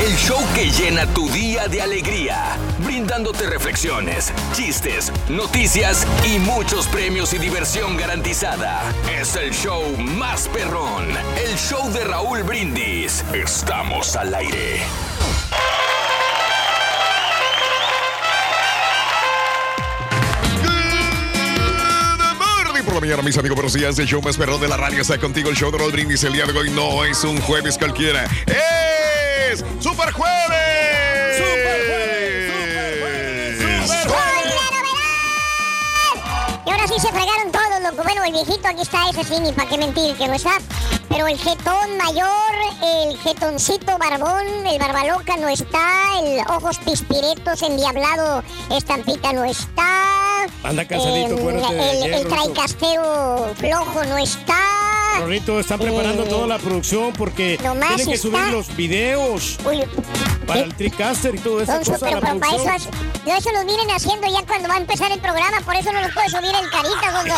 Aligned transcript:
El 0.00 0.14
show 0.16 0.38
que 0.54 0.70
llena 0.70 1.06
tu 1.12 1.28
día 1.28 1.66
de 1.66 1.82
alegría, 1.82 2.56
brindándote 2.84 3.46
reflexiones, 3.46 4.32
chistes, 4.52 5.12
noticias 5.28 6.06
y 6.24 6.38
muchos 6.38 6.86
premios 6.86 7.32
y 7.32 7.38
diversión 7.38 7.96
garantizada. 7.96 8.82
Es 9.20 9.34
el 9.34 9.52
show 9.52 9.82
más 9.98 10.48
perrón, 10.48 11.08
el 11.44 11.56
show 11.56 11.90
de 11.92 12.04
Raúl 12.04 12.44
Brindis. 12.44 13.24
Estamos 13.34 14.14
al 14.14 14.34
aire. 14.34 14.82
Por 22.84 22.94
la 22.94 23.00
mañana, 23.00 23.22
mis 23.22 23.36
amigos, 23.36 23.54
buenos 23.56 23.74
días. 23.74 23.98
El 23.98 24.06
show 24.06 24.22
más 24.22 24.38
perrón 24.38 24.62
de 24.62 24.68
la 24.68 24.78
radio 24.78 25.02
está 25.02 25.18
contigo. 25.18 25.50
El 25.50 25.56
show 25.56 25.70
de 25.70 25.76
Raúl 25.76 25.92
Brindis 25.92 26.24
el 26.24 26.32
día 26.32 26.46
de 26.46 26.58
hoy 26.58 26.70
no 26.70 27.04
es 27.04 27.22
un 27.22 27.38
jueves 27.38 27.76
cualquiera. 27.76 28.26
¡Es 29.58 29.64
Super 29.82 30.12
Jueves! 30.12 31.36
¡Super 31.36 31.86
Jueves! 31.88 32.84
Y 36.64 36.70
ahora 36.70 36.86
sí 36.86 36.94
se 37.00 37.08
fregaron 37.08 37.50
todos, 37.50 37.82
loco. 37.82 38.02
Bueno, 38.04 38.22
el 38.24 38.32
viejito 38.32 38.68
aquí 38.68 38.82
está, 38.82 39.08
ese 39.10 39.24
sí, 39.24 39.40
ni 39.40 39.52
para 39.52 39.68
qué 39.68 39.78
mentir 39.78 40.16
que 40.16 40.28
no 40.28 40.34
está. 40.34 40.58
Pero 41.08 41.26
el 41.26 41.38
jetón 41.38 41.96
mayor, 41.96 42.54
el 42.84 43.18
jetoncito 43.18 43.98
barbón, 43.98 44.46
el 44.66 44.78
barbaloca 44.78 45.36
no 45.38 45.48
está, 45.48 46.20
el 46.22 46.40
ojos 46.48 46.78
pispiretos 46.78 47.62
endiablado 47.62 48.44
estampita 48.70 49.32
no 49.32 49.44
está. 49.44 50.44
Anda 50.62 50.86
cansadito, 50.86 51.50
el, 51.50 51.64
el, 52.04 52.14
el 52.14 52.28
traicasteo 52.28 53.54
flojo 53.56 54.04
no 54.04 54.18
está. 54.18 54.87
Rorrito, 55.18 55.58
están 55.60 55.78
preparando 55.80 56.24
Eh, 56.24 56.28
toda 56.28 56.46
la 56.46 56.58
producción 56.58 57.12
porque 57.12 57.58
nomás 57.62 57.96
tienen 57.96 58.06
que 58.08 58.14
está- 58.14 58.28
subir 58.28 58.52
los 58.52 58.76
videos 58.76 59.58
Uy, 59.64 59.82
para 60.46 60.60
el 60.60 60.74
TriCaster 60.74 61.34
y 61.34 61.38
todo 61.38 61.60
eso. 61.60 61.72
Cosa, 61.78 61.98
pero 62.00 62.20
para 62.20 62.36
eso, 62.54 62.88
eso 63.26 63.52
lo 63.52 63.64
vienen 63.64 63.90
haciendo 63.90 64.26
ya 64.28 64.42
cuando 64.46 64.68
va 64.68 64.74
a 64.74 64.78
empezar 64.78 65.10
el 65.12 65.18
programa, 65.20 65.60
por 65.62 65.74
eso 65.76 65.92
no 65.92 66.00
lo 66.00 66.08
puede 66.14 66.28
subir 66.28 66.50
el 66.54 66.70
carita, 66.70 67.12
Sonso. 67.12 67.34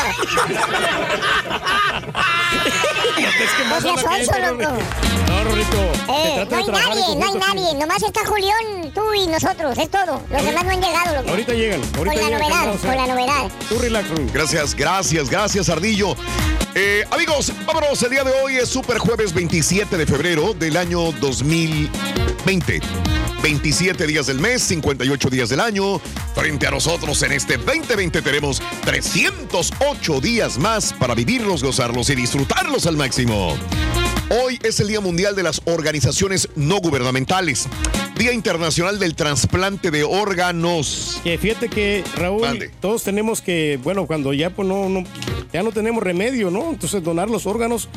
Es 4.21 4.29
que 4.29 4.41
loco. 4.41 4.79
No, 5.29 5.45
Rorrito. 5.45 5.77
Eh, 6.13 6.47
no 6.51 6.57
hay 6.57 6.65
en 6.65 6.73
nadie, 6.73 7.17
no 7.17 7.27
hay 7.27 7.35
nadie. 7.35 7.75
Nomás 7.79 8.03
está 8.03 8.25
Julián, 8.27 8.93
tú 8.95 9.03
y 9.15 9.27
nosotros, 9.29 9.79
es 9.79 9.91
todo. 9.91 10.21
Los 10.31 10.45
demás 10.45 10.65
no 10.65 10.71
han 10.73 10.81
llegado, 10.83 11.17
loco. 11.17 11.31
Ahorita 11.31 11.53
llegan, 11.55 11.81
ahorita 11.81 11.99
Con 11.99 12.07
la 12.07 12.15
llegan. 12.15 12.41
novedad, 12.41 12.81
con 12.81 12.97
la 12.97 13.07
novedad. 13.07 13.51
Tú 13.69 13.79
relax. 13.79 14.09
Gracias, 14.33 14.75
gracias, 14.75 15.31
gracias, 15.31 15.69
Ardillo. 15.69 16.17
Eh, 16.75 17.05
amigos, 17.11 17.53
vámonos. 17.73 18.03
El 18.03 18.11
día 18.11 18.25
de 18.25 18.33
hoy 18.33 18.57
es 18.57 18.69
Super 18.69 18.99
Jueves 18.99 19.33
27 19.33 19.97
de 19.97 20.07
febrero 20.07 20.55
del 20.55 20.77
año 20.77 21.13
2020. 21.13 22.81
27 23.43 24.07
días 24.07 24.27
del 24.27 24.41
mes, 24.41 24.63
58 24.63 25.31
días 25.31 25.49
del 25.51 25.61
año. 25.61 26.01
Frente 26.35 26.67
a 26.67 26.71
nosotros 26.71 27.23
en 27.23 27.33
este 27.33 27.59
2020 27.59 28.23
tenemos 28.23 28.61
308 28.85 30.21
días 30.21 30.59
más 30.59 30.93
para 30.93 31.15
vivirlos, 31.15 31.63
gozarlos 31.63 32.11
y 32.11 32.17
disfrutarlos 32.17 32.87
al 32.87 32.97
máximo. 32.97 33.57
Hoy 34.45 34.59
es 34.63 34.79
el 34.81 34.89
Día 34.89 35.01
Mundial 35.01 35.35
de 35.35 35.43
las 35.43 35.61
Organizaciones 35.65 36.49
No 36.55 36.77
Gubernamentales. 36.81 37.67
Día 38.17 38.33
Internacional 38.33 38.99
del 38.99 39.15
Trasplante 39.17 39.91
de 39.91 40.05
Órganos. 40.05 41.21
Que 41.25 41.37
fíjate 41.39 41.69
que, 41.69 42.05
Raúl, 42.17 42.71
todos 42.81 43.03
tenemos 43.03 43.41
que, 43.41 43.79
bueno, 43.83 44.07
cuando 44.07 44.33
ya 44.33 44.51
pues 44.51 44.69
no, 44.69 44.89
no, 44.89 45.05
ya 45.53 45.63
no 45.63 45.73
tenemos 45.73 46.03
remedio, 46.03 46.51
¿no? 46.51 46.71
Entonces 46.71 47.03
donar 47.03 47.29
los 47.31 47.47
órganos, 47.47 47.89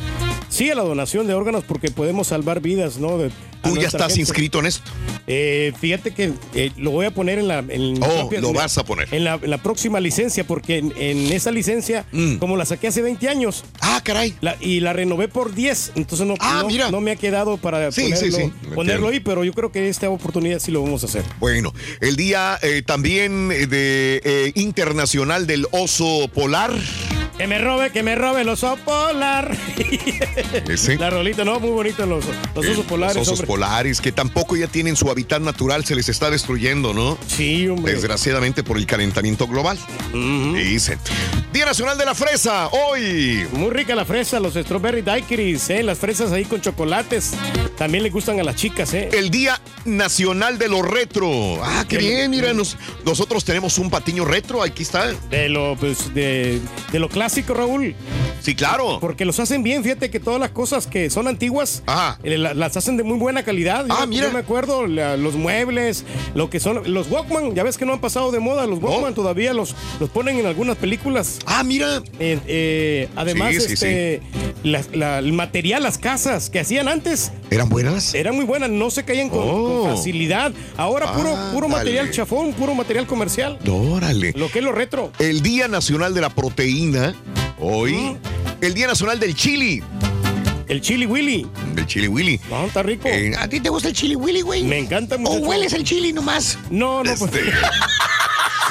sí 0.50 0.72
a 0.72 0.76
la 0.76 0.84
donación 0.84 1.28
de 1.28 1.34
órganos 1.34 1.66
porque 1.66 1.92
podemos 1.92 2.28
salvar 2.28 2.62
vidas, 2.62 2.98
¿no? 2.98 3.18
De- 3.18 3.32
Tú 3.64 3.78
ya 3.78 3.88
estás 3.88 4.08
gente. 4.08 4.20
inscrito 4.22 4.60
en 4.60 4.66
esto. 4.66 4.92
Eh, 5.26 5.72
fíjate 5.80 6.12
que 6.14 6.34
eh, 6.54 6.72
lo 6.76 6.92
voy 6.92 7.06
a 7.06 7.12
poner 7.14 7.40
en 7.40 7.48
la... 7.48 7.60
En 7.60 7.98
Oh, 8.04 8.28
propia- 8.28 8.42
lo 8.42 8.52
vas 8.52 8.78
a 8.78 8.84
poner. 8.84 9.08
En 9.14 9.24
la, 9.24 9.40
en 9.42 9.50
la 9.50 9.58
próxima 9.58 10.02
licencia, 10.02 10.46
porque 10.46 10.80
en, 10.80 10.94
en 10.98 11.32
esa 11.32 11.50
licencia, 11.50 12.06
Mm. 12.12 12.36
como 12.40 12.58
la 12.58 12.66
saqué 12.66 12.88
hace 12.88 13.02
20 13.02 13.30
años, 13.30 13.64
Ah, 13.80 14.02
caray. 14.04 14.36
la- 14.42 14.58
y 14.60 14.82
la 14.82 14.92
renové 14.92 15.30
por 15.30 15.54
10, 15.56 15.94
entonces 16.04 16.28
no, 16.28 16.36
Ah, 16.40 16.60
no, 16.62 16.68
mira. 16.68 16.92
no 16.92 17.02
me 17.02 17.12
ha 17.12 17.16
quedado 17.16 17.58
para 17.58 17.92
Sí, 17.92 18.04
ponerlo, 18.04 18.26
sí, 18.26 18.32
sí, 18.32 18.54
me 18.70 18.76
ponerlo 18.76 19.08
ahí, 19.10 19.20
pero 19.20 19.44
yo 19.44 19.54
creo 19.54 19.72
que 19.72 19.90
esta 19.90 20.10
oportunidad 20.10 20.60
sí 20.60 20.72
lo 20.72 20.84
vamos 20.84 21.04
a 21.04 21.08
hacer. 21.08 21.24
Bueno, 21.40 21.74
el 22.00 22.16
día 22.16 22.60
eh, 22.62 22.82
también 22.86 23.52
eh, 23.52 23.66
de 23.68 24.22
eh, 24.24 24.52
internacional 24.56 25.48
del 25.48 25.68
oso 25.72 26.30
polar. 26.34 26.72
Que 27.38 27.48
me 27.48 27.58
robe, 27.58 27.90
que 27.90 28.04
me 28.04 28.14
robe 28.16 28.42
el 28.42 28.50
oso 28.50 28.78
polar. 28.86 29.58
La 31.00 31.10
rolita, 31.10 31.44
¿no? 31.44 31.60
Muy 31.60 31.72
bonito 31.72 32.06
los, 32.06 32.24
los 32.56 32.66
osos 32.68 32.86
polares, 32.86 33.16
Los 33.16 33.28
osos 33.28 33.40
hombre. 33.40 33.48
polares 33.48 34.02
que 34.02 34.12
tampoco 34.12 34.56
ya 34.56 34.68
tienen 34.68 34.96
su 34.96 35.10
hábitat 35.10 35.42
natural, 35.42 35.84
se 35.84 35.96
les 35.96 36.10
está 36.10 36.30
destruyendo, 36.30 36.94
¿no? 36.94 37.18
Sí, 37.28 37.68
hombre. 37.68 37.94
Desgraciadamente 37.94 38.64
por 38.64 38.78
el 38.78 38.86
calentamiento 38.86 39.48
global. 39.48 39.78
Dicen. 40.54 41.00
Día 41.52 41.66
Nacional 41.66 41.98
de 41.98 42.06
la 42.06 42.14
Fresa, 42.16 42.68
hoy. 42.68 43.46
Muy 43.54 43.70
rica 43.72 43.96
la 43.96 44.06
fresa, 44.06 44.40
los 44.40 44.54
strawberry 44.54 45.02
daiquiris, 45.02 45.70
¿eh? 45.72 45.84
Las 45.94 46.00
fresas 46.00 46.32
ahí 46.32 46.44
con 46.46 46.60
chocolates. 46.60 47.34
También 47.78 48.04
le 48.04 48.10
gustan 48.10 48.40
a 48.40 48.44
las 48.44 48.56
chicas, 48.56 48.96
¿eh? 48.96 49.10
El 49.14 49.30
Día 49.30 49.62
Nacional 49.86 50.58
de 50.58 50.68
lo 50.68 50.82
Retro. 50.82 51.64
Ah, 51.64 51.86
qué 51.88 52.00
bien, 52.00 52.32
mira, 52.32 52.52
nos- 52.52 52.78
nosotros 53.06 53.46
tenemos 53.46 53.78
un 53.78 53.92
patiño 53.92 54.26
retro, 54.26 54.64
aquí 54.64 54.82
está. 54.82 55.12
De 55.30 55.50
lo, 55.50 55.76
pues, 55.80 56.12
de, 56.16 56.60
de 56.92 56.98
lo 57.00 57.10
clásico, 57.10 57.54
Raúl. 57.54 57.94
Sí, 58.42 58.56
claro. 58.56 58.98
Porque 59.00 59.24
los 59.24 59.40
hacen 59.40 59.62
bien, 59.62 59.84
fíjate 59.84 60.10
que 60.10 60.20
todas 60.20 60.40
las 60.40 60.50
cosas 60.50 60.88
que 60.88 61.10
son 61.12 61.28
antiguas 61.28 61.84
Ajá. 61.86 62.20
eh, 62.24 62.38
la- 62.40 62.54
las 62.56 62.76
hacen 62.76 62.98
de 62.98 63.04
muy 63.04 63.18
buena 63.20 63.44
calidad. 63.44 63.86
Ah, 63.90 64.00
yo, 64.02 64.08
mira. 64.08 64.28
yo 64.28 64.34
me 64.34 64.40
acuerdo, 64.40 64.88
la- 64.88 65.16
los 65.16 65.36
muebles, 65.36 66.04
lo 66.34 66.50
que 66.50 66.60
son 66.60 66.92
los 66.92 67.10
Walkman, 67.12 67.54
ya 67.56 67.62
ves 67.64 67.78
que 67.78 67.86
no 67.86 67.94
han 67.94 68.02
pasado 68.02 68.32
de 68.32 68.40
moda, 68.40 68.66
los 68.66 68.82
Walkman 68.82 69.14
todavía 69.14 69.54
los, 69.54 69.76
los 70.00 70.10
ponen 70.10 70.40
en 70.40 70.48
algunas 70.48 70.76
películas. 70.76 71.38
Ah, 71.46 71.64
mira. 71.64 72.02
Eh, 72.20 72.40
eh, 72.48 73.10
además, 73.16 73.54
Sí, 73.54 73.62
sí, 73.62 73.74
este, 73.74 74.22
la- 74.64 75.20
el 75.20 75.32
material, 75.34 75.83
las 75.84 75.98
casas 75.98 76.50
que 76.50 76.60
hacían 76.60 76.88
antes 76.88 77.32
¿Eran 77.52 77.70
buenas? 77.70 78.14
eran 78.16 78.36
muy 78.36 78.46
buenas, 78.46 78.70
no 78.70 78.90
se 78.90 79.04
caían 79.04 79.30
con, 79.30 79.40
Oh. 79.44 79.82
con 79.84 79.96
facilidad. 79.98 80.52
Ahora 80.78 81.14
puro, 81.14 81.36
puro 81.54 81.70
material 81.70 82.10
chafón, 82.12 82.54
puro 82.54 82.74
material 82.74 83.06
comercial. 83.06 83.60
Órale. 83.70 84.34
Lo 84.36 84.50
que 84.50 84.60
es 84.60 84.66
lo 84.66 84.72
retro. 84.72 85.12
El 85.20 85.42
Día 85.42 85.68
Nacional 85.68 86.14
de 86.14 86.22
la 86.22 86.30
Proteína, 86.30 87.14
hoy. 87.60 88.18
El 88.62 88.74
Día 88.74 88.88
Nacional 88.88 89.20
del 89.20 89.36
Chili. 89.36 89.84
El 90.70 90.80
chili 90.82 91.06
willy. 91.06 91.46
El 91.76 91.86
chili 91.86 92.08
willy. 92.08 92.40
No, 92.50 92.66
está 92.66 92.82
rico. 92.82 93.08
Eh, 93.10 93.34
¿A 93.38 93.48
ti 93.50 93.60
te 93.60 93.70
gusta 93.70 93.90
el 93.90 93.94
chili 93.94 94.16
willy, 94.16 94.42
güey? 94.42 94.64
Me 94.64 94.80
encanta 94.80 95.16
¿O 95.18 95.20
mucho. 95.20 95.40
hueles 95.46 95.74
el 95.74 95.84
chili 95.84 96.14
nomás? 96.14 96.58
No, 96.72 97.04
no, 97.04 97.14
pues. 97.16 97.32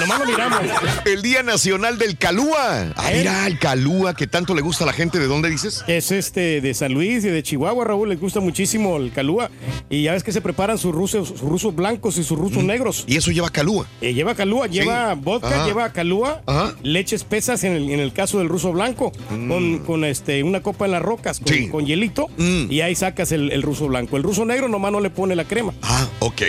Nomás 0.00 0.20
lo 0.20 0.26
miramos. 0.26 0.60
el 1.04 1.22
Día 1.22 1.42
Nacional 1.42 1.98
del 1.98 2.16
Calúa. 2.16 2.92
Ah, 2.96 3.12
¿Eh? 3.12 3.18
mira, 3.18 3.46
el 3.46 3.58
Calúa 3.58 4.14
que 4.14 4.26
tanto 4.26 4.54
le 4.54 4.62
gusta 4.62 4.84
a 4.84 4.86
la 4.86 4.92
gente. 4.92 5.18
¿De 5.18 5.26
dónde 5.26 5.48
dices? 5.50 5.84
Es 5.86 6.10
este 6.10 6.60
de 6.60 6.74
San 6.74 6.92
Luis 6.92 7.24
y 7.24 7.28
de 7.28 7.42
Chihuahua, 7.42 7.84
Raúl, 7.84 8.08
les 8.08 8.18
gusta 8.20 8.40
muchísimo 8.40 8.96
el 8.96 9.12
calúa. 9.12 9.50
Y 9.90 10.02
ya 10.04 10.12
ves 10.12 10.24
que 10.24 10.32
se 10.32 10.40
preparan 10.40 10.78
sus 10.78 10.92
rusos, 10.94 11.28
sus 11.28 11.40
rusos 11.40 11.74
blancos 11.74 12.16
y 12.18 12.24
sus 12.24 12.38
rusos 12.38 12.64
negros. 12.64 13.04
Y 13.06 13.16
eso 13.16 13.30
lleva 13.30 13.50
Calúa. 13.50 13.86
Eh, 14.00 14.14
lleva 14.14 14.34
calúa, 14.34 14.66
lleva 14.66 15.14
vodka, 15.14 15.48
Ajá. 15.48 15.66
lleva 15.66 15.92
calúa, 15.92 16.42
Ajá. 16.46 16.74
leche 16.82 17.14
espesas 17.16 17.62
en 17.64 17.72
el, 17.72 17.90
en 17.90 18.00
el 18.00 18.12
caso 18.12 18.38
del 18.38 18.48
ruso 18.48 18.72
blanco, 18.72 19.12
con, 19.28 19.78
con, 19.80 20.04
este, 20.04 20.42
una 20.42 20.62
copa 20.62 20.86
en 20.86 20.92
las 20.92 21.02
rocas, 21.02 21.38
con, 21.40 21.52
Mm. 21.52 21.56
Sí. 21.56 21.68
con 21.68 21.86
hielito, 21.86 22.28
Mm. 22.38 22.70
y 22.72 22.80
ahí 22.80 22.94
sacas 22.94 23.30
el, 23.32 23.52
el 23.52 23.62
ruso 23.62 23.86
blanco. 23.88 24.16
El 24.16 24.22
ruso 24.22 24.44
negro 24.44 24.68
nomás 24.68 24.90
no 24.92 25.00
le 25.00 25.10
pone 25.10 25.36
la 25.36 25.44
crema. 25.44 25.74
Ah, 25.82 26.08
ok. 26.20 26.42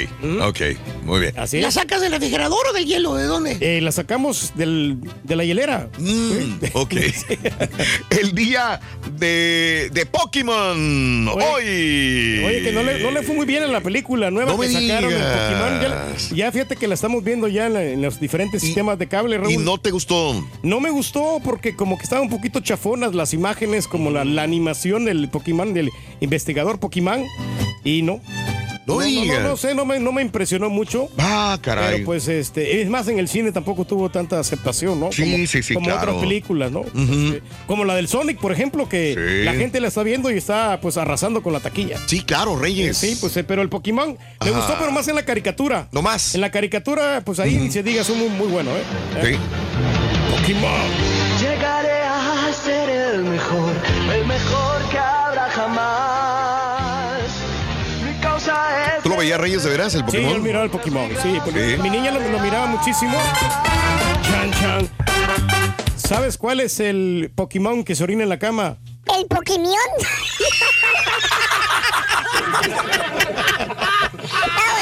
Ok, 0.44 0.60
muy 1.04 1.20
bien. 1.20 1.38
Así 1.38 1.60
¿La 1.60 1.72
sacas 1.72 2.02
del 2.02 2.12
refrigerador 2.12 2.60
o 2.70 2.74
del 2.74 2.86
hielo? 2.86 3.16
¿De 3.16 3.26
dónde? 3.34 3.58
Eh, 3.60 3.82
la 3.82 3.92
sacamos 3.92 4.54
del, 4.56 4.98
de 5.24 5.36
la 5.36 5.44
hielera. 5.44 5.90
Mm, 6.00 6.64
ok. 6.74 6.94
el 8.22 8.34
día 8.34 8.80
de, 9.18 9.90
de 9.94 10.06
Pokémon. 10.06 11.28
Oye, 11.30 11.46
Hoy. 11.46 12.44
Oye, 12.46 12.62
que 12.64 12.72
no 12.72 12.84
le, 12.84 13.00
no 13.00 13.12
le 13.12 13.24
fue 13.24 13.36
muy 13.36 13.46
bien 13.46 13.64
en 13.64 13.72
la 13.72 13.82
película 13.82 14.32
nueva 14.32 14.52
No 14.54 14.60
que 14.60 14.68
me 14.68 14.74
sacaron 14.74 15.10
digas. 15.10 15.38
Pokémon. 15.52 15.82
Ya, 15.82 16.36
ya 16.36 16.52
fíjate 16.52 16.76
que 16.76 16.88
la 16.88 16.94
estamos 16.96 17.24
viendo 17.24 17.48
ya 17.48 17.68
en, 17.68 17.74
la- 17.74 17.84
en 17.84 18.02
los 18.02 18.20
diferentes 18.20 18.62
sistemas 18.62 18.98
de 19.00 19.08
cable, 19.08 19.38
Raúl. 19.38 19.52
¿Y 19.52 19.58
no 19.58 19.78
te 19.78 19.92
gustó? 19.92 20.46
No 20.64 20.80
me 20.80 20.90
gustó 20.90 21.40
porque 21.44 21.76
como 21.76 21.98
que 21.98 22.04
estaban 22.04 22.26
un 22.26 22.30
poquito 22.30 22.60
chafonas 22.60 23.14
las 23.16 23.34
imágenes, 23.34 23.88
como 23.88 24.12
la, 24.12 24.24
la 24.26 24.44
animación 24.44 25.06
del 25.06 25.30
Pokémon, 25.30 25.74
del 25.74 25.90
investigador 26.20 26.80
Pokémon. 26.80 27.24
Y 27.84 28.02
no. 28.02 28.22
No 28.86 29.00
no, 29.00 29.06
no, 29.06 29.26
no, 29.26 29.40
no 29.50 29.58
sé, 29.58 29.74
no 29.76 29.86
me, 29.86 30.00
no 30.00 30.12
me 30.12 30.22
impresionó 30.22 30.70
mucho. 30.70 31.08
Ah, 31.18 31.58
caray. 31.62 31.94
Pero 31.94 32.06
pues 32.06 32.28
este, 32.28 32.82
es 32.82 32.90
más, 32.90 33.08
en 33.08 33.18
el 33.18 33.28
cine 33.30 33.52
tampoco 33.52 33.86
tuvo 33.86 34.10
tanta 34.10 34.40
aceptación, 34.40 35.00
¿no? 35.00 35.12
Sí, 35.12 35.24
como, 35.32 35.48
sí, 35.48 35.64
sí, 35.64 35.74
Como 35.74 35.86
claro. 35.88 36.02
otras 36.02 36.18
películas, 36.22 36.72
¿no? 36.72 36.82
Este, 36.82 37.42
como 37.66 37.86
la 37.86 37.96
del 37.96 38.08
Sonic, 38.08 38.40
por 38.40 38.52
ejemplo, 38.52 38.90
que 38.90 39.14
Sí. 39.14 39.46
la 39.46 39.54
gente 39.54 39.80
la 39.80 39.88
está 39.88 40.04
viendo 40.04 40.30
y 40.32 40.38
está 40.38 40.80
pues 40.82 40.98
arrasando 40.98 41.42
con 41.42 41.54
la 41.54 41.60
taquilla. 41.62 41.98
Sí, 42.08 42.22
claro, 42.24 42.58
Reyes. 42.58 42.98
Sí, 42.98 43.18
pues 43.22 43.36
eh, 43.38 43.44
pero 43.44 43.62
el 43.62 43.70
Pokémon 43.70 44.18
me 44.44 44.52
gustó, 44.52 44.76
pero 44.80 44.92
más 44.92 45.08
en 45.08 45.16
la 45.16 45.24
caricatura. 45.24 45.88
No 45.92 46.02
más. 46.02 46.36
En 46.36 46.42
la 46.42 46.52
caricatura, 46.52 47.22
pues 47.26 47.40
ahí 47.40 47.56
ni 47.56 47.72
se 47.72 47.84
diga, 47.84 48.04
son 48.04 48.20
muy, 48.20 48.30
muy 48.30 48.48
buenos, 48.48 48.74
¿eh? 48.76 48.84
Sí. 49.24 49.38
Pokémon. 50.36 50.72
Llegaré 51.40 52.02
a 52.04 52.52
ser 52.54 52.90
el 52.90 53.24
mejor, 53.24 53.74
el 54.14 54.26
mejor 54.28 54.82
causa 59.30 59.36
es. 59.36 59.40
¿Tú 59.40 59.40
lo 59.40 59.40
veías, 59.40 59.40
Reyes, 59.40 59.64
de 59.64 59.70
veras, 59.70 59.94
el 59.96 60.02
Sí, 60.02 60.06
Pokémon? 60.06 60.34
yo 60.34 60.40
miraba 60.42 60.64
el 60.66 60.70
Pokémon, 60.72 61.10
sí. 61.22 61.40
porque 61.44 61.76
Sí. 61.76 61.82
Mi 61.82 61.90
niña 61.90 62.12
lo, 62.12 62.20
lo 62.20 62.40
miraba 62.40 62.66
muchísimo. 62.68 63.18
Chan, 64.24 64.52
chan. 64.60 64.90
¿Sabes 65.96 66.38
cuál 66.38 66.60
es 66.60 66.80
el 66.80 67.32
Pokémon 67.36 67.84
que 67.84 67.96
se 67.96 68.04
orina 68.04 68.24
en 68.24 68.30
la 68.30 68.40
cama? 68.40 68.78
El 69.18 69.26
Pokémon. 69.28 69.68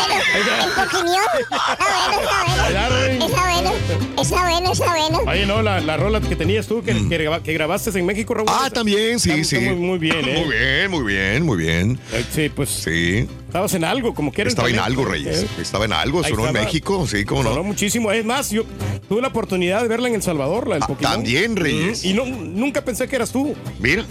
Está 0.00 0.86
bueno, 1.02 2.20
está 2.20 2.44
bueno. 2.44 2.96
El. 2.96 3.22
Está 3.22 3.26
bueno, 3.26 3.26
está 3.26 3.42
bueno. 3.42 3.72
Está 4.20 4.42
bueno, 4.42 4.72
está 4.72 4.90
bueno. 4.94 5.18
Oye, 5.30 5.46
no, 5.46 5.62
la, 5.62 5.80
la 5.80 5.96
rola 5.96 6.20
que 6.20 6.36
tenías 6.36 6.66
tú, 6.66 6.82
que, 6.82 6.92
que, 7.08 7.18
graba- 7.18 7.42
que 7.42 7.52
grabaste 7.52 7.90
en 7.98 8.06
México, 8.06 8.34
Raúl. 8.34 8.48
Ah, 8.50 8.70
también, 8.70 9.18
sí, 9.18 9.30
Está- 9.30 9.44
sí. 9.44 9.56
está 9.56 9.70
muy, 9.72 9.80
muy 9.86 9.98
bien, 9.98 10.16
¿eh? 10.28 10.44
Muy 10.44 10.54
bien, 10.56 10.90
muy 10.90 11.04
bien, 11.12 11.42
muy 11.44 11.56
bien. 11.58 11.98
Eh, 12.12 12.24
Sí, 12.32 12.48
pues 12.48 12.68
Sí. 12.70 13.26
estabas 13.46 13.72
en 13.74 13.84
algo, 13.84 14.14
como 14.14 14.30
quieras. 14.32 14.52
Estaba 14.52 14.68
en 14.70 14.78
algo, 14.78 15.04
Reyes. 15.04 15.42
Eh, 15.42 15.48
Estaba 15.60 15.84
en 15.86 15.92
algo, 15.92 16.22
sonó 16.22 16.46
en. 16.46 16.52
México, 16.52 17.06
sí, 17.06 17.24
cómo 17.24 17.42
Sonó 17.42 17.56
no. 17.56 17.62
muchísimo. 17.64 18.12
Es 18.12 18.24
más, 18.24 18.50
yo 18.50 18.64
tuve 19.08 19.20
la 19.22 19.28
oportunidad 19.28 19.82
de 19.82 19.88
verla 19.88 20.08
en 20.08 20.14
El 20.16 20.22
Salvador, 20.22 20.68
la 20.68 20.74
del 20.74 20.82
Ah, 20.84 20.86
Pokémon. 20.86 21.12
también, 21.14 21.56
Reyes. 21.56 22.04
Mm, 22.04 22.08
Y 22.08 22.12
no, 22.12 22.26
nunca 22.26 22.82
pensé 22.84 23.08
que 23.08 23.16
eras 23.16 23.32
tú. 23.32 23.54
Mira. 23.78 24.04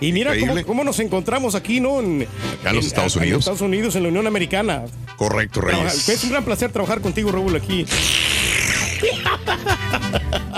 Y 0.00 0.12
mira 0.12 0.32
cómo, 0.38 0.54
cómo 0.66 0.84
nos 0.84 0.98
encontramos 1.00 1.54
aquí, 1.54 1.80
¿no? 1.80 2.00
En, 2.00 2.26
Acá 2.60 2.70
en 2.70 2.76
los 2.76 2.86
Estados 2.86 3.16
Unidos. 3.16 3.40
Estados 3.40 3.62
Unidos, 3.62 3.96
en 3.96 4.02
la 4.02 4.08
Unión 4.10 4.26
Americana. 4.26 4.82
Correcto, 5.16 5.33
Trabaja- 5.50 5.84
Reyes. 5.88 6.08
Es 6.08 6.24
un 6.24 6.30
gran 6.30 6.44
placer 6.44 6.70
trabajar 6.72 7.00
contigo, 7.00 7.30
Raúl, 7.32 7.56
aquí. 7.56 7.86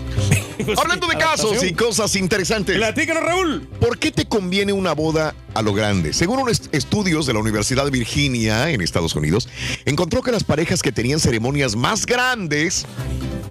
Hablando 0.77 1.07
de 1.07 1.17
casos 1.17 1.63
y 1.63 1.73
cosas 1.73 2.15
interesantes. 2.15 2.75
Platícanos, 2.77 3.23
Raúl. 3.23 3.67
¿Por 3.79 3.97
qué 3.97 4.11
te 4.11 4.25
conviene 4.25 4.73
una 4.73 4.93
boda 4.93 5.33
a 5.53 5.61
lo 5.61 5.73
grande? 5.73 6.13
Según 6.13 6.39
unos 6.39 6.63
estudios 6.71 7.25
de 7.25 7.33
la 7.33 7.39
Universidad 7.39 7.85
de 7.85 7.91
Virginia 7.91 8.69
en 8.69 8.81
Estados 8.81 9.15
Unidos, 9.15 9.49
encontró 9.85 10.21
que 10.21 10.31
las 10.31 10.43
parejas 10.43 10.81
que 10.81 10.91
tenían 10.91 11.19
ceremonias 11.19 11.75
más 11.75 12.05
grandes 12.05 12.85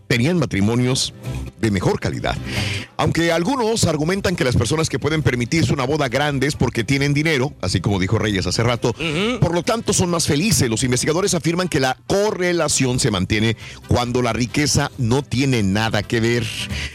tenían 0.08 0.38
matrimonios 0.38 1.14
de 1.60 1.70
mejor 1.70 2.00
calidad. 2.00 2.36
Aunque 2.96 3.32
algunos 3.32 3.84
argumentan 3.84 4.34
que 4.34 4.44
las 4.44 4.56
personas 4.56 4.88
que 4.88 4.98
pueden 4.98 5.22
permitirse 5.22 5.72
una 5.72 5.84
boda 5.84 6.08
grande 6.08 6.46
es 6.46 6.56
porque 6.56 6.84
tienen 6.84 7.14
dinero, 7.14 7.52
así 7.60 7.80
como 7.80 7.98
dijo 7.98 8.18
Reyes 8.18 8.46
hace 8.46 8.62
rato, 8.62 8.94
por 9.40 9.54
lo 9.54 9.62
tanto 9.62 9.92
son 9.92 10.10
más 10.10 10.26
felices. 10.26 10.68
Los 10.68 10.82
investigadores 10.82 11.34
afirman 11.34 11.68
que 11.68 11.80
la 11.80 11.96
correlación 12.06 12.98
se 12.98 13.10
mantiene 13.10 13.56
cuando 13.88 14.22
la 14.22 14.32
riqueza 14.32 14.90
no 14.98 15.22
tiene 15.22 15.62
nada 15.62 16.02
que 16.02 16.20
ver. 16.20 16.46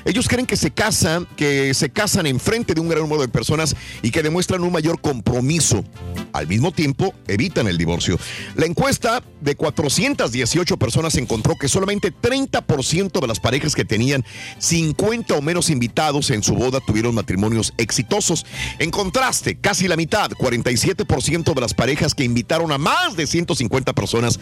Ellos 0.03 0.27
creen 0.27 0.45
que 0.45 0.57
se 0.57 0.71
casan, 0.71 1.27
que 1.37 1.73
se 1.73 1.89
casan 1.91 2.25
enfrente 2.25 2.73
de 2.73 2.81
un 2.81 2.89
gran 2.89 3.03
número 3.03 3.21
de 3.21 3.27
personas 3.27 3.75
y 4.01 4.11
que 4.11 4.23
demuestran 4.23 4.61
un 4.61 4.73
mayor 4.73 4.99
compromiso 4.99 5.85
al 6.33 6.47
mismo 6.47 6.71
tiempo 6.71 7.13
evitan 7.27 7.67
el 7.67 7.77
divorcio. 7.77 8.19
La 8.55 8.65
encuesta 8.65 9.04
de 9.41 9.55
418 9.55 10.77
personas 10.77 11.15
encontró 11.15 11.55
que 11.59 11.67
solamente 11.67 12.11
30% 12.13 13.19
de 13.19 13.27
las 13.27 13.39
parejas 13.39 13.75
que 13.75 13.85
tenían 13.85 14.23
50 14.57 15.35
o 15.35 15.41
menos 15.41 15.69
invitados 15.69 16.29
en 16.31 16.43
su 16.43 16.55
boda 16.55 16.79
tuvieron 16.79 17.13
matrimonios 17.15 17.73
exitosos. 17.77 18.45
En 18.79 18.91
contraste, 18.91 19.55
casi 19.59 19.87
la 19.87 19.95
mitad, 19.95 20.31
47% 20.31 21.53
de 21.53 21.61
las 21.61 21.73
parejas 21.73 22.15
que 22.15 22.23
invitaron 22.23 22.71
a 22.71 22.77
más 22.77 23.15
de 23.15 23.27
150 23.27 23.93
personas 23.93 24.39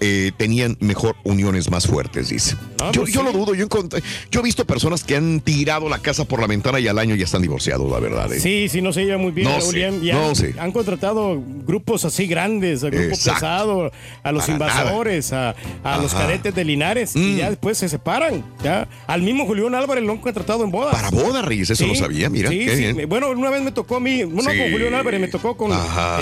eh, 0.00 0.32
tenían 0.36 0.76
mejor 0.80 1.16
uniones 1.24 1.70
más 1.70 1.86
fuertes, 1.86 2.28
dice. 2.28 2.56
Ah, 2.80 2.90
yo, 2.92 3.02
pues 3.02 3.14
yo 3.14 3.20
sí. 3.20 3.26
lo 3.26 3.32
dudo, 3.32 3.54
yo, 3.54 3.66
yo 4.30 4.40
he 4.40 4.42
visto 4.42 4.64
personas 4.66 5.04
que 5.04 5.16
han 5.16 5.40
tirado 5.40 5.88
la 5.88 5.98
casa 5.98 6.24
por 6.24 6.40
la 6.40 6.46
ventana 6.46 6.80
y 6.80 6.88
al 6.88 6.98
año 6.98 7.14
ya 7.14 7.24
están 7.24 7.42
divorciados, 7.42 7.90
la 7.90 7.98
verdad. 8.00 8.32
eh. 8.32 8.40
Sí, 8.40 8.68
sí, 8.68 8.82
no 8.82 8.92
se 8.92 9.04
lleva 9.04 9.18
muy 9.18 9.30
bien. 9.32 9.48
No 9.48 9.60
sé, 9.60 9.90
no 9.90 10.26
han- 10.28 10.36
sé. 10.36 10.54
han 10.58 10.72
contratado 10.72 11.42
grupos 11.66 12.04
así 12.04 12.26
grandes, 12.26 12.84
a 12.84 12.90
grupo 12.90 13.16
A 14.22 14.32
los 14.32 14.42
Para 14.44 14.52
invasores, 14.52 15.32
a, 15.32 15.54
a 15.84 15.98
los. 15.98 16.12
Mm. 16.14 16.16
cadetes 16.18 16.54
de 16.54 16.64
Linares, 16.64 17.14
y 17.16 17.36
ya 17.36 17.50
después 17.50 17.78
se 17.78 17.88
separan. 17.88 18.44
Ya. 18.62 18.88
Al 19.06 19.22
mismo 19.22 19.46
Julián 19.46 19.74
Álvarez 19.74 20.02
lo 20.04 20.12
han 20.12 20.18
contratado 20.18 20.64
en 20.64 20.70
bodas. 20.70 20.94
Para 20.94 21.10
boda, 21.10 21.42
Reyes, 21.42 21.70
eso 21.70 21.84
Sí, 21.84 21.90
no 21.90 21.94
sabía, 21.96 22.28
mira. 22.30 22.48
sí, 22.50 22.58
qué 22.64 22.76
sí. 22.76 22.92
bien. 22.92 23.08
Bueno, 23.08 23.30
una 23.30 23.50
vez 23.50 23.62
me 23.62 23.72
tocó 23.72 23.96
a 23.96 24.00
mí, 24.00 24.24
bueno, 24.24 24.50
Sí. 24.50 24.58
con 24.58 24.70
Julián 24.72 24.94
Álvarez, 24.94 25.20
me 25.20 25.28
tocó 25.28 25.56
con 25.56 25.72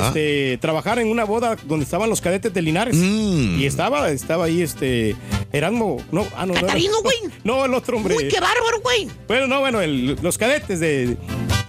este 0.06 0.58
trabajar 0.60 0.98
en 0.98 1.08
una 1.08 1.24
boda 1.24 1.56
donde 1.66 1.84
estaban 1.84 2.08
los 2.10 2.20
cadetes 2.20 2.52
de 2.52 2.62
Linares. 2.62 2.96
Mm. 2.96 3.60
Y 3.60 3.66
estaba, 3.66 4.10
estaba 4.10 4.44
ahí 4.46 4.62
este 4.62 5.16
Erasmo, 5.52 5.98
no, 6.12 6.26
ah, 6.36 6.46
no, 6.46 6.54
no. 6.54 6.60
No, 7.44 7.64
el 7.64 7.74
otro 7.74 7.96
hombre. 7.96 8.16
Uy, 8.16 8.28
qué 8.28 8.40
bárbaro, 8.40 8.80
güey. 8.82 9.08
Bueno, 9.28 9.46
no, 9.46 9.60
bueno, 9.60 9.80
el- 9.80 10.18
los 10.22 10.38
cadetes 10.38 10.80
de. 10.80 11.16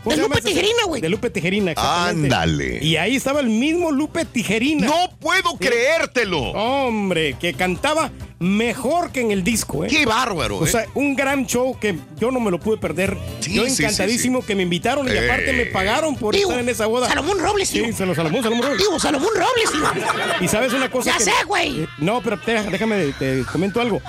¿Cómo 0.06 0.16
De 0.16 0.22
Lupe? 0.22 0.42
Tijerina, 0.42 0.86
güey. 0.88 1.02
De 1.02 1.10
Lupe 1.10 1.30
Tijerina, 1.30 1.72
exactamente. 1.72 2.34
Ándale. 2.34 2.80
Y 2.84 2.96
ahí 2.98 3.16
estaba 3.16 3.42
el 3.42 3.50
mismo 3.50 3.92
Lupe 3.92 4.24
Tijerina. 4.26 4.88
No 4.88 5.10
puedo 5.20 5.58
creértelo. 5.58 6.40
Hombre, 6.40 7.36
que 7.40 7.54
cantaba 7.54 8.12
mejor 8.40 9.12
que 9.12 9.22
en 9.22 9.32
el 9.32 9.44
disco, 9.44 9.86
¿eh? 9.86 9.88
Qué 9.90 10.06
bárbaro. 10.06 10.58
O 10.58 10.66
eh. 10.66 10.70
sea, 10.70 10.86
un 10.94 11.16
gran 11.16 11.46
show 11.48 11.78
que 11.80 11.96
yo 12.20 12.32
no 12.32 12.40
me 12.40 12.52
lo 12.52 12.60
pude 12.60 12.78
perder. 12.78 13.18
Sí, 13.40 13.54
yo 13.54 13.66
sí, 13.70 13.84
encantadísimo 13.84 14.46
que 14.46 14.56
me 14.56 14.64
invitaron 14.64 15.08
y 15.08 15.12
Eh. 15.12 15.26
aparte 15.30 15.54
me 15.54 15.66
pagaron 15.68 16.16
por 16.16 16.36
Digo, 16.36 16.50
estar 16.50 16.62
en 16.64 16.70
esa 16.70 16.86
boda. 16.86 17.08
Salomón 17.08 17.40
Robles, 17.40 17.70
tío. 17.70 17.86
Salomón, 17.96 18.16
Salomón 18.44 18.62
Robles. 18.64 18.78
Digo, 18.80 19.00
Salomón 19.00 19.30
Robles, 19.36 19.72
tío. 19.72 20.14
Y 20.42 20.48
sabes 20.48 20.74
una 20.74 20.90
cosa 20.92 21.12
Ya 21.12 21.18
que- 21.18 21.24
sé, 21.26 21.32
güey. 21.48 21.82
Eh, 21.84 21.88
No, 22.00 22.22
pero 22.22 22.38
déjame, 22.46 23.14
te 23.18 23.44
comento 23.52 23.80
algo. 23.82 24.02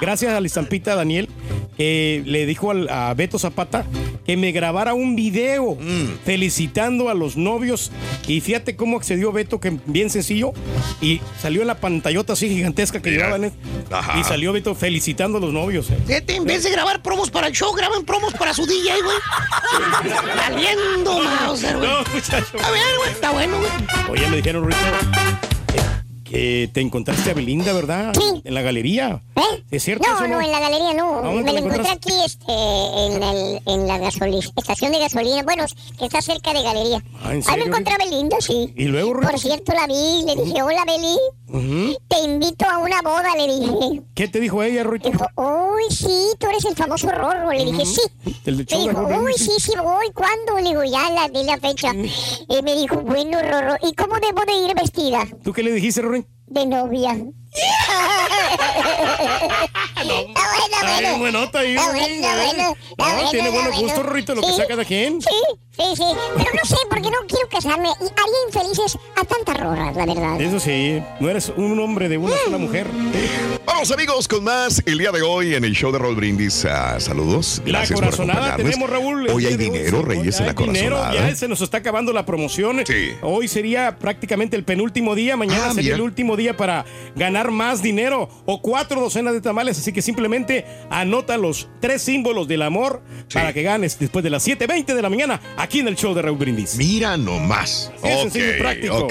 Gracias 0.00 0.32
a 0.32 0.40
la 0.40 0.46
estampita 0.46 0.94
Daniel, 0.96 1.28
que 1.76 2.22
le 2.26 2.46
dijo 2.46 2.70
al- 2.72 2.88
a 2.88 3.14
Beto 3.14 3.38
Zapata 3.38 3.84
que 4.26 4.36
me 4.36 4.52
grabara 4.52 4.92
un 4.94 5.14
video 5.16 5.76
Mm. 5.80 6.18
felicitando 6.24 7.08
a 7.08 7.14
los 7.14 7.36
novios. 7.36 7.90
Y 8.26 8.40
fíjate 8.40 8.76
cómo 8.76 8.96
accedió 8.98 9.32
Beto, 9.32 9.60
que 9.60 9.78
bien 9.86 10.10
sencillo. 10.10 10.52
Y 11.00 11.20
salió 11.40 11.60
en 11.62 11.68
la 11.68 11.76
pantallota 11.80 12.32
así 12.34 12.48
gigantesca 12.48 13.00
que 13.00 13.10
Mira. 13.10 13.26
llevaban. 13.26 13.52
Ajá. 13.90 14.18
Y 14.18 14.24
salió 14.24 14.52
Beto 14.52 14.74
felicitando 14.74 15.38
a 15.38 15.40
los 15.40 15.52
novios. 15.52 15.90
eh. 15.90 15.98
Fíjate, 16.06 16.36
en 16.36 16.44
vez 16.44 16.62
de 16.62 16.70
grabar 16.70 17.02
promos 17.02 17.30
para 17.30 17.46
el 17.46 17.54
show, 17.54 17.72
graban 17.72 18.04
promos 18.04 18.32
para 18.34 18.52
su 18.54 18.66
DJ, 18.66 19.00
güey. 19.02 19.16
Valiendo 20.36 21.18
Mauser, 21.22 21.76
güey. 21.76 21.88
No, 21.90 21.98
muchacho. 22.14 22.58
A 22.62 22.70
ver, 22.70 22.82
güey, 22.98 23.10
está 23.12 23.30
bueno, 23.30 23.58
güey. 23.58 23.70
Oye, 24.10 24.28
me 24.28 24.36
dijeron, 24.38 24.64
Rito, 24.66 24.76
eh, 25.74 25.80
que 26.24 26.70
te 26.74 26.82
encontraste 26.82 27.30
a 27.30 27.34
Belinda, 27.34 27.72
¿verdad? 27.72 28.12
Sí. 28.14 28.42
En 28.44 28.52
la 28.52 28.60
galería. 28.60 29.22
¿Eh? 29.36 29.64
¿Es 29.70 29.82
cierto 29.82 30.06
No, 30.06 30.14
eso, 30.16 30.28
no, 30.28 30.40
en 30.42 30.52
la 30.52 30.60
galería 30.60 30.92
no. 30.94 31.18
¿A 31.20 31.22
dónde 31.22 31.42
Me 31.44 31.52
la 31.54 31.58
encontré 31.60 31.88
aquí 31.90 32.12
este, 32.24 32.52
en, 32.52 33.22
el- 33.22 33.60
en 33.66 33.86
la 33.86 34.08
estación 34.56 34.92
de 34.92 34.98
gasolina. 34.98 35.42
Bueno, 35.42 35.64
que 35.98 36.04
está 36.04 36.20
cerca 36.20 36.52
de 36.52 36.62
galería. 36.62 37.02
Ah, 37.22 37.30
¿en 37.30 37.36
Ahí 37.36 37.42
serio, 37.42 37.64
me 37.64 37.70
encontré 37.70 37.94
a 37.94 37.98
Belinda, 37.98 38.36
sí. 38.40 38.72
¿Y 38.76 38.84
luego, 38.84 39.14
Rito? 39.14 39.30
Por 39.30 39.40
cierto, 39.40 39.72
la 39.72 39.86
vi. 39.86 40.24
Le 40.26 40.36
dije, 40.44 40.62
hola, 40.62 40.84
Beli. 40.86 41.16
Te 41.50 42.18
invito 42.24 42.66
a 42.66 42.78
una 42.78 43.00
boda, 43.02 43.34
le 43.36 43.46
dije. 43.46 44.02
¿Qué 44.14 44.28
te 44.28 44.38
dijo 44.38 44.62
ella, 44.62 44.84
Rito? 44.84 45.08
Dijo, 45.10 45.26
uy, 45.36 45.84
sí, 45.90 46.32
tú 46.38 46.46
eres 46.46 46.64
el 46.66 46.76
famoso 46.76 47.08
Rorro. 47.10 47.50
Le 47.50 47.64
dije, 47.64 47.86
sí. 47.86 48.02
El 48.44 48.58
de 48.58 48.76
Me 48.76 48.82
dijo, 48.82 49.00
Rorro, 49.00 49.22
uy, 49.24 49.32
sí. 49.34 49.52
sí, 49.58 49.72
voy. 49.82 50.10
¿Cuándo? 50.14 50.56
Le 50.56 50.68
digo, 50.68 50.84
ya, 50.84 51.10
la, 51.10 51.28
di 51.28 51.44
la 51.44 51.58
fecha. 51.58 51.92
Y 51.94 52.62
me 52.62 52.74
dijo, 52.74 52.96
bueno, 52.96 53.38
Rorro, 53.40 53.76
¿y 53.82 53.94
cómo 53.94 54.16
debo 54.20 54.44
de 54.44 54.68
ir 54.68 54.74
vestida? 54.74 55.26
¿Tú 55.42 55.52
qué 55.52 55.62
le 55.62 55.72
dijiste, 55.72 56.02
Rorín? 56.02 56.26
De 56.46 56.66
novia. 56.66 57.16
Está 57.58 57.98
bueno, 60.04 60.28
Está 60.28 60.82
bueno. 60.82 60.98
bien 61.00 61.18
buenota 61.18 61.58
ahí, 61.60 61.74
Está 61.76 61.90
bueno, 61.90 62.06
está 62.06 62.36
bueno. 62.36 62.52
No, 62.58 62.76
Está 62.90 63.14
bueno, 63.14 63.30
tiene 63.30 63.50
buenos 63.50 63.72
bueno. 63.72 63.82
gustos, 63.86 64.06
Rorrito, 64.06 64.34
lo 64.34 64.40
que 64.42 64.48
Sí, 64.48 64.54
saca 64.56 64.76
de 64.76 64.84
quien. 64.84 65.20
Sí, 65.22 65.28
sí, 65.76 65.82
sí. 65.96 66.02
Pero 66.36 66.50
no 66.54 66.64
sé, 66.64 66.76
porque 66.88 67.10
no 67.10 67.16
quiero 67.28 67.48
casarme. 67.48 67.88
Y 68.00 68.04
haría 68.04 68.38
infelices 68.46 68.96
a 69.16 69.24
tantas 69.24 69.56
rorras, 69.58 69.96
la 69.96 70.06
verdad. 70.06 70.40
Eso 70.40 70.60
sí, 70.60 71.02
no 71.20 71.28
eres 71.28 71.52
un 71.56 71.78
hombre 71.80 72.08
de 72.08 72.18
una 72.18 72.34
sola 72.44 72.58
mujer. 72.58 72.86
Vamos 73.66 73.90
amigos 73.92 74.26
con 74.28 74.44
más 74.44 74.82
el 74.86 74.98
día 74.98 75.10
de 75.12 75.22
hoy 75.22 75.54
en 75.54 75.64
el 75.64 75.72
show 75.74 75.92
de 75.92 75.98
Roll 75.98 76.16
Brindis. 76.16 76.64
Ah, 76.64 76.98
saludos. 76.98 77.60
La 77.64 77.78
Gracias 77.80 77.98
por 77.98 78.04
corazonada 78.06 78.38
acompañarnos. 78.54 78.70
tenemos, 78.70 78.90
Raúl. 78.90 79.28
Hoy 79.30 79.46
hay 79.46 79.56
dinero. 79.56 80.02
Reyes, 80.02 80.40
en 80.40 80.46
la 80.46 80.52
hay 80.52 80.56
dinero, 80.66 80.96
corazonada. 80.96 81.28
ya 81.30 81.36
se 81.36 81.48
nos 81.48 81.60
está 81.60 81.78
acabando 81.78 82.12
la 82.12 82.24
promoción. 82.26 82.82
Sí. 82.86 83.12
Hoy 83.22 83.46
sería 83.48 83.96
prácticamente 83.98 84.56
el 84.56 84.64
penúltimo 84.64 85.14
día. 85.14 85.36
Mañana 85.36 85.66
Ah, 85.66 85.74
sería 85.74 85.82
mira. 85.82 85.94
el 85.96 86.02
último 86.02 86.36
día 86.36 86.56
para 86.56 86.84
ganar 87.14 87.47
más 87.50 87.82
dinero 87.82 88.28
o 88.46 88.60
cuatro 88.60 89.00
docenas 89.00 89.34
de 89.34 89.40
tamales. 89.40 89.78
Así 89.78 89.92
que 89.92 90.02
simplemente 90.02 90.64
anota 90.90 91.36
los 91.36 91.68
tres 91.80 92.02
símbolos 92.02 92.48
del 92.48 92.62
amor 92.62 93.02
para 93.32 93.52
que 93.52 93.62
ganes 93.62 93.98
después 93.98 94.22
de 94.22 94.30
las 94.30 94.46
7:20 94.46 94.94
de 94.94 95.02
la 95.02 95.10
mañana 95.10 95.40
aquí 95.56 95.80
en 95.80 95.88
el 95.88 95.96
show 95.96 96.14
de 96.14 96.22
Raúl 96.22 96.38
Brindis. 96.38 96.76
Mira 96.76 97.16
nomás. 97.16 97.92
Sí, 98.02 98.08
es 98.08 98.16
Ok, 98.16 98.22
sencillo 98.22 98.56
y 98.56 98.58
práctico. 98.58 99.08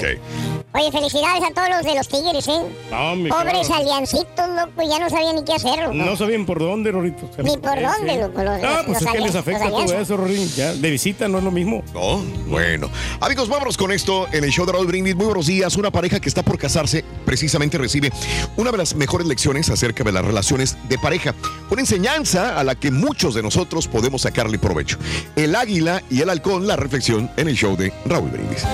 Oye, 0.74 0.92
felicidades 0.92 1.42
a 1.50 1.54
todos 1.54 1.68
los 1.70 1.82
de 1.82 1.94
los 1.94 2.06
Tigres, 2.08 2.46
¿eh? 2.46 2.60
No, 2.90 3.16
mi 3.16 3.30
Pobres 3.30 3.66
claro. 3.66 3.82
aliancitos, 3.82 4.48
loco, 4.54 4.82
ya 4.88 4.98
no 4.98 5.08
sabían 5.08 5.36
ni 5.36 5.44
qué 5.44 5.54
hacer, 5.54 5.78
loco. 5.80 5.94
No 5.94 6.14
sabían 6.14 6.44
por 6.44 6.58
dónde, 6.58 6.92
Rorito. 6.92 7.28
Ni 7.42 7.56
por 7.56 7.80
dónde, 7.80 8.20
loco, 8.20 8.42
los- 8.42 8.62
Ah, 8.62 8.76
los- 8.76 8.84
pues 8.86 9.00
los 9.00 9.02
es 9.02 9.12
que 9.12 9.20
les 9.20 9.34
afecta 9.34 9.70
todo 9.70 9.94
eso, 9.98 10.16
Rorín. 10.18 10.46
Ya, 10.56 10.74
de 10.74 10.90
visita 10.90 11.26
no 11.26 11.38
es 11.38 11.44
lo 11.44 11.50
mismo. 11.50 11.82
Oh, 11.94 12.20
bueno. 12.48 12.90
Amigos, 13.18 13.48
vámonos 13.48 13.78
con 13.78 13.92
esto 13.92 14.26
en 14.30 14.44
el 14.44 14.50
show 14.50 14.66
de 14.66 14.72
Raúl 14.72 14.86
Brindis. 14.86 15.16
Muy 15.16 15.24
buenos 15.24 15.46
días. 15.46 15.74
Una 15.76 15.90
pareja 15.90 16.20
que 16.20 16.28
está 16.28 16.42
por 16.42 16.58
casarse 16.58 17.02
precisamente 17.24 17.78
recibe 17.78 18.12
una 18.58 18.70
de 18.70 18.76
las 18.76 18.94
mejores 18.94 19.26
lecciones 19.26 19.70
acerca 19.70 20.04
de 20.04 20.12
las 20.12 20.24
relaciones 20.24 20.76
de 20.88 20.98
pareja. 20.98 21.34
Una 21.70 21.80
enseñanza 21.80 22.58
a 22.58 22.62
la 22.62 22.74
que 22.74 22.90
muchos 22.90 23.34
de 23.34 23.42
nosotros 23.42 23.88
podemos 23.88 24.20
sacarle 24.22 24.58
provecho. 24.58 24.98
El 25.34 25.56
águila 25.56 26.02
y 26.10 26.20
el 26.20 26.28
halcón, 26.28 26.66
la 26.66 26.76
reflexión 26.76 27.30
en 27.38 27.48
el 27.48 27.56
show 27.56 27.74
de 27.74 27.90
Raúl 28.04 28.28
Brindis. 28.30 28.64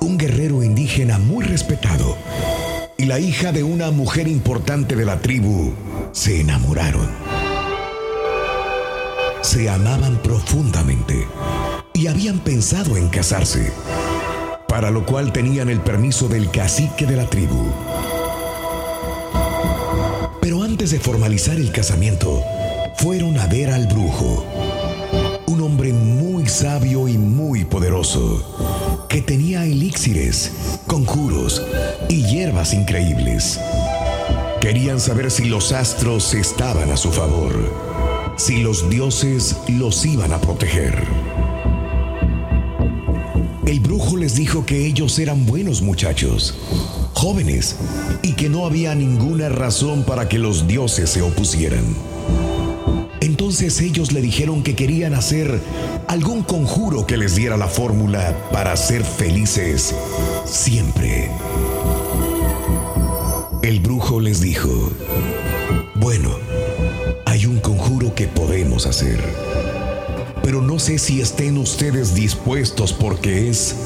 Un 0.00 0.18
guerrero 0.18 0.62
indígena 0.62 1.18
muy 1.18 1.44
respetado 1.44 2.16
y 2.96 3.04
la 3.04 3.20
hija 3.20 3.52
de 3.52 3.62
una 3.62 3.92
mujer 3.92 4.26
importante 4.26 4.96
de 4.96 5.04
la 5.04 5.20
tribu 5.20 5.72
se 6.10 6.40
enamoraron. 6.40 7.08
Se 9.42 9.70
amaban 9.70 10.20
profundamente 10.22 11.26
y 11.94 12.08
habían 12.08 12.40
pensado 12.40 12.96
en 12.96 13.08
casarse, 13.08 13.72
para 14.66 14.90
lo 14.90 15.06
cual 15.06 15.32
tenían 15.32 15.68
el 15.68 15.80
permiso 15.80 16.28
del 16.28 16.50
cacique 16.50 17.06
de 17.06 17.16
la 17.16 17.30
tribu. 17.30 17.72
Pero 20.40 20.64
antes 20.64 20.90
de 20.90 20.98
formalizar 20.98 21.56
el 21.56 21.70
casamiento, 21.70 22.42
fueron 22.96 23.38
a 23.38 23.46
ver 23.46 23.70
al 23.70 23.86
brujo, 23.86 24.44
un 25.46 25.60
hombre 25.60 25.92
muy 25.92 26.46
sabio 26.48 27.06
y 27.06 27.16
muy 27.16 27.64
poderoso, 27.64 28.87
que 29.08 29.22
tenía 29.22 29.64
elixires, 29.64 30.52
conjuros 30.86 31.62
y 32.10 32.24
hierbas 32.24 32.74
increíbles. 32.74 33.58
Querían 34.60 35.00
saber 35.00 35.30
si 35.30 35.46
los 35.46 35.72
astros 35.72 36.34
estaban 36.34 36.90
a 36.90 36.96
su 36.96 37.10
favor, 37.10 38.34
si 38.36 38.58
los 38.58 38.90
dioses 38.90 39.56
los 39.68 40.04
iban 40.04 40.32
a 40.32 40.40
proteger. 40.40 41.06
El 43.66 43.80
brujo 43.80 44.16
les 44.16 44.34
dijo 44.34 44.66
que 44.66 44.86
ellos 44.86 45.18
eran 45.18 45.46
buenos 45.46 45.80
muchachos, 45.80 46.54
jóvenes, 47.14 47.76
y 48.22 48.34
que 48.34 48.48
no 48.48 48.66
había 48.66 48.94
ninguna 48.94 49.48
razón 49.48 50.04
para 50.04 50.28
que 50.28 50.38
los 50.38 50.66
dioses 50.66 51.10
se 51.10 51.22
opusieran. 51.22 51.84
Entonces 53.40 53.80
ellos 53.80 54.10
le 54.10 54.20
dijeron 54.20 54.64
que 54.64 54.74
querían 54.74 55.14
hacer 55.14 55.60
algún 56.08 56.42
conjuro 56.42 57.06
que 57.06 57.16
les 57.16 57.36
diera 57.36 57.56
la 57.56 57.68
fórmula 57.68 58.36
para 58.50 58.76
ser 58.76 59.04
felices 59.04 59.94
siempre. 60.44 61.30
El 63.62 63.78
brujo 63.78 64.18
les 64.18 64.40
dijo, 64.40 64.90
bueno, 65.94 66.30
hay 67.26 67.46
un 67.46 67.60
conjuro 67.60 68.12
que 68.12 68.26
podemos 68.26 68.86
hacer, 68.86 69.20
pero 70.42 70.60
no 70.60 70.80
sé 70.80 70.98
si 70.98 71.20
estén 71.20 71.58
ustedes 71.58 72.16
dispuestos 72.16 72.92
porque 72.92 73.48
es 73.48 73.76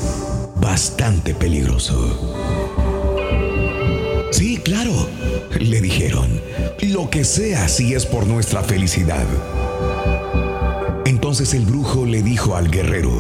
bastante 0.56 1.35
peligroso. 1.35 2.81
Sí, 4.32 4.56
claro, 4.56 5.08
le 5.60 5.80
dijeron. 5.82 6.40
Lo 6.80 7.10
que 7.10 7.22
sea 7.22 7.68
si 7.68 7.94
es 7.94 8.06
por 8.06 8.26
nuestra 8.26 8.62
felicidad. 8.62 9.26
Entonces 11.04 11.52
el 11.52 11.66
brujo 11.66 12.06
le 12.06 12.22
dijo 12.22 12.56
al 12.56 12.70
guerrero, 12.70 13.12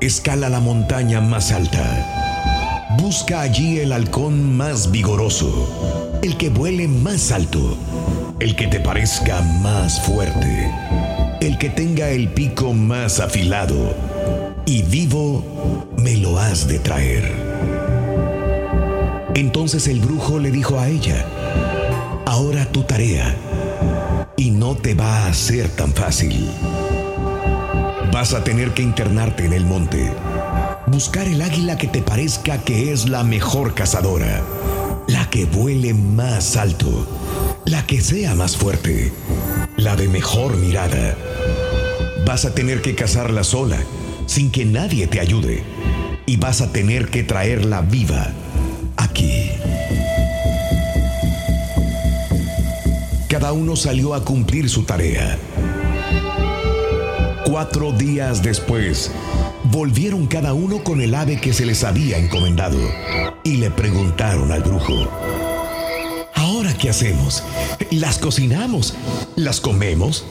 escala 0.00 0.48
la 0.48 0.60
montaña 0.60 1.20
más 1.20 1.50
alta. 1.50 2.94
Busca 2.98 3.40
allí 3.40 3.80
el 3.80 3.92
halcón 3.92 4.56
más 4.56 4.92
vigoroso, 4.92 6.20
el 6.22 6.36
que 6.36 6.48
vuele 6.48 6.86
más 6.86 7.32
alto, 7.32 7.76
el 8.38 8.54
que 8.54 8.68
te 8.68 8.78
parezca 8.78 9.42
más 9.42 10.00
fuerte, 10.00 10.70
el 11.40 11.58
que 11.58 11.70
tenga 11.70 12.08
el 12.10 12.28
pico 12.28 12.72
más 12.72 13.18
afilado, 13.18 13.94
y 14.64 14.82
vivo 14.82 15.44
me 15.98 16.16
lo 16.16 16.38
has 16.38 16.68
de 16.68 16.78
traer. 16.78 17.95
Entonces 19.36 19.86
el 19.86 20.00
brujo 20.00 20.38
le 20.38 20.50
dijo 20.50 20.80
a 20.80 20.88
ella, 20.88 21.26
ahora 22.24 22.72
tu 22.72 22.84
tarea, 22.84 23.36
y 24.34 24.50
no 24.50 24.74
te 24.76 24.94
va 24.94 25.26
a 25.26 25.34
ser 25.34 25.68
tan 25.68 25.92
fácil. 25.92 26.48
Vas 28.10 28.32
a 28.32 28.42
tener 28.44 28.72
que 28.72 28.82
internarte 28.82 29.44
en 29.44 29.52
el 29.52 29.66
monte, 29.66 30.10
buscar 30.86 31.28
el 31.28 31.42
águila 31.42 31.76
que 31.76 31.86
te 31.86 32.00
parezca 32.00 32.64
que 32.64 32.94
es 32.94 33.10
la 33.10 33.24
mejor 33.24 33.74
cazadora, 33.74 34.40
la 35.06 35.28
que 35.28 35.44
vuele 35.44 35.92
más 35.92 36.56
alto, 36.56 37.06
la 37.66 37.86
que 37.86 38.00
sea 38.00 38.34
más 38.34 38.56
fuerte, 38.56 39.12
la 39.76 39.96
de 39.96 40.08
mejor 40.08 40.56
mirada. 40.56 41.14
Vas 42.24 42.46
a 42.46 42.54
tener 42.54 42.80
que 42.80 42.94
cazarla 42.94 43.44
sola, 43.44 43.80
sin 44.24 44.50
que 44.50 44.64
nadie 44.64 45.06
te 45.06 45.20
ayude, 45.20 45.62
y 46.24 46.38
vas 46.38 46.62
a 46.62 46.72
tener 46.72 47.10
que 47.10 47.22
traerla 47.22 47.82
viva 47.82 48.32
Cada 53.38 53.52
uno 53.52 53.76
salió 53.76 54.14
a 54.14 54.24
cumplir 54.24 54.70
su 54.70 54.84
tarea. 54.84 55.38
Cuatro 57.44 57.92
días 57.92 58.42
después, 58.42 59.10
volvieron 59.64 60.26
cada 60.26 60.54
uno 60.54 60.82
con 60.82 61.02
el 61.02 61.14
ave 61.14 61.38
que 61.38 61.52
se 61.52 61.66
les 61.66 61.84
había 61.84 62.16
encomendado 62.16 62.78
y 63.44 63.58
le 63.58 63.70
preguntaron 63.70 64.52
al 64.52 64.62
brujo, 64.62 65.06
¿ahora 66.34 66.72
qué 66.78 66.88
hacemos? 66.88 67.42
¿Las 67.90 68.18
cocinamos? 68.18 68.94
¿Las 69.36 69.60
comemos? 69.60 70.24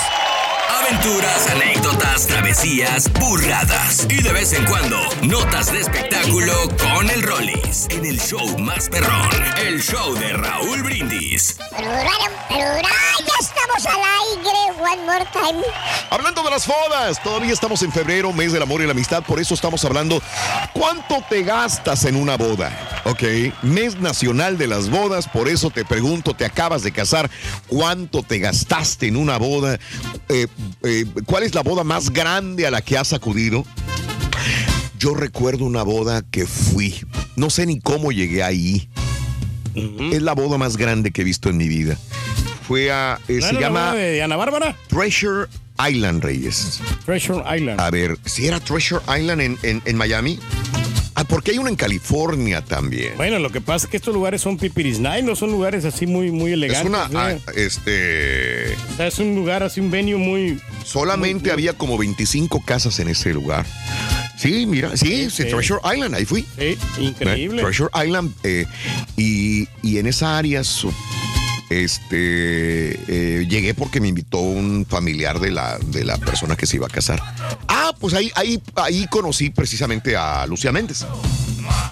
Aventuras, 0.81 1.47
anécdotas, 1.51 2.27
travesías, 2.27 3.11
burradas 3.13 4.07
y 4.09 4.21
de 4.21 4.33
vez 4.33 4.53
en 4.53 4.65
cuando 4.65 4.97
notas 5.21 5.71
de 5.71 5.81
espectáculo 5.81 6.53
con 6.77 7.09
el 7.09 7.21
Rollis 7.21 7.87
en 7.89 8.05
el 8.05 8.19
show 8.19 8.57
más 8.57 8.89
perrón, 8.89 9.29
el 9.63 9.81
show 9.81 10.13
de 10.15 10.33
Raúl 10.33 10.81
Brindis. 10.81 11.57
Ya 11.69 13.35
estamos 13.39 13.85
al 13.85 14.01
aire, 14.01 14.81
one 14.81 15.05
more 15.05 15.25
time. 15.31 15.63
Hablando 16.09 16.43
de 16.43 16.49
las 16.49 16.67
bodas, 16.67 17.21
todavía 17.23 17.53
estamos 17.53 17.81
en 17.83 17.91
febrero, 17.91 18.33
mes 18.33 18.51
del 18.51 18.63
amor 18.63 18.81
y 18.81 18.85
la 18.85 18.91
amistad, 18.91 19.23
por 19.23 19.39
eso 19.39 19.53
estamos 19.53 19.85
hablando 19.85 20.21
cuánto 20.73 21.23
te 21.29 21.43
gastas 21.43 22.05
en 22.05 22.15
una 22.15 22.37
boda, 22.37 23.01
¿ok? 23.05 23.23
Mes 23.61 23.99
nacional 23.99 24.57
de 24.57 24.67
las 24.67 24.89
bodas, 24.89 25.27
por 25.27 25.47
eso 25.47 25.69
te 25.69 25.85
pregunto, 25.85 26.33
te 26.33 26.45
acabas 26.45 26.81
de 26.81 26.91
casar, 26.91 27.29
¿cuánto 27.67 28.23
te 28.23 28.39
gastaste 28.39 29.07
en 29.07 29.15
una 29.15 29.37
boda? 29.37 29.79
Eh, 30.27 30.47
eh, 30.83 31.05
¿Cuál 31.25 31.43
es 31.43 31.53
la 31.55 31.61
boda 31.63 31.83
más 31.83 32.11
grande 32.11 32.65
a 32.67 32.71
la 32.71 32.81
que 32.81 32.97
has 32.97 33.13
acudido? 33.13 33.65
Yo 34.99 35.13
recuerdo 35.15 35.65
una 35.65 35.83
boda 35.83 36.21
que 36.29 36.45
fui, 36.45 36.95
no 37.35 37.49
sé 37.49 37.65
ni 37.65 37.79
cómo 37.79 38.11
llegué 38.11 38.43
ahí. 38.43 38.89
Es 39.73 40.21
la 40.21 40.33
boda 40.33 40.57
más 40.57 40.75
grande 40.77 41.11
que 41.11 41.21
he 41.21 41.23
visto 41.25 41.49
en 41.49 41.57
mi 41.57 41.67
vida. 41.67 41.97
Fue 42.67 42.91
a, 42.91 43.19
eh, 43.27 43.39
¿No 43.41 43.47
se 43.47 43.53
llama 43.53 43.91
boda 43.91 43.93
de 43.95 44.21
Ana 44.21 44.35
Bárbara? 44.35 44.75
Treasure 44.87 45.47
Island, 45.89 46.23
Reyes. 46.23 46.79
Treasure 47.05 47.41
Island. 47.57 47.79
A 47.79 47.89
ver, 47.89 48.17
si 48.25 48.45
era 48.47 48.59
Treasure 48.59 49.01
Island 49.17 49.41
en, 49.41 49.57
en- 49.63 49.81
en 49.85 49.95
Miami. 49.97 50.39
Ah, 51.13 51.23
porque 51.25 51.51
hay 51.51 51.57
uno 51.57 51.67
en 51.69 51.75
California 51.75 52.63
también. 52.63 53.13
Bueno, 53.17 53.37
lo 53.39 53.49
que 53.49 53.59
pasa 53.59 53.85
es 53.85 53.91
que 53.91 53.97
estos 53.97 54.13
lugares 54.13 54.41
son 54.41 54.57
pipirisnay, 54.57 55.21
no 55.23 55.35
son 55.35 55.51
lugares 55.51 55.83
así 55.85 56.07
muy, 56.07 56.31
muy 56.31 56.51
Es 56.51 56.53
elegantes. 56.53 56.89
una, 56.89 57.07
¿no? 57.09 57.19
ah, 57.19 57.33
este, 57.55 58.73
O 58.93 58.95
sea, 58.95 59.07
es 59.07 59.19
un 59.19 59.35
lugar 59.35 59.61
así, 59.63 59.81
un 59.81 59.91
venue 59.91 60.15
muy... 60.15 60.59
solamente 60.85 61.43
muy- 61.45 61.51
había 61.51 61.73
como 61.73 61.97
25 61.97 62.63
casas 62.63 62.97
en 62.99 63.09
ese 63.09 63.33
lugar. 63.33 63.65
Sí, 64.37 64.65
mira, 64.65 64.95
sí, 64.97 65.29
sí, 65.29 65.43
Sí. 65.43 65.49
Treasure 65.49 65.81
Island, 65.93 66.15
ahí 66.15 66.25
fui. 66.25 66.45
Sí, 66.57 66.77
increíble. 66.99 67.61
Eh, 67.61 67.65
Treasure 67.65 67.89
Island. 68.05 68.33
eh, 68.43 68.65
y, 69.17 69.67
y 69.83 69.97
en 69.97 70.07
esa 70.07 70.37
área, 70.37 70.63
su- 70.63 70.93
este, 71.71 72.91
eh, 73.41 73.45
llegué 73.47 73.73
porque 73.73 73.99
me 74.01 74.07
invitó 74.07 74.39
un 74.39 74.85
familiar 74.87 75.39
de 75.39 75.51
la, 75.51 75.77
de 75.79 76.03
la 76.03 76.17
persona 76.17 76.55
que 76.55 76.65
se 76.65 76.75
iba 76.77 76.87
a 76.87 76.89
casar. 76.89 77.21
Ah, 77.67 77.93
pues 77.99 78.13
ahí, 78.13 78.31
ahí, 78.35 78.61
ahí 78.75 79.07
conocí 79.09 79.49
precisamente 79.49 80.15
a 80.15 80.45
Lucía 80.47 80.71
Méndez. 80.71 81.05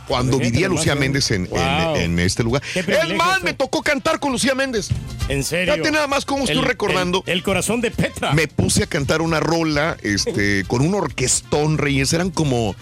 Cuando 0.07 0.39
vivía 0.39 0.67
Lucía. 0.67 0.95
Méndez 0.95 1.31
en, 1.31 1.43
en- 1.45 1.49
Wow. 1.51 1.95
en 1.95 2.19
este 2.19 2.43
lugar. 2.43 2.61
Es 2.75 3.15
más, 3.15 3.41
me 3.43 3.53
tocó 3.53 3.81
cantar 3.81 4.19
con 4.19 4.31
Lucía 4.31 4.55
Méndez. 4.55 4.89
En 5.29 5.43
serio. 5.43 5.73
Fíjate 5.75 5.91
nada 5.91 6.07
más 6.07 6.25
cómo 6.25 6.43
estoy 6.43 6.61
recordando. 6.61 7.23
El, 7.27 7.33
el 7.37 7.43
corazón 7.43 7.79
de 7.79 7.91
Petra. 7.91 8.33
Me 8.33 8.47
puse 8.47 8.83
a 8.83 8.87
cantar 8.87 9.21
una 9.21 9.39
rola 9.39 9.95
este, 10.01 10.63
con 10.67 10.81
un 10.81 10.95
orquestón, 10.95 11.77
Reyes. 11.77 12.11
Eran 12.13 12.31
como, 12.31 12.75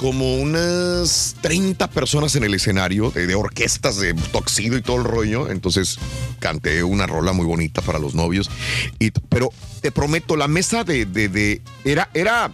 como 0.00 0.36
unas 0.36 1.36
30 1.42 1.90
personas 1.90 2.34
en 2.34 2.42
el 2.44 2.54
escenario, 2.54 3.10
de, 3.10 3.26
de 3.26 3.34
orquestas 3.34 3.98
de 3.98 4.14
toxido 4.14 4.78
y 4.78 4.80
todo 4.82 4.96
el 4.96 5.04
rollo. 5.04 5.50
Entonces 5.50 5.98
canté 6.38 6.82
una 6.82 7.06
rola 7.06 7.34
muy 7.34 7.44
bonita 7.44 7.82
para 7.82 7.98
los 7.98 8.14
novios. 8.14 8.50
Y, 8.98 9.10
pero 9.28 9.50
te 9.82 9.92
prometo, 9.92 10.36
la 10.38 10.48
mesa 10.48 10.84
de, 10.84 11.04
de- 11.04 11.28
de- 11.28 11.60
era, 11.84 12.08
era, 12.14 12.50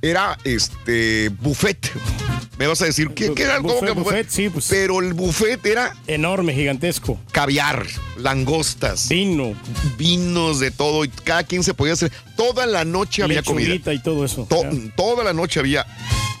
era 0.00 0.38
este 0.44 1.28
buffet. 1.28 1.90
Me 2.58 2.66
vas 2.66 2.80
a 2.80 2.86
decir, 2.86 3.10
¿qué, 3.10 3.34
qué 3.34 3.42
era? 3.42 3.58
¿Cómo 3.58 3.74
Buffet, 3.74 3.88
que 3.88 3.92
buffet? 3.92 4.04
buffet, 4.26 4.30
sí, 4.30 4.48
pues. 4.48 4.66
Pero 4.70 5.00
el 5.00 5.12
buffet 5.12 5.64
era 5.66 5.94
Enorme, 6.06 6.54
gigantesco. 6.54 7.20
caviar, 7.32 7.84
langostas, 8.18 9.08
Vino, 9.08 9.54
vinos 9.98 10.60
de 10.60 10.70
todo 10.70 11.04
y 11.04 11.08
cada 11.08 11.42
quien 11.44 11.62
se 11.62 11.74
podía 11.74 11.92
hacer. 11.94 12.12
Toda 12.36 12.66
la 12.66 12.84
noche 12.84 13.22
había 13.22 13.42
comida. 13.42 13.74
y 13.74 13.98
todo 14.00 14.24
eso. 14.24 14.46
To- 14.48 14.64
toda 14.96 15.24
la 15.24 15.32
noche 15.32 15.60
había 15.60 15.86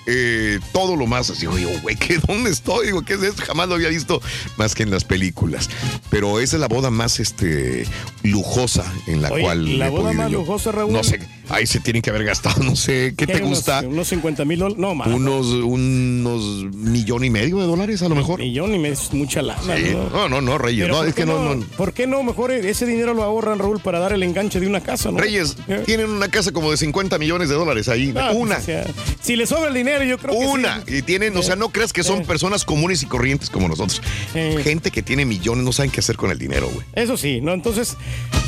eh, 0.08 0.60
todo 0.72 0.94
lo 0.94 1.06
más 1.06 1.30
así. 1.30 1.46
Oye, 1.46 1.66
güey, 1.82 1.96
¿qué, 1.96 2.18
¿dónde 2.28 2.50
estoy? 2.50 2.86
Digo, 2.86 3.02
¿qué 3.02 3.14
es 3.14 3.22
esto? 3.22 3.42
Jamás 3.44 3.68
lo 3.68 3.74
había 3.74 3.88
visto 3.88 4.20
más 4.56 4.74
que 4.74 4.82
en 4.84 4.90
las 4.90 5.04
películas. 5.04 5.68
Pero 6.10 6.38
esa 6.38 6.56
es 6.56 6.60
la 6.60 6.68
boda 6.68 6.90
más 6.90 7.18
este, 7.18 7.86
lujosa 8.22 8.84
en 9.06 9.20
la 9.22 9.30
Oye, 9.32 9.42
cual. 9.42 9.78
la 9.78 9.90
boda 9.90 10.12
más 10.12 10.30
yo. 10.30 10.38
lujosa, 10.40 10.70
Raúl. 10.70 10.92
No 10.92 11.02
sé, 11.02 11.18
ahí 11.48 11.66
se 11.66 11.80
tienen 11.80 12.02
que 12.02 12.10
haber 12.10 12.24
gastado, 12.24 12.62
no 12.62 12.76
sé, 12.76 13.14
¿qué 13.16 13.26
¿Qué 13.26 13.34
te 13.34 13.38
unos- 13.42 13.48
gusta? 13.58 13.80
Unos 13.80 14.06
50 14.08 14.44
mil 14.44 14.58
dólares. 14.60 14.78
No, 14.80 14.94
más. 14.94 15.08
Unos, 15.08 15.46
unos 15.46 16.72
millón 16.72 17.24
y 17.24 17.30
medio 17.30 17.58
de 17.58 17.66
dólares 17.66 18.02
a 18.02 18.08
lo 18.08 18.14
mejor. 18.14 18.38
Millón 18.38 18.74
y 18.74 18.78
me 18.78 18.90
es 18.90 19.12
mucha 19.12 19.42
lana. 19.42 19.76
Sí. 19.76 19.90
¿no? 19.92 20.08
No, 20.10 20.28
no, 20.28 20.40
no, 20.40 20.58
Reyes. 20.58 20.84
Pero 20.84 20.94
No, 20.94 21.00
¿por 21.00 21.08
es 21.08 21.14
que 21.16 21.26
no, 21.26 21.54
no. 21.56 21.65
¿Por 21.76 21.92
qué 21.92 22.06
no? 22.06 22.22
Mejor 22.22 22.50
ese 22.52 22.86
dinero 22.86 23.14
lo 23.14 23.22
ahorran, 23.22 23.58
Raúl, 23.58 23.80
para 23.80 23.98
dar 23.98 24.12
el 24.12 24.22
enganche 24.22 24.60
de 24.60 24.66
una 24.66 24.80
casa, 24.82 25.10
¿no? 25.10 25.18
Reyes, 25.18 25.56
Eh. 25.68 25.82
tienen 25.84 26.10
una 26.10 26.28
casa 26.28 26.52
como 26.52 26.70
de 26.70 26.76
50 26.76 27.18
millones 27.18 27.48
de 27.48 27.54
dólares 27.54 27.88
ahí. 27.88 28.12
Ah, 28.16 28.28
pues, 28.32 28.36
una. 28.42 28.56
o 28.56 28.60
sea, 28.60 28.84
si 29.20 29.36
le 29.36 29.46
sobra 29.46 29.68
el 29.68 29.74
dinero, 29.74 30.04
yo 30.04 30.18
creo 30.18 30.38
que 30.38 30.46
Una. 30.46 30.82
sí. 30.86 30.96
Y 30.98 31.02
tienen, 31.02 31.36
o 31.36 31.42
sea, 31.42 31.56
no 31.56 31.68
creas 31.70 31.92
que 31.92 32.02
son 32.02 32.20
Eh. 32.22 32.24
personas 32.26 32.64
comunes 32.64 33.02
y 33.02 33.06
corrientes 33.06 33.50
como 33.50 33.68
nosotros. 33.68 34.00
Eh. 34.34 34.60
Gente 34.62 34.90
que 34.90 35.02
tiene 35.02 35.24
millones 35.24 35.64
no 35.64 35.72
saben 35.72 35.90
qué 35.90 36.00
hacer 36.00 36.16
con 36.16 36.30
el 36.30 36.38
dinero, 36.38 36.68
güey. 36.72 36.86
Eso 36.94 37.16
sí, 37.16 37.40
¿no? 37.40 37.52
Entonces, 37.52 37.96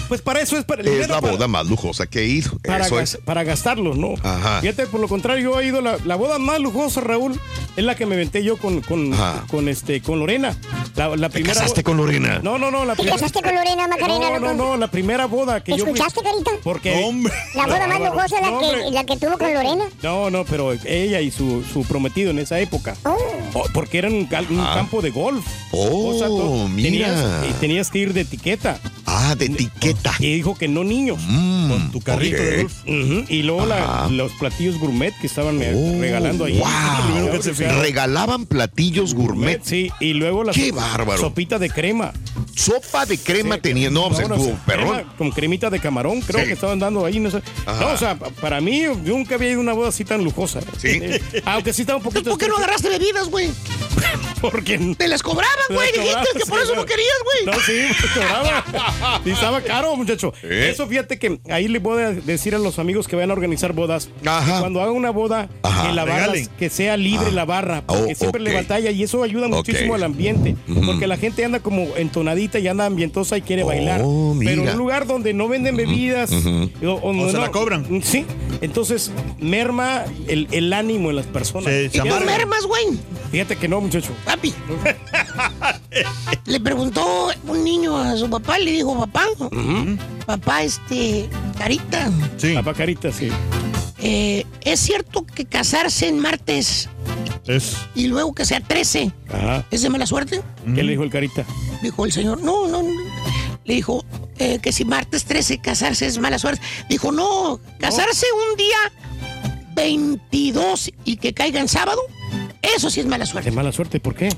pues 0.08 0.22
para 0.22 0.40
eso 0.40 0.56
es 0.56 0.64
para 0.64 0.82
el 0.82 0.88
Es 0.88 1.08
la 1.08 1.20
para- 1.20 1.32
boda 1.32 1.48
más 1.48 1.66
lujosa 1.68 2.06
que 2.06 2.20
he 2.20 2.26
ido. 2.26 2.52
para, 2.64 2.86
Eso 2.86 2.96
gas- 2.96 3.14
es. 3.14 3.20
para 3.24 3.44
gastarlos, 3.44 3.96
¿no? 3.98 4.14
Ajá. 4.22 4.60
Fíjate, 4.60 4.86
por 4.86 5.00
lo 5.00 5.08
contrario, 5.08 5.52
yo 5.52 5.60
he 5.60 5.66
ido, 5.66 5.80
la, 5.80 5.98
la 6.04 6.16
boda 6.16 6.38
más 6.38 6.60
lujosa, 6.60 7.00
Raúl, 7.00 7.38
es 7.76 7.84
la 7.84 7.94
que 7.94 8.06
me 8.06 8.16
venté 8.16 8.42
yo 8.42 8.56
con, 8.56 8.80
con, 8.80 9.14
con, 9.50 9.68
este, 9.68 10.00
con 10.00 10.18
Lorena. 10.18 10.56
La, 10.96 11.14
la 11.16 11.28
¿Te 11.28 11.34
primera 11.34 11.54
casaste 11.54 11.82
con 11.84 11.96
Lorena? 11.96 12.40
No, 12.42 12.58
no, 12.58 12.70
no, 12.70 12.84
la 12.84 12.96
¿Te 13.08 13.20
casaste 13.20 13.42
con 13.42 13.54
Lorena 13.54 13.88
Macarena, 13.88 14.30
No, 14.30 14.38
no, 14.40 14.52
loco? 14.52 14.54
no, 14.54 14.76
la 14.76 14.88
primera 14.90 15.26
boda 15.26 15.62
que 15.62 15.72
yo 15.76 15.84
fui. 15.84 15.92
¿Escuchaste, 15.94 16.20
Carita? 16.22 16.50
Porque. 16.62 17.04
hombre. 17.04 17.32
La 17.54 17.66
boda 17.66 17.86
más 17.86 18.00
lujosa 18.00 18.36
es 18.36 18.42
la, 18.42 18.50
No, 18.50 18.60
que, 18.60 18.90
la 18.90 19.04
que 19.04 19.16
tuvo 19.16 19.38
con 19.38 19.52
Lorena. 19.54 19.84
No, 20.02 20.30
no, 20.30 20.44
pero 20.44 20.72
ella 20.84 21.20
y 21.20 21.30
su, 21.30 21.62
su 21.72 21.82
prometido 21.84 22.30
en 22.30 22.38
esa 22.38 22.58
época. 22.60 22.96
Oh. 23.04 23.16
Oh, 23.54 23.64
porque 23.72 23.98
era 23.98 24.08
un, 24.08 24.28
un 24.50 24.64
campo 24.74 25.00
de 25.02 25.10
golf. 25.10 25.44
Ah. 25.46 25.58
Oh, 25.72 26.68
mira. 26.68 27.42
Tenías, 27.60 27.90
que 27.90 27.98
ir 27.98 28.12
de 28.12 28.22
etiqueta. 28.22 28.78
Ah, 29.06 29.34
de 29.36 29.46
etiqueta. 29.46 30.12
Y 30.18 30.34
dijo 30.34 30.54
que 30.54 30.68
no 30.68 30.84
niños. 30.84 31.18
Mm, 31.26 31.68
Con 31.70 31.90
tu 31.92 32.00
carrito 32.00 32.42
de 32.42 32.62
golf. 32.62 32.74
Y 33.30 33.42
luego 33.42 33.66
la- 33.66 34.08
los 34.10 34.32
platillos 34.32 34.78
gourmet 34.78 35.14
que 35.20 35.26
estaban 35.26 35.60
eh, 35.62 35.72
Oh, 35.74 36.00
regalando 36.00 36.44
ahí. 36.44 36.58
wow. 36.58 37.30
Que 37.30 37.42
se 37.42 37.52
Regalaban 37.68 38.46
platillos 38.46 39.14
gourmet. 39.14 39.60
Sí, 39.64 39.90
y 40.00 40.14
luego 40.14 40.44
la 40.44 40.52
¡Qué 40.52 40.72
bárbaro! 40.72 41.20
sopita 41.20 41.58
de 41.58 41.70
crema. 41.70 42.12
Sopa 42.54 42.97
de 43.06 43.18
crema 43.18 43.56
Sí. 43.56 43.60
tenía. 43.62 43.90
No, 43.90 44.08
pues 44.08 44.28
no, 44.28 44.34
estuvo 44.36 44.52
no, 44.54 44.64
perrón. 44.66 45.04
con 45.16 45.30
cremita 45.30 45.70
de 45.70 45.80
camarón, 45.80 46.20
creo 46.20 46.40
Sí. 46.40 46.46
que 46.48 46.52
estaban 46.54 46.78
dando 46.78 47.04
ahí, 47.04 47.20
no 47.20 47.30
sé. 47.30 47.42
Ajá. 47.66 47.80
No, 47.80 47.92
o 47.92 47.96
sea, 47.96 48.14
pa- 48.16 48.30
para 48.30 48.60
mí, 48.60 48.82
yo 48.82 48.94
nunca 49.16 49.34
había 49.36 49.50
ido 49.50 49.58
a 49.58 49.62
una 49.62 49.72
boda 49.72 49.88
así 49.88 50.04
tan 50.04 50.22
lujosa. 50.24 50.60
Sí. 50.78 50.88
Eh, 51.02 51.20
Aunque 51.44 51.72
sí 51.72 51.82
estaba 51.82 51.98
un 51.98 52.02
poquito. 52.04 52.30
¿por 52.30 52.38
qué 52.38 52.48
no 52.48 52.56
agarraste 52.56 52.88
bebidas, 52.88 53.28
güey? 53.28 53.50
Porque 54.40 54.78
Te 54.96 55.08
las 55.08 55.22
cobraban, 55.22 55.54
güey. 55.70 55.90
Te 55.92 56.00
Dijiste 56.00 56.28
que 56.38 56.46
por 56.46 56.60
eso 56.60 56.74
no 56.76 56.84
querías, 56.84 57.16
güey. 57.24 57.56
No, 57.56 57.60
sí, 57.62 57.72
me 57.72 58.22
cobraba. 58.22 59.20
Y 59.24 59.30
estaba 59.30 59.60
caro, 59.62 59.96
muchacho. 59.96 60.32
¿Eh? 60.44 60.70
Eso 60.72 60.86
fíjate 60.86 61.18
que 61.18 61.40
ahí 61.50 61.66
le 61.66 61.80
voy 61.80 62.02
a 62.02 62.12
decir 62.12 62.54
a 62.54 62.58
los 62.58 62.78
amigos 62.78 63.08
que 63.08 63.16
vayan 63.16 63.30
a 63.30 63.32
organizar 63.32 63.72
bodas. 63.72 64.08
Ajá. 64.24 64.54
que 64.54 64.60
Cuando 64.60 64.80
hagan 64.80 64.94
una 64.94 65.10
boda, 65.10 65.48
Ajá. 65.62 65.88
que 65.88 65.92
la 65.92 66.04
barra, 66.04 66.32
que 66.58 66.70
sea 66.70 66.96
libre 66.96 67.26
Ah. 67.30 67.34
la 67.34 67.44
barra. 67.44 67.82
Porque 67.84 68.12
Oh, 68.12 68.14
siempre 68.14 68.40
le 68.40 68.50
ok. 68.50 68.56
batalla 68.62 68.90
y 68.92 69.02
eso 69.02 69.22
ayuda 69.24 69.48
muchísimo 69.48 69.94
al 69.94 70.04
ambiente. 70.04 70.56
Porque 70.86 71.06
la 71.08 71.16
gente 71.16 71.44
anda 71.44 71.58
como 71.60 71.88
entonadita 71.96 72.58
y 72.60 72.68
anda 72.68 72.87
ambientosa 72.88 73.38
y 73.38 73.42
quiere 73.42 73.62
Oh, 73.62 73.66
bailar. 73.66 74.02
mira. 74.04 74.50
Pero 74.50 74.62
en 74.64 74.68
un 74.70 74.78
lugar 74.78 75.06
donde 75.06 75.32
no 75.32 75.46
venden 75.48 75.76
bebidas. 75.76 76.30
O, 76.32 76.90
o 76.92 77.12
no- 77.12 77.26
se 77.30 77.38
la 77.38 77.46
no- 77.46 77.52
cobran. 77.52 77.86
Sí. 78.02 78.24
Entonces, 78.60 79.12
merma 79.38 80.04
el, 80.26 80.48
el 80.50 80.72
ánimo 80.72 81.10
en 81.10 81.16
las 81.16 81.26
personas. 81.26 81.66
Se- 81.72 81.90
se 81.90 81.96
Y 81.98 82.00
amarga. 82.00 82.26
mermas, 82.26 82.66
güey. 82.66 82.84
Fíjate 83.30 83.56
que 83.56 83.68
no, 83.68 83.80
muchacho. 83.80 84.10
Papi. 84.24 84.52
le 86.46 86.60
preguntó 86.60 87.28
un 87.46 87.64
niño 87.64 87.96
a 87.96 88.16
su 88.16 88.28
papá 88.30 88.58
y 88.58 88.64
le 88.64 88.72
dijo, 88.72 88.98
papá, 88.98 89.24
papá, 90.26 90.62
este, 90.62 91.28
Carita, 91.56 92.10
Sí, 92.36 92.52
La 92.54 92.62
pacarita, 92.62 93.12
sí. 93.12 93.28
eh, 93.98 94.44
¿es 94.62 94.80
cierto 94.80 95.24
que 95.26 95.44
casarse 95.44 96.08
en 96.08 96.20
martes 96.20 96.88
es. 97.46 97.76
y 97.94 98.06
luego 98.08 98.34
que 98.34 98.44
sea 98.44 98.60
13 98.60 99.12
Ajá. 99.32 99.64
es 99.70 99.82
de 99.82 99.88
mala 99.90 100.06
suerte? 100.06 100.42
¿Qué 100.74 100.82
le 100.82 100.92
dijo 100.92 101.02
el 101.04 101.10
carita? 101.10 101.44
Dijo 101.82 102.04
el 102.04 102.12
señor, 102.12 102.42
no, 102.42 102.66
no. 102.68 102.82
no. 102.82 102.90
Le 103.64 103.74
dijo 103.74 104.04
eh, 104.38 104.58
que 104.62 104.72
si 104.72 104.84
martes 104.84 105.24
13 105.24 105.58
casarse 105.58 106.06
es 106.06 106.18
mala 106.18 106.38
suerte. 106.38 106.62
Dijo, 106.88 107.12
no, 107.12 107.60
casarse 107.78 108.26
un 108.50 108.56
día 108.56 108.76
22 109.74 110.90
y 111.04 111.16
que 111.16 111.34
caiga 111.34 111.60
en 111.60 111.68
sábado, 111.68 112.00
eso 112.62 112.90
sí 112.90 113.00
es 113.00 113.06
mala 113.06 113.24
De 113.24 113.30
suerte. 113.30 113.50
mala 113.50 113.72
suerte, 113.72 114.00
¿por 114.00 114.14
qué? 114.14 114.34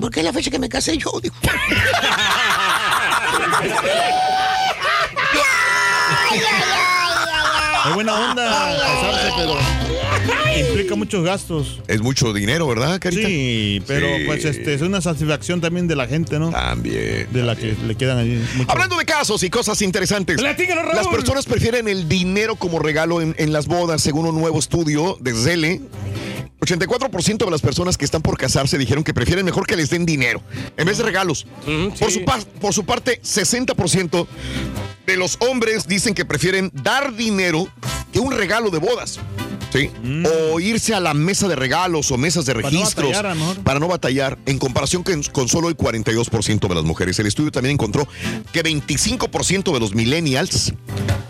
Porque 0.00 0.20
es 0.20 0.26
la 0.26 0.32
fecha 0.32 0.50
que 0.50 0.58
me 0.58 0.68
casé 0.68 0.96
yo, 0.98 1.10
dijo. 1.22 1.34
Es 7.86 7.94
buena 7.94 8.14
onda 8.14 8.76
casarse, 8.78 9.32
pero 9.36 9.56
implica 10.68 10.94
muchos 10.94 11.24
gastos. 11.24 11.80
Es 11.88 12.00
mucho 12.00 12.32
dinero, 12.32 12.66
¿verdad, 12.66 12.98
Carita? 13.00 13.26
Sí, 13.28 13.82
pero 13.86 14.06
Sí. 14.16 14.22
pues 14.26 14.44
este 14.44 14.74
es 14.74 14.82
una 14.82 15.00
satisfacción 15.00 15.60
también 15.60 15.86
de 15.88 15.96
la 15.96 16.06
gente, 16.06 16.38
¿no? 16.38 16.50
También. 16.50 17.28
De 17.32 17.42
la 17.42 17.56
que 17.56 17.74
le 17.86 17.94
quedan 17.96 18.18
ahí 18.18 18.44
mucho. 18.56 18.70
Hablando 18.70 18.96
de 18.96 19.04
casos 19.04 19.42
y 19.42 19.50
cosas 19.50 19.80
interesantes. 19.82 20.36
Raúl. 20.40 20.94
Las 20.94 21.08
personas 21.08 21.44
prefieren 21.46 21.88
el 21.88 22.08
dinero 22.08 22.56
como 22.56 22.78
regalo 22.78 23.20
en, 23.20 23.34
en 23.38 23.52
las 23.52 23.66
bodas, 23.66 24.02
según 24.02 24.26
un 24.26 24.34
nuevo 24.38 24.58
estudio 24.58 25.16
de 25.20 25.34
Zelle. 25.34 25.80
84% 26.60 27.44
de 27.44 27.50
las 27.50 27.60
personas 27.60 27.98
que 27.98 28.04
están 28.06 28.22
por 28.22 28.38
casarse 28.38 28.78
dijeron 28.78 29.04
que 29.04 29.12
prefieren 29.12 29.44
mejor 29.44 29.66
que 29.66 29.76
les 29.76 29.90
den 29.90 30.06
dinero 30.06 30.40
en 30.78 30.86
vez 30.86 30.96
de 30.96 31.04
regalos. 31.04 31.46
Por, 31.98 32.10
sí. 32.10 32.20
su 32.20 32.24
por 32.60 32.72
su 32.72 32.84
parte, 32.86 33.20
60% 33.22 34.26
de 35.06 35.16
los 35.18 35.36
hombres 35.40 35.86
dicen 35.86 36.14
que 36.14 36.24
prefieren 36.24 36.70
dar 36.72 37.14
dinero 37.14 37.68
que 38.12 38.20
un 38.20 38.32
regalo 38.32 38.70
de 38.70 38.78
bodas. 38.78 39.18
¿Sí? 39.74 39.90
O 40.52 40.60
irse 40.60 40.94
a 40.94 41.00
la 41.00 41.14
mesa 41.14 41.48
de 41.48 41.56
regalos 41.56 42.10
o 42.12 42.16
mesas 42.16 42.46
de 42.46 42.54
Mm. 42.54 42.56
no 42.58 42.62
registros 42.70 43.08
batallar, 43.12 43.56
para 43.64 43.80
no 43.80 43.88
batallar, 43.88 44.38
en 44.46 44.58
comparación 44.60 45.02
con, 45.02 45.20
con 45.24 45.48
solo 45.48 45.68
el 45.68 45.76
42% 45.76 46.68
de 46.68 46.74
las 46.76 46.84
mujeres. 46.84 47.18
El 47.18 47.26
estudio 47.26 47.50
también 47.50 47.72
encontró 47.74 48.06
que 48.52 48.62
25% 48.62 49.72
de 49.72 49.80
los 49.80 49.92
millennials 49.94 50.72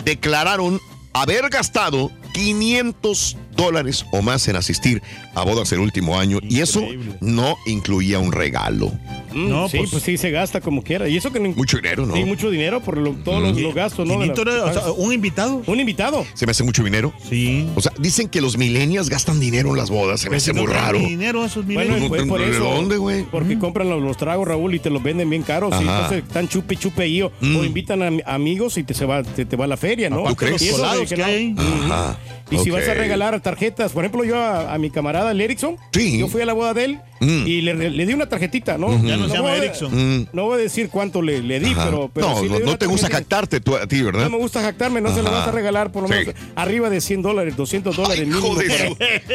declararon 0.04 0.78
haber 1.14 1.48
gastado 1.48 2.10
500 2.34 3.36
dólares 3.56 4.04
o 4.12 4.22
más 4.22 4.46
en 4.48 4.56
asistir 4.56 5.02
a 5.34 5.42
bodas 5.44 5.70
el 5.72 5.80
último 5.80 6.18
año 6.18 6.38
y 6.42 6.60
eso 6.60 6.82
no 7.20 7.56
incluía 7.66 8.18
un 8.18 8.32
regalo. 8.32 8.92
Mm, 9.32 9.48
No, 9.48 9.68
sí, 9.68 9.78
pues- 9.78 9.90
pues, 9.90 10.02
sí, 10.04 10.16
se 10.16 10.30
gasta 10.30 10.60
como 10.60 10.82
quiera. 10.82 11.08
Y 11.08 11.16
eso 11.16 11.32
que 11.32 11.40
no 11.40 11.50
Mucho 11.50 11.76
dinero, 11.78 12.06
¿no? 12.06 12.14
Sí, 12.14 12.24
mucho 12.24 12.50
dinero 12.50 12.80
por 12.80 12.96
lo- 12.98 13.12
todos 13.14 13.42
los, 13.42 13.60
los 13.60 13.74
gastos, 13.74 14.06
¿no? 14.06 14.14
de 14.14 14.24
Quinito 14.26 14.44
las- 14.44 14.54
era, 14.54 14.64
o 14.64 14.72
sea, 14.72 14.92
un 14.92 15.12
invitado. 15.12 15.62
un 15.66 15.80
invitado. 15.80 16.24
Se 16.34 16.46
me 16.46 16.50
hace 16.52 16.62
mucho 16.62 16.84
dinero. 16.84 17.12
Sí. 17.28 17.66
O 17.74 17.80
sea, 17.80 17.92
dicen 17.98 18.28
que 18.28 18.40
los 18.40 18.56
millennials 18.56 19.08
gastan 19.08 19.40
dinero 19.40 19.70
en 19.70 19.76
las 19.76 19.90
bodas. 19.90 20.20
Se 20.20 20.30
me 20.30 20.36
hace 20.36 20.52
No 20.52 20.62
muy 20.62 20.72
raro. 20.72 20.98
dinero 21.00 21.44
esos 21.44 21.66
Bueno. 21.66 21.96
¿de- 21.98 22.08
pues 22.08 22.22
por 22.26 22.40
de 22.40 22.50
eso. 22.50 22.60
dónde, 22.64 22.96
güey? 22.96 23.24
Porque 23.24 23.58
compran 23.58 23.88
los, 23.90 24.00
los 24.02 24.16
tragos, 24.16 24.46
Raúl, 24.46 24.74
y 24.74 24.78
te 24.78 24.90
los 24.90 25.02
venden 25.02 25.28
bien 25.28 25.42
caros. 25.42 25.74
Y 25.80 25.82
entonces 25.82 26.22
están 26.22 26.48
chupe, 26.48 26.76
chupe 26.76 27.02
ahí. 27.02 27.22
O, 27.22 27.32
Mm. 27.40 27.56
o 27.56 27.64
invitan 27.64 28.02
a, 28.02 28.32
amigos 28.34 28.78
y 28.78 28.84
te, 28.84 28.94
se 28.94 29.04
va, 29.04 29.22
te, 29.24 29.44
te 29.44 29.56
va 29.56 29.64
a 29.64 29.68
la 29.68 29.76
feria, 29.76 30.10
¿no? 30.10 30.22
¿Tú 30.24 30.36
crees? 30.36 30.62
Y 30.62 31.14
que 31.14 31.22
hay. 31.22 31.54
Ajá. 31.58 32.18
Y 32.50 32.58
si 32.58 32.70
vas 32.70 32.86
a 32.88 32.94
regalar 32.94 33.40
tarjetas, 33.40 33.92
por 33.92 34.04
ejemplo, 34.04 34.24
yo 34.24 34.36
a, 34.36 34.74
a 34.74 34.78
mi 34.78 34.90
camarada, 34.90 35.30
el 35.30 35.40
Erickson, 35.40 35.76
Sí. 35.92 36.18
yo 36.18 36.28
fui 36.28 36.42
a 36.42 36.46
la 36.46 36.52
boda 36.52 36.74
de 36.74 36.84
él 36.84 36.98
Mm. 37.20 37.46
y 37.46 37.60
le, 37.62 37.74
le 37.90 38.06
di 38.06 38.12
una 38.12 38.28
tarjetita, 38.28 38.76
¿no? 38.76 38.88
Ya 39.02 39.16
no 39.16 39.28
se 39.28 39.34
llama 39.36 39.48
voy 39.50 39.58
a- 39.60 39.64
Erickson. 39.64 40.18
Mm. 40.20 40.26
No 40.34 40.44
voy 40.44 40.54
a 40.54 40.62
decir 40.62 40.90
cuánto 40.90 41.22
le, 41.22 41.40
le 41.42 41.58
di, 41.60 41.70
Ajá. 41.72 41.86
pero, 41.86 42.10
pero 42.12 42.28
no, 42.28 42.40
sí 42.40 42.48
no, 42.64 42.76
te 42.76 42.86
gusta 42.86 43.08
jactarte 43.08 43.60
tú, 43.60 43.76
a 43.76 43.86
ti, 43.86 44.02
¿verdad? 44.02 44.24
No 44.24 44.30
me 44.30 44.36
gusta 44.36 44.60
jactarme, 44.60 45.00
no 45.00 45.14
se 45.14 45.22
lo 45.22 45.30
vas 45.30 45.48
a 45.48 45.52
regalar 45.52 45.90
por 45.90 46.02
lo 46.02 46.08
Sí. 46.08 46.14
menos 46.14 46.34
arriba 46.54 46.90
de 46.90 47.00
100 47.00 47.22
dólares, 47.22 47.56
200 47.56 47.96
dólares 47.96 48.20
Ay, 48.20 48.26
mínimo. 48.26 48.46
hijo 48.46 48.56
de 48.60 48.66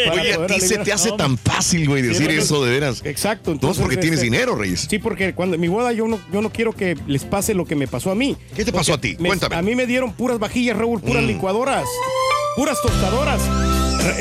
para- 0.06 0.22
Oye, 0.22 0.34
a 0.34 0.45
ti 0.48 0.60
se 0.62 0.78
te 0.80 0.93
hace 0.93 1.10
No, 1.10 1.15
tan 1.15 1.38
fácil, 1.38 1.88
güey, 1.88 2.04
decir 2.04 2.26
bueno, 2.28 2.41
eso, 2.41 2.63
de 2.63 2.72
veras. 2.72 3.02
Exacto. 3.06 3.52
No 3.52 3.56
es 3.56 3.60
porque 3.62 3.95
entonces, 3.95 4.00
tienes 4.02 4.19
este, 4.19 4.26
dinero, 4.32 4.56
Reyes. 4.56 4.86
Sí, 4.89 5.00
porque 5.00 5.34
cuando 5.34 5.56
en 5.56 5.62
mi 5.62 5.67
boda 5.69 5.91
yo 5.93 6.08
no, 6.08 6.19
yo 6.32 6.41
no 6.41 6.52
quiero 6.52 6.74
que 6.74 6.95
les 7.08 7.24
pase 7.24 7.54
lo 7.56 7.65
que 7.65 7.76
me 7.76 7.88
pasó 7.88 8.12
a 8.12 8.15
mí. 8.15 8.36
¿Qué 8.56 8.65
te 8.65 8.72
pasó 8.74 8.93
a 8.93 9.02
ti? 9.02 9.15
Me- 9.19 9.30
Cuéntame. 9.30 9.56
A 9.56 9.62
mí 9.63 9.74
me 9.74 9.88
dieron 9.88 10.13
puras 10.13 10.38
vajillas, 10.38 10.78
Raúl, 10.78 11.02
puras 11.02 11.24
Mm. 11.24 11.28
licuadoras, 11.28 11.86
puras 12.60 12.82
tostadoras. 12.82 13.68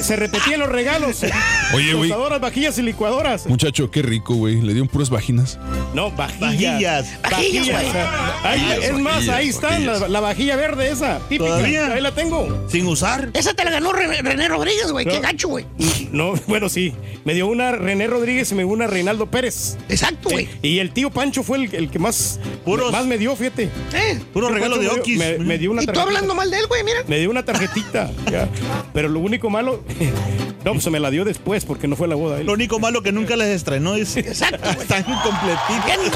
Se 0.02 0.16
repetían 0.16 0.60
los 0.60 0.68
regalos. 0.68 1.22
Oye, 1.74 1.94
güey. 1.94 2.10
Vajillas 2.40 2.78
y 2.78 2.82
licuadoras. 2.82 3.46
Muchacho, 3.46 3.90
qué 3.90 4.02
rico, 4.02 4.34
güey. 4.34 4.60
Le 4.60 4.72
dieron 4.72 4.88
puras 4.88 5.10
vaginas. 5.10 5.58
No, 5.94 6.10
vajillas. 6.12 6.40
Vajillas. 6.40 7.22
Vajillas. 7.22 7.72
Vajillas, 7.72 7.92
güey. 7.92 8.02
Ahí- 8.44 8.60
Vajillas, 8.60 8.84
es 8.84 8.92
más, 8.98 9.14
vajillas, 9.14 9.34
ahí 9.36 9.48
está 9.48 9.78
la, 9.78 10.08
la 10.08 10.20
vajilla 10.20 10.56
verde 10.56 10.90
esa. 10.90 11.18
Típica. 11.28 11.50
¿Todavía? 11.50 11.86
Ahí 11.92 12.00
la 12.00 12.12
tengo. 12.12 12.66
Sin 12.70 12.86
usar. 12.86 13.30
Esa 13.34 13.54
te 13.54 13.64
la 13.64 13.70
ganó 13.70 13.92
René, 13.92 14.22
René 14.22 14.48
Rodríguez, 14.48 14.90
güey. 14.92 15.04
Qué 15.06 15.14
No. 15.16 15.20
gacho, 15.20 15.48
güey. 15.48 15.66
No, 16.12 16.34
bueno, 16.46 16.68
sí. 16.68 16.94
Me 17.24 17.34
dio 17.34 17.46
una 17.48 17.72
René 17.72 18.06
Rodríguez 18.06 18.50
y 18.52 18.54
me 18.54 18.62
dio 18.62 18.72
una 18.72 18.86
Reinaldo 18.86 19.26
Pérez. 19.26 19.76
Exacto, 19.88 20.30
güey. 20.30 20.48
Eh, 20.62 20.68
y 20.68 20.78
el 20.78 20.92
tío 20.92 21.10
Pancho 21.10 21.42
fue 21.42 21.58
el, 21.58 21.74
el 21.74 21.90
que 21.90 21.98
más, 21.98 22.38
Puros- 22.64 22.92
más 22.92 23.04
me 23.06 23.18
dio, 23.18 23.34
fíjate. 23.36 23.64
Eh. 23.92 24.20
Puro 24.32 24.48
regalo 24.48 24.76
de 24.78 24.86
Pancho 24.86 24.94
me 24.96 25.00
Okis. 25.02 25.18
dio- 25.18 25.38
Me, 25.38 25.44
me 25.44 25.58
dio 25.58 25.70
una 25.72 25.82
Y 25.82 25.86
tú 25.86 25.92
tarjetita. 25.92 26.02
hablando 26.16 26.34
mal 26.34 26.50
de 26.50 26.58
él, 26.58 26.66
güey, 26.68 26.84
mira. 26.84 27.00
Me 27.06 27.18
dio 27.18 27.30
una 27.30 27.44
tarjetita. 27.44 28.10
ya. 28.30 28.48
Pero 28.94 29.08
lo 29.08 29.20
único 29.20 29.50
malo, 29.50 29.67
no, 29.72 30.72
pues 30.72 30.84
se 30.84 30.90
me 30.90 31.00
la 31.00 31.10
dio 31.10 31.24
después 31.24 31.64
porque 31.64 31.88
no 31.88 31.96
fue 31.96 32.08
la 32.08 32.14
boda. 32.14 32.40
él. 32.40 32.46
Lo 32.46 32.52
único 32.52 32.78
malo 32.78 33.02
que 33.02 33.12
nunca 33.12 33.36
les 33.36 33.48
estrenó 33.48 33.94
es. 33.94 34.16
Exacto. 34.16 34.68
Están 34.68 35.04
completitos. 35.04 36.12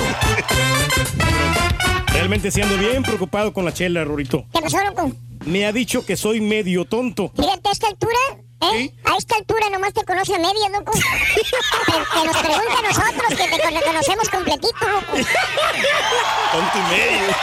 Realmente 2.12 2.50
sí 2.50 2.60
ando 2.60 2.76
bien 2.76 3.02
preocupado 3.02 3.52
con 3.52 3.64
la 3.64 3.72
chela, 3.72 4.04
Rorito. 4.04 4.44
¿Qué 4.52 4.60
pasó, 4.60 4.78
loco? 4.84 5.12
Me 5.46 5.66
ha 5.66 5.72
dicho 5.72 6.06
que 6.06 6.16
soy 6.16 6.40
medio 6.40 6.84
tonto. 6.84 7.32
Fíjate, 7.34 7.68
a 7.68 7.72
esta 7.72 7.88
altura, 7.88 8.14
¿eh? 8.74 8.92
A 9.04 9.16
esta 9.16 9.36
altura 9.36 9.68
nomás 9.70 9.92
te 9.92 10.04
conoce 10.04 10.34
a 10.34 10.38
medias, 10.38 10.70
loco. 10.72 10.92
que, 10.92 11.00
que 12.20 12.26
nos 12.26 12.36
pregunta 12.36 12.78
a 12.78 12.82
nosotros, 12.88 13.28
que 13.28 13.48
te 13.56 13.62
con- 13.62 13.74
reconocemos 13.74 14.28
completito, 14.28 14.88
loco. 14.88 15.16
Y 15.16 16.78
medio. 16.94 17.34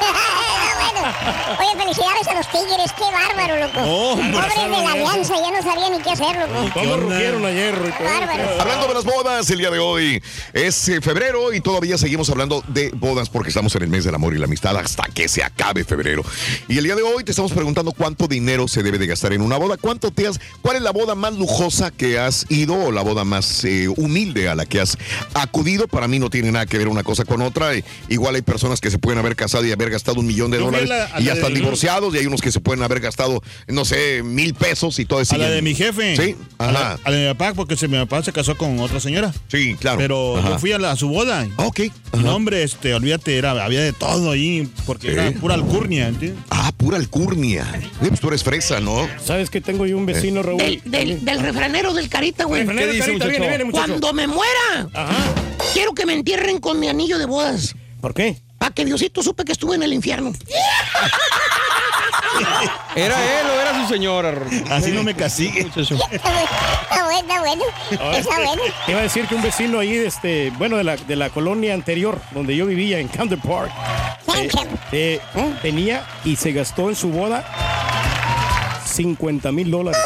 bueno. 0.00 1.14
Oye, 1.60 1.82
felicidades 1.82 2.26
a 2.28 2.34
los 2.34 2.48
Tigres, 2.48 2.92
qué 2.96 3.04
bárbaro, 3.04 3.58
loco. 3.66 3.80
Hombre, 3.80 4.32
Pobres 4.40 4.62
de 4.62 4.68
la 4.84 4.92
alianza, 4.92 5.34
ya 5.36 5.50
no 5.50 5.62
sabía 5.62 5.90
ni 5.90 5.98
qué 6.02 6.10
hacer, 6.10 6.36
loco. 6.36 6.70
¿Cómo 6.74 6.96
rugieron 6.96 7.44
ayer, 7.46 7.74
bárbaro. 7.78 8.60
Hablando 8.60 8.88
de 8.88 8.94
las 8.94 9.04
bodas, 9.04 9.48
el 9.50 9.58
día 9.58 9.70
de 9.70 9.78
hoy 9.78 10.22
es 10.52 10.88
eh, 10.88 11.00
febrero 11.00 11.52
y 11.52 11.60
todavía 11.60 11.98
seguimos 11.98 12.28
hablando 12.30 12.62
de 12.68 12.90
bodas 12.94 13.28
porque 13.28 13.48
estamos 13.50 13.74
en 13.76 13.82
el 13.82 13.88
mes 13.88 14.04
del 14.04 14.14
amor 14.14 14.34
y 14.34 14.38
la 14.38 14.46
amistad 14.46 14.76
hasta 14.76 15.04
que 15.14 15.28
se 15.28 15.42
acabe 15.42 15.84
febrero. 15.84 16.22
Y 16.68 16.78
el 16.78 16.84
día 16.84 16.96
de 16.96 17.02
hoy 17.02 17.24
te 17.24 17.30
estamos 17.32 17.52
preguntando 17.52 17.92
cuánto 17.92 18.26
dinero 18.26 18.66
se 18.68 18.82
debe 18.82 18.98
de 18.98 19.06
gastar 19.06 19.32
en 19.32 19.42
una 19.42 19.56
boda. 19.56 19.76
¿Cuánto 19.76 20.10
te 20.10 20.23
¿Cuál 20.62 20.76
es 20.76 20.82
la 20.82 20.90
boda 20.92 21.14
más 21.14 21.34
lujosa 21.34 21.90
que 21.90 22.18
has 22.18 22.46
ido 22.48 22.74
o 22.74 22.92
la 22.92 23.02
boda 23.02 23.24
más 23.24 23.64
eh, 23.64 23.88
humilde 23.88 24.48
a 24.48 24.54
la 24.54 24.66
que 24.66 24.80
has 24.80 24.96
acudido? 25.34 25.88
Para 25.88 26.08
mí 26.08 26.18
no 26.18 26.30
tiene 26.30 26.50
nada 26.52 26.66
que 26.66 26.78
ver 26.78 26.88
una 26.88 27.02
cosa 27.02 27.24
con 27.24 27.42
otra. 27.42 27.74
Eh, 27.74 27.84
Igual 28.08 28.34
hay 28.36 28.42
personas 28.42 28.80
que 28.80 28.90
se 28.90 28.98
pueden 28.98 29.18
haber 29.18 29.36
casado 29.36 29.64
y 29.66 29.72
haber 29.72 29.90
gastado 29.90 30.20
un 30.20 30.26
millón 30.26 30.50
de 30.50 30.58
Yo 30.58 30.64
dólares 30.66 30.88
la- 30.88 31.10
y 31.20 31.24
ya 31.24 31.32
están 31.34 31.52
de- 31.54 31.60
divorciados 31.60 32.14
y 32.14 32.18
hay 32.18 32.26
unos 32.26 32.40
que 32.40 32.52
se 32.52 32.60
pueden 32.60 32.82
haber 32.82 33.00
gastado, 33.00 33.42
no 33.68 33.84
sé, 33.84 34.22
mil 34.22 34.54
pesos 34.54 34.98
y 34.98 35.04
todo 35.04 35.20
eso. 35.20 35.34
A 35.34 35.38
la 35.38 35.50
de 35.50 35.62
mi 35.62 35.74
jefe. 35.74 36.16
Sí, 36.16 36.36
A 36.58 36.70
la, 36.72 36.80
ajá. 36.92 36.98
a 37.04 37.10
la 37.10 37.16
de 37.16 37.28
mi 37.28 37.34
papá, 37.34 37.54
porque 37.54 37.76
se, 37.76 37.88
mi 37.88 37.96
papá 37.98 38.22
se 38.22 38.32
casó 38.32 38.56
con 38.56 38.78
otra 38.80 39.00
señora. 39.00 39.32
Sí, 39.48 39.74
claro. 39.78 39.98
Pero 39.98 40.38
Ajá. 40.38 40.50
yo 40.50 40.58
fui 40.58 40.72
a, 40.72 40.78
la- 40.78 40.92
a 40.92 40.96
su 40.96 41.08
boda. 41.08 41.46
Ok. 41.56 41.80
Ajá. 42.12 42.22
no, 42.22 42.34
hombre, 42.36 42.62
este, 42.62 42.94
olvídate, 42.94 43.36
era, 43.36 43.50
había 43.64 43.80
de 43.80 43.92
todo 43.92 44.30
ahí, 44.30 44.68
porque 44.86 45.08
Sí. 45.08 45.12
era 45.14 45.30
pura 45.32 45.54
alcurnia, 45.54 46.08
¿entiendes? 46.08 46.40
Ah, 46.50 46.72
pura 46.76 46.96
alcurnia. 46.96 47.66
Pues 47.98 48.20
tú 48.20 48.28
eres 48.28 48.42
fresa, 48.44 48.80
¿no? 48.80 49.08
¿Sabes 49.24 49.50
que 49.50 49.60
tengo 49.60 49.86
yo 49.86 49.96
un 49.96 50.06
vecino, 50.14 50.42
Raúl? 50.42 50.58
Del, 50.58 50.82
del, 50.84 51.24
del 51.24 51.38
refranero 51.40 51.92
del 51.92 52.08
Carita, 52.08 52.44
güey. 52.44 52.62
Refranero, 52.62 52.88
¿Qué 52.90 52.96
dice, 52.96 53.06
Carita, 53.08 53.26
viene, 53.26 53.48
viene, 53.48 53.64
muchacho. 53.64 53.86
Cuando 53.86 54.12
me 54.12 54.26
muera, 54.26 54.88
Ajá. 54.94 55.14
quiero 55.72 55.94
que 55.94 56.06
me 56.06 56.14
entierren 56.14 56.58
con 56.58 56.80
mi 56.80 56.88
anillo 56.88 57.18
de 57.18 57.26
bodas. 57.26 57.74
¿Por 58.00 58.14
qué? 58.14 58.38
Para 58.58 58.72
que 58.74 58.84
Diosito 58.84 59.22
supe 59.22 59.44
que 59.44 59.52
estuve 59.52 59.76
en 59.76 59.82
el 59.82 59.92
infierno. 59.92 60.32
¿Era 62.96 63.40
él 63.40 63.46
o 63.46 63.60
era 63.60 63.80
su 63.82 63.92
señora? 63.92 64.34
Así 64.70 64.90
no 64.92 65.02
me 65.02 65.14
castigue. 65.14 65.64
Muchacho. 65.64 65.96
Está 66.10 67.04
bueno, 67.04 67.20
está 67.20 67.40
bueno, 67.40 67.64
está 68.16 68.36
bueno. 68.38 68.62
Iba 68.88 68.98
a 68.98 69.02
decir 69.02 69.26
que 69.26 69.34
un 69.34 69.42
vecino 69.42 69.78
ahí, 69.78 69.96
este, 69.96 70.50
bueno, 70.58 70.76
de 70.76 70.84
la, 70.84 70.96
de 70.96 71.16
la 71.16 71.30
colonia 71.30 71.74
anterior, 71.74 72.20
donde 72.32 72.56
yo 72.56 72.66
vivía, 72.66 72.98
en 72.98 73.08
Camden 73.08 73.40
Park, 73.40 73.70
eh, 74.92 75.20
eh, 75.36 75.54
tenía 75.62 76.04
y 76.24 76.36
se 76.36 76.52
gastó 76.52 76.88
en 76.88 76.96
su 76.96 77.10
boda 77.10 77.44
50 78.94 79.52
mil 79.52 79.70
dólares. 79.70 80.00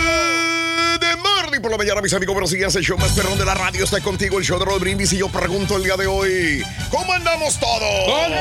Por 1.59 1.69
la 1.69 1.77
mañana, 1.77 2.01
mis 2.01 2.13
amigos. 2.13 2.33
Buenos 2.33 2.51
días. 2.51 2.73
El 2.77 2.83
show 2.83 2.97
más 2.97 3.11
perrón 3.11 3.37
de 3.37 3.43
la 3.43 3.53
radio 3.53 3.83
está 3.83 3.99
contigo. 3.99 4.39
El 4.39 4.45
show 4.45 4.57
de 4.57 4.63
Rod 4.63 4.79
Brindis. 4.79 5.11
Y 5.11 5.17
yo 5.17 5.27
pregunto 5.27 5.75
el 5.75 5.83
día 5.83 5.97
de 5.97 6.07
hoy: 6.07 6.63
¿Cómo 6.89 7.11
andamos 7.11 7.59
todos? 7.59 8.05
¡Con 8.05 8.31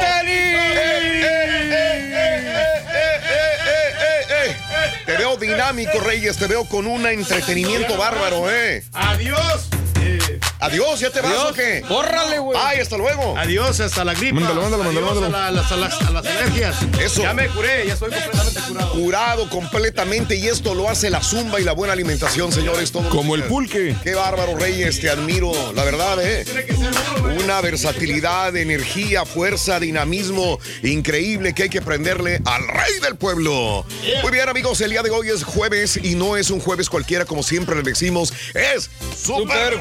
Te 5.07 5.17
veo 5.17 5.37
dinámico, 5.37 5.99
Reyes. 5.99 6.37
Te 6.37 6.47
veo 6.47 6.65
con 6.67 6.87
un 6.87 7.05
entretenimiento 7.05 7.97
bárbaro, 7.97 8.49
¿eh? 8.49 8.85
Adiós. 8.93 9.69
Adiós, 10.61 11.01
¿ya 11.01 11.11
te 11.11 11.21
vas 11.21 11.33
o 11.51 11.55
qué? 11.55 11.83
¡Córrale, 11.89 12.39
güey! 12.39 12.59
Ay, 12.63 12.81
hasta 12.81 12.97
luego. 12.97 13.35
Adiós, 13.37 13.81
hasta 13.81 14.05
la 14.05 14.15
gripa. 14.15 14.35
Mándalo, 14.41 14.63
mándalo, 14.63 14.85
mándalo, 14.85 15.07
Adiós 15.11 15.21
mándalo. 15.23 15.45
A, 15.45 15.51
la- 15.51 15.63
las, 15.63 15.73
a 15.73 15.77
las, 15.77 16.03
a 16.03 16.11
las 16.11 16.27
alergias. 16.27 16.77
Eso. 17.01 17.23
Ya 17.23 17.33
me 17.35 17.49
curé, 17.49 17.87
ya 17.87 17.95
estoy 17.95 18.11
completamente 18.11 18.61
curado. 18.69 18.93
Curado 18.93 19.49
completamente 19.51 20.37
y 20.37 20.47
esto 20.49 20.75
lo 20.75 20.89
hace 20.89 21.09
la 21.11 21.23
zumba 21.23 21.61
y 21.61 21.65
la 21.65 21.73
buena 21.73 21.95
alimentación, 21.95 22.53
señores. 22.53 22.93
todos 22.93 23.07
Como 23.07 23.35
el 23.35 23.45
pulque. 23.45 23.97
Qué 24.03 24.15
bárbaro, 24.15 24.57
Reyes, 24.57 25.01
te 25.01 25.09
admiro, 25.11 25.53
la 25.75 25.85
verdad, 25.85 26.19
¿eh? 26.23 26.45
Una 27.43 27.61
versatilidad, 27.61 28.55
energía, 28.57 29.25
fuerza, 29.25 29.81
dinamismo 29.81 30.59
increíble 30.83 31.55
que 31.55 31.65
hay 31.65 31.69
que 31.71 31.81
prenderle 31.81 32.41
al 32.45 32.67
rey 32.69 33.01
del 33.03 33.17
pueblo. 33.17 33.85
Muy 34.23 34.31
bien, 34.33 34.49
amigos, 34.49 34.81
el 34.83 34.91
día 34.91 35.03
de 35.03 35.11
hoy 35.11 35.29
es 35.31 35.43
jueves 35.45 35.99
y 36.03 36.15
no 36.17 36.37
es 36.37 36.51
un 36.51 36.61
jueves 36.61 36.91
cualquiera, 36.91 37.25
como 37.25 37.43
siempre 37.43 37.77
le 37.77 37.83
decimos, 37.83 38.33
es 38.55 38.91
Super, 39.17 39.75
¡Super 39.75 39.81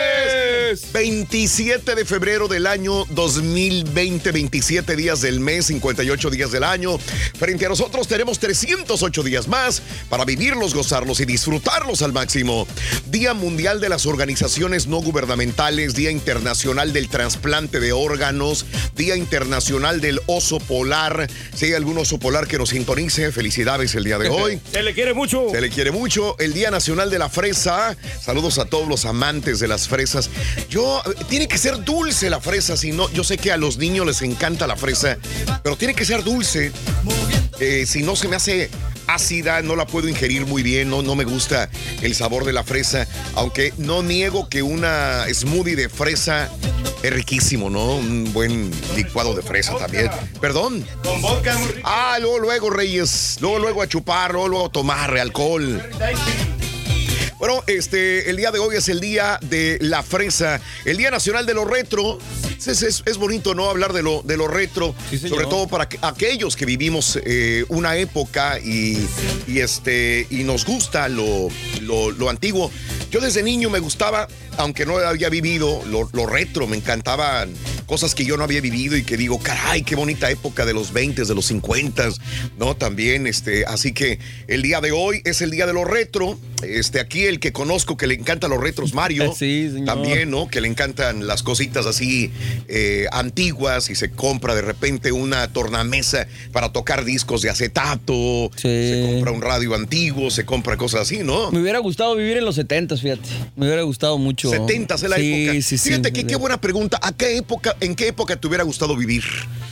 Jueves! 0.00 0.59
Jueves. 0.70 0.92
27 0.92 1.94
de 1.94 2.04
febrero 2.04 2.48
del 2.48 2.66
año 2.66 3.04
2020, 3.10 4.32
27 4.32 4.96
días 4.96 5.20
del 5.20 5.40
mes, 5.40 5.66
58 5.66 6.30
días 6.30 6.52
del 6.52 6.64
año. 6.64 6.98
Frente 7.38 7.66
a 7.66 7.68
nosotros 7.68 8.06
tenemos 8.08 8.38
308 8.38 9.22
días 9.22 9.48
más 9.48 9.82
para 10.08 10.24
vivirlos, 10.24 10.74
gozarlos 10.74 11.20
y 11.20 11.24
disfrutarlos 11.24 12.02
al 12.02 12.12
máximo. 12.12 12.66
Día 13.10 13.34
Mundial 13.34 13.80
de 13.80 13.88
las 13.88 14.06
Organizaciones 14.06 14.86
No 14.86 15.00
Gubernamentales, 15.00 15.94
Día 15.94 16.10
Internacional 16.10 16.92
del 16.92 17.08
Trasplante 17.08 17.80
de 17.80 17.92
Órganos, 17.92 18.66
Día 18.96 19.16
Internacional 19.16 20.00
del 20.00 20.20
Oso 20.26 20.58
Polar. 20.58 21.28
Si 21.54 21.66
hay 21.66 21.74
algún 21.74 21.98
oso 21.98 22.18
polar 22.18 22.46
que 22.46 22.58
nos 22.58 22.70
sintonice, 22.70 23.32
felicidades 23.32 23.94
el 23.94 24.04
día 24.04 24.18
de 24.18 24.28
hoy. 24.28 24.60
Se 24.72 24.82
le 24.82 24.94
quiere 24.94 25.14
mucho. 25.14 25.48
Se 25.50 25.60
le 25.60 25.70
quiere 25.70 25.90
mucho. 25.90 26.38
El 26.38 26.52
Día 26.52 26.70
Nacional 26.70 27.10
de 27.10 27.18
la 27.18 27.28
Fresa. 27.28 27.96
Saludos 28.22 28.58
a 28.58 28.66
todos 28.66 28.88
los 28.88 29.04
amantes 29.04 29.60
de 29.60 29.68
las 29.68 29.88
fresas. 29.88 30.30
Yo, 30.68 31.02
tiene 31.28 31.48
que 31.48 31.58
ser 31.58 31.82
dulce 31.84 32.30
la 32.30 32.40
fresa, 32.40 32.76
si 32.76 32.92
no, 32.92 33.10
yo 33.10 33.24
sé 33.24 33.38
que 33.38 33.52
a 33.52 33.56
los 33.56 33.78
niños 33.78 34.06
les 34.06 34.22
encanta 34.22 34.66
la 34.66 34.76
fresa, 34.76 35.18
pero 35.62 35.76
tiene 35.76 35.94
que 35.94 36.04
ser 36.04 36.22
dulce. 36.22 36.72
Eh, 37.58 37.84
si 37.86 38.02
no 38.02 38.16
se 38.16 38.28
me 38.28 38.36
hace 38.36 38.70
ácida, 39.06 39.62
no 39.62 39.76
la 39.76 39.86
puedo 39.86 40.08
ingerir 40.08 40.46
muy 40.46 40.62
bien, 40.62 40.88
no, 40.88 41.02
no 41.02 41.14
me 41.14 41.24
gusta 41.24 41.68
el 42.02 42.14
sabor 42.14 42.44
de 42.44 42.52
la 42.52 42.62
fresa, 42.62 43.06
aunque 43.34 43.72
no 43.76 44.02
niego 44.02 44.48
que 44.48 44.62
una 44.62 45.26
smoothie 45.32 45.76
de 45.76 45.88
fresa 45.88 46.50
es 47.02 47.12
riquísimo, 47.12 47.70
¿no? 47.70 47.96
Un 47.96 48.32
buen 48.32 48.70
licuado 48.94 49.34
de 49.34 49.42
fresa 49.42 49.76
también. 49.76 50.10
Perdón. 50.40 50.86
Con 51.02 51.20
vodka. 51.22 51.58
Ah, 51.82 52.18
luego, 52.20 52.38
luego, 52.38 52.70
Reyes. 52.70 53.38
Luego, 53.40 53.58
luego 53.58 53.82
a 53.82 53.88
chupar, 53.88 54.32
luego, 54.32 54.48
luego 54.48 54.66
a 54.66 54.72
tomar 54.72 55.16
alcohol. 55.16 55.82
Bueno, 57.40 57.64
este, 57.66 58.28
el 58.28 58.36
día 58.36 58.50
de 58.50 58.58
hoy 58.58 58.76
es 58.76 58.90
el 58.90 59.00
día 59.00 59.38
de 59.40 59.78
la 59.80 60.02
fresa, 60.02 60.60
el 60.84 60.98
día 60.98 61.10
nacional 61.10 61.46
de 61.46 61.54
lo 61.54 61.64
retro. 61.64 62.18
Es, 62.58 62.82
es- 62.82 63.02
es 63.06 63.16
bonito, 63.16 63.54
¿no? 63.54 63.70
Hablar 63.70 63.94
de 63.94 64.02
lo, 64.02 64.20
de 64.22 64.36
lo 64.36 64.46
retro, 64.46 64.94
sobre 65.30 65.46
todo 65.46 65.66
para 65.66 65.88
que- 65.88 65.98
aquellos 66.02 66.54
que 66.54 66.66
vivimos 66.66 67.18
eh, 67.24 67.64
una 67.68 67.96
época 67.96 68.58
y, 68.62 68.98
y, 69.48 69.60
este, 69.60 70.26
y 70.28 70.44
nos 70.44 70.66
gusta 70.66 71.08
lo, 71.08 71.48
lo- 71.80 72.10
lo 72.10 72.28
antiguo. 72.28 72.70
Yo 73.10 73.20
desde 73.20 73.42
niño 73.42 73.70
me 73.70 73.78
gustaba, 73.78 74.28
aunque 74.58 74.84
no 74.84 74.98
había 74.98 75.30
vivido 75.30 75.82
lo, 75.86 76.10
lo 76.12 76.26
retro, 76.26 76.66
me 76.66 76.76
encantaban 76.76 77.54
cosas 77.86 78.14
que 78.14 78.26
yo 78.26 78.36
no 78.36 78.44
había 78.44 78.60
vivido 78.60 78.98
y 78.98 79.02
que 79.02 79.16
digo, 79.16 79.38
caray, 79.40 79.82
qué 79.82 79.96
bonita 79.96 80.30
época 80.30 80.66
de 80.66 80.74
los 80.74 80.92
20, 80.92 81.24
de 81.24 81.34
los 81.34 81.46
50, 81.46 82.10
¿no? 82.58 82.76
También, 82.76 83.26
este, 83.26 83.64
así 83.64 83.92
que 83.94 84.18
el 84.46 84.60
día 84.60 84.82
de 84.82 84.92
hoy 84.92 85.22
es 85.24 85.40
el 85.40 85.50
día 85.50 85.66
de 85.66 85.72
lo 85.72 85.86
retro. 85.86 86.38
Este, 86.62 87.00
aquí 87.00 87.24
el 87.24 87.40
que 87.40 87.52
conozco 87.52 87.96
que 87.96 88.06
le 88.06 88.14
encantan 88.14 88.50
los 88.50 88.60
retros, 88.60 88.94
Mario. 88.94 89.34
Sí, 89.40 89.70
señor. 89.70 89.86
También, 89.86 90.30
¿no? 90.30 90.48
Que 90.48 90.60
le 90.60 90.68
encantan 90.68 91.26
las 91.26 91.42
cositas 91.42 91.86
así 91.86 92.30
eh, 92.68 93.06
antiguas 93.10 93.88
y 93.88 93.94
se 93.94 94.10
compra 94.10 94.54
de 94.54 94.60
repente 94.60 95.12
una 95.12 95.48
tornamesa 95.48 96.26
para 96.52 96.72
tocar 96.72 97.04
discos 97.04 97.42
de 97.42 97.48
acetato. 97.48 98.50
Se 98.56 99.08
compra 99.10 99.30
un 99.30 99.40
radio 99.40 99.74
antiguo, 99.74 100.30
se 100.30 100.44
compra 100.44 100.76
cosas 100.76 101.02
así, 101.02 101.20
¿no? 101.20 101.50
Me 101.52 101.60
hubiera 101.60 101.78
gustado 101.78 102.16
vivir 102.16 102.36
en 102.36 102.44
los 102.44 102.56
70 102.56 102.96
fíjate. 102.96 103.28
Me 103.56 103.66
hubiera 103.66 103.82
gustado 103.82 104.18
mucho. 104.18 104.50
70 104.50 104.94
es 104.94 105.02
la 105.02 105.16
sí, 105.16 105.44
época. 105.44 105.52
Sí, 105.62 105.62
sí, 105.62 105.78
Fíjate 105.78 106.12
que 106.12 106.26
qué 106.26 106.36
buena 106.36 106.60
pregunta. 106.60 106.98
¿A 107.02 107.12
qué 107.12 107.36
época, 107.36 107.76
en 107.80 107.94
qué 107.94 108.08
época 108.08 108.36
te 108.36 108.46
hubiera 108.46 108.64
gustado 108.64 108.96
vivir? 108.96 109.24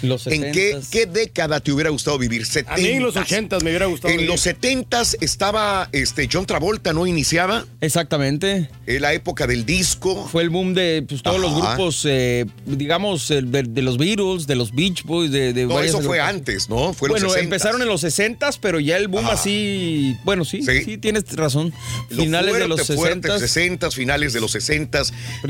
Los 0.02 0.26
¿En 0.26 0.52
qué, 0.52 0.78
qué 0.90 1.06
década 1.06 1.60
te 1.60 1.72
hubiera 1.72 1.90
gustado 1.90 2.18
vivir? 2.18 2.44
A 2.66 2.76
mí 2.76 2.88
en 2.88 3.02
los 3.02 3.16
70s. 3.16 3.22
80 3.22 3.58
me 3.60 3.70
hubiera 3.70 3.86
gustado. 3.86 4.12
En 4.12 4.18
vivir. 4.18 4.30
los 4.30 4.46
70s 4.46 5.16
estaba 5.20 5.88
este 5.92 6.28
John 6.30 6.46
Travolta, 6.46 6.77
¿no? 6.92 7.06
Iniciaba. 7.06 7.64
Exactamente. 7.80 8.70
En 8.86 9.02
la 9.02 9.12
época 9.12 9.46
del 9.46 9.66
disco. 9.66 10.26
Fue 10.30 10.42
el 10.42 10.50
boom 10.50 10.74
de 10.74 11.04
pues, 11.06 11.22
todos 11.22 11.40
los 11.40 11.54
grupos, 11.54 12.04
eh, 12.06 12.46
digamos, 12.66 13.28
de, 13.28 13.42
de 13.42 13.82
los 13.82 13.98
Beatles, 13.98 14.46
de 14.46 14.56
los 14.56 14.74
Beach 14.74 15.04
Boys, 15.04 15.30
de, 15.30 15.52
de 15.52 15.66
No, 15.66 15.74
varias 15.74 15.94
eso 15.94 16.02
fue 16.02 16.20
antes, 16.20 16.68
¿no? 16.68 16.92
Fue 16.94 17.08
en 17.08 17.14
los 17.14 17.22
bueno, 17.22 17.36
60s. 17.36 17.44
empezaron 17.44 17.82
en 17.82 17.88
los 17.88 18.00
60 18.00 18.38
pero 18.60 18.80
ya 18.80 18.96
el 18.96 19.08
boom 19.08 19.24
Ajá. 19.24 19.34
así. 19.34 20.16
Bueno, 20.24 20.44
sí, 20.44 20.62
sí, 20.62 20.98
tienes 20.98 21.24
razón. 21.34 21.72
Lo 22.10 22.22
Finales 22.22 22.54
de 22.54 22.68
los 22.68 22.86
fuerte, 22.86 23.28
60 23.28 23.38
60, 23.38 23.90
finales 23.90 24.32
de 24.32 24.40
los 24.40 24.52
60, 24.52 25.02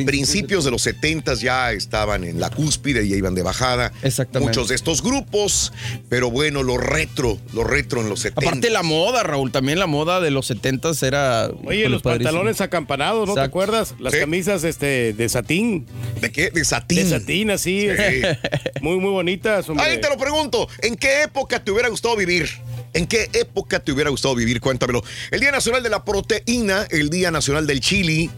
principios 0.05 0.65
de 0.65 0.71
los 0.71 0.83
70 0.83 1.35
ya 1.35 1.73
estaban 1.73 2.25
en 2.25 2.41
la 2.41 2.51
cúspide 2.51 3.05
y 3.05 3.11
ya 3.11 3.17
iban 3.17 3.35
de 3.35 3.43
bajada. 3.43 3.93
Exactamente. 4.03 4.51
Muchos 4.51 4.69
de 4.69 4.75
estos 4.75 5.03
grupos, 5.03 5.73
pero 6.09 6.31
bueno, 6.31 6.63
lo 6.63 6.79
retro, 6.79 7.39
lo 7.53 7.65
retro 7.65 8.01
en 8.01 8.09
los 8.09 8.21
70. 8.21 8.49
Aparte 8.49 8.71
la 8.71 8.83
moda, 8.83 9.23
Raúl, 9.23 9.53
también 9.53 9.79
la 9.79 9.87
moda 9.87 10.21
de 10.21 10.31
los 10.31 10.47
70 10.47 10.91
era. 11.03 11.18
Oye, 11.65 11.89
los 11.89 12.03
padrísimo. 12.03 12.31
pantalones 12.31 12.61
acampanados, 12.61 13.29
¿no 13.29 13.35
te 13.35 13.41
acuerdas? 13.41 13.95
Las 13.99 14.15
camisas 14.15 14.65
este, 14.65 15.13
de 15.13 15.29
satín. 15.29 15.87
¿De 16.21 16.31
qué? 16.33 16.51
De 16.51 16.65
satín. 16.65 16.99
De 16.99 17.19
satín, 17.19 17.51
así. 17.51 17.89
Sí. 17.89 18.23
Muy, 18.81 18.97
muy 18.99 19.11
bonitas. 19.11 19.69
hombre. 19.69 19.85
Ahí 19.85 20.01
te 20.01 20.09
lo 20.09 20.17
pregunto, 20.17 20.69
¿en 20.83 20.95
qué 20.97 21.23
época 21.25 21.63
te 21.63 21.71
hubiera 21.73 21.89
gustado 21.89 22.15
vivir? 22.17 22.49
¿En 22.95 23.07
qué 23.07 23.29
época 23.33 23.81
te 23.81 23.93
hubiera 23.93 24.09
gustado 24.11 24.35
vivir? 24.37 24.61
Cuéntamelo. 24.61 25.03
El 25.31 25.41
Día 25.41 25.51
Nacional 25.51 25.83
de 25.83 25.91
la 25.91 26.05
Proteína, 26.05 26.87
el 26.91 27.11
Día 27.11 27.31
Nacional 27.31 27.67
del 27.67 27.81
Chili. 27.81 28.31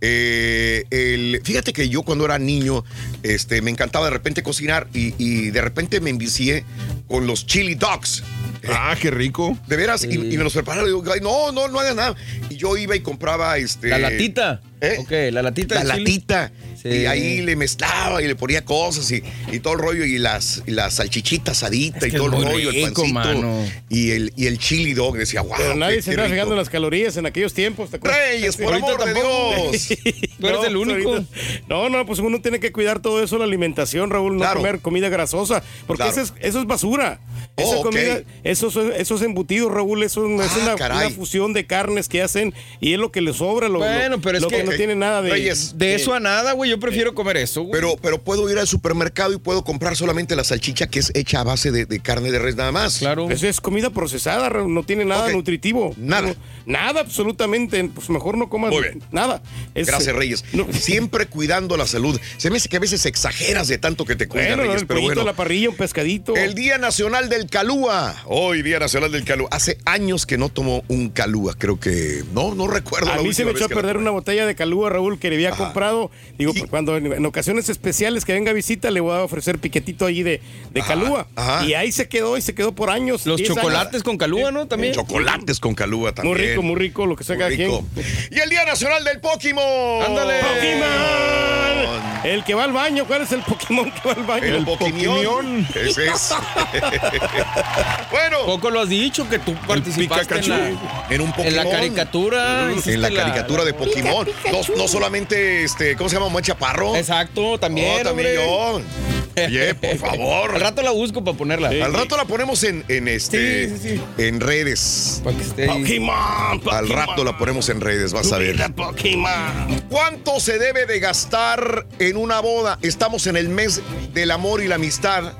eh, 0.00 0.84
el, 0.90 1.40
fíjate 1.44 1.72
que 1.72 1.88
yo 1.88 2.02
cuando 2.02 2.24
era 2.24 2.38
niño 2.38 2.84
este, 3.22 3.62
me 3.62 3.70
encantaba 3.70 4.06
de 4.06 4.10
repente 4.12 4.42
cocinar 4.42 4.88
y, 4.92 5.14
y 5.18 5.50
de 5.50 5.60
repente 5.60 6.00
me 6.00 6.10
envicié 6.10 6.64
con 7.06 7.26
los 7.26 7.46
chili 7.46 7.74
dogs. 7.74 8.22
Ah, 8.68 8.96
qué 9.00 9.10
rico. 9.10 9.56
De 9.66 9.76
veras, 9.76 10.04
y, 10.04 10.14
y 10.14 10.36
me 10.38 10.44
los 10.44 10.52
preparaba 10.52 10.84
y 10.86 10.90
digo, 10.90 11.02
"Ay, 11.12 11.20
no, 11.20 11.50
no, 11.52 11.68
no 11.68 11.80
hagas 11.80 11.94
nada. 11.96 12.14
Y 12.48 12.56
yo 12.56 12.76
iba 12.76 12.94
y 12.94 13.00
compraba 13.00 13.56
este. 13.58 13.88
La 13.88 13.98
latita. 13.98 14.60
¿Eh? 14.80 14.96
Ok, 15.00 15.10
la 15.32 15.42
latita. 15.42 15.74
La 15.76 15.80
de 15.82 15.86
chile. 15.90 15.98
latita. 16.00 16.52
Sí. 16.82 16.88
Y 16.88 17.06
ahí 17.06 17.42
le 17.42 17.54
mezclaba 17.54 18.22
y 18.22 18.26
le 18.26 18.34
ponía 18.34 18.64
cosas 18.64 19.10
y, 19.12 19.22
y 19.52 19.60
todo 19.60 19.74
el 19.74 19.78
rollo 19.78 20.04
y 20.04 20.18
las, 20.18 20.62
y 20.66 20.72
las 20.72 20.94
salchichitas 20.94 21.58
asaditas 21.62 22.02
Es 22.02 22.12
y 22.14 22.16
todo 22.16 22.26
es 22.32 22.38
el 22.38 22.44
rollo, 22.52 22.70
el 22.70 22.82
pancito 22.92 23.06
mano. 23.14 23.64
y 23.88 24.10
el, 24.10 24.32
y 24.36 24.46
el 24.46 24.58
chili 24.58 24.92
dog. 24.94 25.16
Decía, 25.16 25.42
wow. 25.42 25.54
Pero 25.56 25.74
nadie 25.76 25.96
qué- 25.96 26.02
se 26.02 26.10
rico". 26.16 26.24
fijando 26.28 26.52
en 26.54 26.58
las 26.58 26.68
calorías 26.70 27.16
en 27.16 27.26
aquellos 27.26 27.54
tiempos. 27.54 27.90
¿te 27.90 27.96
acuerdas? 27.98 28.18
Reyes, 28.30 28.56
por 28.56 28.74
Ahorita 28.74 28.86
amor 28.92 29.04
de. 29.04 29.14
Dios. 29.14 29.88
Tú 30.40 30.46
eres 30.48 30.64
el 30.64 30.74
pues 30.74 30.88
único. 30.88 31.10
ahorita- 31.12 31.28
No, 31.68 31.88
no, 31.88 32.04
pues 32.06 32.18
uno 32.18 32.40
tiene 32.40 32.58
que 32.58 32.72
cuidar 32.72 33.00
todo 33.00 33.22
eso, 33.22 33.38
la 33.38 33.44
alimentación, 33.44 34.10
Raúl, 34.10 34.34
no 34.34 34.40
Claro. 34.40 34.56
comer 34.60 34.80
comida 34.80 35.08
grasosa, 35.08 35.62
porque 35.86 36.02
Claro. 36.02 36.20
eso, 36.20 36.20
es, 36.20 36.32
eso 36.40 36.60
es 36.60 36.66
basura. 36.66 37.20
Oh, 37.56 37.62
Esa 37.62 37.76
ok. 37.76 37.82
comida, 37.84 38.22
esos, 38.44 38.76
esos 38.76 39.20
embutidos, 39.22 39.70
Raúl, 39.70 40.02
eso 40.02 40.24
es 40.24 40.50
Ah, 40.56 40.74
una, 40.78 41.10
fusión 41.10 41.52
de 41.52 41.66
carnes 41.66 42.08
que 42.08 42.22
hacen 42.22 42.54
y 42.80 42.94
es 42.94 42.98
lo 42.98 43.12
que 43.12 43.20
les 43.20 43.36
sobra, 43.36 43.68
lo, 43.68 43.78
Bueno, 43.80 44.16
lo- 44.16 44.20
pero 44.22 44.38
es 44.38 44.42
lo 44.42 44.48
que- 44.48 44.64
no 44.64 44.72
tiene 44.72 44.94
nada 44.94 45.20
de... 45.22 45.30
Reyes, 45.30 45.76
De 45.76 45.94
eso 45.94 46.14
a 46.14 46.18
nada, 46.20 46.52
güey. 46.52 46.71
Yo 46.72 46.80
prefiero 46.80 47.14
comer 47.14 47.36
eso, 47.36 47.62
güey. 47.62 47.72
Pero, 47.72 47.96
pero 48.00 48.22
puedo 48.22 48.50
ir 48.50 48.58
al 48.58 48.66
supermercado 48.66 49.32
y 49.34 49.38
puedo 49.38 49.62
comprar 49.62 49.94
solamente 49.96 50.34
la 50.36 50.42
salchicha 50.44 50.86
que 50.86 50.98
es 51.00 51.12
hecha 51.14 51.40
a 51.40 51.44
base 51.44 51.70
de, 51.70 51.84
de 51.86 52.00
carne 52.00 52.30
de 52.30 52.38
res 52.38 52.56
nada 52.56 52.72
más. 52.72 52.98
Claro. 52.98 53.30
Eso 53.30 53.46
es 53.46 53.60
comida 53.60 53.90
procesada, 53.90 54.48
Raúl, 54.48 54.72
no 54.72 54.82
tiene 54.84 55.04
nada 55.04 55.30
nutritivo. 55.30 55.94
Nada. 55.98 56.28
No, 56.28 56.34
nada, 56.66 57.00
absolutamente. 57.00 57.84
Pues 57.94 58.08
mejor 58.10 58.38
no 58.38 58.48
comas 58.48 58.70
Muy 58.72 58.82
bien. 58.82 59.02
nada. 59.10 59.42
Es- 59.74 59.86
Gracias, 59.86 60.14
Reyes. 60.16 60.44
no- 60.54 60.66
Siempre 60.72 61.26
cuidando 61.26 61.76
la 61.76 61.86
salud. 61.86 62.18
Se 62.38 62.50
me 62.50 62.56
hace 62.56 62.68
que 62.68 62.78
a 62.78 62.80
veces 62.80 63.04
exageras 63.06 63.68
de 63.68 63.76
tanto 63.78 64.04
que 64.04 64.16
te 64.16 64.26
cuidas, 64.28 64.48
Bueno, 64.48 64.62
Reyes, 64.62 64.80
el 64.82 64.86
pero 64.86 65.00
pollito 65.00 65.14
bueno. 65.20 65.30
la 65.30 65.36
parrilla, 65.36 65.68
un 65.68 65.76
pescadito. 65.76 66.34
El 66.36 66.54
Día 66.54 66.78
Nacional 66.78 67.28
del 67.28 67.48
Calúa. 67.50 68.16
Hoy, 68.26 68.62
Día 68.62 68.78
Nacional 68.78 69.12
del 69.12 69.24
Calúa. 69.24 69.48
Hace 69.50 69.78
años 69.84 70.24
que 70.26 70.38
no 70.38 70.48
tomo 70.48 70.84
un 70.88 71.10
Calúa. 71.10 71.54
Creo 71.58 71.78
que. 71.78 72.24
No, 72.32 72.54
no 72.54 72.66
recuerdo. 72.66 73.12
A 73.12 73.16
la 73.16 73.22
mí 73.22 73.34
se 73.34 73.44
me 73.44 73.50
echó 73.52 73.66
a 73.66 73.68
perder 73.68 73.96
una 73.98 74.10
botella 74.10 74.46
de 74.46 74.54
calúa, 74.54 74.88
Raúl, 74.90 75.18
que 75.18 75.28
le 75.28 75.36
había 75.36 75.50
Ajá. 75.50 75.64
comprado. 75.64 76.10
Digo, 76.38 76.52
cuando 76.70 76.96
en, 76.96 77.12
en 77.12 77.26
ocasiones 77.26 77.68
especiales 77.68 78.24
que 78.24 78.32
venga 78.32 78.50
a 78.50 78.54
visita, 78.54 78.90
le 78.90 79.00
voy 79.00 79.14
a 79.16 79.22
ofrecer 79.22 79.58
piquetito 79.58 80.06
allí 80.06 80.22
de, 80.22 80.40
de 80.70 80.80
Ajá, 80.80 80.88
calúa. 80.94 81.26
ajá. 81.36 81.64
Y 81.64 81.74
ahí 81.74 81.92
se 81.92 82.08
quedó 82.08 82.36
y 82.36 82.42
se 82.42 82.54
quedó 82.54 82.72
por 82.72 82.90
años. 82.90 83.26
Los 83.26 83.36
10 83.38 83.50
años. 83.50 83.62
chocolates 83.62 84.02
con 84.02 84.18
calúa, 84.18 84.50
¿no? 84.50 84.66
También. 84.66 84.94
Chocolates 84.94 85.60
con 85.60 85.74
Calúa 85.74 86.12
también. 86.12 86.36
Muy 86.36 86.46
rico, 86.46 86.62
muy 86.62 86.76
rico 86.76 87.06
lo 87.06 87.16
que 87.16 87.24
Muy 87.24 87.34
saca 87.34 87.46
aquí. 87.46 87.56
rico. 87.64 87.84
Y 88.30 88.38
el 88.38 88.50
Día 88.50 88.64
Nacional 88.64 89.04
del 89.04 89.20
Pokémon. 89.20 90.02
Ándale. 90.06 90.40
¡Pokémon! 90.40 92.02
El 92.24 92.44
que 92.44 92.54
va 92.54 92.64
al 92.64 92.72
baño, 92.72 93.04
¿cuál 93.06 93.22
es 93.22 93.32
el 93.32 93.40
Pokémon 93.42 93.90
que 93.90 94.08
va 94.08 94.14
al 94.14 94.22
baño? 94.24 94.44
El 94.44 94.64
Pokémon. 94.64 95.66
Ese 95.74 96.06
es. 96.06 96.32
bueno, 98.10 98.38
Poco 98.46 98.70
lo 98.70 98.80
has 98.80 98.88
dicho, 98.88 99.28
que 99.28 99.38
tú 99.38 99.54
participaste 99.66 100.34
en 100.36 100.40
Pikachu. 100.40 100.50
la, 100.50 100.68
en 101.14 101.20
un 101.20 101.30
Pokémon. 101.30 101.46
en 101.48 101.56
la 101.56 101.68
caricatura. 101.68 102.70
En 102.86 103.02
la 103.02 103.10
caricatura 103.10 103.64
de 103.64 103.74
Pokémon. 103.74 104.24
Pica, 104.26 104.50
No, 104.52 104.76
no 104.76 104.88
solamente, 104.88 105.64
este, 105.64 105.96
¿cómo 105.96 106.08
se 106.08 106.14
llama? 106.16 106.26
Omar 106.26 106.42
Chaparro. 106.52 106.94
Exacto, 106.96 107.58
también. 107.58 108.00
Oh, 108.00 108.02
también 108.04 108.38
hombre. 108.38 108.82
yo. 108.84 109.46
Oye, 109.46 109.74
por 109.74 109.96
favor. 109.96 110.50
Al 110.54 110.60
rato 110.60 110.82
la 110.82 110.90
busco 110.90 111.24
para 111.24 111.36
ponerla. 111.36 111.68
Al 111.68 111.94
rato 111.94 112.16
la 112.18 112.26
ponemos 112.26 112.62
en, 112.64 112.84
en 112.88 113.08
este 113.08 113.68
Sí, 113.70 113.76
sí, 113.82 113.88
sí. 113.96 114.00
en 114.22 114.40
redes. 114.40 115.20
Para 115.24 115.36
que 115.36 115.42
esté 115.42 115.70
ahí. 115.70 115.82
Pokémon, 115.82 116.60
Pokémon. 116.60 116.74
Al 116.76 116.88
rato 116.90 117.24
la 117.24 117.38
ponemos 117.38 117.68
en 117.70 117.80
redes, 117.80 118.12
vas 118.12 118.30
a 118.32 118.38
ver. 118.38 118.56
Pokémon. 118.74 119.82
¿Cuánto 119.88 120.38
se 120.40 120.58
debe 120.58 120.84
de 120.84 121.00
gastar 121.00 121.86
en 121.98 122.16
una 122.18 122.40
boda? 122.40 122.78
Estamos 122.82 123.26
en 123.26 123.36
el 123.38 123.48
mes 123.48 123.80
del 124.12 124.30
amor 124.30 124.62
y 124.62 124.68
la 124.68 124.74
amistad 124.74 125.32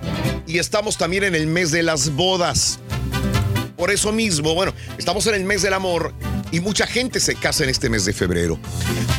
y 0.46 0.58
estamos 0.58 0.96
también 0.96 1.24
en 1.24 1.34
el 1.34 1.46
mes 1.46 1.70
de 1.70 1.82
las 1.82 2.10
bodas. 2.14 2.78
Por 3.76 3.90
eso 3.90 4.12
mismo, 4.12 4.54
bueno, 4.54 4.72
estamos 4.96 5.26
en 5.26 5.34
el 5.34 5.44
mes 5.44 5.60
del 5.62 5.74
amor 5.74 6.14
y 6.52 6.60
mucha 6.60 6.86
gente 6.86 7.18
se 7.18 7.34
casa 7.34 7.64
en 7.64 7.70
este 7.70 7.88
mes 7.88 8.04
de 8.04 8.12
febrero. 8.12 8.58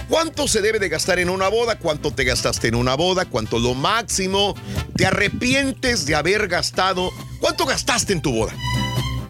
¿Cuánto 0.08 0.48
se 0.48 0.62
debe 0.62 0.80
de 0.80 0.88
gastar 0.88 1.20
en 1.20 1.30
una 1.30 1.50
boda? 1.50 1.78
¿Cuánto 1.78 2.12
te 2.12 2.24
gastaste 2.24 2.68
en 2.68 2.76
una 2.76 2.96
boda? 2.96 3.26
¿Cuánto 3.26 3.60
lo 3.60 3.74
máximo? 3.74 4.56
¿Te 4.96 5.08
arrepientes 5.08 6.06
de 6.06 6.16
haber 6.16 6.48
gastado? 6.48 7.12
¿Cuánto 7.40 7.66
gastaste 7.66 8.14
en 8.14 8.22
tu 8.22 8.32
boda? 8.32 8.54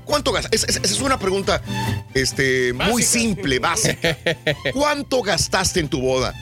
¿Cuánto 0.04 0.34
gastaste? 0.34 0.56
Esa 0.56 0.80
es 0.84 1.02
una 1.02 1.18
pregunta 1.18 1.62
este, 2.14 2.74
muy 2.74 3.02
simple, 3.02 3.60
básica. 3.60 4.18
¿Cuánto 4.74 5.22
gastaste 5.22 5.80
en 5.80 5.88
tu 5.88 6.02
boda? 6.02 6.34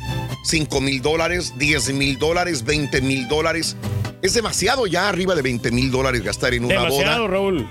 ¿5 0.43 0.81
mil 0.81 1.01
dólares? 1.01 1.53
¿10 1.57 1.93
mil 1.93 2.17
dólares? 2.17 2.65
¿20 2.65 3.01
mil 3.01 3.27
dólares? 3.27 3.75
Es 4.21 4.33
demasiado 4.35 4.85
ya 4.85 5.09
arriba 5.09 5.33
de 5.35 5.41
20 5.41 5.71
mil 5.71 5.89
dólares 5.89 6.23
gastar 6.23 6.53
en 6.53 6.65
una 6.65 6.75
Demasiado, 6.75 7.21
boda. 7.23 7.27
Raúl. 7.27 7.67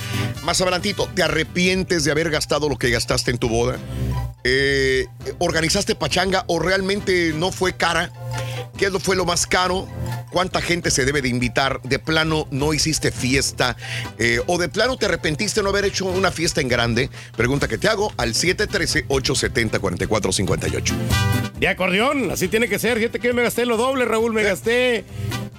Más 0.45 0.61
adelantito, 0.61 1.09
¿te 1.15 1.23
arrepientes 1.25 2.05
de 2.05 2.11
haber 2.13 2.31
gastado 2.31 2.69
lo 2.69 2.77
que 2.79 2.91
gastaste 2.91 3.33
en 3.33 3.39
tu 3.39 3.49
boda? 3.49 3.79
Eh, 4.45 5.07
¿Organizaste 5.39 5.95
pachanga 5.97 6.45
o 6.47 6.61
realmente 6.61 7.33
no 7.35 7.51
fue 7.51 7.75
cara? 7.77 8.13
¿Qué 8.77 8.91
fue 8.91 9.17
lo 9.17 9.25
más 9.25 9.47
caro? 9.47 9.89
¿Cuánta 10.31 10.61
gente 10.61 10.91
se 10.91 11.05
debe 11.05 11.23
de 11.23 11.29
invitar? 11.29 11.81
¿De 11.83 12.01
plano 12.01 12.49
no 12.51 12.75
hiciste 12.75 13.13
fiesta? 13.13 13.77
Eh, 14.19 14.41
¿O 14.49 14.59
de 14.59 14.69
plano 14.69 14.97
te 14.97 15.07
arrepentiste 15.07 15.61
de 15.61 15.65
no 15.65 15.71
haber 15.71 15.85
hecho 15.85 16.07
una 16.07 16.33
fiesta 16.33 16.61
en 16.61 16.67
grande? 16.69 17.09
Pregunta 17.37 17.69
que 17.69 17.79
te 17.79 17.87
hago 17.89 18.13
al 18.17 18.35
713-870-4458. 18.35 20.93
De 21.59 21.69
acordeón, 21.69 22.33
así 22.33 22.49
tiene 22.49 22.69
que 22.69 22.81
ser. 22.81 22.99
Fíjate 22.99 23.21
que 23.21 23.33
me 23.33 23.43
gasté 23.45 23.65
lo 23.65 23.77
doble, 23.77 24.05
Raúl. 24.05 24.33
Me 24.33 24.43
gasté. 24.43 25.05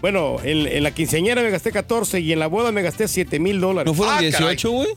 Bueno, 0.02 0.36
en, 0.44 0.68
en 0.68 0.84
la 0.84 0.92
quinceañera 0.92 1.42
me 1.42 1.50
gasté 1.50 1.72
14 1.72 2.20
y 2.20 2.34
en 2.34 2.40
la 2.40 2.48
boda 2.48 2.74
me 2.74 2.82
gasté 2.82 3.08
7 3.08 3.40
mil 3.40 3.62
dólares. 3.62 3.90
¿No 3.92 3.96
fueron 3.96 4.20
18, 4.20 4.72
güey? 4.72 4.90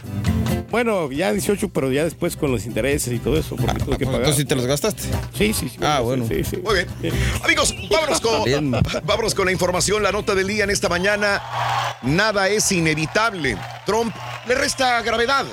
Bueno, 0.70 1.10
ya 1.10 1.32
18, 1.32 1.70
pero 1.70 1.90
ya 1.90 2.04
después 2.04 2.36
con 2.36 2.52
los 2.52 2.66
intereses 2.66 3.12
y 3.12 3.18
todo 3.18 3.38
eso, 3.38 3.56
porque 3.56 3.82
tuve 3.82 3.96
que 3.96 4.04
pagar. 4.04 4.20
Entonces, 4.20 4.42
¿sí 4.42 4.44
te 4.44 4.54
los 4.54 4.66
gastaste? 4.66 5.02
Sí, 5.36 5.54
sí, 5.54 5.68
sí. 5.70 5.78
Ah, 5.80 6.00
bueno. 6.00 6.26
Sí, 6.28 6.44
sí. 6.44 6.58
Muy 6.58 6.74
bien. 6.74 7.14
Amigos, 7.42 7.74
vámonos 7.90 8.20
con, 8.20 8.70
vámonos 9.04 9.34
con 9.34 9.46
la 9.46 9.52
información, 9.52 10.02
la 10.02 10.12
nota 10.12 10.34
del 10.34 10.46
día 10.46 10.64
en 10.64 10.70
esta 10.70 10.90
mañana. 10.90 11.42
Nada 12.02 12.48
es 12.48 12.70
inevitable. 12.70 13.56
Trump 13.86 14.14
le 14.46 14.54
resta 14.54 15.00
gravedad 15.02 15.46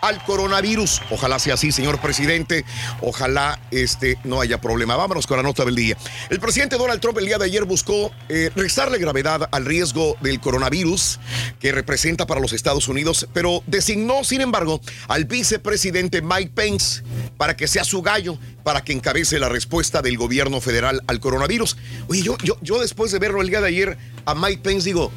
al 0.00 0.22
coronavirus. 0.24 1.02
Ojalá 1.10 1.38
sea 1.40 1.54
así, 1.54 1.72
señor 1.72 2.00
presidente. 2.00 2.64
Ojalá 3.00 3.58
este 3.72 4.18
no 4.22 4.40
haya 4.40 4.60
problema. 4.60 4.96
Vámonos 4.96 5.26
con 5.26 5.36
la 5.36 5.42
nota 5.42 5.64
del 5.64 5.74
día. 5.74 5.96
El 6.30 6.38
presidente 6.38 6.76
Donald 6.76 7.00
Trump 7.00 7.18
el 7.18 7.26
día 7.26 7.38
de 7.38 7.46
ayer 7.46 7.64
buscó 7.64 8.12
eh, 8.28 8.50
restarle 8.54 8.98
gravedad 8.98 9.48
al 9.50 9.64
riesgo 9.64 10.16
del 10.20 10.40
coronavirus 10.40 11.18
que 11.58 11.72
representa 11.72 12.26
para 12.26 12.40
los 12.40 12.52
Estados 12.52 12.88
Unidos, 12.88 13.28
pero 13.32 13.62
designó, 13.66 14.24
sin 14.24 14.40
embargo, 14.40 14.59
al 15.08 15.24
vicepresidente 15.24 16.22
Mike 16.22 16.52
Pence 16.54 17.02
para 17.36 17.56
que 17.56 17.68
sea 17.68 17.84
su 17.84 18.02
gallo, 18.02 18.38
para 18.62 18.82
que 18.82 18.92
encabece 18.92 19.38
la 19.38 19.48
respuesta 19.48 20.02
del 20.02 20.16
gobierno 20.16 20.60
federal 20.60 21.02
al 21.06 21.20
coronavirus. 21.20 21.76
Oye, 22.08 22.22
yo, 22.22 22.36
yo, 22.42 22.58
yo 22.62 22.80
después 22.80 23.12
de 23.12 23.18
verlo 23.18 23.40
el 23.40 23.48
día 23.48 23.60
de 23.60 23.68
ayer 23.68 23.98
a 24.24 24.34
Mike 24.34 24.60
Pence 24.62 24.86
digo, 24.86 25.10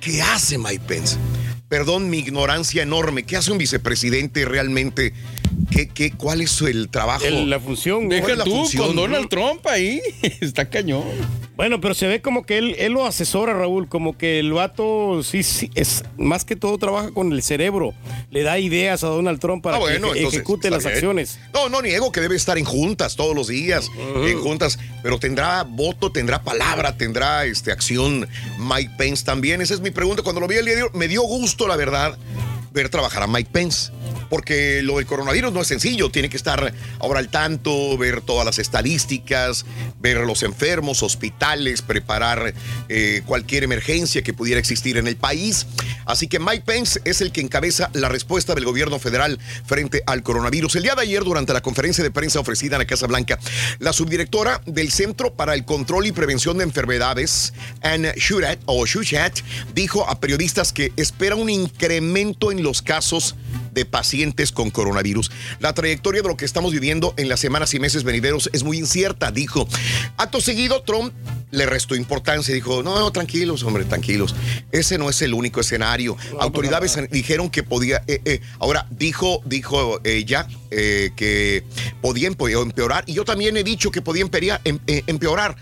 ¿qué 0.00 0.22
hace 0.22 0.58
Mike 0.58 0.84
Pence? 0.86 1.16
Perdón 1.68 2.10
mi 2.10 2.18
ignorancia 2.18 2.82
enorme. 2.82 3.24
¿Qué 3.24 3.36
hace 3.36 3.50
un 3.50 3.58
vicepresidente 3.58 4.44
realmente? 4.44 5.12
¿Qué, 5.70 5.88
qué, 5.88 6.10
¿Cuál 6.12 6.40
es 6.40 6.60
el 6.62 6.88
trabajo? 6.88 7.24
El- 7.24 7.50
la 7.50 7.60
función. 7.60 8.08
Deja 8.08 8.22
¿Cuál 8.22 8.32
es 8.32 8.38
la 8.38 8.44
tú 8.44 8.50
función? 8.50 8.86
con 8.86 8.96
Donald 8.96 9.28
Trump 9.28 9.66
ahí. 9.66 10.00
Está 10.40 10.68
cañón. 10.70 11.04
Bueno, 11.56 11.80
pero 11.80 11.94
se 11.94 12.06
ve 12.06 12.20
como 12.20 12.44
que 12.44 12.58
él, 12.58 12.76
él 12.78 12.92
lo 12.92 13.06
asesora, 13.06 13.54
Raúl, 13.54 13.88
como 13.88 14.16
que 14.18 14.38
el 14.38 14.52
vato 14.52 15.22
sí, 15.22 15.42
sí, 15.42 15.70
es 15.74 16.04
más 16.18 16.44
que 16.44 16.54
todo 16.54 16.76
trabaja 16.76 17.10
con 17.12 17.32
el 17.32 17.42
cerebro. 17.42 17.94
Le 18.30 18.42
da 18.42 18.58
ideas 18.58 19.02
a 19.04 19.06
Donald 19.06 19.40
Trump 19.40 19.62
para 19.62 19.76
Ah, 19.76 19.80
bueno, 19.80 20.08
que 20.08 20.12
eje- 20.12 20.16
entonces, 20.18 20.40
ejecute 20.40 20.70
las 20.70 20.84
bien. 20.84 20.94
acciones. 20.94 21.38
No, 21.54 21.70
no 21.70 21.80
niego 21.80 22.12
que 22.12 22.20
debe 22.20 22.36
estar 22.36 22.58
en 22.58 22.66
juntas 22.66 23.16
todos 23.16 23.34
los 23.34 23.48
días, 23.48 23.90
en 24.22 24.38
juntas, 24.38 24.78
pero 25.02 25.18
tendrá 25.18 25.62
voto, 25.62 26.12
tendrá 26.12 26.42
palabra, 26.42 26.96
tendrá 26.98 27.46
este, 27.46 27.72
acción 27.72 28.28
Mike 28.58 28.90
Pence 28.98 29.24
también. 29.24 29.62
Esa 29.62 29.72
es 29.74 29.80
mi 29.80 29.90
pregunta. 29.90 30.22
Cuando 30.22 30.42
lo 30.42 30.48
vi 30.48 30.56
el 30.56 30.66
día 30.66 30.74
de 30.76 30.82
hoy, 30.84 30.90
me 30.92 31.08
dio 31.08 31.22
gusto, 31.22 31.66
la 31.66 31.76
verdad, 31.76 32.18
ver 32.76 32.90
trabajar 32.90 33.22
a 33.24 33.26
Mike 33.26 33.50
Pence. 33.50 33.90
Porque 34.28 34.82
lo 34.82 34.96
del 34.96 35.06
coronavirus 35.06 35.52
no 35.52 35.60
es 35.60 35.68
sencillo, 35.68 36.10
tiene 36.10 36.28
que 36.28 36.36
estar 36.36 36.74
ahora 36.98 37.20
al 37.20 37.28
tanto, 37.28 37.96
ver 37.96 38.20
todas 38.20 38.44
las 38.44 38.58
estadísticas, 38.58 39.64
ver 40.00 40.18
los 40.18 40.42
enfermos, 40.42 41.02
hospitales, 41.02 41.82
preparar 41.82 42.52
eh, 42.88 43.22
cualquier 43.24 43.64
emergencia 43.64 44.22
que 44.22 44.34
pudiera 44.34 44.58
existir 44.58 44.96
en 44.96 45.06
el 45.06 45.16
país. 45.16 45.66
Así 46.06 46.26
que 46.26 46.38
Mike 46.38 46.64
Pence 46.66 47.00
es 47.04 47.20
el 47.20 47.32
que 47.32 47.40
encabeza 47.40 47.90
la 47.94 48.08
respuesta 48.08 48.54
del 48.54 48.64
gobierno 48.64 48.98
federal 48.98 49.38
frente 49.64 50.02
al 50.06 50.22
coronavirus. 50.22 50.76
El 50.76 50.82
día 50.82 50.94
de 50.94 51.02
ayer, 51.02 51.22
durante 51.24 51.52
la 51.52 51.60
conferencia 51.60 52.02
de 52.02 52.10
prensa 52.10 52.40
ofrecida 52.40 52.76
en 52.76 52.80
la 52.80 52.86
Casa 52.86 53.06
Blanca, 53.06 53.38
la 53.78 53.92
subdirectora 53.92 54.60
del 54.66 54.90
Centro 54.90 55.34
para 55.34 55.54
el 55.54 55.64
Control 55.64 56.06
y 56.06 56.12
Prevención 56.12 56.58
de 56.58 56.64
Enfermedades, 56.64 57.54
Anne 57.80 58.12
Shurat, 58.16 58.58
o 58.66 58.84
dijo 59.74 60.08
a 60.08 60.20
periodistas 60.20 60.72
que 60.72 60.92
espera 60.96 61.36
un 61.36 61.48
incremento 61.48 62.50
en 62.50 62.65
los 62.66 62.82
casos 62.82 63.36
de 63.72 63.84
pacientes 63.84 64.52
con 64.52 64.70
coronavirus. 64.70 65.30
La 65.60 65.72
trayectoria 65.72 66.22
de 66.22 66.28
lo 66.28 66.36
que 66.36 66.44
estamos 66.44 66.72
viviendo 66.72 67.14
en 67.16 67.28
las 67.28 67.40
semanas 67.40 67.72
y 67.74 67.78
meses 67.78 68.02
venideros 68.04 68.50
es 68.52 68.64
muy 68.64 68.78
incierta, 68.78 69.30
dijo. 69.30 69.68
Acto 70.16 70.40
seguido, 70.40 70.82
Trump 70.82 71.12
le 71.52 71.64
restó 71.66 71.94
importancia 71.94 72.50
y 72.52 72.56
dijo, 72.56 72.82
no, 72.82 72.98
no, 72.98 73.10
tranquilos, 73.12 73.62
hombre, 73.62 73.84
tranquilos. 73.84 74.34
Ese 74.72 74.98
no 74.98 75.08
es 75.08 75.22
el 75.22 75.32
único 75.32 75.60
escenario. 75.60 76.16
Autoridades 76.40 76.98
dijeron 77.10 77.50
que 77.50 77.62
podía, 77.62 78.02
eh, 78.08 78.20
eh, 78.24 78.40
ahora 78.58 78.86
dijo, 78.90 79.40
dijo 79.44 80.00
ella 80.04 80.48
eh, 80.70 81.10
que 81.14 81.62
podía 82.02 82.28
empe- 82.30 82.60
empeorar 82.60 83.04
y 83.06 83.12
yo 83.14 83.24
también 83.24 83.56
he 83.56 83.62
dicho 83.62 83.90
que 83.90 84.02
podía 84.02 84.22
empeorar, 84.22 84.60
em- 84.64 84.80
empeorar. 84.86 85.56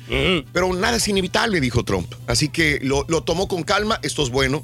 pero 0.52 0.72
nada 0.72 0.96
es 0.96 1.06
inevitable, 1.08 1.60
dijo 1.60 1.84
Trump. 1.84 2.12
Así 2.26 2.48
que 2.48 2.78
lo, 2.82 3.04
lo 3.08 3.22
tomó 3.24 3.46
con 3.48 3.62
calma, 3.64 3.98
esto 4.02 4.22
es 4.22 4.30
bueno. 4.30 4.62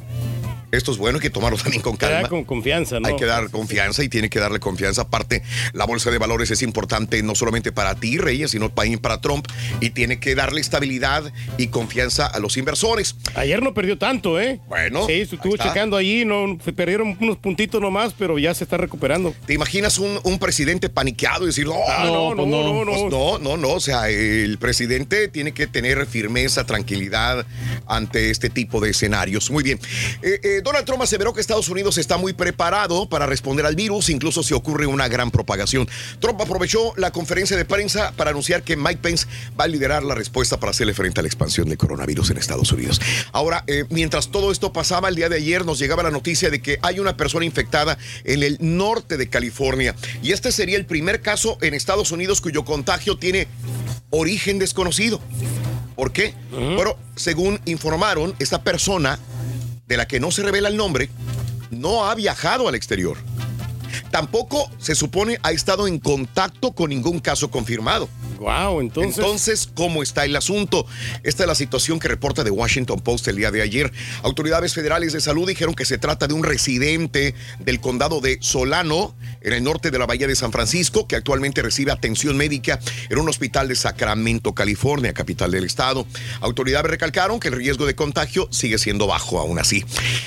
Esto 0.73 0.93
es 0.93 0.99
bueno, 0.99 1.17
hay 1.19 1.23
que 1.23 1.31
tomarlo 1.31 1.59
también 1.59 1.83
con 1.83 1.97
calma. 1.97 2.29
con 2.29 2.45
confianza, 2.45 3.01
¿no? 3.01 3.09
Hay 3.09 3.17
que 3.17 3.27
dar 3.27 3.51
confianza 3.51 4.03
y 4.05 4.09
tiene 4.09 4.29
que 4.31 4.39
darle 4.39 4.61
confianza. 4.61 5.03
Aparte, 5.03 5.43
la 5.73 5.85
bolsa 5.85 6.11
de 6.11 6.19
valores 6.19 6.51
es 6.51 6.63
importante 6.63 7.23
no 7.23 7.35
solamente 7.35 7.73
para 7.73 7.95
ti, 7.95 8.19
Reyes, 8.19 8.53
sino 8.53 8.71
también 8.71 8.99
para 8.99 9.21
Trump. 9.21 9.47
Y 9.81 9.91
tiene 9.91 10.21
que 10.21 10.35
darle 10.35 10.61
estabilidad 10.61 11.33
y 11.59 11.69
confianza 11.69 12.27
a 12.27 12.39
los 12.39 12.57
inversores. 12.57 13.17
Ayer 13.35 13.63
no 13.63 13.75
perdió 13.75 13.99
tanto, 13.99 14.41
¿eh? 14.41 14.61
Bueno, 14.69 15.07
Sí, 15.07 15.13
estuvo 15.15 15.55
ahí 15.55 15.59
checando 15.69 15.97
allí, 15.97 16.25
no, 16.25 16.59
se 16.65 16.73
perdieron 16.73 17.17
unos 17.21 17.37
puntitos 17.39 17.81
nomás, 17.81 18.15
pero 18.17 18.39
ya 18.39 18.55
se 18.55 18.65
está 18.65 18.77
recuperando. 18.77 19.35
¿Te 19.47 19.55
imaginas 19.55 19.99
un, 19.99 20.21
un 20.25 20.39
presidente 20.39 20.89
paniqueado 20.89 21.45
y 21.45 21.47
decir, 21.49 21.67
"Oh, 21.69 21.75
Ah, 21.89 22.05
no, 22.07 22.35
no, 22.35 22.47
no, 22.47 22.85
no, 22.85 22.93
Pues 22.93 23.11
no, 23.11 23.39
no, 23.39 23.57
no. 23.57 23.71
O 23.71 23.81
sea, 23.81 24.09
el 24.11 24.59
presidente 24.59 25.29
tiene 25.29 25.53
que 25.53 25.67
tener 25.67 26.07
firmeza, 26.07 26.65
tranquilidad 26.65 27.47
ante 27.87 28.31
este 28.31 28.51
tipo 28.51 28.81
de 28.81 28.91
escenarios. 28.91 29.51
Muy 29.51 29.65
bien. 29.65 29.79
Eh, 30.23 30.41
eh, 30.43 30.60
Donald 30.63 30.85
Trump 30.85 31.03
aseveró 31.03 31.33
que 31.33 31.41
Estados 31.41 31.69
Unidos 31.69 31.99
está 31.99 32.17
muy 32.17 32.33
preparado 32.33 33.09
para 33.09 33.27
responder 33.27 33.67
al 33.67 33.77
virus, 33.77 34.09
incluso 34.09 34.43
si 34.43 34.55
ocurre 34.55 34.87
una 34.87 35.09
gran 35.09 35.31
propagación. 35.31 35.89
Trump 36.19 36.41
aprovechó 36.41 36.93
la 36.97 37.11
conferencia 37.11 37.57
de 37.57 37.65
prensa 37.65 38.13
para 38.17 38.31
anunciar 38.31 38.63
que 38.63 38.77
Mike 38.77 39.01
Pence 39.03 39.27
va 39.59 39.65
a 39.65 39.69
liderar 39.69 40.03
la 40.03 40.15
respuesta 40.15 40.59
para 40.59 40.71
hacerle 40.71 40.95
frente 40.95 41.21
a 41.21 41.23
la 41.23 41.29
expansión 41.29 41.69
del 41.69 41.79
coronavirus 41.79 42.31
en 42.31 42.39
Estados 42.39 42.73
Unidos. 42.73 43.01
Ahora, 43.33 43.65
eh, 43.67 43.85
mientras 43.91 44.29
todo 44.29 44.53
esto 44.53 44.73
pasaba, 44.73 45.09
el 45.09 45.15
día 45.15 45.29
de 45.29 45.37
ayer 45.37 45.65
nos 45.65 45.79
llegaba 45.79 46.03
la 46.03 46.11
noticia 46.11 46.51
de 46.51 46.61
que 46.61 46.79
hay 46.83 46.99
una 46.99 47.17
persona 47.17 47.45
infectada 47.45 47.99
en 48.25 48.43
el 48.43 48.57
norte 48.61 49.17
de 49.17 49.29
California. 49.29 49.95
Y 50.23 50.33
este 50.33 50.53
sería 50.53 50.77
el 50.77 50.87
primer 50.87 51.21
caso 51.21 51.59
en 51.61 51.75
Estados 51.75 52.11
Unidos 52.11 52.41
cuyo 52.41 52.65
contagio 52.65 53.19
tiene 53.19 53.49
origen 54.11 54.59
desconocido. 54.59 55.21
¿Por 55.97 56.13
qué? 56.13 56.35
Bueno, 56.51 56.97
según 57.15 57.61
informaron, 57.67 58.35
esta 58.39 58.63
persona, 58.63 59.19
de 59.91 59.97
la 59.97 60.07
que 60.07 60.21
no 60.21 60.31
se 60.31 60.45
revela 60.45 60.69
el 60.69 60.77
nombre, 60.77 61.11
no 61.71 62.09
ha 62.09 62.15
viajado 62.15 62.69
al 62.69 62.77
exterior. 62.77 63.19
Tampoco 64.11 64.71
se 64.79 64.95
supone 64.95 65.39
ha 65.43 65.53
estado 65.53 65.87
en 65.87 65.99
contacto 65.99 66.73
con 66.73 66.91
ningún 66.91 67.21
caso 67.21 67.51
confirmado. 67.51 68.09
Wow, 68.39 68.81
entonces. 68.81 69.19
Entonces, 69.19 69.69
¿cómo 69.75 70.03
está 70.03 70.25
el 70.25 70.35
asunto? 70.35 70.87
Esta 71.23 71.43
es 71.43 71.47
la 71.47 71.55
situación 71.55 71.99
que 71.99 72.09
reporta 72.09 72.43
The 72.45 72.51
Washington 72.51 73.01
Post 73.01 73.29
el 73.29 73.37
día 73.37 73.51
de 73.51 73.63
ayer. 73.63 73.93
Autoridades 74.23 74.75
federales 74.75 75.13
de 75.13 75.21
salud 75.21 75.47
dijeron 75.47 75.75
que 75.75 75.85
se 75.85 75.99
trata 75.99 76.27
de 76.27 76.35
un 76.35 76.43
residente 76.43 77.35
del 77.59 77.81
condado 77.81 78.21
de 78.21 78.39
Solano, 78.41 79.15
en 79.43 79.53
el 79.53 79.63
norte 79.63 79.91
de 79.91 79.99
la 79.99 80.07
bahía 80.07 80.27
de 80.27 80.37
San 80.37 80.53
Francisco, 80.53 81.07
que 81.07 81.17
actualmente 81.17 81.63
recibe 81.63 81.93
atención 81.93 82.37
médica 82.37 82.81
en 83.09 83.19
un 83.19 83.29
hospital 83.29 83.69
de 83.69 83.77
Sacramento, 83.77 84.55
California, 84.55 85.13
capital 85.13 85.51
del 85.51 85.65
estado. 85.65 86.07
Autoridades 86.41 86.91
recalcaron 86.91 87.41
que 87.41 87.49
el 87.49 87.55
riesgo 87.55 87.87
de 87.87 87.95
contagio 87.95 88.49
sigue 88.51 88.79
siendo 88.79 89.07
bajo 89.07 89.39
aún 89.39 89.59
así. 89.59 89.85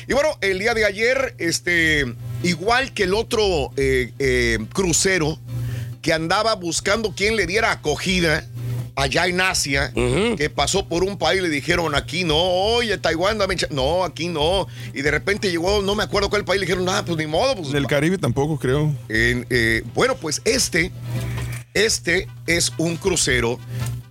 Y 0.08 0.14
bueno, 0.14 0.30
el 0.42 0.60
día 0.60 0.74
de 0.74 0.86
ayer, 0.86 1.36
este, 1.38 2.14
igual 2.44 2.94
que 2.94 3.04
el 3.04 3.14
otro 3.14 3.72
eh, 3.78 4.12
eh, 4.20 4.60
crucero, 4.74 5.40
que 6.02 6.14
andaba 6.14 6.54
buscando 6.56 7.14
quien 7.16 7.36
le 7.36 7.46
diera 7.48 7.72
acogida 7.72 8.46
allá 8.96 9.26
en 9.26 9.42
Asia, 9.42 9.92
que 10.38 10.50
pasó 10.54 10.88
por 10.88 11.04
un 11.04 11.18
país 11.18 11.40
y 11.40 11.44
le 11.44 11.50
dijeron 11.50 11.96
aquí 11.96 12.24
no, 12.26 12.38
oye, 12.38 12.96
Taiwán, 12.98 13.38
dame 13.40 13.56
cha-". 13.56 13.68
No, 13.72 14.04
aquí 14.04 14.28
no. 14.28 14.68
Y 14.94 15.02
de 15.02 15.10
repente 15.10 15.50
llegó, 15.50 15.82
no 15.82 15.96
me 15.96 16.04
acuerdo 16.04 16.30
cuál 16.30 16.46
país, 16.46 16.60
le 16.60 16.66
dijeron, 16.68 16.86
nada, 16.86 17.04
pues 17.04 17.18
ni 17.18 17.26
modo. 17.26 17.56
Pues, 17.56 17.72
Del 17.72 17.88
Caribe 17.88 18.18
tampoco, 18.20 18.60
creo. 18.60 18.94
en, 19.10 19.48
eh, 19.50 19.84
bueno, 19.96 20.16
pues 20.16 20.42
este, 20.46 20.92
este 21.74 22.28
es 22.46 22.72
un 22.78 22.98
crucero 22.98 23.58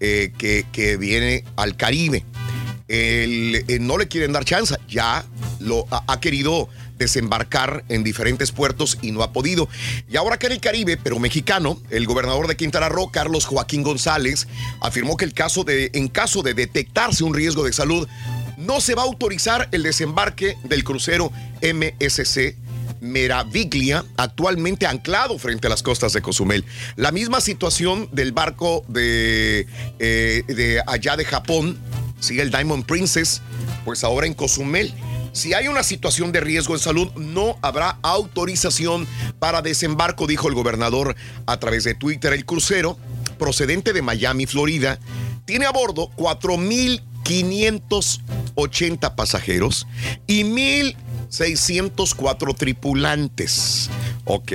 eh, 0.00 0.32
que, 0.36 0.66
que 0.72 0.96
viene 0.96 1.44
al 1.56 1.76
Caribe. 1.76 2.24
El- 2.88 3.64
eh, 3.68 3.78
no 3.80 3.98
le 3.98 4.08
quieren 4.08 4.32
dar 4.32 4.44
chance, 4.44 4.74
ya 4.88 5.24
lo 5.60 5.86
ha, 5.90 6.02
ha 6.12 6.20
querido 6.20 6.68
desembarcar 7.02 7.84
en 7.88 8.02
diferentes 8.02 8.52
puertos 8.52 8.98
y 9.02 9.12
no 9.12 9.22
ha 9.22 9.32
podido. 9.32 9.68
Y 10.10 10.16
ahora 10.16 10.38
que 10.38 10.46
en 10.46 10.52
el 10.52 10.60
Caribe, 10.60 10.96
pero 10.96 11.18
mexicano, 11.18 11.80
el 11.90 12.06
gobernador 12.06 12.48
de 12.48 12.56
Quintana 12.56 12.88
Roo, 12.88 13.10
Carlos 13.10 13.44
Joaquín 13.46 13.82
González, 13.82 14.48
afirmó 14.80 15.16
que 15.16 15.24
el 15.24 15.34
caso 15.34 15.64
de, 15.64 15.90
en 15.92 16.08
caso 16.08 16.42
de 16.42 16.54
detectarse 16.54 17.24
un 17.24 17.34
riesgo 17.34 17.64
de 17.64 17.72
salud, 17.72 18.08
no 18.56 18.80
se 18.80 18.94
va 18.94 19.02
a 19.02 19.06
autorizar 19.06 19.68
el 19.72 19.82
desembarque 19.82 20.56
del 20.64 20.84
crucero 20.84 21.32
MSC 21.62 22.56
Meraviglia, 23.00 24.04
actualmente 24.16 24.86
anclado 24.86 25.36
frente 25.36 25.66
a 25.66 25.70
las 25.70 25.82
costas 25.82 26.12
de 26.12 26.22
Cozumel. 26.22 26.64
La 26.94 27.10
misma 27.10 27.40
situación 27.40 28.08
del 28.12 28.30
barco 28.30 28.84
de, 28.86 29.66
eh, 29.98 30.44
de 30.46 30.80
allá 30.86 31.16
de 31.16 31.24
Japón, 31.24 31.78
sigue 32.20 32.42
el 32.42 32.52
Diamond 32.52 32.86
Princess, 32.86 33.42
pues 33.84 34.04
ahora 34.04 34.28
en 34.28 34.34
Cozumel. 34.34 34.94
Si 35.32 35.54
hay 35.54 35.68
una 35.68 35.82
situación 35.82 36.30
de 36.32 36.40
riesgo 36.40 36.74
en 36.74 36.80
salud, 36.80 37.10
no 37.14 37.56
habrá 37.62 37.98
autorización 38.02 39.06
para 39.38 39.62
desembarco, 39.62 40.26
dijo 40.26 40.48
el 40.48 40.54
gobernador 40.54 41.16
a 41.46 41.58
través 41.58 41.84
de 41.84 41.94
Twitter. 41.94 42.32
El 42.34 42.44
crucero, 42.44 42.98
procedente 43.38 43.92
de 43.94 44.02
Miami, 44.02 44.44
Florida, 44.46 44.98
tiene 45.46 45.64
a 45.66 45.70
bordo 45.72 46.10
4.580 46.16 49.14
pasajeros 49.14 49.86
y 50.26 50.42
1.604 50.44 52.56
tripulantes. 52.56 53.88
Ok, 54.24 54.52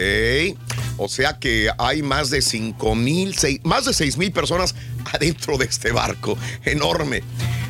o 0.98 1.08
sea 1.10 1.40
que 1.40 1.70
hay 1.78 2.02
más 2.02 2.30
de 2.30 2.40
5.000, 2.40 3.34
seis- 3.36 3.60
más 3.64 3.84
de 3.86 3.92
6.000 3.92 4.32
personas 4.32 4.76
adentro 5.14 5.58
de 5.58 5.66
este 5.66 5.92
barco 5.92 6.38
enorme. 6.64 7.22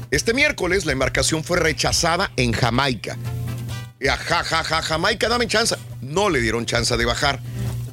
Este 0.10 0.34
miércoles 0.34 0.86
la 0.86 0.94
embarcación 0.94 1.44
fue 1.44 1.58
rechazada 1.60 2.32
en 2.38 2.54
Jamaica. 2.54 3.18
Ja, 4.02 4.16
ja, 4.16 4.44
ja, 4.44 4.82
Jamaica, 4.82 5.28
dame 5.28 5.48
chance. 5.48 5.76
No 6.02 6.30
le 6.30 6.40
dieron 6.40 6.66
chance 6.66 6.96
de 6.96 7.06
bajar. 7.06 7.42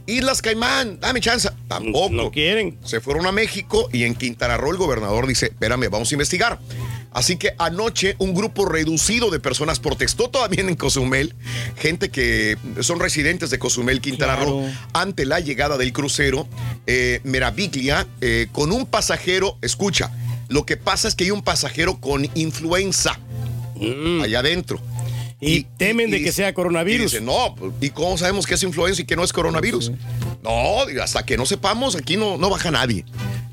Islas 0.06 0.42
Caimán, 0.42 1.00
dame 1.00 1.20
chance. 1.20 1.48
Tampoco. 1.66 2.14
No 2.14 2.30
quieren. 2.30 2.78
Se 2.84 3.00
fueron 3.00 3.26
a 3.26 3.32
México 3.32 3.88
y 3.92 4.04
en 4.04 4.14
Quintana 4.14 4.56
Roo 4.56 4.70
el 4.70 4.76
gobernador 4.76 5.26
dice, 5.26 5.46
espérame, 5.46 5.88
vamos 5.90 6.12
a 6.12 6.14
investigar. 6.14 6.60
Así 7.10 7.36
que 7.36 7.54
anoche 7.58 8.16
un 8.18 8.34
grupo 8.34 8.66
reducido 8.66 9.30
de 9.30 9.38
personas 9.38 9.78
protestó 9.78 10.28
todavía 10.28 10.62
en 10.62 10.74
Cozumel, 10.74 11.34
gente 11.76 12.10
que 12.10 12.58
son 12.80 12.98
residentes 12.98 13.50
de 13.50 13.58
Cozumel, 13.58 14.00
Quintana 14.00 14.36
Roo, 14.36 14.68
ante 14.92 15.24
la 15.24 15.38
llegada 15.38 15.78
del 15.78 15.92
crucero 15.92 16.48
eh, 16.86 17.20
Meraviglia 17.22 18.06
eh, 18.20 18.48
con 18.50 18.72
un 18.72 18.84
pasajero, 18.84 19.58
escucha, 19.62 20.10
lo 20.49 20.66
que 20.66 20.76
pasa 20.76 21.09
es 21.09 21.14
que 21.14 21.24
hay 21.24 21.30
un 21.30 21.42
pasajero 21.42 22.01
con 22.01 22.28
influenza 22.34 23.18
allá 24.22 24.38
adentro. 24.40 24.80
Y, 25.40 25.64
temen 25.76 26.11
de 26.11 26.22
que 26.22 26.32
sea 26.32 26.55
coronavirus. 26.55 27.01
Y 27.01 27.16
dicen, 27.16 27.26
no, 27.26 27.55
pues, 27.55 27.72
¿y 27.80 27.90
cómo 27.90 28.16
sabemos 28.16 28.47
que 28.47 28.55
es 28.55 28.62
influenza 28.62 29.03
y 29.03 29.05
que 29.05 29.14
no 29.14 29.24
es 29.24 29.32
coronavirus? 29.32 29.92
No, 30.42 30.80
hasta 31.03 31.24
que 31.26 31.36
no 31.36 31.45
sepamos, 31.45 31.97
aquí 31.97 32.16
no, 32.16 32.38
no 32.38 32.49
baja 32.49 32.70
nadie. 32.70 33.05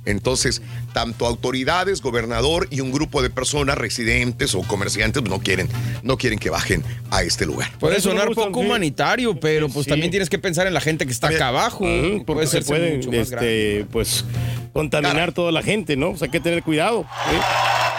Entonces, 0.06 0.62
tanto 0.94 1.28
autoridades, 1.28 2.02
gobernador 2.02 2.68
y 2.72 2.80
un 2.80 2.92
grupo 2.92 3.22
de 3.22 3.30
personas, 3.30 3.78
residentes 3.78 4.56
o 4.56 4.62
comerciantes, 4.62 5.22
no 5.24 5.40
quieren, 5.40 5.70
no 6.02 6.18
quieren 6.18 6.40
que 6.40 6.50
bajen 6.50 6.84
a 7.12 7.22
este 7.24 7.46
lugar. 7.46 7.72
Puede 7.80 8.02
sonar 8.02 8.32
poco 8.32 8.62
humanitario, 8.62 9.40
pero 9.40 9.70
pues 9.70 9.86
también 9.86 10.10
tienes 10.10 10.30
que 10.30 10.40
pensar 10.40 10.66
en 10.66 10.74
la 10.74 10.82
gente 10.82 11.06
que 11.06 11.12
está 11.12 11.28
acá 11.28 11.50
abajo. 11.50 11.86
Mm, 11.86 12.24
porque 12.26 12.48
se 12.48 12.62
ser 12.64 12.96
mucho 12.96 13.12
más 13.12 13.30
grande. 13.30 13.80
este, 13.80 13.92
pues, 13.92 14.26
contaminar 14.74 15.32
toda 15.32 15.52
la 15.52 15.62
gente, 15.62 15.96
¿no? 15.96 16.12
O 16.12 16.18
sea, 16.18 16.26
hay 16.26 16.32
que 16.32 16.40
tener 16.40 16.64
cuidado. 16.64 17.06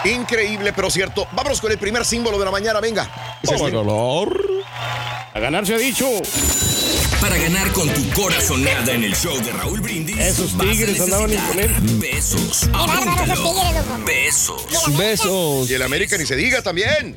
Increíble, 0.05 0.73
pero 0.73 0.89
cierto. 0.89 1.27
Vámonos 1.31 1.61
con 1.61 1.71
el 1.71 1.77
primer 1.77 2.03
símbolo 2.05 2.37
de 2.37 2.45
la 2.45 2.51
mañana, 2.51 2.79
venga. 2.79 3.09
Es 3.41 3.51
este. 3.51 3.71
A 5.33 5.39
ganar 5.39 5.65
se 5.65 5.75
ha 5.75 5.77
dicho. 5.77 6.07
Para 7.23 7.37
ganar 7.37 7.71
con 7.71 7.87
tu 7.87 8.09
corazonada 8.09 8.91
en 8.91 9.05
el 9.05 9.15
show 9.15 9.33
de 9.41 9.53
Raúl 9.53 9.79
Brindis. 9.79 10.19
Esos 10.19 10.57
tigres 10.57 10.99
andaban 10.99 11.29
necesitar 11.29 11.81
Besos. 11.97 12.69
Besos. 14.05 14.97
Besos. 14.97 15.71
Y 15.71 15.73
el 15.73 15.83
América 15.83 16.17
ni 16.17 16.25
se 16.25 16.35
diga 16.35 16.61
también. 16.61 17.15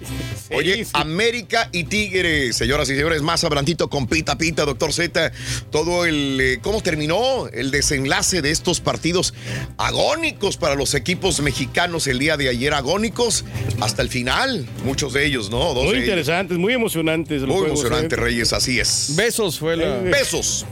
Oye, 0.54 0.86
América 0.92 1.68
y 1.72 1.84
Tigres, 1.84 2.54
señoras 2.56 2.88
y 2.88 2.94
señores, 2.94 3.22
más 3.22 3.42
abrantito 3.42 3.90
con 3.90 4.06
Pita 4.06 4.38
Pita, 4.38 4.64
doctor 4.64 4.92
Z, 4.92 5.32
todo 5.70 6.04
el 6.04 6.38
eh, 6.40 6.58
cómo 6.62 6.82
terminó 6.82 7.48
el 7.48 7.70
desenlace 7.70 8.42
de 8.42 8.52
estos 8.52 8.80
partidos 8.80 9.34
agónicos 9.76 10.56
para 10.56 10.76
los 10.76 10.94
equipos 10.94 11.40
mexicanos 11.40 12.06
el 12.06 12.18
día 12.20 12.36
de 12.36 12.48
ayer, 12.48 12.74
agónicos 12.74 13.44
hasta 13.80 14.02
el 14.02 14.08
final, 14.08 14.66
muchos 14.84 15.12
de 15.12 15.26
ellos, 15.26 15.50
¿no? 15.50 15.74
Dos 15.74 15.86
Muy 15.86 15.98
interesantes, 15.98 16.58
muy 16.58 16.74
emocionantes. 16.74 17.40
los 17.40 17.48
Muy 17.48 17.58
juegos, 17.58 17.80
emocionante, 17.80 18.14
¿eh? 18.14 18.18
Reyes, 18.18 18.52
así 18.52 18.78
es. 18.78 19.14
Besos 19.16 19.58
fue 19.58 19.76
la. 19.76 19.95
Besos. 20.04 20.66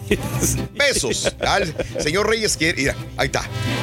Besos. 0.74 1.34
Al 1.40 1.74
señor 2.00 2.28
Reyes 2.28 2.56
quiere. 2.56 2.78
Mira, 2.80 2.96
ahí 3.16 3.26
está. 3.26 3.42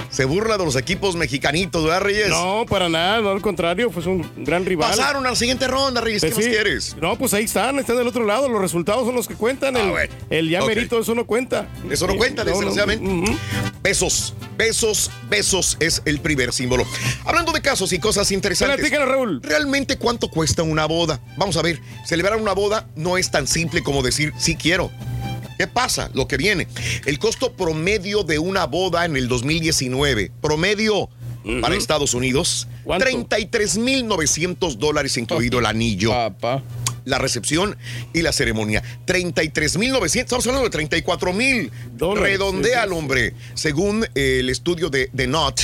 Se 0.09 0.25
burla 0.25 0.57
de 0.57 0.65
los 0.65 0.75
equipos 0.75 1.15
mexicanitos, 1.15 1.83
¿verdad, 1.83 2.01
Reyes? 2.01 2.29
No, 2.29 2.65
para 2.67 2.89
nada, 2.89 3.21
no, 3.21 3.29
al 3.29 3.41
contrario, 3.41 3.89
fue 3.91 4.03
un 4.07 4.29
gran 4.43 4.65
rival. 4.65 4.89
Pasaron 4.91 5.25
a 5.25 5.29
la 5.29 5.35
siguiente 5.35 5.67
ronda, 5.67 6.01
Reyes. 6.01 6.21
¿Qué 6.21 6.27
Pues 6.29 6.37
más 6.37 6.45
sí. 6.45 6.51
quieres? 6.51 6.95
No, 7.01 7.17
pues 7.17 7.33
ahí 7.33 7.45
están, 7.45 7.79
están 7.79 7.97
del 7.97 8.07
otro 8.07 8.25
lado, 8.25 8.49
los 8.49 8.61
resultados 8.61 9.05
son 9.05 9.15
los 9.15 9.27
que 9.27 9.35
cuentan. 9.35 9.77
El, 9.77 9.89
bueno. 9.91 10.13
el 10.29 10.49
ya 10.49 10.61
merito, 10.65 10.99
eso 10.99 11.15
no 11.15 11.25
cuenta. 11.25 11.67
Eso 11.89 12.07
no 12.07 12.15
cuenta, 12.17 12.43
no, 12.43 12.51
no. 12.51 12.57
desgraciadamente. 12.57 13.37
Besos, 13.81 14.33
besos, 14.57 15.09
besos 15.29 15.77
es 15.79 16.01
el 16.05 16.19
primer 16.19 16.53
símbolo. 16.53 16.85
Hablando 17.25 17.51
de 17.51 17.61
casos 17.61 17.93
y 17.93 17.99
cosas 17.99 18.31
interesantes. 18.31 18.77
Platícanos, 18.77 19.07
Raúl. 19.07 19.41
¿Realmente 19.41 19.97
cuánto 19.97 20.29
cuesta 20.29 20.61
una 20.63 20.85
boda? 20.85 21.19
Vamos 21.37 21.57
a 21.57 21.61
ver, 21.61 21.79
celebrar 22.05 22.37
una 22.39 22.53
boda 22.53 22.87
no 22.95 23.17
es 23.17 23.31
tan 23.31 23.47
simple 23.47 23.81
como 23.81 24.03
decir 24.03 24.33
sí 24.37 24.55
quiero. 24.55 24.91
¿Qué 25.61 25.67
pasa? 25.67 26.09
Lo 26.15 26.27
que 26.27 26.37
viene. 26.37 26.67
El 27.05 27.19
costo 27.19 27.53
promedio 27.53 28.23
de 28.23 28.39
una 28.39 28.65
boda 28.65 29.05
en 29.05 29.15
el 29.15 29.27
2019, 29.27 30.31
promedio 30.41 31.07
para 31.61 31.75
Estados 31.75 32.15
Unidos, 32.15 32.67
33.900 32.83 34.77
dólares 34.77 35.17
incluido 35.17 35.59
el 35.59 35.67
anillo. 35.67 36.13
La 37.05 37.17
recepción 37.17 37.77
y 38.13 38.21
la 38.21 38.31
ceremonia. 38.31 38.83
33.900, 39.05 40.15
estamos 40.15 40.47
hablando 40.47 40.65
de 40.65 40.71
34 40.71 41.33
mil. 41.33 41.71
Redondea 42.15 42.83
al 42.83 42.93
hombre. 42.93 43.33
Según 43.53 44.05
eh, 44.15 44.37
el 44.39 44.49
estudio 44.49 44.89
de, 44.89 45.09
de 45.13 45.27
NOT, 45.27 45.61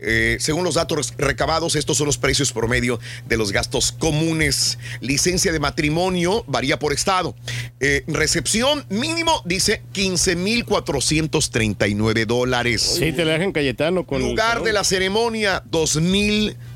eh, 0.00 0.36
según 0.40 0.64
los 0.64 0.74
datos 0.74 1.14
recabados, 1.18 1.76
estos 1.76 1.96
son 1.96 2.06
los 2.06 2.18
precios 2.18 2.52
promedio 2.52 3.00
de 3.28 3.36
los 3.36 3.52
gastos 3.52 3.92
comunes. 3.92 4.78
Licencia 5.00 5.52
de 5.52 5.60
matrimonio 5.60 6.44
varía 6.46 6.78
por 6.78 6.92
estado. 6.92 7.34
Eh, 7.80 8.04
recepción 8.06 8.84
mínimo 8.88 9.42
dice 9.44 9.82
15.439 9.94 12.26
dólares. 12.26 12.82
Sí, 12.82 13.12
te 13.12 13.24
la 13.24 13.32
dejan 13.32 13.52
Cayetano 13.52 14.04
con. 14.04 14.20
Lugar 14.20 14.62
de 14.62 14.72
la 14.72 14.84
ceremonia, 14.84 15.62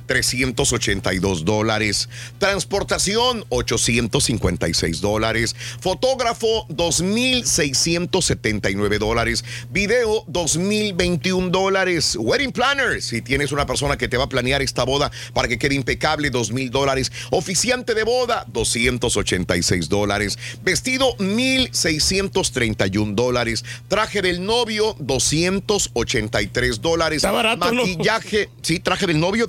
2.382 0.07 1.45
dólares. 1.45 2.09
Transportación, 2.39 3.45
856 3.49 5.01
dólares. 5.01 5.57
Fotógrafo, 5.81 6.67
2.679 6.69 8.99
dólares. 8.99 9.45
Video, 9.71 10.27
2.021 10.27 11.51
dólares. 11.51 12.17
Wedding 12.19 12.53
planner, 12.53 13.01
si 13.03 13.23
tienes 13.23 13.53
una 13.53 13.67
persona 13.67 13.97
que 13.97 14.09
te 14.09 14.17
va 14.17 14.25
a 14.25 14.29
planear 14.29 14.61
esta 14.63 14.83
boda 14.85 15.13
para 15.33 15.47
que 15.49 15.59
quede 15.59 15.75
impecable, 15.75 16.33
2.000 16.33 16.71
dólares. 16.71 17.11
Oficiante 17.31 17.95
de 17.95 18.05
boda, 18.05 18.47
286 18.53 19.89
dólares. 19.89 20.39
Vestido, 20.63 21.17
1.631 21.19 23.15
dólares. 23.15 23.65
Traje 23.89 24.23
del 24.23 24.45
novio, 24.45 24.95
283 24.99 26.81
dólares. 26.81 27.19
Está 27.19 27.33
barato, 27.33 27.73
¿no? 27.73 27.83
Maquillaje, 27.83 28.49
sí, 28.63 28.81
traje 28.81 29.07
del 29.07 29.21
novio, 29.21 29.47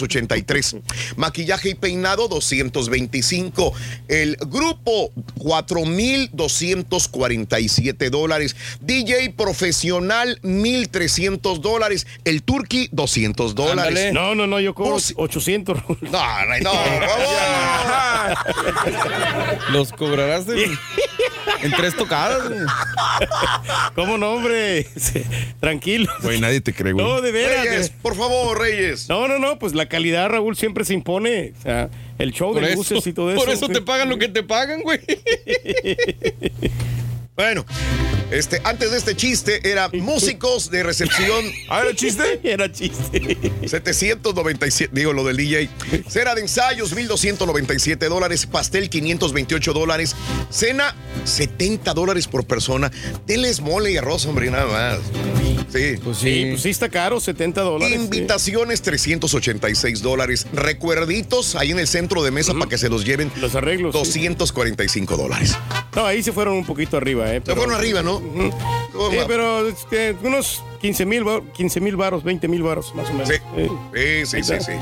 283 0.00 0.46
383. 0.46 1.16
Maquillaje 1.16 1.70
y 1.70 1.74
peinado, 1.74 2.28
225. 2.28 3.72
El 4.08 4.36
grupo, 4.46 5.10
4,247 5.38 8.10
dólares. 8.10 8.56
DJ 8.80 9.30
profesional, 9.36 10.38
1,300 10.42 11.60
dólares. 11.60 12.06
El 12.24 12.42
Turkey, 12.42 12.88
200 12.92 13.54
dólares. 13.54 14.12
No, 14.12 14.34
no, 14.34 14.46
no, 14.46 14.60
yo 14.60 14.74
cobro 14.74 14.96
800. 15.16 15.78
No, 16.00 16.44
no, 16.46 16.58
no, 16.60 16.70
por. 16.72 17.08
Los 19.72 19.92
cobrarás 19.92 20.46
de- 20.46 20.64
en 21.62 21.72
tres 21.72 21.96
tocadas. 21.96 22.40
¿Cómo 23.94 24.18
no, 24.18 24.32
hombre? 24.32 24.86
Tranquilo. 25.60 26.10
Güey, 26.22 26.40
nadie 26.40 26.60
te 26.60 26.72
cree, 26.72 26.92
güey. 26.92 27.04
No, 27.04 27.20
de 27.20 27.32
veras. 27.32 27.64
Reyes, 27.64 27.90
de- 27.90 27.96
por 28.02 28.16
favor, 28.16 28.58
Reyes. 28.58 29.08
No, 29.08 29.28
no, 29.28 29.38
no, 29.38 29.58
pues 29.58 29.74
la 29.74 29.87
calidad, 29.88 30.28
Raúl, 30.28 30.56
siempre 30.56 30.84
se 30.84 30.94
impone. 30.94 31.52
O 31.58 31.62
sea, 31.62 31.90
el 32.18 32.32
show 32.32 32.52
Por 32.52 32.62
de 32.62 32.68
eso, 32.68 32.76
luces 32.78 33.06
y 33.06 33.12
todo 33.12 33.30
eso. 33.32 33.40
por 33.40 33.48
eso 33.52 33.66
te 33.66 33.74
güey. 33.74 33.84
pagan 33.84 34.08
lo 34.08 34.18
que 34.18 34.28
te 34.28 34.42
pagan, 34.42 34.82
güey. 34.82 35.00
Bueno, 37.36 37.64
este, 38.30 38.60
antes 38.64 38.90
de 38.90 38.98
este 38.98 39.16
chiste 39.16 39.68
era 39.70 39.88
músicos 39.92 40.70
de 40.70 40.82
recepción. 40.82 41.44
¿Ah, 41.68 41.80
era 41.82 41.94
chiste? 41.94 42.40
Era 42.48 42.70
chiste. 42.70 43.36
797, 43.66 44.90
digo 44.94 45.12
lo 45.12 45.24
del 45.24 45.36
DJ. 45.36 45.68
Cera 46.08 46.34
de 46.34 46.42
ensayos, 46.42 46.92
1297 46.94 48.08
dólares. 48.08 48.46
Pastel, 48.46 48.88
528 48.90 49.72
dólares. 49.72 50.14
Cena, 50.50 50.94
70 51.24 51.92
dólares 51.94 52.26
por 52.28 52.44
persona. 52.46 52.90
Denles 53.26 53.60
mole 53.60 53.92
y 53.92 53.96
arroz, 53.96 54.26
hombre, 54.26 54.50
nada 54.50 54.66
más. 54.66 54.98
Sí. 55.72 55.96
Pues 56.02 56.18
Sí, 56.18 56.46
pues 56.50 56.62
sí 56.62 56.70
está 56.70 56.88
caro, 56.88 57.20
70 57.20 57.60
dólares. 57.60 57.94
sí. 57.98 58.04
Invitaciones, 58.04 58.80
386 58.82 60.00
dólares. 60.02 60.46
Recuerditos 60.52 61.56
ahí 61.56 61.70
en 61.72 61.78
el 61.78 61.86
centro 61.88 62.22
de 62.22 62.30
mesa 62.30 62.54
para 62.54 62.68
que 62.68 62.78
se 62.78 62.88
los 62.88 63.04
lleven. 63.04 63.30
Los 63.40 63.54
arreglos. 63.54 63.92
sí. 63.94 63.98
245 63.98 65.16
dólares. 65.16 65.54
No, 65.94 66.06
ahí 66.06 66.22
se 66.22 66.32
fueron 66.32 66.54
un 66.54 66.64
poquito 66.64 66.96
arriba, 66.96 67.28
¿eh? 67.30 67.34
Se 67.36 67.40
pero- 67.42 67.56
fueron 67.56 67.74
arriba, 67.74 68.02
¿no? 68.02 68.17
Ujú. 68.18 68.50
¿Cómo 68.92 69.10
Sí, 69.10 69.16
pero 69.26 69.68
este, 69.68 70.14
unos 70.22 70.62
15 70.80 71.06
mil 71.06 71.24
15 71.52 71.80
mil 71.80 71.96
varos, 71.96 72.22
20 72.24 72.48
mil 72.48 72.62
varos, 72.62 72.94
más 72.94 73.08
o 73.10 73.12
menos. 73.12 73.28
Sí, 73.28 73.34
Sí. 74.24 74.42
sí, 74.42 74.60
sí. 74.60 74.72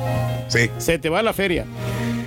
Sí, 0.48 0.70
Se 0.78 0.98
te 0.98 1.08
va 1.08 1.22
la 1.22 1.32
feria. 1.32 1.64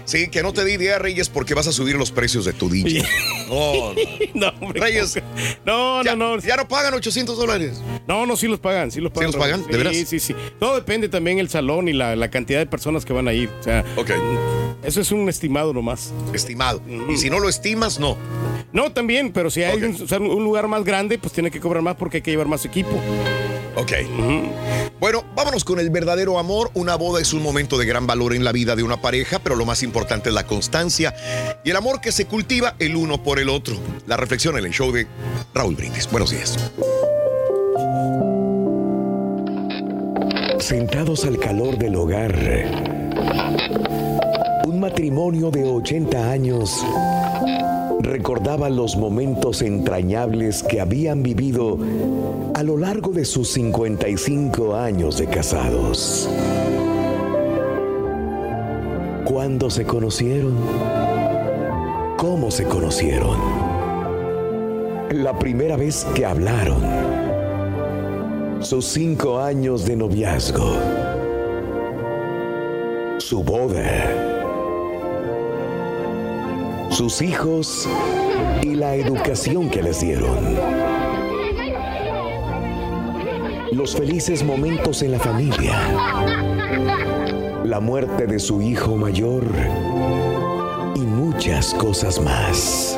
Sí, 0.10 0.28
que 0.30 0.42
no 0.44 0.54
te 0.54 0.66
di 0.66 0.74
idea, 0.74 1.00
Reyes, 1.00 1.30
porque 1.30 1.54
vas 1.54 1.68
a 1.68 1.72
subir 1.72 1.96
los 1.96 2.12
precios 2.12 2.46
de 2.46 2.54
tu 2.54 2.70
DJ. 2.70 3.04
No, 3.48 3.94
no. 4.34 4.72
Reyes. 4.74 5.20
No, 5.66 6.04
Ya, 6.04 6.16
no, 6.16 6.36
no. 6.36 6.42
ya 6.42 6.56
no 6.58 6.68
pagan 6.68 6.94
800 6.94 7.38
dólares. 7.38 7.82
No, 8.08 8.26
no, 8.26 8.36
sí 8.36 8.48
los 8.48 8.60
pagan, 8.60 8.92
sí 8.92 9.00
los 9.02 9.12
pagan. 9.12 9.28
los 9.32 9.36
pagan? 9.40 9.66
¿De 9.68 9.78
veras? 9.78 9.96
Sí, 9.96 10.06
sí, 10.06 10.20
sí. 10.20 10.36
Todo 10.60 10.76
depende 10.76 11.10
también 11.10 11.40
el 11.40 11.50
salón 11.50 11.88
y 11.88 11.94
la, 11.94 12.16
la 12.16 12.30
cantidad 12.30 12.60
de 12.60 12.66
personas 12.66 13.06
que 13.06 13.14
van 13.14 13.28
a 13.28 13.34
ir. 13.34 13.50
O 13.60 13.64
sea, 13.64 13.84
Ok, 13.98 14.12
eso 14.84 15.02
es 15.02 15.12
un 15.12 15.30
estimado 15.30 15.74
nomás. 15.74 16.12
estimado. 16.34 16.82
Y 17.10 17.18
si 17.18 17.30
no 17.30 17.40
lo 17.40 17.50
estimas, 17.50 18.00
no. 18.00 18.18
No, 18.72 18.92
también, 18.92 19.32
pero 19.32 19.50
si 19.50 19.64
hay 19.64 19.78
Ok. 19.78 19.84
un, 20.00 20.04
o 20.04 20.08
sea, 20.08 20.20
un 20.20 20.44
lugar 20.44 20.68
más 20.68 20.84
grande, 20.84 21.18
pues 21.18 21.34
tiene 21.34 21.50
que 21.52 21.60
cobrar 21.60 21.82
más 21.84 21.96
porque 21.96 22.18
hay 22.18 22.22
que 22.24 22.32
llevar 22.32 22.48
más 22.48 22.66
equipo. 22.66 22.92
Ok. 23.76 23.92
Bueno, 25.00 25.24
vámonos 25.36 25.64
con 25.64 25.80
el 25.80 25.90
verdadero 25.90 26.38
amor. 26.40 26.70
Una 26.74 26.96
boda 26.96 27.22
es 27.22 27.32
un 27.34 27.42
momento 27.42 27.78
de 27.78 27.86
gran 27.86 28.06
valor 28.06 28.34
en 28.34 28.44
la 28.44 28.52
vida 28.52 28.76
de 28.76 28.84
una 28.84 29.02
pareja, 29.02 29.40
pero 29.40 29.56
lo 29.56 29.66
más 29.66 29.82
importante 29.84 29.99
es 30.08 30.34
la 30.34 30.46
constancia 30.46 31.14
y 31.64 31.70
el 31.70 31.76
amor 31.76 32.02
que 32.02 32.12
se 32.12 32.26
cultiva 32.26 32.76
el 32.80 32.96
uno 32.96 33.22
por 33.22 33.40
el 33.40 33.50
otro. 33.50 33.76
La 34.08 34.18
reflexión 34.18 34.58
en 34.58 34.66
el 34.66 34.72
show 34.72 34.92
de 34.92 35.08
Raúl 35.54 35.76
Brindis. 35.76 36.10
Buenos 36.10 36.32
días. 36.32 36.58
Sentados 40.60 41.26
al 41.26 41.38
calor 41.40 41.78
del 41.78 41.96
hogar, 41.96 42.36
un 44.66 44.80
matrimonio 44.80 45.52
de 45.52 45.64
80 45.64 46.32
años 46.32 46.86
recordaba 48.02 48.70
los 48.70 48.96
momentos 48.96 49.62
entrañables 49.62 50.64
que 50.64 50.80
habían 50.82 51.24
vivido 51.24 51.78
a 52.56 52.64
lo 52.64 52.78
largo 52.78 53.12
de 53.12 53.26
sus 53.26 53.50
55 53.50 54.76
años 54.76 55.18
de 55.18 55.28
casados. 55.28 56.30
¿Cuándo 59.30 59.70
se 59.70 59.86
conocieron? 59.86 60.56
¿Cómo 62.18 62.50
se 62.50 62.64
conocieron? 62.64 63.38
La 65.12 65.38
primera 65.38 65.78
vez 65.78 66.04
que 66.16 66.26
hablaron. 66.26 66.82
Sus 68.60 68.86
cinco 68.86 69.40
años 69.40 69.86
de 69.86 69.96
noviazgo, 69.98 70.74
su 73.20 73.44
boda, 73.44 73.86
sus 76.90 77.22
hijos 77.22 77.88
y 78.64 78.74
la 78.74 78.96
educación 78.96 79.70
que 79.70 79.84
les 79.84 80.02
dieron, 80.02 80.40
los 83.74 83.96
felices 83.96 84.44
momentos 84.44 85.04
en 85.04 85.12
la 85.12 85.20
familia, 85.20 85.78
la 87.64 87.80
muerte 87.80 88.26
de 88.26 88.40
su 88.40 88.62
hijo 88.62 88.96
mayor 88.96 89.44
y 90.96 91.00
muchas 91.00 91.74
cosas 91.74 92.20
más. 92.22 92.98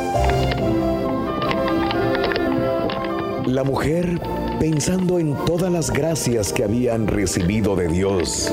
La 3.46 3.64
mujer, 3.64 4.20
pensando 4.60 5.20
en 5.20 5.36
todas 5.46 5.72
las 5.72 5.92
gracias 5.92 6.54
que 6.54 6.64
habían 6.64 7.08
recibido 7.08 7.76
de 7.76 7.88
Dios, 7.88 8.52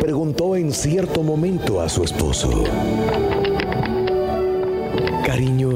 preguntó 0.00 0.54
en 0.56 0.72
cierto 0.72 1.22
momento 1.22 1.80
a 1.80 1.88
su 1.88 2.04
esposo, 2.04 2.64
Cariño, 5.24 5.70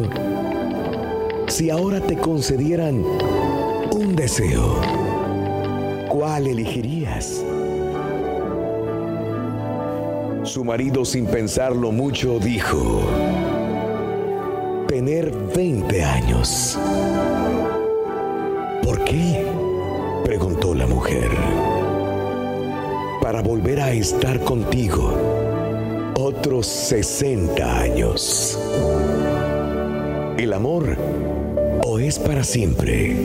si 1.49 1.71
ahora 1.71 2.01
te 2.01 2.17
concedieran 2.17 3.05
un 3.93 4.17
deseo, 4.17 4.81
¿cuál 6.09 6.47
elegirías? 6.47 7.45
Su 10.53 10.65
marido, 10.65 11.07
sin 11.07 11.25
pensarlo 11.25 11.93
mucho, 11.93 12.39
dijo, 12.39 13.01
tener 14.87 15.33
20 15.33 16.05
años. 16.05 16.79
¿Por 18.83 19.03
qué? 19.03 19.47
preguntó 20.23 20.75
la 20.75 20.87
mujer. 20.87 21.31
Para 23.23 23.41
volver 23.41 23.81
a 23.81 23.93
estar 23.93 24.41
contigo 24.41 25.17
otros 26.21 26.67
60 26.67 27.79
años. 27.81 28.59
El 30.37 30.53
amor 30.53 30.99
o 31.83 31.99
es 31.99 32.19
para 32.19 32.45
siempre 32.45 33.17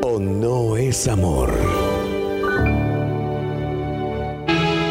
o 0.00 0.18
no 0.18 0.78
es 0.78 1.06
amor. 1.06 1.50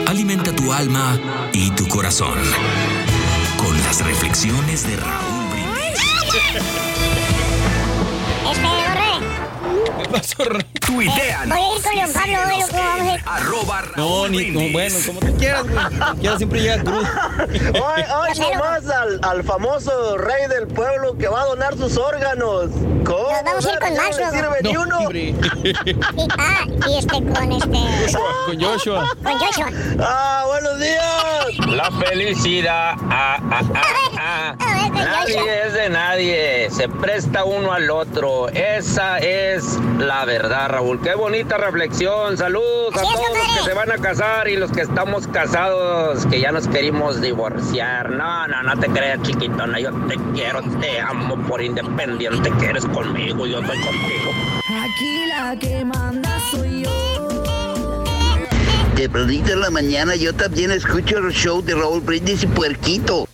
Alimenta 0.05 0.51
tu 0.51 0.71
alma 0.71 1.38
y 1.53 1.71
tu 1.71 1.87
corazón 1.87 2.37
con 3.57 3.77
las 3.83 4.03
reflexiones 4.05 4.87
de 4.87 4.95
Raúl 4.97 5.49
Brindis. 5.51 5.99
Este. 6.35 6.59
¿Qué 10.01 10.09
pasó, 10.09 10.43
Ra- 10.45 10.65
Tuitean. 10.85 11.49
Voy 11.49 11.59
a 11.59 11.75
ir 11.75 11.81
con 11.83 11.95
León 11.95 12.09
Pablo 12.13 12.37
hoy, 12.47 12.59
loco, 12.61 12.73
vamos 12.73 13.07
a 13.07 13.13
ir. 13.15 13.21
Arroba 13.25 13.81
No, 13.81 13.87
Raúl 14.25 14.31
ni, 14.31 14.37
Brindis. 14.37 14.73
bueno, 14.73 14.95
como 15.05 15.19
tú 15.19 15.37
quieras, 15.37 15.63
güey. 15.69 15.85
Como 15.99 16.15
quieras, 16.19 16.37
siempre 16.37 16.61
llega 16.61 16.83
crudo. 16.83 16.99
Hoy, 17.73 18.01
hoy 18.01 18.39
nomás 18.51 18.89
al, 18.89 19.19
al 19.23 19.43
famoso 19.43 20.17
rey 20.17 20.47
del 20.47 20.67
pueblo 20.67 21.17
que 21.17 21.27
va 21.27 21.41
a 21.41 21.45
donar 21.45 21.77
sus 21.77 21.97
órganos. 21.97 22.69
¿Cómo? 23.05 23.29
Nos 23.31 23.43
vamos 23.43 23.65
a 23.65 23.71
ir 23.73 23.79
con 23.79 23.93
Ya 23.93 24.01
no 24.01 24.17
le 24.17 24.31
sirve 24.31 24.57
ni 24.63 24.73
No, 24.73 24.81
uno. 24.81 24.97
hombre. 24.99 25.21
Y, 25.23 26.27
ah, 26.37 26.65
y 26.89 26.97
este 26.97 27.13
con 27.23 27.51
este. 27.51 28.13
Con 28.45 28.59
Joshua. 28.61 29.15
Con 29.23 29.39
Joshua. 29.39 29.69
Ah, 30.01 30.43
buenos 30.47 30.79
días. 30.79 31.03
La 31.69 31.91
felicidad 31.91 32.95
ah, 33.09 33.39
ah, 33.51 33.61
ah, 33.75 34.55
ah. 34.57 34.89
Nadie 34.91 35.67
es 35.67 35.73
de 35.73 35.89
nadie, 35.89 36.69
se 36.71 36.89
presta 36.89 37.43
uno 37.43 37.71
al 37.71 37.89
otro. 37.89 38.49
Esa 38.49 39.19
es 39.19 39.79
la 39.99 40.25
verdad, 40.25 40.69
Raúl. 40.69 40.99
Qué 41.01 41.13
bonita 41.13 41.57
reflexión. 41.57 42.37
Saludos 42.37 42.95
a 42.95 43.01
todos 43.01 43.29
los 43.37 43.57
que 43.57 43.63
se 43.63 43.73
van 43.73 43.91
a 43.91 43.97
casar 43.97 44.47
y 44.47 44.57
los 44.57 44.71
que 44.71 44.81
estamos 44.81 45.27
casados, 45.27 46.25
que 46.25 46.41
ya 46.41 46.51
nos 46.51 46.67
queremos 46.67 47.21
divorciar. 47.21 48.09
No, 48.09 48.47
no, 48.47 48.63
no 48.63 48.79
te 48.79 48.87
creas, 48.87 49.21
chiquitona. 49.21 49.79
Yo 49.79 49.91
te 50.07 50.15
quiero, 50.33 50.61
te 50.79 50.99
amo 50.99 51.37
por 51.47 51.61
independiente 51.61 52.51
que 52.59 52.65
eres 52.65 52.85
conmigo. 52.87 53.45
Yo 53.45 53.59
estoy 53.59 53.79
contigo. 53.79 54.31
Aquí 54.67 55.25
la 55.27 55.55
que 55.55 55.85
manda 55.85 56.39
soy 56.51 56.83
yo. 56.83 57.58
De 58.99 59.07
pronto 59.07 59.53
en 59.53 59.61
la 59.61 59.69
mañana 59.69 60.13
yo 60.17 60.35
también 60.35 60.71
escucho 60.71 61.19
el 61.19 61.31
show 61.31 61.61
de 61.61 61.73
Raúl 61.73 62.01
Brindis 62.01 62.43
y 62.43 62.47
Puerquito. 62.47 63.28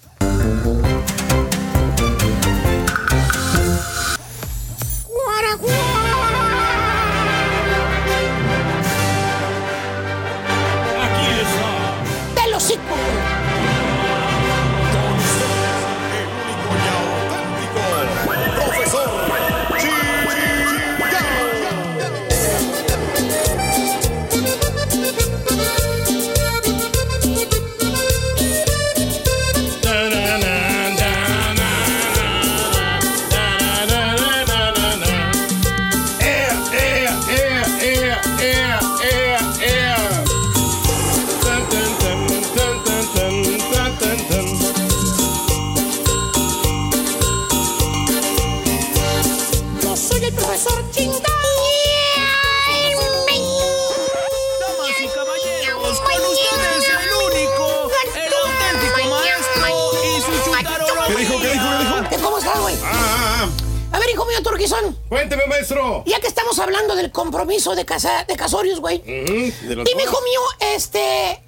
Cuénteme, 65.16 65.46
maestro. 65.46 66.04
Ya 66.06 66.20
que 66.20 66.28
estamos 66.28 66.60
hablando 66.60 66.94
del 66.94 67.10
compromiso 67.10 67.74
de, 67.74 67.86
casa, 67.86 68.26
de 68.28 68.36
casorios, 68.36 68.82
güey. 68.82 69.00
de 69.00 69.74
los 69.74 69.86
Dime, 69.86 70.04
hijo 70.04 70.22
mío, 70.22 70.42
este. 70.74 71.42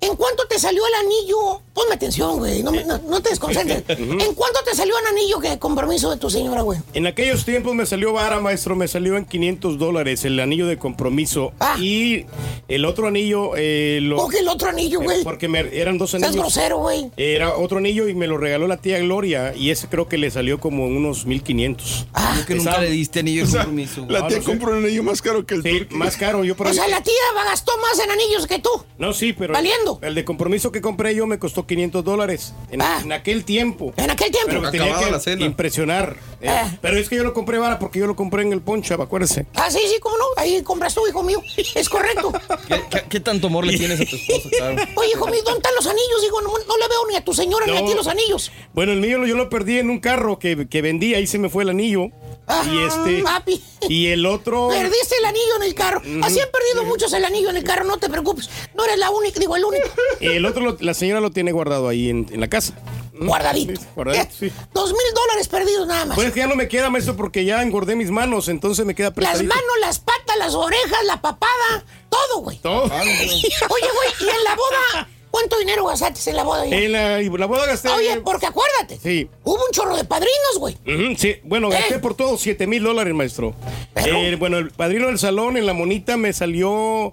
¿En 0.00 0.16
cuánto 0.16 0.48
te 0.48 0.58
salió 0.58 0.84
el 0.84 0.94
anillo? 0.94 1.62
Ponme 1.76 1.94
atención, 1.94 2.38
güey. 2.38 2.62
No, 2.62 2.72
me- 2.72 2.84
no- 2.84 2.98
no 3.06 3.20
te 3.20 3.28
desconcentres. 3.30 3.84
¿En 3.98 4.34
cuánto 4.34 4.60
te 4.64 4.74
salió 4.74 4.98
el 4.98 5.06
anillo 5.06 5.38
que 5.40 5.58
compromiso 5.58 6.10
de 6.10 6.16
tu 6.16 6.30
señora, 6.30 6.62
güey? 6.62 6.80
En 6.94 7.06
aquellos 7.06 7.44
tiempos 7.44 7.74
me 7.74 7.84
salió 7.84 8.14
vara, 8.14 8.40
maestro, 8.40 8.74
me 8.74 8.88
salió 8.88 9.16
en 9.18 9.26
500 9.26 9.78
dólares 9.78 10.24
el 10.24 10.40
anillo 10.40 10.66
de 10.66 10.78
compromiso. 10.78 11.52
Y 11.78 12.24
el 12.68 12.86
otro 12.86 13.08
anillo 13.08 13.50
eh, 13.56 13.98
lo... 14.02 14.16
¿Cómo 14.16 14.28
que 14.30 14.38
el 14.38 14.48
otro 14.48 14.70
anillo, 14.70 15.00
güey? 15.02 15.22
Porque 15.22 15.48
me- 15.48 15.68
eran 15.78 15.98
dos 15.98 16.14
anillos. 16.14 16.34
grosero, 16.34 16.78
güey. 16.78 17.10
Era 17.18 17.54
otro 17.58 17.76
anillo 17.76 18.08
y 18.08 18.14
me 18.14 18.26
lo 18.26 18.38
regaló 18.38 18.66
la 18.66 18.78
tía 18.78 18.98
Gloria 18.98 19.54
y 19.54 19.68
ese 19.70 19.86
creo 19.86 20.08
que 20.08 20.16
le 20.16 20.30
salió 20.30 20.58
como 20.58 20.86
unos 20.86 21.26
1500. 21.26 22.06
Ah, 22.14 22.40
que 22.46 22.54
nunca 22.54 22.78
le 22.80 22.88
diste 22.90 23.20
anillo 23.20 23.44
de 23.46 23.52
compromiso. 23.58 24.06
La 24.08 24.26
tía 24.28 24.40
compró 24.40 24.72
un 24.72 24.84
anillo 24.84 25.02
más 25.02 25.20
caro 25.20 25.44
que 25.44 25.56
el 25.56 25.62
Sí, 25.62 25.86
más 25.90 26.16
caro. 26.16 26.42
Yo 26.42 26.56
por 26.56 26.68
O 26.68 26.72
sea, 26.72 26.88
la 26.88 27.02
tía 27.02 27.12
gastó 27.44 27.72
más 27.82 28.02
en 28.02 28.10
anillos 28.10 28.46
que 28.46 28.58
tú. 28.60 28.70
No, 28.96 29.12
sí, 29.12 29.34
pero. 29.34 29.52
Valiendo. 29.52 29.98
El 30.02 30.14
de 30.14 30.24
compromiso 30.24 30.72
que 30.72 30.80
compré 30.80 31.14
yo 31.14 31.26
me 31.26 31.38
costó 31.38 31.65
500 31.66 32.04
dólares. 32.04 32.52
En, 32.70 32.80
en 32.80 33.12
aquel 33.12 33.44
tiempo. 33.44 33.92
En 33.96 34.10
aquel 34.10 34.30
tiempo. 34.30 34.48
Pero 34.48 34.70
tenía 34.70 34.86
Acabada 34.86 35.06
que 35.06 35.12
la 35.12 35.20
cena. 35.20 35.44
impresionar. 35.44 36.16
eh. 36.40 36.48
Ah. 36.48 36.76
Pero 36.80 36.96
es 36.98 37.08
que 37.08 37.16
yo 37.16 37.24
lo 37.24 37.32
compré 37.34 37.58
vara 37.58 37.78
porque 37.78 37.98
yo 37.98 38.06
lo 38.06 38.16
compré 38.16 38.42
en 38.42 38.52
el 38.52 38.60
Poncha, 38.60 38.94
acuérdese. 38.94 39.46
Ah, 39.54 39.70
sí, 39.70 39.80
sí, 39.86 39.98
cómo 40.00 40.16
no. 40.18 40.24
Ahí 40.36 40.62
compras 40.62 40.94
tú, 40.94 41.06
hijo 41.06 41.22
mío. 41.22 41.42
Es 41.74 41.88
correcto. 41.88 42.32
¿Qué, 42.68 42.80
qué- 42.90 43.04
qué 43.08 43.20
tanto 43.20 43.46
amor 43.48 43.66
le 43.66 43.76
tienes 43.78 44.00
a 44.00 44.04
tu 44.04 44.16
esposa, 44.16 44.48
claro? 44.56 44.82
Oye, 44.96 45.10
hijo 45.14 45.26
mío, 45.26 45.40
¿dónde 45.44 45.58
están 45.58 45.74
los 45.74 45.86
anillos? 45.86 46.22
Digo, 46.22 46.40
no, 46.42 46.48
no 46.48 46.76
le 46.76 46.88
veo 46.88 47.06
ni 47.10 47.16
a 47.16 47.24
tu 47.24 47.34
señora 47.34 47.66
ni 47.66 47.76
a 47.76 47.80
No. 47.80 47.86
ti 47.88 47.94
los 47.94 48.06
anillos. 48.06 48.50
Bueno, 48.74 48.92
el 48.92 49.00
mío 49.00 49.24
yo 49.26 49.36
lo 49.36 49.48
perdí 49.48 49.78
en 49.78 49.90
un 49.90 49.98
carro 50.00 50.38
que, 50.38 50.68
que 50.68 50.82
vendí, 50.82 51.14
ahí 51.14 51.26
se 51.26 51.38
me 51.38 51.48
fue 51.48 51.62
el 51.64 51.70
anillo. 51.70 52.08
Y 52.70 52.78
este. 52.78 53.22
papi. 53.22 53.62
Y 53.88 54.06
el 54.08 54.24
otro. 54.26 54.68
Perdiste 54.68 55.16
el 55.18 55.24
anillo 55.24 55.56
en 55.56 55.62
el 55.64 55.74
carro. 55.74 56.00
Así 56.22 56.40
han 56.40 56.48
perdido 56.50 56.84
muchos 56.84 57.12
el 57.12 57.24
anillo 57.24 57.50
en 57.50 57.56
el 57.56 57.64
carro, 57.64 57.84
no 57.84 57.98
te 57.98 58.08
preocupes. 58.08 58.48
No 58.74 58.84
eres 58.84 58.98
la 58.98 59.10
única, 59.10 59.38
digo, 59.40 59.56
el 59.56 59.64
único. 59.64 59.88
El 60.20 60.44
otro, 60.46 60.62
lo- 60.62 60.76
la 60.80 60.94
señora 60.94 61.20
lo 61.20 61.30
tiene 61.30 61.52
guardado 61.52 61.88
ahí 61.88 62.08
en, 62.08 62.26
en 62.30 62.40
la 62.40 62.48
casa. 62.48 62.74
Guardadito. 63.18 63.80
Guardadito, 63.94 64.34
sí. 64.38 64.52
Dos 64.74 64.90
mil 64.90 65.14
dólares 65.14 65.48
perdidos 65.48 65.86
nada 65.86 66.04
más. 66.04 66.14
Pues 66.16 66.28
es 66.28 66.34
que 66.34 66.40
ya 66.40 66.46
no 66.46 66.54
me 66.56 66.68
queda, 66.68 66.90
maestro, 66.90 67.16
porque 67.16 67.44
ya 67.44 67.62
engordé 67.62 67.96
mis 67.96 68.10
manos, 68.10 68.48
entonces 68.48 68.84
me 68.84 68.94
queda 68.94 69.08
Las 69.08 69.12
apretadito. 69.12 69.54
manos, 69.54 69.72
las 69.80 69.98
patas, 70.00 70.36
las 70.38 70.54
orejas, 70.54 71.04
la 71.06 71.20
papada, 71.22 71.84
todo, 72.10 72.40
güey. 72.42 72.58
Todo. 72.58 72.84
Oye, 72.84 72.90
güey, 73.00 74.10
¿y 74.20 74.24
en 74.28 74.44
la 74.44 74.54
boda? 74.54 75.08
¿Cuánto 75.36 75.58
dinero 75.58 75.84
gastaste 75.84 76.30
en 76.30 76.36
la 76.36 76.44
boda? 76.44 76.64
En 76.64 76.92
la, 76.92 77.46
boda 77.46 77.66
gasté. 77.66 77.90
Oye, 77.90 78.22
porque 78.24 78.46
acuérdate, 78.46 78.98
Sí. 79.02 79.28
hubo 79.44 79.56
un 79.56 79.70
chorro 79.70 79.94
de 79.94 80.04
padrinos, 80.04 80.58
güey. 80.58 80.78
Sí, 81.18 81.36
bueno, 81.44 81.68
gasté 81.68 81.98
por 81.98 82.14
todo 82.14 82.38
7 82.38 82.66
mil 82.66 82.82
dólares, 82.82 83.12
maestro. 83.12 83.54
Eh, 83.96 84.36
bueno, 84.38 84.56
el 84.56 84.70
padrino 84.70 85.08
del 85.08 85.18
salón 85.18 85.58
en 85.58 85.66
la 85.66 85.74
monita 85.74 86.16
me 86.16 86.32
salió 86.32 87.12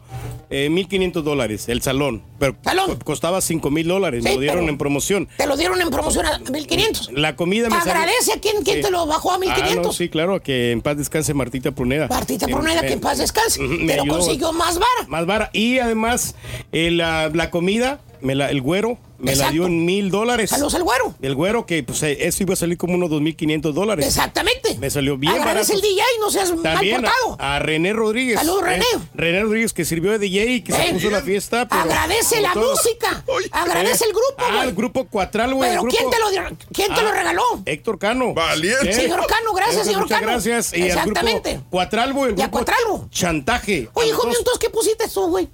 eh, 0.49 0.69
1.500 0.69 1.21
dólares, 1.23 1.67
el 1.69 1.81
salón. 1.81 2.23
Pero 2.39 2.55
co- 2.85 2.99
costaba 3.03 3.41
5 3.41 3.71
mil 3.71 3.87
dólares, 3.87 4.23
me 4.23 4.29
Sí, 4.31 4.35
lo 4.35 4.41
dieron 4.41 4.69
en 4.69 4.77
promoción. 4.77 5.27
Te 5.37 5.47
lo 5.47 5.57
dieron 5.57 5.81
en 5.81 5.89
promoción 5.89 6.25
a 6.25 6.37
1500. 6.39 7.11
La 7.13 7.35
comida 7.35 7.69
me 7.69 7.77
salió- 7.77 7.93
Agradece 7.93 8.33
a 8.33 8.39
quien, 8.39 8.63
quien 8.63 8.77
Sí. 8.77 8.81
te 8.83 8.91
lo 8.91 9.05
bajó 9.07 9.31
a 9.31 9.35
Ah, 9.35 9.37
no, 9.37 9.45
1500. 9.45 9.95
sí, 9.95 10.09
claro, 10.09 10.41
que 10.41 10.71
en 10.71 10.81
paz 10.81 10.97
descanse 10.97 11.33
Martita 11.33 11.71
Pruneda. 11.71 12.07
Martita 12.07 12.47
Pruneda, 12.47 12.81
me- 12.81 12.87
que 12.87 12.93
en 12.93 12.99
paz 13.01 13.17
descanse. 13.17 13.61
Me 13.61 13.87
Pero 13.87 14.03
ayudó. 14.03 14.17
consiguió 14.17 14.53
más 14.53 14.75
vara. 14.75 15.07
Más 15.07 15.25
vara. 15.25 15.49
Y 15.53 15.79
además, 15.79 16.35
eh, 16.71 16.91
la, 16.91 17.29
la 17.33 17.49
comida, 17.49 17.99
me 18.21 18.35
la, 18.35 18.49
el 18.51 18.61
güero, 18.61 18.97
me 19.23 19.35
la 19.35 19.51
dio 19.51 19.65
en 19.65 19.85
mil 19.85 20.11
dólares. 20.11 20.49
Saludos 20.49 20.75
al 20.75 20.83
güero. 20.83 21.15
El 21.21 21.35
güero, 21.35 21.65
que 21.65 21.81
pues 21.83 22.03
eh, 22.03 22.27
eso 22.27 22.43
iba 22.43 22.53
a 22.53 22.57
salir 22.57 22.77
como 22.77 22.95
unos 22.95 23.09
2.500 23.09 23.71
dólares. 23.73 24.05
Exactamente. 24.05 24.77
Me 24.79 24.89
salió 24.89 25.17
bien 25.17 25.33
Agradece 25.33 25.73
barato. 25.73 25.73
el 25.73 25.81
DJ, 25.81 26.03
no 26.19 26.29
seas 26.31 26.53
También 26.61 27.01
mal 27.01 27.05
a, 27.05 27.13
portado. 27.25 27.37
a 27.39 27.59
René 27.59 27.93
Rodríguez. 27.93 28.37
Saludos, 28.39 28.63
René. 28.63 28.85
René 29.13 29.41
Rodríguez 29.41 29.73
que 29.73 29.85
sirvió 29.85 30.11
de 30.11 30.19
DJ 30.19 30.45
y 30.55 30.61
que 30.61 30.73
se 30.73 30.89
Eh, 30.89 30.93
puso 30.93 31.09
la 31.09 31.21
fiesta. 31.21 31.67
pero 31.67 31.81
Agradece 31.81 32.41
la 32.41 32.53
todo. 32.53 32.71
música. 32.71 33.23
Agradece 33.51 34.03
Eh, 34.03 34.07
el 34.07 34.13
grupo, 34.13 34.35
Ah, 34.37 34.51
güey. 34.55 34.67
el 34.69 34.75
grupo 34.75 35.05
Cuatral, 35.07 35.53
güey. 35.53 35.69
el 35.71 35.77
Pero 35.77 35.89
¿quién 35.89 36.03
grupo- 36.03 36.15
te 36.15 36.19
lo, 36.21 36.31
dio- 36.31 36.57
quién 36.73 36.87
te 36.93 36.99
Ah, 36.99 37.03
lo 37.03 37.11
regaló? 37.11 37.43
Héctor 37.65 37.99
Cano. 37.99 38.33
Valiente. 38.33 38.93
Señor 38.93 39.25
Cano, 39.27 39.53
gracias, 39.53 39.85
señor 39.87 40.07
Cano. 40.07 40.27
gracias. 40.27 40.73
Y 40.73 40.81
al 40.83 40.87
Exactamente. 40.89 41.53
grupo 41.53 41.69
Cuatralbo, 41.69 42.25
el 42.25 42.31
Y 42.37 42.41
a 42.41 42.47
grupo 42.47 42.51
Cuatralbo. 42.57 43.07
Chantaje. 43.11 43.89
Oye, 43.93 44.07
A 44.07 44.09
hijo 44.09 44.23
mío, 44.23 44.29
dos. 44.31 44.37
entonces, 44.39 44.59
¿qué 44.59 44.69
pusiste 44.69 45.07
tú, 45.07 45.27
güey? 45.29 45.47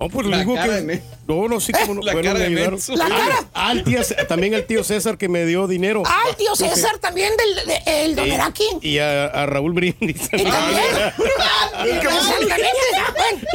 Oh, 0.00 0.08
pues 0.08 0.26
La 0.28 0.38
digo 0.38 0.54
cara 0.54 0.76
que. 0.76 0.82
de 0.82 1.02
No, 1.26 1.48
no, 1.48 1.58
sí, 1.58 1.72
como 1.72 1.94
no. 1.94 2.02
La 2.04 2.12
bueno, 2.12 2.28
cara 2.28 2.34
me 2.34 2.40
de 2.40 2.46
ayudaron. 2.46 2.74
menso. 2.74 2.94
La 2.94 3.08
cara. 3.08 3.48
Ah, 3.52 3.72
el 3.72 3.82
tío, 3.82 4.00
también 4.28 4.54
el 4.54 4.64
tío 4.64 4.84
César 4.84 5.18
que 5.18 5.28
me 5.28 5.44
dio 5.44 5.66
dinero. 5.66 6.02
Ah, 6.06 6.22
el 6.30 6.36
tío 6.36 6.54
sí. 6.54 6.68
César 6.68 6.98
también, 6.98 7.32
del, 7.36 7.66
de- 7.66 8.04
el 8.04 8.14
Don 8.14 8.26
Y- 8.28 8.30
Eraki. 8.30 8.64
Y 8.80 8.98
a, 8.98 9.26
a 9.26 9.46
Raúl 9.46 9.72
Brindis. 9.72 10.22
Y 10.32 10.44
también. 10.44 10.84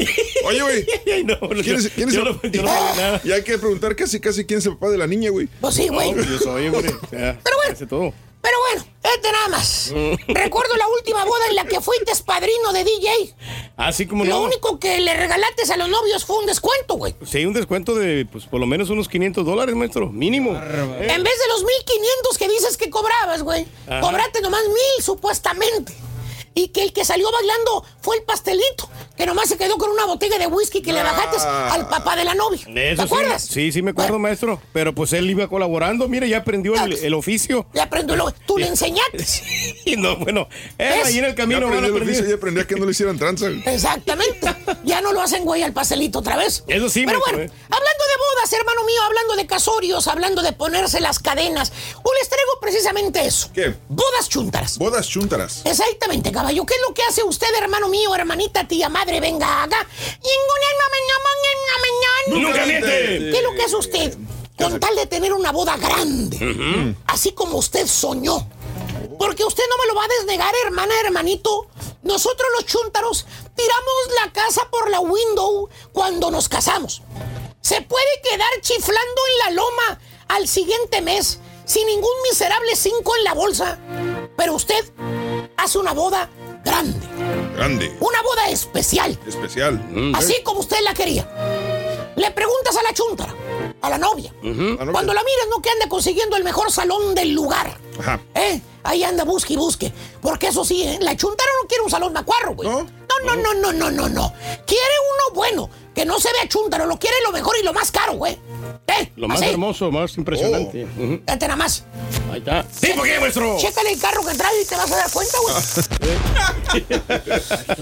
Oye, 0.45 0.61
güey. 0.61 0.85
No, 1.25 1.39
¿Quién 1.61 1.75
es, 1.77 1.89
quién 1.89 2.09
es 2.09 2.15
yo 2.15 2.21
el- 2.23 2.27
no- 2.41 2.41
yo 2.51 2.61
no 2.63 2.67
nada. 2.95 3.21
Y 3.23 3.31
hay 3.31 3.43
que 3.43 3.57
preguntar 3.57 3.95
casi, 3.95 4.19
casi 4.19 4.45
quién 4.45 4.59
es 4.59 4.65
el 4.65 4.73
papá 4.73 4.89
de 4.91 4.97
la 4.97 5.07
niña, 5.07 5.29
güey. 5.29 5.47
Pues 5.61 5.75
sí, 5.75 5.87
güey. 5.87 6.13
Pues 6.13 6.27
yo 6.29 6.39
soy, 6.39 6.69
sea, 7.09 7.39
Pero 7.43 7.57
bueno. 7.57 7.71
hace 7.73 7.85
todo. 7.87 8.13
Pero 8.43 8.57
bueno, 8.69 8.85
este 9.15 9.31
nada 9.31 9.47
más. 9.47 9.89
Recuerdo 10.27 10.75
la 10.75 10.85
última 10.89 11.23
boda 11.23 11.47
en 11.47 11.55
la 11.55 11.63
que 11.63 11.79
fuiste 11.79 12.11
padrino 12.25 12.73
de 12.73 12.83
DJ. 12.83 13.33
Así 13.77 14.05
como 14.05 14.25
Lo 14.25 14.31
no. 14.31 14.41
único 14.43 14.79
que 14.79 14.99
le 14.99 15.13
regalaste 15.15 15.71
a 15.71 15.77
los 15.77 15.87
novios 15.87 16.25
fue 16.25 16.37
un 16.39 16.45
descuento, 16.45 16.95
güey. 16.95 17.15
Sí, 17.25 17.45
un 17.45 17.53
descuento 17.53 17.95
de, 17.95 18.25
pues, 18.29 18.43
por 18.45 18.59
lo 18.59 18.65
menos 18.67 18.89
unos 18.89 19.07
500 19.07 19.45
dólares, 19.45 19.75
maestro. 19.75 20.09
Mínimo. 20.09 20.51
Eh, 20.51 21.07
En 21.09 21.23
vez 21.23 21.39
de 21.39 21.47
los 21.47 21.63
1500 21.63 22.37
que 22.37 22.49
dices 22.49 22.75
que 22.75 22.89
cobrabas, 22.89 23.43
güey, 23.43 23.65
cobraste 24.01 24.41
nomás 24.41 24.63
mil 24.67 25.03
supuestamente. 25.03 25.93
Y 26.55 26.67
que 26.69 26.83
el 26.83 26.93
que 26.93 27.03
salió 27.05 27.31
bailando 27.31 27.83
fue 28.01 28.17
el 28.17 28.23
pastelito, 28.23 28.89
que 29.17 29.25
nomás 29.25 29.49
se 29.49 29.57
quedó 29.57 29.77
con 29.77 29.89
una 29.89 30.05
botella 30.05 30.37
de 30.37 30.47
whisky 30.47 30.81
que 30.81 30.93
le 30.93 31.01
bajaste 31.01 31.37
al 31.47 31.87
papá 31.87 32.15
de 32.15 32.23
la 32.25 32.35
novia. 32.35 32.65
¿Te 32.65 32.91
Eso 32.91 33.01
sí, 33.01 33.05
acuerdas? 33.07 33.41
sí, 33.43 33.71
sí 33.71 33.81
me 33.81 33.91
acuerdo, 33.91 34.19
maestro. 34.19 34.61
Pero 34.71 34.93
pues 34.93 35.13
él 35.13 35.29
iba 35.29 35.47
colaborando. 35.47 36.07
Mire, 36.07 36.29
ya 36.29 36.37
aprendió 36.39 36.75
el, 36.75 36.93
el 36.93 37.13
oficio. 37.13 37.65
Ya 37.73 37.83
aprendió, 37.83 38.15
lo- 38.15 38.31
tú 38.31 38.57
le 38.57 38.67
enseñaste. 38.73 39.25
Y 39.85 39.97
no, 39.97 40.15
bueno, 40.17 40.47
él 40.77 40.93
ahí 41.03 41.17
en 41.17 41.25
el 41.25 41.31
Ya 41.31 41.35
camino 41.35 41.59
van 41.61 41.73
aprendió 41.79 41.97
el 41.97 42.03
oficio 42.03 42.29
y 42.29 42.31
aprendí 42.33 42.61
a 42.61 42.67
que 42.67 42.75
no 42.75 42.85
le 42.85 42.91
hicieran 42.91 43.17
tranza. 43.17 43.47
Exactamente. 43.65 44.55
Ya 44.85 45.01
no 45.01 45.11
lo 45.11 45.21
hacen, 45.21 45.43
güey, 45.43 45.61
al 45.63 45.73
pastelito 45.73 46.19
otra 46.19 46.37
vez. 46.37 46.63
Eso 46.67 46.89
sí, 46.89 47.03
Pero 47.05 47.19
maestro, 47.19 47.37
bueno, 47.37 47.51
eh. 47.51 47.57
hablando 47.65 48.03
de 48.05 48.35
bodas, 48.35 48.53
hermano 48.53 48.83
mío, 48.85 49.01
hablando 49.05 49.35
de 49.35 49.45
casorios, 49.47 50.07
hablando 50.07 50.41
de 50.41 50.53
ponerse 50.53 51.01
las 51.01 51.19
cadenas, 51.19 51.71
hoy 52.03 52.11
les 52.19 52.29
traigo 52.29 52.51
precisamente 52.61 53.25
eso. 53.25 53.49
¿Qué? 53.53 53.73
Bodas 53.89 54.29
chuntaras. 54.29 54.77
Bodas 54.77 55.07
chúntaras. 55.07 55.61
Exactamente, 55.65 56.31
caballo. 56.43 56.65
¿Qué 56.65 56.73
es 56.75 56.81
lo 56.87 56.93
que 56.93 57.03
hace 57.03 57.23
usted, 57.23 57.47
hermano 57.57 57.87
mío, 57.87 58.13
hermanita, 58.13 58.67
tía, 58.67 58.89
madre? 58.89 59.21
Venga 59.21 59.63
acá. 59.63 59.87
¡Nunca 62.27 62.65
miente! 62.65 62.87
¿Qué 63.31 63.37
es 63.37 63.43
lo 63.43 63.53
que 63.53 63.63
hace 63.63 63.75
usted? 63.77 64.17
Con 64.57 64.79
tal 64.79 64.95
de 64.95 65.07
tener 65.07 65.33
una 65.33 65.51
boda 65.51 65.77
grande, 65.77 66.95
así 67.07 67.31
como 67.31 67.57
usted 67.57 67.87
soñó. 67.87 68.47
Porque 69.17 69.43
usted 69.43 69.63
no 69.69 69.77
me 69.77 69.87
lo 69.87 69.95
va 69.95 70.03
a 70.03 70.07
desnegar, 70.19 70.53
hermana, 70.65 70.93
hermanito. 71.05 71.67
Nosotros 72.03 72.47
los 72.57 72.65
chúntaros 72.65 73.25
tiramos 73.55 74.21
la 74.23 74.33
casa 74.33 74.67
por 74.69 74.89
la 74.89 74.99
window 74.99 75.69
cuando 75.93 76.29
nos 76.29 76.49
casamos. 76.49 77.01
Se 77.61 77.81
puede 77.81 78.21
quedar 78.29 78.49
chiflando 78.61 79.21
en 79.31 79.37
la 79.39 79.61
loma 79.61 79.99
al 80.27 80.47
siguiente 80.47 81.01
mes 81.01 81.39
sin 81.65 81.87
ningún 81.87 82.11
miserable 82.29 82.75
cinco 82.75 83.15
en 83.15 83.23
la 83.23 83.33
bolsa. 83.33 83.79
Pero 84.35 84.55
usted 84.55 84.83
hace 85.57 85.77
una 85.77 85.93
boda 85.93 86.29
grande, 86.63 87.07
Grande. 87.55 87.95
una 87.99 88.21
boda 88.21 88.49
especial, 88.49 89.17
Especial. 89.27 90.13
así 90.15 90.35
como 90.43 90.59
usted 90.61 90.77
la 90.83 90.93
quería. 90.93 91.27
Le 92.15 92.29
preguntas 92.31 92.75
a 92.77 92.83
la 92.83 92.93
chuntara, 92.93 93.33
a 93.81 93.89
la 93.89 93.97
novia, 93.97 94.31
novia. 94.41 94.91
cuando 94.91 95.13
la 95.13 95.23
miras 95.23 95.47
no 95.49 95.61
que 95.61 95.69
anda 95.71 95.87
consiguiendo 95.89 96.35
el 96.37 96.43
mejor 96.43 96.71
salón 96.71 97.15
del 97.15 97.31
lugar. 97.33 97.77
Ajá. 97.99 98.19
¿Eh? 98.35 98.61
Ahí 98.83 99.03
anda, 99.03 99.23
busque 99.23 99.53
y 99.53 99.57
busque. 99.57 99.91
Porque 100.21 100.47
eso 100.47 100.63
sí, 100.63 100.83
¿eh? 100.83 100.99
la 101.01 101.15
chuntara 101.15 101.49
no 101.61 101.67
quiere 101.67 101.83
un 101.83 101.89
salón 101.89 102.13
macuarro, 102.13 102.53
güey. 102.55 102.69
¿No? 102.69 102.85
No, 103.25 103.35
no, 103.35 103.53
no, 103.53 103.53
no, 103.53 103.71
no, 103.71 103.91
no, 103.91 104.09
no. 104.09 104.33
Quiere 104.67 104.93
uno 105.13 105.35
bueno, 105.35 105.69
que 105.93 106.05
no 106.05 106.19
se 106.19 106.31
vea 106.33 106.47
chuntaro, 106.47 106.85
lo 106.85 106.97
quiere 106.97 107.15
lo 107.23 107.31
mejor 107.31 107.55
y 107.59 107.63
lo 107.63 107.73
más 107.73 107.91
caro, 107.91 108.13
güey. 108.13 108.37
¿Eh? 108.87 109.11
Lo 109.15 109.27
más 109.27 109.41
Así. 109.41 109.51
hermoso, 109.51 109.91
más 109.91 110.17
impresionante. 110.17 110.85
Oh. 110.85 111.19
Date 111.25 111.47
nada 111.47 111.55
más. 111.55 111.83
Ahí 112.31 112.39
está. 112.39 112.65
¿Sí, 112.71 112.91
por 112.95 113.05
qué, 113.05 113.19
maestro? 113.19 113.57
Chécale 113.59 113.93
el 113.93 113.99
carro 113.99 114.25
que 114.25 114.35
trae 114.35 114.61
y 114.61 114.65
te 114.65 114.75
vas 114.75 114.91
a 114.91 114.95
dar 114.95 115.11
cuenta, 115.11 115.37
güey. 115.41 115.55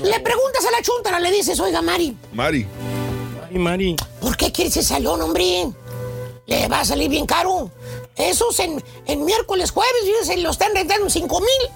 Le 0.12 0.20
preguntas 0.20 0.66
a 0.66 0.72
la 0.72 0.82
chuntara, 0.82 1.20
le 1.20 1.32
dices, 1.32 1.60
oiga, 1.60 1.82
Mari, 1.82 2.16
Mari. 2.34 2.68
Ay, 3.50 3.58
Mari. 3.58 3.96
¿por 4.20 4.38
qué 4.38 4.52
quiere 4.52 4.70
ese 4.70 4.84
salón, 4.84 5.22
hombre? 5.22 5.68
Le 6.46 6.68
va 6.68 6.82
a 6.82 6.86
salir 6.86 7.10
bien 7.10 7.26
caro. 7.26 7.72
Esos 8.16 8.60
en, 8.60 8.84
en 9.06 9.26
miércoles, 9.26 9.72
jueves, 9.72 10.02
fíjese, 10.04 10.38
lo 10.42 10.52
están 10.52 10.76
rentando 10.76 11.06
en 11.06 11.12
5 11.12 11.40
mil. 11.40 11.70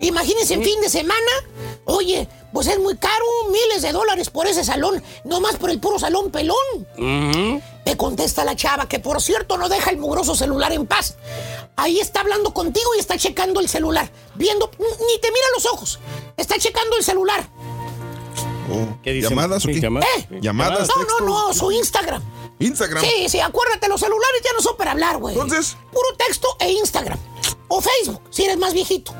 Imagínense 0.00 0.54
en 0.54 0.62
fin 0.62 0.80
de 0.80 0.88
semana. 0.88 1.30
Oye, 1.84 2.26
pues 2.54 2.68
es 2.68 2.78
muy 2.78 2.96
caro, 2.96 3.24
miles 3.50 3.82
de 3.82 3.90
dólares 3.90 4.30
por 4.30 4.46
ese 4.46 4.62
salón, 4.62 5.02
nomás 5.24 5.56
por 5.56 5.70
el 5.70 5.80
puro 5.80 5.98
salón 5.98 6.30
pelón. 6.30 6.56
Ujú. 6.96 7.60
Te 7.84 7.96
contesta 7.96 8.44
la 8.44 8.54
chava, 8.54 8.88
que 8.88 9.00
por 9.00 9.20
cierto 9.20 9.58
no 9.58 9.68
deja 9.68 9.90
el 9.90 9.98
mugroso 9.98 10.36
celular 10.36 10.72
en 10.72 10.86
paz. 10.86 11.16
ahí 11.74 11.98
está 11.98 12.20
hablando 12.20 12.54
contigo 12.54 12.94
y 12.96 13.00
está 13.00 13.18
checando 13.18 13.58
el 13.58 13.68
celular. 13.68 14.08
Viendo, 14.36 14.70
ni 14.78 15.20
te 15.20 15.32
mira 15.32 15.46
los 15.56 15.66
ojos. 15.66 15.98
Está 16.36 16.56
checando 16.56 16.96
el 16.96 17.02
celular. 17.02 17.48
¿Qué 19.02 19.12
dice? 19.12 19.28
¿Llamadas 19.28 19.64
o 19.64 19.68
qué? 19.68 19.78
¿Eh? 19.78 20.38
¿Llamadas? 20.40 20.88
No, 20.88 20.94
textos? 20.94 21.20
no, 21.20 21.48
no, 21.48 21.54
su 21.54 21.72
Instagram. 21.72 22.22
Instagram. 22.60 23.04
Sí, 23.04 23.28
sí, 23.28 23.40
acuérdate, 23.40 23.88
los 23.88 24.00
celulares 24.00 24.40
ya 24.44 24.52
no 24.52 24.62
son 24.62 24.76
para 24.76 24.92
hablar, 24.92 25.18
güey. 25.18 25.34
Entonces. 25.34 25.76
Puro 25.92 26.16
texto 26.16 26.56
e 26.60 26.70
Instagram. 26.70 27.18
O 27.66 27.80
Facebook, 27.80 28.22
si 28.30 28.44
eres 28.44 28.58
más 28.58 28.72
viejito. 28.72 29.12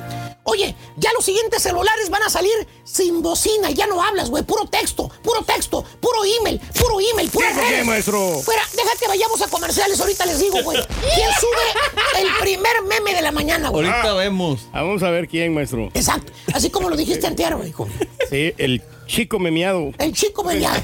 Oye, 0.47 0.75
ya 0.97 1.11
los 1.15 1.25
siguientes 1.25 1.63
celulares 1.63 2.11
van 2.11 2.23
a 2.23 2.29
salir 2.29 2.53
sin 2.85 3.23
bocina, 3.23 3.71
ya 3.71 3.87
no 3.87 4.03
hablas, 4.03 4.29
güey. 4.29 4.43
Puro 4.43 4.67
texto, 4.67 5.11
puro 5.23 5.43
texto, 5.43 5.83
puro 6.01 6.19
email, 6.39 6.61
puro 6.79 7.01
email, 7.01 7.31
puro 7.31 7.49
¿Tipo 7.49 7.61
qué, 7.67 7.83
maestro? 7.85 8.41
Fuera, 8.43 8.63
deja 8.77 8.91
que 9.01 9.09
vayamos 9.09 9.41
a 9.41 9.49
comerciales, 9.49 9.99
ahorita 9.99 10.27
les 10.27 10.39
digo, 10.41 10.63
güey. 10.63 10.79
¿Quién 11.15 11.31
sube 11.41 12.21
el 12.21 12.29
primer 12.41 12.83
meme 12.83 13.15
de 13.15 13.23
la 13.23 13.33
mañana, 13.33 13.71
güey? 13.71 13.87
Ahorita 13.87 14.13
vemos. 14.13 14.69
Vamos 14.71 15.03
a 15.03 15.11
ver 15.11 15.29
quién, 15.29 15.55
maestro. 15.55 15.89
Exacto, 15.95 16.31
así 16.53 16.69
como 16.69 16.91
lo 16.91 16.97
dijiste 16.97 17.27
anterior, 17.27 17.57
güey, 17.57 17.71
hijo. 17.71 17.89
Sí, 18.29 18.53
el 18.59 18.83
chico 19.07 19.39
memeado. 19.39 19.93
El 19.99 20.13
chico 20.13 20.45
memeado. 20.45 20.81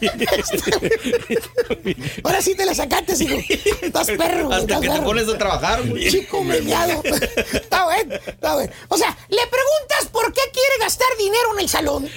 Ahora 2.24 2.42
sí 2.42 2.54
te 2.54 2.64
la 2.66 2.74
sacaste, 2.74 3.14
hijo. 3.24 3.36
Estás 3.82 4.08
perro. 4.08 4.52
Hasta 4.52 4.74
estás 4.74 4.80
que 4.80 4.88
te 4.88 5.02
pones 5.02 5.28
a 5.28 5.38
trabajar, 5.38 5.86
güey. 5.86 6.10
Chico 6.10 6.42
memeado. 6.44 7.02
Está 7.52 7.84
bueno, 7.84 8.14
está 8.26 8.54
bueno. 8.54 8.72
O 8.88 8.96
sea, 8.96 9.16
le 9.28 9.42
preguntas 9.46 10.06
por 10.12 10.32
qué 10.32 10.40
quiere 10.52 10.78
gastar 10.80 11.08
dinero 11.18 11.52
en 11.54 11.60
el 11.60 11.68
salón 11.68 12.08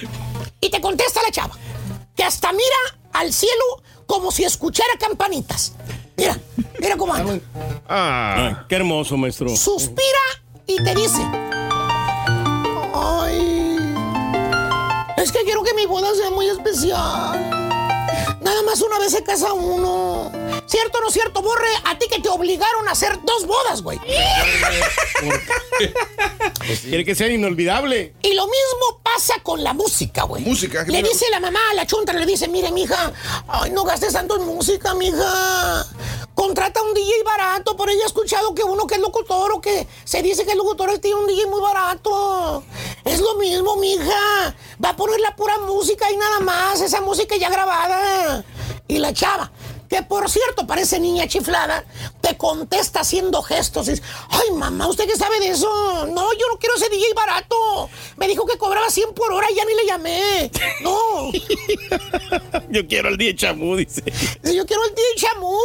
y 0.60 0.70
te 0.70 0.80
contesta 0.80 1.22
la 1.22 1.30
chava 1.30 1.56
que 2.16 2.24
hasta 2.24 2.52
mira 2.52 2.98
al 3.12 3.32
cielo 3.32 3.82
como 4.06 4.30
si 4.30 4.44
escuchara 4.44 4.90
campanitas. 4.98 5.72
Mira, 6.16 6.38
mira 6.78 6.96
cómo 6.96 7.14
anda. 7.14 7.38
Ah, 7.88 8.64
qué 8.68 8.76
hermoso, 8.76 9.16
maestro. 9.16 9.48
Suspira 9.56 10.02
y 10.66 10.76
te 10.82 10.94
dice: 10.94 11.22
es 15.22 15.32
que 15.32 15.40
quiero 15.44 15.62
que 15.62 15.74
mi 15.74 15.86
boda 15.86 16.14
sea 16.14 16.30
muy 16.30 16.46
especial. 16.46 17.68
Nada 18.50 18.62
más 18.64 18.80
una 18.80 18.98
vez 18.98 19.12
se 19.12 19.22
casa 19.22 19.52
uno. 19.52 20.32
¿Cierto 20.66 20.98
o 20.98 21.02
no 21.02 21.10
cierto, 21.10 21.40
Borre? 21.40 21.68
A 21.84 21.96
ti 21.96 22.08
que 22.08 22.20
te 22.20 22.28
obligaron 22.28 22.88
a 22.88 22.90
hacer 22.90 23.16
dos 23.22 23.46
bodas, 23.46 23.80
güey. 23.80 23.96
Quiere 26.82 27.04
que 27.04 27.14
sea 27.14 27.28
inolvidable. 27.28 28.12
Y 28.22 28.34
lo 28.34 28.46
mismo 28.46 29.00
pasa 29.04 29.34
con 29.44 29.62
la 29.62 29.72
música, 29.72 30.24
güey. 30.24 30.42
Música. 30.42 30.82
Le 30.82 31.00
dice 31.00 31.26
la 31.30 31.38
mamá 31.38 31.60
a 31.70 31.74
la 31.74 31.86
chunta, 31.86 32.12
le 32.12 32.26
dice, 32.26 32.48
mire, 32.48 32.72
mija, 32.72 33.12
ay, 33.46 33.70
no 33.70 33.84
gastes 33.84 34.14
tanto 34.14 34.36
en 34.36 34.46
música, 34.46 34.94
mija. 34.94 35.86
Contrata 36.34 36.82
un 36.82 36.94
DJ 36.94 37.22
barato, 37.24 37.76
por 37.76 37.88
ella 37.88 38.02
he 38.02 38.06
escuchado 38.06 38.54
que 38.54 38.64
uno 38.64 38.86
que 38.86 38.94
es 38.94 39.00
locutor 39.00 39.52
o 39.52 39.60
que 39.60 39.86
se 40.04 40.22
dice 40.22 40.44
que 40.44 40.52
es 40.52 40.56
locutor 40.56 40.98
tiene 40.98 41.20
un 41.20 41.26
DJ 41.26 41.46
muy 41.46 41.60
barato. 41.60 42.64
Es 43.04 43.20
lo 43.20 43.34
mismo, 43.34 43.76
mija. 43.76 44.54
Va 44.82 44.90
a 44.90 44.96
poner 44.96 45.20
la 45.20 45.36
pura 45.36 45.58
música 45.58 46.10
y 46.10 46.16
nada 46.16 46.40
más, 46.40 46.80
esa 46.80 47.00
música 47.00 47.36
ya 47.36 47.50
grabada. 47.50 48.39
Y 48.88 48.98
la 48.98 49.12
chava, 49.12 49.50
que 49.88 50.02
por 50.02 50.28
cierto 50.30 50.66
parece 50.66 50.98
niña 51.00 51.26
chiflada, 51.28 51.84
te 52.20 52.36
contesta 52.36 53.00
haciendo 53.00 53.42
gestos. 53.42 53.88
Y 53.88 53.92
dice, 53.92 54.02
Ay, 54.30 54.50
mamá, 54.56 54.88
¿usted 54.88 55.06
qué 55.06 55.16
sabe 55.16 55.38
de 55.40 55.48
eso? 55.50 55.68
No, 56.06 56.32
yo 56.32 56.46
no 56.52 56.58
quiero 56.58 56.74
ese 56.76 56.88
DJ 56.88 57.14
barato. 57.14 57.88
Me 58.16 58.26
dijo 58.28 58.44
que 58.46 58.58
cobraba 58.58 58.88
100 58.90 59.14
por 59.14 59.32
hora 59.32 59.46
y 59.50 59.54
ya 59.54 59.64
ni 59.64 59.74
le 59.74 59.86
llamé. 59.86 60.50
No. 60.82 61.30
Yo 62.70 62.86
quiero 62.86 63.08
el 63.08 63.16
día 63.16 63.34
chamú, 63.34 63.74
dice. 63.76 64.02
Yo 64.44 64.64
quiero 64.66 64.82
el 64.84 64.94
DJ 64.94 65.04
Chamú 65.16 65.56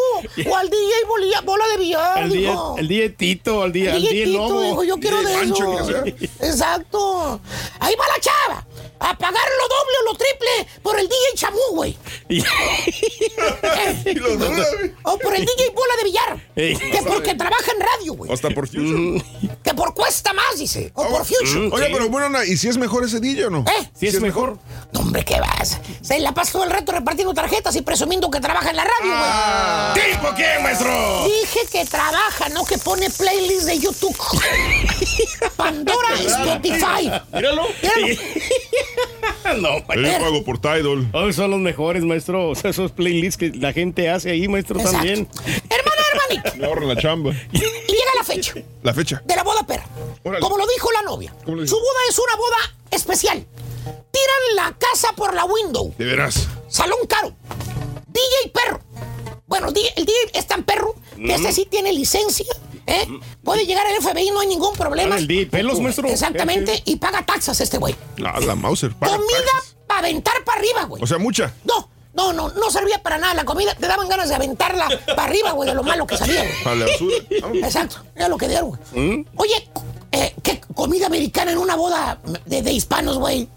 o 0.50 0.56
al 0.56 0.70
DJ 0.70 0.92
bolilla- 1.08 1.42
Bola 1.42 1.66
de 1.68 1.78
Billar. 1.78 2.24
El 2.24 2.32
día, 2.32 2.50
dijo. 2.52 2.76
el 2.80 2.88
día 2.88 3.16
Tito, 3.16 3.66
el 3.66 3.72
día, 3.72 3.92
El 3.92 3.98
el 3.98 4.02
día 4.02 4.12
DJ 4.12 4.26
Tito, 4.26 4.38
Lobo. 4.50 4.62
dijo, 4.62 4.84
yo 4.84 4.98
quiero 4.98 5.22
de 5.22 5.34
Pancho, 5.34 5.80
eso. 5.80 6.06
Exacto. 6.46 7.40
Ahí 7.80 7.96
va 7.96 8.06
la 8.08 8.20
chava. 8.20 8.68
A 9.08 9.16
pagar 9.16 9.34
lo 9.34 9.68
doble 9.68 9.96
o 10.02 10.04
lo 10.12 10.18
triple 10.18 10.80
por 10.82 11.00
el 11.00 11.08
DJ 11.08 11.22
Chamú, 11.36 11.60
güey. 11.74 11.96
Y 12.28 12.42
los 14.16 14.40
dos, 14.40 14.50
güey. 14.50 14.94
O 15.04 15.20
por 15.20 15.36
el 15.36 15.46
DJ 15.46 15.70
Bola 15.76 15.94
de 15.98 16.04
Billar. 16.04 16.50
Ey. 16.56 16.76
Que 16.76 17.04
porque 17.04 17.36
trabaja 17.36 17.72
en 17.72 17.82
radio, 17.82 18.14
güey. 18.14 18.32
Hasta 18.32 18.50
por 18.50 18.68
Future. 18.68 19.24
Que 19.64 19.76
por 19.76 19.94
cuesta 19.94 20.34
más, 20.34 20.58
dice. 20.58 20.92
O 20.96 21.08
por 21.08 21.24
Future. 21.24 21.70
Oye, 21.72 21.90
pero 21.92 22.10
bueno, 22.10 22.44
¿y 22.44 22.58
si 22.58 22.68
es 22.68 22.78
mejor 22.78 23.04
ese 23.04 23.20
DJ 23.20 23.46
o 23.46 23.50
no? 23.52 23.60
¿Eh? 23.60 23.90
Si 23.94 24.08
es 24.08 24.20
mejor. 24.20 24.58
No, 24.92 25.02
hombre, 25.02 25.24
¿qué 25.24 25.40
vas? 25.40 25.80
Se 26.02 26.20
la 26.20 26.34
pasa 26.34 26.54
todo 26.54 26.64
el 26.64 26.72
rato 26.72 26.92
repartiendo 26.92 27.34
tarjetas 27.36 27.76
y 27.76 27.84
presumiendo 27.84 28.32
que 28.32 28.40
trabaja 28.40 28.72
en 28.72 28.78
la 28.78 28.86
radio, 28.86 29.12
güey. 29.12 29.24
Ah. 29.24 29.94
¿Tipo 29.94 30.34
qué, 30.36 30.58
maestro? 30.64 31.26
Dije 31.26 31.60
que 31.72 31.86
trabaja, 31.86 32.50
no 32.50 32.66
que 32.66 32.80
pone 32.80 33.10
playlist 33.12 33.68
de 33.68 33.78
YouTube. 33.78 34.18
Pandora, 35.56 36.16
Spotify. 36.16 37.12
Míralo. 37.32 37.68
Míralo. 37.82 38.08
no, 39.62 39.80
Yo 39.80 39.86
maestro. 39.88 40.24
pago 40.24 40.44
por 40.44 40.58
Tidal. 40.60 41.10
Oh, 41.14 41.32
son 41.34 41.52
los 41.52 41.60
mejores, 41.60 42.04
maestro. 42.04 42.50
O 42.50 42.56
sea, 42.56 42.72
esos 42.72 42.92
playlists 42.92 43.38
que 43.38 43.50
la 43.58 43.74
gente 43.74 44.10
hace 44.10 44.32
ahí, 44.32 44.48
maestro, 44.48 44.78
Exacto. 44.80 44.98
también. 45.00 45.28
Hermana, 45.46 46.02
hermanita. 46.14 46.54
Me 46.58 46.66
ahorran 46.66 46.88
la 46.88 46.96
chamba. 47.02 47.32
Y 47.52 47.60
llega 47.60 48.12
la 48.18 48.24
fecha 48.24 48.54
La 48.84 48.94
fecha. 48.94 49.22
de 49.26 49.36
la 49.36 49.44
boda 49.44 49.66
perra. 49.66 49.86
Órale. 50.24 50.42
Como 50.42 50.58
lo 50.58 50.66
dijo 50.68 50.92
la 50.92 51.02
novia. 51.04 51.34
¿Cómo 51.44 51.58
lo 51.58 51.64
dijo? 51.64 51.76
Su 51.76 51.82
boda 51.82 52.00
es 52.10 52.18
una 52.20 52.36
boda 52.36 52.76
especial. 52.92 53.46
Tiran 53.86 54.56
la 54.56 54.78
casa 54.78 55.14
por 55.16 55.34
la 55.34 55.46
window. 55.46 55.94
De 55.98 56.06
veras. 56.06 56.48
Salón 56.70 57.00
caro. 57.08 57.34
DJ 58.08 58.52
perro. 58.54 58.80
Bueno, 59.48 59.72
di- 59.72 59.88
el 59.96 60.06
DJ 60.06 60.18
es 60.34 60.48
tan 60.48 60.64
perro 60.64 60.96
que 61.16 61.34
este 61.36 61.52
sí 61.52 61.68
tiene 61.70 61.94
licencia. 61.94 62.46
¿Eh? 62.88 63.08
Puede 63.44 63.66
llegar 63.66 63.86
al 63.88 64.02
FBI, 64.02 64.32
no 64.32 64.40
hay 64.42 64.48
ningún 64.48 64.74
problema. 64.76 65.18
El 65.18 65.48
pelos, 65.50 65.80
maestro. 65.80 66.08
Exactamente. 66.08 66.82
Y 66.86 66.98
paga 66.98 67.26
taxas 67.26 67.60
este 67.62 67.78
güey. 67.78 67.96
Ah, 68.26 68.40
la 68.40 68.56
Mauser. 68.56 68.94
paga 68.94 69.18
Comida 69.18 69.52
para 69.88 70.00
aventar 70.00 70.34
para 70.46 70.60
arriba, 70.60 70.84
güey. 70.86 71.04
O 71.04 71.08
sea, 71.08 71.18
mucha. 71.18 71.54
No, 71.66 71.90
no, 72.14 72.34
no, 72.34 72.50
no 72.50 72.72
servía 72.72 73.02
para 73.02 73.18
nada. 73.18 73.34
La 73.34 73.46
comida 73.46 73.76
te 73.76 73.88
daban 73.88 74.08
ganas 74.08 74.30
de 74.30 74.36
aventarla 74.36 74.88
para 75.08 75.24
arriba, 75.24 75.52
güey, 75.52 75.70
de 75.70 75.76
lo 75.76 75.84
malo 75.84 76.08
que 76.08 76.18
salía, 76.18 76.42
güey. 76.42 76.64
Para 76.64 76.76
la 76.78 76.86
basura. 76.86 77.16
Exacto, 77.68 77.98
era 78.16 78.28
lo 78.30 78.38
que 78.38 78.48
dieron, 78.48 78.70
güey. 78.70 78.82
¿Mm? 78.94 79.26
Oye, 79.36 79.70
eh, 80.12 80.34
¿qué 80.42 80.62
comida 80.74 81.08
americana 81.08 81.52
en 81.52 81.58
una 81.58 81.76
boda 81.76 82.20
de, 82.46 82.62
de 82.62 82.72
hispanos, 82.72 83.18
güey? 83.18 83.50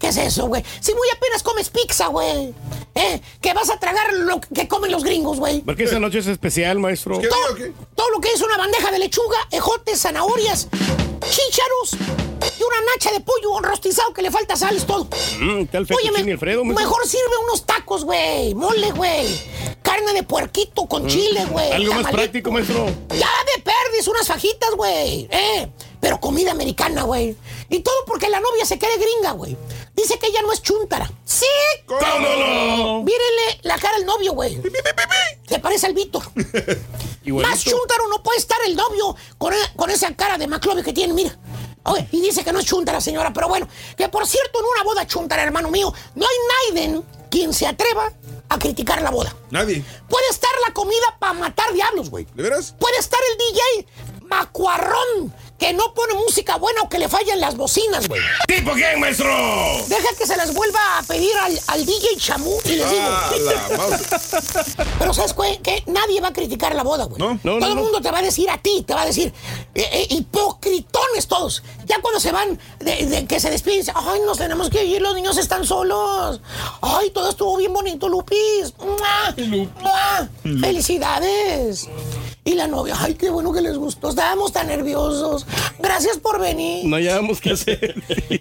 ¿Qué 0.00 0.08
es 0.08 0.16
eso, 0.16 0.46
güey? 0.46 0.64
Si 0.80 0.94
muy 0.94 1.06
apenas 1.14 1.42
comes 1.42 1.68
pizza, 1.68 2.06
güey. 2.08 2.54
¿Eh? 2.94 3.20
Que 3.40 3.52
vas 3.54 3.68
a 3.70 3.78
tragar 3.78 4.12
lo 4.14 4.40
que 4.40 4.66
comen 4.66 4.90
los 4.90 5.04
gringos, 5.04 5.38
güey. 5.38 5.60
Porque 5.60 5.84
esa 5.84 6.00
noche 6.00 6.18
es 6.18 6.26
especial, 6.26 6.78
maestro. 6.78 7.20
¿Qué 7.20 7.28
Todo, 7.28 7.54
qué? 7.54 7.72
todo 7.94 8.08
lo 8.10 8.18
que 8.20 8.32
es 8.32 8.40
una 8.40 8.56
bandeja 8.56 8.90
de 8.90 8.98
lechuga, 8.98 9.36
ejotes, 9.50 10.00
zanahorias, 10.00 10.68
chícharos 11.30 11.92
y 12.58 12.62
una 12.62 12.76
nacha 12.94 13.12
de 13.12 13.20
pollo 13.20 13.60
rostizado 13.60 14.12
que 14.14 14.22
le 14.22 14.30
falta 14.30 14.56
sal, 14.56 14.74
es 14.76 14.86
todo. 14.86 15.04
Mm, 15.38 15.66
el 15.70 15.86
Oye, 15.96 16.10
me- 16.24 16.32
Alfredo, 16.32 16.64
maestro. 16.64 16.84
mejor 16.86 17.06
sirve 17.06 17.36
unos 17.44 17.66
tacos, 17.66 18.04
güey. 18.04 18.54
Mole, 18.54 18.90
güey. 18.92 19.26
Carne 19.82 20.12
de 20.14 20.22
puerquito 20.22 20.86
con 20.86 21.06
chile, 21.06 21.44
güey. 21.50 21.70
Mm. 21.70 21.74
Algo 21.74 21.94
más 21.94 22.10
práctico, 22.10 22.50
maestro. 22.50 22.86
Ya 23.10 23.28
de 23.54 23.62
perdis, 23.62 24.08
unas 24.08 24.26
fajitas, 24.26 24.70
güey. 24.76 25.28
Eh, 25.30 25.68
pero 26.00 26.18
comida 26.20 26.50
americana, 26.52 27.02
güey. 27.02 27.36
Y 27.68 27.80
todo 27.80 28.04
porque 28.06 28.28
la 28.30 28.40
novia 28.40 28.64
se 28.64 28.78
cree 28.78 28.96
gringa, 28.96 29.32
güey. 29.32 29.56
Dice 29.94 30.18
que 30.18 30.28
ella 30.28 30.40
no 30.42 30.52
es 30.52 30.62
chúntara. 30.62 31.10
¡Sí! 31.24 31.44
¿Cómo 31.86 32.00
no? 32.00 33.02
Mírele 33.02 33.60
la 33.62 33.76
cara 33.78 33.96
al 33.96 34.06
novio, 34.06 34.32
güey. 34.32 34.60
Se 35.48 35.58
parece 35.58 35.86
al 35.86 35.94
Víctor. 35.94 36.22
Más 37.26 37.62
chúntaro 37.62 38.08
no 38.08 38.22
puede 38.22 38.38
estar 38.38 38.58
el 38.66 38.76
novio 38.76 39.14
con, 39.38 39.52
e- 39.52 39.72
con 39.76 39.90
esa 39.90 40.14
cara 40.16 40.38
de 40.38 40.46
McLovin 40.46 40.84
que 40.84 40.92
tiene, 40.92 41.12
mira. 41.12 41.36
Oye, 41.84 42.06
y 42.12 42.20
dice 42.20 42.44
que 42.44 42.52
no 42.52 42.60
es 42.60 42.66
chúntara, 42.66 43.00
señora, 43.00 43.32
pero 43.32 43.48
bueno, 43.48 43.66
que 43.96 44.08
por 44.08 44.26
cierto, 44.26 44.58
en 44.60 44.64
una 44.66 44.82
boda 44.84 45.06
chúntara, 45.06 45.42
hermano 45.42 45.70
mío, 45.70 45.92
no 46.14 46.26
hay 46.26 46.74
nadie 46.82 47.02
quien 47.30 47.52
se 47.54 47.66
atreva 47.66 48.12
a 48.48 48.58
criticar 48.58 49.00
la 49.02 49.10
boda. 49.10 49.34
Nadie. 49.50 49.84
Puede 50.08 50.28
estar 50.30 50.50
la 50.66 50.74
comida 50.74 51.16
para 51.18 51.32
matar 51.34 51.72
diablos, 51.72 52.10
güey. 52.10 52.26
¿De 52.34 52.42
veras? 52.42 52.74
Puede 52.78 52.98
estar 52.98 53.20
el 53.32 53.38
DJ 53.38 53.86
macuarrón 54.26 55.32
que 55.60 55.72
no 55.74 55.92
pone 55.94 56.14
música 56.14 56.56
buena 56.56 56.80
o 56.82 56.88
que 56.88 56.98
le 56.98 57.08
fallan 57.08 57.38
las 57.38 57.54
bocinas, 57.56 58.08
güey. 58.08 58.20
¿Tipo 58.48 58.72
qué, 58.74 58.96
maestro? 58.96 59.28
Deja 59.88 60.08
que 60.18 60.26
se 60.26 60.36
las 60.36 60.54
vuelva 60.54 60.98
a 60.98 61.02
pedir 61.02 61.30
al, 61.36 61.60
al 61.66 61.84
DJ 61.86 62.16
Chamú 62.16 62.58
y 62.64 62.68
les 62.70 62.90
digo. 62.90 63.02
Ah, 63.04 63.30
la. 63.38 64.00
Pero 64.98 65.12
¿sabes 65.14 65.34
qué? 65.34 65.60
Que 65.62 65.84
nadie 65.86 66.20
va 66.22 66.28
a 66.28 66.32
criticar 66.32 66.74
la 66.74 66.82
boda, 66.82 67.04
güey. 67.04 67.18
No, 67.18 67.38
no, 67.44 67.58
Todo 67.58 67.68
el 67.68 67.76
no. 67.76 67.82
mundo 67.82 68.00
te 68.00 68.10
va 68.10 68.18
a 68.18 68.22
decir 68.22 68.48
a 68.48 68.56
ti, 68.56 68.82
te 68.86 68.94
va 68.94 69.02
a 69.02 69.06
decir, 69.06 69.32
eh, 69.74 69.88
eh, 69.92 70.06
hipocritones 70.10 71.28
todos. 71.28 71.62
Ya 71.84 72.00
cuando 72.00 72.20
se 72.20 72.32
van, 72.32 72.58
de, 72.78 73.06
de 73.06 73.26
que 73.26 73.38
se 73.38 73.50
despiden, 73.50 73.80
dicen, 73.80 73.94
ay, 73.98 74.20
nos 74.24 74.38
tenemos 74.38 74.70
que 74.70 74.82
ir, 74.84 75.02
los 75.02 75.14
niños 75.14 75.36
están 75.36 75.66
solos. 75.66 76.40
Ay, 76.80 77.10
todo 77.10 77.28
estuvo 77.30 77.56
bien 77.58 77.72
bonito, 77.74 78.08
Lupis. 78.08 78.72
¡Mua! 78.78 79.34
¡Mua! 79.82 80.28
Felicidades. 80.60 81.86
Y 82.50 82.54
la 82.54 82.66
novia, 82.66 82.96
ay, 82.98 83.14
qué 83.14 83.30
bueno 83.30 83.52
que 83.52 83.60
les 83.60 83.78
gustó. 83.78 84.08
Estábamos 84.08 84.50
tan 84.52 84.66
nerviosos. 84.66 85.46
Gracias 85.78 86.18
por 86.18 86.40
venir. 86.40 86.84
No 86.84 86.96
hayamos 86.96 87.40
que 87.40 87.52
hacer. 87.52 87.94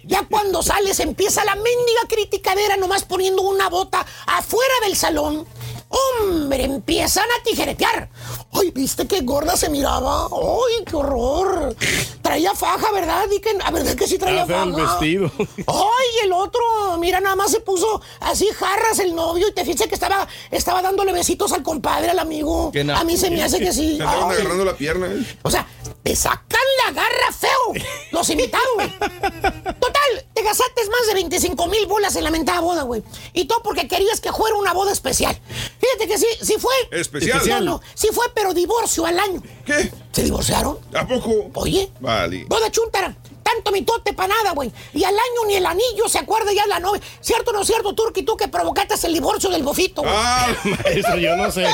Ya 0.03 0.25
cuando 0.27 0.63
sales 0.63 0.99
empieza 0.99 1.45
la 1.45 1.53
mendiga 1.53 2.01
criticadera 2.07 2.75
nomás 2.75 3.03
poniendo 3.03 3.43
una 3.43 3.69
bota 3.69 4.03
afuera 4.25 4.73
del 4.83 4.95
salón. 4.95 5.45
Hombre, 5.89 6.65
empiezan 6.65 7.25
a 7.25 7.43
tijeretear. 7.43 8.09
Ay, 8.51 8.71
¿viste 8.71 9.07
qué 9.07 9.21
gorda 9.21 9.57
se 9.57 9.69
miraba? 9.69 10.25
¡Ay, 10.25 10.83
qué 10.85 10.95
horror! 10.95 11.75
Traía 12.21 12.53
faja, 12.53 12.91
¿verdad? 12.91 13.25
Y 13.31 13.39
que, 13.39 13.57
a 13.63 13.71
verdad 13.71 13.95
que 13.95 14.07
sí 14.07 14.17
traía 14.19 14.45
faja. 14.45 14.63
el 14.63 14.73
vestido. 14.73 15.31
¡Ay, 15.67 16.07
el 16.23 16.31
otro! 16.31 16.61
Mira, 16.99 17.19
nada 17.19 17.35
más 17.35 17.51
se 17.51 17.59
puso 17.59 18.01
así 18.19 18.47
jarras 18.55 18.99
el 18.99 19.15
novio 19.15 19.47
y 19.47 19.51
te 19.53 19.65
fíjate 19.65 19.89
que 19.89 19.95
estaba, 19.95 20.27
estaba 20.51 20.81
dándole 20.81 21.11
besitos 21.11 21.51
al 21.53 21.63
compadre, 21.63 22.11
al 22.11 22.19
amigo. 22.19 22.71
Qué 22.71 22.81
A 22.81 23.03
mí 23.03 23.17
se 23.17 23.31
me 23.31 23.43
hace 23.43 23.59
que 23.59 23.73
sí. 23.73 23.97
Te 23.97 24.03
estaban 24.03 24.31
agarrando 24.31 24.65
la 24.65 24.75
pierna, 24.75 25.07
¿eh? 25.07 25.37
O 25.41 25.49
sea, 25.49 25.67
te 26.03 26.15
sacan 26.15 26.59
la 26.85 26.93
garra 26.93 27.31
feo. 27.37 27.83
Los 28.11 28.29
invitados. 28.29 28.65
Total, 28.99 30.25
te 30.33 30.41
gastaste 30.43 30.89
más 30.89 31.07
de 31.07 31.13
25 31.15 31.67
mil 31.67 31.85
bolas 31.87 32.15
en 32.15 32.23
la 32.23 32.31
mentada 32.31 32.61
boda, 32.61 32.83
güey. 32.83 33.03
Y 33.33 33.45
todo 33.45 33.61
porque 33.63 33.87
querías 33.87 34.21
que 34.21 34.31
fuera 34.31 34.55
una 34.55 34.73
boda 34.73 34.91
especial. 34.91 35.39
Fíjate 35.79 36.07
que 36.07 36.17
sí, 36.17 36.27
sí 36.41 36.55
fue. 36.59 36.73
Especial. 36.91 37.41
No, 37.47 37.61
no, 37.61 37.81
sí 37.93 38.09
fue, 38.11 38.25
pero 38.35 38.53
divorcio 38.53 39.05
al 39.05 39.17
año. 39.19 39.41
¿Qué? 39.65 39.91
¿Se 40.11 40.23
divorciaron? 40.23 40.77
¿A 40.93 41.07
poco? 41.07 41.49
Oye, 41.55 41.89
Vale. 41.99 42.45
boda 42.47 42.69
chuntara. 42.71 43.15
Tanto 43.53 43.71
mitote 43.71 44.13
para 44.13 44.33
nada, 44.35 44.51
güey. 44.51 44.71
Y 44.93 45.03
al 45.03 45.13
año 45.15 45.45
ni 45.47 45.55
el 45.55 45.65
anillo 45.65 46.07
se 46.07 46.19
acuerda 46.19 46.51
ya 46.53 46.65
la 46.67 46.79
novia. 46.79 47.01
¿Cierto 47.21 47.51
o 47.51 47.53
no 47.53 47.61
es 47.61 47.67
cierto, 47.67 47.93
Turki, 47.95 48.23
tú 48.23 48.37
que 48.37 48.47
provocaste 48.47 49.07
el 49.07 49.13
divorcio 49.13 49.49
del 49.49 49.63
bofito, 49.63 50.01
güey? 50.01 50.13
Ah, 50.15 50.47
Maestro, 50.83 51.17
yo 51.17 51.35
no 51.35 51.51
sé. 51.51 51.65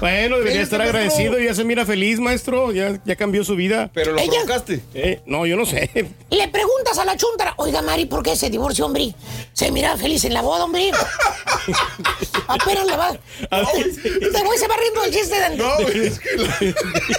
Bueno, 0.00 0.36
debería 0.38 0.62
estar 0.62 0.80
agradecido. 0.82 1.38
Ya 1.38 1.54
se 1.54 1.64
mira 1.64 1.84
feliz, 1.84 2.20
maestro. 2.20 2.70
Ya, 2.72 3.00
ya 3.04 3.16
cambió 3.16 3.44
su 3.44 3.56
vida. 3.56 3.90
Pero 3.92 4.12
lo 4.12 4.18
Ella- 4.20 4.30
provocaste. 4.32 4.82
Eh, 4.94 5.20
no, 5.26 5.46
yo 5.46 5.56
no 5.56 5.66
sé. 5.66 5.90
Le 6.30 6.48
preguntas 6.48 6.98
a 6.98 7.04
la 7.04 7.16
chuntara, 7.16 7.54
oiga, 7.56 7.82
Mari, 7.82 8.06
¿por 8.06 8.22
qué 8.22 8.36
se 8.36 8.50
divorció, 8.50 8.86
hombre? 8.86 9.14
Se 9.52 9.70
mira 9.72 9.96
feliz 9.96 10.24
en 10.24 10.34
la 10.34 10.42
boda, 10.42 10.64
hombre. 10.64 10.90
Apenas 12.48 12.86
le 12.86 12.96
va. 12.96 13.10
Este 13.10 14.42
güey 14.44 14.58
se 14.58 14.68
va 14.68 14.76
riendo 14.76 15.00
del 15.02 15.12
chiste 15.12 15.40
de 15.40 15.56
no, 15.56 15.76
güey, 15.80 16.06
es 16.06 16.18
que 16.18 16.36
la- 16.36 16.58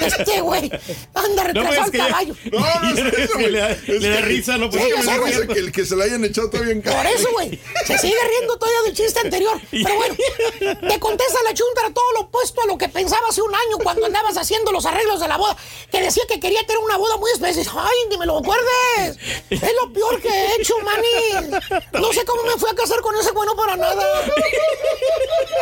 Este 0.07 0.41
güey 0.41 0.71
anda 1.13 1.43
No, 1.53 1.63
retrasado 1.63 1.75
pues, 1.75 1.85
es 1.85 1.91
que 1.91 1.97
ya- 1.97 2.07
caballo. 2.07 2.35
No, 2.51 2.59
no 2.59 3.07
es 3.07 3.13
que 3.27 3.33
güey. 3.33 3.51
le 3.51 3.61
da- 3.87 3.93
le 3.99 4.09
da 4.09 4.21
risa, 4.21 4.57
no 4.57 4.69
puede 4.69 4.85
risa 4.95 5.47
que 5.47 5.59
el 5.59 5.71
que 5.71 5.85
se 5.85 5.95
la 5.95 6.05
hayan 6.05 6.23
echado 6.25 6.49
todavía 6.49 6.73
en 6.73 6.81
cara. 6.81 6.97
Por 6.97 7.07
eso, 7.11 7.29
güey. 7.31 7.59
Se 7.85 7.97
sigue 7.97 8.15
riendo 8.29 8.57
todavía 8.57 8.81
del 8.83 8.93
chiste 8.95 9.19
anterior. 9.19 9.59
Pero 9.71 9.95
bueno, 9.95 10.15
te 10.87 10.99
contesta 10.99 11.39
la 11.43 11.53
chuntara 11.53 11.91
todo 11.93 12.11
lo 12.13 12.19
opuesto 12.21 12.61
a 12.61 12.65
lo 12.65 12.77
que 12.77 12.89
pensaba 12.89 13.27
hace 13.29 13.41
un 13.41 13.53
año 13.53 13.77
cuando 13.83 14.05
andabas 14.05 14.37
haciendo 14.37 14.71
los 14.71 14.85
arreglos 14.85 15.19
de 15.19 15.27
la 15.27 15.37
boda. 15.37 15.55
Que 15.91 16.01
decía 16.01 16.23
que 16.27 16.39
quería 16.39 16.61
tener 16.65 16.79
una 16.83 16.97
boda 16.97 17.17
muy 17.17 17.31
especial. 17.31 17.65
Ay, 17.77 17.97
ni 18.09 18.17
me 18.17 18.25
lo 18.25 18.37
acuerdes. 18.39 19.17
Es 19.49 19.73
lo 19.81 19.91
peor 19.93 20.21
que 20.21 20.29
he 20.29 20.55
hecho, 20.61 20.73
mani. 20.79 21.59
No 21.93 22.11
sé 22.13 22.23
cómo 22.25 22.43
me 22.43 22.53
fui 22.53 22.69
a 22.69 22.75
casar 22.75 22.99
con 23.01 23.15
ese 23.17 23.31
bueno 23.31 23.55
para 23.55 23.75
nada. 23.75 24.05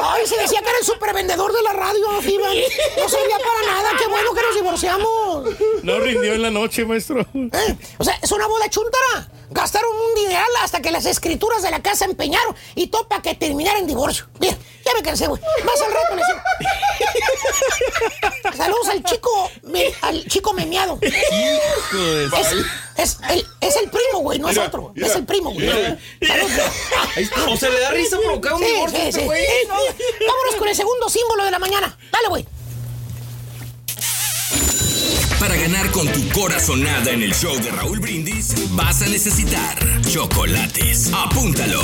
Ay, 0.01 0.25
se 0.27 0.37
decía 0.37 0.61
que 0.61 0.69
era 0.69 0.79
el 0.79 0.85
supervendedor 0.85 1.53
de 1.53 1.61
la 1.61 1.73
radio, 1.73 2.21
Fiban. 2.21 2.55
No 2.97 3.09
servía 3.09 3.37
para 3.37 3.73
nada. 3.73 3.91
Qué 3.97 4.07
bueno 4.07 4.33
que 4.33 4.41
nos 4.41 4.55
divorciamos. 4.55 5.32
No 5.83 5.99
rindió 5.99 6.33
en 6.33 6.41
la 6.41 6.49
noche, 6.51 6.85
maestro. 6.85 7.21
¿Eh? 7.21 7.75
O 7.97 8.03
sea, 8.03 8.17
es 8.21 8.31
una 8.31 8.47
boda 8.47 8.69
chuntara. 8.69 9.29
Gastaron 9.51 9.89
un 9.95 10.15
dineral 10.15 10.47
hasta 10.61 10.81
que 10.81 10.89
las 10.91 11.05
escrituras 11.05 11.61
de 11.61 11.69
la 11.71 11.81
casa 11.81 12.05
empeñaron 12.05 12.55
y 12.75 12.87
todo 12.87 13.07
para 13.07 13.21
que 13.21 13.35
terminara 13.35 13.77
en 13.77 13.85
divorcio. 13.87 14.25
Mira, 14.39 14.57
ya 14.85 14.93
me 14.95 15.03
cansé, 15.03 15.27
güey. 15.27 15.39
Más 15.63 15.81
al 15.81 15.93
rato 15.93 16.15
le 16.15 16.23
sigo. 16.25 16.39
Saludos 18.57 18.87
al 18.89 19.03
chico, 19.03 19.51
me- 19.63 19.93
al 20.01 20.25
chico 20.25 20.53
memeado. 20.53 20.97
Es, 21.01 21.13
es 22.97 23.17
el, 23.29 23.45
es 23.61 23.75
el 23.75 23.89
primo, 23.89 24.19
güey, 24.21 24.39
no 24.39 24.49
es 24.49 24.57
otro. 24.57 24.91
mira, 24.95 25.07
es 25.07 25.15
el 25.15 25.25
primo, 25.25 25.51
güey. 25.51 25.67
O 27.47 27.57
se 27.57 27.69
le 27.69 27.79
da 27.79 27.91
risa 27.91 28.17
provocar 28.19 28.53
un 28.53 28.59
Sí, 28.59 28.65
divorcio 28.65 28.99
sí, 28.99 29.07
este 29.07 29.21
sí. 29.21 29.27
Vámonos 30.27 30.55
con 30.57 30.67
el 30.67 30.75
segundo 30.75 31.09
símbolo 31.09 31.45
de 31.45 31.51
la 31.51 31.59
mañana. 31.59 31.97
Dale, 32.11 32.27
güey. 32.29 32.45
Para 35.43 35.57
ganar 35.57 35.91
con 35.91 36.07
tu 36.07 36.29
corazonada 36.29 37.11
en 37.11 37.21
el 37.21 37.33
show 37.33 37.53
de 37.61 37.69
Raúl 37.69 37.99
Brindis, 37.99 38.55
vas 38.77 39.01
a 39.01 39.07
necesitar 39.09 39.77
chocolates. 40.09 41.11
Apúntalo. 41.13 41.81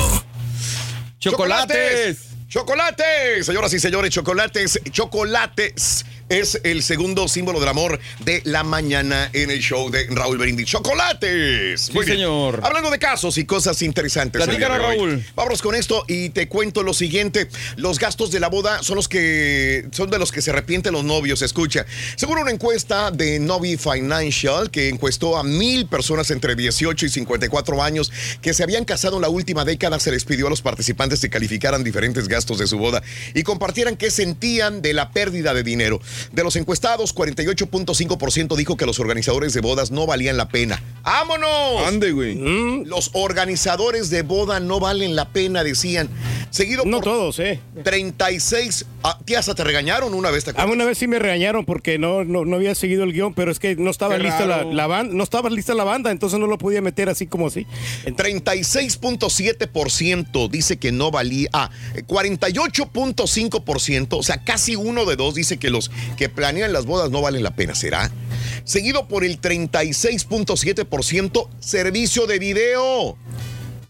Chocolates. 1.18 2.28
¡Chocolates! 2.48 3.44
Señoras 3.44 3.74
y 3.74 3.78
señores, 3.78 4.10
chocolates, 4.12 4.80
chocolates 4.90 6.06
es 6.30 6.60
el 6.62 6.84
segundo 6.84 7.26
símbolo 7.26 7.58
del 7.58 7.68
amor 7.68 7.98
de 8.20 8.40
la 8.44 8.62
mañana 8.62 9.28
en 9.32 9.50
el 9.50 9.58
show 9.58 9.90
de 9.90 10.06
Raúl 10.10 10.38
Brindis. 10.38 10.68
¡Chocolates! 10.68 11.90
Sí, 11.92 11.98
señor. 12.04 12.60
Hablando 12.62 12.88
de 12.88 13.00
casos 13.00 13.36
y 13.36 13.44
cosas 13.44 13.82
interesantes. 13.82 14.40
día 14.46 14.46
Platícanos. 14.46 14.78
Raúl. 14.78 15.24
Vámonos 15.34 15.60
con 15.60 15.74
esto 15.74 16.04
y 16.06 16.28
te 16.28 16.46
cuento 16.48 16.84
lo 16.84 16.94
siguiente. 16.94 17.48
Los 17.76 17.98
gastos 17.98 18.30
de 18.30 18.38
la 18.38 18.48
boda 18.48 18.80
son 18.84 18.94
los 18.94 19.08
que 19.08 19.88
son 19.90 20.08
de 20.08 20.20
los 20.20 20.30
que 20.30 20.40
se 20.40 20.50
arrepienten 20.50 20.92
los 20.92 21.02
novios. 21.02 21.42
Escucha, 21.42 21.84
según 22.14 22.38
una 22.38 22.52
encuesta 22.52 23.10
de 23.10 23.40
Novi 23.40 23.76
Financial 23.76 24.70
que 24.70 24.88
encuestó 24.88 25.36
a 25.36 25.42
mil 25.42 25.86
personas 25.86 26.30
entre 26.30 26.54
18 26.54 27.06
y 27.06 27.08
54 27.08 27.82
años 27.82 28.12
que 28.40 28.54
se 28.54 28.62
habían 28.62 28.84
casado 28.84 29.16
en 29.16 29.22
la 29.22 29.28
última 29.28 29.64
década, 29.64 29.98
se 29.98 30.12
les 30.12 30.24
pidió 30.24 30.46
a 30.46 30.50
los 30.50 30.62
participantes 30.62 31.20
que 31.20 31.28
calificaran 31.28 31.82
diferentes 31.82 32.28
gastos 32.28 32.58
de 32.58 32.68
su 32.68 32.78
boda 32.78 33.02
y 33.34 33.42
compartieran 33.42 33.96
qué 33.96 34.12
sentían 34.12 34.80
de 34.80 34.94
la 34.94 35.10
pérdida 35.10 35.54
de 35.54 35.64
dinero. 35.64 36.00
De 36.32 36.44
los 36.44 36.56
encuestados, 36.56 37.14
48.5% 37.14 38.56
dijo 38.56 38.76
que 38.76 38.86
los 38.86 39.00
organizadores 39.00 39.52
de 39.52 39.60
bodas 39.60 39.90
no 39.90 40.06
valían 40.06 40.36
la 40.36 40.48
pena. 40.48 40.80
¡Vámonos! 41.02 41.86
Ande, 41.86 42.12
güey. 42.12 42.84
Los 42.84 43.10
organizadores 43.14 44.10
de 44.10 44.22
boda 44.22 44.60
no 44.60 44.78
valen 44.80 45.16
la 45.16 45.32
pena, 45.32 45.64
decían. 45.64 46.10
Seguido 46.50 46.84
No 46.84 46.98
por 46.98 47.04
todos, 47.04 47.38
¿eh? 47.38 47.58
36. 47.84 48.84
Ah, 49.02 49.18
tía, 49.24 49.38
hasta 49.38 49.54
te 49.54 49.64
regañaron 49.64 50.12
una 50.14 50.30
vez, 50.30 50.44
¿te 50.44 50.52
una 50.62 50.84
vez 50.84 50.98
sí 50.98 51.06
me 51.06 51.18
regañaron 51.18 51.64
porque 51.64 51.98
no, 51.98 52.22
no, 52.24 52.44
no 52.44 52.56
había 52.56 52.74
seguido 52.74 53.04
el 53.04 53.14
guion, 53.14 53.32
pero 53.34 53.50
es 53.50 53.58
que 53.58 53.76
no 53.76 53.90
estaba 53.90 54.16
Qué 54.16 54.22
lista 54.24 54.44
la, 54.46 54.64
la 54.64 54.86
banda, 54.86 55.14
no 55.14 55.22
estaba 55.22 55.48
lista 55.48 55.72
la 55.74 55.84
banda, 55.84 56.10
entonces 56.10 56.38
no 56.38 56.46
lo 56.46 56.58
podía 56.58 56.82
meter 56.82 57.08
así 57.08 57.26
como 57.26 57.46
así. 57.46 57.66
36.7% 58.04 60.50
dice 60.50 60.76
que 60.78 60.92
no 60.92 61.10
valía. 61.10 61.48
Ah, 61.52 61.70
48.5%, 62.06 64.18
o 64.18 64.22
sea, 64.22 64.44
casi 64.44 64.76
uno 64.76 65.06
de 65.06 65.16
dos 65.16 65.34
dice 65.34 65.56
que 65.58 65.70
los 65.70 65.90
que 66.16 66.28
planean 66.28 66.72
las 66.72 66.86
bodas 66.86 67.10
no 67.10 67.22
valen 67.22 67.42
la 67.42 67.54
pena. 67.54 67.74
¿Será? 67.74 68.10
Seguido 68.64 69.08
por 69.08 69.24
el 69.24 69.40
36.7% 69.40 71.48
servicio 71.60 72.26
de 72.26 72.38
video. 72.38 73.16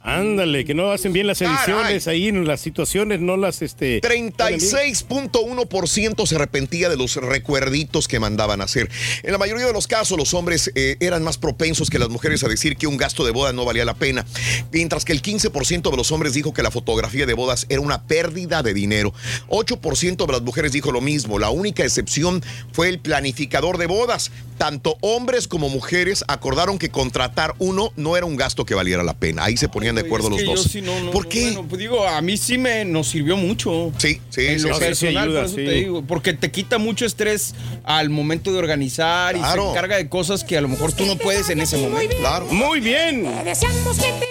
Ándale, 0.03 0.65
que 0.65 0.73
no 0.73 0.93
hacen 0.93 1.13
bien 1.13 1.27
las 1.27 1.41
Caray. 1.41 1.57
ediciones 1.57 2.09
ahí, 2.09 2.29
en 2.29 2.47
las 2.47 2.63
situaciones 2.63 3.21
no 3.21 3.37
las 3.37 3.61
este. 3.61 4.01
ponen 4.01 4.33
bien. 4.59 4.59
36.1% 4.59 6.27
se 6.27 6.37
arrepentía 6.37 6.89
de 6.89 6.97
los 6.97 7.17
recuerditos 7.17 8.09
que 8.09 8.19
mandaban 8.19 8.63
hacer. 8.63 8.89
En 9.23 9.33
la 9.33 9.37
mayoría 9.37 9.67
de 9.67 9.75
los 9.75 9.87
casos, 9.87 10.17
los 10.17 10.33
hombres 10.33 10.73
eh, 10.75 10.97
eran 11.01 11.23
más 11.23 11.37
propensos 11.37 11.91
que 11.91 11.99
las 11.99 12.09
mujeres 12.09 12.43
a 12.45 12.49
decir 12.49 12.79
que 12.79 12.87
un 12.87 12.97
gasto 12.97 13.27
de 13.27 13.31
boda 13.31 13.53
no 13.53 13.67
valía 13.67 13.85
la 13.85 13.93
pena, 13.93 14.25
mientras 14.73 15.05
que 15.05 15.13
el 15.13 15.21
15% 15.21 15.91
de 15.91 15.97
los 15.97 16.11
hombres 16.13 16.33
dijo 16.33 16.55
que 16.55 16.63
la 16.63 16.71
fotografía 16.71 17.27
de 17.27 17.35
bodas 17.35 17.67
era 17.69 17.83
una 17.83 18.05
pérdida 18.05 18.63
de 18.63 18.73
dinero. 18.73 19.13
8% 19.49 20.27
de 20.27 20.33
las 20.33 20.41
mujeres 20.41 20.73
dijo 20.73 20.93
lo 20.93 21.03
mismo. 21.03 21.39
La 21.39 21.51
única 21.51 21.85
excepción 21.85 22.43
fue 22.73 22.89
el 22.89 23.01
planificador 23.01 23.77
de 23.77 23.85
bodas. 23.85 24.31
Tanto 24.57 24.97
hombres 25.01 25.47
como 25.49 25.69
mujeres 25.69 26.25
acordaron 26.29 26.79
que 26.79 26.91
contratar 26.91 27.55
uno 27.59 27.93
no 27.97 28.17
era 28.17 28.27
un 28.27 28.37
gasto 28.37 28.65
que 28.65 28.75
valiera 28.75 29.03
la 29.03 29.15
pena. 29.15 29.45
Ahí 29.45 29.57
se 29.57 29.69
ponían 29.91 29.95
de 29.97 30.01
acuerdo 30.09 30.27
Es 30.29 30.31
los 30.31 30.41
que 30.41 30.47
dos. 30.47 30.65
Yo 30.65 30.71
sí, 30.71 30.83
no, 30.83 31.01
no, 31.01 31.11
¿Por 31.11 31.25
no, 31.25 31.29
qué? 31.29 31.43
Bueno, 31.45 31.67
pues 31.69 31.79
digo, 31.81 32.07
a 32.07 32.21
mí 32.21 32.37
sí 32.37 32.59
me 32.59 32.85
nos 32.85 33.09
sirvió 33.09 33.37
mucho. 33.37 33.93
Sí, 33.99 34.21
sí, 34.31 34.47
En 34.47 34.61
sí, 34.61 34.69
lo 34.69 34.75
sí. 34.75 34.81
personal, 34.81 35.25
ayuda, 35.25 35.41
por 35.41 35.47
eso 35.47 35.57
sí. 35.57 35.65
te 35.65 35.71
digo, 35.73 36.03
porque 36.03 36.33
te 36.33 36.51
quita 36.51 36.79
mucho 36.79 37.05
estrés 37.07 37.55
al 37.85 38.11
momento 38.11 38.53
de 38.53 38.59
organizar 38.59 39.37
y 39.37 39.41
Claro. 39.41 39.65
se 39.65 39.71
encarga 39.71 39.97
de 39.97 40.09
cosas 40.09 40.45
que 40.45 40.57
a 40.57 40.61
lo 40.61 40.69
mejor 40.69 40.93
tú 40.93 41.05
no 41.07 41.17
puedes 41.17 41.49
en 41.51 41.61
ese 41.61 41.77
momento. 41.77 42.17
Claro. 42.19 42.47
Muy 42.47 42.81
bien. 42.81 43.25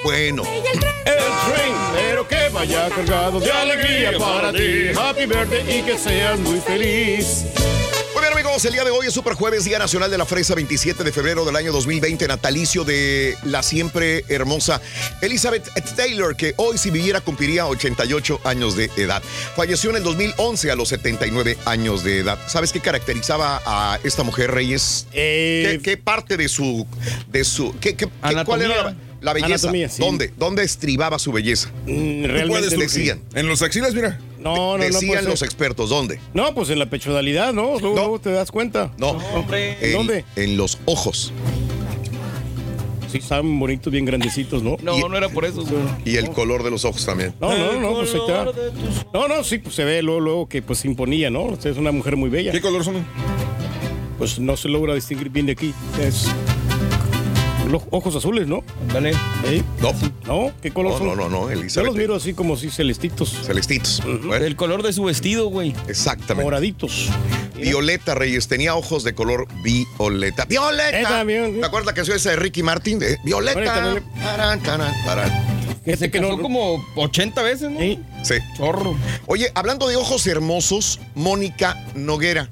Bueno. 0.03 0.43
El 0.43 0.79
tren, 0.79 1.73
pero 1.95 2.27
que 2.27 2.49
vaya 2.53 2.89
cargado 2.89 3.39
de 3.39 3.51
alegría 3.51 4.17
para 4.17 4.51
ti. 4.51 4.89
Happy 4.97 5.25
birthday 5.25 5.79
y 5.79 5.81
que 5.83 5.97
seas 5.97 6.39
muy 6.39 6.59
feliz. 6.59 7.45
Muy 8.19 8.27
bien, 8.27 8.37
amigos, 8.37 8.65
el 8.65 8.73
día 8.73 8.83
de 8.83 8.91
hoy 8.91 9.07
es 9.07 9.13
Super 9.13 9.33
Jueves, 9.33 9.63
Día 9.63 9.79
Nacional 9.79 10.11
de 10.11 10.17
la 10.17 10.25
Fresa, 10.25 10.53
27 10.53 11.05
de 11.05 11.11
febrero 11.13 11.45
del 11.45 11.55
año 11.55 11.71
2020, 11.71 12.27
natalicio 12.27 12.83
de 12.83 13.37
la 13.45 13.63
siempre 13.63 14.25
hermosa 14.27 14.81
Elizabeth 15.21 15.69
Taylor, 15.95 16.35
que 16.35 16.53
hoy 16.57 16.77
si 16.77 16.89
viviera 16.91 17.21
cumpliría 17.21 17.65
88 17.65 18.41
años 18.43 18.75
de 18.75 18.91
edad. 18.97 19.23
Falleció 19.55 19.91
en 19.91 19.95
el 19.95 20.03
2011 20.03 20.69
a 20.69 20.75
los 20.75 20.89
79 20.89 21.57
años 21.63 22.03
de 22.03 22.19
edad. 22.19 22.37
¿Sabes 22.49 22.73
qué 22.73 22.81
caracterizaba 22.81 23.61
a 23.65 23.99
esta 24.03 24.23
mujer, 24.23 24.51
Reyes? 24.51 25.07
Eh, 25.13 25.79
¿Qué, 25.81 25.91
qué 25.91 25.95
parte 25.95 26.35
de 26.35 26.49
su... 26.49 26.85
De 27.29 27.45
su 27.45 27.73
qué, 27.79 27.95
¿Cuál 28.43 28.63
era 28.63 28.83
la, 28.83 28.95
la 29.21 29.31
belleza? 29.31 29.69
Anatomía, 29.69 29.87
sí. 29.87 30.01
¿Dónde? 30.01 30.33
¿Dónde 30.35 30.63
estribaba 30.63 31.19
su 31.19 31.31
belleza? 31.31 31.69
mm, 31.85 32.25
realmente 32.25 32.75
decían. 32.75 33.21
En 33.33 33.47
los 33.47 33.61
axilas, 33.61 33.93
mira. 33.93 34.19
No, 34.39 34.55
no, 34.55 34.77
no. 34.77 34.83
Decían 34.83 35.07
puede 35.07 35.21
los 35.23 35.39
ser. 35.39 35.47
expertos, 35.47 35.89
¿dónde? 35.89 36.19
No, 36.33 36.53
pues 36.55 36.69
en 36.69 36.79
la 36.79 36.89
pechodalidad, 36.89 37.53
¿no? 37.53 37.71
Luego, 37.79 37.89
No. 37.89 38.01
luego 38.01 38.19
te 38.19 38.31
das 38.31 38.51
cuenta. 38.51 38.91
No, 38.97 39.09
hombre. 39.33 39.77
En- 39.81 39.93
¿Dónde? 39.93 40.25
En 40.35 40.57
los 40.57 40.77
ojos. 40.85 41.31
Sí, 43.11 43.17
estaban 43.17 43.59
bonitos, 43.59 43.91
bien 43.91 44.05
grandecitos, 44.05 44.61
¿no? 44.61 44.77
No, 44.83 45.09
no 45.09 45.17
era 45.17 45.29
por 45.29 45.43
eso. 45.43 45.63
güey. 45.63 45.81
Y 46.05 46.17
el 46.17 46.29
color 46.29 46.61
de 46.61 46.69
los 46.69 46.85
ojos 46.85 47.03
también. 47.05 47.33
No, 47.41 47.57
no, 47.57 47.79
no, 47.79 47.93
pues 47.95 48.13
ahí 48.13 48.19
está. 48.21 48.45
No, 49.13 49.27
no, 49.27 49.43
sí, 49.43 49.57
pues 49.57 49.73
se 49.75 49.83
ve 49.83 50.03
luego, 50.03 50.19
luego 50.19 50.47
que 50.47 50.61
pues 50.61 50.79
se 50.79 50.87
imponía, 50.87 51.31
¿no? 51.31 51.53
Es 51.63 51.77
una 51.77 51.91
mujer 51.91 52.15
muy 52.17 52.29
bella. 52.29 52.51
¿Qué 52.51 52.61
color 52.61 52.83
son? 52.83 53.03
Pues 54.19 54.37
no 54.39 54.55
se 54.57 54.69
logra 54.69 54.93
distinguir 54.93 55.29
bien 55.29 55.47
de 55.47 55.53
aquí. 55.53 55.73
Es 55.99 56.27
los 57.69 57.83
ojos 57.91 58.15
azules, 58.15 58.47
¿no? 58.47 58.63
Dale. 58.93 59.11
¿Eh? 59.45 59.63
No. 59.81 59.93
¿No? 60.25 60.51
¿Qué 60.61 60.71
color 60.71 60.93
No, 60.93 60.97
son? 60.99 61.07
no, 61.07 61.15
no, 61.15 61.29
no, 61.29 61.41
Yo 61.47 61.51
Elizabeth. 61.59 61.87
los 61.87 61.95
miro 61.95 62.15
así 62.15 62.33
como 62.33 62.57
si 62.57 62.69
celestitos. 62.69 63.29
Celestitos. 63.45 64.01
Bueno, 64.25 64.45
El 64.45 64.55
color 64.55 64.83
de 64.83 64.93
su 64.93 65.03
vestido, 65.03 65.47
güey. 65.47 65.73
exactamente. 65.87 66.43
Moraditos. 66.43 67.09
Violeta 67.55 68.15
Reyes 68.15 68.47
tenía 68.47 68.75
ojos 68.75 69.03
de 69.03 69.13
color 69.13 69.47
violeta. 69.63 70.45
¡Violeta! 70.45 71.25
¿Te 71.25 71.65
acuerdas 71.65 71.85
la 71.85 71.93
canción 71.93 72.15
esa 72.17 72.29
de 72.31 72.35
Ricky 72.37 72.63
Martin? 72.63 72.99
De 72.99 73.17
Violeta. 73.23 73.63
Tarán, 74.23 74.61
tarán, 74.63 74.93
tarán. 75.05 75.58
Que 75.83 76.11
Casó 76.11 76.35
no. 76.37 76.41
como 76.41 76.85
80 76.95 77.41
veces, 77.41 77.69
¿no? 77.71 77.79
Sí. 77.79 77.99
Sí. 78.23 78.35
Chorro. 78.57 78.95
Oye, 79.27 79.51
hablando 79.55 79.87
de 79.87 79.95
ojos 79.95 80.27
hermosos, 80.27 80.99
Mónica 81.15 81.75
Noguera 81.95 82.49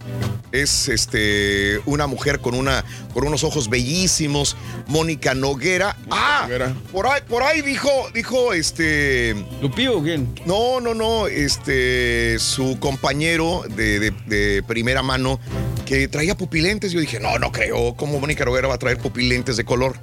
es 0.53 0.87
este 0.87 1.79
una 1.85 2.07
mujer 2.07 2.39
con 2.39 2.55
una 2.55 2.85
con 3.13 3.27
unos 3.27 3.43
ojos 3.43 3.69
bellísimos. 3.69 4.55
Mónica 4.87 5.33
Noguera. 5.35 5.97
Ah, 6.09 6.43
Noguera. 6.43 6.73
por 6.91 7.05
ahí 7.07 7.21
por 7.27 7.43
ahí 7.43 7.61
dijo 7.61 7.89
dijo 8.13 8.53
este 8.53 9.35
¿Lupío 9.61 9.99
o 9.99 10.03
quién? 10.03 10.33
no 10.45 10.79
no 10.79 10.93
no 10.93 11.27
este 11.27 12.39
su 12.39 12.79
compañero 12.79 13.63
de, 13.75 13.99
de- 13.99 14.11
de 14.25 14.63
primera 14.63 15.03
mano 15.03 15.39
que 15.85 16.07
traía 16.07 16.35
pupilentes. 16.37 16.93
Yo 16.93 17.01
dije 17.01 17.19
no 17.19 17.37
no 17.39 17.51
creo 17.51 17.93
cómo 17.95 18.19
Mónica 18.19 18.45
Noguera 18.45 18.69
va 18.69 18.75
a 18.75 18.79
traer 18.79 18.97
pupilentes 18.99 19.57
de 19.57 19.65
color. 19.65 19.97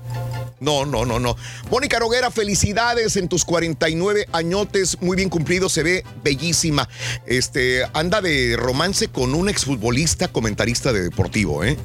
No, 0.60 0.86
no, 0.86 1.04
no, 1.04 1.18
no. 1.18 1.36
Mónica 1.70 1.98
Noguera, 1.98 2.30
felicidades 2.30 3.16
en 3.16 3.28
tus 3.28 3.44
49 3.44 4.26
añotes, 4.32 4.96
muy 5.00 5.16
bien 5.16 5.28
cumplido, 5.28 5.68
se 5.68 5.82
ve 5.82 6.04
bellísima. 6.22 6.88
Este, 7.26 7.82
anda 7.92 8.20
de 8.20 8.56
romance 8.56 9.08
con 9.08 9.34
un 9.34 9.48
exfutbolista 9.48 10.28
comentarista 10.28 10.92
de 10.92 11.02
deportivo, 11.02 11.64
¿eh? 11.64 11.76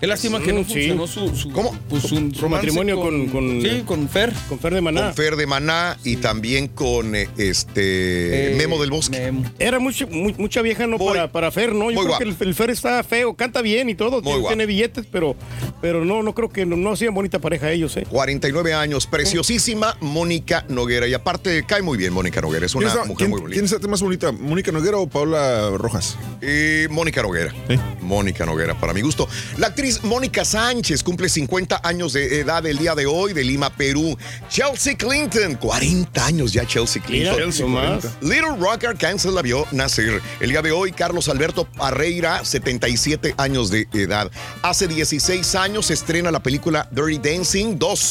Qué 0.00 0.06
lástima 0.06 0.40
que 0.40 0.52
no 0.52 0.60
Mm, 0.60 0.64
sí. 0.66 0.72
funcionó 0.72 1.06
su, 1.06 1.34
su- 1.36 1.50
¿Cómo? 1.52 1.74
Pues 1.88 2.02
su, 2.02 2.20
matrimonio 2.48 3.00
con, 3.00 3.28
con, 3.28 3.62
Sí, 3.62 3.82
con 3.86 4.08
Fer. 4.08 4.32
con 4.48 4.58
Fer 4.58 4.74
de 4.74 4.80
Maná. 4.80 5.02
Con 5.06 5.14
Fer 5.14 5.36
de 5.36 5.46
Maná 5.46 5.96
y 6.04 6.16
también 6.16 6.68
con 6.68 7.14
eh, 7.14 7.28
este 7.38 8.52
Eh, 8.52 8.56
Memo 8.56 8.78
del 8.80 8.90
Bosque. 8.90 9.18
Memo. 9.18 9.44
Era 9.58 9.78
mucha, 9.78 10.06
mu- 10.06 10.34
mucha 10.36 10.60
vieja, 10.62 10.86
¿no? 10.86 10.98
Para, 10.98 11.30
para 11.32 11.50
Fer, 11.50 11.72
¿no? 11.74 11.90
Yo 11.90 11.94
muy 11.94 11.94
creo 11.94 12.06
guapo. 12.08 12.18
que 12.18 12.24
el, 12.44 12.48
el 12.48 12.54
Fer 12.54 12.70
está 12.70 13.02
feo, 13.04 13.34
canta 13.34 13.62
bien 13.62 13.88
y 13.88 13.94
todo, 13.94 14.20
tiene, 14.22 14.46
tiene 14.46 14.66
billetes, 14.66 15.06
pero, 15.10 15.36
pero 15.80 16.04
no, 16.04 16.22
no 16.22 16.34
creo 16.34 16.50
que 16.50 16.66
no, 16.66 16.76
no 16.76 16.92
hacían 16.92 17.14
bonita 17.14 17.38
pareja 17.38 17.70
ellos, 17.70 17.96
¿eh? 17.96 18.06
49 18.20 18.72
años, 18.72 19.06
preciosísima 19.06 19.94
Mónica 20.00 20.64
Noguera. 20.70 21.06
Y 21.06 21.12
aparte, 21.12 21.66
cae 21.66 21.82
muy 21.82 21.98
bien 21.98 22.14
Mónica 22.14 22.40
Noguera, 22.40 22.64
es 22.64 22.72
¿Quién 22.72 22.84
una 22.84 22.88
está, 22.94 23.04
mujer 23.04 23.16
quién- 23.18 23.30
muy 23.30 23.40
bonita. 23.42 23.60
quién 23.60 23.64
está 23.74 23.88
más 23.88 24.00
bonita? 24.00 24.32
¿Mónica 24.32 24.72
Noguera 24.72 24.96
o 24.96 25.06
Paula 25.06 25.68
Rojas? 25.76 26.16
Eh, 26.40 26.88
Mónica 26.90 27.20
Noguera. 27.22 27.52
Mónica 28.00 28.46
Noguera, 28.46 28.72
para 28.80 28.94
mi 28.94 29.02
gusto. 29.02 29.28
La 29.58 29.66
actriz 29.66 30.02
Mónica 30.02 30.46
Sánchez 30.46 31.02
cumple 31.02 31.28
50 31.28 31.82
años 31.84 32.14
de 32.14 32.40
edad 32.40 32.64
el 32.64 32.78
día 32.78 32.94
de 32.94 33.04
hoy 33.04 33.34
de 33.34 33.44
Lima, 33.44 33.68
Perú. 33.68 34.16
Chelsea 34.48 34.96
Clinton, 34.96 35.56
40 35.56 36.24
años 36.24 36.54
ya 36.54 36.66
Chelsea 36.66 37.02
Mira, 37.10 37.34
Clinton. 37.34 37.36
Chelsea, 37.52 37.66
nomás. 37.66 38.02
40. 38.02 38.18
Little 38.22 38.56
Rock 38.58 38.84
Arkansas 38.84 39.30
la 39.34 39.42
vio 39.42 39.66
nacer. 39.72 40.22
El 40.40 40.48
día 40.48 40.62
de 40.62 40.72
hoy, 40.72 40.90
Carlos 40.92 41.28
Alberto 41.28 41.66
Parreira, 41.66 42.42
77 42.46 43.34
años 43.36 43.68
de 43.70 43.86
edad. 43.92 44.30
Hace 44.62 44.88
16 44.88 45.54
años 45.54 45.84
se 45.86 45.92
estrena 45.92 46.30
la 46.30 46.40
película 46.40 46.88
Dirty 46.92 47.18
Dancing 47.18 47.76
2, 47.78 48.05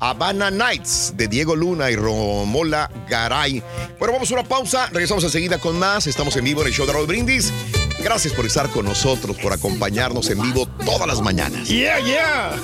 Havana 0.00 0.50
Nights, 0.50 1.14
de 1.16 1.28
Diego 1.28 1.56
Luna 1.56 1.90
y 1.90 1.96
Romola 1.96 2.90
Garay. 3.08 3.62
Bueno, 3.98 4.14
vamos 4.14 4.30
a 4.30 4.34
una 4.34 4.44
pausa. 4.44 4.86
Regresamos 4.92 5.24
enseguida 5.24 5.58
con 5.58 5.78
más. 5.78 6.06
Estamos 6.06 6.36
en 6.36 6.44
vivo 6.44 6.62
en 6.62 6.68
el 6.68 6.72
show 6.72 6.86
de 6.86 6.92
Raúl 6.92 7.06
Brindis. 7.06 7.52
Gracias 8.08 8.32
por 8.32 8.46
estar 8.46 8.70
con 8.70 8.86
nosotros, 8.86 9.36
por 9.36 9.52
acompañarnos 9.52 10.30
en 10.30 10.40
vivo 10.40 10.64
todas 10.82 11.06
las 11.06 11.20
mañanas. 11.20 11.68
Yeah, 11.68 12.00
yeah. 12.00 12.56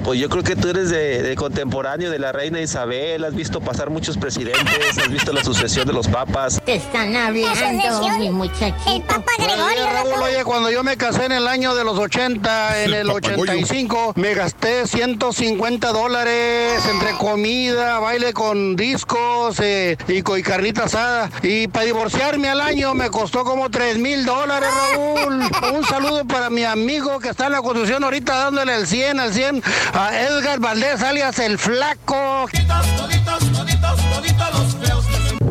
pues 0.03 0.19
yo 0.19 0.29
creo 0.29 0.43
que 0.43 0.55
tú 0.55 0.69
eres 0.69 0.91
de, 0.91 1.23
de 1.23 1.35
contemporáneo 1.35 2.11
de 2.11 2.19
la 2.19 2.31
reina 2.31 2.61
Isabel, 2.61 3.23
has 3.23 3.33
visto 3.33 3.59
pasar 3.59 3.89
muchos 3.89 4.17
presidentes, 4.17 4.97
has 4.99 5.09
visto 5.09 5.33
la 5.33 5.43
sucesión 5.43 5.87
de 5.87 5.93
los 5.93 6.07
papas. 6.07 6.61
Te 6.63 6.75
están 6.75 7.15
hablando, 7.15 8.17
mi 8.19 8.29
muchachito. 8.29 8.91
El 8.91 9.01
Papa 9.01 9.31
Gregorio. 9.39 9.85
Raúl, 9.91 10.21
oye, 10.21 10.43
cuando 10.43 10.69
yo 10.69 10.83
me 10.83 10.95
casé 10.95 11.25
en 11.25 11.31
el 11.31 11.47
año 11.47 11.73
de 11.73 11.83
los 11.83 11.97
80, 11.97 12.83
en 12.83 12.93
el 12.93 13.09
85, 13.37 14.13
me 14.15 14.33
gasté 14.33 14.87
150 14.87 15.91
dólares 15.91 16.83
entre 16.89 17.11
comida, 17.13 17.99
baile 17.99 18.33
con 18.33 18.75
discos 18.75 19.59
eh, 19.59 19.97
y, 20.07 20.17
y 20.17 20.43
carnita 20.43 20.85
asada. 20.85 21.29
Y 21.41 21.67
para 21.67 21.85
divorciarme 21.85 22.49
al 22.49 22.61
año 22.61 22.93
me 22.93 23.09
costó 23.09 23.43
como 23.43 23.69
3 23.69 23.97
mil 23.97 24.25
dólares, 24.25 24.69
Raúl. 24.69 25.41
Un 25.73 25.85
saludo 25.85 26.25
para 26.25 26.49
mi 26.49 26.63
amigo 26.63 27.19
que 27.19 27.29
está 27.29 27.47
en 27.47 27.53
la 27.53 27.61
construcción 27.61 28.03
ahorita 28.03 28.35
dándole 28.35 28.75
el 28.75 28.87
100 28.87 29.19
al 29.19 29.33
100 29.33 29.63
a 29.93 30.21
Edgar 30.21 30.59
Valdés, 30.59 31.01
alias 31.01 31.39
el 31.39 31.57
Flaco. 31.57 32.47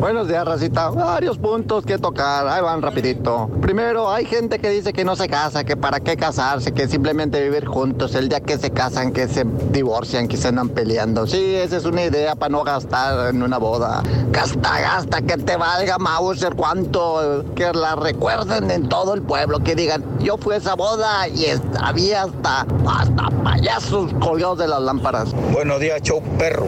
Buenos 0.01 0.27
días, 0.27 0.43
Racita. 0.43 0.89
Varios 0.89 1.37
puntos 1.37 1.85
que 1.85 1.99
tocar. 1.99 2.47
Ahí 2.47 2.59
van 2.59 2.81
rapidito. 2.81 3.47
Primero, 3.61 4.09
hay 4.09 4.25
gente 4.25 4.57
que 4.57 4.71
dice 4.71 4.93
que 4.93 5.05
no 5.05 5.15
se 5.15 5.29
casa, 5.29 5.63
que 5.63 5.77
para 5.77 5.99
qué 5.99 6.17
casarse, 6.17 6.71
que 6.71 6.87
simplemente 6.87 7.39
vivir 7.39 7.67
juntos. 7.67 8.15
El 8.15 8.27
día 8.27 8.39
que 8.39 8.57
se 8.57 8.71
casan, 8.71 9.13
que 9.13 9.27
se 9.27 9.45
divorcian, 9.71 10.27
que 10.27 10.37
se 10.37 10.47
andan 10.47 10.69
peleando. 10.69 11.27
Sí, 11.27 11.53
esa 11.53 11.77
es 11.77 11.85
una 11.85 12.03
idea 12.03 12.33
para 12.33 12.49
no 12.49 12.63
gastar 12.63 13.29
en 13.29 13.43
una 13.43 13.59
boda. 13.59 14.01
Gasta, 14.31 14.81
gasta, 14.81 15.21
que 15.21 15.37
te 15.37 15.55
valga 15.55 15.99
Mauser 15.99 16.55
cuánto. 16.55 17.45
Que 17.55 17.71
la 17.71 17.95
recuerden 17.95 18.71
en 18.71 18.89
todo 18.89 19.13
el 19.13 19.21
pueblo. 19.21 19.59
Que 19.59 19.75
digan, 19.75 20.03
yo 20.19 20.35
fui 20.37 20.55
a 20.55 20.57
esa 20.57 20.73
boda 20.73 21.27
y 21.27 21.45
había 21.79 22.23
hasta, 22.23 22.65
hasta 22.87 23.29
payasos 23.43 24.11
colgados 24.15 24.57
de 24.57 24.67
las 24.67 24.81
lámparas. 24.81 25.31
Buenos 25.53 25.79
días, 25.79 26.01
show 26.01 26.23
perro. 26.39 26.65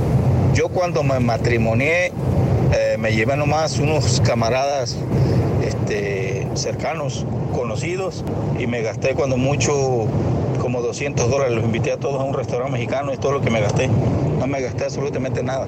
Yo 0.53 0.69
cuando 0.69 1.01
me 1.01 1.19
matrimonié 1.19 2.13
eh, 2.73 2.97
me 2.97 3.13
llevé 3.13 3.37
nomás 3.37 3.77
unos 3.77 4.19
camaradas 4.21 4.97
este, 5.63 6.47
cercanos, 6.55 7.25
conocidos, 7.53 8.23
y 8.59 8.67
me 8.67 8.81
gasté 8.81 9.13
cuando 9.13 9.37
mucho 9.37 10.07
como 10.59 10.81
200 10.81 11.29
dólares. 11.29 11.53
Los 11.53 11.65
invité 11.65 11.91
a 11.91 11.97
todos 11.97 12.19
a 12.19 12.23
un 12.23 12.33
restaurante 12.33 12.73
mexicano, 12.73 13.11
es 13.11 13.19
todo 13.19 13.33
lo 13.33 13.41
que 13.41 13.49
me 13.49 13.61
gasté. 13.61 13.89
No 14.39 14.47
me 14.47 14.59
gasté 14.61 14.85
absolutamente 14.85 15.43
nada. 15.43 15.67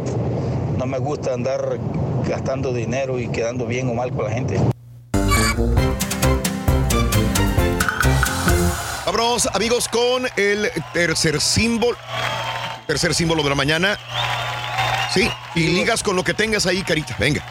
No 0.77 0.85
me 0.85 0.97
gusta 0.97 1.33
andar 1.33 1.77
gastando 2.27 2.73
dinero 2.73 3.19
y 3.19 3.27
quedando 3.27 3.65
bien 3.65 3.87
o 3.89 3.93
mal 3.93 4.11
con 4.11 4.25
la 4.25 4.31
gente. 4.31 4.59
Vámonos, 9.05 9.47
amigos, 9.53 9.87
con 9.87 10.25
el 10.35 10.71
tercer 10.91 11.39
símbolo. 11.39 11.97
Tercer 12.87 13.13
símbolo 13.13 13.43
de 13.43 13.49
la 13.49 13.55
mañana. 13.55 13.97
Sí, 15.15 15.29
y 15.55 15.67
ligas 15.67 16.03
con 16.03 16.17
lo 16.17 16.25
que 16.25 16.33
tengas 16.33 16.65
ahí, 16.65 16.83
carita. 16.83 17.15
Venga. 17.17 17.41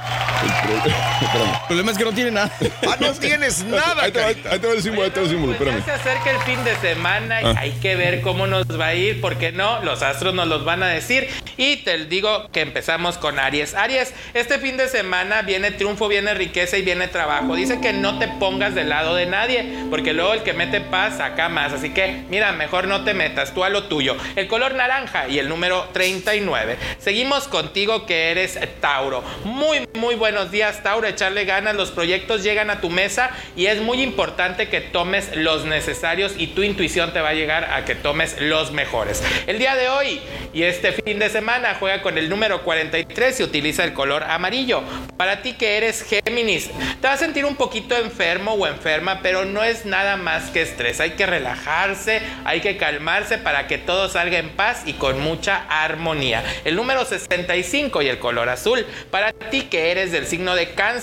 El 1.21 1.67
problema 1.69 1.93
es 1.93 1.99
que 1.99 2.05
no 2.05 2.13
tiene 2.13 2.31
nada. 2.31 2.51
Ah, 2.89 2.97
no 3.01 3.13
tienes 3.13 3.63
nada. 3.65 4.03
Ahí 4.03 4.11
te 4.13 4.21
va, 4.21 4.27
ahí 4.27 4.59
te 4.59 4.67
va 4.67 4.73
el 4.73 4.83
símbolo, 4.83 5.05
ahí 5.05 5.11
te 5.11 5.21
va 5.21 5.25
el 5.27 5.31
símbolo, 5.33 5.53
espérame. 5.53 5.79
Ya 5.79 5.85
se 5.85 5.93
acerca 5.93 6.31
el 6.31 6.39
fin 6.41 6.65
de 6.65 6.77
semana 6.77 7.43
y 7.43 7.45
Ah. 7.47 7.55
hay 7.59 7.71
que 7.73 7.95
ver 7.97 8.21
cómo 8.21 8.47
nos 8.47 8.67
va 8.81 8.87
a 8.89 8.95
ir, 8.95 9.21
porque 9.21 9.53
no, 9.53 9.83
los 9.85 10.03
astros 10.03 10.35
nos 10.35 10.47
los 10.49 10.65
van 10.65 10.83
a 10.83 10.89
decir. 10.89 11.29
Y 11.57 11.77
te 11.79 12.05
digo 12.07 12.49
que 12.53 12.61
empezamos 12.63 13.17
con 13.19 13.39
Aries. 13.39 13.75
Aries, 13.75 14.13
este 14.35 14.59
fin 14.59 14.77
de 14.77 14.89
semana 14.89 15.43
viene 15.43 15.71
triunfo, 15.71 16.09
viene 16.09 16.35
riqueza 16.35 16.77
y 16.77 16.83
viene 16.83 17.07
trabajo. 17.09 17.55
Dice 17.55 17.81
que 17.81 17.93
no 17.93 18.19
te 18.19 18.29
pongas 18.29 18.75
del 18.75 18.89
lado 18.89 19.15
de 19.15 19.27
nadie, 19.27 19.87
porque 19.91 20.13
luego 20.13 20.35
el 20.35 20.43
que 20.43 20.53
mete 20.53 20.81
paz 20.81 21.19
saca 21.19 21.49
más. 21.49 21.73
Así 21.73 21.91
que, 21.91 22.25
mira, 22.29 22.53
mejor 22.53 22.87
no 22.89 23.05
te 23.05 23.15
metas 23.15 23.53
tú 23.55 23.63
a 23.65 23.69
lo 23.69 23.85
tuyo. 23.85 24.17
El 24.37 24.49
color 24.49 24.75
naranja 24.75 25.29
y 25.29 25.39
el 25.39 25.49
número 25.49 25.89
39. 25.93 26.77
Seguimos 26.99 27.47
contigo 27.49 28.07
que 28.07 28.31
eres 28.31 28.59
Tauro. 28.81 29.23
Muy, 29.45 29.89
muy 29.95 30.15
buenos 30.17 30.51
días, 30.51 30.83
Tauro. 30.83 31.05
Echarle 31.15 31.45
ganas, 31.45 31.77
los 31.77 31.93
proyectos 31.93 32.43
llegan 32.43 32.71
a 32.71 32.81
tu 32.81 32.91
mesa 32.91 33.31
y 33.57 33.67
es 33.67 33.81
muy 33.81 34.03
importante 34.03 34.69
que 34.69 34.81
tomes 34.81 35.37
los 35.37 35.65
necesarios 35.65 36.35
y 36.37 36.49
tu 36.49 36.65
intuición 36.65 37.13
te 37.13 37.21
va 37.21 37.29
a 37.29 37.35
llegar 37.35 37.73
a 37.73 37.85
que 37.85 37.95
tomes 37.95 38.41
los 38.41 38.73
mejores. 38.73 39.23
El 39.47 39.61
día 39.61 39.77
de 39.77 39.89
hoy 39.89 40.21
y 40.53 40.65
este 40.65 40.91
fin 40.91 41.21
de 41.21 41.31
semana 41.31 41.77
juega 41.79 42.03
con 42.03 42.19
el 42.19 42.29
número 42.29 42.63
43 42.63 43.39
y 43.39 43.43
utiliza 43.45 43.85
el 43.85 43.93
color 43.93 44.25
amarillo. 44.25 44.83
Para 45.17 45.41
ti 45.41 45.53
que 45.53 45.77
eres 45.77 46.05
Géminis, 46.05 46.71
te 47.01 47.07
vas 47.07 47.15
a 47.15 47.25
sentir 47.25 47.45
un 47.45 47.55
poquito 47.55 47.97
enfermo 47.97 48.55
o 48.55 48.67
enferma, 48.67 49.21
pero 49.23 49.45
no 49.45 49.63
es 49.63 49.87
nada 49.87 50.17
más 50.17 50.51
que 50.51 50.63
estrés. 50.63 51.01
Hay 51.01 51.13
que 51.13 51.27
relajarse, 51.27 52.23
hay 52.45 52.61
que 52.61 52.77
calmarse 52.77 53.39
para 53.39 53.69
que 53.69 53.79
todo 53.79 54.09
salga 54.09 54.39
en 54.39 54.51
paz 54.51 54.83
y 54.85 54.95
con 54.95 55.21
mucha 55.21 55.65
armonía. 55.69 56.43
El 56.65 56.75
número 56.75 57.05
65 57.05 58.03
y 58.03 58.09
el 58.09 58.19
color 58.19 58.49
azul. 58.49 58.85
Para 59.13 59.33
ti 59.33 59.63
que 59.63 59.93
eres 59.93 60.11
del 60.11 60.27
signo 60.27 60.57
de 60.57 60.71
cáncer, 60.71 60.94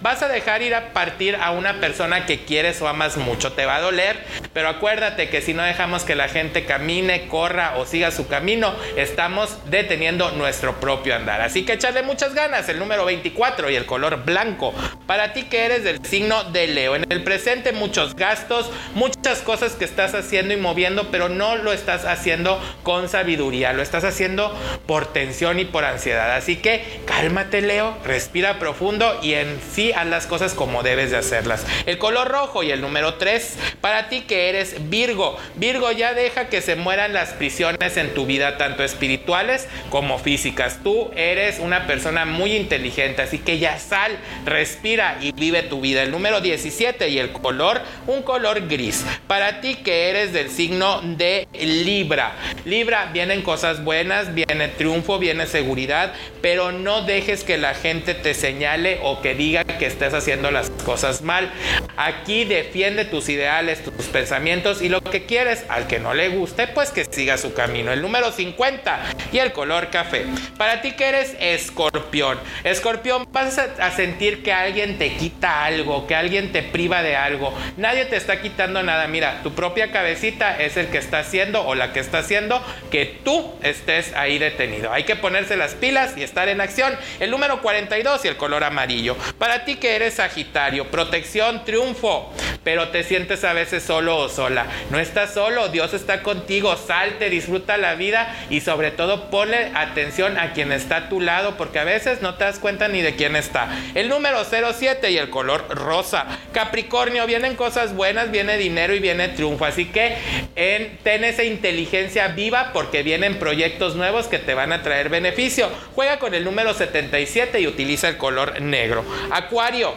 vas 0.00 0.22
a 0.22 0.28
dejar 0.28 0.62
ir 0.62 0.74
a 0.74 0.92
partir 0.92 1.36
a 1.36 1.52
una 1.52 1.80
persona 1.80 2.26
que 2.26 2.44
quieres 2.44 2.80
o 2.82 2.88
amas 2.88 3.16
mucho. 3.16 3.52
Te 3.52 3.66
va 3.66 3.76
a 3.76 3.80
doler, 3.80 4.16
pero 4.52 4.68
acuérdate 4.68 5.28
que 5.28 5.40
si 5.40 5.54
no 5.54 5.62
dejamos 5.62 6.04
que 6.04 6.14
la 6.14 6.28
gente 6.28 6.64
camine, 6.64 7.28
corra 7.28 7.74
o 7.76 7.86
siga 7.86 8.10
su 8.10 8.28
camino, 8.28 8.74
estamos 8.96 9.58
deteniendo 9.70 10.32
nuestro 10.32 10.80
propio 10.80 11.14
andar. 11.14 11.40
Así 11.40 11.64
que 11.64 11.74
echarle 11.74 12.02
muchas 12.02 12.34
ganas. 12.34 12.68
El 12.68 12.78
número 12.78 13.04
24 13.04 13.70
y 13.70 13.76
el 13.76 13.86
color 13.86 14.24
blanco. 14.24 14.74
Para 15.06 15.32
ti 15.32 15.44
que 15.44 15.64
eres 15.64 15.84
del 15.84 16.04
signo 16.04 16.44
de 16.44 16.66
Leo. 16.66 16.96
En 16.96 17.04
el 17.08 17.22
presente 17.22 17.72
muchos 17.72 18.14
gastos, 18.14 18.70
muchas 18.94 19.40
cosas 19.40 19.72
que 19.72 19.84
estás 19.84 20.14
haciendo 20.14 20.54
y 20.54 20.56
moviendo, 20.56 21.10
pero 21.10 21.28
no 21.28 21.56
lo 21.56 21.72
estás 21.72 22.04
haciendo 22.04 22.60
con 22.82 23.08
sabiduría. 23.08 23.72
Lo 23.72 23.82
estás 23.82 24.04
haciendo 24.04 24.56
por 24.86 25.12
tensión 25.12 25.58
y 25.58 25.64
por 25.64 25.84
ansiedad. 25.84 26.34
Así 26.34 26.56
que 26.56 27.00
cálmate 27.06 27.62
Leo, 27.62 27.96
respira 28.04 28.58
profundo 28.58 29.20
y 29.22 29.34
en 29.34 29.58
sí 29.72 29.92
haz 29.92 30.06
las 30.06 30.26
cosas 30.26 30.54
como 30.54 30.82
debes 30.82 31.10
de 31.10 31.16
hacerlas. 31.16 31.64
El 31.86 31.98
color 31.98 32.28
rojo 32.28 32.62
y 32.62 32.70
el 32.70 32.80
número 32.80 33.14
3. 33.14 33.56
Para 33.80 34.08
ti 34.08 34.22
que 34.22 34.48
eres 34.48 34.90
Virgo. 34.90 35.36
Virgo 35.56 35.90
ya 35.92 36.14
deja 36.14 36.48
que 36.48 36.60
se 36.60 36.76
mueran 36.76 37.12
las 37.12 37.30
prisiones 37.30 37.96
en 37.96 38.14
tu 38.14 38.26
vida, 38.26 38.58
tanto 38.58 38.84
espirituales 38.84 39.68
como 39.90 40.18
físicas. 40.18 40.80
Tú 40.82 41.10
eres 41.16 41.58
una 41.58 41.86
persona 41.86 42.24
muy 42.24 42.54
inteligente, 42.54 43.22
así 43.22 43.38
que 43.38 43.58
ya 43.58 43.78
sal, 43.78 44.18
respira 44.44 45.18
y 45.20 45.32
vive 45.32 45.62
tu 45.62 45.80
vida. 45.80 46.02
El 46.02 46.10
número 46.10 46.40
17 46.40 47.08
y 47.08 47.18
el 47.18 47.32
color, 47.32 47.80
un 48.06 48.22
color 48.22 48.68
gris. 48.68 49.04
Para 49.26 49.60
ti 49.60 49.76
que 49.76 50.10
eres 50.10 50.32
del 50.32 50.50
signo 50.50 51.00
de 51.02 51.48
Libra. 51.52 52.32
Libra, 52.64 53.10
vienen 53.12 53.42
cosas 53.42 53.84
buenas, 53.84 54.34
viene 54.34 54.68
triunfo, 54.68 55.18
viene 55.18 55.46
seguridad, 55.46 56.12
pero 56.40 56.72
no 56.72 57.02
dejes 57.02 57.44
que 57.44 57.58
la 57.58 57.74
gente 57.74 58.14
te 58.14 58.34
señale 58.34 59.00
o 59.02 59.11
que 59.20 59.34
diga 59.34 59.64
que 59.64 59.86
estés 59.86 60.14
haciendo 60.14 60.50
las 60.50 60.70
cosas 60.70 61.22
mal. 61.22 61.52
Aquí 61.96 62.44
defiende 62.44 63.04
tus 63.04 63.28
ideales, 63.28 63.82
tus 63.84 64.06
pensamientos 64.06 64.80
y 64.80 64.88
lo 64.88 65.02
que 65.02 65.26
quieres. 65.26 65.64
Al 65.68 65.86
que 65.86 65.98
no 65.98 66.14
le 66.14 66.28
guste, 66.28 66.68
pues 66.68 66.90
que 66.90 67.04
siga 67.04 67.36
su 67.36 67.52
camino. 67.52 67.92
El 67.92 68.00
número 68.00 68.32
50 68.32 69.00
y 69.32 69.38
el 69.38 69.52
color 69.52 69.90
café. 69.90 70.24
Para 70.56 70.80
ti 70.80 70.92
que 70.92 71.06
eres 71.06 71.36
escorpión. 71.40 72.38
Escorpión, 72.64 73.26
vas 73.32 73.58
a 73.58 73.90
sentir 73.90 74.42
que 74.42 74.52
alguien 74.52 74.98
te 74.98 75.14
quita 75.14 75.64
algo, 75.64 76.06
que 76.06 76.14
alguien 76.14 76.52
te 76.52 76.62
priva 76.62 77.02
de 77.02 77.16
algo. 77.16 77.52
Nadie 77.76 78.04
te 78.06 78.16
está 78.16 78.40
quitando 78.40 78.82
nada. 78.82 79.06
Mira, 79.08 79.42
tu 79.42 79.52
propia 79.52 79.90
cabecita 79.90 80.60
es 80.60 80.76
el 80.76 80.88
que 80.88 80.98
está 80.98 81.18
haciendo 81.18 81.64
o 81.66 81.74
la 81.74 81.92
que 81.92 82.00
está 82.00 82.18
haciendo 82.18 82.62
que 82.90 83.06
tú 83.24 83.52
estés 83.62 84.14
ahí 84.14 84.38
detenido. 84.38 84.92
Hay 84.92 85.04
que 85.04 85.16
ponerse 85.16 85.56
las 85.56 85.74
pilas 85.74 86.16
y 86.16 86.22
estar 86.22 86.48
en 86.48 86.60
acción. 86.60 86.94
El 87.20 87.30
número 87.30 87.60
42 87.62 88.24
y 88.24 88.28
el 88.28 88.36
color 88.36 88.64
amarillo. 88.64 89.01
Para 89.38 89.64
ti 89.64 89.76
que 89.76 89.96
eres 89.96 90.14
Sagitario, 90.14 90.90
protección, 90.90 91.64
triunfo, 91.64 92.32
pero 92.62 92.88
te 92.90 93.02
sientes 93.02 93.44
a 93.44 93.52
veces 93.52 93.82
solo 93.82 94.16
o 94.18 94.28
sola. 94.28 94.66
No 94.90 94.98
estás 94.98 95.34
solo, 95.34 95.68
Dios 95.68 95.94
está 95.94 96.22
contigo. 96.22 96.76
Salte, 96.76 97.28
disfruta 97.28 97.76
la 97.76 97.94
vida 97.94 98.34
y 98.50 98.60
sobre 98.60 98.90
todo 98.90 99.30
ponle 99.30 99.72
atención 99.74 100.38
a 100.38 100.52
quien 100.52 100.70
está 100.70 100.96
a 100.96 101.08
tu 101.08 101.20
lado 101.20 101.56
porque 101.56 101.78
a 101.78 101.84
veces 101.84 102.22
no 102.22 102.34
te 102.34 102.44
das 102.44 102.58
cuenta 102.58 102.88
ni 102.88 103.02
de 103.02 103.16
quién 103.16 103.34
está. 103.34 103.68
El 103.94 104.08
número 104.08 104.44
07 104.44 105.10
y 105.10 105.18
el 105.18 105.30
color 105.30 105.66
rosa. 105.70 106.26
Capricornio, 106.52 107.26
vienen 107.26 107.56
cosas 107.56 107.94
buenas, 107.94 108.30
viene 108.30 108.56
dinero 108.56 108.94
y 108.94 109.00
viene 109.00 109.28
triunfo. 109.28 109.64
Así 109.64 109.86
que 109.86 110.16
en, 110.54 110.98
ten 110.98 111.24
esa 111.24 111.42
inteligencia 111.42 112.28
viva 112.28 112.70
porque 112.72 113.02
vienen 113.02 113.38
proyectos 113.38 113.96
nuevos 113.96 114.28
que 114.28 114.38
te 114.38 114.54
van 114.54 114.72
a 114.72 114.82
traer 114.82 115.08
beneficio. 115.08 115.68
Juega 115.94 116.18
con 116.18 116.34
el 116.34 116.44
número 116.44 116.74
77 116.74 117.60
y 117.60 117.66
utiliza 117.66 118.08
el 118.08 118.16
color 118.16 118.60
negro. 118.60 118.91
Acuario 119.30 119.94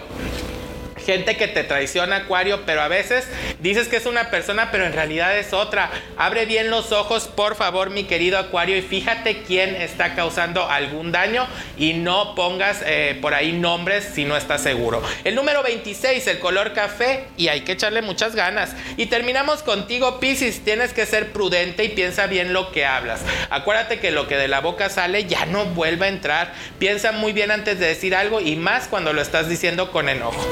gente 1.06 1.38
que 1.38 1.48
te 1.48 1.64
traiciona, 1.64 2.18
Acuario, 2.18 2.66
pero 2.66 2.82
a 2.82 2.88
veces 2.88 3.28
dices 3.60 3.88
que 3.88 3.98
es 3.98 4.06
una 4.06 4.30
persona, 4.30 4.70
pero 4.72 4.86
en 4.86 4.94
realidad 4.94 5.38
es 5.38 5.54
otra. 5.54 5.92
Abre 6.18 6.46
bien 6.46 6.70
los 6.70 6.92
ojos, 6.92 7.28
por 7.28 7.56
favor, 7.56 7.90
mi 7.90 8.06
querido 8.06 8.38
Acuario, 8.38 8.76
y 8.78 8.82
fíjate 8.82 9.44
quién 9.44 9.76
está 9.76 10.16
causando 10.16 10.70
algún 10.70 11.12
daño 11.12 11.48
y 11.78 11.94
no 11.94 12.36
pongas 12.36 12.82
eh, 12.86 13.18
por 13.22 13.34
ahí 13.34 13.52
nombres 13.54 14.10
si 14.14 14.26
no 14.26 14.36
estás 14.36 14.62
seguro. 14.62 15.02
El 15.24 15.36
número 15.36 15.64
26, 15.64 16.28
el 16.28 16.40
color 16.40 16.74
café, 16.74 17.26
y 17.38 17.48
hay 17.48 17.62
que 17.62 17.74
echarle 17.74 18.02
muchas 18.02 18.36
ganas. 18.36 18.76
Y 18.98 19.08
terminamos 19.08 19.64
contigo, 19.64 20.20
Piscis. 20.20 20.64
Tienes 20.64 20.94
que 20.94 21.06
ser 21.06 21.32
prudente 21.32 21.84
y 21.84 21.90
piensa 21.90 22.28
bien 22.28 22.54
lo 22.54 22.72
que 22.72 22.86
hablas. 22.86 23.22
Acuérdate 23.50 24.00
que 24.00 24.12
lo 24.12 24.28
que 24.28 24.38
de 24.38 24.48
la 24.48 24.62
boca 24.62 24.90
sale 24.90 25.26
ya 25.26 25.46
no 25.46 25.66
vuelve 25.66 26.06
a 26.06 26.10
entrar. 26.10 26.54
Piensa 26.80 27.12
muy 27.12 27.34
bien 27.34 27.52
antes 27.52 27.80
de 27.80 27.88
decir 27.88 28.16
algo 28.16 28.42
y 28.42 28.56
más 28.56 28.88
cuando 28.88 29.14
lo 29.14 29.22
estás 29.22 29.50
diciendo 29.50 29.92
con 29.92 30.10
enojo. 30.10 30.46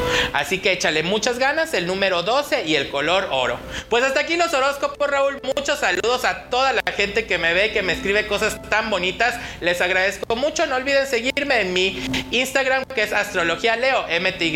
Que 0.51 0.71
échale 0.71 1.03
muchas 1.03 1.39
ganas, 1.39 1.73
el 1.73 1.87
número 1.87 2.23
12 2.23 2.65
y 2.65 2.75
el 2.75 2.89
color 2.89 3.27
oro. 3.31 3.59
Pues 3.89 4.03
hasta 4.03 4.21
aquí 4.21 4.37
los 4.37 4.53
horóscopos, 4.53 5.07
Raúl. 5.07 5.39
Muchos 5.55 5.79
saludos 5.79 6.25
a 6.25 6.49
toda 6.49 6.73
la 6.73 6.83
gente 6.95 7.25
que 7.25 7.37
me 7.37 7.53
ve, 7.53 7.71
que 7.71 7.81
me 7.81 7.93
escribe 7.93 8.27
cosas 8.27 8.61
tan 8.69 8.89
bonitas. 8.89 9.35
Les 9.61 9.81
agradezco 9.81 10.35
mucho. 10.35 10.65
No 10.67 10.75
olviden 10.75 11.07
seguirme 11.07 11.61
en 11.61 11.73
mi 11.73 12.03
Instagram, 12.31 12.85
que 12.85 13.03
es 13.03 13.13
Astrología 13.13 13.75
Leo 13.75 14.05
MTY. 14.07 14.53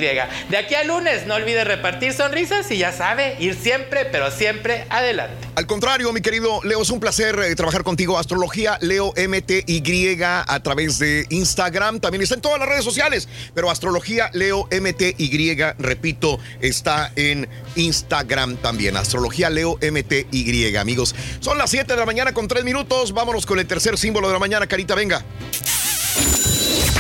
De 0.50 0.58
aquí 0.58 0.76
al 0.76 0.88
lunes, 0.88 1.26
no 1.26 1.36
olvide 1.36 1.64
repartir 1.64 2.14
sonrisas 2.14 2.70
y 2.72 2.78
ya 2.78 2.92
sabe, 2.92 3.36
ir 3.40 3.56
siempre, 3.56 4.06
pero 4.06 4.32
siempre 4.32 4.86
adelante. 4.90 5.36
Al 5.56 5.66
contrario, 5.66 6.14
mi 6.14 6.22
querido 6.22 6.62
Leo, 6.64 6.82
es 6.82 6.90
un 6.90 7.00
placer 7.00 7.40
eh, 7.40 7.56
trabajar 7.56 7.84
contigo. 7.84 8.18
Astrología 8.18 8.78
Leo 8.82 9.14
MTY 9.18 9.82
a 10.22 10.60
través 10.62 11.00
de 11.00 11.26
Instagram. 11.30 12.00
También 12.00 12.22
está 12.22 12.36
en 12.36 12.42
todas 12.42 12.60
las 12.60 12.70
redes 12.70 12.84
sociales, 12.84 13.28
pero 13.54 13.70
Astrología 13.70 14.30
Leo 14.34 14.68
MTY, 14.72 15.76
repito, 15.80 16.40
está 16.62 17.12
en 17.16 17.48
Instagram 17.76 18.58
también. 18.58 18.98
Astrología 18.98 19.50
Leo 19.50 19.78
MTY, 19.82 20.76
amigos. 20.76 21.16
Son 21.40 21.58
las 21.58 21.70
7 21.70 21.94
de 21.94 22.00
la 22.00 22.06
mañana 22.06 22.34
con 22.34 22.48
3 22.48 22.64
minutos. 22.64 23.14
Vámonos 23.14 23.46
con 23.46 23.60
el 23.60 23.68
tercer 23.68 23.98
símbolo 23.98 24.28
de 24.28 24.34
la 24.34 24.40
mañana, 24.40 24.68
Carita, 24.68 24.96
venga. 24.96 25.24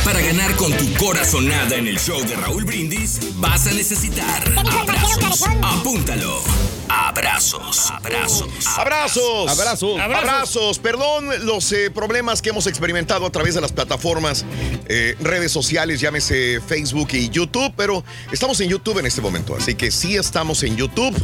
Para 0.03 0.21
ganar 0.21 0.55
con 0.55 0.71
tu 0.71 0.93
corazonada 0.93 1.75
en 1.75 1.87
el 1.87 1.99
show 1.99 2.21
de 2.25 2.35
Raúl 2.35 2.63
Brindis, 2.63 3.19
vas 3.35 3.67
a 3.67 3.73
necesitar 3.73 4.43
abrazos. 4.57 5.43
Apúntalo. 5.61 6.76
Abrazos, 6.89 7.91
abrazos. 7.91 8.47
Abrazos. 8.77 9.49
Abrazos. 9.49 9.99
Abrazos. 9.99 10.79
Perdón 10.79 11.45
los 11.45 11.71
eh, 11.73 11.91
problemas 11.91 12.41
que 12.41 12.49
hemos 12.49 12.65
experimentado 12.67 13.25
a 13.25 13.29
través 13.29 13.55
de 13.55 13.61
las 13.61 13.71
plataformas, 13.73 14.45
eh, 14.87 15.15
redes 15.19 15.51
sociales, 15.51 15.99
llámese 15.99 16.61
Facebook 16.65 17.09
y 17.13 17.29
YouTube, 17.29 17.73
pero 17.75 18.03
estamos 18.31 18.59
en 18.61 18.69
YouTube 18.69 18.99
en 18.99 19.05
este 19.05 19.21
momento. 19.21 19.55
Así 19.55 19.75
que 19.75 19.91
sí 19.91 20.15
estamos 20.15 20.63
en 20.63 20.77
YouTube. 20.77 21.15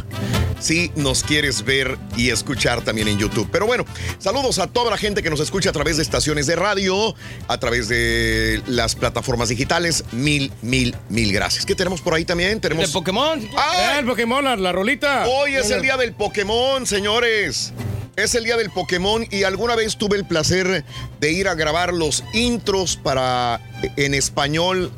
Si 0.60 0.90
nos 0.96 1.22
quieres 1.24 1.64
ver 1.64 1.98
y 2.16 2.30
escuchar 2.30 2.82
también 2.82 3.08
en 3.08 3.18
YouTube. 3.18 3.48
Pero 3.50 3.66
bueno, 3.66 3.84
saludos 4.18 4.58
a 4.58 4.66
toda 4.66 4.90
la 4.90 4.96
gente 4.96 5.22
que 5.22 5.28
nos 5.28 5.40
escucha 5.40 5.70
a 5.70 5.72
través 5.72 5.96
de 5.96 6.02
estaciones 6.02 6.46
de 6.46 6.56
radio, 6.56 7.14
a 7.48 7.58
través 7.58 7.88
de 7.88 8.62
las 8.66 8.94
plataformas 8.94 9.48
digitales. 9.48 10.04
Mil, 10.12 10.52
mil, 10.62 10.94
mil 11.08 11.32
gracias. 11.32 11.66
¿Qué 11.66 11.74
tenemos 11.74 12.00
por 12.00 12.14
ahí 12.14 12.24
también? 12.24 12.60
Tenemos 12.60 12.86
De 12.86 12.92
Pokémon. 12.92 13.46
¡Ah! 13.56 13.96
el 13.98 14.06
Pokémon, 14.06 14.44
la, 14.44 14.56
la 14.56 14.72
rolita. 14.72 15.26
Hoy 15.26 15.53
es 15.56 15.70
el 15.70 15.82
día 15.82 15.96
del 15.96 16.12
Pokémon, 16.12 16.86
señores. 16.86 17.72
Es 18.16 18.34
el 18.34 18.44
día 18.44 18.56
del 18.56 18.70
Pokémon 18.70 19.26
y 19.30 19.42
alguna 19.42 19.74
vez 19.74 19.96
tuve 19.96 20.16
el 20.16 20.24
placer 20.24 20.84
de 21.20 21.32
ir 21.32 21.48
a 21.48 21.54
grabar 21.54 21.92
los 21.92 22.22
intros 22.32 22.96
para 22.96 23.60
en 23.96 24.14
español 24.14 24.92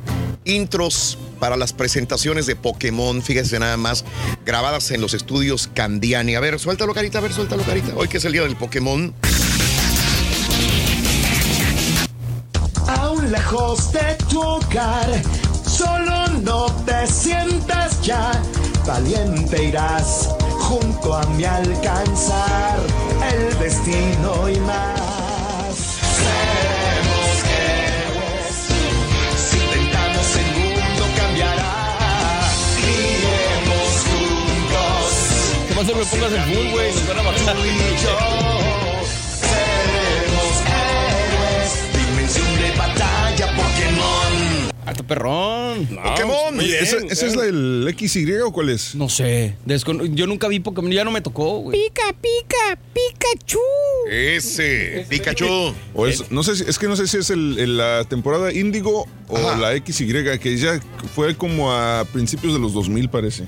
intros 0.44 1.18
para 1.40 1.56
las 1.56 1.72
presentaciones 1.72 2.46
de 2.46 2.56
Pokémon, 2.56 3.20
fíjense 3.22 3.58
nada 3.58 3.76
más, 3.76 4.04
grabadas 4.44 4.90
en 4.90 5.00
los 5.00 5.12
estudios 5.12 5.68
Candiani. 5.74 6.34
A 6.34 6.40
ver, 6.40 6.58
suéltalo, 6.58 6.94
carita, 6.94 7.18
a 7.18 7.20
ver, 7.20 7.32
suéltalo, 7.32 7.62
carita. 7.62 7.92
Hoy 7.96 8.08
que 8.08 8.18
es 8.18 8.24
el 8.24 8.32
día 8.32 8.42
del 8.42 8.56
Pokémon. 8.56 9.14
Aún 12.86 13.32
lejos 13.32 13.92
de 13.92 14.16
tu 14.28 14.60
solo 15.68 16.28
no 16.42 16.66
te 16.86 17.06
sientas 17.06 18.00
ya. 18.02 18.30
Valiente 18.86 19.64
irás 19.64 20.30
junto 20.60 21.16
a 21.16 21.26
mi 21.26 21.44
alcanzar 21.44 22.78
el 23.32 23.58
destino 23.58 24.48
y 24.48 24.60
más. 24.60 25.74
Seremos 26.16 27.44
héroes. 27.50 28.54
Si 29.50 29.56
intentamos 29.58 30.36
el 30.36 30.50
mundo 30.54 31.04
cambiará. 31.16 31.74
Iremos 32.78 33.90
juntos. 34.06 35.06
¿Qué 35.68 35.74
pasa? 35.74 35.92
Me 35.92 36.04
pongas 36.04 36.32
el 36.32 36.44
full, 36.54 36.68
güey. 36.70 36.90
Nos 36.92 37.06
van 37.08 37.18
a 37.18 37.22
matar. 37.22 37.56
Seremos 39.50 40.54
héroes. 40.70 41.70
Dimensión 41.92 42.50
de 42.56 42.68
batalla. 42.78 43.05
Hasta 44.86 45.02
perrón. 45.02 45.86
Pokémon. 45.86 46.58
Oye, 46.58 46.78
¿ese, 46.80 46.98
ese 47.10 47.26
es 47.26 47.34
el 47.34 47.92
XY 47.98 48.32
o 48.44 48.52
cuál 48.52 48.70
es? 48.70 48.94
No 48.94 49.08
sé. 49.08 49.54
Yo 50.12 50.26
nunca 50.26 50.46
vi 50.48 50.60
Pokémon. 50.60 50.90
Ya 50.92 51.04
no 51.04 51.10
me 51.10 51.20
tocó, 51.20 51.58
güey. 51.58 51.78
Pica, 51.88 52.14
pica, 52.20 52.78
Pikachu. 52.94 53.58
Ese, 54.10 55.04
Pikachu. 55.08 55.74
O 55.94 56.06
es, 56.06 56.30
no 56.30 56.42
sé 56.44 56.54
si, 56.56 56.64
es 56.68 56.78
que 56.78 56.86
no 56.86 56.94
sé 56.96 57.06
si 57.08 57.18
es 57.18 57.30
el, 57.30 57.58
el- 57.58 57.76
la 57.76 58.04
temporada 58.04 58.52
Índigo 58.52 59.06
o 59.28 59.38
la 59.56 59.72
XY, 59.76 60.38
que 60.40 60.56
ya 60.56 60.80
fue 61.14 61.34
como 61.36 61.72
a 61.72 62.04
principios 62.12 62.52
de 62.54 62.60
los 62.60 62.72
2000, 62.72 63.08
parece. 63.10 63.42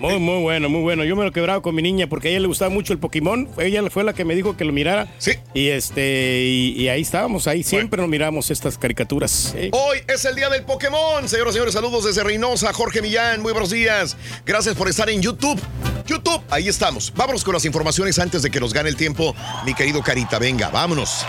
Muy, 0.00 0.18
muy 0.18 0.40
bueno, 0.40 0.68
muy 0.70 0.80
bueno. 0.80 1.04
Yo 1.04 1.14
me 1.16 1.24
lo 1.24 1.32
quebraba 1.32 1.60
con 1.60 1.74
mi 1.74 1.82
niña 1.82 2.08
porque 2.08 2.28
a 2.28 2.30
ella 2.30 2.40
le 2.40 2.46
gustaba 2.48 2.70
mucho 2.70 2.94
el 2.94 2.98
Pokémon. 2.98 3.46
Ella 3.58 3.82
fue 3.90 4.04
la 4.04 4.14
que 4.14 4.24
me 4.24 4.34
dijo 4.34 4.56
que 4.56 4.64
lo 4.64 4.72
mirara. 4.72 5.06
Sí. 5.18 5.32
Y 5.52 5.68
este, 5.68 6.42
y, 6.44 6.70
y 6.82 6.88
ahí 6.88 7.02
estábamos, 7.02 7.46
ahí 7.46 7.62
siempre 7.62 8.00
nos 8.00 8.08
miramos 8.10 8.50
estas 8.50 8.78
caricaturas. 8.78 9.52
¿eh? 9.54 9.68
Hoy 9.72 9.98
es 10.08 10.24
el 10.24 10.34
día 10.34 10.48
del 10.48 10.62
Pokémon. 10.62 10.77
Señoras 10.78 11.26
y 11.26 11.54
señores, 11.54 11.74
saludos 11.74 12.04
desde 12.04 12.22
Reynosa. 12.22 12.72
Jorge 12.72 13.02
Millán, 13.02 13.42
muy 13.42 13.50
buenos 13.52 13.70
días. 13.70 14.16
Gracias 14.46 14.76
por 14.76 14.88
estar 14.88 15.10
en 15.10 15.20
YouTube. 15.20 15.60
YouTube, 16.06 16.40
ahí 16.50 16.68
estamos. 16.68 17.12
Vámonos 17.16 17.42
con 17.42 17.52
las 17.54 17.64
informaciones 17.64 18.18
antes 18.20 18.42
de 18.42 18.50
que 18.50 18.60
nos 18.60 18.72
gane 18.72 18.88
el 18.88 18.94
tiempo, 18.96 19.34
mi 19.66 19.74
querido 19.74 20.02
Carita. 20.02 20.38
Venga, 20.38 20.68
vámonos. 20.68 21.26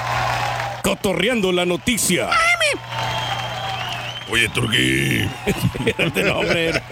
Cotorreando 0.84 1.51
la 1.51 1.65
noticia. 1.65 2.30
Oye, 4.31 4.47
Turquí. 4.49 5.27
Espérate, 5.88 6.23
no, 6.23 6.39
hombre. 6.39 6.84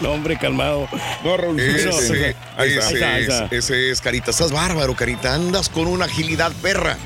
No, 0.00 0.10
hombre, 0.10 0.36
calmado. 0.36 0.88
No, 1.22 1.36
Raúl. 1.36 1.60
Ese, 1.60 2.34
Ahí 2.56 2.72
está, 2.76 2.88
ahí 2.88 2.90
ese 2.90 2.94
está, 2.94 3.14
ahí 3.14 3.22
es, 3.22 3.28
está. 3.28 3.56
ese 3.56 3.90
es, 3.92 4.00
Carita. 4.00 4.32
Estás 4.32 4.50
bárbaro, 4.50 4.96
Carita. 4.96 5.32
Andas 5.32 5.68
con 5.68 5.86
una 5.86 6.06
agilidad 6.06 6.52
perra. 6.60 6.98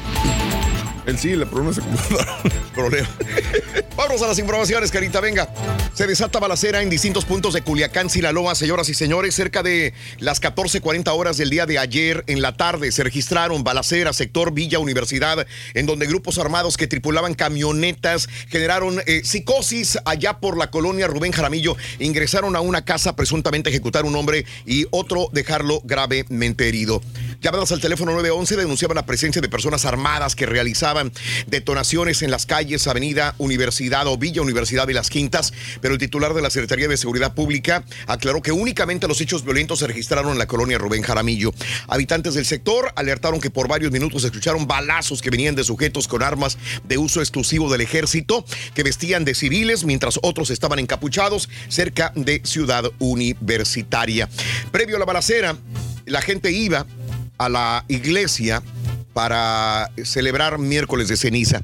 Él 1.06 1.18
sí, 1.18 1.34
problema 1.36 1.72
se 1.72 1.80
computadora. 1.80 2.38
Problema. 2.74 3.08
Vamos 3.96 4.22
a 4.22 4.26
las 4.28 4.38
informaciones, 4.38 4.90
Carita, 4.90 5.20
venga. 5.20 5.52
Se 5.94 6.06
desata 6.06 6.38
balacera 6.38 6.82
en 6.82 6.90
distintos 6.90 7.24
puntos 7.24 7.54
de 7.54 7.62
Culiacán, 7.62 8.08
Sinaloa, 8.08 8.54
señoras 8.54 8.88
y 8.88 8.94
señores. 8.94 9.34
Cerca 9.34 9.62
de 9.62 9.92
las 10.18 10.40
14:40 10.40 11.12
horas 11.12 11.36
del 11.36 11.50
día 11.50 11.66
de 11.66 11.78
ayer 11.78 12.24
en 12.26 12.42
la 12.42 12.56
tarde 12.56 12.92
se 12.92 13.02
registraron 13.02 13.64
balaceras, 13.64 14.16
sector 14.16 14.52
Villa 14.52 14.78
Universidad, 14.78 15.46
en 15.74 15.86
donde 15.86 16.06
grupos 16.06 16.38
armados 16.38 16.76
que 16.76 16.86
tripulaban 16.86 17.34
camionetas 17.34 18.28
generaron 18.48 19.02
eh, 19.06 19.22
psicosis 19.24 19.98
allá 20.04 20.38
por 20.38 20.56
la 20.56 20.70
colonia 20.70 21.06
Rubén 21.06 21.32
Jaramillo. 21.32 21.76
Ingresaron 21.98 22.56
a 22.56 22.60
una 22.60 22.84
casa 22.84 23.16
presuntamente 23.16 23.70
ejecutar 23.70 24.04
un 24.04 24.16
hombre 24.16 24.44
y 24.66 24.86
otro 24.90 25.28
dejarlo 25.32 25.82
gravemente 25.84 26.68
herido. 26.68 27.02
Llamadas 27.40 27.72
al 27.72 27.80
teléfono 27.80 28.12
911 28.12 28.56
denunciaban 28.56 28.96
la 28.96 29.06
presencia 29.06 29.40
de 29.40 29.48
personas 29.48 29.86
armadas 29.86 30.36
que 30.36 30.44
realizaban 30.44 31.10
detonaciones 31.46 32.20
en 32.20 32.30
las 32.30 32.44
calles 32.44 32.86
Avenida 32.86 33.34
Universidad 33.38 34.06
o 34.08 34.18
Villa 34.18 34.42
Universidad 34.42 34.86
de 34.86 34.92
las 34.92 35.08
Quintas, 35.08 35.54
pero 35.80 35.94
el 35.94 36.00
titular 36.00 36.34
de 36.34 36.42
la 36.42 36.50
Secretaría 36.50 36.86
de 36.86 36.98
Seguridad 36.98 37.32
Pública 37.32 37.82
aclaró 38.06 38.42
que 38.42 38.52
únicamente 38.52 39.08
los 39.08 39.22
hechos 39.22 39.42
violentos 39.42 39.78
se 39.78 39.86
registraron 39.86 40.32
en 40.32 40.38
la 40.38 40.46
colonia 40.46 40.76
Rubén 40.76 41.00
Jaramillo. 41.00 41.54
Habitantes 41.88 42.34
del 42.34 42.44
sector 42.44 42.92
alertaron 42.94 43.40
que 43.40 43.48
por 43.48 43.68
varios 43.68 43.90
minutos 43.90 44.22
escucharon 44.24 44.66
balazos 44.66 45.22
que 45.22 45.30
venían 45.30 45.54
de 45.54 45.64
sujetos 45.64 46.08
con 46.08 46.22
armas 46.22 46.58
de 46.84 46.98
uso 46.98 47.20
exclusivo 47.20 47.72
del 47.72 47.80
ejército 47.80 48.44
que 48.74 48.82
vestían 48.82 49.24
de 49.24 49.34
civiles 49.34 49.84
mientras 49.84 50.20
otros 50.22 50.50
estaban 50.50 50.78
encapuchados 50.78 51.48
cerca 51.68 52.12
de 52.14 52.42
Ciudad 52.44 52.84
Universitaria. 52.98 54.28
Previo 54.70 54.96
a 54.96 54.98
la 54.98 55.06
balacera, 55.06 55.56
la 56.04 56.20
gente 56.20 56.50
iba 56.50 56.86
a 57.40 57.48
la 57.48 57.86
iglesia 57.88 58.62
para 59.14 59.90
celebrar 60.04 60.58
miércoles 60.58 61.08
de 61.08 61.16
ceniza. 61.16 61.62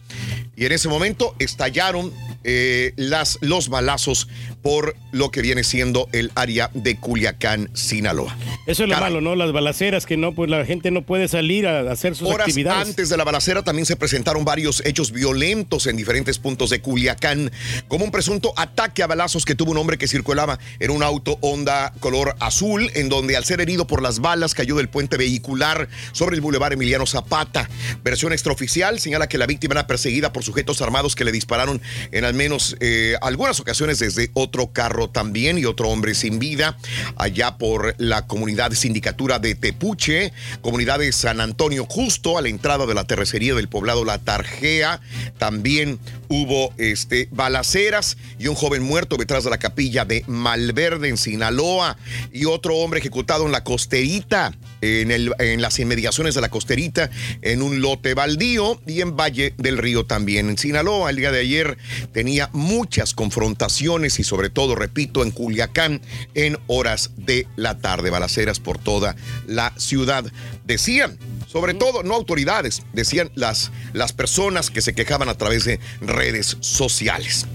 Y 0.57 0.65
en 0.65 0.73
ese 0.73 0.89
momento 0.89 1.35
estallaron 1.39 2.11
eh, 2.45 2.95
las, 2.97 3.37
los 3.43 3.69
balazos 3.69 4.27
por 4.67 4.97
lo 5.13 5.31
que 5.31 5.43
viene 5.43 5.63
siendo 5.63 6.09
el 6.11 6.33
área 6.35 6.73
de 6.75 6.97
Culiacán, 6.97 7.71
Sinaloa. 7.73 8.37
Eso 8.67 8.83
es 8.83 8.89
lo 8.89 8.97
Caray. 8.97 9.11
malo, 9.13 9.21
¿no? 9.21 9.37
Las 9.37 9.53
balaceras 9.53 10.07
que 10.07 10.17
no, 10.17 10.35
pues 10.35 10.51
la 10.51 10.65
gente 10.65 10.91
no 10.91 11.03
puede 11.03 11.29
salir 11.29 11.69
a 11.69 11.89
hacer 11.93 12.17
sus 12.17 12.27
Horas 12.27 12.49
actividades. 12.49 12.89
antes 12.89 13.09
de 13.09 13.17
la 13.17 13.23
balacera 13.23 13.63
también 13.63 13.87
se 13.87 13.95
presentaron 13.95 14.45
varios 14.45 14.85
hechos 14.85 15.13
violentos 15.13 15.87
en 15.87 15.97
diferentes 15.97 16.41
puntos 16.41 16.71
de 16.71 16.81
Culiacán, 16.81 17.53
como 17.87 18.05
un 18.05 18.11
presunto 18.11 18.55
ataque 18.57 19.05
a 19.05 19.07
balazos 19.07 19.45
que 19.45 19.55
tuvo 19.55 19.71
un 19.71 19.79
hombre 19.79 19.99
que 19.99 20.09
circulaba 20.09 20.59
en 20.81 20.91
un 20.91 21.05
auto 21.05 21.39
Honda 21.43 21.93
color 22.01 22.35
azul, 22.41 22.91
en 22.95 23.09
donde 23.09 23.37
al 23.37 23.45
ser 23.45 23.61
herido 23.61 23.87
por 23.87 24.03
las 24.03 24.19
balas 24.19 24.53
cayó 24.53 24.75
del 24.75 24.89
puente 24.89 25.17
vehicular 25.17 25.89
sobre 26.11 26.35
el 26.35 26.41
bulevar 26.41 26.73
Emiliano 26.73 27.07
Zapata. 27.07 27.71
Versión 28.03 28.33
extraoficial 28.33 28.99
señala 28.99 29.29
que 29.29 29.39
la 29.39 29.47
víctima 29.47 29.75
era 29.75 29.87
perseguida 29.87 30.33
por 30.33 30.43
sujetos 30.43 30.83
armados 30.83 31.15
que 31.15 31.25
le 31.25 31.31
dispararon 31.31 31.81
en 32.11 32.25
al 32.25 32.35
menos 32.35 32.77
eh, 32.81 33.15
algunas 33.23 33.61
ocasiones 33.61 34.01
desde 34.01 34.31
otro 34.35 34.56
carro 34.73 35.09
también 35.09 35.59
y 35.59 35.65
otro 35.65 35.89
hombre 35.89 36.15
sin 36.15 36.39
vida 36.39 36.77
allá 37.17 37.59
por 37.59 37.95
la 37.99 38.27
comunidad 38.27 38.73
sindicatura 38.73 39.39
de 39.39 39.55
Tepuche, 39.55 40.33
comunidad 40.61 40.99
de 40.99 41.13
San 41.13 41.41
Antonio 41.41 41.87
justo 41.89 42.39
a 42.39 42.43
la 42.43 42.49
entrada 42.49 42.87
de 42.87 42.95
la 42.95 43.05
terracería 43.05 43.55
del 43.55 43.69
poblado 43.69 44.05
La 44.05 44.19
Tarjea. 44.19 45.01
También 45.39 45.99
hubo 46.29 46.73
este, 46.79 47.29
balaceras 47.31 48.17
y 48.39 48.49
un 48.49 48.55
joven 48.55 48.83
muerto 48.83 49.17
detrás 49.17 49.45
de 49.45 49.51
la 49.51 49.59
capilla 49.59 50.05
de 50.05 50.25
Malverde 50.27 51.09
en 51.09 51.17
Sinaloa 51.17 51.97
y 52.33 52.47
otro 52.47 52.77
hombre 52.77 53.01
ejecutado 53.01 53.47
en 53.47 53.53
la 53.53 53.65
costerita, 53.65 54.53
en, 54.81 55.11
el, 55.11 55.33
en 55.39 55.63
las 55.63 55.79
inmediaciones 55.79 56.35
de 56.35 56.41
la 56.41 56.49
costerita, 56.49 57.11
en 57.43 57.63
un 57.63 57.81
lote 57.81 58.15
baldío 58.15 58.81
y 58.87 59.01
en 59.01 59.17
Valle 59.17 59.55
del 59.57 59.79
Río 59.79 60.07
también. 60.07 60.49
En 60.49 60.59
Sinaloa, 60.59 61.11
el 61.11 61.17
día 61.17 61.33
de 61.33 61.41
ayer 61.41 61.79
tenía 62.13 62.51
muchas 62.53 63.15
confrontaciones 63.15 64.19
y 64.19 64.25
sobre 64.25 64.51
todo, 64.51 64.75
repito, 64.75 65.23
en 65.23 65.31
Culiacán 65.31 66.01
en 66.35 66.59
horas 66.67 67.11
de 67.17 67.47
la 67.57 67.79
tarde, 67.79 68.11
balaceras 68.11 68.61
por 68.61 68.79
toda 68.79 69.17
la 69.47 69.73
ciudad. 69.77 70.25
Decían, 70.65 71.19
sobre 71.47 71.75
todo, 71.75 72.03
no 72.03 72.15
autoridades, 72.15 72.83
decían 72.93 73.31
las, 73.35 73.71
las 73.93 74.13
personas 74.13 74.71
que 74.71 74.83
se 74.83 74.95
quejaban 74.95 75.29
a 75.29 75.39
través 75.39 75.65
de 75.65 75.81
redes 76.01 76.57
sociales. 76.61 77.47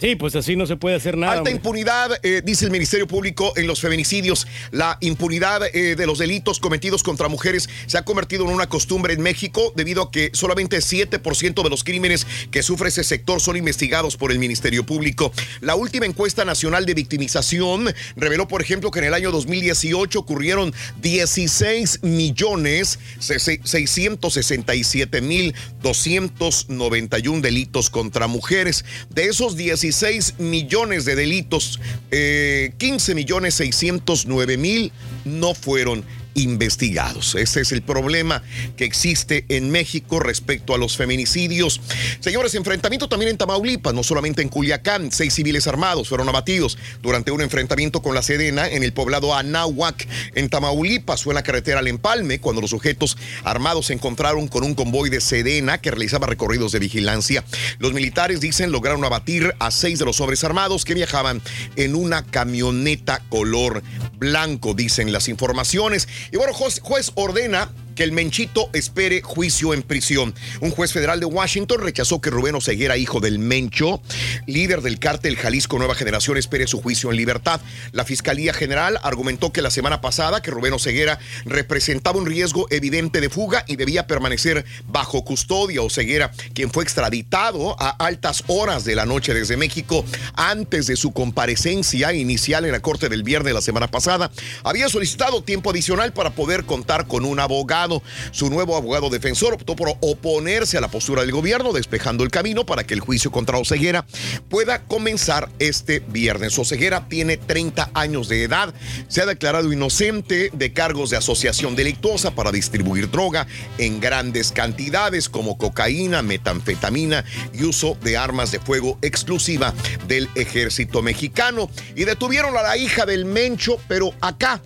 Sí, 0.00 0.16
pues 0.16 0.34
así 0.34 0.56
no 0.56 0.66
se 0.66 0.76
puede 0.76 0.96
hacer 0.96 1.18
nada. 1.18 1.32
Alta 1.32 1.42
hombre. 1.42 1.56
impunidad, 1.56 2.18
eh, 2.22 2.40
dice 2.42 2.64
el 2.64 2.70
Ministerio 2.70 3.06
Público, 3.06 3.52
en 3.56 3.66
los 3.66 3.82
feminicidios. 3.82 4.46
La 4.70 4.96
impunidad 5.00 5.60
eh, 5.74 5.94
de 5.94 6.06
los 6.06 6.18
delitos 6.18 6.58
cometidos 6.58 7.02
contra 7.02 7.28
mujeres 7.28 7.68
se 7.86 7.98
ha 7.98 8.02
convertido 8.02 8.44
en 8.44 8.50
una 8.50 8.66
costumbre 8.66 9.12
en 9.12 9.20
México 9.20 9.74
debido 9.76 10.04
a 10.04 10.10
que 10.10 10.30
solamente 10.32 10.78
7% 10.78 11.62
de 11.62 11.68
los 11.68 11.84
crímenes 11.84 12.26
que 12.50 12.62
sufre 12.62 12.88
ese 12.88 13.04
sector 13.04 13.42
son 13.42 13.58
investigados 13.58 14.16
por 14.16 14.32
el 14.32 14.38
Ministerio 14.38 14.86
Público. 14.86 15.34
La 15.60 15.74
última 15.74 16.06
encuesta 16.06 16.46
nacional 16.46 16.86
de 16.86 16.94
victimización 16.94 17.94
reveló, 18.16 18.48
por 18.48 18.62
ejemplo, 18.62 18.90
que 18.90 19.00
en 19.00 19.04
el 19.04 19.12
año 19.12 19.30
2018 19.32 20.18
ocurrieron 20.18 20.72
16 21.02 22.04
millones 22.04 22.98
667 23.18 25.20
mil 25.20 25.54
291 25.82 27.42
delitos 27.42 27.90
contra 27.90 28.28
mujeres. 28.28 28.86
De 29.10 29.26
esos 29.26 29.58
16 29.58 29.89
millones 30.38 31.04
de 31.04 31.16
delitos, 31.16 31.80
eh, 32.10 32.72
15 32.78 33.14
millones 33.14 33.54
609 33.54 34.56
mil 34.56 34.92
no 35.24 35.54
fueron 35.54 36.04
investigados. 36.34 37.34
Ese 37.34 37.60
es 37.60 37.72
el 37.72 37.82
problema 37.82 38.42
que 38.76 38.84
existe 38.84 39.44
en 39.48 39.70
México 39.70 40.20
respecto 40.20 40.74
a 40.74 40.78
los 40.78 40.96
feminicidios. 40.96 41.80
Señores, 42.20 42.54
enfrentamiento 42.54 43.08
también 43.08 43.30
en 43.30 43.38
Tamaulipas, 43.38 43.94
no 43.94 44.02
solamente 44.02 44.42
en 44.42 44.48
Culiacán. 44.48 45.12
Seis 45.12 45.34
civiles 45.34 45.66
armados 45.66 46.08
fueron 46.08 46.28
abatidos 46.28 46.78
durante 47.02 47.30
un 47.30 47.40
enfrentamiento 47.40 48.02
con 48.02 48.14
la 48.14 48.22
Sedena 48.22 48.68
en 48.68 48.82
el 48.82 48.92
poblado 48.92 49.34
Anáhuac, 49.34 50.06
en 50.34 50.48
Tamaulipas. 50.48 51.22
Fue 51.22 51.32
en 51.32 51.36
la 51.36 51.42
carretera 51.42 51.80
al 51.80 51.88
Empalme 51.88 52.40
cuando 52.40 52.60
los 52.60 52.70
sujetos 52.70 53.16
armados 53.44 53.86
se 53.86 53.92
encontraron 53.92 54.48
con 54.48 54.64
un 54.64 54.74
convoy 54.74 55.10
de 55.10 55.20
Sedena 55.20 55.78
que 55.80 55.90
realizaba 55.90 56.26
recorridos 56.26 56.72
de 56.72 56.78
vigilancia. 56.78 57.44
Los 57.78 57.92
militares 57.92 58.40
dicen 58.40 58.72
lograron 58.72 59.04
abatir 59.04 59.54
a 59.58 59.70
seis 59.70 59.98
de 59.98 60.04
los 60.04 60.20
hombres 60.20 60.44
armados 60.44 60.84
que 60.84 60.94
viajaban 60.94 61.42
en 61.76 61.94
una 61.94 62.24
camioneta 62.24 63.22
color 63.28 63.82
blanco, 64.18 64.74
dicen 64.74 65.12
las 65.12 65.28
informaciones. 65.28 66.08
Y 66.30 66.36
bueno, 66.36 66.52
juez, 66.52 67.12
ordena 67.14 67.70
que 68.00 68.04
el 68.04 68.12
Menchito 68.12 68.70
espere 68.72 69.20
juicio 69.20 69.74
en 69.74 69.82
prisión. 69.82 70.34
Un 70.62 70.70
juez 70.70 70.90
federal 70.90 71.20
de 71.20 71.26
Washington 71.26 71.82
rechazó 71.82 72.18
que 72.22 72.30
Rubén 72.30 72.54
Oseguera, 72.54 72.96
hijo 72.96 73.20
del 73.20 73.38
Mencho, 73.38 74.00
líder 74.46 74.80
del 74.80 74.98
cártel 74.98 75.36
Jalisco 75.36 75.76
Nueva 75.76 75.94
Generación, 75.94 76.38
espere 76.38 76.66
su 76.66 76.80
juicio 76.80 77.10
en 77.10 77.18
libertad. 77.18 77.60
La 77.92 78.06
Fiscalía 78.06 78.54
General 78.54 78.98
argumentó 79.02 79.52
que 79.52 79.60
la 79.60 79.68
semana 79.68 80.00
pasada 80.00 80.40
que 80.40 80.50
Rubén 80.50 80.72
Oseguera 80.72 81.18
representaba 81.44 82.18
un 82.18 82.24
riesgo 82.24 82.66
evidente 82.70 83.20
de 83.20 83.28
fuga 83.28 83.66
y 83.66 83.76
debía 83.76 84.06
permanecer 84.06 84.64
bajo 84.86 85.22
custodia. 85.22 85.82
Oseguera, 85.82 86.30
quien 86.54 86.70
fue 86.70 86.84
extraditado 86.84 87.76
a 87.78 87.90
altas 87.90 88.44
horas 88.46 88.86
de 88.86 88.94
la 88.94 89.04
noche 89.04 89.34
desde 89.34 89.58
México 89.58 90.06
antes 90.36 90.86
de 90.86 90.96
su 90.96 91.12
comparecencia 91.12 92.14
inicial 92.14 92.64
en 92.64 92.72
la 92.72 92.80
corte 92.80 93.10
del 93.10 93.24
viernes 93.24 93.50
de 93.50 93.54
la 93.56 93.60
semana 93.60 93.90
pasada, 93.90 94.30
había 94.64 94.88
solicitado 94.88 95.42
tiempo 95.42 95.68
adicional 95.68 96.14
para 96.14 96.30
poder 96.30 96.64
contar 96.64 97.06
con 97.06 97.26
un 97.26 97.38
abogado. 97.40 97.89
Su 98.30 98.50
nuevo 98.50 98.76
abogado 98.76 99.10
defensor 99.10 99.54
optó 99.54 99.76
por 99.76 99.90
oponerse 100.00 100.78
a 100.78 100.80
la 100.80 100.90
postura 100.90 101.22
del 101.22 101.32
gobierno, 101.32 101.72
despejando 101.72 102.24
el 102.24 102.30
camino 102.30 102.64
para 102.64 102.84
que 102.84 102.94
el 102.94 103.00
juicio 103.00 103.30
contra 103.30 103.58
Oseguera 103.58 104.06
pueda 104.48 104.84
comenzar 104.84 105.48
este 105.58 106.00
viernes. 106.00 106.58
Oseguera 106.58 107.08
tiene 107.08 107.36
30 107.36 107.90
años 107.94 108.28
de 108.28 108.44
edad, 108.44 108.72
se 109.08 109.22
ha 109.22 109.26
declarado 109.26 109.72
inocente 109.72 110.50
de 110.52 110.72
cargos 110.72 111.10
de 111.10 111.16
asociación 111.16 111.76
delictuosa 111.76 112.32
para 112.32 112.52
distribuir 112.52 113.10
droga 113.10 113.46
en 113.78 114.00
grandes 114.00 114.52
cantidades 114.52 115.28
como 115.28 115.58
cocaína, 115.58 116.22
metanfetamina 116.22 117.24
y 117.52 117.64
uso 117.64 117.96
de 118.02 118.16
armas 118.16 118.52
de 118.52 118.60
fuego 118.60 118.98
exclusiva 119.02 119.74
del 120.06 120.28
ejército 120.34 121.02
mexicano. 121.02 121.70
Y 121.94 122.04
detuvieron 122.04 122.56
a 122.56 122.62
la 122.62 122.76
hija 122.76 123.06
del 123.06 123.24
Mencho, 123.24 123.78
pero 123.88 124.12
acá 124.20 124.60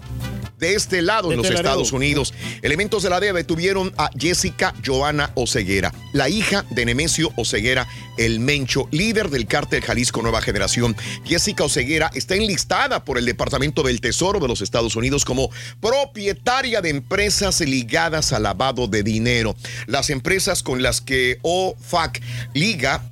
de 0.59 0.74
este 0.74 1.02
lado 1.02 1.31
en 1.31 1.39
los 1.39 1.47
este 1.47 1.56
Estados. 1.56 1.93
Unidos. 1.93 2.35
Elementos 2.62 3.02
de 3.02 3.10
la 3.10 3.20
DEA 3.20 3.32
detuvieron 3.32 3.93
a 3.97 4.10
Jessica 4.18 4.74
Joana 4.85 5.31
Oseguera, 5.35 5.93
la 6.12 6.28
hija 6.28 6.64
de 6.70 6.85
Nemesio 6.86 7.32
Oseguera, 7.36 7.86
el 8.16 8.40
Mencho, 8.40 8.89
líder 8.90 9.28
del 9.31 9.47
cártel 9.47 9.82
Jalisco 9.82 10.22
Nueva 10.22 10.40
Generación. 10.40 10.97
Jessica 11.24 11.64
Oseguera 11.64 12.10
está 12.14 12.35
enlistada 12.35 13.05
por 13.05 13.18
el 13.18 13.26
Departamento 13.26 13.82
del 13.82 14.01
Tesoro 14.01 14.40
de 14.40 14.48
los 14.48 14.60
Estados 14.60 14.97
Unidos 14.97 15.24
como 15.24 15.51
propietaria 15.81 16.81
de 16.81 16.90
empresas 16.90 17.60
ligadas 17.60 18.32
al 18.32 18.44
lavado 18.44 18.86
de 18.89 19.02
dinero. 19.02 19.56
Las 19.86 20.10
empresas 20.10 20.62
con 20.62 20.82
las 20.82 21.01
que 21.01 21.39
OFAC 21.43 22.20
liga 22.55 23.10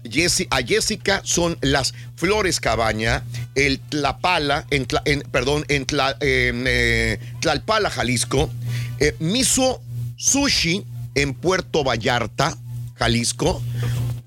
a 0.50 0.62
Jessica 0.62 1.20
son 1.24 1.58
las 1.60 1.94
Flores 2.16 2.60
Cabaña, 2.60 3.24
el 3.54 3.80
Tlapala, 3.80 4.66
en, 4.70 4.86
en- 5.04 5.22
perdón, 5.30 5.64
en, 5.68 5.86
Tla- 5.86 6.16
en, 6.20 6.64
eh, 6.66 7.18
Tlalpala, 7.40 7.90
Jalisco, 7.90 8.50
eh, 8.98 9.14
Miso 9.18 9.80
Sushi 10.16 10.84
en 11.14 11.34
Puerto 11.34 11.84
Vallarta, 11.84 12.56
Jalisco, 12.96 13.62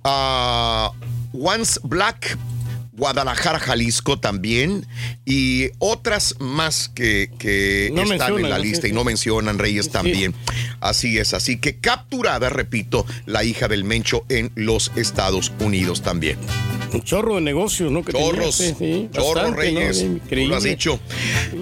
ah, 0.04 0.92
Once 1.34 1.80
Black, 1.84 2.38
Guadalajara, 2.94 3.60
Jalisco 3.60 4.20
también, 4.20 4.86
y 5.26 5.70
otras 5.80 6.36
más 6.40 6.88
que, 6.88 7.30
que 7.38 7.92
No 7.94 8.04
están 8.04 8.40
en 8.40 8.50
la 8.50 8.58
lista 8.58 8.84
Sí, 8.84 8.90
y 8.90 8.94
no 8.94 9.04
mencionan 9.04 9.60
Reyes 9.60 9.92
también. 9.92 10.34
Así 10.80 11.18
es, 11.18 11.34
así 11.34 11.58
que 11.58 11.78
capturada, 11.78 12.50
repito, 12.50 13.06
la 13.26 13.44
hija 13.44 13.68
del 13.68 13.84
Mencho 13.84 14.24
en 14.30 14.52
los 14.56 14.92
Estados 14.96 15.52
Unidos 15.60 16.04
también. 16.04 16.38
Un 16.94 17.02
chorro 17.04 17.36
de 17.36 17.42
negocios, 17.42 17.92
¿no? 17.92 18.04
Que 18.04 18.14
Chorros, 18.14 18.56
sí, 18.56 19.10
chorros. 19.12 19.56
Reyes, 19.56 20.02
Increíble. 20.02 20.50
lo 20.50 20.56
has 20.58 20.64
dicho. 20.64 21.00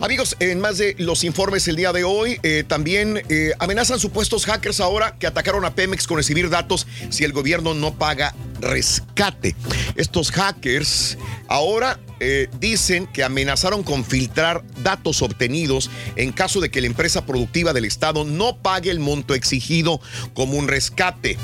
Amigos, 0.02 0.36
en 0.40 0.60
más 0.60 0.78
de 0.78 0.96
los 1.00 1.24
informes 1.24 1.68
el 1.68 1.76
día 1.76 1.92
de 1.92 2.04
hoy, 2.04 2.40
eh, 2.44 2.64
también 2.68 3.22
eh, 3.30 3.52
amenazan 3.60 4.00
supuestos 4.00 4.46
hackers 4.46 4.80
ahora 4.80 5.16
que 5.18 5.28
atacaron 5.28 5.66
a 5.66 5.74
Pemex 5.74 6.08
con 6.08 6.18
recibir 6.18 6.50
datos 6.50 6.88
si 7.10 7.24
el 7.24 7.34
gobierno 7.34 7.74
no 7.74 7.94
paga 7.96 8.36
rescate. 8.60 9.56
Estos 9.96 10.32
hackers 10.32 11.18
ahora 11.48 12.00
eh, 12.26 12.50
dicen 12.60 13.08
que 13.08 13.24
amenazaron 13.24 13.84
con 13.84 14.06
filtrar 14.06 14.64
datos 14.82 15.22
obtenidos 15.22 15.90
en 16.16 16.32
caso 16.32 16.62
de 16.62 16.72
que 16.72 16.82
la 16.82 16.88
empresa 16.88 17.26
productiva 17.26 17.74
del 17.74 17.86
Estado 17.86 18.24
no 18.24 18.58
pague 18.58 18.90
el 18.92 19.00
monto 19.00 19.34
exigido 19.36 20.00
como 20.34 20.58
un 20.58 20.68
rescate. 20.68 21.38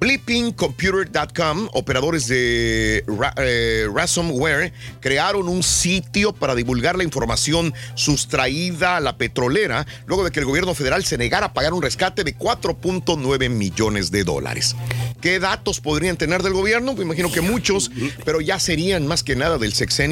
Blippingcomputer.com, 0.00 1.68
operadores 1.72 2.26
de 2.28 3.04
Ra- 3.06 3.32
eh, 3.38 3.86
ransomware, 3.90 4.70
crearon 5.00 5.48
un 5.48 5.62
sitio 5.62 6.34
para 6.34 6.54
divulgar 6.54 6.96
la 6.98 7.04
información 7.04 7.72
sustraída 7.94 8.96
a 8.96 9.00
la 9.00 9.16
petrolera 9.16 9.86
luego 10.06 10.22
de 10.24 10.30
que 10.30 10.40
el 10.40 10.46
gobierno 10.46 10.74
federal 10.74 11.04
se 11.06 11.16
negara 11.16 11.46
a 11.46 11.52
pagar 11.54 11.72
un 11.72 11.80
rescate 11.82 12.22
de 12.22 12.36
4.9 12.36 13.48
millones 13.48 14.10
de 14.10 14.24
dólares. 14.24 14.76
¿Qué 15.22 15.38
datos 15.38 15.80
podrían 15.80 16.18
tener 16.18 16.42
del 16.42 16.52
gobierno? 16.52 16.92
Me 16.92 17.04
imagino 17.04 17.32
que 17.32 17.40
muchos, 17.40 17.90
pero 18.26 18.42
ya 18.42 18.58
serían 18.60 19.06
más 19.06 19.22
que 19.22 19.36
nada 19.36 19.56
del 19.56 19.72
sexenio, 19.72 20.03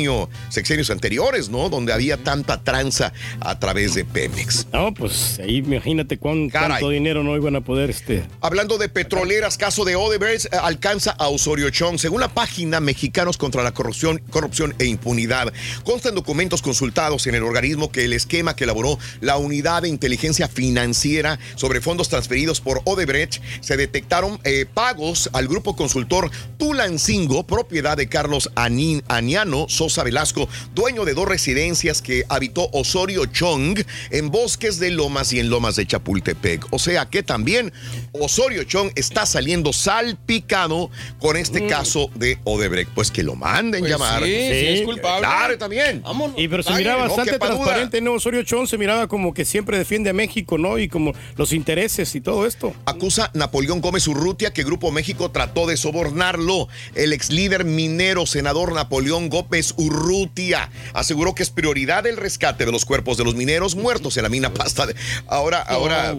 sexenios 0.48 0.90
anteriores, 0.90 1.48
¿no? 1.48 1.68
Donde 1.68 1.92
había 1.92 2.16
tanta 2.16 2.62
tranza 2.62 3.12
a 3.40 3.58
través 3.58 3.94
de 3.94 4.04
Pemex. 4.04 4.66
No, 4.72 4.92
pues 4.94 5.38
ahí 5.38 5.56
imagínate 5.58 6.18
cuán, 6.18 6.50
cuánto 6.50 6.88
dinero 6.90 7.22
no 7.22 7.36
iban 7.36 7.56
a 7.56 7.60
poder 7.60 7.90
este. 7.90 8.24
Hablando 8.40 8.78
de 8.78 8.88
petroleras, 8.88 9.58
caso 9.58 9.84
de 9.84 9.96
Odebrecht 9.96 10.46
eh, 10.46 10.56
alcanza 10.60 11.10
a 11.12 11.28
Osorio 11.28 11.70
Chong. 11.70 11.98
Según 11.98 12.20
la 12.20 12.28
página 12.32 12.80
Mexicanos 12.80 13.36
contra 13.36 13.62
la 13.62 13.72
Corrupción, 13.72 14.20
Corrupción 14.30 14.74
e 14.78 14.86
Impunidad, 14.86 15.52
constan 15.84 16.14
documentos 16.14 16.62
consultados 16.62 17.26
en 17.26 17.34
el 17.34 17.42
organismo 17.42 17.90
que 17.90 18.04
el 18.04 18.12
esquema 18.12 18.56
que 18.56 18.64
elaboró 18.64 18.98
la 19.20 19.36
Unidad 19.36 19.82
de 19.82 19.88
Inteligencia 19.88 20.48
Financiera 20.48 21.38
sobre 21.56 21.80
fondos 21.80 22.08
transferidos 22.08 22.60
por 22.60 22.80
Odebrecht 22.84 23.42
se 23.60 23.76
detectaron 23.76 24.40
eh, 24.44 24.66
pagos 24.72 25.30
al 25.32 25.48
grupo 25.48 25.76
consultor 25.76 26.30
Tulancingo, 26.58 27.44
propiedad 27.46 27.96
de 27.96 28.08
Carlos 28.08 28.50
Anin- 28.54 29.02
Aniano 29.08 29.66
Sosa 29.82 30.04
Velasco, 30.04 30.48
dueño 30.76 31.04
de 31.04 31.12
dos 31.12 31.26
residencias 31.26 32.02
que 32.02 32.24
habitó 32.28 32.68
Osorio 32.72 33.26
Chong 33.26 33.80
en 34.10 34.30
bosques 34.30 34.78
de 34.78 34.92
Lomas 34.92 35.32
y 35.32 35.40
en 35.40 35.50
Lomas 35.50 35.74
de 35.74 35.84
Chapultepec. 35.84 36.68
O 36.70 36.78
sea 36.78 37.06
que 37.10 37.24
también 37.24 37.72
Osorio 38.12 38.62
Chong 38.62 38.92
está 38.94 39.26
saliendo 39.26 39.72
salpicado 39.72 40.88
con 41.18 41.36
este 41.36 41.66
caso 41.66 42.10
de 42.14 42.38
Odebrecht. 42.44 42.92
Pues 42.94 43.10
que 43.10 43.24
lo 43.24 43.34
manden 43.34 43.80
Pues 43.80 43.90
llamar. 43.90 44.22
sí, 44.22 44.30
sí, 44.30 44.66
es 44.68 44.82
culpable. 44.82 45.26
Claro, 45.26 45.58
también. 45.58 46.00
Y 46.36 46.46
pero 46.46 46.62
se 46.62 46.68
Pague, 46.70 46.84
miraba 46.84 47.02
no 47.02 47.08
bastante 47.08 47.38
duda. 47.38 47.46
transparente, 47.48 48.00
¿no? 48.00 48.12
Osorio 48.12 48.44
Chong 48.44 48.68
se 48.68 48.78
miraba 48.78 49.08
como 49.08 49.34
que 49.34 49.44
siempre 49.44 49.78
defiende 49.78 50.10
a 50.10 50.12
México, 50.12 50.58
¿no? 50.58 50.78
Y 50.78 50.86
como 50.88 51.12
los 51.36 51.52
intereses 51.52 52.14
y 52.14 52.20
todo 52.20 52.46
esto. 52.46 52.72
Acusa 52.86 53.32
Napoleón 53.34 53.80
Gómez 53.80 54.06
Urrutia 54.06 54.52
que 54.52 54.62
Grupo 54.62 54.92
México 54.92 55.32
trató 55.32 55.66
de 55.66 55.76
sobornarlo. 55.76 56.68
El 56.94 57.12
ex 57.12 57.30
líder 57.30 57.64
minero, 57.64 58.26
senador 58.26 58.72
Napoleón 58.72 59.28
Gómez 59.28 59.71
Urrutia, 59.76 60.70
aseguró 60.94 61.34
que 61.34 61.42
es 61.42 61.50
prioridad 61.50 62.06
el 62.06 62.16
rescate 62.16 62.64
de 62.64 62.72
los 62.72 62.84
cuerpos 62.84 63.16
de 63.16 63.24
los 63.24 63.34
mineros 63.34 63.74
muertos 63.74 64.16
en 64.16 64.24
la 64.24 64.28
mina 64.28 64.52
pasta. 64.52 64.86
De... 64.86 64.94
Ahora, 65.26 65.60
ahora, 65.60 66.14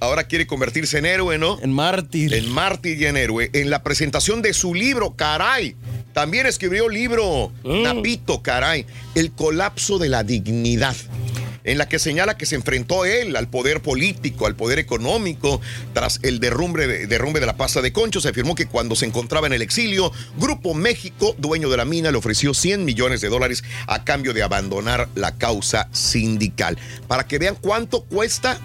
ahora 0.00 0.24
quiere 0.24 0.46
convertirse 0.46 0.98
en 0.98 1.06
héroe, 1.06 1.38
¿no? 1.38 1.58
En 1.60 1.72
mártir. 1.72 2.34
En 2.34 2.50
mártir 2.50 3.00
y 3.00 3.06
en 3.06 3.16
héroe. 3.16 3.50
En 3.52 3.70
la 3.70 3.82
presentación 3.82 4.42
de 4.42 4.54
su 4.54 4.74
libro, 4.74 5.14
caray. 5.16 5.76
También 6.12 6.46
escribió 6.46 6.88
libro, 6.88 7.52
Napito, 7.64 8.42
caray. 8.42 8.86
El 9.14 9.32
colapso 9.32 9.98
de 9.98 10.08
la 10.08 10.24
dignidad 10.24 10.96
en 11.68 11.76
la 11.76 11.86
que 11.86 11.98
señala 11.98 12.38
que 12.38 12.46
se 12.46 12.54
enfrentó 12.54 13.04
él 13.04 13.36
al 13.36 13.48
poder 13.48 13.82
político, 13.82 14.46
al 14.46 14.56
poder 14.56 14.78
económico, 14.78 15.60
tras 15.92 16.18
el 16.22 16.40
derrumbe 16.40 16.86
de, 16.86 17.46
la 17.46 17.56
pasta 17.58 17.82
de 17.82 17.92
Concho. 17.92 18.22
Se 18.22 18.30
afirmó 18.30 18.54
que 18.54 18.66
cuando 18.66 18.96
se 18.96 19.04
encontraba 19.04 19.46
en 19.46 19.52
el 19.52 19.60
exilio, 19.60 20.10
Grupo 20.38 20.72
México, 20.72 21.34
dueño 21.38 21.68
de 21.68 21.76
la 21.76 21.84
mina, 21.84 22.10
le 22.10 22.16
ofreció 22.16 22.54
100 22.54 22.86
millones 22.86 23.20
de 23.20 23.28
dólares 23.28 23.64
a 23.86 24.02
cambio 24.02 24.32
de 24.32 24.42
abandonar 24.42 25.10
la 25.14 25.36
causa 25.36 25.88
sindical. 25.92 26.78
Para 27.06 27.26
que 27.26 27.38
vean 27.38 27.56
cuánto 27.60 28.04
cuesta 28.04 28.58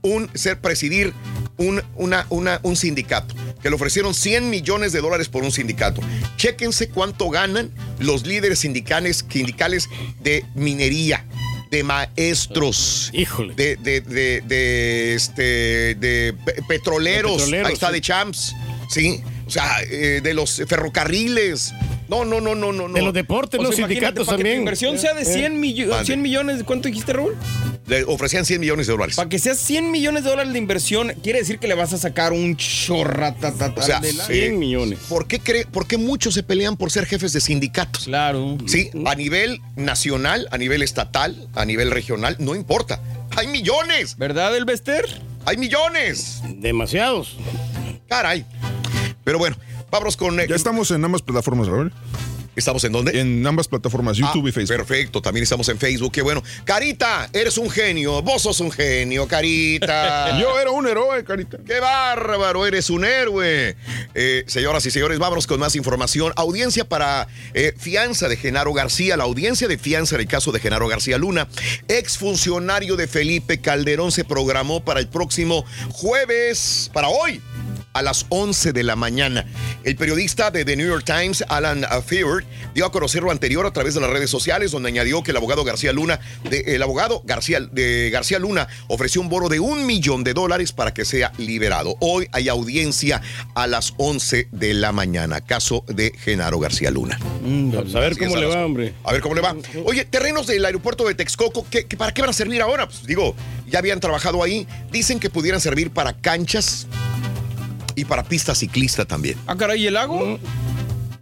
un 0.00 0.30
ser 0.32 0.60
presidir 0.60 1.12
un, 1.58 2.76
sindicato, 2.76 3.34
que 3.60 3.68
le 3.68 3.74
ofrecieron 3.74 4.14
100 4.14 4.48
millones 4.48 4.92
de 4.92 5.00
dólares 5.00 5.28
por 5.28 5.42
un 5.42 5.52
sindicato. 5.52 6.00
Chéquense 6.36 6.88
cuánto 6.88 7.28
ganan 7.28 7.70
los 7.98 8.26
líderes 8.26 8.60
sindicales 8.60 9.26
de 10.22 10.46
minería 10.54 11.26
de 11.70 11.82
maestros, 11.82 13.10
Híjole. 13.12 13.54
de, 13.54 13.76
de, 13.76 14.00
de, 14.00 14.40
de, 14.42 15.14
este, 15.14 15.94
de 15.94 16.34
pe- 16.44 16.62
petroleros, 16.68 17.32
petroleros, 17.36 17.68
ahí 17.68 17.74
está 17.74 17.88
sí. 17.88 17.92
de 17.94 18.00
champs, 18.00 18.54
¿sí? 18.90 19.22
O 19.46 19.50
sea, 19.50 19.80
eh, 19.82 20.20
de 20.22 20.34
los 20.34 20.62
ferrocarriles. 20.66 21.72
No, 22.08 22.24
no, 22.24 22.40
no, 22.40 22.54
no, 22.54 22.72
no. 22.72 22.88
De 22.88 23.02
los 23.02 23.12
deportes, 23.12 23.60
O 23.60 23.62
los 23.62 23.76
sea, 23.76 23.86
sindicatos 23.86 24.26
para 24.26 24.36
que 24.38 24.42
tu 24.42 24.46
también. 24.46 24.58
inversión 24.60 24.98
sea 24.98 25.12
de 25.14 25.24
100, 25.24 25.60
millo- 25.60 25.88
Mande. 25.88 26.06
100 26.06 26.22
millones. 26.22 26.62
¿Cuánto 26.64 26.88
dijiste, 26.88 27.12
Raúl? 27.12 27.36
Le 27.86 28.04
ofrecían 28.04 28.44
100 28.44 28.60
millones 28.60 28.86
de 28.86 28.92
dólares. 28.92 29.16
Para 29.16 29.28
que 29.28 29.38
sea 29.38 29.54
100 29.54 29.90
millones 29.90 30.24
de 30.24 30.30
dólares 30.30 30.52
de 30.52 30.58
inversión, 30.58 31.12
quiere 31.22 31.38
decir 31.40 31.58
que 31.58 31.68
le 31.68 31.74
vas 31.74 31.92
a 31.92 31.98
sacar 31.98 32.32
un 32.32 32.56
chorratatata 32.56 33.80
O 33.80 33.82
sea, 33.84 34.00
de 34.00 34.12
la- 34.14 34.26
eh, 34.30 34.50
millones. 34.50 34.98
¿por 35.08 35.26
qué, 35.26 35.38
cree, 35.40 35.66
¿Por 35.66 35.86
qué 35.86 35.96
muchos 35.98 36.34
se 36.34 36.42
pelean 36.42 36.76
por 36.76 36.90
ser 36.90 37.06
jefes 37.06 37.32
de 37.32 37.40
sindicatos? 37.40 38.04
Claro. 38.04 38.58
Sí, 38.66 38.90
a 39.06 39.14
nivel 39.14 39.60
nacional, 39.76 40.48
a 40.50 40.58
nivel 40.58 40.82
estatal, 40.82 41.48
a 41.54 41.64
nivel 41.64 41.90
regional, 41.90 42.36
no 42.38 42.54
importa. 42.54 43.00
Hay 43.36 43.46
millones. 43.48 44.16
¿Verdad, 44.16 44.56
Elvester? 44.56 45.04
Hay 45.44 45.56
millones. 45.56 46.40
Demasiados. 46.56 47.36
Caray. 48.08 48.44
Pero 49.24 49.38
bueno, 49.38 49.56
vámonos 49.90 50.16
con. 50.16 50.38
eh, 50.40 50.46
Ya 50.48 50.56
estamos 50.56 50.90
en 50.90 51.04
ambas 51.04 51.22
plataformas, 51.22 51.66
Raúl. 51.68 51.92
¿Estamos 52.56 52.82
en 52.82 52.90
dónde? 52.90 53.20
En 53.20 53.46
ambas 53.46 53.68
plataformas, 53.68 54.16
YouTube 54.16 54.46
Ah, 54.46 54.48
y 54.48 54.52
Facebook. 54.52 54.76
Perfecto, 54.78 55.22
también 55.22 55.44
estamos 55.44 55.68
en 55.68 55.78
Facebook. 55.78 56.10
Qué 56.10 56.22
bueno. 56.22 56.42
Carita, 56.64 57.30
eres 57.32 57.56
un 57.56 57.70
genio. 57.70 58.20
Vos 58.20 58.42
sos 58.42 58.58
un 58.58 58.72
genio, 58.72 59.28
Carita. 59.28 60.36
Yo 60.40 60.58
era 60.58 60.72
un 60.72 60.88
héroe, 60.88 61.22
Carita. 61.22 61.58
¡Qué 61.64 61.78
bárbaro! 61.78 62.66
Eres 62.66 62.90
un 62.90 63.04
héroe. 63.04 63.76
Eh, 64.12 64.42
señoras 64.48 64.84
y 64.86 64.90
señores, 64.90 65.20
vámonos 65.20 65.46
con 65.46 65.60
más 65.60 65.76
información. 65.76 66.32
Audiencia 66.34 66.84
para 66.84 67.28
eh, 67.54 67.74
fianza 67.78 68.26
de 68.26 68.36
Genaro 68.36 68.72
García. 68.72 69.16
La 69.16 69.22
audiencia 69.22 69.68
de 69.68 69.78
fianza 69.78 70.16
en 70.16 70.22
el 70.22 70.26
caso 70.26 70.50
de 70.50 70.58
Genaro 70.58 70.88
García 70.88 71.16
Luna, 71.16 71.46
exfuncionario 71.86 72.96
de 72.96 73.06
Felipe 73.06 73.60
Calderón, 73.60 74.10
se 74.10 74.24
programó 74.24 74.82
para 74.84 74.98
el 74.98 75.06
próximo 75.06 75.64
jueves, 75.92 76.90
para 76.92 77.08
hoy 77.08 77.40
a 77.98 78.02
las 78.02 78.26
11 78.28 78.72
de 78.72 78.82
la 78.84 78.94
mañana. 78.94 79.44
El 79.82 79.96
periodista 79.96 80.52
de 80.52 80.64
The 80.64 80.76
New 80.76 80.86
York 80.86 81.04
Times, 81.04 81.44
Alan 81.48 81.84
Feard, 82.06 82.44
dio 82.74 82.86
a 82.86 82.92
conocer 82.92 83.22
lo 83.24 83.32
anterior 83.32 83.66
a 83.66 83.72
través 83.72 83.94
de 83.94 84.00
las 84.00 84.10
redes 84.10 84.30
sociales, 84.30 84.70
donde 84.70 84.88
añadió 84.90 85.22
que 85.24 85.32
el 85.32 85.36
abogado 85.36 85.64
García 85.64 85.92
Luna, 85.92 86.20
de- 86.48 86.60
el 86.76 86.82
abogado 86.82 87.22
García, 87.24 87.58
de 87.60 88.10
García 88.12 88.38
Luna, 88.38 88.68
ofreció 88.86 89.20
un 89.20 89.28
bono 89.28 89.48
de 89.48 89.58
un 89.58 89.84
millón 89.84 90.22
de 90.22 90.32
dólares 90.32 90.70
para 90.72 90.94
que 90.94 91.04
sea 91.04 91.32
liberado. 91.38 91.96
Hoy 91.98 92.28
hay 92.30 92.48
audiencia 92.48 93.20
a 93.56 93.66
las 93.66 93.94
11 93.96 94.46
de 94.52 94.74
la 94.74 94.92
mañana, 94.92 95.40
caso 95.40 95.84
de 95.88 96.12
Genaro 96.16 96.60
García 96.60 96.92
Luna. 96.92 97.18
Vamos 97.42 97.94
a 97.96 98.00
ver 98.00 98.12
Así 98.12 98.20
cómo 98.20 98.36
le 98.36 98.46
va, 98.46 98.54
las- 98.54 98.64
hombre. 98.64 98.94
A 99.02 99.12
ver 99.12 99.20
cómo 99.22 99.34
le 99.34 99.40
va. 99.40 99.56
Oye, 99.84 100.04
terrenos 100.04 100.46
del 100.46 100.64
aeropuerto 100.64 101.06
de 101.08 101.14
Texcoco, 101.16 101.66
¿qué, 101.68 101.86
qué- 101.86 101.96
para 101.96 102.14
qué 102.14 102.20
van 102.20 102.30
a 102.30 102.32
servir 102.32 102.62
ahora? 102.62 102.86
Pues 102.86 103.04
digo, 103.06 103.34
ya 103.66 103.80
habían 103.80 103.98
trabajado 103.98 104.42
ahí. 104.44 104.68
Dicen 104.92 105.18
que 105.18 105.30
pudieran 105.30 105.60
servir 105.60 105.90
para 105.90 106.12
canchas 106.12 106.86
y 107.98 108.04
para 108.04 108.22
pista 108.22 108.54
ciclista 108.54 109.04
también. 109.04 109.36
Ah, 109.46 109.56
caray, 109.56 109.82
¿y 109.82 109.86
el 109.88 109.94
lago? 109.94 110.38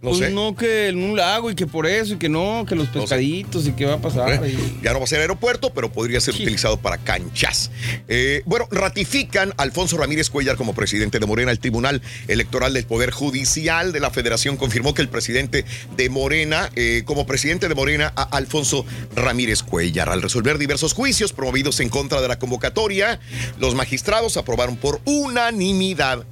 No 0.01 0.09
pues 0.09 0.19
sé. 0.19 0.29
no, 0.29 0.55
que 0.55 0.89
en 0.89 1.03
un 1.03 1.15
lago 1.17 1.49
y 1.49 1.55
que 1.55 1.65
por 1.65 1.87
eso 1.87 2.13
y 2.13 2.17
que 2.17 2.29
no, 2.29 2.65
que 2.67 2.75
los 2.75 2.87
pescaditos 2.89 3.65
y 3.67 3.71
que 3.71 3.85
va 3.85 3.95
a 3.95 3.97
pasar. 4.01 4.47
Y- 4.47 4.79
Ya 4.83 4.93
no 4.93 4.99
va 4.99 5.05
a 5.05 5.07
ser 5.07 5.21
aeropuerto, 5.21 5.73
pero 5.73 5.91
podría 5.91 6.19
ser 6.21 6.35
utilizado 6.35 6.77
para 6.77 6.97
canchas. 6.99 7.71
Eh, 8.07 8.43
bueno, 8.45 8.67
ratifican 8.69 9.53
a 9.57 9.63
Alfonso 9.63 9.97
Ramírez 9.97 10.29
Cuellar 10.29 10.55
como 10.55 10.75
presidente 10.75 11.19
de 11.19 11.25
Morena. 11.25 11.51
El 11.51 11.59
Tribunal 11.59 12.01
Electoral 12.27 12.73
del 12.73 12.85
Poder 12.85 13.09
Judicial 13.11 13.91
de 13.91 13.99
la 13.99 14.11
Federación 14.11 14.55
confirmó 14.55 14.93
que 14.93 15.01
el 15.01 15.09
presidente 15.09 15.65
de 15.95 16.09
Morena, 16.09 16.69
eh, 16.75 17.01
como 17.05 17.25
presidente 17.25 17.67
de 17.67 17.73
Morena, 17.75 18.13
a 18.15 18.23
Alfonso 18.23 18.85
Ramírez 19.15 19.63
Cuellar. 19.63 20.09
Al 20.09 20.21
resolver 20.21 20.57
diversos 20.59 20.93
juicios 20.93 21.33
promovidos 21.33 21.79
en 21.79 21.89
contra 21.89 22.21
de 22.21 22.27
la 22.27 22.37
convocatoria, 22.39 23.19
los 23.59 23.73
magistrados 23.73 24.37
aprobaron 24.37 24.77
por 24.77 25.01
unanimidad 25.05 26.23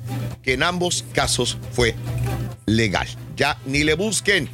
que 0.44 0.54
en 0.54 0.62
ambos 0.64 1.04
casos 1.14 1.58
fue 1.72 1.96
legal. 2.66 3.08
Ya 3.36 3.58
ni 3.66 3.84
le 3.84 3.94
busquen. 3.96 4.50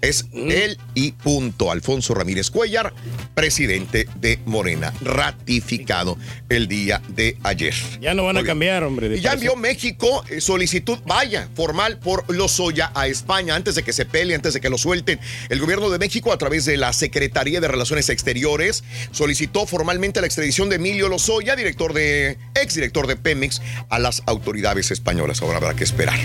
Es 0.00 0.26
él 0.32 0.78
y 0.94 1.10
punto. 1.10 1.72
Alfonso 1.72 2.14
Ramírez 2.14 2.50
Cuellar, 2.50 2.94
presidente 3.34 4.08
de 4.20 4.38
Morena, 4.46 4.92
ratificado 5.00 6.16
el 6.48 6.68
día 6.68 7.02
de 7.08 7.36
ayer. 7.42 7.74
Ya 8.00 8.14
no 8.14 8.24
van 8.24 8.36
a 8.36 8.44
cambiar, 8.44 8.84
hombre. 8.84 9.16
Y 9.16 9.20
ya 9.20 9.32
envió 9.32 9.56
México 9.56 10.24
eh, 10.28 10.40
solicitud, 10.40 10.98
vaya, 11.04 11.48
formal 11.54 11.98
por 11.98 12.32
Lozoya 12.32 12.92
a 12.94 13.08
España 13.08 13.56
antes 13.56 13.74
de 13.74 13.82
que 13.82 13.92
se 13.92 14.04
pelee, 14.04 14.36
antes 14.36 14.54
de 14.54 14.60
que 14.60 14.70
lo 14.70 14.78
suelten. 14.78 15.18
El 15.48 15.58
gobierno 15.58 15.90
de 15.90 15.98
México, 15.98 16.32
a 16.32 16.38
través 16.38 16.64
de 16.64 16.76
la 16.76 16.92
Secretaría 16.92 17.60
de 17.60 17.66
Relaciones 17.66 18.08
Exteriores, 18.08 18.84
solicitó 19.10 19.66
formalmente 19.66 20.20
la 20.20 20.28
extradición 20.28 20.68
de 20.68 20.76
Emilio 20.76 21.08
Lozoya, 21.08 21.56
director 21.56 21.92
de, 21.92 22.38
exdirector 22.54 23.08
de 23.08 23.16
Pemex, 23.16 23.60
a 23.88 23.98
las 23.98 24.22
autoridades 24.26 24.92
españolas. 24.92 25.42
Ahora 25.42 25.56
habrá 25.56 25.74
que 25.74 25.82
esperar. 25.82 26.18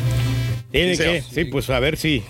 Tiene 0.74 0.96
Sí, 0.98 1.04
que, 1.04 1.24
sí, 1.34 1.46
pues 1.46 1.70
a 1.70 1.80
ver 1.80 1.98
si, 1.98 2.24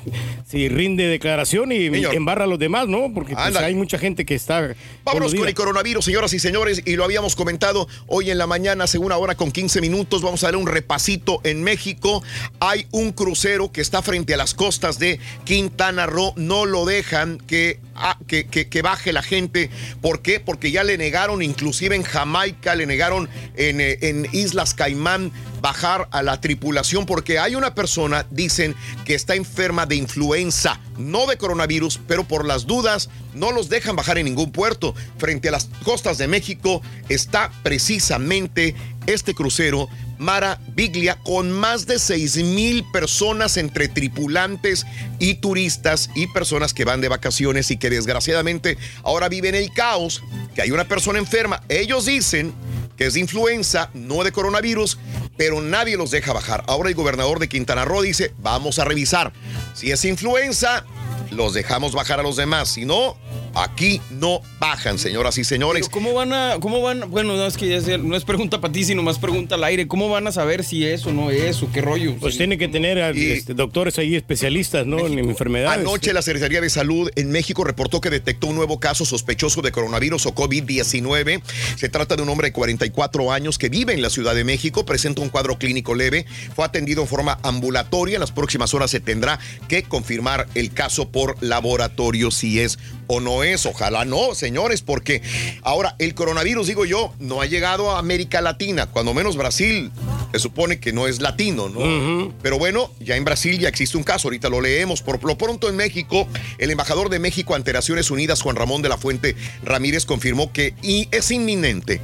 si 0.46 0.68
rinde 0.68 1.08
declaración 1.08 1.72
y 1.72 1.90
Señor. 1.90 2.14
embarra 2.14 2.44
a 2.44 2.48
los 2.48 2.60
demás, 2.60 2.90
¿no? 2.90 3.12
Porque 3.14 3.34
pues, 3.36 3.48
Ándale. 3.48 3.68
hay 3.68 3.74
mucha 3.74 3.98
gente 3.98 4.26
que 4.26 4.36
está. 4.36 4.60
Vámonos 5.06 5.28
coludida. 5.32 5.40
con 5.40 5.48
el 5.48 5.54
coronavirus, 5.56 6.04
señoras 6.04 6.34
y 6.34 6.40
señores, 6.40 6.82
y 6.86 6.98
lo 6.98 7.06
habíamos 7.06 7.38
comentado 7.38 7.88
hoy 8.08 8.32
en 8.32 8.38
la 8.38 8.46
mañana, 8.46 8.84
hace 8.84 8.98
una 8.98 9.16
hora 9.16 9.36
con 9.36 9.52
15 9.52 9.80
minutos. 9.80 10.22
Vamos 10.22 10.44
a 10.44 10.48
dar 10.48 10.58
un 10.58 10.68
repasito 10.68 11.40
en 11.46 11.64
México. 11.64 12.22
Hay 12.60 12.86
un 12.92 13.14
crucero 13.14 13.72
que 13.72 13.80
está 13.80 14.02
frente 14.02 14.34
a 14.34 14.38
las 14.38 14.54
costas 14.54 15.00
de 15.00 15.20
Quintana 15.46 16.06
Roo. 16.06 16.34
No 16.36 16.66
lo 16.66 16.84
dejan 16.86 17.38
que, 17.48 17.80
ah, 17.96 18.18
que, 18.28 18.46
que- 18.48 18.68
que 18.68 18.82
baje 18.82 19.14
la 19.14 19.24
gente. 19.24 19.70
¿Por 20.02 20.22
qué? 20.22 20.42
Porque 20.42 20.70
ya 20.70 20.84
le 20.84 20.98
negaron, 20.98 21.42
inclusive 21.42 21.96
en 21.96 22.04
Jamaica, 22.04 22.76
le 22.76 22.86
negaron 22.88 23.30
en, 23.56 23.80
eh, 23.80 23.98
en 24.02 24.28
Islas 24.34 24.74
Caimán 24.74 25.32
bajar 25.64 26.10
a 26.12 26.22
la 26.22 26.42
tripulación 26.42 27.06
porque 27.06 27.40
hay 27.40 27.56
una 27.56 27.74
persona, 27.74 28.28
dicen, 28.30 28.76
que 29.06 29.16
está 29.16 29.34
enferma 29.34 29.86
de 29.86 29.96
influenza, 29.96 30.82
no 30.98 31.26
de 31.26 31.38
coronavirus, 31.38 32.02
pero 32.06 32.26
por 32.26 32.44
las 32.46 32.68
dudas 32.68 33.10
no 33.34 33.54
los 33.54 33.70
dejan 33.70 33.96
bajar 33.96 34.18
en 34.18 34.26
ningún 34.26 34.52
puerto. 34.52 34.94
Frente 35.18 35.48
a 35.48 35.54
las 35.54 35.70
costas 35.86 36.18
de 36.18 36.28
México 36.28 36.82
está 37.08 37.50
precisamente 37.64 38.76
este 39.08 39.34
crucero 39.34 39.88
Mara 40.18 40.60
Biglia 40.76 41.18
con 41.24 41.52
más 41.52 41.88
de 41.88 41.98
6 41.98 42.44
mil 42.44 42.84
personas 42.92 43.56
entre 43.56 43.88
tripulantes 43.88 44.86
y 45.18 45.36
turistas 45.36 46.10
y 46.14 46.28
personas 46.28 46.74
que 46.74 46.84
van 46.84 47.00
de 47.00 47.08
vacaciones 47.08 47.72
y 47.72 47.78
que 47.78 47.90
desgraciadamente 47.90 48.78
ahora 49.04 49.30
viven 49.30 49.56
el 49.56 49.72
caos, 49.72 50.24
que 50.56 50.62
hay 50.62 50.72
una 50.72 50.90
persona 50.90 51.20
enferma. 51.20 51.64
Ellos 51.70 52.06
dicen 52.06 52.54
que 52.98 53.06
es 53.06 53.14
de 53.14 53.20
influenza, 53.22 53.90
no 53.94 54.24
de 54.24 54.32
coronavirus, 54.32 54.98
pero 55.38 55.62
nadie 55.62 55.98
los 55.98 56.12
deja 56.12 56.34
bajar. 56.34 56.64
Ahora 56.68 56.90
el 56.90 56.96
gobernador 56.96 57.40
de 57.40 57.50
Quintana 57.50 57.86
Roo 57.86 58.02
dice, 58.02 58.34
vamos 58.40 58.80
a 58.80 58.86
revisar. 58.86 59.34
Si 59.74 59.92
es 59.92 60.06
influenza, 60.06 60.86
los 61.32 61.54
dejamos 61.54 61.94
bajar 61.94 62.20
a 62.20 62.24
los 62.24 62.36
demás. 62.36 62.70
Si 62.70 62.86
no, 62.86 63.18
aquí 63.56 64.02
no 64.12 64.42
bajan, 64.60 64.98
señoras 65.00 65.38
y 65.38 65.44
señores. 65.44 65.88
Pero 65.88 65.92
¿Cómo 65.92 66.14
van 66.14 66.34
a, 66.34 66.58
cómo 66.60 66.82
van, 66.82 67.10
bueno, 67.10 67.36
no 67.36 67.46
es 67.46 67.58
que 67.58 67.68
ya 67.68 67.82
sea- 67.82 67.98
no 67.98 68.16
es 68.16 68.24
pregunta 68.24 68.62
para 68.62 68.72
ti, 68.72 68.84
sino 68.84 69.02
más 69.04 69.18
pregunta 69.18 69.56
al 69.56 69.64
aire. 69.64 69.88
¿Cómo 69.88 70.10
van 70.10 70.28
a 70.28 70.32
saber 70.32 70.64
si 70.64 70.86
es 70.86 71.06
o 71.06 71.12
no 71.12 71.32
es 71.32 71.62
o 71.64 71.72
qué 71.72 71.82
rollo? 71.82 72.16
Pues 72.20 72.38
tiene 72.38 72.58
que 72.58 72.68
tener 72.68 73.02
a, 73.02 73.10
este, 73.10 73.54
doctores 73.54 73.98
ahí 73.98 74.16
especialistas, 74.16 74.86
¿no? 74.86 75.06
En 75.06 75.18
enfermedades. 75.18 75.80
Anoche 75.80 76.14
la 76.14 76.22
Secretaría 76.22 76.62
de 76.62 76.70
Salud 76.70 77.10
en 77.16 77.32
México 77.32 77.64
reportó 77.64 78.00
que 78.02 78.10
detectó 78.10 78.48
un 78.48 78.56
nuevo 78.56 78.80
caso 78.80 79.06
sospechoso 79.06 79.62
de 79.62 79.72
coronavirus 79.72 80.28
o 80.28 80.36
COVID-19. 80.36 81.42
Se 81.78 81.90
trata 81.90 82.16
de 82.16 82.22
un 82.22 82.30
hombre 82.30 82.48
de 82.50 82.54
44 82.92 83.32
años 83.32 83.58
que 83.58 83.70
vive 83.70 83.94
en 83.94 84.02
la 84.02 84.10
Ciudad 84.10 84.36
de 84.36 84.44
México, 84.44 84.86
presenta 84.86 85.22
un 85.22 85.30
cuadro 85.30 85.58
clínico 85.58 85.96
leve, 85.96 86.26
fue 86.56 86.66
atendido 86.66 87.02
en 87.02 87.08
forma 87.08 87.40
ambulatoria. 87.44 88.16
En 88.16 88.20
las 88.20 88.32
próximas 88.32 88.74
horas 88.74 88.92
se 88.92 89.00
tendrá 89.00 89.40
que 89.68 89.84
confirmar 89.84 90.48
el 90.56 90.74
caso 90.74 91.10
por 91.10 91.42
laboratorio 91.42 92.32
si 92.32 92.60
es 92.60 92.80
o 93.08 93.20
no 93.20 93.44
es. 93.44 93.66
Ojalá 93.66 94.06
no, 94.06 94.36
señores, 94.36 94.82
porque 94.82 95.22
ahora 95.62 95.96
el 96.00 96.14
coronavirus, 96.14 96.68
digo 96.68 96.86
yo, 96.86 97.14
no 97.20 97.42
ha 97.42 97.46
llegado 97.46 97.92
a 97.92 98.00
América 98.00 98.42
Latina, 98.42 98.88
cuando 98.88 99.14
menos 99.14 99.38
Brasil 99.38 99.92
se 100.34 100.40
supone 100.40 100.80
que 100.80 100.92
no 100.92 101.08
es 101.08 101.22
latino, 101.22 101.70
¿no? 101.70 102.34
Pero 102.42 102.58
bueno, 102.58 102.92
ya 103.00 103.16
en 103.16 103.24
Brasil 103.24 103.60
ya 103.60 103.70
existe 103.70 103.98
un 103.98 104.04
caso, 104.04 104.28
ahorita 104.28 104.50
lo 104.50 104.62
leemos. 104.62 105.02
Por 105.02 105.24
lo 105.24 105.38
pronto 105.38 105.70
en 105.70 105.76
México, 105.76 106.28
el 106.58 106.72
embajador 106.72 107.10
de 107.10 107.20
México 107.20 107.56
ante 107.56 107.72
Naciones 107.72 108.10
Unidas, 108.10 108.42
Juan 108.42 108.56
Ramón 108.56 108.82
de 108.82 108.90
la 108.90 108.98
Fuente 108.98 109.36
Ramírez, 109.64 110.06
confirmó 110.06 110.52
que 110.52 110.74
y 110.82 111.08
es 111.12 111.30
inminente 111.32 112.02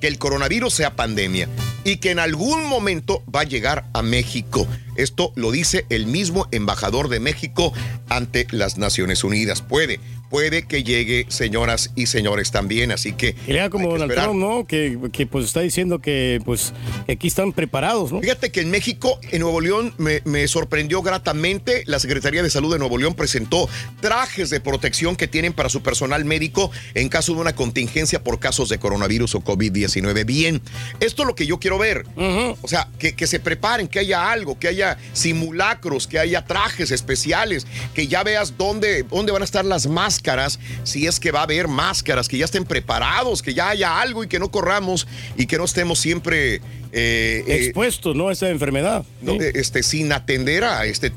que 0.00 0.06
el 0.06 0.18
coronavirus 0.18 0.74
sea 0.74 0.96
pandemia 0.96 1.48
y 1.84 1.96
que 1.96 2.10
en 2.10 2.18
algún 2.18 2.66
momento 2.66 3.22
va 3.34 3.40
a 3.40 3.44
llegar 3.44 3.86
a 3.92 4.02
México. 4.02 4.66
Esto 4.98 5.32
lo 5.36 5.52
dice 5.52 5.86
el 5.90 6.06
mismo 6.06 6.48
embajador 6.50 7.08
de 7.08 7.20
México 7.20 7.72
ante 8.08 8.48
las 8.50 8.78
Naciones 8.78 9.22
Unidas. 9.22 9.62
Puede, 9.62 10.00
puede 10.28 10.66
que 10.66 10.82
llegue, 10.82 11.24
señoras 11.28 11.92
y 11.94 12.06
señores, 12.06 12.50
también. 12.50 12.90
Así 12.90 13.12
que. 13.12 13.36
Y 13.46 13.52
lea 13.52 13.70
como 13.70 13.90
Donald 13.90 14.10
esperar. 14.10 14.30
Trump, 14.30 14.40
¿no? 14.40 14.66
Que, 14.66 14.98
que, 15.12 15.26
pues 15.26 15.46
está 15.46 15.60
diciendo 15.60 16.00
que 16.00 16.40
pues 16.44 16.72
que 17.06 17.12
aquí 17.12 17.28
están 17.28 17.52
preparados, 17.52 18.12
¿no? 18.12 18.20
Fíjate 18.20 18.50
que 18.50 18.60
en 18.60 18.70
México, 18.70 19.20
en 19.30 19.40
Nuevo 19.40 19.60
León, 19.60 19.94
me, 19.98 20.20
me 20.24 20.48
sorprendió 20.48 21.00
gratamente. 21.02 21.84
La 21.86 22.00
Secretaría 22.00 22.42
de 22.42 22.50
Salud 22.50 22.72
de 22.72 22.80
Nuevo 22.80 22.98
León 22.98 23.14
presentó 23.14 23.68
trajes 24.00 24.50
de 24.50 24.60
protección 24.60 25.14
que 25.14 25.28
tienen 25.28 25.52
para 25.52 25.68
su 25.68 25.80
personal 25.80 26.24
médico 26.24 26.72
en 26.94 27.08
caso 27.08 27.34
de 27.34 27.40
una 27.40 27.54
contingencia 27.54 28.24
por 28.24 28.40
casos 28.40 28.68
de 28.68 28.78
coronavirus 28.78 29.36
o 29.36 29.44
COVID-19. 29.44 30.26
Bien, 30.26 30.60
esto 30.98 31.22
es 31.22 31.28
lo 31.28 31.36
que 31.36 31.46
yo 31.46 31.60
quiero 31.60 31.78
ver. 31.78 32.04
O 32.16 32.66
sea, 32.66 32.88
que, 32.98 33.14
que 33.14 33.28
se 33.28 33.38
preparen, 33.38 33.86
que 33.86 34.00
haya 34.00 34.30
algo, 34.30 34.58
que 34.58 34.68
haya 34.68 34.87
simulacros, 35.12 36.06
que 36.06 36.18
haya 36.18 36.44
trajes 36.44 36.90
especiales, 36.90 37.66
que 37.94 38.06
ya 38.06 38.22
veas 38.22 38.56
dónde, 38.56 39.02
dónde 39.02 39.32
van 39.32 39.42
a 39.42 39.44
estar 39.44 39.64
las 39.64 39.86
máscaras, 39.86 40.58
si 40.84 41.06
es 41.06 41.20
que 41.20 41.32
va 41.32 41.40
a 41.40 41.42
haber 41.42 41.68
máscaras, 41.68 42.28
que 42.28 42.38
ya 42.38 42.44
estén 42.44 42.64
preparados, 42.64 43.42
que 43.42 43.54
ya 43.54 43.68
haya 43.68 44.00
algo 44.00 44.24
y 44.24 44.28
que 44.28 44.38
no 44.38 44.50
corramos 44.50 45.06
y 45.36 45.46
que 45.46 45.58
no 45.58 45.64
estemos 45.64 45.98
siempre 45.98 46.60
eh, 46.92 47.44
eh, 47.46 47.64
Expuestos, 47.64 48.16
¿no? 48.16 48.28
A 48.28 48.32
esta 48.32 48.48
enfermedad. 48.48 49.04
no, 49.20 49.34
eh, 49.34 49.52
este, 49.54 49.82
sin 49.82 50.12
atender 50.12 50.64
a, 50.64 50.86
este, 50.86 51.12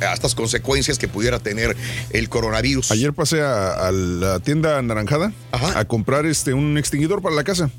a 0.00 0.12
estas 0.12 0.34
consecuencias 0.34 0.98
que 0.98 1.08
pudiera 1.08 1.38
tener 1.38 1.76
el 2.10 2.28
coronavirus. 2.28 2.90
Ayer 2.90 3.12
pasé 3.12 3.40
a, 3.40 3.72
a 3.72 3.92
la 3.92 4.40
tienda 4.40 4.78
anaranjada 4.78 5.32
a 5.52 5.84
comprar 5.86 6.26
este 6.26 6.52
un 6.52 6.76
extinguidor 6.78 7.22
para 7.22 7.34
la 7.34 7.44
casa. 7.44 7.70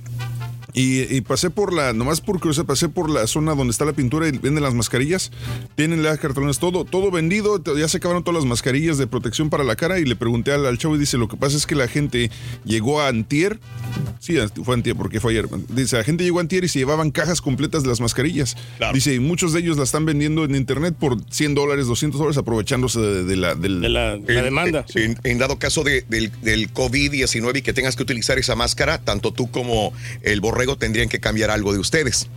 Y, 0.77 1.01
y 1.15 1.21
pasé 1.21 1.49
por 1.49 1.73
la, 1.73 1.91
nomás 1.93 2.21
por 2.21 2.39
curiosidad, 2.39 2.65
pasé 2.65 2.87
por 2.87 3.09
la 3.09 3.25
zona 3.25 3.55
donde 3.55 3.71
está 3.71 3.83
la 3.83 3.93
pintura 3.93 4.27
y 4.27 4.31
venden 4.31 4.61
las 4.61 4.75
mascarillas. 4.75 5.31
Tienen 5.75 6.03
las 6.03 6.19
cartones, 6.19 6.59
todo, 6.59 6.85
todo 6.85 7.09
vendido. 7.09 7.61
Ya 7.75 7.87
se 7.87 7.97
acabaron 7.97 8.23
todas 8.23 8.41
las 8.43 8.47
mascarillas 8.49 8.97
de 8.99 9.07
protección 9.07 9.49
para 9.49 9.63
la 9.63 9.75
cara. 9.75 9.97
Y 9.99 10.05
le 10.05 10.15
pregunté 10.15 10.51
al, 10.51 10.65
al 10.67 10.77
chavo 10.77 10.95
y 10.95 10.99
dice: 10.99 11.17
Lo 11.17 11.27
que 11.27 11.35
pasa 11.35 11.57
es 11.57 11.65
que 11.65 11.73
la 11.75 11.87
gente 11.87 12.29
llegó 12.63 13.01
a 13.01 13.07
Antier. 13.07 13.59
Sí, 14.19 14.35
fue 14.63 14.75
Antier 14.75 14.95
porque 14.95 15.19
fue 15.19 15.31
ayer. 15.31 15.47
Dice: 15.69 15.97
La 15.97 16.03
gente 16.03 16.23
llegó 16.23 16.37
a 16.37 16.41
Antier 16.41 16.63
y 16.63 16.67
se 16.67 16.77
llevaban 16.79 17.09
cajas 17.11 17.41
completas 17.41 17.81
de 17.81 17.89
las 17.89 17.99
mascarillas. 17.99 18.55
Dice: 18.93 19.15
Y 19.15 19.19
muchos 19.19 19.53
de 19.53 19.61
ellos 19.61 19.77
la 19.77 19.83
están 19.83 20.05
vendiendo 20.05 20.45
en 20.45 20.53
internet 20.53 20.95
por 20.99 21.17
100 21.31 21.55
dólares, 21.55 21.87
200 21.87 22.19
dólares, 22.19 22.37
aprovechándose 22.37 22.99
de, 22.99 23.23
de 23.23 23.35
la, 23.35 23.55
del- 23.55 23.81
En- 24.37 24.53
En, 24.95 25.17
en 25.23 25.37
dado 25.39 25.57
caso 25.57 25.83
de- 25.83 26.03
del, 26.07 26.31
del 26.43 26.71
COVID-19 26.73 27.57
y 27.57 27.61
que 27.63 27.73
tengas 27.73 27.95
que 27.95 28.03
utilizar 28.03 28.37
esa 28.37 28.55
máscara, 28.55 28.99
tanto 28.99 29.31
tú 29.33 29.49
como 29.49 29.91
el 30.21 30.39
borrego 30.41 30.66
tendrían 30.75 31.07
que 31.07 31.19
cambiar 31.19 31.51
algo 31.51 31.71
de 31.71 31.79
ustedes. 31.79 32.27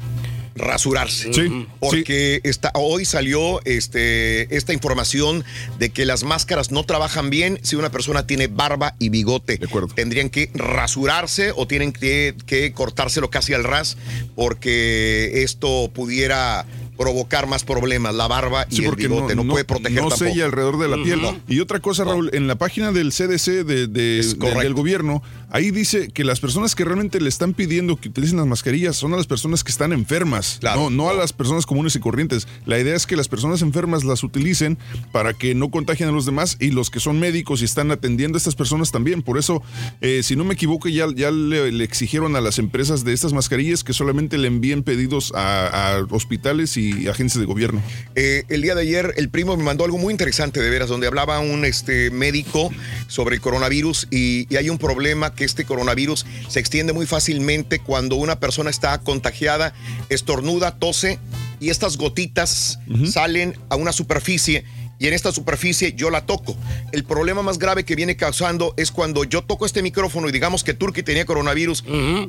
Rasurarse. 0.56 1.32
Sí, 1.32 1.66
Porque 1.78 2.40
Está, 2.42 2.70
hoy 2.74 3.04
salió 3.04 3.60
este, 3.64 4.54
esta 4.54 4.72
información 4.72 5.44
de 5.78 5.90
que 5.90 6.04
las 6.04 6.24
máscaras 6.24 6.70
no 6.70 6.84
trabajan 6.84 7.30
bien 7.30 7.58
si 7.62 7.76
una 7.76 7.90
persona 7.90 8.26
tiene 8.26 8.48
barba 8.48 8.94
y 8.98 9.08
bigote. 9.08 9.58
Tendrían 9.94 10.28
que 10.28 10.50
rasurarse 10.54 11.52
o 11.56 11.66
tienen 11.66 11.92
que, 11.92 12.34
que 12.46 12.72
cortárselo 12.72 13.30
casi 13.30 13.54
al 13.54 13.64
ras 13.64 13.96
porque 14.34 15.42
esto 15.44 15.90
pudiera 15.94 16.66
provocar 16.98 17.46
más 17.46 17.64
problemas, 17.64 18.14
la 18.14 18.26
barba 18.28 18.66
y 18.68 18.76
Sí, 18.76 18.84
el 18.84 18.94
bigote. 18.94 19.34
No, 19.34 19.46
puede 19.46 19.64
proteger 19.64 20.02
no 20.02 20.08
tampoco. 20.10 20.30
sella 20.30 20.44
alrededor 20.44 20.78
de 20.78 20.88
la 20.88 21.02
piel. 21.02 21.20
Y 21.48 21.60
otra 21.60 21.80
cosa, 21.80 22.04
Raúl, 22.04 22.28
en 22.34 22.46
la 22.46 22.56
página 22.56 22.92
del 22.92 23.12
CDC 23.12 23.64
de- 23.64 23.86
de- 23.86 23.86
de- 23.86 24.54
del 24.62 24.74
gobierno, 24.74 25.22
ahí 25.50 25.70
dice 25.70 26.08
que 26.08 26.24
las 26.24 26.40
personas 26.40 26.74
que 26.74 26.84
realmente 26.84 27.20
le 27.20 27.28
están 27.28 27.54
pidiendo 27.54 27.96
que 27.96 28.08
utilicen 28.08 28.38
las 28.38 28.46
mascarillas 28.46 28.96
son 28.96 29.12
a 29.14 29.16
las 29.16 29.26
personas 29.26 29.64
que 29.64 29.72
están 29.72 29.92
enfermas, 29.92 30.60
no, 30.62 30.90
no 30.90 31.08
a 31.08 31.14
las 31.14 31.32
personas 31.32 31.66
comunes 31.66 31.94
y 31.96 32.00
corrientes. 32.00 32.48
La 32.66 32.78
idea 32.78 32.96
es 32.96 33.06
que 33.06 33.16
las 33.16 33.28
personas 33.28 33.62
enfermas 33.62 34.04
las 34.04 34.22
utilicen 34.22 34.78
para 35.12 35.34
que 35.34 35.54
no 35.54 35.70
contagien 35.70 36.08
a 36.08 36.12
los 36.12 36.26
demás 36.26 36.56
y 36.60 36.70
los 36.70 36.90
que 36.90 37.00
son 37.00 37.20
médicos 37.20 37.62
y 37.62 37.64
están 37.64 37.90
atendiendo 37.90 38.36
a 38.36 38.38
estas 38.38 38.54
personas 38.54 38.92
también. 38.92 39.22
Por 39.22 39.38
eso, 39.38 39.62
eh, 40.00 40.22
si 40.22 40.36
no 40.36 40.44
me 40.44 40.54
equivoco, 40.54 40.88
ya, 40.88 41.06
ya 41.14 41.30
le, 41.30 41.72
le 41.72 41.84
exigieron 41.84 42.36
a 42.36 42.40
las 42.40 42.58
empresas 42.58 43.04
de 43.04 43.12
estas 43.12 43.32
mascarillas 43.32 43.84
que 43.84 43.92
solamente 43.92 44.38
le 44.38 44.48
envíen 44.48 44.82
pedidos 44.82 45.32
a, 45.34 45.96
a 45.96 46.06
hospitales 46.10 46.76
y 46.76 47.08
agencias 47.08 47.40
de 47.40 47.46
gobierno. 47.46 47.82
Eh, 48.14 48.44
el 48.48 48.62
día 48.62 48.74
de 48.74 48.82
ayer 48.82 49.14
el 49.16 49.28
primo 49.28 49.56
me 49.56 49.64
mandó 49.64 49.84
algo 49.84 49.98
muy 49.98 50.12
interesante 50.12 50.60
de 50.60 50.70
veras, 50.70 50.88
donde 50.88 51.06
hablaba 51.06 51.40
un 51.40 51.64
este, 51.64 52.10
médico 52.10 52.70
sobre 53.08 53.36
el 53.36 53.40
coronavirus 53.40 54.08
y, 54.10 54.52
y 54.52 54.56
hay 54.56 54.70
un 54.70 54.78
problema 54.78 55.34
que 55.34 55.39
este 55.44 55.64
coronavirus 55.64 56.26
se 56.48 56.60
extiende 56.60 56.92
muy 56.92 57.06
fácilmente 57.06 57.78
cuando 57.78 58.16
una 58.16 58.38
persona 58.40 58.70
está 58.70 58.98
contagiada, 58.98 59.72
estornuda, 60.08 60.76
tose 60.78 61.18
y 61.60 61.70
estas 61.70 61.96
gotitas 61.96 62.78
salen 63.10 63.56
a 63.68 63.76
una 63.76 63.92
superficie. 63.92 64.64
Y 64.98 65.06
en 65.06 65.14
esta 65.14 65.32
superficie 65.32 65.94
yo 65.94 66.10
la 66.10 66.26
toco. 66.26 66.54
El 66.92 67.04
problema 67.04 67.40
más 67.42 67.58
grave 67.58 67.84
que 67.84 67.96
viene 67.96 68.16
causando 68.16 68.74
es 68.76 68.90
cuando 68.90 69.24
yo 69.24 69.42
toco 69.42 69.64
este 69.64 69.80
micrófono 69.82 70.28
y 70.28 70.32
digamos 70.32 70.62
que 70.62 70.74
Turki 70.74 71.02
tenía 71.02 71.24
coronavirus 71.24 71.84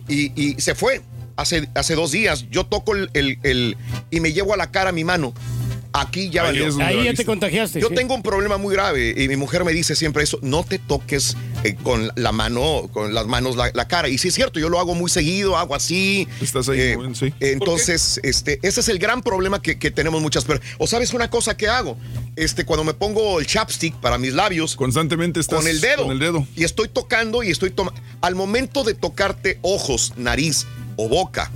y, 0.07 0.31
y 0.41 0.55
se 0.61 0.73
fue 0.73 1.01
hace, 1.35 1.67
hace 1.75 1.95
dos 1.95 2.11
días. 2.11 2.45
Yo 2.49 2.65
toco 2.65 2.95
el, 2.95 3.09
el- 3.13 3.39
el- 3.43 3.77
y 4.09 4.21
me 4.21 4.31
llevo 4.31 4.53
a 4.53 4.57
la 4.57 4.71
cara 4.71 4.93
mi 4.93 5.03
mano. 5.03 5.33
Aquí 5.93 6.29
ya 6.29 6.43
valió. 6.43 6.65
Ahí 6.81 7.03
ya 7.05 7.13
te 7.13 7.25
contagiaste, 7.25 7.81
Yo 7.81 7.89
sí. 7.89 7.95
tengo 7.95 8.15
un 8.15 8.23
problema 8.23 8.57
muy 8.57 8.73
grave 8.73 9.13
y 9.17 9.27
mi 9.27 9.35
mujer 9.35 9.65
me 9.65 9.73
dice 9.73 9.95
siempre 9.95 10.23
eso, 10.23 10.39
no 10.41 10.63
te 10.63 10.79
toques 10.79 11.35
eh, 11.65 11.75
con 11.83 12.09
la 12.15 12.31
mano, 12.31 12.89
con 12.93 13.13
las 13.13 13.27
manos 13.27 13.57
la, 13.57 13.71
la 13.73 13.87
cara. 13.87 14.07
Y 14.07 14.17
sí 14.17 14.29
es 14.29 14.33
cierto, 14.33 14.59
yo 14.59 14.69
lo 14.69 14.79
hago 14.79 14.95
muy 14.95 15.09
seguido, 15.09 15.57
hago 15.57 15.75
así. 15.75 16.27
Estás 16.41 16.69
ahí, 16.69 16.79
Eh, 16.79 16.95
moviendo, 16.95 17.19
sí. 17.19 17.33
Entonces, 17.41 18.19
este, 18.23 18.59
ese 18.63 18.79
es 18.79 18.87
el 18.87 18.99
gran 18.99 19.21
problema 19.21 19.61
que, 19.61 19.77
que 19.77 19.91
tenemos 19.91 20.21
muchas 20.21 20.45
personas. 20.45 20.71
O 20.77 20.87
sabes 20.87 21.13
una 21.13 21.29
cosa 21.29 21.57
que 21.57 21.67
hago, 21.67 21.97
este, 22.37 22.63
cuando 22.65 22.83
me 22.85 22.93
pongo 22.93 23.39
el 23.39 23.45
chapstick 23.45 23.95
para 23.95 24.17
mis 24.17 24.33
labios, 24.33 24.75
constantemente 24.77 25.39
estás 25.41 25.59
con 25.59 25.67
el 25.67 25.81
dedo, 25.81 26.03
con 26.03 26.11
el 26.13 26.19
dedo. 26.19 26.47
y 26.55 26.63
estoy 26.63 26.87
tocando 26.87 27.43
y 27.43 27.49
estoy 27.51 27.69
tomando. 27.71 27.99
Al 28.21 28.35
momento 28.35 28.83
de 28.83 28.93
tocarte 28.93 29.59
ojos, 29.61 30.13
nariz 30.15 30.65
o 30.95 31.09
boca 31.09 31.51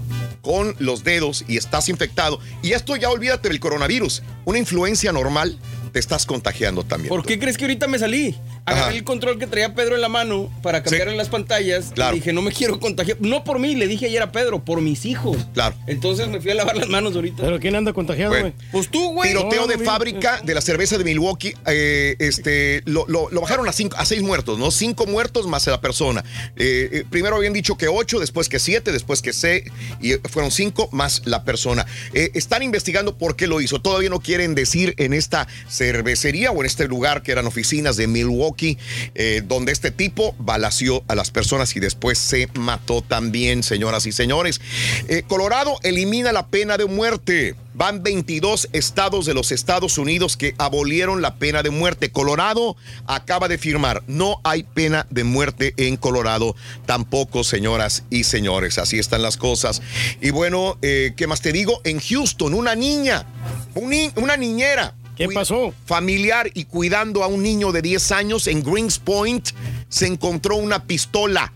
con 0.45 0.75
los 0.77 1.03
dedos 1.03 1.43
y 1.47 1.57
estás 1.57 1.89
infectado, 1.89 2.39
y 2.61 2.73
esto 2.73 2.95
ya 2.95 3.09
olvídate 3.09 3.49
del 3.49 3.59
coronavirus, 3.59 4.21
una 4.45 4.59
influencia 4.59 5.11
normal, 5.11 5.57
te 5.95 5.99
estás 5.99 6.25
contagiando 6.25 6.83
también. 6.83 7.07
¿Por 7.07 7.25
qué 7.25 7.39
crees 7.39 7.57
que 7.57 7.63
ahorita 7.63 7.87
me 7.87 7.97
salí? 7.97 8.35
Agarré 8.65 8.81
Ajá. 8.87 8.97
el 8.97 9.05
control 9.05 9.39
que 9.39 9.47
traía 9.47 9.73
Pedro 9.73 9.95
en 9.95 10.01
la 10.01 10.09
mano 10.09 10.51
para 10.61 10.83
cambiar 10.83 11.07
en 11.07 11.15
las 11.15 11.29
pantallas. 11.29 11.91
Claro. 11.95 12.17
Y 12.17 12.19
dije, 12.19 12.33
no 12.33 12.41
me 12.41 12.51
quiero 12.51 12.81
contagiar. 12.81 13.15
No 13.21 13.45
por 13.45 13.59
mí, 13.59 13.75
le 13.75 13.87
dije 13.87 14.07
ayer 14.07 14.21
a 14.21 14.29
Pedro, 14.33 14.65
por 14.65 14.81
mis 14.81 15.05
hijos. 15.05 15.37
Claro. 15.53 15.73
Entonces 15.87 16.27
me 16.27 16.41
fui 16.41 16.51
a 16.51 16.55
lavar 16.55 16.75
las 16.75 16.89
manos 16.89 17.15
ahorita. 17.15 17.41
¿Pero 17.43 17.61
quién 17.61 17.77
anda 17.77 17.93
contagiado, 17.93 18.31
Bueno. 18.31 18.51
güey? 18.57 18.69
Pues 18.73 18.89
tú, 18.91 19.13
güey. 19.13 19.29
Tiroteo 19.29 19.61
No, 19.61 19.67
de 19.67 19.77
no 19.77 19.85
fábrica 19.85 20.41
de 20.43 20.53
la 20.53 20.59
cerveza 20.59 20.97
de 20.97 21.05
Milwaukee, 21.05 21.53
eh, 21.65 22.17
este, 22.19 22.81
lo, 22.83 23.05
lo- 23.07 23.29
lo 23.29 23.39
bajaron 23.39 23.65
a, 23.69 23.71
cinco, 23.71 23.95
a 23.97 24.03
seis 24.05 24.21
muertos, 24.21 24.59
¿no? 24.59 24.71
Cinco 24.71 25.05
muertos 25.05 25.47
más 25.47 25.65
la 25.67 25.79
persona. 25.79 26.25
Eh, 26.57 26.89
eh, 26.91 27.03
primero 27.09 27.37
habían 27.37 27.53
dicho 27.53 27.77
que 27.77 27.87
ocho, 27.87 28.19
después 28.19 28.49
que 28.49 28.59
siete, 28.59 28.91
después 28.91 29.21
que 29.21 29.31
seis, 29.31 29.63
y 30.01 30.15
fueron 30.29 30.51
cinco 30.51 30.89
más 30.91 31.21
la 31.23 31.45
persona. 31.45 31.85
Eh, 32.13 32.31
están 32.33 32.63
investigando 32.63 33.17
por 33.17 33.37
qué 33.37 33.47
lo 33.47 33.61
hizo. 33.61 33.79
Todavía 33.79 34.09
no 34.09 34.19
quieren 34.19 34.55
decir 34.55 34.93
en 34.97 35.13
esta 35.13 35.47
cervecería 35.91 36.51
o 36.51 36.59
en 36.61 36.65
este 36.65 36.87
lugar 36.87 37.21
que 37.21 37.31
eran 37.31 37.45
oficinas 37.47 37.95
de 37.97 38.07
Milwaukee, 38.07 38.77
eh, 39.13 39.41
donde 39.45 39.71
este 39.71 39.91
tipo 39.91 40.35
balació 40.39 41.03
a 41.07 41.15
las 41.15 41.31
personas 41.31 41.75
y 41.75 41.79
después 41.79 42.17
se 42.17 42.47
mató 42.55 43.01
también, 43.01 43.61
señoras 43.63 44.05
y 44.05 44.11
señores. 44.11 44.61
Eh, 45.07 45.23
Colorado 45.27 45.77
elimina 45.83 46.31
la 46.31 46.47
pena 46.47 46.77
de 46.77 46.85
muerte. 46.85 47.55
Van 47.77 48.03
22 48.03 48.69
estados 48.71 49.25
de 49.25 49.33
los 49.33 49.51
Estados 49.51 49.97
Unidos 49.97 50.37
que 50.37 50.55
abolieron 50.57 51.21
la 51.21 51.35
pena 51.35 51.61
de 51.61 51.71
muerte. 51.71 52.09
Colorado 52.09 52.77
acaba 53.05 53.49
de 53.49 53.57
firmar, 53.57 54.01
no 54.07 54.39
hay 54.45 54.63
pena 54.63 55.07
de 55.09 55.25
muerte 55.25 55.73
en 55.75 55.97
Colorado 55.97 56.55
tampoco, 56.85 57.43
señoras 57.43 58.03
y 58.09 58.23
señores. 58.23 58.77
Así 58.77 58.97
están 58.97 59.21
las 59.21 59.35
cosas. 59.35 59.81
Y 60.21 60.29
bueno, 60.29 60.77
eh, 60.81 61.13
¿qué 61.17 61.27
más 61.27 61.41
te 61.41 61.51
digo? 61.51 61.81
En 61.83 61.99
Houston, 61.99 62.53
una 62.53 62.75
niña, 62.75 63.25
un 63.73 63.89
ni- 63.89 64.11
una 64.15 64.37
niñera. 64.37 64.95
¿Qué 65.15 65.29
pasó? 65.29 65.73
Familiar 65.85 66.49
y 66.53 66.65
cuidando 66.65 67.23
a 67.23 67.27
un 67.27 67.41
niño 67.43 67.71
de 67.71 67.81
10 67.81 68.11
años 68.11 68.47
en 68.47 68.63
Greens 68.63 68.99
Point, 68.99 69.49
se 69.89 70.07
encontró 70.07 70.55
una 70.57 70.83
pistola. 70.83 71.53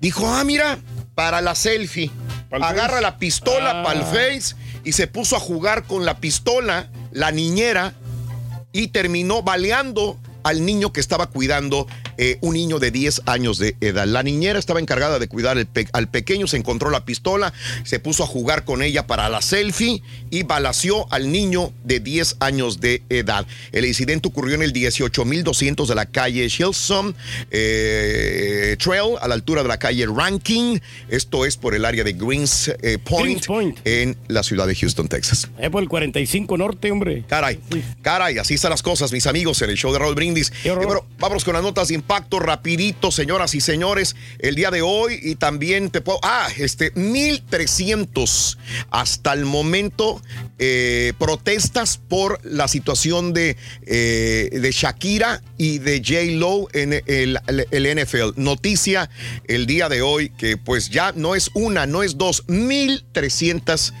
Dijo, 0.00 0.28
ah, 0.28 0.44
mira, 0.44 0.78
para 1.14 1.40
la 1.40 1.54
selfie. 1.54 2.10
Agarra 2.50 3.00
la 3.00 3.18
pistola 3.18 3.80
Ah. 3.80 3.82
para 3.82 3.98
el 4.00 4.06
face 4.06 4.54
y 4.84 4.92
se 4.92 5.06
puso 5.08 5.34
a 5.36 5.40
jugar 5.40 5.84
con 5.84 6.04
la 6.04 6.18
pistola, 6.18 6.88
la 7.10 7.32
niñera, 7.32 7.94
y 8.72 8.88
terminó 8.88 9.42
baleando 9.42 10.18
al 10.44 10.64
niño 10.64 10.92
que 10.92 11.00
estaba 11.00 11.26
cuidando, 11.28 11.86
eh, 12.18 12.38
un 12.40 12.54
niño 12.54 12.78
de 12.78 12.90
10 12.90 13.22
años 13.26 13.58
de 13.58 13.76
edad. 13.80 14.06
La 14.06 14.22
niñera 14.22 14.58
estaba 14.58 14.80
encargada 14.80 15.18
de 15.18 15.28
cuidar 15.28 15.58
el 15.58 15.66
pe- 15.66 15.88
al 15.92 16.08
pequeño, 16.08 16.46
se 16.46 16.56
encontró 16.56 16.90
la 16.90 17.04
pistola, 17.04 17.52
se 17.84 17.98
puso 18.00 18.22
a 18.24 18.26
jugar 18.26 18.64
con 18.64 18.82
ella 18.82 19.06
para 19.06 19.28
la 19.28 19.42
selfie 19.42 20.02
y 20.30 20.42
balació 20.44 21.06
al 21.12 21.30
niño 21.32 21.72
de 21.84 22.00
10 22.00 22.36
años 22.40 22.80
de 22.80 23.02
edad. 23.08 23.46
El 23.72 23.84
incidente 23.86 24.28
ocurrió 24.28 24.54
en 24.54 24.62
el 24.62 24.72
18200 24.72 25.88
de 25.88 25.94
la 25.94 26.06
calle 26.06 26.48
Shilson 26.48 27.14
eh, 27.88 28.76
Trail, 28.78 29.16
a 29.20 29.28
la 29.28 29.34
altura 29.34 29.62
de 29.62 29.68
la 29.68 29.78
calle 29.78 30.06
Ranking. 30.06 30.78
Esto 31.08 31.44
es 31.44 31.56
por 31.56 31.74
el 31.74 31.84
área 31.84 32.04
de 32.04 32.12
Greens, 32.12 32.68
eh, 32.82 32.98
Point, 33.02 33.24
Greens 33.26 33.46
Point. 33.46 33.78
en 33.84 34.16
la 34.28 34.42
ciudad 34.42 34.66
de 34.66 34.74
Houston, 34.74 35.08
Texas. 35.08 35.48
Es 35.58 35.70
por 35.70 35.82
el 35.82 35.88
45 35.88 36.56
Norte, 36.58 36.90
hombre. 36.90 37.24
Caray, 37.28 37.58
caray, 38.02 38.38
así 38.38 38.54
están 38.54 38.70
las 38.70 38.82
cosas, 38.82 39.12
mis 39.12 39.26
amigos, 39.26 39.60
en 39.62 39.70
el 39.70 39.76
show 39.76 39.92
de 39.92 39.98
Raúl 39.98 40.14
Brindis. 40.14 40.52
Y 40.64 40.68
bueno, 40.70 41.04
vámonos 41.18 41.44
con 41.44 41.54
las 41.54 41.62
notas 41.62 41.88
de 41.88 41.94
impacto 42.04 42.38
rapidito, 42.38 43.10
señoras 43.10 43.54
y 43.54 43.62
señores, 43.62 44.14
el 44.38 44.54
día 44.56 44.70
de 44.70 44.82
hoy 44.82 45.18
y 45.22 45.36
también 45.36 45.88
te 45.88 46.02
puedo... 46.02 46.18
Ah, 46.22 46.48
este, 46.58 46.90
1300 46.90 48.58
hasta 48.90 49.32
el 49.32 49.46
momento 49.46 50.20
eh, 50.58 51.14
protestas 51.18 51.96
por 51.96 52.40
la 52.44 52.68
situación 52.68 53.32
de, 53.32 53.56
eh, 53.86 54.50
de 54.52 54.70
Shakira 54.70 55.42
y 55.56 55.78
de 55.78 56.02
J. 56.04 56.36
Lo 56.38 56.68
en 56.74 57.02
el, 57.06 57.40
el 57.70 58.04
NFL. 58.04 58.32
Noticia 58.36 59.08
el 59.48 59.66
día 59.66 59.88
de 59.88 60.02
hoy 60.02 60.28
que 60.28 60.58
pues 60.58 60.90
ya 60.90 61.12
no 61.16 61.34
es 61.34 61.50
una, 61.54 61.86
no 61.86 62.02
es 62.02 62.18
dos, 62.18 62.44
1300 62.48 63.94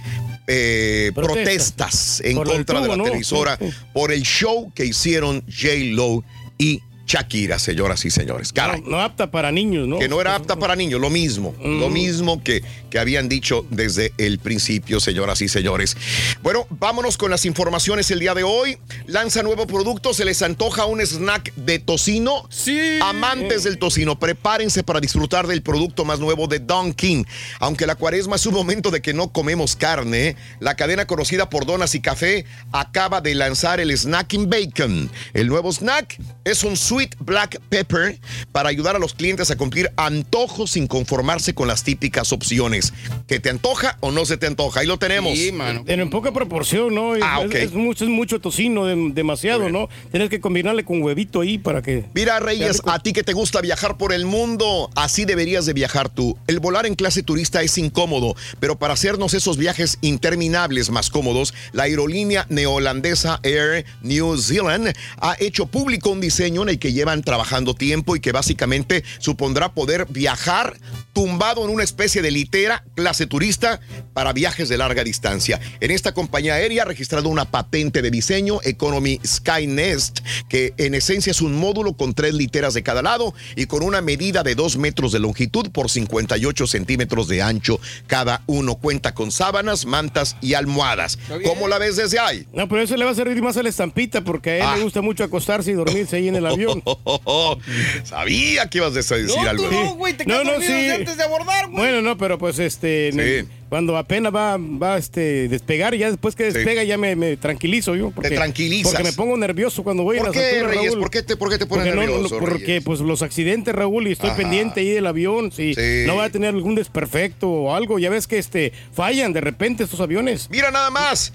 eh, 0.46 1.10
Protesta. 1.14 1.42
protestas 1.42 2.20
en 2.22 2.36
Por 2.36 2.48
contra 2.48 2.82
de 2.82 2.88
la 2.88 3.02
televisora 3.02 3.58
por 3.94 4.12
el 4.12 4.24
show 4.24 4.70
que 4.74 4.84
hicieron 4.84 5.42
J. 5.48 5.68
Lo 5.94 6.22
y 6.58 6.82
Shakira, 7.06 7.58
señoras 7.58 8.04
y 8.04 8.10
señores. 8.10 8.52
Caray. 8.52 8.80
No, 8.82 8.90
no 8.90 9.00
apta 9.00 9.30
para 9.30 9.52
niños, 9.52 9.86
¿no? 9.86 9.98
Que 9.98 10.08
no 10.08 10.20
era 10.20 10.34
apta 10.34 10.56
para 10.56 10.74
niños, 10.74 11.00
lo 11.00 11.10
mismo, 11.10 11.54
lo 11.62 11.90
mismo 11.90 12.42
que, 12.42 12.62
que 12.90 12.98
habían 12.98 13.28
dicho 13.28 13.66
desde 13.70 14.12
el 14.18 14.38
principio, 14.38 15.00
señoras 15.00 15.42
y 15.42 15.48
señores. 15.48 15.96
Bueno, 16.42 16.66
vámonos 16.70 17.16
con 17.16 17.30
las 17.30 17.44
informaciones 17.44 18.10
el 18.10 18.20
día 18.20 18.34
de 18.34 18.42
hoy. 18.42 18.78
Lanza 19.06 19.42
nuevo 19.42 19.66
producto, 19.66 20.14
se 20.14 20.24
les 20.24 20.40
antoja 20.42 20.86
un 20.86 21.00
snack 21.00 21.54
de 21.56 21.78
tocino. 21.78 22.46
Sí. 22.48 22.98
Amantes 23.02 23.64
del 23.64 23.78
tocino, 23.78 24.18
prepárense 24.18 24.82
para 24.82 25.00
disfrutar 25.00 25.46
del 25.46 25.62
producto 25.62 26.04
más 26.04 26.20
nuevo 26.20 26.46
de 26.46 26.58
Dunkin'. 26.58 27.26
Aunque 27.60 27.86
la 27.86 27.96
cuaresma 27.96 28.36
es 28.36 28.46
un 28.46 28.54
momento 28.54 28.90
de 28.90 29.02
que 29.02 29.12
no 29.12 29.32
comemos 29.32 29.76
carne, 29.76 30.36
la 30.60 30.74
cadena 30.74 31.06
conocida 31.06 31.50
por 31.50 31.66
donas 31.66 31.94
y 31.94 32.00
café 32.00 32.46
acaba 32.72 33.20
de 33.20 33.34
lanzar 33.34 33.80
el 33.80 33.96
Snacking 33.96 34.48
Bacon. 34.48 35.10
El 35.34 35.48
nuevo 35.48 35.72
snack 35.72 36.18
es 36.44 36.64
un 36.64 36.76
sweet 36.94 37.16
black 37.18 37.60
pepper 37.68 38.18
para 38.52 38.68
ayudar 38.68 38.94
a 38.94 38.98
los 39.00 39.14
clientes 39.14 39.50
a 39.50 39.56
cumplir 39.56 39.90
antojos 39.96 40.70
sin 40.72 40.86
conformarse 40.86 41.52
con 41.52 41.66
las 41.66 41.82
típicas 41.82 42.32
opciones. 42.32 42.92
¿Que 43.26 43.40
te 43.40 43.50
antoja 43.50 43.96
o 44.00 44.12
no 44.12 44.24
se 44.24 44.36
te 44.36 44.46
antoja? 44.46 44.80
Ahí 44.80 44.86
lo 44.86 44.96
tenemos. 44.98 45.36
Sí, 45.36 45.50
mano. 45.50 45.82
En 45.86 46.08
poca 46.10 46.32
proporción, 46.32 46.94
¿no? 46.94 47.14
Ah, 47.20 47.40
es, 47.40 47.46
ok. 47.46 47.54
es 47.54 47.72
mucho, 47.72 48.04
es 48.04 48.10
mucho 48.10 48.40
tocino, 48.40 48.86
dem- 48.86 49.12
demasiado, 49.12 49.70
¿no? 49.70 49.88
Tienes 50.12 50.30
que 50.30 50.40
combinarle 50.40 50.84
con 50.84 51.02
huevito 51.02 51.40
ahí 51.40 51.58
para 51.58 51.82
que... 51.82 52.04
Mira, 52.14 52.38
Reyes, 52.38 52.80
a 52.84 52.98
ti 53.00 53.12
que 53.12 53.24
te 53.24 53.32
gusta 53.32 53.60
viajar 53.60 53.96
por 53.96 54.12
el 54.12 54.24
mundo, 54.26 54.90
así 54.94 55.24
deberías 55.24 55.66
de 55.66 55.72
viajar 55.72 56.08
tú. 56.10 56.38
El 56.46 56.60
volar 56.60 56.86
en 56.86 56.94
clase 56.94 57.22
turista 57.24 57.62
es 57.62 57.76
incómodo, 57.78 58.36
pero 58.60 58.78
para 58.78 58.94
hacernos 58.94 59.34
esos 59.34 59.56
viajes 59.56 59.98
interminables 60.02 60.90
más 60.90 61.10
cómodos, 61.10 61.54
la 61.72 61.84
aerolínea 61.84 62.46
neoholandesa 62.50 63.40
Air 63.42 63.84
New 64.02 64.36
Zealand 64.36 64.92
ha 65.20 65.36
hecho 65.40 65.66
público 65.66 66.10
un 66.10 66.20
diseño 66.20 66.62
en 66.62 66.68
el 66.68 66.78
que 66.84 66.92
llevan 66.92 67.22
trabajando 67.22 67.72
tiempo 67.72 68.14
y 68.14 68.20
que 68.20 68.30
básicamente 68.30 69.04
supondrá 69.18 69.72
poder 69.72 70.06
viajar 70.10 70.76
tumbado 71.14 71.64
en 71.64 71.70
una 71.70 71.82
especie 71.82 72.20
de 72.20 72.30
litera 72.30 72.84
clase 72.94 73.26
turista 73.26 73.80
para 74.12 74.34
viajes 74.34 74.68
de 74.68 74.76
larga 74.76 75.02
distancia. 75.02 75.58
En 75.80 75.90
esta 75.90 76.12
compañía 76.12 76.56
aérea 76.56 76.82
ha 76.82 76.84
registrado 76.84 77.30
una 77.30 77.46
patente 77.46 78.02
de 78.02 78.10
diseño 78.10 78.58
Economy 78.64 79.18
Skynest, 79.26 80.18
que 80.50 80.74
en 80.76 80.92
esencia 80.94 81.30
es 81.30 81.40
un 81.40 81.54
módulo 81.54 81.94
con 81.94 82.12
tres 82.12 82.34
literas 82.34 82.74
de 82.74 82.82
cada 82.82 83.00
lado 83.00 83.32
y 83.56 83.64
con 83.64 83.82
una 83.82 84.02
medida 84.02 84.42
de 84.42 84.54
2 84.54 84.76
metros 84.76 85.12
de 85.12 85.20
longitud 85.20 85.70
por 85.70 85.88
58 85.88 86.66
centímetros 86.66 87.28
de 87.28 87.40
ancho. 87.40 87.80
Cada 88.06 88.42
uno 88.46 88.74
cuenta 88.74 89.14
con 89.14 89.30
sábanas, 89.30 89.86
mantas 89.86 90.36
y 90.42 90.52
almohadas. 90.52 91.18
¿Cómo 91.44 91.66
la 91.66 91.78
ves 91.78 91.96
desde 91.96 92.18
ahí? 92.18 92.46
No, 92.52 92.68
pero 92.68 92.82
eso 92.82 92.94
le 92.98 93.06
va 93.06 93.12
a 93.12 93.14
servir 93.14 93.40
más 93.42 93.56
a 93.56 93.62
la 93.62 93.70
estampita 93.70 94.22
porque 94.22 94.50
a 94.50 94.56
él 94.56 94.62
Ah. 94.66 94.76
le 94.76 94.82
gusta 94.84 95.00
mucho 95.00 95.24
acostarse 95.24 95.70
y 95.70 95.74
dormirse 95.74 96.16
ahí 96.16 96.28
en 96.28 96.36
el 96.36 96.44
avión. 96.54 96.73
Sabía 98.04 98.68
que 98.68 98.78
ibas 98.78 98.92
a 98.92 98.96
decir 98.96 99.26
No, 99.36 99.48
algo. 99.48 99.64
tú 99.64 99.70
no, 99.72 99.94
güey, 99.94 100.14
te 100.14 100.24
No, 100.26 100.44
no, 100.44 100.60
sí. 100.60 100.90
antes 100.90 101.16
de 101.16 101.22
abordar, 101.22 101.66
güey. 101.66 101.76
Bueno, 101.76 102.02
no, 102.02 102.16
pero 102.16 102.38
pues 102.38 102.58
este, 102.58 103.12
Sí. 103.12 103.48
cuando 103.68 103.96
apenas 103.96 104.34
va, 104.34 104.56
va 104.58 104.96
este, 104.98 105.48
despegar, 105.48 105.94
ya 105.96 106.08
después 106.10 106.34
que 106.34 106.44
despega 106.44 106.84
ya 106.84 106.96
me, 106.98 107.16
me 107.16 107.36
tranquilizo 107.36 107.94
yo. 107.94 108.10
Porque, 108.10 108.30
tranquilizas. 108.30 108.92
Porque 108.92 109.04
me 109.08 109.12
pongo 109.12 109.36
nervioso 109.36 109.82
cuando 109.82 110.02
voy 110.02 110.18
¿Por 110.18 110.26
en 110.28 110.32
las 110.32 110.40
qué, 110.42 110.50
alturas, 110.56 110.74
Reyes? 110.76 110.92
Raúl. 110.92 111.00
¿Por 111.00 111.10
qué 111.10 111.22
te, 111.22 111.36
por 111.36 111.50
qué 111.50 111.58
te 111.58 111.66
pones 111.66 111.86
Porque, 111.86 111.96
no, 112.06 112.12
nervioso, 112.12 112.38
porque 112.38 112.64
Reyes? 112.66 112.84
pues 112.84 113.00
los 113.00 113.22
accidentes, 113.22 113.74
Raúl, 113.74 114.08
y 114.08 114.12
estoy 114.12 114.30
Ajá. 114.30 114.38
pendiente 114.38 114.80
ahí 114.80 114.90
del 114.90 115.06
avión, 115.06 115.52
si 115.52 115.74
Sí. 115.74 116.04
no 116.06 116.16
va 116.16 116.24
a 116.24 116.30
tener 116.30 116.50
algún 116.54 116.74
desperfecto 116.74 117.48
o 117.50 117.74
algo, 117.74 117.98
ya 117.98 118.10
ves 118.10 118.26
que 118.26 118.38
este 118.38 118.72
fallan 118.92 119.32
de 119.32 119.40
repente 119.40 119.84
estos 119.84 120.00
aviones. 120.00 120.48
Mira 120.50 120.70
nada 120.70 120.90
más. 120.90 121.32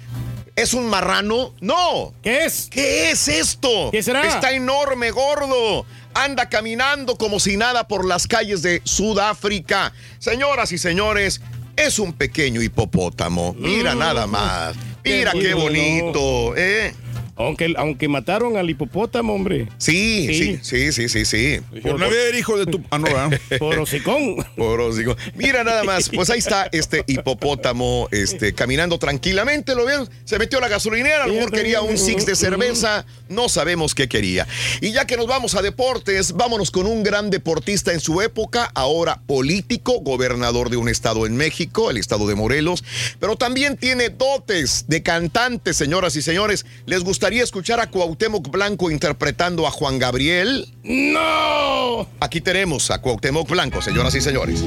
¿Es 0.59 0.73
un 0.73 0.87
marrano? 0.89 1.53
No. 1.61 2.13
¿Qué 2.21 2.43
es? 2.43 2.67
¿Qué 2.69 3.11
es 3.11 3.29
esto? 3.29 3.89
¿Qué 3.91 4.03
será? 4.03 4.27
Está 4.27 4.51
enorme, 4.51 5.09
gordo. 5.11 5.85
Anda 6.13 6.49
caminando 6.49 7.15
como 7.17 7.39
si 7.39 7.55
nada 7.55 7.87
por 7.87 8.05
las 8.05 8.27
calles 8.27 8.61
de 8.61 8.81
Sudáfrica. 8.83 9.93
Señoras 10.19 10.73
y 10.73 10.77
señores, 10.77 11.39
es 11.77 11.97
un 11.97 12.11
pequeño 12.11 12.61
hipopótamo. 12.61 13.55
Mira 13.57 13.95
Mm. 13.95 13.99
nada 13.99 14.27
más. 14.27 14.75
Mira 15.05 15.31
Qué 15.31 15.39
qué 15.39 15.53
bonito. 15.53 16.05
bonito, 16.19 16.53
¿eh? 16.57 16.93
Aunque, 17.39 17.73
aunque 17.77 18.09
mataron 18.09 18.57
al 18.57 18.69
hipopótamo, 18.69 19.33
hombre. 19.33 19.69
Sí, 19.77 20.27
sí, 20.27 20.59
Sí. 20.61 20.91
sí, 20.91 21.07
sí, 21.07 21.09
sí, 21.09 21.25
sí. 21.25 21.61
Por 21.81 21.97
no 21.97 22.09
ver, 22.09 22.35
hijo 22.35 22.57
de 22.57 22.65
tu. 22.65 22.83
Ah, 22.91 22.97
no, 22.97 23.05
¿verdad? 23.05 23.39
Por 23.59 23.79
hocicón. 23.79 24.45
Por 24.57 24.81
hocico. 24.81 25.15
Mira 25.35 25.63
nada 25.63 25.85
más, 25.85 26.09
pues 26.13 26.29
ahí 26.29 26.39
está 26.39 26.67
este 26.73 27.05
hipopótamo 27.07 28.09
este, 28.11 28.53
caminando 28.53 28.99
tranquilamente, 28.99 29.73
¿lo 29.73 29.85
ven? 29.85 30.01
Se 30.25 30.37
metió 30.37 30.57
a 30.57 30.61
la 30.61 30.67
gasolinera, 30.67 31.23
a 31.23 31.27
lo 31.27 31.33
mejor 31.35 31.51
quería 31.51 31.81
un 31.81 31.97
six 31.97 32.25
de 32.25 32.35
cerveza, 32.35 33.05
no 33.29 33.47
sabemos 33.47 33.95
qué 33.95 34.09
quería. 34.09 34.45
Y 34.81 34.91
ya 34.91 35.07
que 35.07 35.15
nos 35.15 35.27
vamos 35.27 35.55
a 35.55 35.61
deportes, 35.61 36.33
vámonos 36.33 36.71
con 36.71 36.87
un 36.87 37.03
gran 37.03 37.29
deportista 37.29 37.93
en 37.93 38.01
su 38.01 38.21
época, 38.21 38.69
ahora 38.75 39.21
político, 39.25 40.01
gobernador 40.01 40.69
de 40.69 40.75
un 40.75 40.89
estado 40.89 41.25
en 41.25 41.37
México, 41.37 41.89
el 41.89 41.95
estado 41.95 42.27
de 42.27 42.35
Morelos, 42.35 42.83
pero 43.21 43.37
también 43.37 43.77
tiene 43.77 44.09
dotes 44.09 44.89
de 44.89 45.01
cantante, 45.03 45.73
señoras 45.73 46.17
y 46.17 46.21
señores. 46.21 46.65
¿Les 46.85 47.01
gustaría 47.01 47.28
escuchar 47.37 47.79
a 47.79 47.87
Cuauhtémoc 47.87 48.49
Blanco 48.49 48.89
interpretando 48.89 49.67
a 49.67 49.71
Juan 49.71 49.99
Gabriel? 49.99 50.67
¡No! 50.83 52.07
Aquí 52.19 52.41
tenemos 52.41 52.89
a 52.89 53.01
Cuauhtémoc 53.01 53.47
Blanco, 53.47 53.81
señoras 53.81 54.15
y 54.15 54.21
señores. 54.21 54.65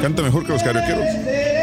Canta 0.00 0.22
mejor 0.22 0.46
que 0.46 0.52
los 0.52 0.62
carioqueros. 0.62 1.57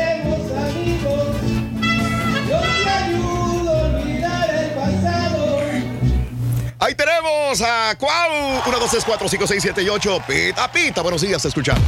Tenemos 7.26 7.62
a 7.62 7.96
Cuau. 7.98 8.62
1, 8.66 8.80
2, 8.80 8.90
3, 8.90 9.04
4, 9.06 9.30
5, 9.30 9.48
6, 9.48 9.62
7 9.62 9.84
y 9.84 9.90
8. 9.90 10.22
Pita, 10.28 10.72
pita. 10.72 11.02
Buenos 11.02 11.22
días, 11.22 11.42
te 11.42 11.48
escuchamos. 11.48 11.82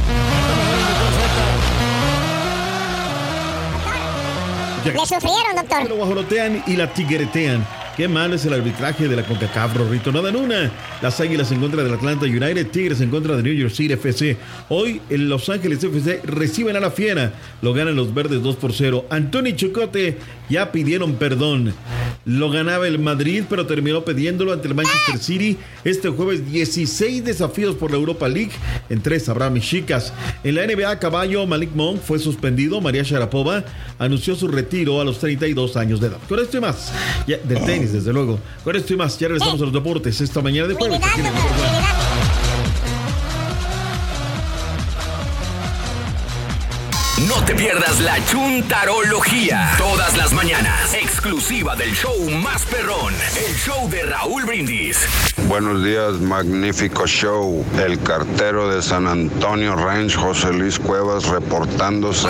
Le 4.84 4.92
sufrieron, 4.92 5.56
doctor. 5.56 5.88
Lo 5.88 5.96
guajolotean 5.96 6.62
y 6.66 6.76
la 6.76 6.92
tigretean. 6.92 7.66
Qué 7.98 8.06
mal 8.06 8.32
es 8.32 8.46
el 8.46 8.54
arbitraje 8.54 9.08
de 9.08 9.16
la 9.16 9.24
CONCACAF, 9.24 9.76
Rorrito. 9.76 10.12
Nada 10.12 10.28
en 10.28 10.36
una. 10.36 10.70
Las 11.02 11.18
Águilas 11.20 11.50
en 11.50 11.60
contra 11.60 11.82
del 11.82 11.92
Atlanta 11.92 12.26
United, 12.26 12.68
Tigres 12.68 13.00
en 13.00 13.10
contra 13.10 13.36
de 13.36 13.42
New 13.42 13.52
York 13.52 13.72
City 13.72 13.94
FC. 13.94 14.36
Hoy 14.68 15.02
en 15.10 15.28
Los 15.28 15.48
Ángeles 15.48 15.82
FC 15.82 16.20
reciben 16.22 16.76
a 16.76 16.80
la 16.80 16.92
Fiera. 16.92 17.32
Lo 17.60 17.74
ganan 17.74 17.96
los 17.96 18.14
verdes 18.14 18.40
2 18.40 18.54
por 18.54 18.72
0. 18.72 19.06
Antonio 19.10 19.52
y 19.52 19.56
Chocote 19.56 20.16
ya 20.48 20.72
pidieron 20.72 21.14
perdón. 21.14 21.74
Lo 22.24 22.50
ganaba 22.50 22.86
el 22.86 22.98
Madrid, 22.98 23.44
pero 23.48 23.66
terminó 23.66 24.04
pidiéndolo 24.04 24.52
ante 24.52 24.68
el 24.68 24.74
Manchester 24.74 25.18
City. 25.18 25.56
Este 25.84 26.08
jueves 26.10 26.50
16 26.50 27.24
desafíos 27.24 27.74
por 27.74 27.90
la 27.90 27.96
Europa 27.96 28.28
League. 28.28 28.52
En 28.90 29.00
tres 29.00 29.28
habrá 29.28 29.48
mis 29.48 29.64
chicas. 29.64 30.12
En 30.44 30.54
la 30.54 30.66
NBA, 30.66 30.98
caballo 30.98 31.46
Malik 31.46 31.70
Monk 31.74 32.00
fue 32.02 32.18
suspendido. 32.18 32.80
María 32.80 33.02
Sharapova 33.02 33.64
anunció 33.98 34.34
su 34.34 34.48
retiro 34.48 35.00
a 35.00 35.04
los 35.04 35.18
32 35.18 35.76
años 35.76 36.00
de 36.00 36.08
edad. 36.08 36.18
Con 36.28 36.38
esto 36.38 36.58
y 36.58 36.60
más, 36.60 36.92
ya, 37.26 37.38
del 37.38 37.64
tenis, 37.64 37.92
desde 37.92 38.12
luego. 38.12 38.38
Con 38.62 38.76
esto 38.76 38.92
y 38.92 38.96
más, 38.96 39.18
ya 39.18 39.28
regresamos 39.28 39.60
a 39.62 39.64
los 39.64 39.72
deportes 39.72 40.20
esta 40.20 40.42
mañana 40.42 40.68
de 40.68 40.74
jueves. 40.74 41.00
No 47.26 47.44
te 47.44 47.52
pierdas 47.52 47.98
la 48.00 48.24
chuntarología. 48.26 49.72
Todas 49.76 50.16
las 50.16 50.32
mañanas. 50.32 50.94
Exclusiva 50.94 51.74
del 51.74 51.92
show 51.92 52.14
más 52.30 52.64
perrón. 52.66 53.12
El 53.36 53.56
show 53.56 53.90
de 53.90 54.04
Raúl 54.04 54.44
Brindis. 54.44 55.04
Buenos 55.48 55.82
días, 55.82 56.12
magnífico 56.20 57.08
show. 57.08 57.64
El 57.76 58.00
cartero 58.00 58.72
de 58.72 58.82
San 58.82 59.08
Antonio 59.08 59.74
Ranch, 59.74 60.14
José 60.14 60.52
Luis 60.52 60.78
Cuevas, 60.78 61.26
reportándose 61.26 62.28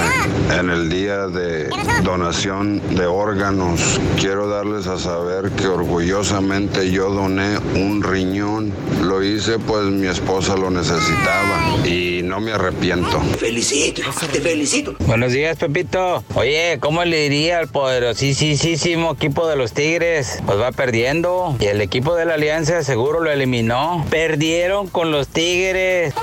en 0.58 0.70
el 0.70 0.88
día 0.88 1.26
de 1.26 1.68
donación 2.02 2.80
de 2.96 3.04
órganos. 3.04 4.00
Quiero 4.18 4.48
darles 4.48 4.86
a 4.86 4.98
saber 4.98 5.50
que 5.50 5.66
orgullosamente 5.66 6.90
yo 6.90 7.10
doné 7.10 7.58
un 7.74 8.02
riñón. 8.02 8.72
Lo 9.02 9.22
hice 9.22 9.58
pues 9.58 9.84
mi 9.84 10.06
esposa 10.06 10.56
lo 10.56 10.70
necesitaba 10.70 11.86
y 11.86 12.22
no 12.22 12.40
me 12.40 12.52
arrepiento. 12.52 13.20
Felicito, 13.38 14.02
te 14.32 14.40
felicito. 14.40 14.77
Buenos 15.00 15.32
días, 15.32 15.56
Pepito. 15.56 16.22
Oye, 16.34 16.78
¿cómo 16.80 17.04
le 17.04 17.28
diría 17.28 17.58
al 17.58 17.68
poderosísimo 17.68 19.12
equipo 19.12 19.48
de 19.48 19.56
los 19.56 19.72
Tigres? 19.72 20.40
Pues 20.46 20.58
va 20.58 20.72
perdiendo. 20.72 21.56
Y 21.58 21.66
el 21.66 21.80
equipo 21.80 22.14
de 22.14 22.24
la 22.24 22.34
Alianza 22.34 22.82
seguro 22.84 23.20
lo 23.20 23.30
eliminó. 23.30 24.04
Perdieron 24.10 24.88
con 24.88 25.10
los 25.10 25.28
Tigres. 25.28 26.14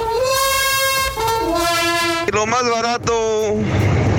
Lo 2.31 2.45
más 2.45 2.69
barato, 2.69 3.13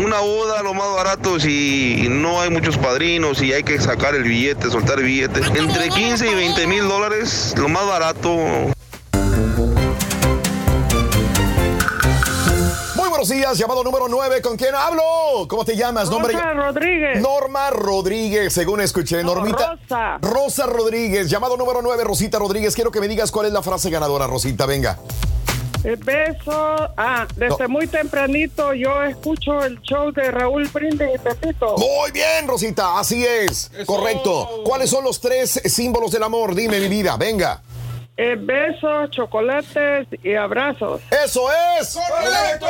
una 0.02 0.20
boda, 0.20 0.62
lo 0.62 0.74
más 0.74 0.94
barato, 0.94 1.38
si 1.38 2.06
no 2.08 2.40
hay 2.40 2.50
muchos 2.50 2.78
padrinos 2.78 3.42
y 3.42 3.52
hay 3.52 3.62
que 3.62 3.78
sacar 3.78 4.14
el 4.14 4.24
billete, 4.24 4.70
soltar 4.70 4.98
el 4.98 5.04
billete. 5.04 5.40
Entre 5.58 5.88
15 5.88 6.30
y 6.30 6.34
20 6.34 6.66
mil 6.66 6.88
dólares, 6.88 7.54
lo 7.58 7.68
más 7.68 7.86
barato. 7.86 8.75
Buenos 13.28 13.44
días, 13.44 13.58
llamado 13.58 13.82
número 13.82 14.06
9. 14.08 14.40
¿Con 14.40 14.56
quién 14.56 14.74
hablo? 14.74 15.02
¿Cómo 15.48 15.64
te 15.64 15.76
llamas? 15.76 16.08
Nombre. 16.10 16.32
Rosa 16.32 16.52
Rodríguez. 16.52 17.20
Norma 17.20 17.70
Rodríguez, 17.70 18.52
según 18.52 18.80
escuché. 18.80 19.22
No, 19.24 19.34
Normita. 19.34 19.74
Rosa. 19.74 20.18
Rosa 20.20 20.66
Rodríguez, 20.66 21.28
llamado 21.28 21.56
número 21.56 21.82
9, 21.82 22.04
Rosita 22.04 22.38
Rodríguez. 22.38 22.74
Quiero 22.74 22.90
que 22.92 23.00
me 23.00 23.08
digas 23.08 23.32
cuál 23.32 23.46
es 23.46 23.52
la 23.52 23.62
frase 23.62 23.90
ganadora, 23.90 24.26
Rosita. 24.26 24.66
Venga. 24.66 24.98
El 25.82 25.96
beso. 25.96 26.88
Ah, 26.96 27.26
desde 27.36 27.68
muy 27.68 27.86
tempranito 27.86 28.74
yo 28.74 29.02
escucho 29.02 29.64
el 29.64 29.80
show 29.82 30.12
de 30.12 30.30
Raúl 30.30 30.68
Brindis 30.68 31.08
y 31.14 31.18
Pepito. 31.18 31.76
Muy 31.78 32.12
bien, 32.12 32.46
Rosita, 32.46 32.98
así 32.98 33.24
es. 33.24 33.70
Correcto. 33.86 34.62
¿Cuáles 34.64 34.90
son 34.90 35.02
los 35.04 35.20
tres 35.20 35.60
símbolos 35.64 36.12
del 36.12 36.22
amor? 36.22 36.54
Dime, 36.54 36.78
mi 36.78 36.88
vida. 36.88 37.16
Venga. 37.16 37.62
Eh, 38.18 38.34
besos, 38.38 39.10
chocolates 39.10 40.08
y 40.22 40.34
abrazos. 40.34 41.02
¡Eso 41.10 41.48
es! 41.78 41.98
¡Correcto! 42.08 42.66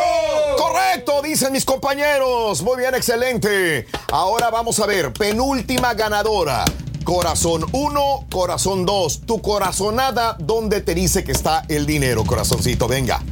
¡Correcto! 0.57 1.23
Dicen 1.23 1.53
mis 1.53 1.65
compañeros. 1.65 2.63
Muy 2.63 2.79
bien, 2.79 2.93
excelente. 2.97 3.87
Ahora 4.11 4.51
vamos 4.51 4.81
a 4.81 4.87
ver, 4.87 5.13
penúltima 5.13 5.95
ganadora. 5.95 6.65
Corazón 7.05 7.65
1, 7.71 8.27
corazón 8.29 8.85
2. 8.85 9.21
Tu 9.21 9.41
corazonada, 9.41 10.35
¿dónde 10.41 10.81
te 10.81 10.97
dice 10.97 11.23
que 11.23 11.31
está 11.31 11.63
el 11.69 11.87
dinero, 11.87 12.25
corazoncito? 12.25 12.89
Venga. 12.89 13.23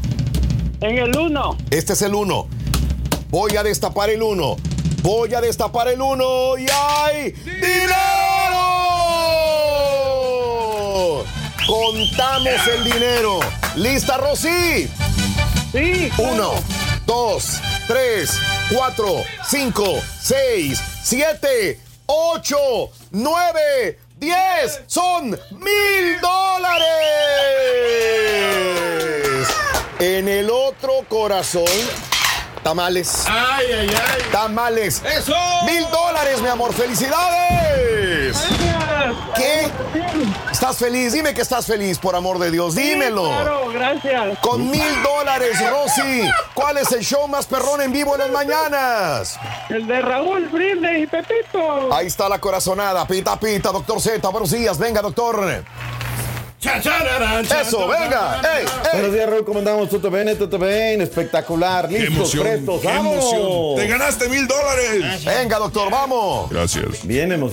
En 0.83 0.99
el 0.99 1.19
1. 1.19 1.59
Este 1.71 1.95
es 1.95 2.03
el 2.03 2.15
1. 2.15 2.47
Voy 3.31 3.57
a 3.57 3.65
destapar 3.65 4.11
el 4.11 4.23
1. 4.23 4.57
Voy 5.03 5.35
a 5.35 5.41
destapar 5.41 5.89
el 5.89 6.01
1 6.01 6.59
y 6.59 6.67
hay 6.71 7.33
dinero. 7.33 8.24
Contamos 11.67 12.69
el 12.75 12.85
dinero. 12.85 13.41
¿Lista, 13.77 14.19
Rosy? 14.19 14.89
Sí. 15.73 16.11
Uno, 16.19 16.53
dos, 17.07 17.61
tres, 17.87 18.39
cuatro, 18.71 19.25
cinco, 19.49 19.85
seis, 20.21 20.79
siete, 21.03 21.81
ocho, 22.07 22.91
nueve, 23.11 23.99
diez. 24.17 24.83
Son 24.87 25.31
mil 25.31 26.21
dólares. 26.21 26.85
En 29.99 30.29
el 30.29 30.51
otro 30.51 30.93
corazón, 31.09 31.65
tamales. 32.65 33.25
Ay, 33.29 33.67
ay, 33.79 33.89
ay. 33.91 34.23
Tamales. 34.33 35.03
¡Eso! 35.05 35.37
Mil 35.67 35.87
dólares, 35.91 36.41
mi 36.43 36.49
amor. 36.49 36.75
¡Felicidades! 36.75 38.37
¿Qué? 39.37 39.71
¿Estás 40.51 40.79
feliz? 40.79 41.13
Dime 41.13 41.35
que 41.35 41.43
estás 41.43 41.67
feliz, 41.67 41.99
por 41.99 42.17
amor 42.17 42.39
de 42.39 42.51
Dios. 42.51 42.75
Dímelo. 42.75 43.29
Claro, 43.29 43.69
gracias. 43.73 44.39
Con 44.39 44.71
mil 44.71 45.03
dólares, 45.03 45.57
Rosy. 45.71 46.29
¿Cuál 46.55 46.79
es 46.79 46.91
el 46.93 47.05
show 47.05 47.29
más 47.29 47.47
perrón 47.47 47.83
en 47.83 47.93
vivo 47.93 48.15
en 48.15 48.21
las 48.21 48.31
mañanas? 48.31 49.39
El 49.69 49.87
de 49.87 50.01
Raúl 50.01 50.49
Brindis 50.49 51.05
y 51.05 51.07
Pepito. 51.07 51.93
Ahí 51.93 52.07
está 52.07 52.29
la 52.29 52.41
corazonada. 52.41 53.07
Pita, 53.07 53.39
pita, 53.39 53.71
doctor 53.71 54.01
Z. 54.01 54.27
Buenos 54.31 54.51
días. 54.51 54.79
Venga, 54.79 55.03
doctor. 55.03 55.65
Eso, 56.65 57.87
venga. 57.89 58.41
Ey, 58.43 58.65
ey. 58.65 58.91
Buenos 58.95 59.13
días, 59.13 59.29
Raúl. 59.29 59.45
¿Cómo 59.45 59.59
andamos? 59.59 59.91
¿Todo 59.91 60.11
bien? 60.11 60.37
¿Todo 60.39 60.59
bien? 60.59 61.03
Espectacular. 61.03 61.89
Qué 61.89 61.99
Listos, 61.99 62.17
emoción, 62.17 62.43
prestos. 62.43 62.81
qué 62.81 62.87
¡Vamos! 62.89 63.33
emoción. 63.33 63.77
Te 63.77 63.87
ganaste 63.87 64.29
mil 64.31 64.47
dólares. 64.49 65.25
Venga, 65.27 65.59
doctor, 65.59 65.91
vamos. 65.91 66.51
Gracias. 66.51 67.07
Vienemos. 67.07 67.53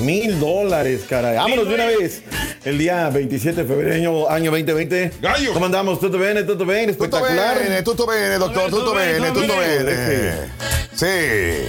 Mil 0.00 0.40
dólares, 0.40 1.02
caray. 1.08 1.36
Vámonos 1.36 1.68
de 1.68 1.74
una 1.74 1.86
vez. 1.86 2.22
El 2.64 2.78
día 2.78 3.10
27 3.10 3.62
de 3.62 3.68
febrero, 3.68 4.30
año 4.30 4.50
2020. 4.50 5.12
Gallo. 5.20 5.52
¿Cómo 5.52 5.66
andamos? 5.66 6.00
¿Todo 6.00 6.16
bien? 6.18 6.46
¿Todo 6.46 6.64
bien? 6.64 6.88
Espectacular. 6.90 7.58
bene, 7.58 7.82
tutto 7.82 8.06
bene, 8.06 8.38
doctor, 8.38 8.70
tutto 8.70 8.94
bene, 8.94 9.30
tutto 9.32 9.54
bene. 9.58 10.34
Sí. 10.94 11.68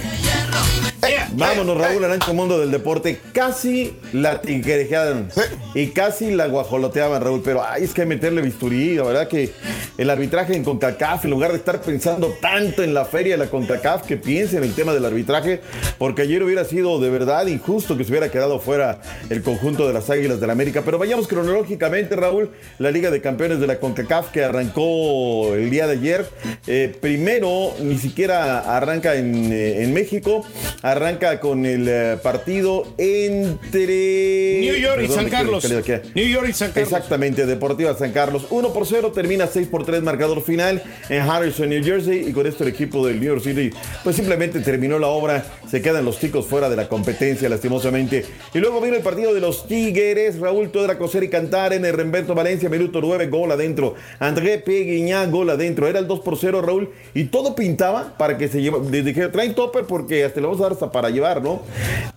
Vámonos, 1.36 1.76
Raúl 1.76 2.02
Arancho 2.02 2.32
Mundo 2.32 2.58
del 2.58 2.70
Deporte. 2.70 3.20
Casi 3.34 3.94
la 4.14 4.40
tijerejeaban 4.40 5.28
y 5.74 5.88
casi 5.88 6.30
la 6.30 6.46
guajoloteaban, 6.46 7.20
Raúl. 7.20 7.42
Pero 7.44 7.62
ay, 7.62 7.84
es 7.84 7.92
que 7.92 8.00
hay 8.00 8.08
que 8.08 8.14
meterle 8.14 8.40
bisturí. 8.40 8.94
La 8.94 9.02
verdad 9.02 9.28
que 9.28 9.52
el 9.98 10.08
arbitraje 10.08 10.56
en 10.56 10.64
CONCACAF, 10.64 11.26
en 11.26 11.30
lugar 11.30 11.50
de 11.52 11.58
estar 11.58 11.82
pensando 11.82 12.34
tanto 12.40 12.82
en 12.82 12.94
la 12.94 13.04
feria 13.04 13.36
de 13.36 13.44
la 13.44 13.50
CONCACAF, 13.50 14.06
que 14.06 14.16
piense 14.16 14.56
en 14.56 14.62
el 14.64 14.74
tema 14.74 14.94
del 14.94 15.04
arbitraje, 15.04 15.60
porque 15.98 16.22
ayer 16.22 16.42
hubiera 16.42 16.64
sido 16.64 16.98
de 17.00 17.10
verdad 17.10 17.46
injusto 17.48 17.98
que 17.98 18.04
se 18.04 18.12
hubiera 18.12 18.30
quedado 18.30 18.58
fuera 18.58 19.02
el 19.28 19.42
conjunto 19.42 19.86
de 19.86 19.92
las 19.92 20.08
Águilas 20.08 20.40
del 20.40 20.46
la 20.46 20.54
América. 20.54 20.82
Pero 20.86 20.96
vayamos 20.96 21.28
cronológicamente, 21.28 22.16
Raúl, 22.16 22.50
la 22.78 22.90
Liga 22.90 23.10
de 23.10 23.20
Campeones 23.20 23.60
de 23.60 23.66
la 23.66 23.78
CONCACAF 23.78 24.30
que 24.30 24.42
arrancó 24.42 25.54
el 25.54 25.68
día 25.68 25.86
de 25.86 25.92
ayer. 25.92 26.26
Eh, 26.66 26.96
primero, 26.98 27.74
ni 27.82 27.98
siquiera 27.98 28.74
arranca 28.74 29.16
en, 29.16 29.52
eh, 29.52 29.82
en 29.82 29.92
México, 29.92 30.42
arranca 30.80 31.25
con 31.40 31.66
el 31.66 31.86
eh, 31.88 32.16
partido 32.22 32.86
entre 32.96 34.58
New 34.60 34.76
York 34.76 35.02
y 35.04 35.08
San 35.08 35.28
Carlos. 35.28 35.68
New 36.14 36.28
York 36.28 36.46
y 36.48 36.52
San 36.52 36.70
Carlos. 36.70 36.92
Exactamente, 36.92 37.46
Deportiva 37.46 37.94
San 37.96 38.12
Carlos. 38.12 38.46
1 38.48 38.72
por 38.72 38.86
0, 38.86 39.10
termina 39.12 39.46
6 39.46 39.66
por 39.66 39.84
3, 39.84 40.02
marcador 40.02 40.42
final 40.42 40.82
en 41.08 41.22
Harrison, 41.22 41.68
New 41.68 41.82
Jersey. 41.82 42.28
Y 42.28 42.32
con 42.32 42.46
esto 42.46 42.62
el 42.62 42.70
equipo 42.70 43.04
del 43.06 43.18
New 43.18 43.28
York 43.28 43.42
City, 43.42 43.70
pues 44.04 44.14
simplemente 44.14 44.60
terminó 44.60 44.98
la 44.98 45.08
obra. 45.08 45.44
Se 45.68 45.82
quedan 45.82 46.04
los 46.04 46.18
ticos 46.18 46.46
fuera 46.46 46.70
de 46.70 46.76
la 46.76 46.88
competencia, 46.88 47.48
lastimosamente. 47.48 48.24
Y 48.54 48.58
luego 48.58 48.80
vino 48.80 48.96
el 48.96 49.02
partido 49.02 49.34
de 49.34 49.40
los 49.40 49.66
Tigres. 49.66 50.38
Raúl 50.38 50.70
Todra 50.70 50.96
Coser 50.96 51.24
y 51.24 51.28
Cantar 51.28 51.72
en 51.72 51.84
el 51.84 51.92
Remberto 51.92 52.34
Valencia, 52.34 52.68
minuto 52.68 53.00
9, 53.00 53.26
gol 53.26 53.50
adentro. 53.50 53.94
André 54.20 54.58
Peguiñá, 54.58 55.26
gol 55.26 55.50
adentro. 55.50 55.88
Era 55.88 55.98
el 55.98 56.06
2 56.06 56.20
por 56.20 56.38
0, 56.38 56.62
Raúl. 56.62 56.90
Y 57.14 57.24
todo 57.24 57.56
pintaba 57.56 58.16
para 58.16 58.38
que 58.38 58.46
se 58.46 58.62
lleve. 58.62 58.78
Les 58.90 59.04
dije, 59.04 59.28
traen 59.28 59.54
topper 59.54 59.84
porque 59.84 60.24
hasta 60.24 60.40
le 60.40 60.46
vamos 60.46 60.60
a 60.60 60.64
dar 60.64 60.72
hasta 60.72 60.92
para 60.92 61.10
llevar, 61.16 61.42
¿no? 61.42 61.62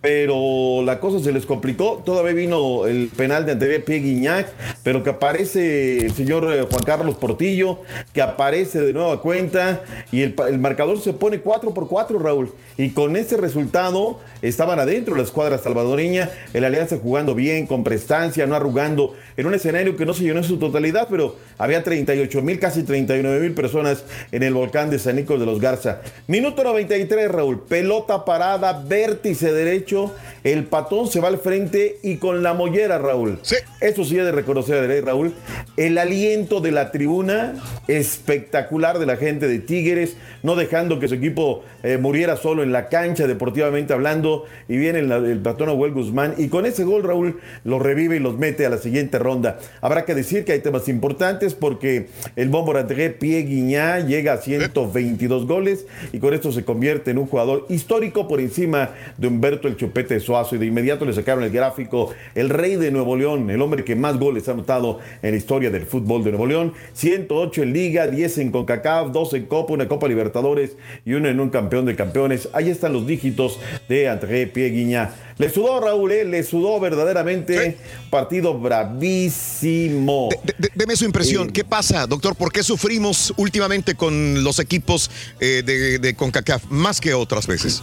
Pero 0.02 0.84
la 0.84 1.00
cosa 1.00 1.20
se 1.20 1.32
les 1.32 1.46
complicó. 1.46 2.02
Todavía 2.06 2.34
vino 2.34 2.86
el 2.86 3.10
penal 3.16 3.46
de 3.46 3.54
André 3.54 3.80
Peguiñac, 3.80 4.48
pero 4.84 5.04
que 5.04 5.10
aparece 5.10 6.06
el 6.06 6.14
señor 6.14 6.54
eh, 6.54 6.66
Juan 6.70 6.84
Carlos 6.84 7.16
Portillo, 7.16 7.80
que 8.14 8.22
aparece 8.22 8.80
de 8.82 8.94
nueva 8.94 9.22
cuenta 9.22 9.82
y 10.12 10.22
el 10.22 10.60
marcador 10.60 11.00
se 11.02 11.14
pone 11.14 11.40
4 11.40 11.74
por 11.74 11.88
4, 11.88 12.20
Raúl. 12.20 12.52
Y 12.78 12.92
con 12.92 13.16
ese 13.16 13.36
resultado 13.38 14.20
estaban 14.42 14.80
adentro 14.80 15.16
la 15.16 15.24
escuadra 15.24 15.58
salvadoreña, 15.58 16.30
el 16.54 16.64
Alianza 16.64 16.98
jugando 16.98 17.36
bien, 17.36 17.68
con 17.68 17.84
prestancia, 17.84 18.46
no 18.48 18.56
arrugando, 18.56 19.16
en 19.36 19.48
un 19.48 19.54
escenario 19.54 19.96
que 19.98 20.06
no 20.06 20.14
se 20.14 20.24
llenó 20.24 20.40
en 20.40 20.46
su 20.46 20.58
totalidad, 20.58 21.08
pero 21.10 21.36
había 21.58 21.84
38 21.84 22.42
mil, 22.42 22.60
casi 22.60 22.84
39 22.84 23.40
mil 23.40 23.54
personas 23.54 24.04
en 24.32 24.44
el 24.44 24.54
volcán 24.54 24.90
de 24.90 25.00
San 25.00 25.16
Nicolás 25.16 25.42
de 25.42 25.46
los 25.46 25.60
Garza. 25.60 26.02
Minuto 26.28 26.64
93, 26.64 27.30
Raúl, 27.30 27.62
pelota 27.62 28.26
parada, 28.26 28.74
vértice 28.90 29.54
derecho, 29.54 30.14
el 30.44 30.66
patón 30.66 31.08
se 31.08 31.20
va 31.20 31.28
al 31.28 31.38
frente 31.38 32.00
y 32.02 32.18
con 32.18 32.44
la 32.44 32.54
mollera, 32.54 32.98
Raúl. 32.98 33.40
Eso 33.80 34.04
sí 34.04 34.18
es 34.18 34.26
de 34.26 34.32
reconocer, 34.32 34.90
¿eh, 34.90 35.02
Raúl. 35.02 35.34
El 35.78 35.98
aliento 35.98 36.60
de 36.60 36.72
la 36.72 36.92
tribuna 36.92 37.54
espectacular 37.88 39.00
de 39.00 39.06
la 39.06 39.16
gente 39.18 39.48
de 39.48 39.60
Tigres, 39.60 40.18
no 40.44 40.56
dejando 40.56 41.00
que 41.00 41.08
su 41.08 41.16
equipo 41.16 41.64
eh, 41.84 41.98
muriera 41.98 42.36
solo 42.36 42.64
en 42.64 42.72
la 42.72 42.90
cancha, 42.90 43.28
deportivamente 43.28 43.94
hablando, 43.94 44.46
y 44.68 44.78
viene 44.78 45.00
el, 45.00 45.12
el 45.12 45.40
patón 45.40 45.70
Abuel 45.70 45.94
Guzmán, 45.94 46.34
y 46.38 46.48
con 46.48 46.66
ese 46.66 46.84
gol, 46.84 47.04
Raúl, 47.04 47.40
los 47.64 47.82
revive 47.82 48.18
y 48.18 48.20
los 48.20 48.38
mete 48.38 48.66
a 48.66 48.70
la 48.70 48.78
siguiente 48.78 49.20
ronda. 49.20 49.60
Habrá 49.82 50.06
que 50.06 50.16
decir 50.16 50.44
que 50.44 50.54
hay 50.54 50.60
temas 50.60 50.88
importantes 50.88 51.54
porque 51.54 52.08
el 52.36 52.50
Bombo 52.50 52.76
André 52.76 53.10
Pie 53.10 53.42
Guiñá 53.44 54.00
llega 54.00 54.34
a 54.34 54.38
122 54.38 55.46
goles 55.46 55.86
y 56.14 56.20
con 56.20 56.34
esto 56.34 56.52
se 56.52 56.64
convierte 56.64 57.12
en 57.12 57.18
un 57.18 57.28
jugador 57.28 57.66
histórico 57.70 58.28
por 58.28 58.40
encima 58.40 58.79
de 59.18 59.28
Humberto 59.28 59.68
el 59.68 59.76
Chupete 59.76 60.20
Suazo 60.20 60.56
y 60.56 60.60
de 60.60 60.66
inmediato 60.66 61.06
le 61.06 61.14
sacaron 61.14 61.44
el 61.44 61.52
gráfico 61.52 62.14
el 62.36 62.50
rey 62.50 62.76
de 62.76 62.92
Nuevo 62.92 63.16
León, 63.16 63.50
el 63.50 63.62
hombre 63.62 63.84
que 63.84 63.96
más 63.96 64.18
goles 64.18 64.48
ha 64.48 64.52
anotado 64.52 65.00
en 65.22 65.32
la 65.32 65.38
historia 65.38 65.70
del 65.70 65.86
fútbol 65.86 66.24
de 66.24 66.32
Nuevo 66.32 66.46
León, 66.46 66.74
108 66.94 67.64
en 67.64 67.74
Liga, 67.74 68.08
10 68.08 68.38
en 68.40 68.52
CONCACAF, 68.52 69.12
2 69.12 69.34
en 69.34 69.46
Copa, 69.46 69.74
una 69.74 69.88
Copa 69.88 70.08
Libertadores 70.08 70.78
y 71.06 71.14
uno 71.14 71.28
en 71.30 71.40
un 71.40 71.50
campeón 71.50 71.86
de 71.86 71.96
campeones. 71.96 72.50
Ahí 72.54 72.70
están 72.70 72.94
los 72.94 73.06
dígitos 73.08 73.60
de 73.88 74.10
André 74.10 74.48
Pieguiña. 74.48 75.12
Le 75.40 75.50
sudó 75.50 75.80
Raúl, 75.80 76.12
¿eh? 76.12 76.26
le 76.26 76.44
sudó 76.44 76.80
verdaderamente. 76.82 77.78
Partido 78.10 78.60
bravísimo. 78.60 80.28
De- 80.44 80.54
de- 80.58 80.70
deme 80.76 80.96
su 80.98 81.06
impresión. 81.06 81.50
¿Qué 81.50 81.64
pasa, 81.64 82.06
doctor? 82.08 82.36
¿Por 82.36 82.52
qué 82.52 82.62
sufrimos 82.62 83.34
últimamente 83.38 83.96
con 83.96 84.44
los 84.44 84.60
equipos 84.60 85.10
eh, 85.40 85.64
de, 85.66 85.98
de 86.00 86.14
CONCACAF 86.14 86.66
más 86.70 87.00
que 87.00 87.14
otras 87.14 87.48
veces? 87.48 87.82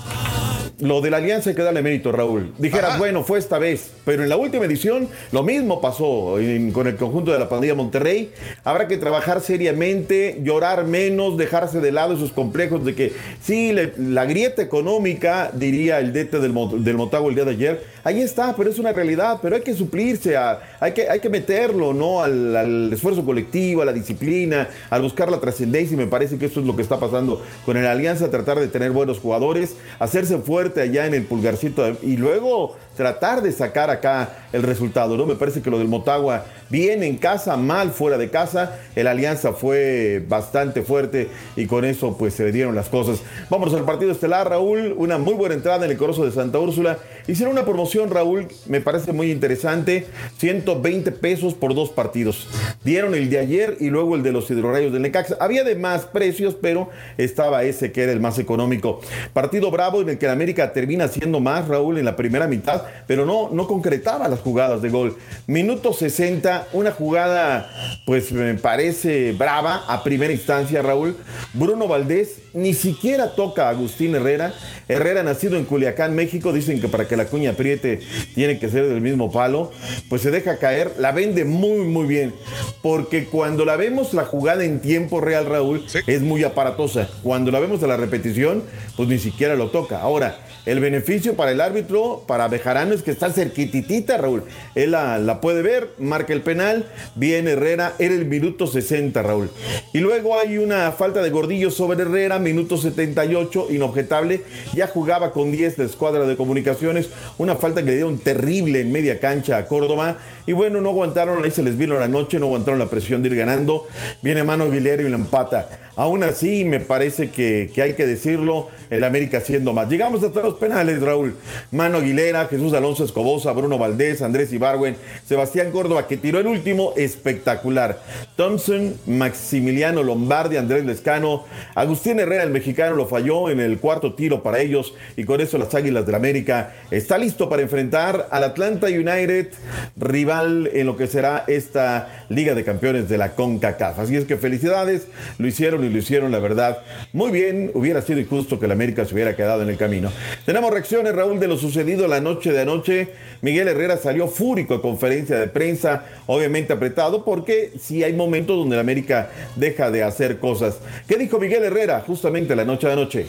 Lo 0.78 1.00
de 1.00 1.08
la 1.08 1.16
alianza 1.16 1.48
hay 1.48 1.56
que 1.56 1.62
darle 1.62 1.80
mérito, 1.80 2.12
Raúl. 2.12 2.52
Dijeras, 2.58 2.98
bueno, 2.98 3.24
fue 3.24 3.38
esta 3.38 3.58
vez, 3.58 3.92
pero 4.04 4.22
en 4.22 4.28
la 4.28 4.36
última 4.36 4.66
edición 4.66 5.08
lo 5.32 5.42
mismo 5.42 5.80
pasó 5.80 6.38
en- 6.38 6.70
con 6.70 6.86
el 6.86 6.96
conjunto 6.96 7.32
de 7.32 7.38
la 7.38 7.48
pandilla 7.48 7.74
Monterrey. 7.74 8.30
Habrá 8.62 8.86
que 8.86 8.98
trabajar 8.98 9.40
seriamente, 9.40 10.38
llorar 10.42 10.84
menos, 10.84 11.38
dejarse 11.38 11.80
de 11.80 11.92
lado 11.92 12.12
esos 12.12 12.30
complejos 12.32 12.84
de 12.84 12.94
que 12.94 13.12
sí, 13.42 13.72
le- 13.72 13.94
la 13.96 14.26
grieta 14.26 14.60
económica, 14.60 15.50
diría 15.54 15.98
el 15.98 16.12
DT 16.12 16.40
del, 16.40 16.52
del 16.84 16.96
Motagua 16.98 17.30
el 17.30 17.34
día 17.36 17.45
de 17.46 17.52
ayer, 17.52 17.80
ahí 18.06 18.22
está, 18.22 18.54
pero 18.56 18.70
es 18.70 18.78
una 18.78 18.92
realidad, 18.92 19.38
pero 19.42 19.56
hay 19.56 19.62
que 19.62 19.74
suplirse, 19.74 20.36
a- 20.36 20.60
hay, 20.78 20.92
que, 20.92 21.08
hay 21.10 21.18
que 21.18 21.28
meterlo, 21.28 21.92
¿no? 21.92 22.22
Al, 22.22 22.92
esfuerzo 22.92 23.24
colectivo, 23.24 23.82
a 23.82 23.84
la 23.84 23.92
disciplina, 23.92 24.68
al 24.90 25.02
buscar 25.02 25.28
la 25.28 25.40
trascendencia, 25.40 25.94
y 25.94 25.98
me 25.98 26.06
parece 26.06 26.38
que 26.38 26.46
esto 26.46 26.60
es 26.60 26.66
lo 26.66 26.76
que 26.76 26.82
está 26.82 27.00
pasando 27.00 27.42
con 27.64 27.76
el 27.76 27.84
Alianza, 27.86 28.30
tratar 28.30 28.60
de 28.60 28.68
tener 28.68 28.92
buenos 28.92 29.18
jugadores, 29.18 29.74
hacerse 29.98 30.38
fuerte 30.38 30.80
allá 30.80 31.06
en 31.06 31.14
el 31.14 31.24
pulgarcito 31.24 31.84
y 32.00 32.16
luego 32.16 32.76
tratar 32.96 33.42
de 33.42 33.50
sacar 33.52 33.90
acá 33.90 34.30
el 34.52 34.62
resultado, 34.62 35.16
¿no? 35.16 35.26
Me 35.26 35.34
parece 35.34 35.60
que 35.60 35.70
lo 35.70 35.78
del 35.78 35.88
Motagua 35.88 36.44
bien 36.70 37.02
en 37.02 37.16
casa, 37.16 37.56
mal 37.56 37.90
fuera 37.90 38.18
de 38.18 38.30
casa, 38.30 38.78
el 38.96 39.06
Alianza 39.06 39.52
fue 39.52 40.24
bastante 40.28 40.82
fuerte 40.82 41.28
y 41.56 41.66
con 41.66 41.84
eso 41.84 42.16
pues 42.16 42.34
se 42.34 42.44
le 42.44 42.52
dieron 42.52 42.74
las 42.74 42.88
cosas. 42.88 43.20
Vámonos 43.50 43.74
al 43.74 43.84
partido 43.84 44.12
estelar, 44.12 44.48
Raúl, 44.48 44.94
una 44.96 45.18
muy 45.18 45.34
buena 45.34 45.54
entrada 45.54 45.84
en 45.84 45.90
el 45.90 45.96
Corozo 45.96 46.24
de 46.24 46.32
Santa 46.32 46.58
Úrsula. 46.58 46.98
Hicieron 47.28 47.52
una 47.52 47.64
promoción, 47.64 47.95
Raúl, 48.04 48.48
me 48.66 48.82
parece 48.82 49.12
muy 49.12 49.30
interesante, 49.30 50.06
120 50.38 51.12
pesos 51.12 51.54
por 51.54 51.74
dos 51.74 51.88
partidos. 51.88 52.46
Dieron 52.84 53.14
el 53.14 53.30
de 53.30 53.38
ayer 53.38 53.78
y 53.80 53.88
luego 53.88 54.16
el 54.16 54.22
de 54.22 54.32
los 54.32 54.50
hidrorrayos 54.50 54.92
del 54.92 55.02
Necaxa. 55.02 55.36
Había 55.40 55.64
de 55.64 55.76
más 55.76 56.04
precios, 56.04 56.54
pero 56.60 56.90
estaba 57.16 57.64
ese 57.64 57.92
que 57.92 58.02
era 58.02 58.12
el 58.12 58.20
más 58.20 58.38
económico. 58.38 59.00
Partido 59.32 59.70
bravo 59.70 60.02
en 60.02 60.10
el 60.10 60.18
que 60.18 60.26
el 60.26 60.32
América 60.32 60.72
termina 60.74 61.08
siendo 61.08 61.40
más, 61.40 61.66
Raúl, 61.68 61.96
en 61.98 62.04
la 62.04 62.16
primera 62.16 62.46
mitad, 62.46 62.82
pero 63.06 63.24
no, 63.24 63.48
no 63.50 63.66
concretaba 63.66 64.28
las 64.28 64.40
jugadas 64.40 64.82
de 64.82 64.90
gol. 64.90 65.16
Minuto 65.46 65.94
60, 65.94 66.68
una 66.74 66.92
jugada, 66.92 67.70
pues 68.04 68.30
me 68.30 68.54
parece 68.54 69.32
brava 69.32 69.84
a 69.88 70.02
primera 70.02 70.32
instancia, 70.32 70.82
Raúl. 70.82 71.16
Bruno 71.54 71.88
Valdés 71.88 72.42
ni 72.56 72.74
siquiera 72.74 73.34
toca 73.34 73.66
a 73.66 73.70
Agustín 73.70 74.14
Herrera. 74.14 74.54
Herrera, 74.88 75.22
nacido 75.22 75.56
en 75.56 75.64
Culiacán, 75.64 76.14
México, 76.14 76.52
dicen 76.52 76.80
que 76.80 76.88
para 76.88 77.06
que 77.06 77.16
la 77.16 77.26
cuña 77.26 77.50
apriete 77.50 78.00
tiene 78.34 78.58
que 78.58 78.68
ser 78.68 78.88
del 78.88 79.00
mismo 79.00 79.30
palo. 79.30 79.70
Pues 80.08 80.22
se 80.22 80.30
deja 80.30 80.58
caer, 80.58 80.94
la 80.98 81.12
vende 81.12 81.44
muy, 81.44 81.84
muy 81.84 82.06
bien. 82.06 82.34
Porque 82.82 83.26
cuando 83.26 83.64
la 83.64 83.76
vemos 83.76 84.14
la 84.14 84.24
jugada 84.24 84.64
en 84.64 84.80
tiempo 84.80 85.20
real, 85.20 85.46
Raúl, 85.46 85.84
es 86.06 86.22
muy 86.22 86.44
aparatosa. 86.44 87.08
Cuando 87.22 87.50
la 87.50 87.60
vemos 87.60 87.82
a 87.82 87.86
la 87.86 87.96
repetición, 87.96 88.64
pues 88.96 89.08
ni 89.08 89.18
siquiera 89.18 89.54
lo 89.54 89.70
toca. 89.70 90.00
Ahora, 90.00 90.45
el 90.66 90.80
beneficio 90.80 91.34
para 91.34 91.52
el 91.52 91.60
árbitro, 91.60 92.24
para 92.26 92.48
Bejarano, 92.48 92.92
es 92.92 93.02
que 93.02 93.12
está 93.12 93.30
cerquititita, 93.30 94.18
Raúl. 94.18 94.42
Él 94.74 94.90
la, 94.90 95.18
la 95.18 95.40
puede 95.40 95.62
ver, 95.62 95.90
marca 95.98 96.32
el 96.32 96.42
penal, 96.42 96.86
viene 97.14 97.52
Herrera, 97.52 97.94
era 98.00 98.14
el 98.14 98.26
minuto 98.26 98.66
60, 98.66 99.22
Raúl. 99.22 99.48
Y 99.92 100.00
luego 100.00 100.38
hay 100.38 100.58
una 100.58 100.90
falta 100.92 101.22
de 101.22 101.30
gordillo 101.30 101.70
sobre 101.70 102.02
Herrera, 102.02 102.40
minuto 102.40 102.76
78, 102.76 103.68
inobjetable. 103.70 104.42
Ya 104.74 104.88
jugaba 104.88 105.32
con 105.32 105.52
10 105.52 105.76
de 105.76 105.84
escuadra 105.84 106.26
de 106.26 106.36
comunicaciones, 106.36 107.10
una 107.38 107.54
falta 107.54 107.80
que 107.82 107.86
le 107.86 107.94
dieron 107.94 108.18
terrible 108.18 108.80
en 108.80 108.90
media 108.90 109.20
cancha 109.20 109.58
a 109.58 109.66
Córdoba. 109.66 110.18
Y 110.46 110.52
bueno, 110.52 110.80
no 110.80 110.90
aguantaron, 110.90 111.44
ahí 111.44 111.52
se 111.52 111.62
les 111.62 111.78
vino 111.78 111.98
la 111.98 112.08
noche, 112.08 112.40
no 112.40 112.46
aguantaron 112.46 112.80
la 112.80 112.90
presión 112.90 113.22
de 113.22 113.28
ir 113.28 113.36
ganando. 113.36 113.86
Viene 114.20 114.42
Mano 114.42 114.64
Aguilera 114.64 115.02
y 115.02 115.08
la 115.08 115.16
empata. 115.16 115.85
Aún 115.96 116.22
así, 116.22 116.64
me 116.64 116.80
parece 116.80 117.30
que, 117.30 117.70
que 117.74 117.82
hay 117.82 117.94
que 117.94 118.06
decirlo, 118.06 118.68
el 118.90 119.02
América 119.02 119.38
haciendo 119.38 119.72
más. 119.72 119.88
Llegamos 119.88 120.22
hasta 120.22 120.42
los 120.42 120.54
penales, 120.54 121.00
Raúl. 121.00 121.34
Mano 121.70 121.98
Aguilera, 121.98 122.46
Jesús 122.46 122.74
Alonso 122.74 123.04
Escobosa, 123.04 123.52
Bruno 123.52 123.78
Valdés, 123.78 124.22
Andrés 124.22 124.52
Ibargüen, 124.52 124.96
Sebastián 125.26 125.70
Córdoba, 125.70 126.06
que 126.06 126.16
tiró 126.16 126.38
el 126.38 126.46
último, 126.46 126.92
espectacular. 126.96 128.00
Thompson, 128.36 128.94
Maximiliano 129.06 130.02
Lombardi, 130.02 130.56
Andrés 130.56 130.84
Lescano, 130.84 131.44
Agustín 131.74 132.20
Herrera, 132.20 132.42
el 132.42 132.50
mexicano, 132.50 132.94
lo 132.94 133.06
falló 133.06 133.50
en 133.50 133.60
el 133.60 133.78
cuarto 133.78 134.14
tiro 134.14 134.42
para 134.42 134.60
ellos 134.60 134.94
y 135.16 135.24
con 135.24 135.40
eso 135.40 135.58
las 135.58 135.74
Águilas 135.74 136.06
del 136.06 136.14
América 136.14 136.74
está 136.90 137.18
listo 137.18 137.48
para 137.48 137.62
enfrentar 137.62 138.28
al 138.30 138.44
Atlanta 138.44 138.86
United, 138.88 139.48
rival 139.96 140.70
en 140.72 140.86
lo 140.86 140.96
que 140.96 141.06
será 141.06 141.44
esta 141.46 142.26
Liga 142.28 142.54
de 142.54 142.64
Campeones 142.64 143.08
de 143.08 143.18
la 143.18 143.34
CONCACAF. 143.34 143.98
Así 143.98 144.16
es 144.16 144.24
que 144.24 144.36
felicidades, 144.36 145.06
lo 145.38 145.46
hicieron 145.46 145.85
y 145.86 145.90
lo 145.90 145.98
hicieron, 145.98 146.32
la 146.32 146.38
verdad, 146.38 146.78
muy 147.12 147.30
bien. 147.30 147.70
Hubiera 147.74 148.02
sido 148.02 148.20
injusto 148.20 148.58
que 148.58 148.66
el 148.66 148.72
América 148.72 149.04
se 149.04 149.14
hubiera 149.14 149.36
quedado 149.36 149.62
en 149.62 149.68
el 149.68 149.76
camino. 149.76 150.10
Tenemos 150.44 150.70
reacciones, 150.70 151.14
Raúl, 151.14 151.40
de 151.40 151.48
lo 151.48 151.56
sucedido 151.56 152.08
la 152.08 152.20
noche 152.20 152.52
de 152.52 152.60
anoche. 152.60 153.08
Miguel 153.42 153.68
Herrera 153.68 153.96
salió 153.96 154.28
fúrico 154.28 154.74
a 154.74 154.82
conferencia 154.82 155.38
de 155.38 155.48
prensa, 155.48 156.04
obviamente 156.26 156.72
apretado, 156.72 157.24
porque 157.24 157.72
sí 157.80 158.02
hay 158.02 158.12
momentos 158.12 158.56
donde 158.56 158.76
el 158.76 158.80
América 158.80 159.30
deja 159.56 159.90
de 159.90 160.02
hacer 160.02 160.38
cosas. 160.38 160.78
¿Qué 161.06 161.16
dijo 161.16 161.38
Miguel 161.38 161.64
Herrera 161.64 162.02
justamente 162.06 162.56
la 162.56 162.64
noche 162.64 162.86
de 162.86 162.92
anoche? 162.92 163.26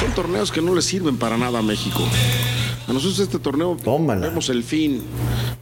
Son 0.00 0.14
torneos 0.14 0.52
que 0.52 0.62
no 0.62 0.74
le 0.74 0.82
sirven 0.82 1.18
para 1.18 1.36
nada 1.36 1.58
a 1.58 1.62
México. 1.62 2.00
A 2.88 2.92
nosotros 2.92 3.18
este 3.18 3.38
torneo 3.40 3.76
vemos 4.28 4.48
el 4.48 4.62
fin, 4.62 5.02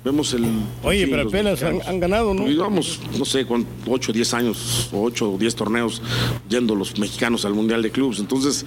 vemos 0.05 0.35
el... 0.35 0.45
Oye, 0.83 1.07
fin, 1.07 1.11
pero 1.17 1.29
apenas 1.29 1.63
han, 1.63 1.99
ganado, 1.99 2.35
¿no? 2.35 2.47
Llevamos, 2.47 3.01
no 3.19 3.25
sé, 3.25 3.47
con 3.47 3.67
8 3.87 4.11
o 4.11 4.15
10 4.15 4.35
años, 4.35 4.91
8 4.93 5.33
o 5.33 5.39
10 5.39 5.55
torneos 5.55 6.03
yendo 6.51 6.75
los 6.75 6.99
mexicanos 6.99 7.47
al 7.47 7.55
Mundial 7.55 7.83
de 7.83 7.91
Clubes. 7.91 8.19
Entonces, 8.19 8.67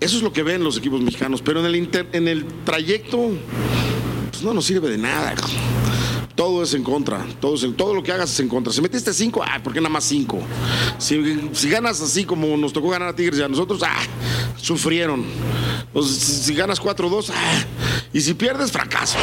eso 0.00 0.16
es 0.16 0.22
lo 0.22 0.32
que 0.32 0.42
ven 0.42 0.64
los 0.64 0.78
equipos 0.78 1.02
mexicanos. 1.02 1.42
Pero 1.42 1.60
en 1.60 1.66
el, 1.66 1.76
inter- 1.76 2.08
en 2.12 2.28
el 2.28 2.46
trayecto, 2.64 3.30
pues 4.30 4.42
no 4.42 4.54
nos 4.54 4.64
sirve 4.64 4.88
de 4.88 4.96
nada. 4.96 5.34
Todo 6.34 6.62
es 6.62 6.72
en 6.74 6.82
contra. 6.82 7.24
Todo, 7.40 7.54
es 7.56 7.62
en- 7.62 7.74
todo 7.74 7.94
lo 7.94 8.02
que 8.02 8.10
hagas 8.12 8.30
es 8.32 8.40
en 8.40 8.48
contra. 8.48 8.72
Si 8.72 8.80
metiste 8.80 9.12
5, 9.12 9.42
ah, 9.46 9.60
¿por 9.62 9.72
qué 9.72 9.80
nada 9.80 9.90
más 9.90 10.04
5? 10.04 10.38
Si, 10.98 11.50
si 11.52 11.68
ganas 11.68 12.00
así 12.00 12.24
como 12.24 12.56
nos 12.56 12.72
tocó 12.72 12.88
ganar 12.88 13.08
a 13.08 13.14
Tigres 13.16 13.38
y 13.38 13.42
a 13.42 13.48
nosotros, 13.48 13.82
ah, 13.84 14.02
sufrieron. 14.56 15.24
Entonces, 15.86 16.16
si, 16.16 16.42
si 16.44 16.54
ganas 16.54 16.80
4-2, 16.80 17.30
ah, 17.34 17.64
y 18.12 18.20
si 18.20 18.34
pierdes, 18.34 18.72
fracaso. 18.72 19.18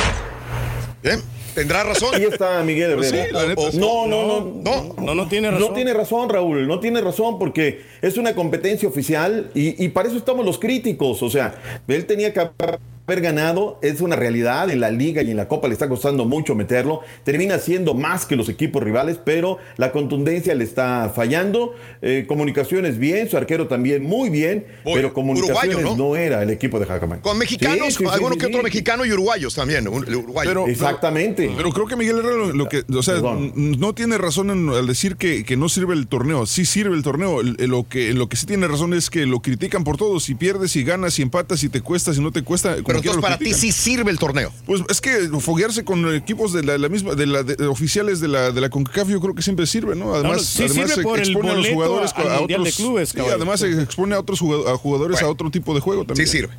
Bien, 1.02 1.22
tendrá 1.56 1.84
razón. 1.84 2.14
Ahí 2.14 2.26
está 2.26 2.62
Miguel 2.64 2.96
Pues 2.96 3.10
sí, 3.10 3.16
Herrera. 3.18 3.42
la 3.42 3.48
neta, 3.48 3.72
sí. 3.72 3.78
no, 3.78 4.06
no, 4.06 4.28
no, 4.28 4.62
No, 4.64 4.96
no, 5.02 5.16
no 5.16 5.28
tiene 5.28 5.52
No 5.52 5.70
tiene 5.72 5.94
razón, 5.94 6.30
Raúl, 6.30 6.68
no 6.68 6.80
tiene 6.80 7.02
razón 7.02 7.40
porque 7.40 7.84
es 8.02 8.18
una 8.18 8.36
competencia 8.36 8.88
oficial 8.88 9.50
y, 9.56 9.84
y 9.84 9.90
para 9.90 10.10
eso 10.10 10.18
estamos 10.18 10.46
los 10.46 10.60
críticos. 10.60 11.24
O 11.24 11.30
sea, 11.30 11.56
él 11.88 12.06
tenía 12.06 12.34
que 12.34 12.40
haber 12.42 12.80
ganado, 13.20 13.80
es 13.82 14.02
una 14.02 14.16
realidad 14.16 14.70
en 14.70 14.80
la 14.80 14.92
liga 14.92 15.22
y 15.22 15.32
en 15.32 15.38
la 15.38 15.48
copa 15.48 15.68
le 15.68 15.74
está 15.74 15.90
costando 15.90 16.26
mucho 16.26 16.56
meterlo, 16.56 17.02
termina 17.24 17.58
siendo 17.60 17.94
más 17.94 18.26
que 18.26 18.36
los 18.36 18.48
equipos 18.50 18.84
rivales, 18.84 19.20
pero 19.24 19.58
la 19.78 19.92
contundencia 19.92 20.54
le 20.56 20.64
está 20.64 21.12
fallando, 21.16 21.74
Eh, 22.02 22.26
comunicaciones 22.28 22.98
bien, 22.98 23.30
su 23.30 23.36
arquero 23.36 23.68
también 23.68 24.04
muy 24.04 24.30
bien, 24.30 24.66
pero 24.86 25.14
comunicaciones 25.14 25.76
uruguayo, 25.76 25.96
¿no? 25.98 26.10
¿no? 26.12 26.16
era 26.16 26.44
el 26.44 26.50
equipo 26.50 26.80
de 26.80 26.86
Jacamán. 26.86 27.20
Con 27.20 27.38
mexicanos, 27.38 27.88
Sí, 27.88 27.92
sí, 27.92 28.04
sí, 28.06 28.10
alguno 28.14 28.36
sí, 28.36 28.40
que 28.40 28.46
otro 28.46 28.60
sí. 28.60 28.64
mexicano 28.64 29.06
y 29.06 29.12
uruguayos 29.12 29.54
también. 29.56 29.86
uruguayo. 29.88 30.66
Exactamente. 30.68 31.52
Pero 31.56 31.72
creo 31.72 31.88
que 31.88 31.96
Miguel 31.96 32.20
Herrera 32.20 32.38
lo, 32.38 32.54
lo 32.54 32.70
que, 32.70 32.84
o 32.94 33.04
sea, 33.04 33.16
n- 33.18 33.52
no 33.78 33.94
tiene 33.94 34.18
razón 34.18 34.50
en- 34.50 34.70
al 34.70 34.88
decir 34.88 35.16
que, 35.16 35.44
que 35.44 35.58
no 35.58 35.70
sirve 35.70 35.94
el 35.94 36.08
torneo. 36.08 36.46
Sí 36.46 36.66
sirve 36.66 36.96
el 36.96 37.04
torneo. 37.04 37.42
Lo 37.44 37.88
que 37.88 38.14
lo 38.14 38.28
que 38.30 38.36
sí 38.38 38.46
tiene 38.46 38.68
razón 38.68 38.94
es 38.94 39.10
que 39.10 39.26
lo 39.26 39.40
critican 39.42 39.84
por 39.84 39.98
todo. 39.98 40.20
Si 40.20 40.36
pierdes, 40.36 40.72
si 40.72 40.84
ganas, 40.84 41.14
si 41.14 41.22
empatas, 41.22 41.60
si 41.60 41.70
te 41.70 41.82
cuesta, 41.82 42.14
si 42.14 42.22
no 42.22 42.32
te 42.32 42.44
cuesta. 42.44 42.76
como 42.76 42.88
Pero 42.88 42.99
para 43.22 43.38
ti 43.38 43.54
sí 43.54 43.72
sirve 43.72 44.12
el 44.12 44.20
torneo. 44.20 44.52
Pues 44.66 44.82
es 44.90 45.02
que 45.02 45.30
foguearse 45.40 45.84
con 45.84 46.14
equipos 46.14 46.54
de 46.54 46.64
la, 46.64 46.78
la 46.78 46.90
misma, 46.90 47.16
de 47.16 47.26
la 47.26 47.44
de- 47.44 47.68
oficiales 47.68 48.20
de 48.20 48.28
la 48.28 48.52
de 48.52 48.62
la 48.62 48.70
CONCACAF, 48.70 49.10
yo 49.10 49.20
creo 49.22 49.36
que 49.36 49.42
siempre 49.42 49.66
sirve, 49.66 49.96
¿no? 49.96 50.14
Además, 50.14 50.38
no, 50.38 50.44
sí 50.44 50.64
además 50.64 50.90
sirve 50.92 51.04
por 51.04 51.20
el 51.20 51.28
expone 51.30 51.50
a 51.52 51.56
los 51.56 51.68
jugadores 51.68 52.14
a 52.16 52.24
de 52.24 52.38
otros, 52.56 52.76
Clubes, 52.76 53.10
sí, 53.10 53.20
además 53.20 53.60
se 53.60 53.82
expone 53.82 54.16
a 54.16 54.20
otros 54.20 54.40
a 54.42 54.78
jugadores 54.78 55.22
a 55.22 55.28
otro 55.28 55.50
tipo 55.50 55.74
de 55.74 55.80
juego 55.82 56.06
también. 56.06 56.28
Sí 56.28 56.38
sirve. 56.38 56.54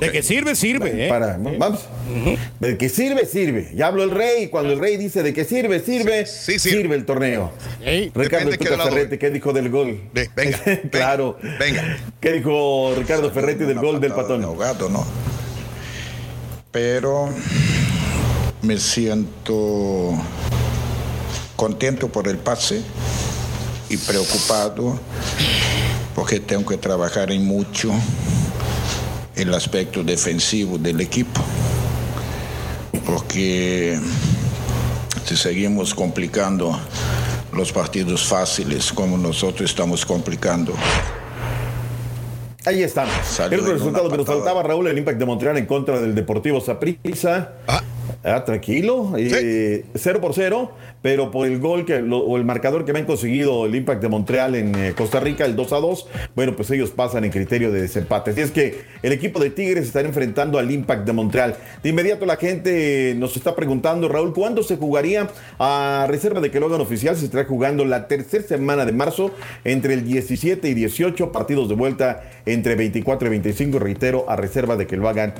De 0.00 0.10
que 0.10 0.22
sirve, 0.22 0.54
sirve. 0.54 1.06
¿eh? 1.06 1.08
Para, 1.10 1.36
vamos. 1.36 1.80
De 2.60 2.78
que 2.78 2.88
sirve, 2.88 3.26
sirve. 3.26 3.72
Ya 3.74 3.88
habló 3.88 4.04
el 4.04 4.10
rey. 4.10 4.48
Cuando 4.48 4.72
el 4.72 4.78
rey 4.78 4.96
dice 4.96 5.22
de 5.22 5.34
que 5.34 5.44
sirve, 5.44 5.80
sirve, 5.80 6.24
sirve 6.24 6.94
el 6.94 7.04
torneo. 7.04 7.52
Ricardo 7.80 8.50
Depende 8.50 8.58
qué 8.58 8.70
Tuca. 8.70 8.84
Ferretti, 8.84 9.18
¿qué 9.18 9.30
dijo 9.30 9.52
del 9.52 9.68
gol? 9.68 10.00
venga, 10.34 10.60
claro. 10.90 11.36
Venga. 11.58 11.98
¿Qué 12.20 12.32
dijo 12.32 12.94
Ricardo 12.96 13.30
Ferretti 13.32 13.64
del 13.64 13.78
gol 13.80 14.00
del 14.00 14.12
patón? 14.12 14.42
gato, 14.58 14.88
¿no? 14.88 15.04
Pero 16.72 17.28
me 18.62 18.78
siento 18.78 20.18
contento 21.54 22.08
por 22.08 22.26
el 22.26 22.38
pase 22.38 22.82
y 23.90 23.98
preocupado 23.98 24.98
porque 26.14 26.40
tengo 26.40 26.64
que 26.66 26.78
trabajar 26.78 27.30
en 27.30 27.46
mucho 27.46 27.92
el 29.36 29.52
aspecto 29.52 30.02
defensivo 30.02 30.78
del 30.78 31.00
equipo. 31.00 31.42
Porque 33.04 33.98
si 35.26 35.36
seguimos 35.36 35.94
complicando 35.94 36.78
los 37.52 37.70
partidos 37.70 38.24
fáciles 38.24 38.92
como 38.92 39.18
nosotros 39.18 39.70
estamos 39.70 40.06
complicando. 40.06 40.74
Ahí 42.64 42.82
están. 42.82 43.08
El 43.50 43.64
resultado 43.64 44.08
que 44.08 44.16
nos 44.16 44.26
faltaba, 44.26 44.62
Raúl, 44.62 44.86
el 44.86 44.98
Impact 44.98 45.18
de 45.18 45.24
Montreal 45.24 45.56
en 45.58 45.66
contra 45.66 46.00
del 46.00 46.14
Deportivo 46.14 46.60
Saprissa. 46.60 47.52
Ah, 47.66 47.82
tranquilo. 48.44 49.12
eh, 49.16 49.84
cero 49.94 50.20
por 50.20 50.34
cero, 50.34 50.72
pero 51.02 51.30
por 51.30 51.46
el 51.46 51.58
gol 51.58 51.84
que, 51.84 52.00
lo- 52.00 52.18
o 52.20 52.36
el 52.36 52.44
marcador 52.44 52.84
que 52.84 52.92
me 52.92 53.00
han 53.00 53.04
conseguido 53.06 53.66
el 53.66 53.74
Impact 53.74 54.00
de 54.02 54.08
Montreal 54.08 54.54
en 54.54 54.74
eh, 54.74 54.92
Costa 54.96 55.20
Rica, 55.20 55.44
el 55.44 55.56
2 55.56 55.72
a 55.72 55.76
2, 55.76 56.06
bueno, 56.34 56.54
pues 56.56 56.70
ellos 56.70 56.90
pasan 56.90 57.24
en 57.24 57.30
criterio 57.30 57.72
de 57.72 57.80
desempate. 57.82 58.30
Así 58.32 58.40
es 58.40 58.50
que 58.50 58.82
el 59.02 59.12
equipo 59.12 59.40
de 59.40 59.50
Tigres 59.50 59.86
estará 59.86 60.06
enfrentando 60.06 60.58
al 60.58 60.70
Impact 60.70 61.04
de 61.06 61.12
Montreal. 61.12 61.56
De 61.82 61.88
inmediato 61.90 62.26
la 62.26 62.36
gente 62.36 63.14
nos 63.16 63.36
está 63.36 63.54
preguntando, 63.56 64.08
Raúl, 64.08 64.32
¿cuándo 64.32 64.62
se 64.62 64.76
jugaría 64.76 65.28
a 65.58 66.06
reserva 66.08 66.40
de 66.40 66.50
que 66.50 66.60
lo 66.60 66.66
hagan 66.66 66.80
oficial? 66.80 67.16
Se 67.16 67.24
estará 67.24 67.44
jugando 67.44 67.84
la 67.84 68.06
tercera 68.08 68.44
semana 68.44 68.84
de 68.84 68.92
marzo 68.92 69.30
entre 69.64 69.94
el 69.94 70.04
17 70.04 70.68
y 70.68 70.74
18 70.74 71.32
partidos 71.32 71.68
de 71.68 71.74
vuelta 71.74 72.22
entre 72.46 72.74
24 72.76 73.26
y 73.28 73.30
25, 73.30 73.78
reitero, 73.78 74.24
a 74.28 74.36
reserva 74.36 74.76
de 74.76 74.86
que 74.86 74.96
lo 74.96 75.08
hagan 75.08 75.34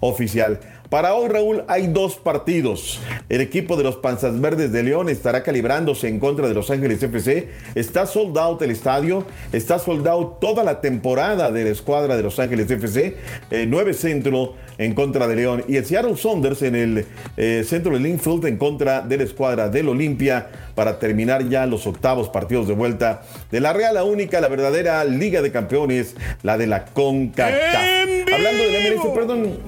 oficial. 0.00 0.60
Para 0.90 1.14
hoy, 1.14 1.28
Raúl, 1.28 1.62
hay 1.68 1.86
dos 1.86 2.16
partidos. 2.16 2.98
El 3.28 3.40
equipo 3.40 3.76
de 3.76 3.84
los 3.84 3.94
Panzas 3.98 4.40
Verdes 4.40 4.72
de 4.72 4.82
León 4.82 5.08
estará 5.08 5.44
calibrándose 5.44 6.08
en 6.08 6.18
contra 6.18 6.48
de 6.48 6.54
Los 6.54 6.68
Ángeles 6.68 7.00
FC. 7.00 7.48
Está 7.76 8.06
sold 8.06 8.36
out 8.36 8.60
el 8.62 8.72
estadio. 8.72 9.24
Está 9.52 9.78
sold 9.78 10.08
out 10.08 10.40
toda 10.40 10.64
la 10.64 10.80
temporada 10.80 11.52
de 11.52 11.62
la 11.62 11.70
escuadra 11.70 12.16
de 12.16 12.24
Los 12.24 12.40
Ángeles 12.40 12.68
FC. 12.68 13.16
Eh, 13.52 13.66
9 13.68 13.94
centro 13.94 14.54
en 14.80 14.94
contra 14.94 15.28
de 15.28 15.36
León. 15.36 15.62
Y 15.68 15.76
el 15.76 15.84
Seattle 15.84 16.16
Saunders 16.16 16.62
en 16.62 16.74
el 16.74 17.06
eh, 17.36 17.64
centro 17.68 17.92
de 17.92 18.00
Linfield 18.00 18.46
en 18.46 18.56
contra 18.56 19.02
de 19.02 19.18
la 19.18 19.24
escuadra 19.24 19.68
del 19.68 19.90
Olimpia 19.90 20.48
para 20.74 20.98
terminar 20.98 21.46
ya 21.50 21.66
los 21.66 21.86
octavos 21.86 22.30
partidos 22.30 22.66
de 22.66 22.72
vuelta 22.72 23.20
de 23.50 23.60
la 23.60 23.74
Real, 23.74 23.94
la 23.94 24.04
única, 24.04 24.40
la 24.40 24.48
verdadera 24.48 25.04
Liga 25.04 25.42
de 25.42 25.52
Campeones, 25.52 26.16
la 26.42 26.56
de 26.56 26.66
la 26.66 26.86
CONCACAF. 26.86 28.08
Hablando 28.32 28.64
de 28.64 28.72
la 28.72 28.96
MLS, 28.96 29.14
perdón. 29.14 29.58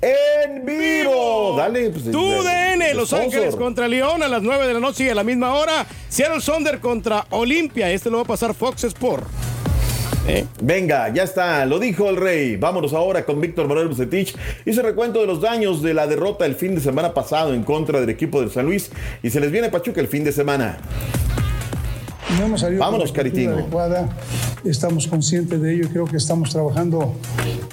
En 0.00 0.64
vivo. 0.64 1.56
Dale. 1.58 1.90
Pues, 1.90 2.04
Tu 2.04 2.32
eh, 2.32 2.76
DN, 2.76 2.94
Los 2.94 3.08
sponsor. 3.08 3.24
Ángeles 3.24 3.56
contra 3.56 3.88
León 3.88 4.22
a 4.22 4.28
las 4.28 4.42
9 4.42 4.68
de 4.68 4.74
la 4.74 4.80
noche 4.80 5.04
y 5.04 5.08
a 5.08 5.16
la 5.16 5.24
misma 5.24 5.52
hora. 5.54 5.84
Seattle 6.08 6.40
Sonder 6.40 6.78
contra 6.78 7.26
Olimpia. 7.30 7.90
Este 7.90 8.08
lo 8.08 8.18
va 8.18 8.22
a 8.22 8.26
pasar 8.26 8.54
Fox 8.54 8.84
Sport. 8.84 9.24
Venga, 10.60 11.12
ya 11.12 11.22
está, 11.22 11.64
lo 11.66 11.78
dijo 11.78 12.08
el 12.08 12.16
rey. 12.16 12.56
Vámonos 12.56 12.92
ahora 12.92 13.24
con 13.24 13.40
Víctor 13.40 13.68
Manuel 13.68 13.88
Bucetich. 13.88 14.36
Hizo 14.64 14.82
recuento 14.82 15.20
de 15.20 15.26
los 15.26 15.40
daños 15.40 15.82
de 15.82 15.94
la 15.94 16.06
derrota 16.06 16.46
el 16.46 16.54
fin 16.54 16.74
de 16.74 16.80
semana 16.80 17.14
pasado 17.14 17.54
en 17.54 17.62
contra 17.62 18.00
del 18.00 18.10
equipo 18.10 18.40
del 18.40 18.50
San 18.50 18.66
Luis 18.66 18.90
y 19.22 19.30
se 19.30 19.40
les 19.40 19.50
viene 19.50 19.70
Pachuca 19.70 20.00
el 20.00 20.08
fin 20.08 20.24
de 20.24 20.32
semana. 20.32 20.78
No 22.38 22.46
hemos 22.46 22.60
salido 22.60 22.80
Vámonos, 22.80 23.12
Caritino. 23.12 23.52
adecuada. 23.54 24.08
Estamos 24.64 25.06
conscientes 25.06 25.60
de 25.60 25.74
ello 25.74 25.84
y 25.86 25.88
creo 25.88 26.04
que 26.04 26.16
estamos 26.16 26.50
trabajando 26.50 27.14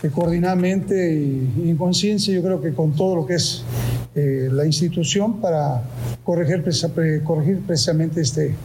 eh, 0.03 0.09
coordinadamente 0.09 1.13
y, 1.15 1.69
en 1.69 1.77
conciencia, 1.77 2.34
yo 2.34 2.41
creo 2.41 2.61
que 2.61 2.73
con 2.73 2.93
todo 2.93 3.15
lo 3.15 3.25
que 3.25 3.35
es 3.35 3.63
eh, 4.15 4.49
la 4.51 4.65
institución 4.65 5.39
para 5.39 5.84
corregir, 6.23 6.63
presa- 6.63 6.89
pre- 6.89 7.21
corregir 7.23 7.61
precisamente 7.67 8.21
este, 8.21 8.55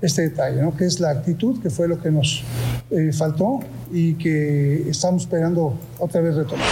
este 0.00 0.22
detalle, 0.22 0.62
¿no? 0.62 0.76
que 0.76 0.86
es 0.86 1.00
la 1.00 1.10
actitud, 1.10 1.60
que 1.60 1.70
fue 1.70 1.86
lo 1.88 2.00
que 2.00 2.10
nos 2.10 2.42
eh, 2.90 3.12
faltó 3.12 3.60
y 3.92 4.14
que 4.14 4.88
estamos 4.88 5.22
esperando 5.22 5.74
otra 5.98 6.20
vez 6.20 6.34
retomar. 6.34 6.66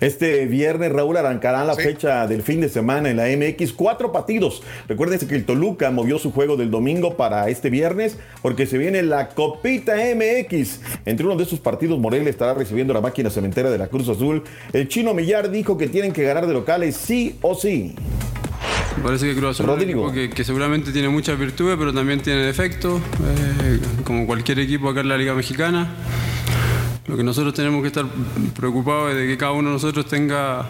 Este 0.00 0.46
viernes, 0.46 0.92
Raúl, 0.92 1.16
arrancará 1.16 1.64
la 1.64 1.74
fecha 1.74 2.26
del 2.26 2.42
fin 2.42 2.60
de 2.60 2.68
semana 2.68 3.10
en 3.10 3.16
la 3.16 3.24
MX. 3.26 3.72
Cuatro 3.72 4.12
partidos. 4.12 4.62
Recuérdense 4.88 5.26
que 5.26 5.34
el 5.34 5.44
Toluca 5.44 5.90
movió 5.90 6.18
su 6.18 6.32
juego 6.32 6.56
del 6.56 6.70
domingo 6.70 7.16
para 7.16 7.48
este 7.48 7.70
viernes 7.70 8.16
porque 8.42 8.66
se 8.66 8.78
viene 8.78 9.02
la 9.02 9.28
Copita 9.30 9.94
MX. 9.96 10.80
Entre 11.04 11.26
uno 11.26 11.36
de 11.36 11.44
esos 11.44 11.60
partidos, 11.60 11.98
Morelia 11.98 12.30
estará 12.30 12.54
recibiendo 12.54 12.94
la 12.94 13.00
máquina 13.00 13.30
cementera 13.30 13.70
de 13.70 13.78
la 13.78 13.88
Cruz 13.88 14.08
Azul. 14.08 14.42
El 14.72 14.88
chino 14.88 15.14
Millar 15.14 15.50
dijo 15.50 15.76
que 15.76 15.88
tienen 15.88 16.12
que 16.12 16.22
ganar 16.22 16.46
de 16.46 16.52
locales 16.52 16.96
sí 16.96 17.36
o 17.42 17.54
sí. 17.54 17.94
Parece 19.02 19.26
que 19.26 19.34
Cruz 19.36 19.50
Azul 19.50 19.66
es 19.66 19.70
un 19.70 19.78
Rodrigo. 19.78 20.08
equipo 20.08 20.12
que, 20.14 20.30
que 20.30 20.44
seguramente 20.44 20.90
tiene 20.92 21.08
muchas 21.08 21.38
virtudes, 21.38 21.76
pero 21.78 21.92
también 21.92 22.20
tiene 22.20 22.40
defectos, 22.40 23.00
eh, 23.00 23.78
como 24.04 24.26
cualquier 24.26 24.58
equipo 24.58 24.88
acá 24.88 25.00
en 25.00 25.08
la 25.08 25.16
Liga 25.16 25.34
Mexicana. 25.34 25.88
Lo 27.08 27.16
que 27.16 27.24
nosotros 27.24 27.54
tenemos 27.54 27.80
que 27.80 27.88
estar 27.88 28.04
preocupados 28.54 29.12
es 29.12 29.16
de 29.16 29.26
que 29.26 29.38
cada 29.38 29.52
uno 29.52 29.70
de 29.70 29.74
nosotros 29.74 30.04
tenga 30.06 30.66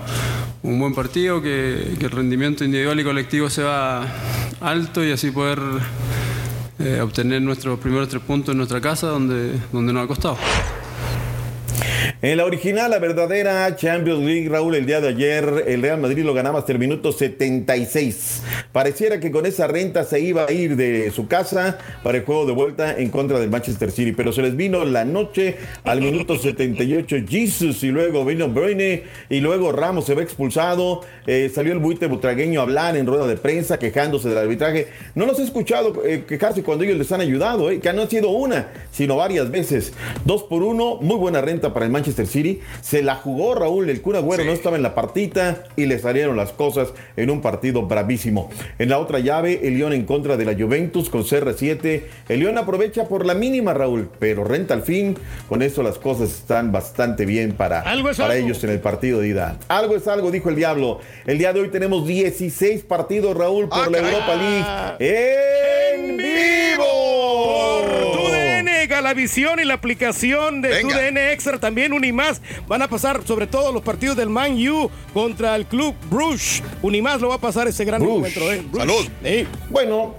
un 0.63 0.79
buen 0.79 0.95
partido, 0.95 1.43
que, 1.43 1.97
el 2.01 2.11
rendimiento 2.11 2.65
individual 2.65 3.01
y 3.01 3.05
colectivo 3.05 3.51
sea 3.51 4.07
alto 4.61 5.05
y 5.05 5.11
así 5.11 5.33
poder 5.33 5.59
eh, 6.79 7.01
obtener 7.01 7.43
nuestros 7.43 7.81
primeros 7.81 8.09
tres 8.09 8.23
puntos 8.23 8.53
en 8.53 8.59
nuestra 8.59 8.81
casa, 8.81 9.09
donde, 9.09 9.53
donde 9.73 9.93
nos 9.93 10.05
ha 10.05 10.07
costado. 10.07 10.39
En 12.23 12.37
la 12.37 12.45
original, 12.45 12.91
la 12.91 12.99
verdadera 12.99 13.77
Champions 13.77 14.25
League, 14.25 14.49
Raúl, 14.49 14.75
el 14.75 14.87
día 14.87 15.01
de 15.01 15.09
ayer 15.09 15.65
el 15.67 15.83
Real 15.83 16.01
Madrid 16.01 16.25
lo 16.25 16.35
ganaba 16.35 16.59
hasta 16.59 16.73
el 16.73 16.79
minuto 16.79 17.13
76. 17.13 18.43
Pareciera 18.73 19.21
que 19.21 19.31
con 19.31 19.47
esa 19.47 19.67
renta 19.67 20.05
se 20.05 20.21
iba 20.21 20.47
a 20.47 20.53
ir 20.53 20.77
de 20.77 21.11
su 21.11 21.29
casa 21.29 21.79
para 22.03 22.19
el 22.19 22.25
juego 22.25 22.47
de 22.47 22.53
vuelta 22.53 22.97
en 22.97 23.11
contra 23.11 23.39
del 23.39 23.51
Manchester 23.51 23.91
City, 23.91 24.13
pero 24.13 24.33
se 24.33 24.43
les 24.43 24.57
vino 24.57 24.85
la 24.85 25.05
noche 25.05 25.57
al 25.85 26.01
minuto 26.01 26.37
78 26.37 27.17
Jesus 27.29 27.83
y 27.85 27.89
luego 27.89 28.25
vino 28.25 28.49
Bruyne 28.49 29.05
y 29.29 29.41
luego 29.41 29.71
Ramos 29.71 30.07
se 30.07 30.15
ve 30.15 30.23
expulsado, 30.23 31.03
eh, 31.27 31.51
salió 31.55 31.73
el 31.73 31.79
buite 31.79 32.07
butragueño 32.07 32.61
a 32.61 32.63
hablar 32.65 32.97
en 32.97 33.07
rueda 33.07 33.27
de 33.27 33.37
prensa 33.37 33.79
quejándose 33.79 34.29
del 34.29 34.39
arbitraje. 34.39 34.89
No 35.15 35.27
los 35.27 35.39
he 35.39 35.45
escuchado 35.45 36.03
eh, 36.05 36.25
quejarse 36.27 36.63
cuando 36.63 36.85
ellos 36.85 36.97
les 36.97 37.13
han 37.13 37.21
ayudado, 37.21 37.71
eh, 37.71 37.81
que 37.81 37.93
no 37.93 38.03
ha 38.03 38.07
sido 38.09 38.31
una, 38.31 38.69
sino 38.91 39.17
varias 39.17 39.51
veces. 39.51 39.93
Dos 40.25 40.43
por 40.45 40.63
uno, 40.63 40.97
muy 40.97 41.17
buena 41.17 41.41
renta 41.41 41.73
para 41.73 41.87
el 41.87 41.93
Manchester 41.93 41.98
City. 42.05 42.61
Se 42.81 43.03
la 43.03 43.17
jugó 43.17 43.55
Raúl, 43.55 43.89
el 43.91 44.01
cura 44.01 44.21
Güero 44.21 44.45
no 44.45 44.53
estaba 44.53 44.77
en 44.77 44.83
la 44.83 44.95
partita 44.95 45.65
y 45.77 45.87
le 45.87 45.99
salieron 45.99 46.37
las 46.37 46.53
cosas 46.53 46.89
en 47.17 47.31
un 47.31 47.41
partido 47.41 47.83
bravísimo. 47.87 48.51
En 48.79 48.89
la 48.89 48.99
otra 48.99 49.19
llave, 49.19 49.61
el 49.65 49.79
León 49.79 49.93
en 49.93 50.05
contra 50.05 50.37
de 50.37 50.45
la 50.45 50.55
Juventus 50.55 51.11
con 51.11 51.23
CR7. 51.25 52.03
El 52.29 52.41
León 52.41 52.59
aprovecha 52.59 53.09
por 53.09 53.25
la 53.27 53.35
mínima, 53.35 53.75
Raúl, 53.75 54.09
pero 54.19 54.45
renta 54.45 54.75
al 54.75 54.83
fin. 54.83 55.17
Con 55.49 55.63
eso 55.63 55.83
las 55.83 55.99
cosas 55.99 56.31
están 56.31 56.73
bastante 56.73 57.27
bien 57.27 57.53
para, 57.53 57.81
Algo 57.81 58.11
para 58.17 58.33
algo. 58.35 58.47
ellos 58.47 58.63
en 58.65 58.71
el 58.71 58.81
partido 58.81 59.21
de 59.21 59.29
ida. 59.29 59.59
Algo 59.69 59.97
es 59.97 60.07
algo, 60.09 60.31
dijo 60.31 60.49
el 60.49 60.57
Diablo. 60.57 61.01
El 61.27 61.39
día 61.39 61.53
de 61.53 61.61
hoy 61.61 61.69
tenemos 61.69 62.07
16 62.07 62.83
partidos, 62.85 63.37
Raúl, 63.37 63.69
por 63.69 63.91
la 63.91 63.99
Europa 63.99 64.35
League. 64.37 64.97
¡En 65.95 66.17
vivo! 66.17 67.83
Tu 68.13 68.33
DN, 68.33 68.87
Galavisión 68.87 69.61
y 69.61 69.65
la 69.65 69.75
aplicación 69.75 70.61
de 70.63 70.81
Tu 70.81 70.89
DN 70.89 71.33
Extra 71.33 71.59
también 71.59 71.88
Unimás 71.93 72.41
van 72.67 72.83
a 72.83 72.89
pasar 72.89 73.21
sobre 73.27 73.47
todo 73.47 73.73
los 73.73 73.83
partidos 73.83 74.17
del 74.17 74.29
Man 74.29 74.53
U 74.69 74.91
contra 75.13 75.57
el 75.57 75.67
club 75.67 75.95
Bruges. 76.11 76.63
Unimás 76.83 77.21
lo 77.21 77.29
va 77.29 77.37
a 77.37 77.41
pasar 77.41 77.69
ese 77.69 77.85
gran 77.85 78.01
Bruges. 78.03 78.37
encuentro. 78.37 78.53
¿eh? 78.53 78.65
Bruges. 78.71 78.95
Salud. 78.95 79.13
Sí. 79.25 79.47
Bueno, 79.71 80.15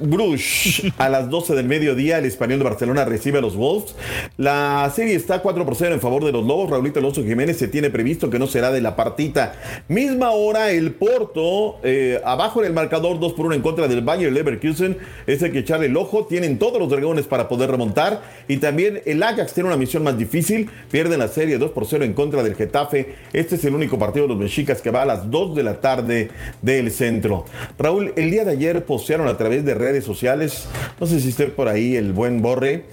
Bruges 0.00 0.82
a 0.98 1.08
las 1.08 1.28
12 1.30 1.54
del 1.54 1.66
mediodía, 1.66 2.18
el 2.18 2.24
español 2.24 2.58
de 2.58 2.64
Barcelona 2.64 3.04
recibe 3.04 3.38
a 3.38 3.40
los 3.40 3.56
Wolves. 3.56 3.94
La 4.36 4.90
serie 4.94 5.14
está 5.14 5.40
4 5.40 5.64
por 5.64 5.74
0 5.74 5.94
en 5.94 6.00
favor 6.00 6.24
de 6.24 6.32
los 6.32 6.44
Lobos. 6.46 6.70
Raulito 6.70 6.98
Alonso 7.00 7.22
Jiménez 7.22 7.58
se 7.58 7.68
tiene 7.68 7.90
previsto 7.90 8.30
que 8.30 8.38
no 8.38 8.46
será 8.46 8.70
de 8.70 8.80
la 8.80 8.96
partita. 8.96 9.54
Misma 9.88 10.30
hora, 10.30 10.70
el 10.70 10.92
Porto, 10.92 11.78
eh, 11.82 12.20
abajo 12.24 12.60
en 12.60 12.66
el 12.66 12.72
marcador 12.72 13.18
2 13.18 13.32
por 13.32 13.46
1 13.46 13.56
en 13.56 13.62
contra 13.62 13.88
del 13.88 14.02
Bayern 14.02 14.34
Leverkusen. 14.34 14.98
Es 15.26 15.42
el 15.42 15.52
que 15.52 15.60
echarle 15.60 15.86
el 15.86 15.96
ojo. 15.96 16.26
Tienen 16.26 16.58
todos 16.58 16.78
los 16.78 16.88
dragones 16.88 17.26
para 17.26 17.48
poder 17.48 17.70
remontar. 17.70 18.22
Y 18.46 18.58
también 18.58 19.00
el 19.04 19.22
Ajax 19.22 19.52
tiene 19.54 19.68
una 19.68 19.76
misión 19.76 20.04
más 20.04 20.16
difícil. 20.16 20.70
Pierden 20.90 21.18
la 21.18 21.28
serie 21.28 21.58
2 21.58 21.70
por 21.72 21.86
0 21.86 22.04
en 22.04 22.14
contra 22.14 22.42
del 22.42 22.54
Getafe. 22.54 23.14
Este 23.32 23.56
es 23.56 23.64
el 23.64 23.74
único 23.74 23.98
partido 23.98 24.26
de 24.26 24.34
los 24.34 24.38
mexicas 24.38 24.80
que 24.80 24.90
va 24.90 25.02
a 25.02 25.06
las 25.06 25.30
2 25.30 25.56
de 25.56 25.62
la 25.62 25.80
tarde 25.80 26.30
del 26.62 26.90
centro. 26.90 27.44
Raúl, 27.78 28.12
el 28.16 28.30
día 28.30 28.44
de 28.44 28.52
ayer 28.52 28.84
postearon 28.84 29.28
a 29.28 29.36
través 29.36 29.64
de 29.64 29.74
redes 29.74 29.87
sociales, 30.04 30.66
no 31.00 31.06
sé 31.06 31.20
si 31.20 31.30
esté 31.30 31.46
por 31.46 31.68
ahí 31.68 31.96
el 31.96 32.12
buen 32.12 32.42
Borre, 32.42 32.84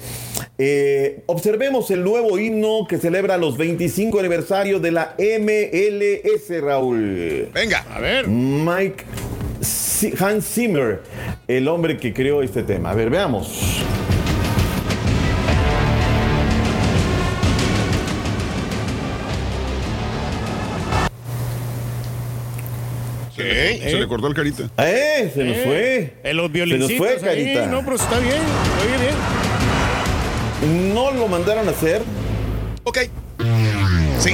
eh, 0.58 1.24
observemos 1.26 1.92
el 1.92 2.04
nuevo 2.04 2.40
himno 2.40 2.88
que 2.88 2.98
celebra 2.98 3.38
los 3.38 3.58
25 3.58 4.20
aniversarios 4.20 4.82
de 4.82 4.92
la 4.92 5.16
MLS, 5.20 6.62
Raúl. 6.62 7.50
Venga. 7.54 7.86
A 7.94 8.00
ver. 8.00 8.28
Mike 8.28 9.04
Hans 10.20 10.46
Zimmer, 10.46 11.02
el 11.48 11.68
hombre 11.68 11.98
que 11.98 12.14
creó 12.14 12.42
este 12.42 12.64
tema. 12.64 12.92
A 12.92 12.96
ver, 12.96 13.10
veamos. 13.10 13.84
Se 23.84 24.00
le 24.00 24.08
cortó 24.08 24.28
el 24.28 24.34
carita. 24.34 24.70
¡Eh! 24.78 25.32
Se 25.34 25.44
nos 25.44 25.56
Eh, 25.58 25.62
fue. 25.66 26.30
En 26.30 26.38
los 26.38 26.52
Se 26.52 26.78
nos 26.78 26.92
fue, 26.94 27.10
ahí. 27.14 27.20
carita. 27.22 27.66
No, 27.68 27.84
pero 27.84 27.96
está 27.96 28.20
bien. 28.20 28.42
Oye, 28.82 28.98
bien. 30.72 30.94
No 30.94 31.12
lo 31.12 31.28
mandaron 31.28 31.68
a 31.68 31.72
hacer. 31.72 32.02
Ok. 32.84 33.00
Sí. 34.20 34.32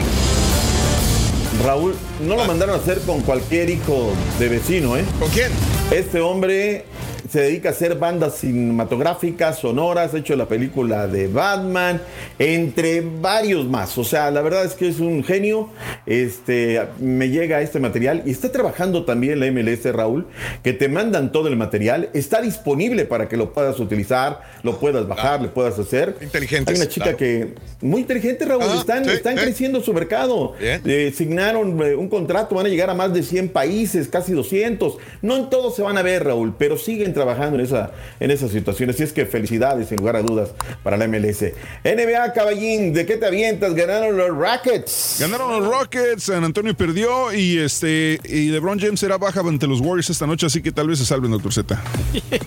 Raúl, 1.66 1.96
no 2.22 2.36
lo 2.36 2.46
mandaron 2.46 2.76
a 2.76 2.78
hacer 2.80 3.00
con 3.02 3.22
cualquier 3.22 3.70
hijo 3.70 4.14
de 4.40 4.50
vecino, 4.50 4.98
¿eh? 4.98 5.04
¿Con 5.20 5.30
quién? 5.30 5.52
Este 5.92 6.20
hombre 6.22 6.86
se 7.32 7.42
dedica 7.42 7.70
a 7.70 7.72
hacer 7.72 7.96
bandas 7.96 8.36
cinematográficas, 8.40 9.60
sonoras, 9.60 10.14
ha 10.14 10.18
hecho 10.18 10.36
la 10.36 10.48
película 10.48 11.08
de 11.08 11.28
Batman, 11.30 12.02
entre 12.38 13.02
varios 13.02 13.66
más. 13.66 13.98
O 13.98 14.04
sea, 14.04 14.30
la 14.32 14.42
verdad 14.42 14.66
es 14.66 14.74
que 14.74 14.90
es 14.90 15.00
un 15.00 15.24
genio. 15.24 15.70
Este, 16.06 16.82
me 17.00 17.30
llega 17.30 17.62
este 17.62 17.80
material 17.80 18.24
y 18.26 18.32
está 18.32 18.52
trabajando 18.52 19.06
también 19.06 19.40
la 19.40 19.50
MLS, 19.50 19.86
Raúl, 19.94 20.28
que 20.62 20.74
te 20.74 20.90
mandan 20.90 21.32
todo 21.32 21.48
el 21.48 21.56
material. 21.56 22.10
Está 22.14 22.42
disponible 22.42 23.06
para 23.06 23.30
que 23.30 23.38
lo 23.38 23.54
puedas 23.54 23.80
utilizar, 23.80 24.42
lo 24.64 24.78
puedas 24.78 25.08
bajar, 25.08 25.42
le 25.42 25.48
puedas 25.48 25.80
hacer. 25.80 26.18
Inteligentes, 26.22 26.76
Hay 26.76 26.82
una 26.82 26.90
chica 26.90 27.04
claro. 27.16 27.18
que, 27.18 27.54
muy 27.80 28.02
inteligente, 28.02 28.44
Raúl, 28.44 28.64
Ah, 28.68 28.76
están, 28.78 29.06
sí, 29.06 29.12
están 29.12 29.38
sí. 29.38 29.44
creciendo 29.44 29.82
su 29.82 29.94
mercado. 29.94 30.54
Eh, 30.60 31.14
signaron 31.16 31.82
eh, 31.82 31.96
un 31.96 32.10
contrato, 32.10 32.56
van 32.56 32.66
a 32.66 32.70
llegar 32.70 32.90
a 32.90 32.94
más 32.94 33.14
de 33.14 33.24
100 33.24 33.50
países, 33.50 34.10
casi 34.10 34.34
200. 34.34 34.98
No 35.22 35.38
en 35.38 35.50
todos 35.50 35.76
se 35.76 35.82
van 35.82 35.98
a 35.98 36.02
ver, 36.02 36.26
Raúl, 36.26 36.54
pero 36.58 36.78
siguen 36.78 37.14
trabajando 37.14 37.21
en 37.22 37.60
esa, 37.60 37.92
en 38.20 38.32
esa 38.32 38.48
situación. 38.48 38.90
Así 38.90 39.04
es 39.04 39.14
que 39.14 39.26
felicidades, 39.26 39.88
sin 39.90 39.98
lugar 39.98 40.16
a 40.16 40.22
dudas, 40.22 40.52
para 40.84 40.98
la 40.98 41.08
MLS. 41.08 41.44
NBA, 41.84 42.34
caballín, 42.34 42.94
¿de 42.94 43.06
qué 43.06 43.18
te 43.18 43.26
avientas? 43.26 43.74
Ganaron 43.74 44.18
los 44.18 44.30
Rockets. 44.30 45.18
Ganaron 45.20 45.60
los 45.60 45.68
Rockets, 45.68 46.24
San 46.24 46.44
Antonio 46.44 46.76
perdió 46.76 47.34
y 47.34 47.58
este 47.58 48.20
y 48.24 48.50
LeBron 48.50 48.80
James 48.80 49.00
será 49.00 49.18
baja 49.18 49.42
ante 49.42 49.68
los 49.68 49.82
Warriors 49.82 50.10
esta 50.10 50.28
noche, 50.28 50.46
así 50.46 50.62
que 50.62 50.72
tal 50.72 50.88
vez 50.88 51.00
se 51.00 51.06
salven, 51.06 51.32
doctor 51.32 51.54
Z. 51.54 51.82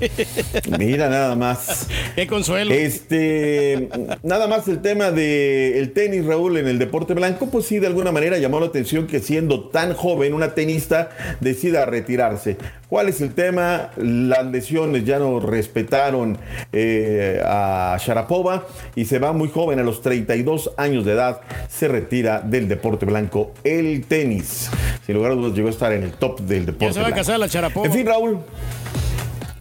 Mira 0.79 1.09
nada 1.09 1.35
más. 1.35 1.89
Qué 2.15 2.27
consuelo. 2.27 2.73
Este, 2.73 3.89
nada 4.23 4.47
más 4.47 4.69
el 4.69 4.81
tema 4.81 5.11
del 5.11 5.75
el 5.75 5.93
tenis, 5.93 6.25
Raúl, 6.25 6.57
en 6.57 6.69
el 6.69 6.79
deporte 6.79 7.15
blanco, 7.15 7.49
pues 7.51 7.67
sí, 7.67 7.79
de 7.79 7.87
alguna 7.87 8.13
manera 8.13 8.39
llamó 8.39 8.61
la 8.61 8.67
atención 8.67 9.07
que 9.07 9.21
siendo 9.21 9.69
tan 9.69 9.95
joven, 9.95 10.35
una 10.35 10.55
tenista 10.55 11.11
decida 11.41 11.85
retirarse. 11.87 12.57
¿Cuál 12.95 13.09
es 13.09 13.21
el 13.21 13.35
tema? 13.35 13.91
Las 13.97 14.47
lesiones 14.47 15.05
ya 15.05 15.19
no 15.19 15.41
respetaron 15.41 16.39
eh, 16.73 17.43
a 17.45 17.97
Sharapova 17.99 18.69
y 18.95 19.07
se 19.07 19.19
va 19.19 19.33
muy 19.33 19.49
joven, 19.49 19.81
a 19.81 19.83
los 19.83 20.01
32 20.01 20.75
años 20.77 21.05
de 21.05 21.15
edad, 21.15 21.41
se 21.69 21.89
retira 21.89 22.41
del 22.41 22.69
deporte 22.69 23.05
blanco, 23.05 23.51
el 23.65 24.05
tenis. 24.07 24.71
Sin 25.05 25.17
lugar 25.17 25.33
a 25.33 25.35
dudas, 25.35 25.55
llegó 25.57 25.67
a 25.67 25.71
estar 25.73 25.93
en 25.93 26.05
el 26.05 26.13
top 26.13 26.39
del 26.43 26.67
deporte 26.67 26.87
Ya 26.87 26.93
se 26.93 27.01
va 27.01 27.07
a 27.07 27.09
blanco. 27.09 27.21
casar 27.21 27.41
la 27.41 27.49
Charapova. 27.49 27.85
En 27.85 27.93
fin, 27.93 28.07
Raúl. 28.07 28.39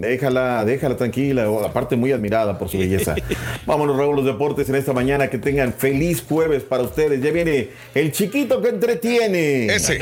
Déjala, 0.04 0.66
déjala 0.66 0.98
tranquila, 0.98 1.50
o 1.50 1.66
aparte 1.66 1.96
muy 1.96 2.12
admirada 2.12 2.58
por 2.60 2.70
su 2.70 2.78
belleza. 2.78 3.16
Vámonos, 3.66 3.96
Raúl, 3.98 4.18
los 4.18 4.26
deportes 4.26 4.68
en 4.70 4.76
esta 4.76 4.92
mañana. 4.94 5.28
Que 5.30 5.38
tengan 5.38 5.74
feliz 5.74 6.24
jueves 6.28 6.64
para 6.64 6.84
ustedes. 6.84 7.22
Ya 7.22 7.32
viene 7.32 7.70
el 7.96 8.12
chiquito 8.12 8.62
que 8.62 8.70
entretiene. 8.70 9.68
Ese. 9.68 9.98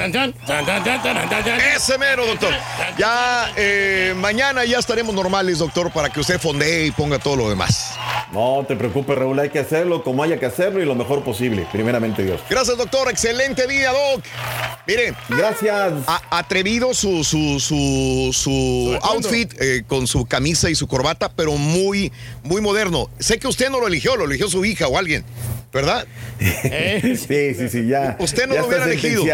Ese 1.75 1.97
mero, 1.97 2.25
doctor. 2.25 2.53
Ya 2.97 3.51
eh, 3.55 4.13
mañana 4.17 4.65
ya 4.65 4.79
estaremos 4.79 5.13
normales, 5.13 5.59
doctor, 5.59 5.91
para 5.91 6.09
que 6.09 6.19
usted 6.19 6.39
fondee 6.39 6.87
y 6.87 6.91
ponga 6.91 7.19
todo 7.19 7.35
lo 7.35 7.49
demás. 7.49 7.95
No 8.33 8.63
te 8.67 8.75
preocupes, 8.75 9.17
Raúl, 9.17 9.39
hay 9.39 9.49
que 9.49 9.59
hacerlo 9.59 10.03
como 10.03 10.23
haya 10.23 10.39
que 10.39 10.45
hacerlo 10.45 10.81
y 10.81 10.85
lo 10.85 10.95
mejor 10.95 11.23
posible. 11.23 11.67
Primeramente, 11.71 12.23
Dios. 12.23 12.41
Gracias, 12.49 12.77
doctor. 12.77 13.09
Excelente 13.09 13.67
día, 13.67 13.91
doc. 13.91 14.23
Mire, 14.87 15.13
Gracias. 15.29 15.93
a- 16.07 16.21
atrevido 16.39 16.93
su, 16.93 17.23
su, 17.23 17.59
su, 17.59 18.29
su 18.33 18.97
outfit 19.03 19.53
eh, 19.61 19.83
con 19.91 20.07
su 20.07 20.25
camisa 20.25 20.69
y 20.69 20.75
su 20.75 20.87
corbata, 20.87 21.33
pero 21.35 21.57
muy, 21.57 22.13
muy 22.43 22.61
moderno. 22.61 23.09
Sé 23.19 23.39
que 23.39 23.47
usted 23.49 23.69
no 23.69 23.81
lo 23.81 23.87
eligió, 23.87 24.15
lo 24.15 24.23
eligió 24.23 24.47
su 24.47 24.63
hija 24.63 24.87
o 24.87 24.97
alguien, 24.97 25.25
¿verdad? 25.73 26.07
Eh, 26.39 27.17
Sí, 27.27 27.53
sí, 27.53 27.67
sí, 27.67 27.87
ya. 27.89 28.15
Usted 28.17 28.47
no 28.47 28.55
ya 28.55 28.61
lo 28.61 28.67
hubiera 28.67 28.85
elegido. 28.85 29.25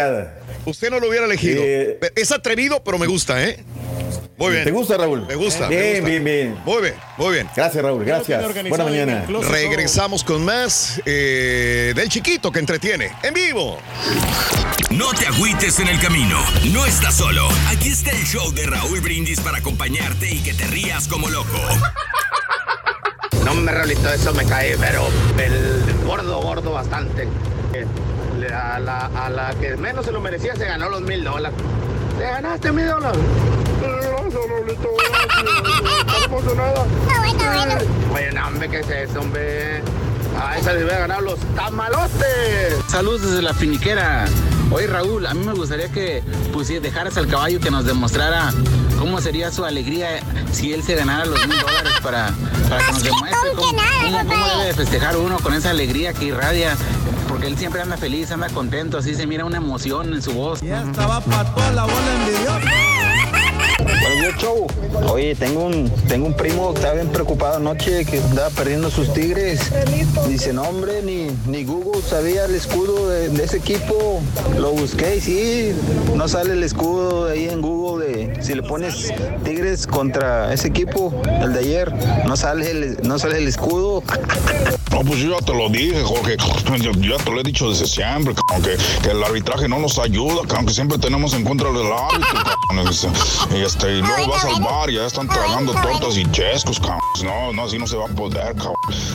Usted 0.64 0.90
no 0.90 0.98
lo 0.98 1.08
hubiera 1.08 1.26
elegido. 1.26 1.62
Eh, 1.64 2.00
es 2.16 2.32
atrevido, 2.32 2.82
pero 2.82 2.98
me 2.98 3.06
gusta, 3.06 3.40
¿eh? 3.44 3.62
Muy 4.36 4.50
bien. 4.52 4.64
¿Te 4.64 4.70
gusta, 4.72 4.96
Raúl? 4.96 5.24
Me 5.28 5.36
gusta, 5.36 5.68
me 5.68 5.76
Bien, 5.76 5.90
gusta. 5.94 6.08
bien, 6.08 6.24
bien. 6.24 6.56
Muy 6.64 6.82
bien, 6.82 6.94
muy 7.18 7.34
bien. 7.34 7.48
Gracias, 7.54 7.82
Raúl. 7.84 8.04
Gracias. 8.04 8.42
Buena 8.68 8.84
mañana. 8.84 9.26
Regresamos 9.48 10.24
con 10.24 10.44
más 10.44 11.00
eh, 11.06 11.92
del 11.94 12.08
chiquito 12.08 12.50
que 12.50 12.58
entretiene 12.58 13.10
en 13.22 13.32
vivo. 13.34 13.78
No 14.90 15.12
te 15.12 15.26
agüites 15.26 15.80
en 15.80 15.88
el 15.88 16.00
camino. 16.00 16.40
No 16.72 16.86
estás 16.86 17.16
solo. 17.16 17.48
Aquí 17.68 17.88
está 17.90 18.10
el 18.12 18.24
show 18.24 18.52
de 18.52 18.66
Raúl 18.66 19.00
Brindis 19.00 19.40
para 19.40 19.58
acompañarte 19.58 20.30
y 20.32 20.38
que 20.48 20.54
te 20.54 20.66
rías 20.68 21.06
como 21.08 21.28
loco. 21.28 21.58
No 23.44 23.52
me 23.54 23.70
realito 23.70 24.08
eso 24.08 24.32
me 24.32 24.46
cae, 24.46 24.78
pero 24.78 25.06
el 25.38 26.06
gordo, 26.06 26.40
gordo 26.40 26.72
bastante. 26.72 27.28
Eh, 27.74 27.86
A 28.54 28.78
la, 28.78 29.10
a 29.14 29.28
la 29.28 29.50
que 29.56 29.76
menos 29.76 30.06
se 30.06 30.12
lo 30.12 30.22
merecía 30.22 30.56
se 30.56 30.64
ganó 30.64 30.88
los 30.88 31.02
mil 31.02 31.22
dólares. 31.22 31.58
¿Te 32.16 32.24
ganaste 32.24 32.72
mil 32.72 32.86
dólares? 32.86 33.20
Ah, 36.10 36.26
bueno, 36.30 36.54
bueno. 36.54 38.14
Oye, 38.14 38.32
no, 38.32 38.46
hombre, 38.46 38.68
¿qué 38.70 38.80
es 38.80 38.88
eso, 38.90 39.20
hombre? 39.20 39.82
A 40.40 40.56
esa 40.58 40.72
le 40.72 40.84
voy 40.84 40.92
a 40.92 40.98
ganar 41.00 41.22
los 41.22 41.38
tamalotes. 41.56 42.74
Saludos 42.88 43.22
desde 43.22 43.42
la 43.42 43.54
finiquera. 43.54 44.26
Oye 44.70 44.86
Raúl, 44.86 45.26
a 45.26 45.34
mí 45.34 45.44
me 45.46 45.52
gustaría 45.54 45.88
que 45.90 46.22
pues, 46.52 46.68
dejaras 46.68 47.16
al 47.16 47.26
caballo 47.26 47.58
que 47.60 47.70
nos 47.70 47.84
demostrara 47.84 48.52
cómo 48.98 49.20
sería 49.20 49.50
su 49.50 49.64
alegría 49.64 50.20
si 50.52 50.72
él 50.74 50.82
se 50.82 50.94
ganara 50.94 51.24
los 51.24 51.38
mil 51.46 51.58
dólares 51.58 51.92
para, 52.02 52.30
para 52.68 52.84
que 52.84 52.92
nos 52.92 53.02
demuestre 53.02 53.50
cómo, 53.56 53.72
cómo- 53.72 54.18
cómo 54.28 54.46
debe 54.48 54.64
de 54.66 54.74
festejar 54.74 55.16
uno 55.16 55.38
con 55.38 55.54
esa 55.54 55.70
alegría 55.70 56.12
que 56.12 56.26
irradia. 56.26 56.76
Porque 57.28 57.46
él 57.46 57.58
siempre 57.58 57.80
anda 57.82 57.96
feliz, 57.98 58.30
anda 58.30 58.48
contento, 58.48 58.98
así 58.98 59.14
se 59.14 59.26
mira 59.26 59.44
una 59.44 59.58
emoción 59.58 60.12
en 60.14 60.22
su 60.22 60.32
voz. 60.32 60.60
Ya 60.62 60.82
estaba 60.82 61.20
para 61.20 61.44
toda 61.54 61.72
la 61.72 61.82
bola 61.84 62.14
envidiosa. 62.24 62.60
Oye, 65.12 65.34
tengo 65.34 65.64
un, 65.64 65.90
tengo 66.06 66.26
un 66.26 66.34
primo 66.34 66.72
que 66.72 66.76
estaba 66.78 66.94
bien 66.94 67.08
preocupado 67.08 67.56
anoche 67.56 68.04
que 68.04 68.20
andaba 68.20 68.50
perdiendo 68.50 68.90
sus 68.90 69.12
tigres. 69.12 69.60
Dice, 70.28 70.52
no, 70.52 70.62
hombre, 70.62 71.02
ni, 71.02 71.28
ni 71.46 71.64
Google 71.64 72.02
sabía 72.02 72.44
el 72.44 72.54
escudo 72.54 73.08
de, 73.08 73.26
ese 73.42 73.56
equipo. 73.56 74.20
Lo 74.58 74.72
busqué 74.72 75.16
y 75.16 75.20
sí, 75.20 75.72
no 76.14 76.28
sale 76.28 76.52
el 76.52 76.62
escudo 76.62 77.26
ahí 77.26 77.48
en 77.48 77.60
Google 77.60 78.06
de 78.06 78.42
si 78.42 78.54
le 78.54 78.62
pones 78.62 79.12
tigres 79.44 79.86
contra 79.86 80.52
ese 80.52 80.68
equipo, 80.68 81.12
el 81.42 81.52
de 81.52 81.58
ayer, 81.60 81.92
no 82.26 82.36
sale 82.36 82.96
no 83.02 83.18
sale 83.18 83.38
el 83.38 83.48
escudo. 83.48 84.02
No, 84.98 85.04
pues 85.04 85.20
yo 85.20 85.30
ya 85.30 85.46
te 85.46 85.54
lo 85.54 85.68
dije, 85.68 86.02
Jorge. 86.02 86.36
Yo 86.82 86.90
ya 86.92 87.16
te 87.22 87.30
lo 87.30 87.38
he 87.40 87.42
dicho 87.44 87.70
desde 87.70 87.86
siempre, 87.86 88.34
cabrón, 88.34 88.62
que, 88.64 88.76
que 89.02 89.10
el 89.12 89.22
arbitraje 89.22 89.68
no 89.68 89.78
nos 89.78 89.96
ayuda, 89.98 90.42
cabrón, 90.46 90.66
que 90.66 90.72
siempre 90.74 90.98
tenemos 90.98 91.32
en 91.34 91.44
contra 91.44 91.70
del 91.70 91.86
árbitro, 91.92 92.42
cabrón. 92.68 92.92
Y, 93.56 93.62
este, 93.62 93.98
y 93.98 94.02
luego 94.02 94.26
vas 94.32 94.44
al 94.44 94.60
bar 94.60 94.90
y 94.90 94.94
ya 94.96 95.06
están 95.06 95.28
tragando 95.28 95.72
tortas 95.72 96.16
y 96.16 96.28
chescos, 96.32 96.80
cabrón. 96.80 96.98
No, 97.22 97.52
no, 97.52 97.64
así 97.64 97.78
no 97.78 97.86
se 97.86 97.96
va 97.96 98.06
a 98.06 98.08
poder, 98.08 98.56
cabrón. 98.56 98.74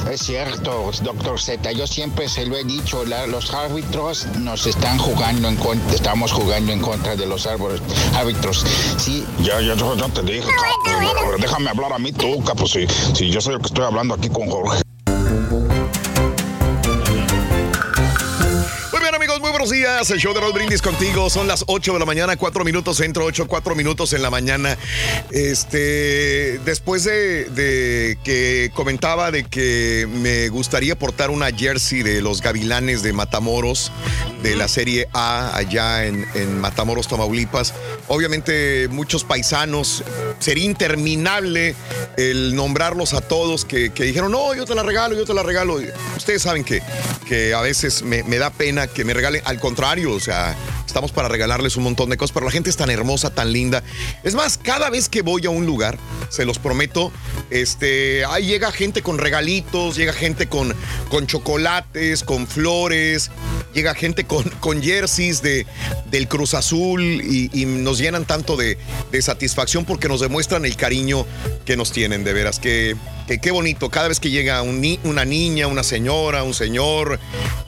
Es 0.09 0.21
cierto, 0.21 0.89
doctor 1.03 1.39
Z, 1.39 1.69
yo 1.73 1.85
siempre 1.85 2.29
se 2.29 2.45
lo 2.45 2.55
he 2.55 2.63
dicho, 2.63 3.03
la- 3.05 3.27
los 3.27 3.53
árbitros 3.53 4.25
nos 4.39 4.65
están 4.65 4.97
jugando 4.97 5.49
en 5.49 5.57
contra, 5.57 5.93
estamos 5.93 6.31
jugando 6.31 6.71
en 6.71 6.79
contra 6.79 7.17
de 7.17 7.25
los 7.25 7.45
árboles, 7.45 7.81
árbitros. 8.15 8.65
Sí, 8.97 9.25
Ya, 9.41 9.59
ya, 9.59 9.75
ya, 9.75 9.95
ya 9.97 10.07
te 10.09 10.21
dije, 10.21 10.47
cabrón. 10.85 11.41
Déjame 11.41 11.69
hablar 11.69 11.91
a 11.91 11.99
mí 11.99 12.13
tú, 12.13 12.41
capo, 12.45 12.67
si, 12.67 12.87
si 13.13 13.29
yo 13.29 13.41
soy 13.41 13.55
el 13.55 13.59
que 13.59 13.67
estoy 13.67 13.83
hablando 13.83 14.13
aquí 14.15 14.29
con 14.29 14.49
Jorge. 14.49 14.81
Buenos 19.63 19.79
días. 19.79 20.09
El 20.11 20.19
show 20.19 20.33
de 20.33 20.41
Raúl 20.41 20.51
Brindis 20.51 20.81
contigo. 20.81 21.29
Son 21.29 21.47
las 21.47 21.63
8 21.67 21.93
de 21.93 21.99
la 21.99 22.05
mañana, 22.05 22.35
4 22.35 22.65
minutos 22.65 22.97
centro, 22.97 23.23
8, 23.23 23.47
4 23.47 23.75
minutos 23.75 24.11
en 24.11 24.21
la 24.21 24.29
mañana. 24.29 24.77
Este, 25.31 26.59
después 26.65 27.05
de, 27.05 27.45
de 27.45 28.17
que 28.25 28.71
comentaba 28.73 29.31
de 29.31 29.45
que 29.45 30.05
me 30.09 30.49
gustaría 30.49 30.99
portar 30.99 31.29
una 31.29 31.49
jersey 31.49 32.03
de 32.03 32.21
los 32.21 32.41
Gavilanes 32.41 33.03
de 33.03 33.13
Matamoros, 33.13 33.93
de 34.41 34.57
la 34.57 34.67
Serie 34.67 35.07
A 35.13 35.55
allá 35.55 36.07
en, 36.07 36.25
en 36.33 36.59
Matamoros, 36.59 37.07
Tamaulipas. 37.07 37.73
Obviamente, 38.09 38.89
muchos 38.89 39.23
paisanos, 39.23 40.03
sería 40.39 40.65
interminable 40.65 41.73
el 42.17 42.53
nombrarlos 42.53 43.13
a 43.13 43.21
todos 43.21 43.63
que, 43.63 43.91
que 43.91 44.03
dijeron, 44.03 44.33
no, 44.33 44.53
yo 44.55 44.65
te 44.65 44.75
la 44.75 44.83
regalo, 44.83 45.15
yo 45.15 45.23
te 45.23 45.33
la 45.33 45.41
regalo. 45.41 45.79
Ustedes 46.17 46.41
saben 46.41 46.65
que, 46.65 46.81
que 47.25 47.53
a 47.53 47.61
veces 47.61 48.03
me, 48.03 48.23
me 48.23 48.37
da 48.37 48.49
pena 48.49 48.87
que 48.87 49.05
me 49.05 49.13
regalen. 49.13 49.41
Al 49.53 49.59
contrario, 49.59 50.11
o 50.13 50.19
sea, 50.19 50.55
estamos 50.83 51.11
para 51.11 51.27
regalarles 51.27 51.77
un 51.77 51.83
montón 51.83 52.09
de 52.09 52.17
cosas, 52.17 52.33
pero 52.33 52.47
la 52.47 52.51
gente 52.51 52.71
es 52.71 52.75
tan 52.75 52.89
hermosa, 52.89 53.29
tan 53.29 53.53
linda. 53.53 53.83
Es 54.23 54.33
más, 54.33 54.57
cada 54.57 54.89
vez 54.89 55.09
que 55.09 55.21
voy 55.21 55.45
a 55.45 55.51
un 55.51 55.67
lugar, 55.67 55.99
se 56.29 56.43
los 56.43 56.57
prometo, 56.57 57.11
este, 57.51 58.25
ahí 58.25 58.47
llega 58.47 58.71
gente 58.71 59.03
con 59.03 59.19
regalitos, 59.19 59.95
llega 59.95 60.11
gente 60.11 60.47
con, 60.47 60.73
con 61.09 61.27
chocolates, 61.27 62.23
con 62.23 62.47
flores. 62.47 63.29
llega 63.75 63.93
gente 63.93 64.25
con, 64.25 64.43
con 64.59 64.81
jerseys 64.81 65.43
de, 65.43 65.67
del 66.09 66.27
Cruz 66.27 66.55
Azul 66.55 67.03
y, 67.03 67.49
y 67.53 67.65
nos 67.65 67.99
llenan 67.99 68.25
tanto 68.25 68.55
de, 68.55 68.79
de 69.11 69.21
satisfacción 69.21 69.85
porque 69.85 70.07
nos 70.07 70.21
demuestran 70.21 70.65
el 70.65 70.75
cariño 70.75 71.27
que 71.65 71.77
nos 71.77 71.91
tienen, 71.91 72.23
de 72.23 72.33
veras, 72.33 72.59
que, 72.59 72.95
que 73.27 73.39
qué 73.39 73.51
bonito, 73.51 73.89
cada 73.89 74.07
vez 74.07 74.19
que 74.19 74.29
llega 74.29 74.61
una 74.61 75.25
niña, 75.25 75.67
una 75.67 75.83
señora, 75.83 76.43
un 76.43 76.53
señor, 76.53 77.19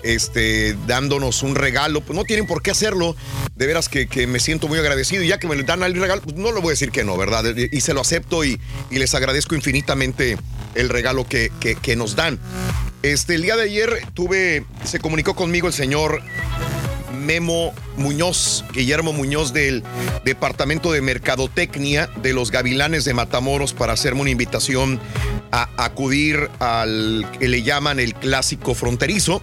este, 0.03 0.75
dándonos 0.87 1.43
un 1.43 1.55
regalo, 1.55 2.01
pues 2.01 2.15
no 2.17 2.23
tienen 2.25 2.45
por 2.45 2.61
qué 2.61 2.71
hacerlo, 2.71 3.15
de 3.55 3.67
veras 3.67 3.87
que, 3.89 4.07
que 4.07 4.27
me 4.27 4.39
siento 4.39 4.67
muy 4.67 4.77
agradecido 4.79 5.23
y 5.23 5.27
ya 5.27 5.39
que 5.39 5.47
me 5.47 5.61
dan 5.63 5.81
el 5.83 5.95
regalo, 5.99 6.21
pues 6.21 6.35
no 6.35 6.51
le 6.51 6.59
voy 6.59 6.69
a 6.69 6.71
decir 6.71 6.91
que 6.91 7.03
no, 7.03 7.15
¿verdad? 7.17 7.45
Y 7.55 7.81
se 7.81 7.93
lo 7.93 8.01
acepto 8.01 8.43
y, 8.43 8.59
y 8.91 8.99
les 8.99 9.13
agradezco 9.15 9.55
infinitamente 9.55 10.37
el 10.75 10.89
regalo 10.89 11.25
que, 11.27 11.51
que- 11.59 11.75
que 11.75 11.95
nos 11.95 12.15
dan. 12.15 12.39
Este, 13.01 13.35
el 13.35 13.43
día 13.43 13.55
de 13.55 13.63
ayer 13.63 14.01
tuve, 14.13 14.65
se 14.83 14.99
comunicó 14.99 15.35
conmigo 15.35 15.67
el 15.67 15.73
señor 15.73 16.21
Memo 17.25 17.73
Muñoz, 17.97 18.63
Guillermo 18.73 19.11
Muñoz 19.11 19.51
del 19.51 19.83
Departamento 20.23 20.91
de 20.91 21.01
Mercadotecnia 21.01 22.09
de 22.21 22.33
los 22.33 22.51
Gavilanes 22.51 23.05
de 23.05 23.13
Matamoros 23.13 23.73
para 23.73 23.93
hacerme 23.93 24.21
una 24.21 24.29
invitación 24.29 24.99
a 25.51 25.69
acudir 25.83 26.49
al 26.59 27.25
que 27.39 27.47
le 27.47 27.63
llaman 27.63 27.99
el 27.99 28.13
clásico 28.13 28.75
fronterizo 28.75 29.41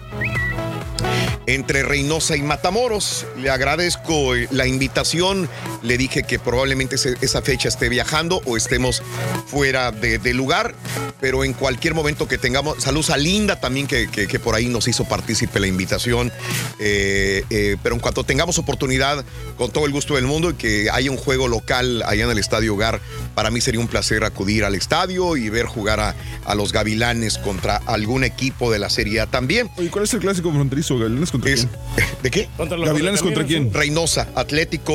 entre 1.47 1.83
Reynosa 1.83 2.35
y 2.35 2.41
Matamoros. 2.41 3.25
Le 3.37 3.49
agradezco 3.49 4.35
eh, 4.35 4.47
la 4.51 4.67
invitación. 4.67 5.49
Le 5.81 5.97
dije 5.97 6.23
que 6.23 6.39
probablemente 6.39 6.95
esa 6.95 7.41
fecha 7.41 7.69
esté 7.69 7.89
viajando 7.89 8.41
o 8.45 8.57
estemos 8.57 9.03
fuera 9.47 9.91
de, 9.91 10.33
lugar, 10.33 10.73
pero 11.19 11.43
en 11.43 11.53
cualquier 11.53 11.93
momento 11.93 12.27
que 12.27 12.37
tengamos. 12.37 12.81
Saludos 12.83 13.09
a 13.09 13.17
Linda 13.17 13.59
también, 13.59 13.87
que 13.87 14.39
por 14.43 14.55
ahí 14.55 14.67
nos 14.67 14.87
hizo 14.87 15.05
partícipe 15.05 15.59
la 15.59 15.67
invitación. 15.67 16.31
Eh, 16.79 17.43
eh, 17.49 17.77
pero 17.81 17.95
en 17.95 18.01
cuanto 18.01 18.23
tengamos 18.23 18.57
oportunidad, 18.57 19.23
con 19.57 19.71
todo 19.71 19.85
el 19.85 19.91
gusto 19.91 20.15
del 20.15 20.25
mundo, 20.25 20.51
y 20.51 20.53
que 20.55 20.89
haya 20.91 21.11
un 21.11 21.17
juego 21.17 21.47
local 21.47 22.03
allá 22.05 22.25
en 22.25 22.31
el 22.31 22.37
Estadio 22.37 22.73
Hogar, 22.73 22.99
para 23.35 23.51
mí 23.51 23.61
sería 23.61 23.79
un 23.79 23.87
placer 23.87 24.23
acudir 24.23 24.63
al 24.63 24.75
estadio 24.75 25.37
y 25.37 25.49
ver 25.49 25.65
jugar 25.65 25.99
a, 25.99 26.15
a 26.45 26.55
los 26.55 26.71
Gavilanes 26.71 27.37
contra 27.37 27.77
algún 27.77 28.23
equipo 28.23 28.71
de 28.71 28.79
la 28.79 28.89
Serie 28.89 29.21
A 29.21 29.27
también. 29.27 29.69
¿Y 29.77 29.87
cuál 29.87 30.05
es 30.05 30.13
el 30.13 30.19
clásico 30.19 30.51
fronterizo? 30.51 30.97
¿Gavilanes 30.97 31.31
contra 31.31 31.53
quién? 31.53 31.69
¿De 32.23 32.31
qué? 32.31 32.49
Contra 32.57 32.77
los 32.77 32.87
¿Gavilanes 32.87 33.21
contra 33.21 33.45
quién? 33.45 33.73
Reynosa, 33.73 34.27
Atlético 34.35 34.93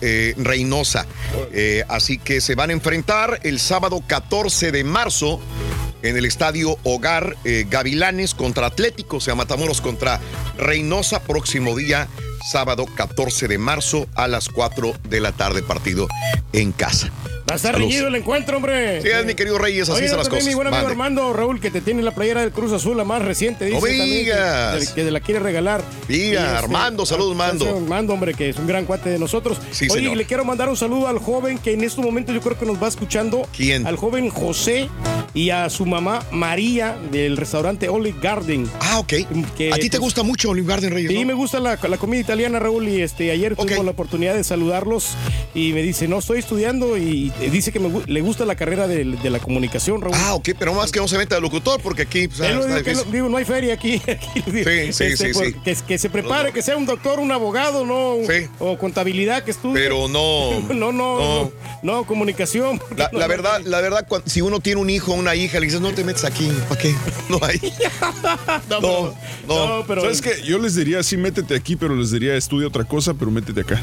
eh, 0.00 0.34
Reynosa. 0.36 1.06
Eh, 1.52 1.84
así 1.88 2.18
que 2.18 2.40
se 2.40 2.54
van 2.54 2.70
a 2.70 2.72
enfrentar 2.72 3.40
el 3.42 3.58
sábado 3.58 4.02
14 4.06 4.72
de 4.72 4.84
marzo 4.84 5.40
en 6.02 6.16
el 6.16 6.24
estadio 6.24 6.76
Hogar 6.82 7.36
eh, 7.44 7.66
Gavilanes 7.68 8.34
contra 8.34 8.66
Atlético, 8.66 9.18
o 9.18 9.20
sea, 9.20 9.34
Matamoros 9.34 9.80
contra 9.80 10.20
Reynosa, 10.58 11.22
próximo 11.22 11.76
día, 11.76 12.08
sábado 12.50 12.86
14 12.96 13.48
de 13.48 13.58
marzo 13.58 14.06
a 14.14 14.28
las 14.28 14.48
4 14.48 14.94
de 15.08 15.20
la 15.20 15.32
tarde, 15.32 15.62
partido 15.62 16.08
en 16.52 16.72
casa. 16.72 17.10
Va 17.48 17.54
a 17.54 17.56
estar 17.56 17.76
reñido 17.76 18.08
el 18.08 18.14
encuentro, 18.14 18.56
hombre. 18.56 19.02
Sí, 19.02 19.08
es 19.08 19.26
mi 19.26 19.34
querido 19.34 19.58
Reyes, 19.58 19.88
así 19.88 19.98
Oye, 19.98 20.08
son 20.08 20.18
las 20.18 20.28
cosas. 20.28 20.46
Mi 20.46 20.54
buen 20.54 20.68
amigo 20.68 20.82
Mande. 20.82 20.92
Armando 20.92 21.32
Raúl, 21.32 21.60
que 21.60 21.70
te 21.70 21.80
tiene 21.80 22.02
la 22.02 22.14
playera 22.14 22.40
del 22.40 22.52
Cruz 22.52 22.72
Azul, 22.72 22.96
la 22.96 23.04
más 23.04 23.22
reciente, 23.22 23.66
dice 23.66 23.78
también 23.80 24.26
que-. 24.26 24.94
Que, 24.94 25.10
la 25.10 25.20
quiere 25.20 25.40
regalar. 25.40 25.82
Diga, 26.08 26.58
Armando, 26.58 27.04
saludos, 27.04 27.36
Mando. 27.36 27.68
Armando, 27.68 28.14
hombre, 28.14 28.34
que 28.34 28.50
es 28.50 28.56
un 28.56 28.66
gran 28.66 28.84
cuate 28.84 29.10
de 29.10 29.18
nosotros. 29.18 29.58
Sí, 29.70 29.86
Oye, 29.90 30.00
señor. 30.00 30.16
le 30.16 30.24
quiero 30.24 30.44
mandar 30.44 30.68
un 30.68 30.76
saludo 30.76 31.08
al 31.08 31.18
joven 31.18 31.58
que 31.58 31.72
en 31.72 31.82
estos 31.82 32.04
momentos 32.04 32.34
yo 32.34 32.40
creo 32.40 32.58
que 32.58 32.66
nos 32.66 32.82
va 32.82 32.88
escuchando. 32.88 33.48
¿Quién? 33.56 33.86
Al 33.86 33.96
joven 33.96 34.30
José 34.30 34.88
y 35.34 35.50
a 35.50 35.68
su 35.70 35.86
mamá 35.86 36.24
María 36.30 36.96
del 37.10 37.36
restaurante 37.36 37.88
Olive 37.88 38.18
Garden. 38.20 38.68
Ah, 38.80 38.98
ok. 38.98 39.12
Que, 39.56 39.72
¿A 39.72 39.76
ti 39.76 39.90
te 39.90 39.98
gusta 39.98 40.22
mucho 40.22 40.50
Olive 40.50 40.68
Garden, 40.68 40.90
Reyes? 40.92 41.10
Sí, 41.10 41.20
no? 41.20 41.26
me 41.26 41.34
gusta 41.34 41.60
la, 41.60 41.78
la 41.82 41.96
comida 41.96 42.20
italiana, 42.20 42.58
Raúl, 42.58 42.88
y 42.88 43.02
este 43.02 43.30
ayer 43.30 43.56
tuvimos 43.56 43.84
la 43.84 43.90
oportunidad 43.90 44.34
de 44.34 44.44
saludarlos 44.44 45.10
y 45.54 45.72
me 45.72 45.82
dice, 45.82 46.08
no, 46.08 46.18
estoy 46.18 46.38
estudiando 46.38 46.96
y 46.96 47.31
dice 47.50 47.72
que 47.72 47.78
me 47.80 48.02
le 48.06 48.20
gusta 48.20 48.44
la 48.44 48.54
carrera 48.54 48.86
de, 48.86 49.04
de 49.04 49.30
la 49.30 49.38
comunicación, 49.38 50.00
Raúl. 50.00 50.14
Ah, 50.18 50.34
ok, 50.34 50.50
pero 50.58 50.74
más 50.74 50.90
que 50.92 51.00
no 51.00 51.08
se 51.08 51.18
meta 51.18 51.34
de 51.34 51.40
locutor, 51.40 51.80
porque 51.82 52.02
aquí 52.02 52.28
pues, 52.28 52.40
Él 52.40 52.56
lo 52.56 52.60
está 52.66 52.76
digo, 52.76 52.84
que 52.84 52.94
no, 52.94 53.12
digo, 53.12 53.28
no 53.28 53.36
hay 53.36 53.44
feria 53.44 53.74
aquí. 53.74 53.94
aquí. 54.08 54.42
Sí, 54.44 54.52
sí, 54.92 55.04
Este, 55.04 55.16
sí, 55.16 55.32
por- 55.32 55.46
sí. 55.46 55.54
Que, 55.64 55.76
que 55.86 55.98
se 55.98 56.10
prepare, 56.10 56.52
que 56.52 56.62
sea 56.62 56.76
un 56.76 56.86
doctor, 56.86 57.18
un 57.20 57.32
abogado, 57.32 57.84
no 57.84 58.16
o 58.58 58.78
contabilidad 58.78 59.42
que 59.44 59.50
estudie. 59.50 59.74
Pero 59.82 60.08
no. 60.08 60.60
no, 60.74 60.92
no, 60.92 61.18
no, 61.18 61.52
no, 61.82 62.04
comunicación. 62.06 62.80
La, 62.96 63.10
la 63.12 63.26
verdad, 63.26 63.60
la 63.64 63.80
verdad, 63.80 64.06
si 64.26 64.40
uno 64.40 64.60
tiene 64.60 64.80
un 64.80 64.90
hijo 64.90 65.12
o 65.12 65.14
una 65.16 65.34
hija, 65.34 65.58
le 65.60 65.66
dices, 65.66 65.80
no 65.80 65.92
te 65.92 66.04
metes 66.04 66.24
aquí, 66.24 66.48
¿para 66.68 66.80
qué? 66.80 66.94
No 67.28 67.38
hay. 67.42 67.60
no, 68.70 69.14
No, 69.46 69.84
pero- 69.86 70.02
¿Sabes 70.02 70.20
qué? 70.20 70.42
Yo 70.44 70.58
les 70.58 70.74
diría, 70.74 71.02
sí, 71.02 71.16
métete 71.16 71.54
aquí, 71.54 71.76
pero 71.76 71.94
les 71.96 72.10
diría, 72.10 72.34
estudia 72.36 72.68
otra 72.68 72.84
cosa, 72.84 73.14
pero 73.14 73.30
métete 73.30 73.60
acá. 73.62 73.80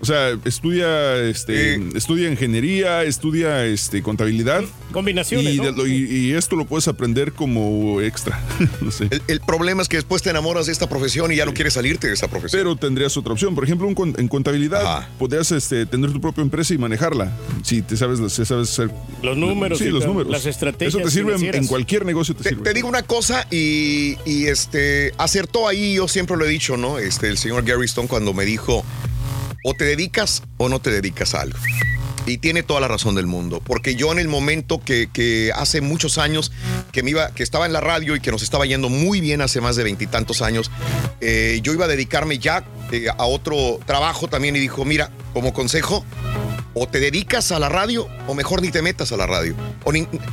O 0.00 0.04
sea, 0.04 0.36
estudia, 0.44 1.16
este, 1.16 1.74
estudia 1.96 2.28
ingeniería, 2.30 2.83
estudia, 3.04 3.64
este, 3.66 4.02
contabilidad. 4.02 4.62
Combinaciones, 4.92 5.54
Y, 5.54 5.58
¿no? 5.58 5.64
de- 5.64 5.72
lo- 5.72 5.86
y- 5.86 6.04
y 6.04 6.32
esto 6.32 6.56
lo 6.56 6.64
puedes 6.66 6.86
aprender 6.88 7.32
como 7.32 8.00
extra. 8.00 8.40
no 8.80 8.90
sé. 8.90 9.08
El, 9.10 9.22
el 9.26 9.40
problema 9.40 9.82
es 9.82 9.88
que 9.88 9.96
después 9.96 10.22
te 10.22 10.30
enamoras 10.30 10.66
de 10.66 10.72
esta 10.72 10.88
profesión 10.88 11.32
y 11.32 11.36
ya 11.36 11.46
no 11.46 11.54
quieres 11.54 11.74
salirte 11.74 12.06
de 12.08 12.14
esa 12.14 12.28
profesión. 12.28 12.60
Pero 12.60 12.76
tendrías 12.76 13.16
otra 13.16 13.32
opción. 13.32 13.54
Por 13.54 13.64
ejemplo, 13.64 13.86
un 13.88 14.14
en 14.18 14.28
contabilidad 14.28 15.08
podrías 15.18 15.50
este, 15.52 15.86
tener 15.86 16.12
tu 16.12 16.20
propia 16.20 16.42
empresa 16.42 16.74
y 16.74 16.78
manejarla. 16.78 17.32
Si 17.62 17.82
te 17.82 17.96
sabes, 17.96 18.20
si 18.32 18.44
sabes 18.44 18.70
hacer 18.70 18.90
Los 19.22 19.36
números 19.36 19.78
Sí, 19.78 19.86
y 19.86 19.90
los 19.90 20.06
números. 20.06 20.30
las 20.30 20.46
estrategias 20.46 20.94
Eso 20.94 21.02
te 21.04 21.10
sirve 21.10 21.32
en, 21.32 21.38
financieras. 21.38 21.60
en 21.62 21.66
cualquier 21.68 22.04
negocio. 22.06 22.34
Te, 22.36 22.42
Te, 22.44 22.48
sirve. 22.50 22.62
te 22.62 22.74
digo 22.74 22.88
una 22.88 23.02
cosa 23.02 23.46
y, 23.50 24.16
y, 24.24 24.46
este 24.46 25.12
acertó 25.18 25.66
ahí, 25.68 25.94
yo 25.94 26.06
siempre 26.08 26.36
lo 26.36 26.44
he 26.44 26.48
dicho, 26.48 26.76
¿no? 26.76 26.98
Este, 26.98 27.28
el 27.28 27.38
señor 27.38 27.64
Gary 27.64 27.86
Stone 27.86 28.08
cuando 28.08 28.32
me 28.34 28.44
dijo, 28.44 28.84
o 29.64 29.74
te 29.74 29.84
dedicas 29.84 30.42
o 30.58 30.68
no 30.68 30.78
te 30.80 30.90
dedicas 30.90 31.34
a 31.34 31.40
algo. 31.42 31.58
Y 32.26 32.38
tiene 32.38 32.62
toda 32.62 32.80
la 32.80 32.88
razón 32.88 33.14
del 33.14 33.26
mundo, 33.26 33.60
porque 33.64 33.96
yo 33.96 34.10
en 34.10 34.18
el 34.18 34.28
momento 34.28 34.80
que, 34.82 35.52
hace 35.54 35.80
muchos 35.80 36.18
años 36.18 36.52
que 36.90 37.02
me 37.02 37.10
iba, 37.10 37.30
que 37.32 37.42
estaba 37.42 37.66
en 37.66 37.72
la 37.72 37.80
radio 37.80 38.16
y 38.16 38.20
que 38.20 38.30
nos 38.30 38.42
estaba 38.42 38.64
yendo 38.64 38.88
muy 38.88 39.20
bien 39.20 39.42
hace 39.42 39.60
más 39.60 39.76
de 39.76 39.84
veintitantos 39.84 40.40
años, 40.40 40.70
eh, 41.20 41.60
yo 41.62 41.72
iba 41.72 41.84
a 41.84 41.88
dedicarme 41.88 42.38
ya 42.38 42.64
eh, 42.92 43.06
a 43.16 43.24
otro 43.26 43.78
trabajo 43.86 44.28
también 44.28 44.56
y 44.56 44.60
dijo, 44.60 44.84
mira, 44.84 45.10
como 45.34 45.52
consejo, 45.52 46.04
o 46.74 46.88
te 46.88 47.00
dedicas 47.00 47.52
a 47.52 47.58
la 47.58 47.68
radio 47.68 48.08
o 48.26 48.34
mejor 48.34 48.60
ni 48.60 48.70
te 48.70 48.82
metas 48.82 49.12
a 49.12 49.16
la 49.16 49.26
radio. 49.26 49.54
O 49.84 49.92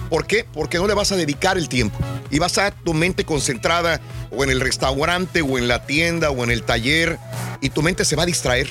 ¿Por 0.09 0.25
qué? 0.25 0.45
Porque 0.51 0.77
no 0.77 0.87
le 0.87 0.93
vas 0.93 1.11
a 1.11 1.15
dedicar 1.15 1.57
el 1.57 1.69
tiempo 1.69 1.97
y 2.29 2.39
vas 2.39 2.57
a 2.57 2.71
tu 2.71 2.93
mente 2.93 3.23
concentrada 3.23 4.01
o 4.31 4.43
en 4.43 4.49
el 4.49 4.59
restaurante 4.59 5.41
o 5.41 5.57
en 5.57 5.67
la 5.67 5.85
tienda 5.85 6.31
o 6.31 6.43
en 6.43 6.51
el 6.51 6.63
taller 6.63 7.19
y 7.61 7.69
tu 7.69 7.81
mente 7.81 8.05
se 8.05 8.15
va 8.15 8.23
a 8.23 8.25
distraer. 8.25 8.67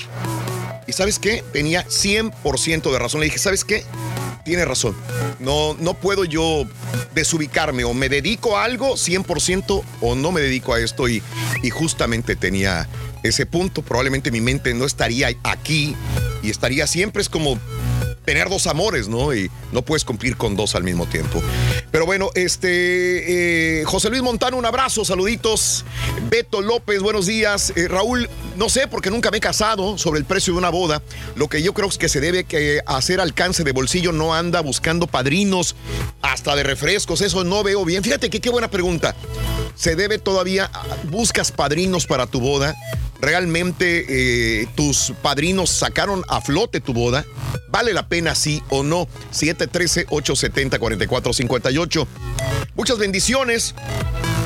¿Y 0.87 0.93
sabes 0.93 1.19
qué? 1.19 1.43
Tenía 1.53 1.85
100% 1.85 2.91
de 2.91 2.99
razón. 2.99 3.19
Le 3.21 3.25
dije, 3.25 3.39
¿sabes 3.39 3.63
qué? 3.63 3.83
Tiene 4.43 4.65
razón. 4.65 4.95
No, 5.39 5.75
no 5.79 5.93
puedo 5.93 6.25
yo 6.25 6.65
desubicarme. 7.13 7.83
O 7.83 7.93
me 7.93 8.09
dedico 8.09 8.57
a 8.57 8.63
algo 8.63 8.95
100% 8.95 9.83
o 10.01 10.15
no 10.15 10.31
me 10.31 10.41
dedico 10.41 10.73
a 10.73 10.79
esto. 10.79 11.07
Y, 11.07 11.21
y 11.61 11.69
justamente 11.69 12.35
tenía 12.35 12.87
ese 13.23 13.45
punto. 13.45 13.81
Probablemente 13.81 14.31
mi 14.31 14.41
mente 14.41 14.73
no 14.73 14.85
estaría 14.85 15.31
aquí 15.43 15.95
y 16.41 16.49
estaría 16.49 16.87
siempre. 16.87 17.21
Es 17.21 17.29
como 17.29 17.59
tener 18.25 18.49
dos 18.49 18.67
amores, 18.67 19.07
¿no? 19.07 19.33
Y 19.33 19.49
no 19.71 19.81
puedes 19.81 20.05
cumplir 20.05 20.37
con 20.37 20.55
dos 20.55 20.75
al 20.75 20.83
mismo 20.83 21.05
tiempo. 21.07 21.41
Pero 21.91 22.05
bueno, 22.05 22.29
este, 22.35 23.79
eh, 23.81 23.83
José 23.85 24.09
Luis 24.09 24.21
Montano, 24.21 24.57
un 24.57 24.65
abrazo, 24.65 25.03
saluditos. 25.05 25.85
Beto 26.29 26.61
López, 26.61 27.01
buenos 27.01 27.25
días. 27.25 27.73
Eh, 27.75 27.87
Raúl, 27.87 28.29
no 28.57 28.69
sé, 28.69 28.87
porque 28.87 29.09
nunca 29.09 29.31
me 29.31 29.37
he 29.37 29.41
casado 29.41 29.97
sobre 29.97 30.19
el 30.19 30.25
precio 30.25 30.53
de 30.53 30.59
una 30.59 30.69
boda. 30.69 31.01
Lo 31.35 31.47
que 31.47 31.61
yo 31.61 31.73
creo 31.73 31.89
es 31.89 31.97
que 31.97 32.09
se 32.09 32.21
debe 32.21 32.43
que 32.43 32.81
hacer 32.85 33.19
alcance 33.19 33.63
de 33.63 33.71
bolsillo, 33.71 34.11
no 34.11 34.33
anda 34.33 34.61
buscando 34.61 35.07
padrinos 35.07 35.75
hasta 36.21 36.55
de 36.55 36.63
refrescos, 36.63 37.21
eso 37.21 37.43
no 37.43 37.63
veo 37.63 37.83
bien. 37.85 38.03
Fíjate 38.03 38.29
que 38.29 38.39
qué 38.39 38.49
buena 38.49 38.69
pregunta. 38.69 39.15
¿Se 39.75 39.95
debe 39.95 40.19
todavía, 40.19 40.69
buscas 41.09 41.51
padrinos 41.51 42.05
para 42.05 42.27
tu 42.27 42.39
boda? 42.39 42.75
¿Realmente 43.21 44.05
eh, 44.09 44.67
tus 44.75 45.13
padrinos 45.21 45.69
sacaron 45.69 46.23
a 46.27 46.41
flote 46.41 46.81
tu 46.81 46.93
boda? 46.93 47.23
¿Vale 47.69 47.93
la 47.93 48.07
pena 48.07 48.33
sí 48.33 48.63
o 48.69 48.81
no? 48.83 49.07
713-870-4458. 49.31 52.07
Muchas 52.75 52.97
bendiciones 52.97 53.75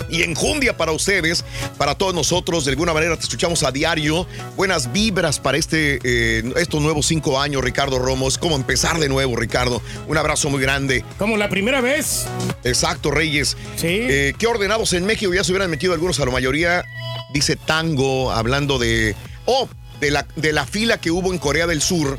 y 0.10 0.24
enjundia 0.24 0.78
para 0.78 0.92
ustedes, 0.92 1.44
para 1.78 1.96
todos 1.96 2.14
nosotros. 2.14 2.66
De 2.66 2.72
alguna 2.72 2.94
manera 2.94 3.16
te 3.16 3.24
escuchamos 3.24 3.64
a 3.64 3.72
diario. 3.72 4.28
Buenas 4.56 4.92
vibras 4.92 5.40
para 5.40 5.58
este, 5.58 6.00
eh, 6.04 6.54
estos 6.58 6.82
nuevos 6.82 7.06
cinco 7.06 7.40
años, 7.40 7.64
Ricardo 7.64 8.00
Romo. 8.00 8.28
Es 8.28 8.38
como 8.38 8.56
empezar 8.56 9.00
de 9.00 9.10
nuevo, 9.10 9.36
Ricardo. 9.36 9.82
Un 10.08 10.18
abrazo 10.18 10.50
muy 10.50 10.62
grande. 10.62 11.04
Como 11.18 11.38
la 11.38 11.50
primera 11.50 11.82
vez. 11.82 12.26
Exacto, 12.64 13.12
Reyes. 13.12 13.58
Sí. 13.78 13.88
Eh, 13.88 14.34
qué 14.38 14.48
ordenados 14.48 14.94
en 14.94 15.06
México. 15.06 15.34
Ya 15.34 15.44
se 15.44 15.52
hubieran 15.52 15.70
metido 15.70 15.94
algunos 15.94 16.20
a 16.20 16.26
la 16.26 16.32
mayoría. 16.32 16.86
Dice 17.36 17.58
Tango, 17.58 18.32
hablando 18.32 18.80
de. 18.80 19.14
Oh, 19.44 19.68
de 20.00 20.10
la, 20.10 20.26
de 20.38 20.54
la 20.54 20.66
fila 20.66 21.02
que 21.02 21.12
hubo 21.12 21.34
en 21.34 21.38
Corea 21.38 21.68
del 21.68 21.82
Sur. 21.82 22.18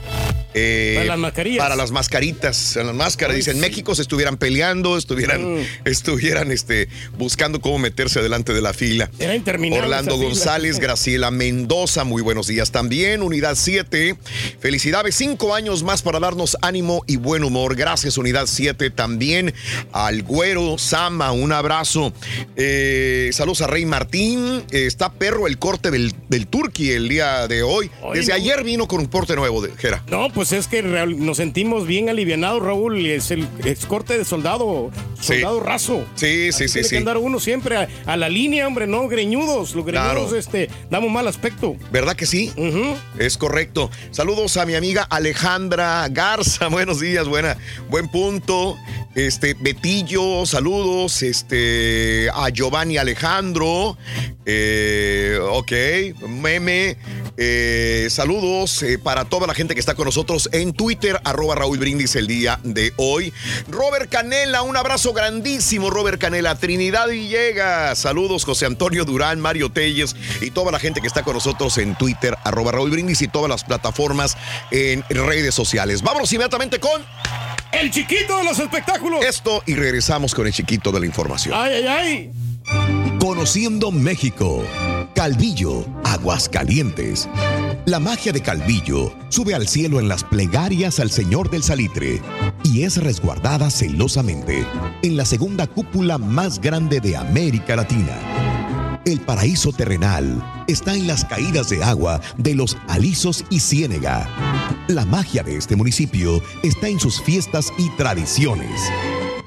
Eh, 0.57 0.95
Para 0.97 1.07
las 1.09 1.19
mascarillas. 1.19 1.63
Para 1.63 1.77
las 1.77 1.91
mascaritas, 1.91 2.77
las 2.77 2.95
máscaras. 2.95 3.35
Ay, 3.35 3.39
Dicen, 3.41 3.55
sí. 3.55 3.61
México 3.61 3.95
se 3.95 4.03
estuvieran 4.03 4.37
peleando, 4.39 4.97
estuvieran, 4.97 5.57
Mm. 5.61 5.61
estuvieran 5.85 6.51
este, 6.51 6.89
buscando 7.19 7.61
cómo 7.61 7.79
meterse 7.79 8.23
delante 8.23 8.53
de 8.55 8.63
la 8.63 8.73
fila. 8.73 9.11
Era 9.19 9.35
interminable 9.37 9.85
Orlando 9.85 10.15
fila. 10.17 10.25
González, 10.29 10.79
Graciela 10.81 11.31
Mendoza, 11.31 12.05
muy 12.05 12.23
buenos 12.23 12.47
días 12.47 12.71
también. 12.73 13.23
Unidad 13.23 13.55
7, 13.57 14.17
felicidades, 14.59 15.15
cinco 15.15 15.55
años 15.55 15.83
más 15.83 16.01
para 16.03 16.19
darnos 16.21 16.57
ánimo 16.63 17.03
y 17.07 17.17
buen 17.17 17.45
humor. 17.45 17.77
Gracias, 17.77 18.17
Unidad 18.19 18.47
7 18.47 18.91
también. 18.91 19.53
Al 19.93 20.23
Güero, 20.23 20.79
Sama, 20.79 21.33
un 21.33 21.53
abrazo. 21.53 22.13
Eh, 22.57 23.31
saludos 23.33 23.61
a 23.63 23.67
Rey 23.67 23.85
Martín. 23.87 24.65
Eh, 24.71 24.87
está 24.87 25.13
perro 25.13 25.47
el 25.47 25.59
corte 25.59 25.91
del, 25.91 26.15
del 26.29 26.47
Turqui 26.47 26.91
el 26.93 27.09
día 27.09 27.47
de 27.49 27.63
hoy. 27.63 27.91
Ay, 28.03 28.11
Desde 28.15 28.31
no. 28.33 28.37
ayer 28.37 28.65
vino 28.65 28.89
con 28.89 29.01
un 29.01 29.07
corte 29.07 29.37
nuevo 29.37 29.61
de 29.61 29.73
Jera. 29.77 30.03
No, 30.09 30.29
pues 30.33 30.46
es 30.53 30.69
que 30.69 30.83
real- 30.83 31.25
nos 31.25 31.37
sentimos 31.39 31.87
bien 31.87 32.09
alivianados, 32.09 32.63
Raúl. 32.63 33.07
Es 33.07 33.31
el 33.31 33.47
es 33.65 33.87
corte 33.87 34.17
de 34.19 34.25
soldado, 34.25 34.91
soldado 35.21 35.61
raso. 35.61 36.05
Sí, 36.15 36.53
sí, 36.53 36.69
sí, 36.69 36.73
Tiene 36.75 36.85
sí. 36.89 36.91
que 36.91 36.99
andar 36.99 37.19
uno 37.19 37.41
siempre 37.41 37.77
a, 37.77 37.89
a 38.07 38.17
la 38.17 38.29
línea, 38.29 38.67
hombre, 38.67 38.87
no 38.87 39.09
greñudos. 39.09 39.75
Los 39.75 39.85
greñudos, 39.85 40.13
Claro. 40.29 40.37
este, 40.37 40.69
damos 40.91 41.11
mal 41.11 41.27
aspecto. 41.29 41.77
¿Verdad 41.91 42.17
que 42.17 42.27
sí? 42.27 42.53
Es 43.19 43.37
correcto. 43.39 43.91
Saludos 44.11 44.57
a 44.57 44.67
mi 44.67 44.75
amiga 44.75 45.03
Alejandra 45.05 46.07
Garza. 46.11 46.69
Buenos 46.71 47.01
días, 47.01 47.27
buena, 47.29 47.57
buen 47.89 48.09
punto. 48.09 48.77
Este, 49.15 49.55
Betillo, 49.55 50.45
saludos. 50.47 51.23
Este, 51.23 52.29
a 52.35 52.51
Giovanni 52.51 52.99
Alejandro. 52.99 53.97
Eh, 54.45 55.39
ok, 55.51 55.73
meme. 56.29 56.97
Eh, 57.39 58.07
saludos 58.11 58.83
eh, 58.83 58.99
para 58.99 59.25
toda 59.27 59.47
la 59.47 59.55
gente 59.55 59.75
que 59.75 59.81
está 59.81 59.95
con 59.95 60.07
nosotros 60.07 60.36
en 60.53 60.73
Twitter, 60.73 61.21
arroba 61.25 61.55
Raúl 61.55 61.79
Brindis 61.79 62.15
el 62.17 62.27
día 62.27 62.61
de 62.63 62.93
hoy. 62.97 63.33
Robert 63.69 64.11
Canela, 64.11 64.63
un 64.63 64.77
abrazo 64.77 65.13
grandísimo, 65.13 65.91
Robert 65.91 66.21
Canela. 66.21 66.55
Trinidad 66.57 67.09
Villegas, 67.09 67.99
saludos 67.99 68.45
José 68.45 68.67
Antonio 68.67 69.05
Durán, 69.05 69.41
Mario 69.41 69.71
Telles 69.71 70.15
y 70.41 70.51
toda 70.51 70.71
la 70.71 70.79
gente 70.79 71.01
que 71.01 71.07
está 71.07 71.23
con 71.23 71.35
nosotros 71.35 71.79
en 71.79 71.97
Twitter, 71.97 72.37
arroba 72.45 72.73
Raúl 72.73 72.91
Brindis 72.91 73.23
y 73.23 73.29
todas 73.29 73.49
las 73.49 73.65
plataformas 73.65 74.37
en 74.71 75.03
redes 75.09 75.55
sociales. 75.55 76.03
Vámonos 76.03 76.33
inmediatamente 76.33 76.79
con... 76.79 77.03
El 77.73 77.91
chiquito 77.91 78.39
de 78.39 78.45
los 78.45 78.59
espectáculos. 78.59 79.25
Esto 79.25 79.63
y 79.67 79.75
regresamos 79.75 80.35
con 80.35 80.47
el 80.47 80.53
chiquito 80.53 80.93
de 80.93 81.01
la 81.01 81.07
información. 81.07 81.55
Ay, 81.59 81.75
ay, 81.75 81.87
ay. 81.87 82.46
Conociendo 83.21 83.91
México. 83.91 84.63
Calvillo, 85.15 85.85
Aguascalientes. 86.05 87.29
La 87.87 88.01
magia 88.01 88.33
de 88.33 88.41
Calvillo 88.41 89.13
sube 89.29 89.55
al 89.55 89.69
cielo 89.69 90.01
en 90.01 90.09
las 90.09 90.25
plegarias 90.25 91.01
al 91.01 91.11
Señor 91.11 91.51
del 91.51 91.63
Salitre 91.63 92.21
y 92.65 92.83
es 92.83 92.97
resguardada 92.97 93.71
celosamente 93.71 94.67
en 95.03 95.17
la 95.17 95.25
segunda 95.25 95.67
cúpula 95.67 96.19
más 96.19 96.61
grande 96.61 97.01
de 97.01 97.17
América 97.17 97.77
Latina. 97.77 99.03
El 99.05 99.21
paraíso 99.21 99.73
terrenal 99.73 100.43
está 100.67 100.95
en 100.95 101.07
las 101.07 101.25
caídas 101.25 101.69
de 101.69 101.85
agua 101.85 102.21
de 102.37 102.57
los 102.57 102.77
alisos 102.89 103.45
y 103.51 103.61
ciénega. 103.61 104.29
La 104.89 105.05
magia 105.05 105.45
de 105.45 105.57
este 105.57 105.77
municipio 105.77 106.43
está 106.65 106.89
en 106.89 106.99
sus 106.99 107.23
fiestas 107.23 107.73
y 107.79 107.89
tradiciones 107.91 108.81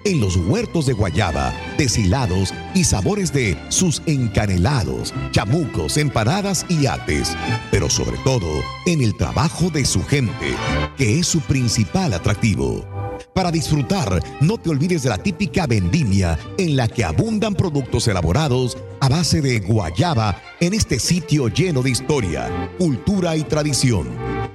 en 0.04 0.20
los 0.20 0.36
huertos 0.36 0.86
de 0.86 0.94
guayaba, 0.94 1.54
deshilados 1.78 2.54
y 2.74 2.84
sabores 2.84 3.34
de 3.34 3.58
sus 3.70 4.02
encanelados, 4.06 5.14
chamucos, 5.32 5.98
empanadas 5.98 6.66
y 6.70 6.86
ates, 6.86 7.36
pero 7.72 7.90
sobre 7.90 8.18
todo 8.20 8.48
en 8.86 9.02
el 9.02 9.16
trabajo 9.16 9.70
de 9.70 9.86
su 9.86 10.04
gente, 10.04 10.56
que 10.98 11.20
es 11.20 11.28
su 11.28 11.42
principal 11.42 12.14
atractivo. 12.14 12.86
Para 13.34 13.52
disfrutar, 13.52 14.22
no 14.42 14.58
te 14.58 14.70
olvides 14.70 15.04
de 15.04 15.10
la 15.10 15.18
típica 15.18 15.68
vendimia 15.68 16.38
en 16.58 16.76
la 16.76 16.88
que 16.88 17.04
abundan 17.04 17.56
productos 17.56 18.08
elaborados 18.08 18.78
a 19.02 19.10
base 19.10 19.42
de 19.42 19.60
guayaba 19.60 20.42
en 20.60 20.74
este 20.74 21.00
sitio 21.00 21.48
lleno 21.48 21.82
de 21.82 21.92
historia, 21.92 22.70
cultura 22.78 23.36
y 23.36 23.44
tradición. 23.44 24.08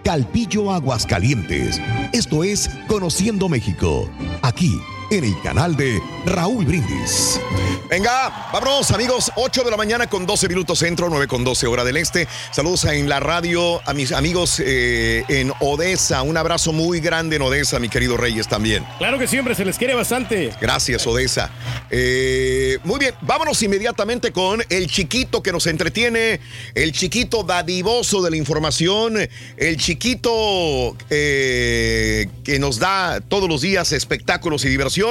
Calpillo 0.02 0.70
Aguascalientes. 0.70 1.80
Esto 2.12 2.44
es 2.44 2.68
Conociendo 2.86 3.48
México. 3.48 4.08
Aquí 4.42 4.78
en 5.18 5.24
el 5.24 5.40
canal 5.42 5.76
de 5.76 6.02
Raúl 6.26 6.64
Brindis. 6.64 7.40
Venga, 7.88 8.50
vámonos 8.52 8.90
amigos, 8.90 9.30
8 9.36 9.62
de 9.62 9.70
la 9.70 9.76
mañana 9.76 10.08
con 10.08 10.26
12 10.26 10.48
minutos 10.48 10.80
centro, 10.80 11.08
9 11.08 11.28
con 11.28 11.44
12 11.44 11.68
hora 11.68 11.84
del 11.84 11.98
este. 11.98 12.26
Saludos 12.50 12.84
en 12.86 13.08
la 13.08 13.20
radio 13.20 13.80
a 13.86 13.94
mis 13.94 14.10
amigos 14.10 14.60
eh, 14.64 15.24
en 15.28 15.52
Odessa. 15.60 16.22
Un 16.22 16.36
abrazo 16.36 16.72
muy 16.72 16.98
grande 16.98 17.36
en 17.36 17.42
Odessa, 17.42 17.78
mi 17.78 17.88
querido 17.88 18.16
Reyes 18.16 18.48
también. 18.48 18.84
Claro 18.98 19.18
que 19.18 19.28
siempre 19.28 19.54
se 19.54 19.64
les 19.64 19.78
quiere 19.78 19.94
bastante. 19.94 20.52
Gracias, 20.60 21.06
Odessa. 21.06 21.50
Eh, 21.90 22.78
muy 22.82 22.98
bien, 22.98 23.14
vámonos 23.20 23.62
inmediatamente 23.62 24.32
con 24.32 24.64
el 24.68 24.88
chiquito 24.88 25.42
que 25.42 25.52
nos 25.52 25.68
entretiene, 25.68 26.40
el 26.74 26.90
chiquito 26.90 27.44
dadivoso 27.44 28.20
de 28.22 28.30
la 28.30 28.36
información, 28.36 29.16
el 29.56 29.76
chiquito 29.76 30.96
eh, 31.10 32.26
que 32.42 32.58
nos 32.58 32.80
da 32.80 33.20
todos 33.20 33.48
los 33.48 33.60
días 33.60 33.92
espectáculos 33.92 34.64
y 34.64 34.68
diversión. 34.68 35.03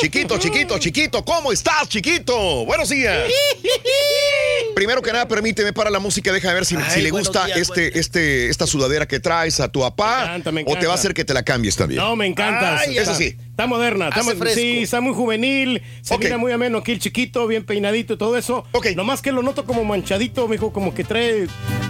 Chiquito, 0.00 0.38
chiquito, 0.38 0.78
chiquito, 0.78 1.24
¿cómo 1.24 1.50
estás, 1.52 1.88
chiquito? 1.88 2.64
Buenos 2.66 2.88
días. 2.88 3.28
Primero 4.74 5.02
que 5.02 5.12
nada, 5.12 5.26
permíteme 5.26 5.72
para 5.72 5.90
la 5.90 5.98
música, 5.98 6.32
déjame 6.32 6.54
ver 6.54 6.66
si, 6.66 6.76
Ay, 6.76 6.82
si 6.94 7.02
le 7.02 7.10
gusta 7.10 7.44
días, 7.46 7.58
este, 7.58 7.98
este, 7.98 8.48
esta 8.48 8.66
sudadera 8.66 9.06
que 9.06 9.18
traes 9.20 9.58
a 9.60 9.68
tu 9.70 9.80
papá. 9.80 10.22
encanta, 10.24 10.52
me 10.52 10.62
O 10.62 10.64
te 10.64 10.70
va 10.70 10.74
encanta. 10.78 10.92
a 10.92 10.94
hacer 10.94 11.14
que 11.14 11.24
te 11.24 11.34
la 11.34 11.42
cambies 11.42 11.76
también. 11.76 12.00
No, 12.00 12.14
me 12.16 12.26
encanta. 12.26 12.78
Ay, 12.78 12.96
Está- 12.96 13.02
eso 13.12 13.14
sí. 13.18 13.36
Está 13.50 13.66
moderna. 13.66 14.08
Está, 14.08 14.20
Hace 14.20 14.34
mu- 14.34 14.38
fresco. 14.40 14.60
sí, 14.60 14.78
está 14.84 15.00
muy 15.00 15.12
juvenil. 15.12 15.82
Se 16.02 16.14
Ok. 16.14 16.22
mira 16.24 16.38
muy 16.38 16.52
ameno 16.52 16.78
aquí 16.78 16.92
el 16.92 16.98
chiquito, 17.00 17.46
bien 17.46 17.64
peinadito 17.64 18.14
y 18.14 18.16
todo 18.16 18.36
eso. 18.38 18.64
Nomás 18.96 19.20
que 19.20 19.32
lo 19.32 19.42
noto 19.42 19.64
como 19.66 19.84
manchadito, 19.84 20.46
mijo, 20.48 20.72
como 20.72 20.94
que 20.94 21.04
trae 21.04 21.46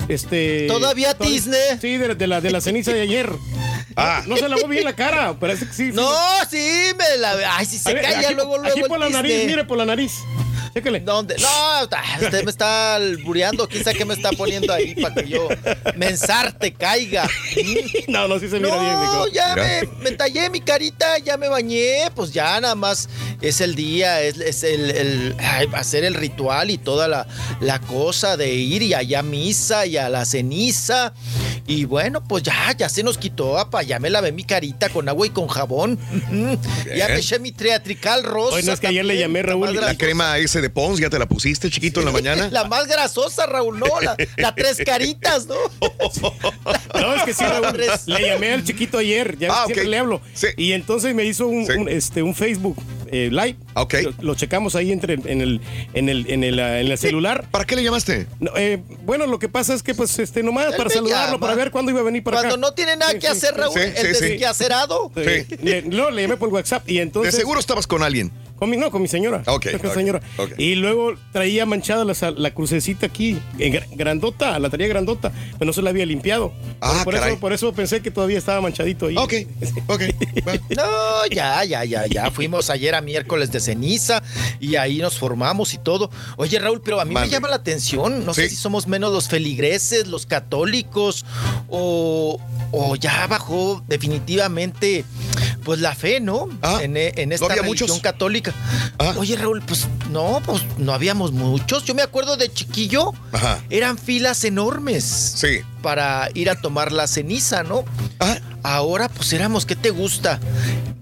este. 0.08 0.66
¿Todavía 0.66 1.14
tizne? 1.14 1.78
Sí, 1.80 1.96
de, 1.98 2.14
de 2.14 2.26
la, 2.26 2.40
de 2.40 2.50
la 2.50 2.60
ceniza 2.60 2.92
de 2.92 3.02
ayer. 3.02 3.30
Ah. 3.96 4.22
No, 4.26 4.36
se 4.36 4.48
lavó 4.48 4.66
bien 4.68 4.84
la 4.84 4.94
cara. 4.94 5.34
Parece 5.38 5.66
que 5.66 5.72
sí. 5.72 5.90
No, 5.92 6.08
sí, 6.50 6.92
me 6.98 7.16
la. 7.18 7.56
Ay, 7.56 7.66
si 7.66 7.78
se 7.78 7.90
A 7.90 7.94
ver, 7.94 8.02
calla 8.04 8.18
aquí- 8.20 8.34
luego, 8.34 8.58
luego. 8.58 8.78
Aquí 8.78 8.88
por 8.88 8.98
la 8.98 9.08
nariz, 9.08 9.46
mire, 9.46 9.64
por 9.64 9.78
la 9.78 9.84
nariz. 9.86 10.14
¿Dónde? 11.04 11.36
No, 11.38 11.46
ah, 11.48 11.88
usted 12.22 12.44
me 12.44 12.50
está 12.50 12.94
albureando. 12.96 13.66
Quizá 13.68 13.92
que 13.92 14.04
me 14.04 14.14
está 14.14 14.30
poniendo 14.32 14.72
ahí 14.72 14.94
para 14.94 15.14
que 15.14 15.28
yo 15.28 15.48
me 15.96 16.08
ensarte, 16.08 16.72
caiga. 16.72 17.28
No, 18.08 18.26
no, 18.28 18.38
sí 18.38 18.48
se 18.48 18.58
mira 18.58 18.74
no, 18.76 18.80
bien, 18.80 19.00
mijo. 19.00 19.26
ya 19.28 19.54
me, 19.54 19.82
me 20.02 20.12
tallé 20.16 20.50
mi 20.50 20.60
carita, 20.60 21.18
ya 21.18 21.36
me 21.36 21.48
bañé, 21.48 22.10
pues 22.14 22.32
ya 22.32 22.60
nada 22.60 22.74
más 22.74 23.08
es 23.40 23.60
el 23.60 23.74
día, 23.74 24.20
es, 24.22 24.38
es 24.38 24.62
el, 24.64 24.90
el- 24.90 25.36
ay, 25.38 25.68
hacer 25.74 26.04
el 26.04 26.14
ritual 26.14 26.70
y 26.70 26.78
toda 26.78 27.06
la, 27.08 27.26
la 27.60 27.78
cosa 27.80 28.36
de 28.36 28.52
ir 28.54 28.82
y 28.82 28.94
allá 28.94 29.20
a 29.20 29.22
misa 29.22 29.86
y 29.86 29.96
a 29.96 30.08
la 30.08 30.24
ceniza. 30.24 31.12
Y 31.66 31.84
bueno, 31.84 32.24
pues 32.26 32.42
ya, 32.42 32.74
ya 32.76 32.88
se 32.88 33.02
nos 33.04 33.16
quitó, 33.16 33.56
apa, 33.58 33.82
ya 33.82 34.00
me 34.00 34.10
lavé 34.10 34.32
mi 34.32 34.42
carita 34.44 34.88
con 34.88 35.08
agua 35.08 35.26
y 35.26 35.30
con 35.30 35.46
jabón. 35.46 35.98
Mm, 36.30 36.54
Ya 36.96 37.06
me 37.08 37.16
eché 37.18 37.38
mi 37.38 37.52
triatrical 37.52 38.24
rosa. 38.24 38.56
Oye, 38.56 38.66
no 38.66 38.72
es 38.72 38.80
que 38.80 38.88
ayer 38.88 39.04
le 39.04 39.16
llamé, 39.18 39.42
la 39.42 39.50
Raúl, 39.50 39.66
más 39.66 39.70
y 39.70 39.74
La 39.76 39.80
grasosa. 39.82 39.98
De 40.60 40.70
Pons, 40.70 41.00
¿ya 41.00 41.10
te 41.10 41.18
la 41.18 41.26
pusiste, 41.26 41.70
chiquito, 41.70 42.00
en 42.00 42.06
la 42.06 42.12
mañana? 42.12 42.48
La 42.50 42.64
más 42.64 42.86
grasosa, 42.86 43.46
Raúl, 43.46 43.78
no, 43.78 44.00
la, 44.00 44.16
la 44.36 44.54
tres 44.54 44.78
caritas, 44.84 45.46
¿no? 45.46 45.54
No, 47.00 47.14
es 47.14 47.22
que 47.24 47.34
sí, 47.34 47.44
Raúl, 47.44 47.80
le 48.06 48.26
llamé 48.28 48.52
al 48.52 48.64
chiquito 48.64 48.98
ayer, 48.98 49.36
ya 49.38 49.48
Ah, 49.52 49.62
siempre 49.66 49.86
le 49.88 49.98
hablo. 49.98 50.20
Y 50.56 50.72
entonces 50.72 51.14
me 51.14 51.24
hizo 51.24 51.46
un, 51.46 51.70
un, 51.70 51.88
este, 51.88 52.22
un 52.22 52.34
Facebook 52.34 52.76
eh, 53.12 53.28
Live. 53.30 53.56
Ok. 53.74 53.94
Lo, 54.02 54.14
lo 54.20 54.34
checamos 54.34 54.74
ahí 54.76 54.92
entre, 54.92 55.14
en, 55.14 55.40
el, 55.40 55.60
en, 55.94 56.08
el, 56.08 56.30
en, 56.30 56.44
el, 56.44 56.58
en 56.58 56.90
el 56.90 56.98
celular. 56.98 57.44
¿Para 57.50 57.64
qué 57.64 57.74
le 57.76 57.82
llamaste? 57.82 58.26
No, 58.38 58.52
eh, 58.56 58.82
bueno, 59.04 59.26
lo 59.26 59.38
que 59.38 59.48
pasa 59.48 59.74
es 59.74 59.82
que, 59.82 59.94
pues, 59.94 60.18
este, 60.18 60.42
nomás 60.42 60.66
Él 60.66 60.74
para 60.76 60.90
saludarlo, 60.90 61.32
llama. 61.34 61.40
para 61.40 61.54
ver 61.54 61.70
cuándo 61.70 61.90
iba 61.90 62.00
a 62.00 62.04
venir 62.04 62.22
para 62.22 62.36
Cuando 62.38 62.54
acá. 62.54 62.60
no 62.60 62.72
tiene 62.74 62.96
nada 62.96 63.12
Sí, 63.12 63.18
que 63.18 63.26
sí, 63.26 63.32
hacer, 63.32 63.54
sí. 63.54 63.60
Raúl, 63.60 63.74
Sí, 63.74 63.80
el 63.96 64.14
sí, 64.14 64.14
sí. 64.14 64.28
desquacerado. 64.30 65.10
Sí. 65.16 65.56
Le, 65.62 65.82
no, 65.82 66.10
le 66.10 66.22
llamé 66.22 66.36
por 66.36 66.48
WhatsApp 66.50 66.88
y 66.88 66.98
entonces... 66.98 67.34
De 67.34 67.40
seguro 67.40 67.58
estabas 67.60 67.86
con 67.86 68.02
alguien. 68.02 68.30
Con 68.60 68.70
mi, 68.70 68.76
no, 68.76 68.90
con 68.92 69.02
mi 69.02 69.08
señora. 69.08 69.42
Ok, 69.46 69.72
Con 69.72 69.80
mi 69.82 69.88
ok, 69.88 69.94
señora. 69.94 70.20
ok. 70.36 70.52
Y 70.58 70.76
luego 70.76 71.14
traía 71.32 71.66
manchada 71.66 72.04
la, 72.04 72.14
la 72.36 72.50
crucecita 72.52 73.06
aquí, 73.06 73.38
grandota, 73.96 74.58
la 74.58 74.70
traía 74.70 74.86
grandota, 74.86 75.32
pero 75.58 75.64
no 75.66 75.72
se 75.72 75.82
la 75.82 75.90
había 75.90 76.06
limpiado. 76.06 76.52
Ah, 76.80 77.00
por, 77.04 77.14
caray. 77.14 77.30
eso, 77.32 77.40
por 77.40 77.52
eso 77.52 77.72
pensé 77.72 78.00
que 78.02 78.10
todavía 78.12 78.38
estaba 78.38 78.60
manchadito 78.60 79.06
ahí. 79.06 79.16
Ok, 79.16 79.32
ok. 79.88 80.02
No, 80.76 81.26
ya, 81.30 81.64
ya, 81.64 81.84
ya, 81.84 82.06
ya. 82.06 82.30
Fuimos 82.30 82.70
ayer 82.70 82.94
a 82.94 83.00
miércoles 83.00 83.50
de 83.50 83.60
ceniza 83.60 84.22
y 84.60 84.76
ahí 84.76 84.98
nos 84.98 85.18
formamos 85.18 85.74
y 85.74 85.78
todo. 85.78 86.10
Oye, 86.36 86.58
Raúl, 86.58 86.80
pero 86.82 87.00
a 87.00 87.04
mí 87.04 87.14
me 87.14 87.28
llama 87.28 87.48
la 87.48 87.56
atención. 87.56 88.24
No 88.24 88.34
sé 88.34 88.48
si 88.48 88.56
somos 88.56 88.86
menos 88.86 89.12
los 89.12 89.28
feligreses, 89.28 90.06
los 90.06 90.26
católicos 90.26 91.24
o, 91.68 92.38
o 92.72 92.96
ya 92.96 93.26
bajó 93.26 93.82
definitivamente 93.88 95.04
pues 95.64 95.80
la 95.80 95.94
fe, 95.94 96.20
¿no? 96.20 96.48
en, 96.80 96.96
e- 96.96 97.12
en 97.16 97.32
esta 97.32 97.46
Ah, 97.46 97.52
había 97.52 97.62
religión 97.62 97.88
muchos? 97.90 98.02
católica. 98.02 98.49
Oye, 99.16 99.36
Raúl, 99.36 99.62
pues 99.62 99.86
no, 100.10 100.40
pues 100.44 100.62
no 100.78 100.92
habíamos 100.92 101.32
muchos. 101.32 101.84
Yo 101.84 101.94
me 101.94 102.02
acuerdo 102.02 102.36
de 102.36 102.52
chiquillo, 102.52 103.12
Ajá. 103.32 103.62
eran 103.70 103.98
filas 103.98 104.44
enormes. 104.44 105.04
Sí. 105.04 105.60
Para 105.82 106.28
ir 106.34 106.50
a 106.50 106.60
tomar 106.60 106.92
la 106.92 107.06
ceniza, 107.06 107.62
¿no? 107.62 107.84
Ahora 108.62 109.08
pues 109.08 109.32
éramos, 109.32 109.64
¿qué 109.64 109.74
te 109.76 109.90
gusta? 109.90 110.38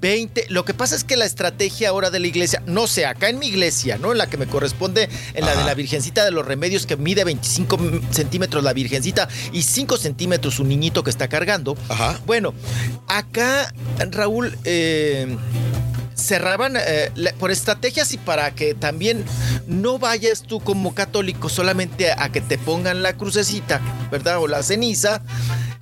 20. 0.01 0.47
Lo 0.51 0.65
que 0.65 0.75
pasa 0.75 0.95
es 0.95 1.03
que 1.03 1.17
la 1.17 1.25
estrategia 1.25 1.89
ahora 1.89 2.11
de 2.11 2.21
la 2.21 2.29
iglesia, 2.29 2.63
no 2.67 2.87
sé, 2.87 3.05
acá 3.05 3.29
en 3.29 3.39
mi 3.41 3.49
iglesia, 3.49 3.99
¿no? 3.99 4.13
En 4.13 4.19
la 4.19 4.29
que 4.29 4.37
me 4.37 4.47
corresponde, 4.47 5.09
en 5.35 5.45
la 5.45 5.57
de 5.57 5.65
la 5.65 5.75
Virgencita 5.75 6.25
de 6.25 6.31
los 6.31 6.47
Remedios, 6.47 6.87
que 6.87 6.97
mide 6.97 7.25
25 7.25 7.79
centímetros 8.13 8.63
la 8.63 8.73
Virgencita 8.73 9.29
y 9.53 9.63
5 9.63 9.97
centímetros 9.97 10.61
un 10.61 10.69
niñito 10.69 11.03
que 11.03 11.11
está 11.11 11.29
cargando. 11.29 11.77
Ajá. 11.89 12.21
Bueno, 12.27 12.55
acá, 13.09 13.75
Raúl, 14.11 14.57
eh, 14.65 15.37
cerraban 16.19 16.75
eh, 16.77 17.11
por 17.39 17.51
estrategias 17.51 18.13
y 18.13 18.19
para 18.19 18.55
que 18.55 18.75
también 18.75 19.25
no 19.67 19.99
vayas 19.99 20.43
tú 20.43 20.61
como 20.61 20.95
católico 20.95 21.49
solamente 21.49 22.13
a, 22.13 22.31
que 22.31 22.41
te 22.41 22.59
pongan 22.59 23.03
la 23.03 23.15
crucecita, 23.15 23.81
¿verdad? 24.11 24.39
O 24.39 24.49
la 24.49 24.63
ceniza, 24.63 25.23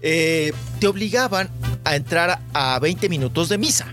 eh, 0.03 0.53
te 0.79 0.87
obligaban 0.87 1.51
a 1.85 1.97
entrar 1.97 2.41
a 2.53 2.79
20 2.79 3.09
minutos 3.09 3.49
de 3.49 3.59
misa. 3.59 3.87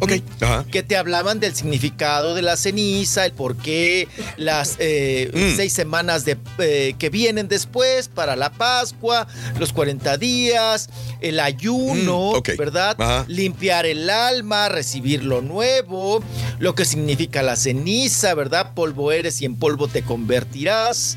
Ok. 0.00 0.12
Ajá. 0.40 0.64
Que 0.70 0.82
te 0.82 0.96
hablaban 0.96 1.40
del 1.40 1.54
significado 1.54 2.34
de 2.34 2.42
la 2.42 2.56
ceniza, 2.56 3.26
el 3.26 3.32
por 3.32 3.56
qué, 3.56 4.08
las 4.36 4.76
eh, 4.78 5.30
Mm. 5.32 5.56
seis 5.56 5.72
semanas 5.72 6.24
de, 6.24 6.36
eh, 6.58 6.94
que 6.98 7.10
vienen 7.10 7.48
después 7.48 8.08
para 8.08 8.34
la 8.36 8.50
Pascua, 8.50 9.26
los 9.58 9.72
40 9.72 10.16
días, 10.16 10.88
el 11.20 11.38
ayuno, 11.40 12.32
Mm. 12.34 12.56
¿verdad? 12.56 12.96
Ajá. 12.98 13.24
limpiar 13.28 13.86
el 13.86 14.08
alma, 14.10 14.68
recibir 14.68 15.24
lo 15.24 15.42
nuevo, 15.42 16.22
lo 16.58 16.74
que 16.74 16.84
significa 16.84 17.42
la 17.42 17.56
ceniza, 17.56 18.34
¿verdad? 18.34 18.72
Polvo 18.74 19.12
eres 19.12 19.40
y 19.42 19.44
en 19.44 19.56
polvo 19.56 19.86
te 19.88 20.02
convertirás. 20.02 21.16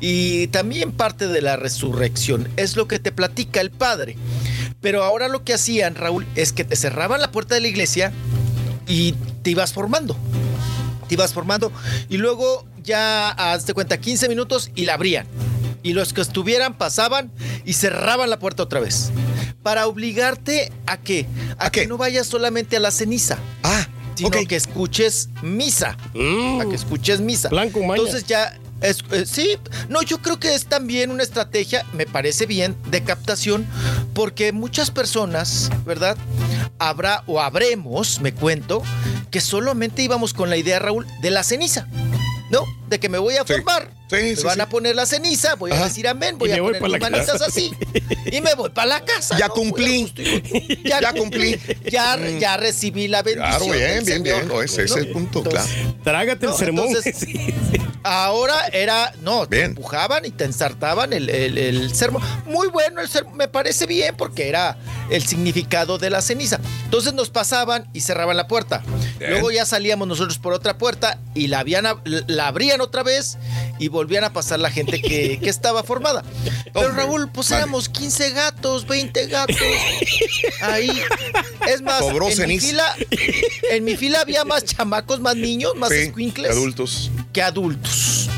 Y 0.00 0.48
también 0.48 0.92
parte 0.92 1.28
de 1.28 1.40
la 1.40 1.56
resurrección. 1.56 2.48
Es 2.56 2.76
lo 2.76 2.88
que 2.88 2.98
te 2.98 3.12
platica 3.12 3.60
el 3.60 3.70
Padre. 3.70 4.16
Pero 4.80 5.02
ahora 5.04 5.28
lo 5.28 5.44
que 5.44 5.54
hacían, 5.54 5.94
Raúl, 5.94 6.26
es 6.34 6.52
que 6.52 6.64
te 6.64 6.76
cerraban 6.76 7.20
la 7.20 7.30
puerta 7.30 7.54
de 7.54 7.60
la 7.60 7.68
iglesia 7.68 8.12
y 8.86 9.14
te 9.42 9.50
ibas 9.50 9.72
formando. 9.72 10.16
Te 11.08 11.14
ibas 11.14 11.32
formando. 11.32 11.72
Y 12.08 12.16
luego 12.16 12.66
ya, 12.82 13.30
hazte 13.30 13.74
cuenta, 13.74 13.98
15 13.98 14.28
minutos 14.28 14.70
y 14.74 14.84
la 14.84 14.94
abrían. 14.94 15.26
Y 15.82 15.92
los 15.92 16.12
que 16.12 16.22
estuvieran 16.22 16.74
pasaban 16.74 17.30
y 17.64 17.74
cerraban 17.74 18.30
la 18.30 18.38
puerta 18.38 18.62
otra 18.62 18.80
vez. 18.80 19.10
Para 19.62 19.86
obligarte 19.86 20.72
a 20.86 20.98
que, 20.98 21.26
a, 21.58 21.70
que 21.70 21.86
no 21.86 21.96
vayas 21.98 22.26
solamente 22.26 22.76
a 22.76 22.80
la 22.80 22.90
ceniza. 22.90 23.38
Ah, 23.62 23.86
sino 24.14 24.30
que 24.30 24.56
escuches 24.56 25.28
misa. 25.42 25.96
A 26.60 26.64
que 26.68 26.74
escuches 26.74 27.20
misa. 27.20 27.48
Blanco. 27.48 27.80
Entonces 27.80 28.24
ya. 28.24 28.58
Es- 28.80 29.04
eh, 29.12 29.24
sí, 29.26 29.56
no, 29.88 30.02
yo 30.02 30.18
creo 30.18 30.38
que 30.38 30.54
es 30.54 30.66
también 30.66 31.10
una 31.10 31.22
estrategia, 31.22 31.84
me 31.92 32.06
parece 32.06 32.46
bien, 32.46 32.76
de 32.90 33.02
captación, 33.02 33.66
porque 34.14 34.52
muchas 34.52 34.90
personas, 34.90 35.70
¿verdad? 35.84 36.16
Habrá 36.78 37.22
o 37.26 37.40
habremos, 37.40 38.20
me 38.20 38.32
cuento, 38.34 38.82
que 39.30 39.40
solamente 39.40 40.02
íbamos 40.02 40.34
con 40.34 40.50
la 40.50 40.56
idea, 40.56 40.78
Raúl, 40.78 41.06
de 41.22 41.30
la 41.30 41.42
ceniza. 41.42 41.86
¿No? 42.50 42.62
De 42.94 43.00
que 43.00 43.08
me 43.08 43.18
voy 43.18 43.36
a 43.36 43.44
formar. 43.44 43.90
me 44.12 44.36
sí, 44.36 44.42
van 44.44 44.54
sí. 44.54 44.60
a 44.60 44.68
poner 44.68 44.94
la 44.94 45.04
ceniza, 45.04 45.56
voy 45.56 45.72
a 45.72 45.82
decir 45.84 46.06
amén, 46.06 46.38
voy 46.38 46.50
Y 46.50 46.52
a 46.52 46.62
voy 46.62 46.74
poner 46.78 47.00
pa' 47.00 47.10
mis 47.10 47.10
manitas 47.10 47.32
casa. 47.32 47.46
así. 47.46 47.72
Y 48.30 48.40
me 48.40 48.54
voy 48.54 48.70
para 48.70 48.86
la 48.86 49.04
casa. 49.04 49.36
Ya 49.36 49.48
¿no? 49.48 49.54
cumplí. 49.54 50.12
Ya, 50.84 51.00
Ya 51.00 51.12
cumplí. 51.12 51.58
Ya, 51.90 52.16
Mm. 52.16 52.38
ya 52.38 52.56
recibí 52.56 53.08
la 53.08 53.22
bendición. 53.22 53.50
Claro, 53.58 53.72
bien, 53.72 54.04
del 54.04 54.22
bien, 54.22 54.22
bien. 54.22 54.48
No, 54.48 54.62
ese 54.62 54.84
es 54.84 54.92
el 54.94 55.10
punto, 55.10 55.42
claro. 55.42 55.66
Trágate 56.04 56.46
el 56.46 56.52
No, 56.52 56.56
sermón. 56.58 56.86
entonces, 56.88 57.16
Ahora 58.06 58.66
era, 58.72 59.12
no, 59.22 59.48
te 59.48 59.64
empujaban 59.64 60.26
y 60.26 60.30
te 60.30 60.44
ensartaban 60.44 61.14
el, 61.14 61.30
el, 61.30 61.56
el 61.56 61.94
sermón. 61.94 62.22
Muy 62.44 62.68
bueno 62.68 63.00
el 63.00 63.08
sermón, 63.08 63.36
me 63.38 63.48
parece 63.48 63.86
bien 63.86 64.14
porque 64.14 64.46
era 64.48 64.76
el 65.10 65.26
significado 65.26 65.96
de 65.96 66.10
la 66.10 66.20
ceniza. 66.20 66.60
Entonces 66.84 67.14
nos 67.14 67.30
pasaban 67.30 67.88
y 67.94 68.02
cerraban 68.02 68.36
la 68.36 68.46
puerta. 68.46 68.82
Bien. 69.18 69.30
Luego 69.30 69.50
ya 69.50 69.64
salíamos 69.64 70.06
nosotros 70.06 70.38
por 70.38 70.52
otra 70.52 70.76
puerta 70.76 71.18
y 71.34 71.46
la, 71.46 71.60
habían, 71.60 71.86
ab- 71.86 72.02
la 72.26 72.48
abrían 72.48 72.82
otra 72.84 73.02
vez 73.02 73.36
y 73.78 73.88
volvían 73.88 74.24
a 74.24 74.32
pasar 74.32 74.60
la 74.60 74.70
gente 74.70 75.00
que, 75.00 75.38
que 75.40 75.50
estaba 75.50 75.82
formada. 75.82 76.22
Pero 76.72 76.92
Raúl, 76.92 77.30
pues 77.30 77.50
vale. 77.50 77.62
éramos 77.62 77.88
15 77.88 78.30
gatos, 78.30 78.86
20 78.86 79.26
gatos. 79.26 79.56
Ahí. 80.62 80.90
Es 81.68 81.82
más, 81.82 82.02
en 82.02 82.48
mi, 82.48 82.60
fila, 82.60 82.94
en 83.70 83.84
mi 83.84 83.96
fila 83.96 84.20
había 84.20 84.44
más 84.44 84.64
chamacos, 84.64 85.20
más 85.20 85.36
niños, 85.36 85.74
más 85.76 85.90
Sí, 85.90 85.96
escuincles 85.96 86.50
adultos. 86.50 87.10
que 87.32 87.42
adultos. 87.42 88.28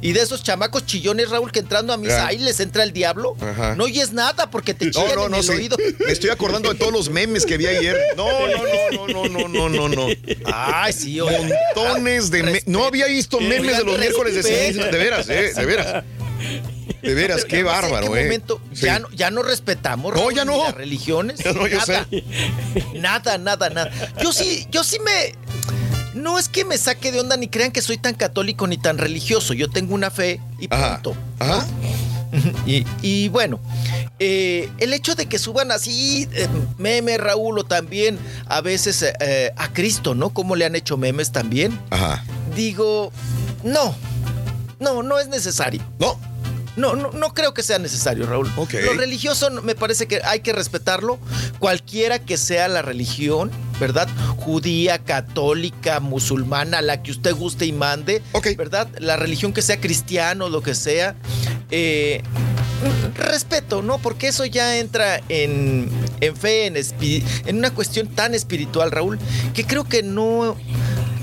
Y 0.00 0.12
de 0.12 0.20
esos 0.20 0.42
chamacos 0.42 0.84
chillones, 0.86 1.30
Raúl, 1.30 1.50
que 1.50 1.60
entrando 1.60 1.92
a 1.92 1.96
misa, 1.96 2.26
ahí 2.26 2.38
les 2.38 2.60
entra 2.60 2.82
el 2.82 2.92
diablo. 2.92 3.36
Ajá. 3.40 3.74
No 3.74 3.84
oyes 3.84 4.12
nada 4.12 4.50
porque 4.50 4.74
te 4.74 4.90
chillan 4.90 5.14
no, 5.14 5.24
en 5.26 5.30
no, 5.30 5.36
el 5.38 5.42
sí. 5.44 5.50
oído. 5.52 5.76
Me 6.04 6.12
estoy 6.12 6.30
acordando 6.30 6.68
de 6.72 6.74
todos 6.78 6.92
los 6.92 7.08
memes 7.10 7.46
que 7.46 7.56
vi 7.56 7.66
ayer. 7.66 7.96
No, 8.16 8.26
no, 8.28 9.08
no, 9.08 9.28
no, 9.28 9.28
no, 9.28 9.48
no, 9.48 9.68
no, 9.68 9.88
no. 9.88 10.06
Ay, 10.52 10.92
sí, 10.92 11.20
oye. 11.20 11.54
Montones 11.74 12.30
de 12.30 12.42
memes. 12.42 12.66
No 12.66 12.84
había 12.84 13.06
visto 13.06 13.40
memes 13.40 13.78
de 13.78 13.84
los 13.84 13.98
miércoles 13.98 14.34
de 14.34 14.42
ceniza. 14.42 14.84
De 14.94 14.98
veras, 14.98 15.28
eh, 15.28 15.52
de 15.54 15.64
veras. 15.66 16.04
De 17.02 17.14
veras, 17.14 17.44
qué 17.44 17.62
bárbaro, 17.62 18.12
qué 18.12 18.20
eh. 18.20 18.24
momento 18.24 18.60
Sí. 18.72 18.86
ya, 18.86 18.98
no, 18.98 19.10
ya 19.10 19.30
no 19.30 19.42
respetamos 19.42 20.14
No, 20.14 20.30
ya 20.30 20.44
no. 20.44 20.64
las 20.64 20.74
religiones. 20.74 21.38
Ya 21.44 21.52
no, 21.52 21.66
yo 21.66 21.78
nada. 21.78 22.06
sé. 22.10 22.24
Nada, 22.94 23.38
nada, 23.38 23.70
nada. 23.70 23.90
Yo 24.22 24.32
sí, 24.32 24.66
yo 24.70 24.84
sí 24.84 24.98
me. 25.00 25.34
No 26.14 26.38
es 26.38 26.48
que 26.48 26.64
me 26.64 26.78
saque 26.78 27.12
de 27.12 27.20
onda 27.20 27.36
ni 27.36 27.48
crean 27.48 27.72
que 27.72 27.82
soy 27.82 27.98
tan 27.98 28.14
católico 28.14 28.66
ni 28.66 28.78
tan 28.78 28.98
religioso. 28.98 29.52
Yo 29.52 29.68
tengo 29.68 29.94
una 29.94 30.10
fe 30.10 30.40
y 30.60 30.68
punto. 30.68 31.16
Ajá. 31.38 31.66
Y, 32.66 32.84
y 33.00 33.28
bueno, 33.28 33.60
eh, 34.18 34.68
el 34.78 34.92
hecho 34.92 35.14
de 35.14 35.26
que 35.26 35.38
suban 35.38 35.70
así 35.70 36.28
eh, 36.32 36.48
meme, 36.78 37.16
Raúl, 37.16 37.60
o 37.60 37.64
también 37.64 38.18
a 38.46 38.60
veces 38.60 39.02
eh, 39.02 39.12
eh, 39.20 39.52
a 39.56 39.72
Cristo, 39.72 40.16
¿no? 40.16 40.30
Como 40.30 40.56
le 40.56 40.64
han 40.64 40.74
hecho 40.74 40.96
memes 40.96 41.30
también. 41.30 41.78
Ajá. 41.90 42.24
Digo, 42.56 43.12
no, 43.62 43.94
no, 44.80 45.02
no 45.02 45.20
es 45.20 45.28
necesario. 45.28 45.82
No. 45.98 46.18
No, 46.76 46.96
no, 46.96 47.12
no 47.12 47.32
creo 47.34 47.54
que 47.54 47.62
sea 47.62 47.78
necesario, 47.78 48.26
Raúl. 48.26 48.52
Ok. 48.56 48.74
Lo 48.84 48.94
religioso 48.94 49.48
me 49.62 49.76
parece 49.76 50.08
que 50.08 50.20
hay 50.24 50.40
que 50.40 50.52
respetarlo, 50.52 51.20
cualquiera 51.60 52.18
que 52.18 52.36
sea 52.36 52.66
la 52.66 52.82
religión, 52.82 53.52
¿verdad? 53.84 54.08
Judía, 54.38 54.98
católica, 54.98 56.00
musulmana, 56.00 56.80
la 56.80 57.02
que 57.02 57.10
usted 57.10 57.34
guste 57.34 57.66
y 57.66 57.72
mande, 57.72 58.22
¿verdad? 58.56 58.88
La 58.98 59.16
religión 59.16 59.52
que 59.52 59.60
sea 59.60 59.78
cristiano, 59.78 60.48
lo 60.48 60.62
que 60.62 60.74
sea. 60.74 61.14
eh, 61.70 62.22
respeto, 63.16 63.82
¿no? 63.82 63.98
Porque 63.98 64.28
eso 64.28 64.44
ya 64.46 64.78
entra 64.78 65.20
en, 65.28 65.90
en 66.20 66.36
fe, 66.36 66.66
en, 66.66 66.76
en 66.76 67.56
una 67.56 67.72
cuestión 67.72 68.08
tan 68.08 68.34
espiritual, 68.34 68.90
Raúl, 68.90 69.18
que 69.54 69.64
creo 69.64 69.84
que 69.84 70.02
no, 70.02 70.56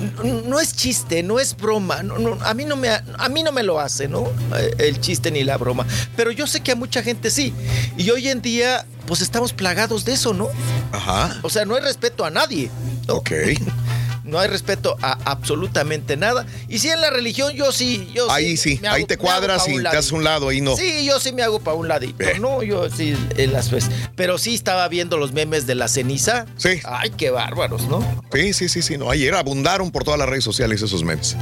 no, 0.02 0.42
no 0.42 0.60
es 0.60 0.76
chiste, 0.76 1.24
no 1.24 1.40
es 1.40 1.56
broma. 1.56 2.04
no- 2.04 2.18
no, 2.20 2.38
a, 2.44 2.54
mí 2.54 2.66
no 2.66 2.76
me, 2.76 2.90
a 2.90 3.30
mí 3.30 3.44
no 3.44 3.52
me 3.52 3.64
lo 3.64 3.80
hace, 3.80 4.08
¿no? 4.08 4.28
Eh, 4.58 4.76
El 4.80 5.00
chiste 5.00 5.32
ni 5.32 5.44
la 5.44 5.58
broma. 5.58 5.86
Pero 6.16 6.32
yo 6.32 6.48
sé 6.48 6.62
que 6.62 6.72
a 6.72 6.76
mucha 6.76 7.04
gente 7.04 7.30
sí. 7.32 7.54
Y 7.98 8.10
hoy 8.10 8.28
en 8.30 8.42
día, 8.42 8.86
pues 9.08 9.22
estamos 9.22 9.54
plagados 9.54 10.06
de 10.06 10.14
eso, 10.14 10.34
¿no? 10.34 10.50
Ajá. 10.92 11.40
O 11.44 11.50
sea, 11.50 11.66
no 11.66 11.76
hay 11.76 11.82
respeto 11.82 12.26
a 12.26 12.30
nadie. 12.30 12.70
Ok. 13.08 13.32
No 14.32 14.40
hay 14.40 14.48
respeto 14.48 14.96
a 15.02 15.18
absolutamente 15.26 16.16
nada. 16.16 16.46
Y 16.70 16.80
si 16.80 16.88
en 16.90 17.02
la 17.02 17.10
religión, 17.10 17.52
yo 17.54 17.72
sí. 17.74 18.10
Yo 18.14 18.32
Ahí 18.32 18.56
sí, 18.56 18.80
hago- 18.82 18.96
ahí 18.96 19.06
te 19.06 19.18
cuadras 19.18 19.68
y 19.68 19.78
te 19.82 19.90
haces 19.90 20.14
un 20.14 20.24
lado, 20.24 20.48
ahí 20.50 20.62
no. 20.62 20.78
Sí, 20.78 21.06
yo 21.06 21.20
sí 21.20 21.34
me 21.34 21.44
hago 21.44 21.60
para 21.60 21.76
un 21.76 21.88
ladito. 21.90 22.24
No, 22.40 22.64
yo 22.64 22.90
sí, 22.90 23.14
en 23.38 23.52
las 23.52 23.70
veces. 23.70 23.92
Pero 24.16 24.38
sí 24.38 24.56
estaba 24.56 24.88
viendo 24.88 25.18
los 25.18 25.34
memes 25.34 25.68
de 25.68 25.76
la 25.76 25.88
ceniza. 25.90 26.46
Sí. 26.56 26.80
Ay, 26.86 27.10
qué 27.12 27.30
bárbaros, 27.30 27.88
¿no? 27.90 28.00
Sí, 28.34 28.54
sí, 28.54 28.70
sí, 28.70 28.82
sí. 28.82 28.98
No, 28.98 29.12
ayer 29.12 29.36
abundaron 29.36 29.92
por 29.92 30.06
todas 30.06 30.18
las 30.18 30.30
redes 30.30 30.46
sociales 30.46 30.82
esos 30.82 31.04
memes. 31.04 31.36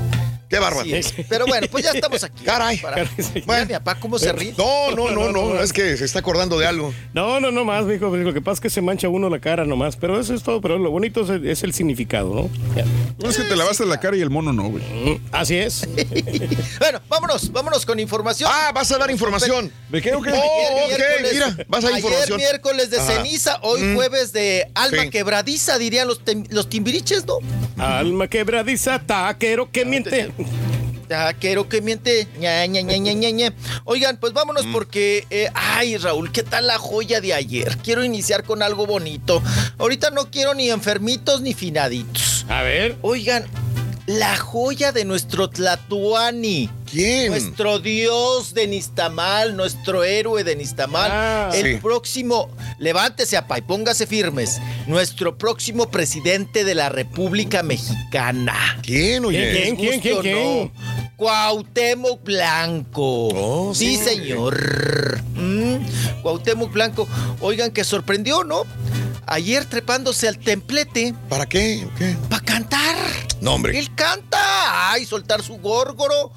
Qué 0.50 0.58
bárbaro. 0.60 0.88
Pero 1.30 1.46
bueno, 1.46 1.68
pues 1.70 1.84
ya 1.86 1.92
estamos 1.92 2.24
aquí. 2.24 2.44
Caray. 2.44 2.78
Para... 2.80 3.08
Mira, 3.46 3.66
mi 3.66 3.74
papá, 3.74 3.96
¿cómo 4.00 4.18
se 4.18 4.32
ríe? 4.32 4.54
No, 4.58 4.92
no, 4.96 5.12
no, 5.12 5.32
no, 5.32 5.62
es 5.62 5.72
que 5.72 5.96
se 5.96 6.06
está 6.06 6.20
acordando 6.20 6.58
de 6.58 6.66
algo. 6.66 6.94
No, 7.14 7.40
no, 7.40 7.52
no 7.52 7.66
más, 7.66 7.86
mijo. 7.86 8.16
Lo 8.16 8.34
que 8.34 8.42
pasa 8.42 8.54
es 8.56 8.60
que 8.62 8.70
se 8.70 8.82
mancha 8.82 9.10
uno 9.10 9.30
la 9.30 9.40
cara 9.40 9.66
nomás. 9.66 9.96
Pero 9.96 10.20
eso 10.20 10.34
es 10.34 10.42
todo. 10.44 10.60
Pero 10.62 10.78
lo 10.80 10.90
bonito 10.92 11.22
es 11.22 11.30
el, 11.30 11.48
es 11.48 11.62
el 11.64 11.74
significado, 11.74 12.34
¿no? 12.34 12.50
No 13.24 13.30
es 13.30 13.38
que 13.38 13.44
te 13.44 13.56
lavaste 13.56 13.86
la 13.86 14.00
cara 14.00 14.18
y 14.18 14.22
el 14.22 14.30
mono 14.30 14.52
no, 14.52 14.70
güey. 14.70 14.84
Así 15.32 15.56
es. 15.58 15.88
bueno, 16.80 17.00
vámonos, 17.08 17.52
vámonos 17.52 17.86
con 17.86 18.00
información. 18.00 18.50
Ah, 18.52 18.72
vas 18.74 18.92
a 18.92 18.98
dar 18.98 19.12
información. 19.12 19.72
¿De 19.90 20.02
qué 20.02 20.14
o 20.16 20.22
qué? 20.22 20.32
Oh, 20.32 20.86
Ayer 20.86 21.02
ok, 21.20 21.32
mira, 21.32 21.66
vas 21.68 21.84
a 21.84 21.88
dar 21.90 21.96
ayer 21.98 22.06
información. 22.06 22.38
miércoles 22.38 22.90
de 22.90 22.98
Ajá. 23.00 23.14
ceniza, 23.18 23.60
hoy 23.62 23.82
Mm. 23.82 23.96
jueves 23.96 24.34
de 24.34 24.70
alma 24.76 25.04
Sí. 25.04 25.10
quebradiza, 25.10 25.78
dirían 25.78 26.08
los, 26.08 26.22
los 26.50 26.70
timbiriches, 26.70 27.26
¿no? 27.26 27.38
Alma 27.78 28.28
quebradiza, 28.28 29.00
taquero 29.00 29.72
que 29.72 29.86
miente. 29.86 30.32
Ya 31.10 31.34
quiero 31.34 31.68
que 31.68 31.82
miente. 31.82 32.28
ña, 32.40 32.66
ña, 32.68 32.82
ña, 32.82 32.98
ña, 32.98 33.14
ña, 33.14 33.30
ña. 33.32 33.54
Oigan, 33.86 34.18
pues 34.18 34.32
vámonos 34.34 34.66
Mm. 34.68 34.72
porque. 34.74 35.26
eh, 35.32 35.50
ay, 35.56 35.98
Raúl, 35.98 36.32
¿qué 36.32 36.44
tal 36.44 36.68
la 36.68 36.78
joya 36.78 37.20
de 37.20 37.34
ayer? 37.34 37.78
Quiero 37.84 38.04
iniciar 38.04 38.44
con 38.44 38.62
algo 38.62 38.86
bonito. 38.86 39.42
Ahorita 39.80 40.12
no 40.12 40.30
quiero 40.30 40.54
ni 40.54 40.70
enfermitos 40.70 41.42
ni 41.42 41.54
finaditos. 41.56 42.46
A 42.48 42.62
ver. 42.62 42.96
Oigan, 43.02 43.46
la 44.10 44.36
joya 44.38 44.92
de 44.92 45.06
nuestro 45.06 45.52
Tlatuani. 45.52 46.68
¿Quién? 46.90 47.28
Nuestro 47.32 47.78
dios 47.78 48.56
de 48.56 48.66
Nistamal, 48.66 49.56
nuestro 49.56 50.04
héroe 50.04 50.44
de 50.44 50.56
Nistamal. 50.56 51.12
Ah. 51.14 51.52
el 51.54 51.76
Sí. 51.76 51.80
próximo, 51.80 52.50
levántese, 52.80 53.38
apa, 53.38 53.60
y 53.60 53.62
póngase 53.62 54.08
firmes. 54.08 54.60
Nuestro 54.88 55.38
próximo 55.38 55.92
presidente 55.92 56.64
de 56.64 56.74
la 56.74 56.90
República 56.90 57.62
Mexicana. 57.62 58.80
¿Quién, 58.82 59.26
oye? 59.26 59.52
¿Quién, 59.52 59.76
quién, 59.76 60.00
quién, 60.02 60.22
quién? 60.22 60.72
Cuauhtémoc 61.16 62.24
Blanco. 62.24 63.72
sí, 63.76 63.96
sí. 63.96 64.04
señor. 64.04 65.22
Mm, 65.36 65.76
Cuauhtémoc 66.24 66.72
Blanco. 66.74 67.08
Oigan, 67.42 67.70
que 67.70 67.84
sorprendió, 67.84 68.44
¿no? 68.44 68.64
Ayer 69.32 69.64
trepándose 69.66 70.28
al 70.28 70.40
templete. 70.40 71.14
¿Para 71.30 71.46
qué? 71.46 71.88
¿Qué? 72.00 72.18
Para 72.30 72.44
cantar. 72.44 72.96
No, 73.42 73.54
hombre. 73.54 73.78
Él 73.78 73.94
canta. 73.94 74.92
Ay, 74.92 75.06
soltar 75.06 75.44
su 75.44 75.58
górgoro. 75.58 76.32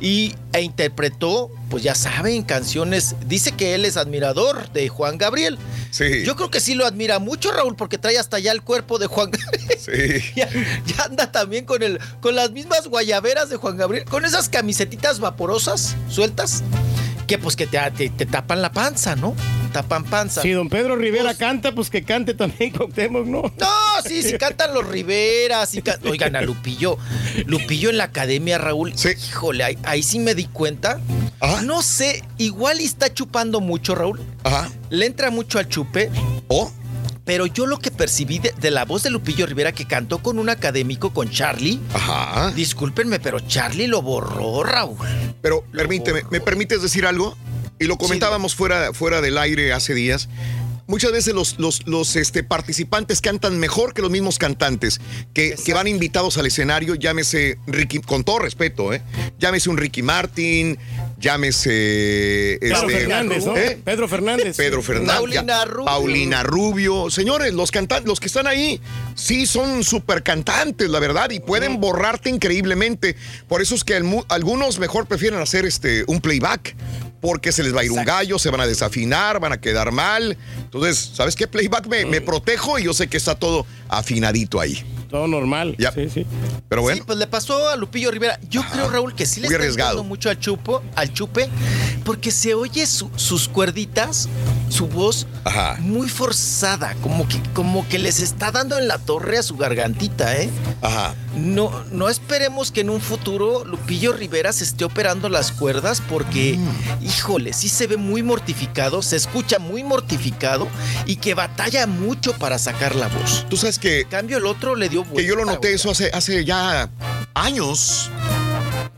Y 0.00 0.34
e 0.52 0.62
interpretó, 0.62 1.48
pues 1.68 1.84
ya 1.84 1.94
saben, 1.94 2.42
canciones. 2.42 3.14
Dice 3.26 3.52
que 3.52 3.76
él 3.76 3.84
es 3.84 3.96
admirador 3.96 4.72
de 4.72 4.88
Juan 4.88 5.16
Gabriel. 5.16 5.58
Sí. 5.92 6.24
Yo 6.24 6.34
creo 6.34 6.50
que 6.50 6.58
sí 6.58 6.74
lo 6.74 6.86
admira 6.86 7.20
mucho, 7.20 7.52
Raúl, 7.52 7.76
porque 7.76 7.98
trae 7.98 8.18
hasta 8.18 8.38
allá 8.38 8.50
el 8.50 8.62
cuerpo 8.62 8.98
de 8.98 9.06
Juan 9.06 9.30
Gabriel. 9.30 9.78
Sí. 9.78 10.32
Ya, 10.34 10.48
ya 10.86 11.04
anda 11.04 11.30
también 11.30 11.64
con 11.64 11.82
el, 11.82 12.00
con 12.20 12.34
las 12.34 12.50
mismas 12.50 12.88
guayaberas 12.88 13.48
de 13.48 13.56
Juan 13.56 13.76
Gabriel, 13.76 14.04
con 14.04 14.24
esas 14.24 14.48
camisetitas 14.48 15.20
vaporosas, 15.20 15.96
sueltas, 16.08 16.62
que 17.30 17.38
pues 17.38 17.54
que 17.56 17.66
te, 17.66 17.78
te- 17.92 18.10
te 18.10 18.26
tapan 18.26 18.60
la 18.60 18.72
panza, 18.72 19.14
¿no? 19.14 19.34
Tapan 19.72 20.02
panza. 20.04 20.42
Si 20.42 20.50
don 20.50 20.68
Pedro 20.68 20.96
Rivera 20.96 21.32
canta, 21.34 21.72
pues 21.72 21.88
que 21.90 22.02
cante 22.02 22.34
también 22.34 22.72
Cuauhtémoc, 22.72 23.24
¿no? 23.24 23.42
No, 23.42 23.68
sí, 24.04 24.22
sí 24.24 24.36
cantan 24.36 24.74
los 24.74 24.84
Riveras. 24.86 25.68
sí 25.70 25.80
can- 25.80 26.00
Oigan, 26.08 26.34
a 26.34 26.42
Lupillo. 26.42 26.98
Lupillo 27.46 27.90
en 27.90 27.98
la 27.98 28.04
academia, 28.04 28.58
Raúl. 28.58 28.92
Híjole, 29.28 29.62
ahí, 29.62 29.78
ahí 29.84 30.02
sí 30.02 30.18
me 30.18 30.34
di 30.34 30.46
cuenta. 30.46 30.98
No 31.62 31.82
sé, 31.82 32.22
igual 32.36 32.80
y 32.80 32.84
está 32.84 33.14
chupando 33.14 33.60
mucho, 33.60 33.94
Raúl. 33.94 34.20
Ajá. 34.42 34.68
Le 34.90 35.06
entra 35.06 35.30
mucho 35.30 35.58
al 35.60 35.68
chupe. 35.68 36.10
¿Oh? 36.48 36.70
Pero 37.30 37.46
yo 37.46 37.64
lo 37.64 37.78
que 37.78 37.92
percibí 37.92 38.40
de, 38.40 38.52
de 38.60 38.72
la 38.72 38.84
voz 38.84 39.04
de 39.04 39.10
Lupillo 39.10 39.46
Rivera 39.46 39.70
que 39.70 39.84
cantó 39.84 40.18
con 40.18 40.40
un 40.40 40.48
académico, 40.48 41.14
con 41.14 41.30
Charlie. 41.30 41.78
Ajá. 41.94 42.50
Discúlpenme, 42.56 43.20
pero 43.20 43.38
Charlie 43.38 43.86
lo 43.86 44.02
borró, 44.02 44.64
Raúl. 44.64 44.96
Pero 45.40 45.62
permíteme, 45.72 46.24
¿me 46.32 46.40
permites 46.40 46.82
decir 46.82 47.06
algo? 47.06 47.38
Y 47.78 47.84
lo 47.84 47.98
comentábamos 47.98 48.56
fuera, 48.56 48.92
fuera 48.92 49.20
del 49.20 49.38
aire 49.38 49.72
hace 49.72 49.94
días. 49.94 50.28
Muchas 50.88 51.12
veces 51.12 51.32
los, 51.32 51.56
los, 51.60 51.86
los, 51.86 52.16
este, 52.16 52.42
participantes 52.42 53.20
cantan 53.20 53.60
mejor 53.60 53.94
que 53.94 54.02
los 54.02 54.10
mismos 54.10 54.36
cantantes 54.36 55.00
que, 55.32 55.54
que 55.54 55.72
van 55.72 55.86
invitados 55.86 56.36
al 56.36 56.46
escenario, 56.46 56.96
llámese 56.96 57.58
Ricky, 57.68 58.00
con 58.00 58.24
todo 58.24 58.40
respeto, 58.40 58.92
¿eh? 58.92 59.02
Llámese 59.38 59.70
un 59.70 59.76
Ricky 59.76 60.02
Martin, 60.02 60.76
llámese... 61.20 62.58
Pedro 62.60 62.76
este, 62.76 62.98
Fernández, 62.98 63.46
¿no? 63.46 63.56
¿eh? 63.56 63.80
Pedro 63.84 64.08
Fernández. 64.08 64.56
Pedro 64.56 64.82
Fernández. 64.82 65.14
Paulina 65.14 65.64
Rubio. 65.64 65.84
Paulina 65.84 66.42
Rubio. 66.42 67.10
Señores, 67.10 67.52
los 67.52 67.70
cantantes, 67.70 68.08
los 68.08 68.18
que 68.18 68.26
están 68.26 68.46
ahí, 68.46 68.80
sí 69.14 69.46
son 69.46 69.84
súper 69.84 70.22
cantantes, 70.22 70.88
la 70.88 70.98
verdad, 70.98 71.30
y 71.30 71.40
pueden 71.40 71.78
borrarte 71.78 72.30
increíblemente. 72.30 73.16
Por 73.46 73.62
eso 73.62 73.74
es 73.74 73.84
que 73.84 73.94
algunos 74.28 74.78
mejor 74.78 75.06
prefieren 75.06 75.40
hacer 75.40 75.66
este 75.66 76.04
un 76.06 76.20
playback. 76.20 76.74
Porque 77.20 77.52
se 77.52 77.62
les 77.62 77.76
va 77.76 77.82
a 77.82 77.84
ir 77.84 77.92
un 77.92 78.02
gallo, 78.02 78.38
se 78.38 78.48
van 78.48 78.62
a 78.62 78.66
desafinar, 78.66 79.40
van 79.40 79.52
a 79.52 79.60
quedar 79.60 79.92
mal. 79.92 80.38
Entonces, 80.56 81.10
¿sabes 81.12 81.36
qué? 81.36 81.46
Playback 81.46 81.86
me, 81.86 82.06
me 82.06 82.22
protejo 82.22 82.78
y 82.78 82.84
yo 82.84 82.94
sé 82.94 83.08
que 83.08 83.18
está 83.18 83.34
todo 83.34 83.66
afinadito 83.90 84.58
ahí. 84.58 84.82
Todo 85.10 85.26
normal. 85.26 85.74
Ya. 85.78 85.92
Sí, 85.92 86.08
sí. 86.08 86.26
Pero 86.68 86.82
bueno. 86.82 86.98
Sí, 86.98 87.02
pues 87.06 87.18
le 87.18 87.26
pasó 87.26 87.68
a 87.68 87.76
Lupillo 87.76 88.10
Rivera. 88.10 88.38
Yo 88.48 88.62
creo, 88.70 88.88
Raúl, 88.88 89.14
que 89.14 89.26
sí 89.26 89.40
le 89.40 89.48
Muy 89.48 89.54
está 89.54 89.62
arriesgado. 89.64 90.04
mucho 90.04 90.30
al 90.30 90.38
chupo, 90.38 90.82
al 90.94 91.12
chupe, 91.12 91.48
porque 92.04 92.30
se 92.30 92.54
oye 92.54 92.86
su- 92.86 93.10
sus 93.16 93.48
cuerditas, 93.48 94.28
su 94.68 94.86
voz 94.86 95.26
Ajá. 95.44 95.76
muy 95.80 96.08
forzada, 96.08 96.94
como 97.02 97.26
que, 97.28 97.40
como 97.54 97.86
que 97.88 97.98
les 97.98 98.20
está 98.20 98.52
dando 98.52 98.78
en 98.78 98.86
la 98.88 98.98
torre 98.98 99.38
a 99.38 99.42
su 99.42 99.56
gargantita, 99.56 100.36
¿eh? 100.36 100.48
Ajá. 100.80 101.14
No, 101.36 101.72
no 101.92 102.08
esperemos 102.08 102.70
que 102.70 102.80
en 102.80 102.90
un 102.90 103.00
futuro 103.00 103.64
Lupillo 103.64 104.12
Rivera 104.12 104.52
se 104.52 104.64
esté 104.64 104.84
operando 104.84 105.28
las 105.28 105.50
cuerdas 105.52 106.00
porque, 106.08 106.56
Mm. 106.56 107.04
híjole, 107.04 107.52
sí 107.52 107.68
se 107.68 107.86
ve 107.86 107.96
muy 107.96 108.22
mortificado, 108.22 109.02
se 109.02 109.16
escucha 109.16 109.58
muy 109.58 109.82
mortificado 109.82 110.68
y 111.06 111.16
que 111.16 111.34
batalla 111.34 111.86
mucho 111.86 112.32
para 112.34 112.58
sacar 112.58 112.94
la 112.94 113.08
voz. 113.08 113.46
Tú 113.48 113.56
sabes 113.56 113.78
que... 113.78 114.00
En 114.02 114.08
cambio, 114.08 114.38
el 114.38 114.46
otro 114.46 114.74
le 114.76 114.88
dio 114.88 114.99
Que 115.14 115.24
yo 115.24 115.36
lo 115.36 115.44
noté 115.44 115.74
eso 115.74 115.90
hace, 115.90 116.10
hace 116.12 116.44
ya 116.44 116.90
años. 117.34 118.10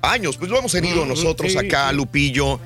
Años, 0.02 0.36
pues 0.36 0.50
lo 0.50 0.58
hemos 0.58 0.72
tenido 0.72 1.04
Mm, 1.04 1.08
nosotros 1.08 1.52
sí, 1.52 1.58
acá, 1.58 1.90
sí. 1.90 1.96
Lupillo. 1.96 2.58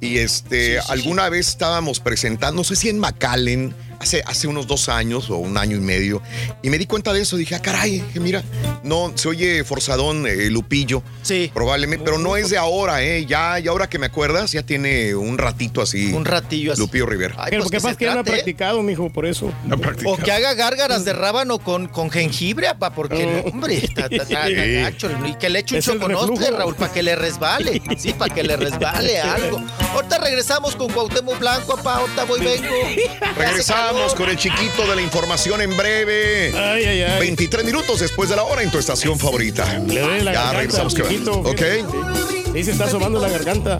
Y 0.00 0.18
este, 0.18 0.78
alguna 0.80 1.28
vez 1.30 1.48
estábamos 1.48 1.98
presentando, 2.00 2.56
no 2.56 2.64
sé 2.64 2.76
si 2.76 2.90
en 2.90 2.98
McAllen, 2.98 3.74
hace, 4.04 4.22
hace 4.26 4.46
unos 4.46 4.66
dos 4.66 4.88
años 4.88 5.30
o 5.30 5.36
un 5.38 5.56
año 5.58 5.76
y 5.76 5.80
medio, 5.80 6.22
y 6.62 6.70
me 6.70 6.78
di 6.78 6.86
cuenta 6.86 7.12
de 7.12 7.22
eso. 7.22 7.36
Dije, 7.36 7.54
ah, 7.54 7.60
caray, 7.62 8.00
que 8.12 8.20
mira, 8.20 8.42
no, 8.82 9.12
se 9.16 9.28
oye 9.28 9.64
forzadón 9.64 10.26
eh, 10.26 10.50
Lupillo. 10.50 11.02
Sí. 11.22 11.50
Probablemente, 11.52 12.04
pero 12.04 12.18
no 12.18 12.36
es 12.36 12.50
de 12.50 12.58
ahora, 12.58 13.02
¿eh? 13.02 13.26
Ya, 13.26 13.58
y 13.58 13.66
ahora 13.68 13.88
que 13.88 13.98
me 13.98 14.06
acuerdas, 14.06 14.52
ya 14.52 14.62
tiene 14.62 15.14
un 15.14 15.38
ratito 15.38 15.80
así. 15.82 16.12
Un 16.12 16.24
ratillo 16.24 16.72
así. 16.72 16.80
Lupillo 16.80 17.06
Rivera. 17.06 17.34
Pero 17.50 17.62
porque 17.64 17.80
pasa 17.80 17.96
que 17.96 18.06
no 18.06 18.20
ha 18.20 18.24
practicado, 18.24 18.82
mijo, 18.82 19.10
por 19.10 19.26
eso. 19.26 19.52
O 20.04 20.16
que 20.16 20.30
haga 20.32 20.54
gárgaras 20.54 21.04
de 21.04 21.12
rábano 21.12 21.58
con, 21.58 21.88
con 21.88 22.10
jengibre, 22.10 22.68
apa, 22.68 22.94
porque, 22.94 23.26
no, 23.26 23.50
hombre, 23.50 23.76
está, 23.78 24.02
está- 24.06 24.22
está 24.22 24.46
Sí. 24.46 24.54
gacho. 24.74 25.10
Y 25.26 25.34
que 25.36 25.48
le 25.48 25.60
eche 25.60 25.76
un 25.90 26.00
reflujo. 26.00 26.44
Raúl, 26.56 26.74
para 26.76 26.92
que 26.92 27.02
le 27.02 27.16
resbale. 27.16 27.80
Sí, 27.98 28.12
para 28.12 28.32
que 28.34 28.42
le 28.42 28.56
resbale 28.56 29.18
algo. 29.20 29.62
Ahorita 29.94 30.18
regresamos 30.18 30.76
con 30.76 30.92
Cuauhtémoc 30.92 31.38
Blanco, 31.38 31.78
apa, 31.78 31.96
ahorita 31.96 32.24
voy, 32.24 32.40
vengo. 32.40 32.74
Regresamos 33.36 33.93
con 34.16 34.28
el 34.28 34.36
chiquito 34.36 34.86
de 34.88 34.96
la 34.96 35.02
información 35.02 35.60
en 35.62 35.76
breve. 35.76 36.52
Ay, 36.56 36.84
ay, 36.84 37.02
ay. 37.02 37.20
23 37.20 37.64
minutos 37.64 38.00
después 38.00 38.28
de 38.28 38.36
la 38.36 38.42
hora 38.42 38.62
en 38.62 38.70
tu 38.70 38.78
estación 38.78 39.18
favorita. 39.18 39.78
Le 39.86 40.00
duele 40.00 40.24
la 40.24 40.32
ya 40.32 40.44
garganta, 40.52 40.58
regresamos. 40.58 40.94
que 40.94 41.02
Ok. 41.02 42.52
Sí, 42.52 42.64
se 42.64 42.72
está 42.72 42.84
asomando 42.84 43.20
la 43.20 43.28
garganta. 43.28 43.78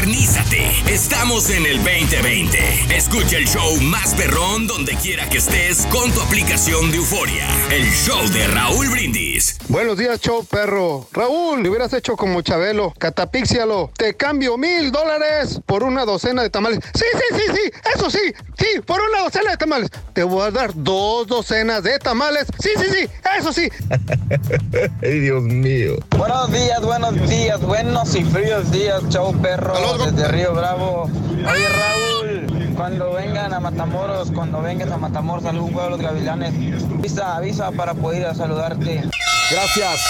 Modernízate. 0.00 0.66
Estamos 0.90 1.50
en 1.50 1.66
el 1.66 1.76
2020. 1.84 2.58
Escucha 2.96 3.36
el 3.36 3.46
show 3.46 3.76
más 3.82 4.14
perrón 4.14 4.66
donde 4.66 4.94
quiera 4.94 5.28
que 5.28 5.36
estés 5.36 5.84
con 5.92 6.10
tu 6.12 6.22
aplicación 6.22 6.90
de 6.90 6.96
Euforia. 6.96 7.46
El 7.70 7.84
show 7.92 8.26
de 8.30 8.46
Raúl 8.46 8.88
Brindis. 8.88 9.58
Buenos 9.68 9.98
días, 9.98 10.18
show 10.18 10.42
perro. 10.44 11.06
Raúl, 11.12 11.62
le 11.62 11.68
hubieras 11.68 11.92
hecho 11.92 12.16
como 12.16 12.40
Chabelo, 12.40 12.94
catapíxialo. 12.98 13.90
Te 13.94 14.16
cambio 14.16 14.56
mil 14.56 14.90
dólares 14.90 15.60
por 15.66 15.82
una 15.82 16.06
docena 16.06 16.42
de 16.42 16.48
tamales. 16.48 16.80
Sí, 16.94 17.04
sí, 17.12 17.36
sí, 17.36 17.52
sí, 17.54 17.78
eso 17.94 18.10
sí, 18.10 18.32
sí, 18.58 18.80
por 18.86 19.00
una 19.02 19.24
docena 19.24 19.50
de 19.50 19.56
tamales. 19.58 19.90
Te 20.14 20.22
voy 20.22 20.46
a 20.46 20.50
dar 20.50 20.72
dos 20.74 21.26
docenas 21.26 21.82
de 21.82 21.98
tamales. 21.98 22.46
Sí, 22.58 22.70
sí, 22.78 22.86
sí, 22.90 23.08
eso 23.38 23.52
sí. 23.52 23.68
Ay, 25.02 25.20
Dios 25.20 25.42
mío. 25.42 25.96
Buenos 26.16 26.50
días, 26.50 26.80
buenos 26.80 27.28
días, 27.28 27.60
buenos 27.60 28.14
y 28.14 28.24
fríos 28.24 28.70
días, 28.70 29.02
show 29.10 29.32
perro, 29.40 29.89
desde 29.98 30.28
Río 30.28 30.54
Bravo. 30.54 31.04
Oye 31.04 31.68
Raúl, 31.68 32.74
cuando 32.76 33.12
vengan 33.12 33.52
a 33.52 33.60
Matamoros, 33.60 34.30
cuando 34.30 34.62
vengas 34.62 34.90
a 34.90 34.96
Matamoros, 34.98 35.44
algún 35.44 35.72
juego 35.72 35.84
de 35.84 35.90
los 35.90 36.00
gavilanes, 36.00 36.54
avisa, 36.98 37.36
avisa 37.36 37.70
para 37.72 37.94
poder 37.94 38.20
ir 38.20 38.26
a 38.26 38.34
saludarte. 38.34 39.02
Gracias. 39.50 40.00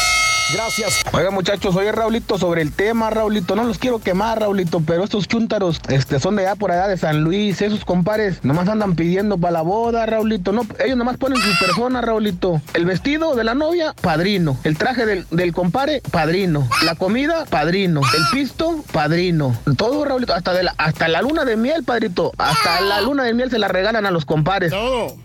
Gracias. 0.52 1.02
Oiga 1.12 1.31
muchachos, 1.31 1.77
oye 1.77 1.93
Raulito, 1.93 2.39
sobre 2.39 2.62
el 2.62 2.72
tema, 2.72 3.10
Raulito, 3.10 3.55
no 3.55 3.64
los 3.64 3.78
quiero 3.78 3.98
quemar, 4.01 4.40
Raulito, 4.40 4.81
pero 4.85 5.05
estos 5.05 5.28
chúntaros 5.28 5.81
este, 5.89 6.18
son 6.18 6.36
de 6.36 6.47
allá 6.47 6.56
por 6.56 6.72
allá 6.72 6.89
de 6.89 6.97
San 6.97 7.22
Luis, 7.22 7.62
esos 7.62 7.85
compares, 7.85 8.44
nomás 8.44 8.68
andan 8.68 8.94
pidiendo 8.97 9.39
para 9.39 9.52
la 9.52 9.62
boda, 9.62 10.06
Raulito, 10.06 10.52
no, 10.52 10.66
ellos 10.85 10.97
nomás 10.97 11.16
ponen 11.16 11.40
su 11.40 11.64
persona, 11.64 12.01
Raulito. 12.01 12.60
El 12.74 12.85
vestido 12.85 13.35
de 13.35 13.44
la 13.44 13.55
novia, 13.55 13.94
padrino. 14.01 14.56
El 14.64 14.77
traje 14.77 15.06
del, 15.06 15.27
del 15.31 15.52
compare, 15.52 16.02
padrino. 16.10 16.68
La 16.85 16.94
comida, 16.94 17.44
padrino. 17.47 18.01
El 18.01 18.22
pisto, 18.32 18.85
padrino. 18.93 19.56
Todo, 19.77 20.05
Raulito, 20.05 20.35
hasta, 20.35 20.52
de 20.52 20.64
la, 20.64 20.74
hasta 20.78 21.09
la 21.09 21.22
luna 21.22 21.44
de 21.44 21.56
miel, 21.56 21.85
padrito. 21.85 22.32
Hasta 22.39 22.81
la 22.81 23.01
luna 23.01 23.24
de 23.24 23.35
miel 23.35 23.51
se 23.51 23.59
la 23.59 23.68
regalan 23.68 24.06
a 24.06 24.10
los 24.10 24.24
compares. 24.24 24.70
Todo. 24.70 25.16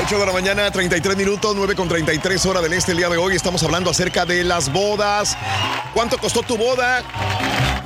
8 0.00 0.18
de 0.18 0.26
la 0.26 0.32
mañana, 0.32 0.70
33 0.70 1.16
minutos, 1.16 1.54
9 1.54 1.74
con 1.76 1.88
33 1.88 2.46
hora 2.46 2.60
del 2.60 2.72
este 2.72 2.92
el 2.92 2.98
día 2.98 3.08
de 3.08 3.18
hoy. 3.18 3.36
Estamos 3.36 3.62
hablando 3.62 3.90
acerca 3.90 4.24
de 4.24 4.42
las 4.42 4.72
bodas. 4.72 5.36
¿Cuánto 5.92 6.18
costó 6.18 6.42
tu 6.42 6.56
boda? 6.56 7.02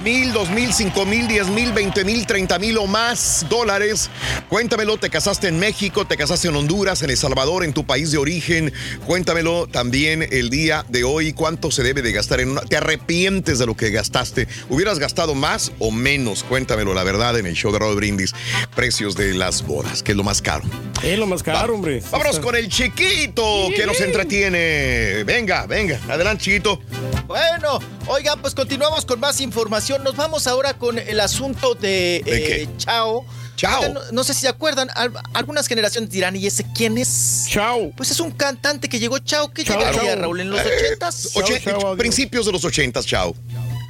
Mil, 0.07 0.33
dos 0.33 0.51
mil, 0.51 0.73
cinco 0.73 1.05
mil, 1.05 1.27
diez 1.27 1.49
mil, 1.49 1.73
veinte 1.73 2.05
mil, 2.05 2.29
treinta 2.29 2.61
mil 2.61 2.79
o 2.79 2.87
más 2.87 3.45
dólares. 3.51 4.09
Cuéntamelo, 4.49 4.99
te 4.99 5.11
casaste 5.11 5.49
en 5.49 5.59
México, 5.59 6.07
te 6.07 6.17
casaste 6.17 6.47
en 6.47 6.55
Honduras, 6.55 7.03
en 7.03 7.11
El 7.11 7.17
Salvador, 7.17 7.65
en 7.65 7.73
tu 7.73 7.85
país 7.85 8.13
de 8.13 8.19
origen. 8.19 8.73
Cuéntamelo 9.05 9.67
también 9.67 10.25
el 10.31 10.49
día 10.49 10.87
de 10.89 11.03
hoy, 11.03 11.33
cuánto 11.33 11.73
se 11.73 11.83
debe 11.83 12.03
de 12.03 12.13
gastar 12.13 12.39
en 12.39 12.51
una... 12.51 12.61
¿Te 12.61 12.77
arrepientes 12.77 13.59
de 13.59 13.67
lo 13.67 13.77
que 13.77 13.91
gastaste? 13.91 14.47
¿Hubieras 14.69 15.01
gastado 15.01 15.35
más 15.35 15.73
o 15.81 15.91
menos? 15.91 16.45
Cuéntamelo, 16.45 16.95
la 16.95 17.03
verdad, 17.03 17.37
en 17.37 17.47
el 17.47 17.57
show 17.57 17.73
de 17.73 17.81
Rod 17.81 17.97
Brindis. 17.97 18.33
Precios 18.77 19.17
de 19.17 19.35
las 19.35 19.67
bodas, 19.67 20.05
que 20.05 20.13
es 20.13 20.17
lo 20.17 20.23
más 20.23 20.41
caro. 20.41 20.63
Es 21.03 21.19
lo 21.19 21.27
más 21.27 21.43
caro, 21.43 21.75
hombre. 21.75 22.01
Vámonos 22.13 22.39
con 22.39 22.55
el 22.55 22.69
chiquito 22.69 23.71
que 23.75 23.85
nos 23.85 24.01
entretiene. 24.01 25.25
Venga, 25.25 25.67
venga, 25.67 26.01
adelante, 26.09 26.45
chiquito. 26.45 26.81
Bueno, 27.27 27.81
oigan, 28.07 28.41
pues 28.41 28.55
continuamos 28.55 29.05
con 29.05 29.19
más 29.19 29.41
información. 29.41 29.96
Nos 30.03 30.17
vamos 30.17 30.47
ahora 30.47 30.75
con 30.75 30.99
el 30.99 31.21
asunto 31.21 31.75
de, 31.75 32.23
eh, 32.27 32.69
Chao. 32.79 33.25
Chao. 33.57 33.89
No, 33.93 34.01
no 34.13 34.23
sé 34.25 34.35
si 34.35 34.43
se 34.43 34.49
acuerdan, 34.49 34.91
al- 34.95 35.13
algunas 35.33 35.67
generaciones 35.67 36.11
dirán, 36.11 36.37
¿y 36.37 36.47
ese 36.47 36.67
quién 36.75 36.99
es? 36.99 37.47
Chao. 37.49 37.91
Pues 37.97 38.11
es 38.11 38.21
un 38.21 38.31
cantante 38.31 38.89
que 38.89 38.99
llegó 38.99 39.19
Chao. 39.19 39.51
¿Qué 39.51 39.65
Chao, 39.65 39.79
llegaría, 39.79 40.13
Chao. 40.13 40.21
Raúl? 40.23 40.41
¿En 40.41 40.51
los 40.51 40.61
Eh, 40.61 40.65
ochentas? 40.77 41.31
oche- 41.35 41.63
principios 41.97 42.45
de 42.47 42.53
los 42.53 42.65
ochentas, 42.65 43.07
chao. 43.07 43.35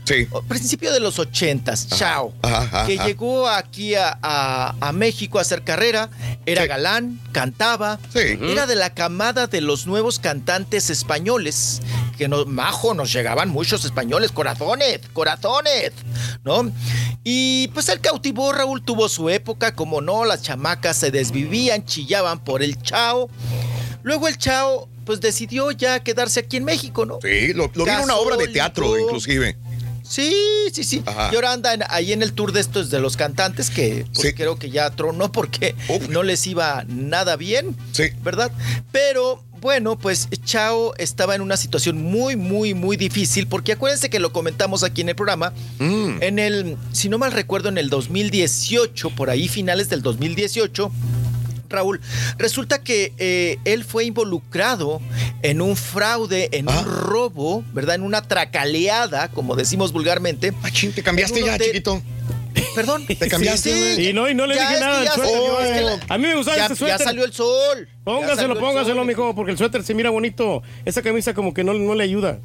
Sí. 0.07 0.27
Principio 0.49 0.93
de 0.93 1.01
los 1.01 1.19
ochentas, 1.19 1.89
Chao. 1.89 2.33
Ajá, 2.43 2.63
ajá, 2.63 2.87
que 2.87 2.95
ajá. 2.95 3.07
llegó 3.07 3.49
aquí 3.49 3.97
a, 3.97 4.17
a- 4.23 4.75
a 4.81 4.93
México 4.93 5.39
a 5.39 5.43
hacer 5.43 5.63
carrera, 5.65 6.09
era 6.47 6.65
galán, 6.67 7.21
cantaba, 7.33 7.99
era 8.15 8.67
de 8.67 8.77
la 8.77 8.95
camada 8.95 9.49
de 9.49 9.61
los 9.61 9.87
nuevos 9.89 10.19
cantantes 10.21 10.91
españoles, 10.91 11.83
que 12.17 12.29
nos, 12.29 12.47
majo, 12.47 12.95
nos 12.95 13.13
llegaban 13.13 13.49
muchos 13.51 13.85
españoles, 13.85 14.31
corazones, 14.33 15.01
corazones, 15.13 15.91
¿no? 16.45 16.71
Y 17.25 17.67
pues 17.75 17.89
él 17.89 18.01
cautivó, 18.01 18.53
Raúl 18.53 18.83
tuvo 18.85 19.09
su 19.09 19.29
época, 19.29 19.75
como 19.75 20.01
no, 20.01 20.25
las 20.25 20.43
chamacas 20.43 20.97
se 20.97 21.11
desvivían, 21.11 21.85
chillaban 21.85 22.39
por 22.45 22.63
el 22.63 22.81
Chao. 22.81 23.29
Luego 24.05 24.29
el 24.29 24.39
Chao, 24.39 24.89
pues 25.05 25.21
decidió 25.21 25.73
ya 25.73 25.99
quedarse 26.01 26.41
aquí 26.41 26.57
en 26.59 26.65
México, 26.65 27.05
¿no? 27.05 27.19
Sí, 27.21 27.53
lo, 27.53 27.69
lo 27.75 27.85
vi 27.85 27.91
en 27.91 28.01
una 28.01 28.15
obra 28.17 28.37
de 28.37 28.47
teatro, 28.49 28.97
inclusive. 28.99 29.57
Sí, 30.09 30.33
sí, 30.73 30.85
sí. 30.85 31.03
Ajá. 31.07 31.31
Y 31.33 31.35
ahora 31.35 31.53
anda 31.53 31.75
en- 31.75 31.83
ahí 31.89 32.13
en 32.13 32.23
el 32.23 32.33
tour 32.33 32.53
de 32.53 32.61
estos 32.61 32.91
de 32.91 33.01
los 33.01 33.17
cantantes 33.17 33.71
que 33.71 34.07
pues, 34.15 34.35
creo 34.35 34.59
que 34.59 34.71
ya 34.71 34.91
tronó 34.91 35.33
porque 35.33 35.75
no 36.11 36.23
les 36.23 36.47
iba 36.47 36.85
nada 36.89 37.37
bien, 37.37 37.77
¿verdad? 38.23 38.51
Pero 38.93 39.43
bueno, 39.61 39.99
pues 39.99 40.29
Chao 40.45 40.95
estaba 40.99 41.35
en 41.35 41.41
una 41.41 41.57
situación 41.57 42.01
muy, 42.03 42.37
muy, 42.37 42.75
muy 42.75 42.97
difícil 42.97 43.47
porque 43.49 43.73
acuérdense 43.73 44.11
que 44.11 44.21
lo 44.21 44.33
comentamos 44.33 44.85
aquí 44.85 45.01
en 45.01 45.09
el 45.09 45.17
programa. 45.17 45.53
Mm. 45.79 46.23
En 46.23 46.39
el, 46.39 46.77
si 46.93 47.09
no 47.09 47.19
mal 47.19 47.33
recuerdo, 47.33 47.69
en 47.69 47.79
el 47.79 47.89
2018, 47.91 49.11
por 49.11 49.31
ahí 49.31 49.49
finales 49.49 49.89
del 49.89 50.03
2018. 50.03 50.93
Raúl, 51.69 52.01
resulta 52.39 52.83
que 52.83 53.13
eh, 53.19 53.59
él 53.65 53.85
fue 53.85 54.05
involucrado 54.05 55.01
en 55.43 55.61
un 55.63 55.77
fraude, 55.77 56.49
en 56.53 56.69
Ah. 56.69 56.81
un 56.81 56.85
robo, 56.87 57.65
¿verdad? 57.73 57.95
En 57.97 58.03
una 58.03 58.23
tracaleada, 58.23 59.29
como 59.29 59.57
decimos 59.57 59.93
vulgarmente. 59.93 60.53
te 60.95 61.03
cambiaste 61.03 61.39
En 61.39 61.45
un 61.45 61.49
ya, 61.51 61.55
hotel- 61.57 61.67
chiquito. 61.69 62.03
Perdón. 62.75 63.07
Te 63.07 63.29
cambiaste, 63.29 63.97
Sí. 63.97 64.09
Y 64.09 64.13
no, 64.13 64.29
y 64.29 64.35
no 64.35 64.47
le 64.47 64.55
Ya, 64.55 64.63
dije 64.63 64.75
es 64.75 64.81
nada 64.81 65.01
salió, 65.01 65.25
yo, 65.25 65.61
es 65.61 65.73
que 65.73 65.81
la- 65.83 66.01
a 66.15 66.19
mí 66.19 66.27
me 66.27 66.35
gusta 66.37 66.57
ya- 66.57 66.63
este 66.65 66.77
suéter. 66.77 66.99
Ya 66.99 67.05
salió 67.05 67.25
el 67.25 67.33
sol. 67.33 67.89
Póngaselo, 68.07 68.57
póngaselo, 68.57 69.05
mijo, 69.05 69.35
porque 69.35 69.51
el 69.51 69.59
suéter 69.59 69.83
se 69.83 69.93
mira 69.93 70.11
bonito. 70.11 70.63
Esa 70.85 71.03
camisa 71.03 71.35
como 71.35 71.53
que 71.53 71.65
no, 71.65 71.75
no 71.75 71.93
le 71.97 72.05
ayuda. 72.05 72.39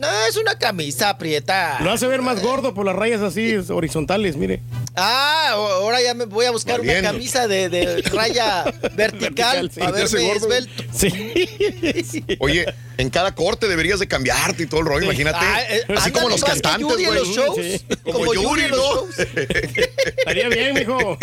No, 0.00 0.08
es 0.28 0.36
una 0.36 0.56
camisa 0.56 1.08
aprieta. 1.08 1.78
Lo 1.80 1.90
hace 1.90 2.06
ver 2.06 2.22
más 2.22 2.40
gordo 2.40 2.72
por 2.72 2.86
las 2.86 2.94
rayas 2.94 3.20
así 3.20 3.56
horizontales, 3.68 4.36
mire. 4.36 4.62
Ah, 4.94 5.48
ahora 5.54 6.00
ya 6.00 6.14
me 6.14 6.26
voy 6.26 6.46
a 6.46 6.52
buscar 6.52 6.78
Valiendo. 6.78 7.00
una 7.00 7.10
camisa 7.10 7.48
de, 7.48 7.68
de 7.68 8.02
raya 8.12 8.62
vertical, 8.94 9.68
Vertical, 9.68 9.70
sí. 9.72 9.80
para 9.80 9.90
verme 9.90 10.22
gordo. 10.24 10.46
esbelto. 10.46 10.84
Sí. 10.94 12.36
Oye, 12.38 12.66
en 12.98 13.10
cada 13.10 13.34
corte 13.34 13.66
deberías 13.66 13.98
de 13.98 14.06
cambiarte 14.06 14.62
y 14.62 14.66
todo 14.66 14.80
el 14.82 14.86
rollo, 14.86 15.04
imagínate. 15.06 15.38
Ah, 15.40 15.62
eh, 15.68 15.82
Así 15.96 16.12
como 16.12 16.28
los 16.28 16.44
cantantes, 16.44 16.86
güey. 16.86 17.04
los 17.06 17.26
shows. 17.28 17.56
Sí. 17.56 17.84
Como, 18.04 18.18
Como 18.20 18.34
Yuri 18.34 18.68
shows. 18.68 19.18
Estaría 19.18 20.48
bien, 20.48 20.74
mijo. 20.74 21.18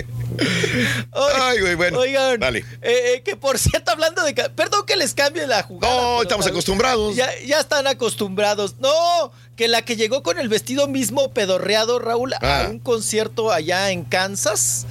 Ay, 1.13 1.59
güey, 1.59 1.75
bueno. 1.75 1.99
Oigan, 1.99 2.39
Dale. 2.39 2.59
eh, 2.81 3.13
eh, 3.15 3.21
que 3.23 3.35
por 3.35 3.57
cierto, 3.69 3.91
hablando 3.91 4.23
de... 4.23 4.33
Perdón 4.33 4.85
que 4.85 4.95
les 4.95 5.13
cambie 5.13 5.45
la 5.47 5.63
jugada. 5.63 5.93
No, 5.93 6.21
estamos 6.21 6.45
acostumbrados. 6.47 7.15
Ya, 7.15 7.29
ya 7.45 7.59
están 7.59 7.87
acostumbrados. 7.87 8.75
No, 8.79 9.31
que 9.55 9.67
la 9.67 9.81
que 9.83 9.95
llegó 9.95 10.23
con 10.23 10.39
el 10.39 10.49
vestido 10.49 10.87
mismo 10.87 11.31
pedorreado, 11.31 11.99
Raúl, 11.99 12.33
Ah. 12.41 12.65
a 12.65 12.69
un 12.69 12.79
concierto 12.79 13.51
allá 13.51 13.91
en 13.91 14.03
Kansas, 14.03 14.85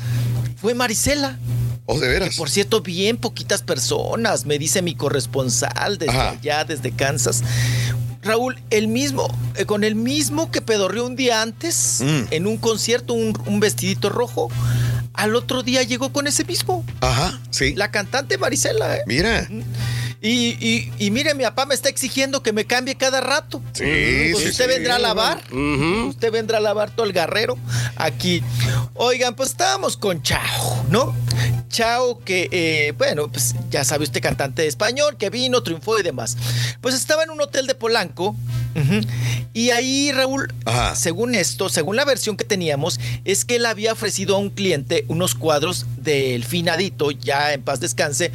fue 0.61 0.75
Marisela. 0.75 1.39
Oh, 1.87 1.99
de 1.99 2.09
veras. 2.09 2.37
Por 2.37 2.51
cierto, 2.51 2.83
bien 2.83 3.17
poquitas 3.17 3.63
personas, 3.63 4.45
me 4.45 4.59
dice 4.59 4.83
mi 4.83 4.95
corresponsal 4.95 5.97
desde 5.97 6.13
Ajá. 6.13 6.31
allá, 6.31 6.65
desde 6.65 6.93
Kansas. 6.93 7.43
Raúl, 8.21 8.61
el 8.71 8.89
mismo, 8.89 9.29
eh, 9.55 9.65
con 9.65 9.85
el 9.85 9.95
mismo 9.95 10.51
que 10.51 10.61
pedorreó 10.61 11.07
un 11.07 11.17
día 11.17 11.41
antes 11.41 12.01
Mm. 12.03 12.21
en 12.33 12.47
un 12.47 12.57
concierto, 12.59 13.15
un, 13.15 13.33
un 13.47 13.61
vestidito 13.61 14.11
rojo, 14.11 14.51
al 15.19 15.35
otro 15.37 15.63
día 15.63 15.83
llegó 15.83 16.13
con 16.13 16.27
ese 16.27 16.45
mismo. 16.45 16.85
Ajá, 17.01 17.39
sí. 17.51 17.75
La 17.75 17.91
cantante 17.91 18.39
Marisela, 18.39 18.97
¿eh? 18.97 19.03
Mira. 19.07 19.47
Y, 20.21 20.57
y, 20.65 20.93
y 20.99 21.11
mire, 21.11 21.35
mi 21.35 21.45
papá 21.45 21.67
me 21.67 21.75
está 21.75 21.89
exigiendo 21.89 22.43
que 22.43 22.53
me 22.53 22.65
cambie 22.65 22.97
cada 22.97 23.21
rato. 23.21 23.63
Sí, 23.73 24.31
Pues 24.33 24.43
sí, 24.45 24.49
usted 24.51 24.65
sí. 24.65 24.71
vendrá 24.71 24.97
a 24.97 24.99
lavar. 24.99 25.43
Usted 25.53 26.33
vendrá 26.33 26.59
a 26.59 26.61
lavar 26.61 26.91
todo 26.91 27.05
el 27.07 27.13
garrero 27.13 27.57
aquí. 27.97 28.43
Oigan, 28.95 29.35
pues 29.37 29.51
estábamos 29.51 29.97
con 29.97 30.23
Chao, 30.23 30.85
¿no? 30.91 31.15
Chao, 31.69 32.19
que, 32.25 32.49
eh, 32.51 32.93
bueno, 32.97 33.29
pues 33.31 33.55
ya 33.71 33.85
sabe 33.85 34.05
usted, 34.05 34.21
cantante 34.21 34.63
de 34.63 34.69
español, 34.69 35.17
que 35.17 35.31
vino, 35.31 35.63
triunfó 35.63 35.99
y 35.99 36.03
demás. 36.03 36.37
Pues 36.81 36.95
estaba 36.95 37.23
en 37.23 37.31
un 37.31 37.41
hotel 37.41 37.67
de 37.67 37.75
Polanco. 37.75 38.35
Y 39.55 39.71
ahí, 39.71 40.13
Raúl, 40.13 40.55
Ajá. 40.65 40.95
según 40.95 41.35
esto, 41.35 41.69
según 41.69 41.97
la 41.97 42.05
versión 42.05 42.37
que 42.37 42.45
teníamos, 42.45 43.01
es 43.25 43.45
que 43.45 43.57
él 43.57 43.67
había 43.67 43.93
ofrecido 43.93 44.37
a 44.37 44.39
un 44.39 44.51
cliente 44.51 45.05
unos 45.09 45.35
cuadros 45.35 45.85
del 45.97 46.45
finadito, 46.45 47.11
ya 47.11 47.53
en 47.53 47.63
paz 47.63 47.81
descanse, 47.81 48.31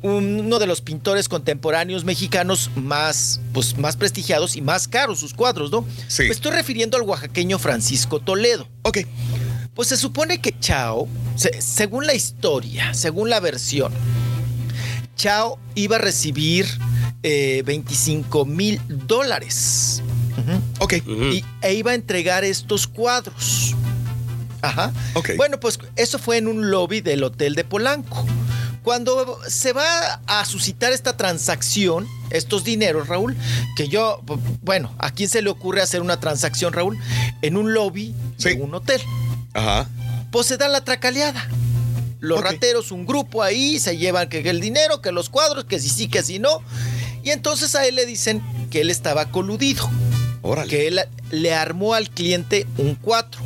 uno 0.00 0.58
de 0.58 0.66
los 0.66 0.80
pintores 0.80 1.28
contemporáneos 1.28 2.04
mexicanos 2.04 2.70
más, 2.74 3.40
pues, 3.52 3.76
más 3.76 3.96
prestigiados 3.96 4.56
y 4.56 4.62
más 4.62 4.88
caros 4.88 5.20
sus 5.20 5.34
cuadros, 5.34 5.70
¿no? 5.70 5.84
Sí. 6.08 6.22
Me 6.22 6.30
estoy 6.30 6.52
refiriendo 6.52 6.96
al 6.96 7.02
oaxaqueño 7.02 7.58
Francisco 7.58 8.18
Toledo. 8.20 8.66
Ok. 8.82 9.00
Pues 9.74 9.88
se 9.88 9.96
supone 9.96 10.40
que 10.40 10.58
Chao, 10.60 11.08
se- 11.36 11.60
según 11.62 12.06
la 12.06 12.14
historia, 12.14 12.92
según 12.94 13.30
la 13.30 13.40
versión, 13.40 13.92
Chao 15.16 15.58
iba 15.74 15.96
a 15.96 15.98
recibir 15.98 16.66
eh, 17.22 17.62
25 17.64 18.44
mil 18.44 18.80
dólares. 18.88 20.02
Ok. 20.80 20.94
Y, 21.06 21.44
e 21.62 21.74
iba 21.74 21.92
a 21.92 21.94
entregar 21.94 22.42
estos 22.44 22.86
cuadros. 22.86 23.74
Ajá. 24.60 24.92
Ok. 25.14 25.30
Bueno, 25.36 25.58
pues 25.60 25.78
eso 25.96 26.18
fue 26.18 26.38
en 26.38 26.48
un 26.48 26.70
lobby 26.70 27.00
del 27.00 27.22
Hotel 27.22 27.54
de 27.54 27.64
Polanco. 27.64 28.26
Cuando 28.82 29.38
se 29.46 29.72
va 29.72 30.20
a 30.26 30.44
suscitar 30.44 30.92
esta 30.92 31.16
transacción, 31.16 32.08
estos 32.30 32.64
dineros, 32.64 33.06
Raúl, 33.06 33.36
que 33.76 33.86
yo, 33.88 34.20
bueno, 34.62 34.92
¿a 34.98 35.10
quién 35.12 35.28
se 35.28 35.40
le 35.40 35.50
ocurre 35.50 35.80
hacer 35.82 36.00
una 36.02 36.18
transacción, 36.18 36.72
Raúl? 36.72 36.98
En 37.42 37.56
un 37.56 37.72
lobby 37.74 38.12
de 38.38 38.54
un 38.54 38.74
hotel. 38.74 39.00
Ajá. 39.54 39.88
Pues 40.30 40.46
se 40.46 40.56
da 40.56 40.68
la 40.68 40.82
tracaleada. 40.82 41.46
Los 42.20 42.40
rateros, 42.40 42.92
un 42.92 43.04
grupo 43.04 43.42
ahí, 43.42 43.80
se 43.80 43.96
llevan 43.96 44.28
que 44.28 44.48
el 44.48 44.60
dinero, 44.60 45.02
que 45.02 45.10
los 45.10 45.28
cuadros, 45.28 45.64
que 45.64 45.80
si 45.80 45.88
sí, 45.88 46.08
que 46.08 46.22
si 46.22 46.38
no. 46.38 46.62
Y 47.24 47.30
entonces 47.30 47.74
a 47.74 47.86
él 47.86 47.96
le 47.96 48.06
dicen 48.06 48.42
que 48.70 48.80
él 48.80 48.90
estaba 48.90 49.30
coludido. 49.30 49.90
Que 50.68 50.88
él 50.88 51.00
le 51.30 51.54
armó 51.54 51.94
al 51.94 52.10
cliente 52.10 52.66
un 52.78 52.94
cuatro. 52.94 53.40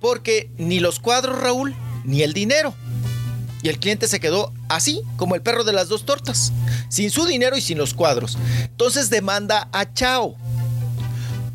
Porque 0.00 0.50
ni 0.58 0.80
los 0.80 0.98
cuadros, 0.98 1.40
Raúl, 1.40 1.74
ni 2.04 2.22
el 2.22 2.32
dinero. 2.32 2.74
Y 3.62 3.68
el 3.68 3.78
cliente 3.78 4.08
se 4.08 4.18
quedó 4.18 4.52
así, 4.68 5.02
como 5.16 5.36
el 5.36 5.42
perro 5.42 5.62
de 5.62 5.72
las 5.72 5.88
dos 5.88 6.04
tortas, 6.04 6.52
sin 6.88 7.10
su 7.10 7.26
dinero 7.26 7.56
y 7.56 7.60
sin 7.60 7.78
los 7.78 7.94
cuadros. 7.94 8.36
Entonces 8.62 9.08
demanda 9.08 9.68
a 9.72 9.92
Chao. 9.94 10.36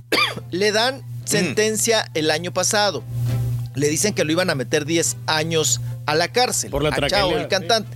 Le 0.52 0.72
dan 0.72 1.04
sentencia 1.28 2.10
el 2.14 2.32
año 2.32 2.52
pasado. 2.54 3.04
Le 3.76 3.90
dicen 3.90 4.14
que 4.14 4.24
lo 4.24 4.32
iban 4.32 4.50
a 4.50 4.56
meter 4.56 4.86
10 4.86 5.18
años 5.28 5.82
a 6.06 6.16
la 6.16 6.30
cárcel. 6.30 6.72
Por 6.72 6.84
la 6.84 6.90
a 6.90 7.08
Chao, 7.08 7.38
el 7.38 7.48
cantante. 7.48 7.96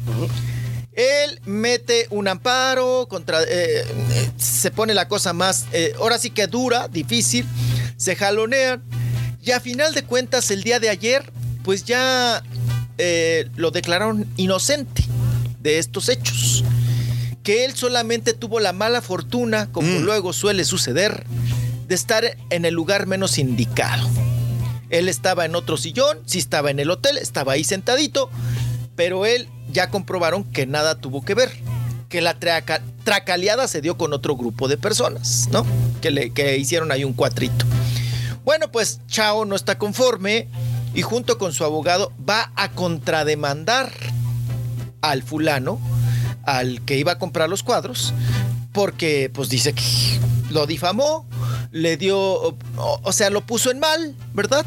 Él 0.93 1.39
mete 1.45 2.07
un 2.09 2.27
amparo 2.27 3.07
contra. 3.09 3.39
eh, 3.47 3.83
se 4.37 4.71
pone 4.71 4.93
la 4.93 5.07
cosa 5.07 5.33
más. 5.33 5.65
eh, 5.71 5.93
ahora 5.99 6.17
sí 6.19 6.29
que 6.29 6.47
dura, 6.47 6.87
difícil. 6.87 7.45
Se 7.97 8.15
jalonean. 8.15 8.83
Y 9.41 9.51
a 9.51 9.59
final 9.59 9.93
de 9.93 10.03
cuentas, 10.03 10.51
el 10.51 10.61
día 10.63 10.79
de 10.79 10.89
ayer, 10.89 11.31
pues 11.63 11.83
ya 11.85 12.43
eh, 12.97 13.49
lo 13.55 13.71
declararon 13.71 14.27
inocente 14.37 15.03
de 15.61 15.79
estos 15.79 16.09
hechos. 16.09 16.63
Que 17.41 17.65
él 17.65 17.73
solamente 17.75 18.33
tuvo 18.33 18.59
la 18.59 18.71
mala 18.71 19.01
fortuna, 19.01 19.71
como 19.71 19.97
luego 19.99 20.31
suele 20.31 20.63
suceder, 20.63 21.25
de 21.91 21.95
estar 21.95 22.23
en 22.49 22.63
el 22.63 22.73
lugar 22.73 23.05
menos 23.05 23.37
indicado. 23.37 24.07
Él 24.89 25.09
estaba 25.09 25.43
en 25.43 25.55
otro 25.55 25.75
sillón, 25.75 26.19
sí 26.25 26.39
estaba 26.39 26.71
en 26.71 26.79
el 26.79 26.89
hotel, 26.89 27.17
estaba 27.17 27.51
ahí 27.51 27.65
sentadito, 27.65 28.29
pero 28.95 29.25
él 29.25 29.49
ya 29.73 29.89
comprobaron 29.89 30.45
que 30.45 30.65
nada 30.65 30.95
tuvo 30.95 31.21
que 31.25 31.33
ver, 31.33 31.51
que 32.07 32.21
la 32.21 32.39
traca- 32.39 32.81
tracaleada 33.03 33.67
se 33.67 33.81
dio 33.81 33.97
con 33.97 34.13
otro 34.13 34.37
grupo 34.37 34.69
de 34.69 34.77
personas, 34.77 35.49
¿no? 35.51 35.65
Que, 35.99 36.11
le, 36.11 36.29
que 36.29 36.57
hicieron 36.57 36.93
ahí 36.93 37.03
un 37.03 37.11
cuatrito. 37.11 37.65
Bueno, 38.45 38.71
pues 38.71 39.01
Chao 39.07 39.43
no 39.43 39.57
está 39.57 39.77
conforme 39.77 40.47
y 40.93 41.01
junto 41.01 41.37
con 41.37 41.51
su 41.51 41.65
abogado 41.65 42.13
va 42.29 42.53
a 42.55 42.71
contrademandar 42.71 43.91
al 45.01 45.23
fulano, 45.23 45.77
al 46.43 46.79
que 46.85 46.97
iba 46.97 47.11
a 47.11 47.19
comprar 47.19 47.49
los 47.49 47.63
cuadros, 47.63 48.13
porque 48.71 49.29
pues 49.33 49.49
dice 49.49 49.73
que 49.73 49.83
lo 50.51 50.65
difamó, 50.67 51.25
le 51.71 51.97
dio, 51.97 52.19
o, 52.19 52.57
o 52.77 53.13
sea, 53.13 53.29
lo 53.29 53.41
puso 53.41 53.71
en 53.71 53.79
mal, 53.79 54.15
¿verdad? 54.33 54.65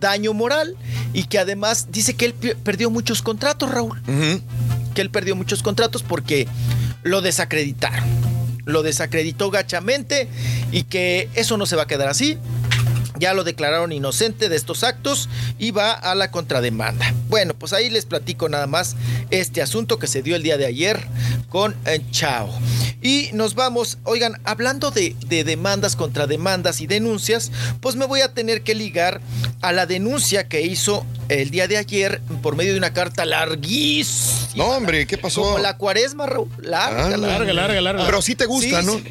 Daño 0.00 0.32
moral 0.32 0.76
y 1.12 1.24
que 1.24 1.38
además 1.38 1.88
dice 1.90 2.14
que 2.14 2.26
él 2.26 2.34
perdió 2.62 2.90
muchos 2.90 3.22
contratos, 3.22 3.70
Raúl. 3.70 4.00
Que 4.94 5.00
él 5.00 5.10
perdió 5.10 5.36
muchos 5.36 5.62
contratos 5.62 6.02
porque 6.02 6.46
lo 7.02 7.20
desacreditaron. 7.20 8.04
Lo 8.64 8.82
desacreditó 8.82 9.50
gachamente 9.50 10.28
y 10.72 10.82
que 10.84 11.30
eso 11.34 11.56
no 11.56 11.66
se 11.66 11.76
va 11.76 11.84
a 11.84 11.86
quedar 11.86 12.08
así. 12.08 12.38
Ya 13.18 13.34
lo 13.34 13.44
declararon 13.44 13.92
inocente 13.92 14.48
de 14.48 14.56
estos 14.56 14.84
actos 14.84 15.28
y 15.58 15.70
va 15.70 15.92
a 15.92 16.14
la 16.14 16.30
contrademanda. 16.30 17.12
Bueno, 17.28 17.54
pues 17.54 17.72
ahí 17.72 17.90
les 17.90 18.04
platico 18.06 18.48
nada 18.48 18.66
más 18.66 18.96
este 19.30 19.60
asunto 19.62 19.98
que 19.98 20.06
se 20.06 20.22
dio 20.22 20.36
el 20.36 20.42
día 20.42 20.56
de 20.56 20.66
ayer 20.66 21.06
con 21.48 21.74
eh, 21.86 22.00
Chao. 22.10 22.48
Y 23.00 23.30
nos 23.32 23.54
vamos, 23.54 23.98
oigan, 24.04 24.40
hablando 24.44 24.90
de, 24.90 25.14
de 25.26 25.44
demandas, 25.44 25.94
contrademandas 25.94 26.80
y 26.80 26.86
denuncias, 26.88 27.52
pues 27.80 27.94
me 27.94 28.06
voy 28.06 28.22
a 28.22 28.34
tener 28.34 28.62
que 28.62 28.74
ligar 28.74 29.20
a 29.60 29.72
la 29.72 29.86
denuncia 29.86 30.48
que 30.48 30.62
hizo 30.62 31.06
el 31.28 31.50
día 31.50 31.68
de 31.68 31.76
ayer 31.76 32.20
por 32.42 32.56
medio 32.56 32.72
de 32.72 32.78
una 32.78 32.92
carta 32.92 33.24
larguísima. 33.24 34.48
No, 34.56 34.70
hombre, 34.70 35.06
¿qué 35.06 35.16
pasó? 35.16 35.42
Como 35.42 35.58
la 35.58 35.76
cuaresma, 35.76 36.26
Raúl. 36.26 36.48
Larga, 36.60 37.06
Ah, 37.06 37.16
larga, 37.16 37.52
larga, 37.52 37.80
larga. 37.80 38.04
Pero 38.06 38.20
sí 38.22 38.34
te 38.34 38.46
gusta, 38.46 38.80
Sí, 38.80 38.86
¿no? 38.86 38.94
sí. 38.94 39.04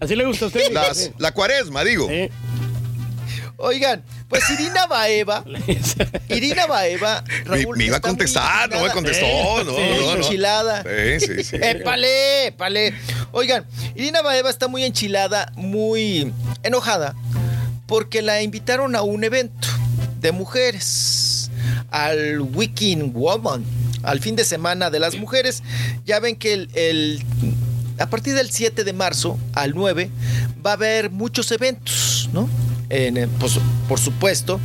Así 0.00 0.16
le 0.16 0.24
gusta 0.26 0.46
a 0.46 0.48
usted. 0.48 0.72
Las- 0.72 1.10
la 1.18 1.32
cuaresma, 1.32 1.84
digo. 1.84 2.08
Oigan, 3.56 4.02
pues 4.28 4.48
Irina 4.50 4.86
Baeva, 4.86 5.44
Irina 6.28 6.66
Baeva, 6.66 7.22
Me, 7.26 7.44
Raúl, 7.62 7.76
me 7.76 7.84
iba 7.84 7.98
a 7.98 8.00
contestar, 8.00 8.68
no 8.70 8.82
me 8.82 8.90
contestó. 8.90 9.24
Eh, 9.24 9.64
no, 9.64 9.70
sí, 9.74 9.80
no, 10.00 10.00
no. 10.00 10.16
enchilada. 10.16 10.82
Sí, 11.18 11.26
sí, 11.26 11.44
sí. 11.44 11.56
Épale, 11.62 12.46
épale. 12.48 12.94
Oigan, 13.32 13.64
Irina 13.94 14.22
Baeva 14.22 14.50
está 14.50 14.66
muy 14.68 14.84
enchilada, 14.84 15.52
muy 15.56 16.32
enojada, 16.62 17.14
porque 17.86 18.22
la 18.22 18.42
invitaron 18.42 18.96
a 18.96 19.02
un 19.02 19.22
evento 19.24 19.68
de 20.20 20.32
mujeres, 20.32 21.50
al 21.90 22.40
Weekend 22.40 23.12
Woman, 23.14 23.64
al 24.02 24.20
fin 24.20 24.34
de 24.36 24.44
semana 24.44 24.90
de 24.90 24.98
las 24.98 25.14
mujeres. 25.16 25.62
Ya 26.04 26.18
ven 26.18 26.34
que 26.36 26.52
el, 26.54 26.70
el- 26.74 27.22
a 28.00 28.06
partir 28.10 28.34
del 28.34 28.50
7 28.50 28.82
de 28.82 28.92
marzo 28.92 29.38
al 29.52 29.74
9 29.76 30.10
va 30.66 30.70
a 30.70 30.74
haber 30.74 31.10
muchos 31.10 31.52
eventos, 31.52 32.28
¿no? 32.32 32.48
En, 32.94 33.16
eh, 33.16 33.28
pues, 33.40 33.58
por 33.88 33.98
supuesto, 33.98 34.60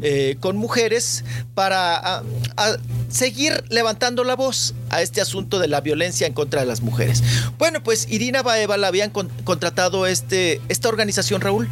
eh, 0.00 0.36
con 0.40 0.56
mujeres 0.56 1.24
para 1.54 1.96
a- 1.96 2.22
a 2.56 2.76
seguir 3.10 3.62
levantando 3.68 4.24
la 4.24 4.34
voz 4.36 4.74
a 4.90 5.02
este 5.02 5.20
asunto 5.20 5.58
de 5.58 5.68
la 5.68 5.80
violencia 5.82 6.26
en 6.26 6.32
contra 6.32 6.60
de 6.60 6.66
las 6.66 6.80
mujeres. 6.80 7.22
Bueno, 7.58 7.82
pues 7.82 8.06
Irina 8.10 8.42
Baeva 8.42 8.76
la 8.76 8.86
habían 8.88 9.10
con- 9.10 9.28
contratado 9.44 10.06
este, 10.06 10.60
esta 10.68 10.88
organización, 10.88 11.40
Raúl, 11.42 11.68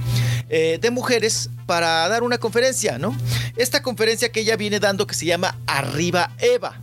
eh, 0.50 0.78
de 0.82 0.90
mujeres 0.90 1.48
para 1.66 2.06
dar 2.08 2.22
una 2.22 2.36
conferencia, 2.38 2.98
¿no? 2.98 3.16
Esta 3.56 3.82
conferencia 3.82 4.30
que 4.30 4.40
ella 4.40 4.56
viene 4.56 4.80
dando 4.80 5.06
que 5.06 5.14
se 5.14 5.24
llama 5.24 5.56
Arriba 5.66 6.30
Eva. 6.38 6.78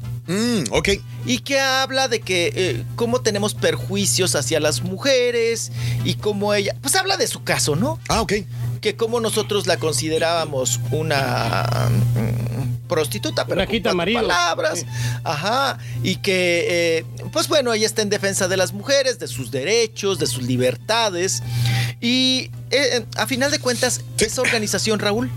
ok. 0.71 0.89
Y 1.25 1.39
que 1.39 1.59
habla 1.59 2.07
de 2.07 2.19
que 2.21 2.51
eh, 2.55 2.83
cómo 2.95 3.21
tenemos 3.21 3.53
perjuicios 3.55 4.35
hacia 4.35 4.59
las 4.59 4.81
mujeres 4.83 5.71
y 6.03 6.15
cómo 6.15 6.53
ella, 6.53 6.75
pues 6.81 6.95
habla 6.95 7.17
de 7.17 7.27
su 7.27 7.43
caso, 7.43 7.75
¿no? 7.75 7.99
Ah, 8.07 8.21
ok. 8.21 8.33
Que 8.81 8.95
como 8.95 9.19
nosotros 9.19 9.67
la 9.67 9.77
considerábamos 9.77 10.79
una 10.91 11.89
mm, 12.15 12.87
prostituta, 12.87 13.45
pero 13.45 13.65
con 13.65 13.97
palabras, 13.97 14.85
ajá, 15.23 15.77
y 16.03 16.17
que, 16.17 16.65
eh, 16.97 17.05
pues 17.31 17.47
bueno, 17.47 17.73
ella 17.73 17.85
está 17.85 18.01
en 18.01 18.09
defensa 18.09 18.47
de 18.47 18.57
las 18.57 18.73
mujeres, 18.73 19.19
de 19.19 19.27
sus 19.27 19.51
derechos, 19.51 20.19
de 20.19 20.27
sus 20.27 20.43
libertades, 20.43 21.43
y 22.01 22.51
eh, 22.71 23.05
a 23.15 23.27
final 23.27 23.51
de 23.51 23.59
cuentas, 23.59 24.01
esa 24.17 24.41
organización, 24.41 24.99
Raúl, 24.99 25.29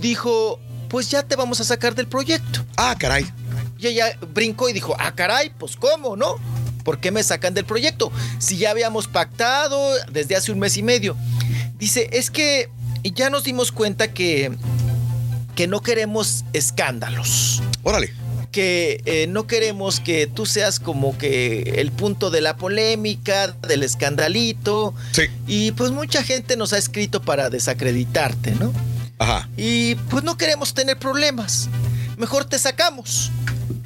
dijo, 0.00 0.60
pues 0.88 1.10
ya 1.10 1.22
te 1.22 1.36
vamos 1.36 1.60
a 1.60 1.64
sacar 1.64 1.94
del 1.94 2.06
proyecto. 2.06 2.64
Ah, 2.76 2.96
caray. 2.98 3.26
Y 3.78 3.88
ella 3.88 4.16
brincó 4.34 4.68
y 4.68 4.72
dijo, 4.72 4.96
ah, 4.98 5.14
caray, 5.14 5.50
pues 5.58 5.76
cómo, 5.76 6.16
¿no? 6.16 6.36
¿Por 6.84 7.00
qué 7.00 7.10
me 7.10 7.22
sacan 7.22 7.52
del 7.52 7.64
proyecto? 7.64 8.12
Si 8.38 8.56
ya 8.58 8.70
habíamos 8.70 9.08
pactado 9.08 9.92
desde 10.10 10.36
hace 10.36 10.52
un 10.52 10.58
mes 10.58 10.76
y 10.76 10.82
medio. 10.82 11.16
Dice, 11.78 12.08
es 12.12 12.30
que 12.30 12.70
ya 13.02 13.30
nos 13.30 13.44
dimos 13.44 13.72
cuenta 13.72 14.12
que, 14.12 14.52
que 15.54 15.66
no 15.66 15.82
queremos 15.82 16.44
escándalos. 16.52 17.62
Órale. 17.82 18.12
Que 18.50 19.02
eh, 19.04 19.26
no 19.26 19.46
queremos 19.46 20.00
que 20.00 20.26
tú 20.26 20.46
seas 20.46 20.80
como 20.80 21.18
que 21.18 21.74
el 21.76 21.92
punto 21.92 22.30
de 22.30 22.40
la 22.40 22.56
polémica, 22.56 23.48
del 23.48 23.82
escandalito. 23.82 24.94
Sí. 25.12 25.24
Y 25.46 25.72
pues 25.72 25.90
mucha 25.90 26.22
gente 26.22 26.56
nos 26.56 26.72
ha 26.72 26.78
escrito 26.78 27.20
para 27.20 27.50
desacreditarte, 27.50 28.52
¿no? 28.52 28.72
Ajá. 29.18 29.48
Y 29.56 29.96
pues 29.96 30.24
no 30.24 30.36
queremos 30.38 30.72
tener 30.72 30.98
problemas. 30.98 31.68
Mejor 32.16 32.46
te 32.46 32.58
sacamos. 32.58 33.30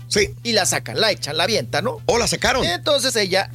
Sí. 0.06 0.34
Y 0.42 0.52
la 0.52 0.66
sacan, 0.66 1.00
la 1.00 1.10
echan, 1.10 1.36
la 1.36 1.44
avientan, 1.44 1.84
¿no? 1.84 1.98
¿O 2.06 2.18
la 2.18 2.28
sacaron? 2.28 2.64
Entonces 2.64 3.14
ella. 3.16 3.50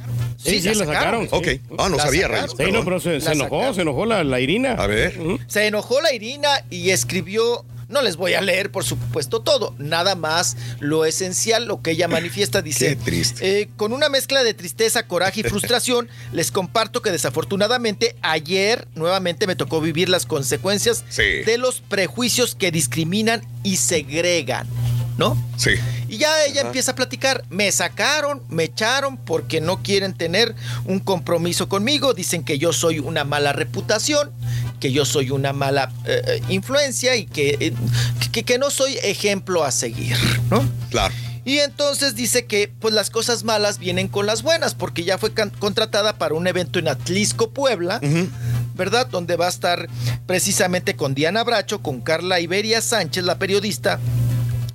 Sí, 0.46 0.60
sí, 0.60 0.68
la 0.74 0.84
sacaron. 0.86 1.28
Ok. 1.30 1.48
Ah, 1.78 1.88
no 1.88 1.96
La 1.96 2.04
sabía. 2.04 2.28
Sí, 2.48 2.70
no, 2.72 2.84
pero 2.84 3.00
se, 3.00 3.16
enojó, 3.16 3.34
sacaron. 3.44 3.74
se 3.74 3.80
enojó 3.82 4.06
la, 4.06 4.24
la 4.24 4.40
Irina. 4.40 4.72
A 4.72 4.86
ver. 4.86 5.18
Se 5.46 5.66
enojó 5.66 6.00
la 6.00 6.12
Irina 6.12 6.48
y 6.70 6.90
escribió. 6.90 7.64
No 7.88 8.02
les 8.02 8.16
voy 8.16 8.34
a 8.34 8.40
leer, 8.40 8.72
por 8.72 8.82
supuesto, 8.82 9.42
todo. 9.42 9.72
Nada 9.78 10.16
más 10.16 10.56
lo 10.80 11.04
esencial, 11.04 11.66
lo 11.66 11.82
que 11.82 11.92
ella 11.92 12.08
manifiesta, 12.08 12.60
dice. 12.60 12.88
Qué 12.88 12.96
triste. 12.96 13.60
eh, 13.60 13.68
con 13.76 13.92
una 13.92 14.08
mezcla 14.08 14.42
de 14.42 14.54
tristeza, 14.54 15.06
coraje 15.06 15.38
y 15.38 15.42
frustración, 15.48 16.08
les 16.32 16.50
comparto 16.50 17.00
que 17.00 17.12
desafortunadamente 17.12 18.16
ayer 18.22 18.88
nuevamente 18.96 19.46
me 19.46 19.54
tocó 19.54 19.80
vivir 19.80 20.08
las 20.08 20.26
consecuencias 20.26 21.04
Sí. 21.10 21.22
de 21.46 21.58
los 21.58 21.80
prejuicios 21.80 22.56
que 22.56 22.72
discriminan 22.72 23.42
y 23.62 23.76
segregan, 23.76 24.66
¿no? 25.16 25.36
Sí. 25.56 25.70
Y 26.08 26.18
ya 26.18 26.44
ella 26.44 26.62
empieza 26.62 26.92
a 26.92 26.94
platicar. 26.94 27.44
Me 27.50 27.70
sacaron, 27.72 28.42
me 28.48 28.64
echaron 28.64 29.16
porque 29.16 29.60
no 29.60 29.82
quieren 29.82 30.14
tener 30.14 30.54
un 30.84 31.00
compromiso 31.00 31.68
conmigo. 31.68 32.14
Dicen 32.14 32.44
que 32.44 32.58
yo 32.58 32.72
soy 32.72 32.98
una 32.98 33.24
mala 33.24 33.52
reputación, 33.52 34.30
que 34.80 34.92
yo 34.92 35.04
soy 35.04 35.30
una 35.30 35.52
mala 35.52 35.92
eh, 36.04 36.22
eh, 36.26 36.42
influencia 36.48 37.16
y 37.16 37.26
que, 37.26 37.56
eh, 37.60 37.72
que, 38.32 38.44
que 38.44 38.58
no 38.58 38.70
soy 38.70 38.98
ejemplo 39.02 39.64
a 39.64 39.70
seguir, 39.70 40.16
¿no? 40.50 40.64
Claro. 40.90 41.14
Y 41.46 41.60
entonces 41.60 42.16
dice 42.16 42.44
que 42.44 42.72
pues 42.80 42.92
las 42.92 43.08
cosas 43.08 43.44
malas 43.44 43.78
vienen 43.78 44.08
con 44.08 44.26
las 44.26 44.42
buenas 44.42 44.74
porque 44.74 45.04
ya 45.04 45.16
fue 45.16 45.32
contratada 45.32 46.18
para 46.18 46.34
un 46.34 46.48
evento 46.48 46.80
en 46.80 46.88
Atlisco, 46.88 47.50
Puebla. 47.50 48.00
¿Verdad? 48.74 49.06
Donde 49.06 49.36
va 49.36 49.46
a 49.46 49.48
estar 49.48 49.88
precisamente 50.26 50.96
con 50.96 51.14
Diana 51.14 51.42
Bracho, 51.44 51.80
con 51.80 52.02
Carla 52.02 52.40
Iberia 52.40 52.82
Sánchez, 52.82 53.24
la 53.24 53.38
periodista, 53.38 53.98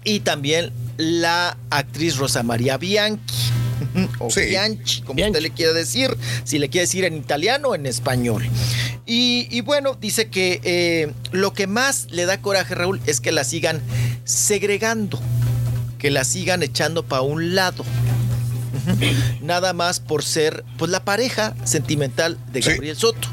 y 0.03 0.21
también 0.21 0.71
la 0.97 1.57
actriz 1.69 2.17
Rosa 2.17 2.43
María 2.43 2.77
Bianchi. 2.77 3.51
O 4.19 4.29
Sí. 4.29 4.41
Bianchi, 4.41 5.01
como 5.01 5.23
usted 5.25 5.41
le 5.41 5.49
quiera 5.49 5.73
decir, 5.73 6.15
si 6.43 6.59
le 6.59 6.69
quiere 6.69 6.85
decir 6.85 7.03
en 7.03 7.17
italiano 7.17 7.69
o 7.69 7.75
en 7.75 7.87
español. 7.87 8.47
Y, 9.07 9.47
y 9.49 9.61
bueno, 9.61 9.97
dice 9.99 10.29
que 10.29 10.61
eh, 10.63 11.11
lo 11.31 11.53
que 11.53 11.65
más 11.67 12.07
le 12.11 12.25
da 12.25 12.39
coraje, 12.41 12.75
Raúl, 12.75 13.01
es 13.07 13.19
que 13.19 13.31
la 13.31 13.43
sigan 13.43 13.81
segregando, 14.23 15.19
que 15.97 16.11
la 16.11 16.23
sigan 16.23 16.61
echando 16.63 17.03
para 17.03 17.23
un 17.23 17.55
lado. 17.55 17.83
Nada 19.41 19.73
más 19.73 19.99
por 19.99 20.23
ser 20.23 20.63
pues 20.77 20.91
la 20.91 21.03
pareja 21.03 21.53
sentimental 21.63 22.37
de 22.51 22.61
Gabriel 22.61 22.95
Soto. 22.95 23.27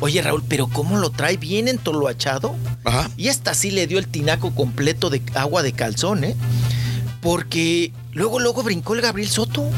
Oye, 0.00 0.20
Raúl, 0.22 0.42
pero 0.48 0.66
¿cómo 0.68 0.98
lo 0.98 1.10
trae 1.10 1.36
bien 1.36 1.68
entoloachado? 1.68 2.54
Ajá. 2.84 3.10
Y 3.16 3.28
esta 3.28 3.54
sí 3.54 3.70
le 3.70 3.86
dio 3.86 3.98
el 3.98 4.06
tinaco 4.06 4.54
completo 4.54 5.10
de 5.10 5.22
agua 5.34 5.62
de 5.62 5.72
calzón, 5.72 6.24
¿eh? 6.24 6.36
Porque 7.20 7.92
luego, 8.16 8.40
luego 8.40 8.62
brincó 8.62 8.94
el 8.94 9.00
Gabriel 9.02 9.28
Soto. 9.30 9.70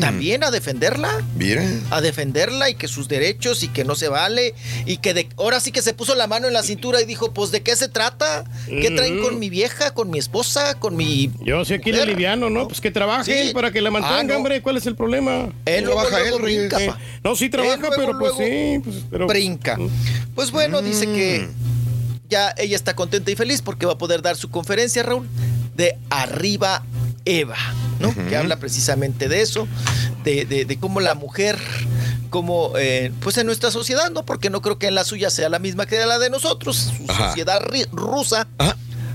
también 0.00 0.42
a 0.44 0.50
defenderla. 0.50 1.22
Mira. 1.36 1.64
A 1.90 2.00
defenderla 2.00 2.68
y 2.70 2.74
que 2.74 2.88
sus 2.88 3.08
derechos 3.08 3.62
y 3.62 3.68
que 3.68 3.84
no 3.84 3.94
se 3.94 4.08
vale. 4.08 4.54
Y 4.86 4.98
que 4.98 5.14
de, 5.14 5.28
ahora 5.36 5.60
sí 5.60 5.72
que 5.72 5.80
se 5.82 5.94
puso 5.94 6.14
la 6.14 6.26
mano 6.26 6.46
en 6.46 6.52
la 6.52 6.62
cintura 6.62 7.00
y 7.00 7.04
dijo, 7.04 7.32
pues 7.32 7.50
¿de 7.50 7.62
qué 7.62 7.74
se 7.76 7.88
trata? 7.88 8.44
¿Qué 8.66 8.90
traen 8.90 9.20
con 9.22 9.38
mi 9.38 9.50
vieja, 9.50 9.92
con 9.92 10.10
mi 10.10 10.18
esposa, 10.18 10.78
con 10.78 10.96
mi... 10.96 11.30
Yo 11.40 11.64
sé 11.64 11.74
aquí 11.74 11.92
le 11.92 12.04
liviano, 12.06 12.50
¿no? 12.50 12.68
Pues 12.68 12.80
que 12.80 12.90
trabaje 12.90 13.48
Sí. 13.48 13.52
para 13.54 13.70
que 13.72 13.80
la 13.80 13.90
mantenga, 13.90 14.18
Ah, 14.18 14.22
no. 14.24 14.36
hombre. 14.36 14.60
¿Cuál 14.62 14.76
es 14.76 14.86
el 14.86 14.96
problema? 14.96 15.48
Él 15.64 15.84
luego, 15.84 16.00
trabaja 16.02 16.20
luego 16.20 16.36
él, 16.38 16.42
brinca, 16.42 16.82
Eh, 16.82 16.86
pa. 16.88 16.98
No, 17.22 17.34
sí 17.36 17.48
trabaja, 17.48 17.76
luego, 17.76 17.94
pero 17.96 18.18
pues 18.18 18.32
luego 18.36 18.38
sí. 18.38 18.80
Pues, 18.84 18.96
pero, 19.10 19.26
Brinca. 19.26 19.78
Pues 20.34 20.50
bueno, 20.50 20.82
dice 20.82 21.06
que 21.06 21.46
Mm. 21.48 22.28
ya 22.28 22.54
ella 22.58 22.76
está 22.76 22.94
contenta 22.96 23.30
y 23.30 23.36
feliz 23.36 23.62
porque 23.62 23.86
va 23.86 23.92
a 23.92 23.98
poder 23.98 24.20
dar 24.22 24.36
su 24.36 24.50
conferencia, 24.50 25.02
Raúl, 25.02 25.28
de 25.76 25.96
Arriba 26.10 26.82
Eva, 27.24 27.56
¿no? 28.00 28.14
Que 28.28 28.36
habla 28.36 28.56
precisamente 28.58 29.28
de 29.28 29.40
eso, 29.42 29.66
de, 30.24 30.44
de- 30.44 30.64
de 30.64 30.78
cómo 30.78 31.00
la 31.00 31.14
mujer, 31.14 31.58
como, 32.30 32.72
eh, 32.78 33.12
pues 33.20 33.38
en 33.38 33.46
nuestra 33.46 33.70
sociedad, 33.70 34.10
¿no? 34.10 34.24
Porque 34.24 34.50
no 34.50 34.60
creo 34.62 34.78
que 34.78 34.88
en 34.88 34.94
la 34.94 35.04
suya 35.04 35.30
sea 35.30 35.48
la 35.48 35.58
misma 35.58 35.86
que 35.86 36.04
la 36.04 36.18
de 36.18 36.30
nosotros, 36.30 36.92
su 36.96 37.04
Ajá. 37.10 37.28
sociedad 37.28 37.60
rusa. 37.92 38.46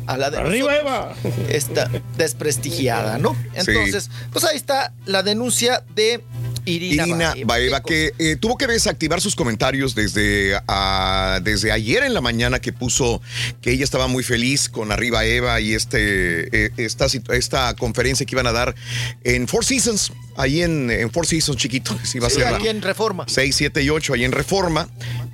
A 0.08 0.18
la 0.18 0.32
de 0.32 0.38
Arriba, 0.38 0.76
Eva. 0.76 1.14
Está 1.50 1.88
desprestigiada, 2.18 3.20
¿no? 3.20 3.36
Entonces, 3.54 4.10
pues 4.34 4.44
ahí 4.44 4.58
está 4.58 4.92
la 5.06 5.22
denuncia 5.22 5.84
de 5.94 6.24
Irina, 6.66 7.04
Irina 7.04 7.34
Baeva. 7.46 7.82
Que 7.82 8.14
eh, 8.20 8.36
tuvo 8.36 8.58
que 8.58 8.68
desactivar 8.68 9.22
sus 9.22 9.36
comentarios 9.36 9.96
desde, 9.96 10.60
ah, 10.68 11.40
desde 11.44 11.72
ayer 11.72 12.04
en 12.04 12.14
la 12.14 12.22
mañana 12.22 12.60
que 12.60 12.74
puso 12.74 13.22
que 13.62 13.72
ella 13.72 13.84
estaba 13.84 14.08
muy 14.08 14.24
feliz 14.24 14.70
con 14.70 14.92
Arriba 14.92 15.26
Eva 15.26 15.60
y 15.62 15.74
este, 15.74 16.66
eh, 16.66 16.72
esta, 16.78 17.08
esta 17.34 17.74
conferencia 17.76 18.26
que 18.26 18.36
iban 18.36 18.48
a 18.48 18.52
dar 18.52 18.76
en 19.24 19.48
Four 19.48 19.66
Seasons, 19.66 20.12
ahí 20.38 20.62
en, 20.62 20.90
en 20.92 21.12
Four 21.12 21.28
Seasons 21.28 21.58
chiquito, 21.58 21.98
se 22.04 22.18
iba 22.18 22.28
a 22.28 22.30
hacer 22.30 22.48
aquí 22.48 22.68
en 22.68 22.82
Reforma. 22.82 23.26
6, 23.28 23.56
7 23.56 23.84
y 23.84 23.90
8 23.90 24.14
ahí 24.14 24.24
en 24.24 24.32
Reforma. 24.32 24.88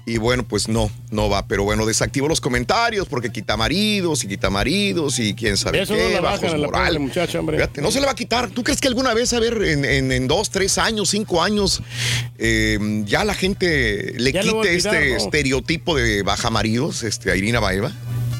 Y 0.07 0.17
bueno, 0.19 0.43
pues 0.47 0.67
no, 0.67 0.91
no 1.09 1.29
va. 1.29 1.47
Pero 1.47 1.63
bueno, 1.63 1.83
desactivó 1.85 2.27
los 2.27 2.39
comentarios 2.39 3.07
porque 3.07 3.31
quita 3.31 3.57
maridos 3.57 4.23
y 4.23 4.27
quita 4.27 4.51
maridos 4.51 5.17
y 5.17 5.33
quién 5.33 5.57
sabe 5.57 5.81
Eso 5.81 5.95
qué, 5.95 6.03
no 6.03 6.09
la 6.09 6.21
bajos 6.21 6.41
bajan 6.41 6.55
a 6.55 6.59
la 6.59 6.67
moral. 6.67 6.97
pobre 7.09 7.37
hombre. 7.39 7.57
Fíjate, 7.57 7.81
no 7.81 7.89
se 7.89 7.99
le 7.99 8.05
va 8.05 8.11
a 8.11 8.15
quitar. 8.15 8.49
¿Tú 8.51 8.63
crees 8.63 8.79
que 8.79 8.87
alguna 8.87 9.15
vez, 9.15 9.33
a 9.33 9.39
ver, 9.39 9.61
en, 9.63 9.83
en- 9.83 10.11
en 10.11 10.27
dos, 10.27 10.51
tres 10.51 10.77
años, 10.77 11.09
cinco 11.09 11.41
años, 11.41 11.81
eh, 12.37 12.77
ya 13.05 13.23
la 13.23 13.33
gente 13.33 14.13
le 14.17 14.31
Ya 14.31 14.41
quite 14.41 14.53
olvidar, 14.53 14.75
este 14.95 15.09
¿no? 15.11 15.15
estereotipo 15.17 15.95
de 15.95 16.21
baja 16.21 16.49
maridos, 16.51 17.01
este, 17.03 17.31
a 17.31 17.35
Irina 17.35 17.59
Baeva? 17.59 17.91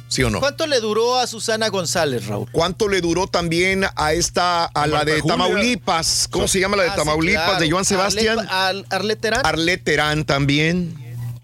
¿Sí 0.08 0.22
o 0.22 0.30
no? 0.30 0.40
¿Cuánto 0.40 0.68
le 0.68 0.80
duró 0.80 1.18
a 1.18 1.26
Susana 1.26 1.68
González, 1.70 2.28
Raúl? 2.28 2.48
¿Cuánto 2.52 2.88
le 2.88 3.02
duró 3.02 3.26
también 3.26 3.86
a 3.96 4.14
esta, 4.14 4.66
a 4.66 4.86
la 4.86 5.04
de 5.04 5.20
Julia. 5.20 5.36
Tamaulipas? 5.36 6.28
¿Cómo 6.30 6.48
se 6.48 6.60
llama 6.60 6.78
la 6.78 6.84
de 6.84 6.90
Ah, 6.90 6.94
sí, 6.94 7.00
Tamaulipas? 7.00 7.44
claro. 7.46 7.60
De 7.60 7.72
Joan 7.72 7.86
Sebastián. 7.86 8.38
Arlet- 8.38 8.48
Ar- 8.52 8.86
Arlet 8.92 9.20
Terán. 9.20 9.42
Arlet 9.44 9.84
Terán 9.84 10.24
también, 10.26 10.96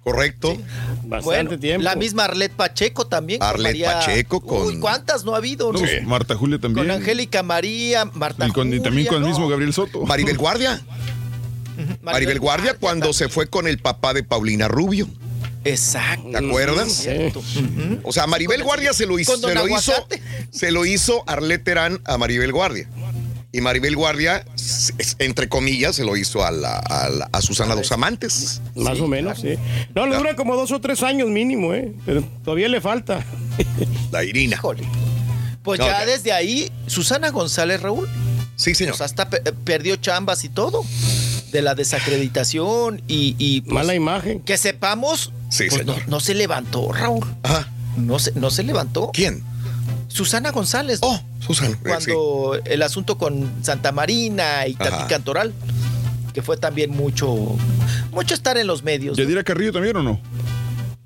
¿correcto? 0.04 0.58
Bastante 1.04 1.24
Bueno, 1.26 1.60
tiempo. 1.60 1.84
la 1.84 1.96
misma 1.96 2.26
Arlet 2.26 2.52
Pacheco 2.52 3.06
también. 3.08 3.42
Arlet 3.44 3.64
María- 3.74 3.94
Pacheco 3.94 4.42
con- 4.42 4.66
Uy, 4.68 4.80
¿cuántas 4.80 5.24
no 5.24 5.34
ha 5.34 5.38
habido? 5.38 5.68
No, 5.72 5.74
no? 5.74 5.80
pues, 5.80 6.04
Marta 6.04 6.36
Julia 6.36 6.60
también. 6.60 6.88
Con 6.88 6.96
Angélica 6.96 7.44
María, 7.44 8.06
Marta 8.06 8.48
y, 8.48 8.52
con- 8.52 8.68
y 8.68 8.72
Julia, 8.72 8.84
también 8.84 9.08
con 9.08 9.24
el 9.24 9.30
mismo 9.30 9.48
Gabriel 9.48 9.74
Soto. 9.74 10.06
Maribel 10.06 10.38
Guardia. 10.38 10.82
Maribel 12.02 12.40
Guardia 12.40 12.76
cuando 12.80 13.14
se 13.14 13.30
fue 13.30 13.48
con 13.48 13.68
el 13.68 13.80
papá 13.80 14.14
de 14.14 14.24
Paulina 14.24 14.68
Rubio. 14.68 15.08
Exacto. 15.64 16.30
¿Te 16.32 16.38
acuerdas? 16.38 17.08
O 18.04 18.12
sea, 18.12 18.26
Maribel 18.28 18.64
Guardia 18.64 18.94
se 18.94 19.06
lo 19.06 19.20
hizo, 19.20 19.38
se 19.38 19.54
lo 19.54 19.68
hizo, 19.68 19.94
se 20.52 20.72
lo 20.72 20.86
hizo 20.86 21.24
Arlet 21.28 21.64
Terán 21.64 22.00
a 22.06 22.18
Maribel 22.18 22.52
Guardia. 22.52 22.88
Y 23.54 23.60
Maribel 23.60 23.98
Guardia, 23.98 24.46
entre 25.20 25.50
comillas, 25.50 25.98
se 25.98 26.06
lo 26.06 26.16
hizo 26.16 26.46
a, 26.46 26.52
la- 26.52 26.78
a 26.80 27.10
la- 27.10 27.30
a 27.34 27.42
Susana 27.42 27.76
Dos 27.76 27.92
Amantes. 27.92 28.62
Más 28.76 29.00
o 29.02 29.08
menos, 29.08 29.40
sí. 29.42 29.56
No, 29.94 30.06
le 30.08 30.16
dura 30.16 30.36
como 30.38 30.56
dos 30.56 30.72
o 30.72 30.80
tres 30.80 31.04
años 31.04 31.28
mínimo, 31.30 31.74
¿eh? 31.74 31.92
Pero 32.06 32.24
todavía 32.46 32.70
le 32.70 32.80
falta. 32.80 33.26
La 34.12 34.24
Irina. 34.24 34.56
Híjole. 34.56 34.84
Pues 35.64 35.80
No, 35.80 35.86
ya 35.86 36.06
desde 36.06 36.32
ahí, 36.32 36.72
Susana 36.88 37.30
González, 37.30 37.82
Raúl, 37.82 38.08
Sí, 38.56 38.74
señor. 38.74 38.94
pues 38.94 39.02
hasta 39.02 39.30
pe- 39.30 39.42
perdió 39.66 39.98
chambas 39.98 40.44
y 40.46 40.50
todo. 40.50 40.84
De 41.52 41.62
la 41.62 41.76
desacreditación 41.76 43.02
y. 43.10 43.36
y, 43.38 43.62
pues, 43.62 43.74
Mala 43.74 43.94
imagen. 43.94 44.40
Que 44.40 44.58
sepamos, 44.58 45.34
Sí, 45.50 45.66
pues, 45.70 45.86
no, 45.86 45.96
no 46.08 46.20
se 46.22 46.34
levantó, 46.34 46.94
Raúl. 46.94 47.26
Ajá. 47.44 47.70
No 47.98 48.18
se, 48.20 48.32
no 48.36 48.50
se 48.50 48.64
levantó. 48.64 49.12
¿Quién? 49.14 49.44
Susana 50.11 50.51
González. 50.51 50.99
Oh, 51.01 51.19
Susana. 51.45 51.72
eh, 51.72 51.75
sí. 51.99 52.11
cuando 52.11 52.59
el 52.65 52.81
asunto 52.83 53.17
con 53.17 53.51
Santa 53.64 53.91
Marina 53.91 54.67
y 54.67 54.73
Tati 54.75 54.93
Ajá. 54.93 55.07
Cantoral, 55.07 55.53
que 56.33 56.41
fue 56.41 56.57
también 56.57 56.91
mucho, 56.91 57.56
mucho 58.11 58.33
estar 58.33 58.57
en 58.57 58.67
los 58.67 58.83
medios. 58.83 59.17
¿no? 59.17 59.23
¿Yadira 59.23 59.43
Carrillo 59.43 59.72
también 59.73 59.95
o 59.98 60.03
no? 60.03 60.19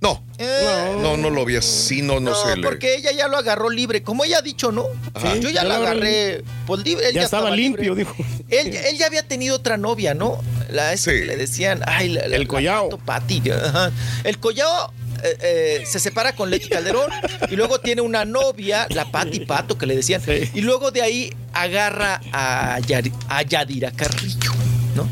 No, 0.02 0.22
Eh, 0.38 0.98
no, 1.02 1.18
no 1.18 1.30
lo 1.32 1.46
vi 1.46 1.56
así, 1.56 2.02
no, 2.04 2.20
no, 2.20 2.32
no, 2.32 2.36
sé. 2.36 2.62
porque 2.62 2.96
ella 2.96 3.12
ya 3.12 3.28
lo 3.28 3.38
agarró 3.38 3.70
libre, 3.70 4.04
como 4.04 4.24
ella 4.26 4.40
ha 4.40 4.42
dicho, 4.42 4.72
¿no? 4.72 4.86
Ajá. 5.14 5.36
Yo 5.38 5.50
ya 5.50 5.56
ya 5.56 5.62
agarró 5.62 5.88
agarré, 5.88 6.44
pues 6.68 6.84
libre. 6.84 7.08
él 7.10 7.16
Ya 7.16 7.24
estaba 7.24 7.50
limpio, 7.50 7.96
libre. 7.96 8.12
dijo. 8.18 8.44
Él, 8.50 8.76
él 8.76 8.98
ya 9.00 9.08
había 9.08 9.24
tenido 9.28 9.56
otra 9.56 9.78
novia, 9.78 10.14
¿no? 10.14 10.38
La 10.70 10.94
esa 10.94 11.12
Sí. 11.12 11.20
que 11.22 11.26
le 11.26 11.38
decían, 11.38 11.82
ay, 11.88 12.10
la- 12.10 12.28
la- 12.28 12.36
El 12.36 12.42
la 12.44 12.48
Collao. 12.48 12.90
Pato 12.90 13.04
Pati. 13.04 13.42
Ajá. 13.50 13.92
El 14.26 14.38
Collao 14.38 14.94
eh, 15.24 15.38
eh, 15.42 15.84
se 15.86 16.00
separa 16.00 16.36
con 16.36 16.50
Leti 16.50 16.70
Calderón 16.70 17.10
y 17.50 17.56
luego 17.56 17.80
tiene 17.80 18.02
una 18.02 18.26
novia, 18.26 18.88
la 18.90 19.06
Pati 19.12 19.42
Pato, 19.42 19.78
que 19.78 19.86
le 19.86 19.96
decían. 19.96 20.22
Sí. 20.22 20.50
Y 20.54 20.62
luego 20.62 20.92
de 20.92 21.02
ahí 21.02 21.34
agarra 21.54 22.22
a, 22.32 22.80
Yari- 22.80 23.14
a 23.30 23.42
Yadira 23.44 23.92
Carrillo, 23.92 24.52
¿no? 24.96 25.08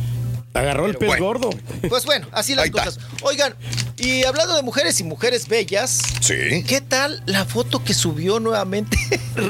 Agarró 0.53 0.85
el 0.85 0.95
pez 0.95 1.07
bueno. 1.07 1.25
gordo. 1.25 1.49
Pues 1.89 2.05
bueno, 2.05 2.27
así 2.31 2.53
las 2.53 2.63
Ahí 2.65 2.69
está. 2.69 2.85
cosas. 2.85 2.99
Oigan, 3.23 3.55
y 3.97 4.23
hablando 4.23 4.55
de 4.55 4.61
mujeres 4.61 4.99
y 4.99 5.03
mujeres 5.03 5.47
bellas, 5.47 5.99
Sí. 6.21 6.63
¿qué 6.67 6.79
tal 6.79 7.23
la 7.25 7.45
foto 7.45 7.83
que 7.83 7.93
subió 7.95 8.39
nuevamente? 8.39 8.97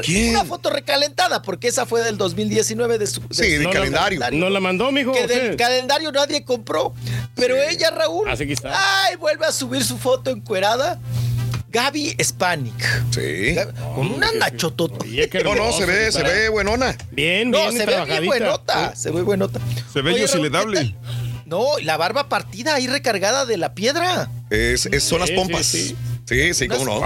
¿Quién? 0.03 0.29
Una 0.31 0.45
foto 0.45 0.69
recalentada, 0.69 1.41
porque 1.41 1.67
esa 1.67 1.85
fue 1.85 2.01
del 2.03 2.17
2019 2.17 2.97
de 2.99 3.07
su, 3.07 3.19
de 3.21 3.27
Sí, 3.35 3.55
su 3.57 3.63
de 3.63 3.69
calendario. 3.69 4.21
¿No 4.31 4.49
la 4.49 4.59
mandó, 4.61 4.91
mijo? 4.93 5.11
que 5.11 5.25
¿o 5.25 5.27
del 5.27 5.57
calendario 5.57 6.11
nadie 6.13 6.45
compró. 6.45 6.93
Pero 7.35 7.55
ella, 7.61 7.91
Raúl, 7.91 8.29
Así 8.29 8.47
que 8.47 8.53
está. 8.53 8.71
ay, 9.05 9.17
vuelve 9.17 9.45
a 9.45 9.51
subir 9.51 9.83
su 9.83 9.97
foto 9.97 10.29
encuerada. 10.29 10.99
Gaby 11.73 12.15
Spanik. 12.23 12.73
Sí. 13.11 13.55
Con 13.95 14.11
una 14.13 14.31
nachotota. 14.33 15.03
No, 15.43 15.55
no, 15.55 15.71
se 15.73 15.85
ve, 15.87 16.11
se 16.11 16.21
ve 16.21 16.49
buenona. 16.49 16.95
Bien, 17.11 17.49
No, 17.49 17.57
bien 17.69 17.77
se 17.77 17.85
ve 17.87 18.05
bien 18.05 18.25
buenota. 18.25 18.95
Se 18.95 19.09
ve 19.11 19.23
buenota. 19.23 19.59
Se 19.91 20.01
ve 20.03 20.19
yo 20.19 20.27
si 20.27 20.39
le 20.39 20.49
dable. 20.51 20.95
No, 21.47 21.79
y 21.79 21.83
la 21.83 21.97
barba 21.97 22.29
partida 22.29 22.75
ahí 22.75 22.87
recargada 22.87 23.45
de 23.45 23.57
la 23.57 23.73
piedra. 23.73 24.29
Es, 24.49 24.85
es- 24.85 25.03
son 25.03 25.19
las 25.21 25.31
pompas. 25.31 25.65
sí, 25.65 25.81
Sí, 25.81 25.87
sí. 25.89 25.95
Sí, 26.25 26.67
cómo 26.67 26.85
no. 26.85 26.99
Wow, 26.99 27.03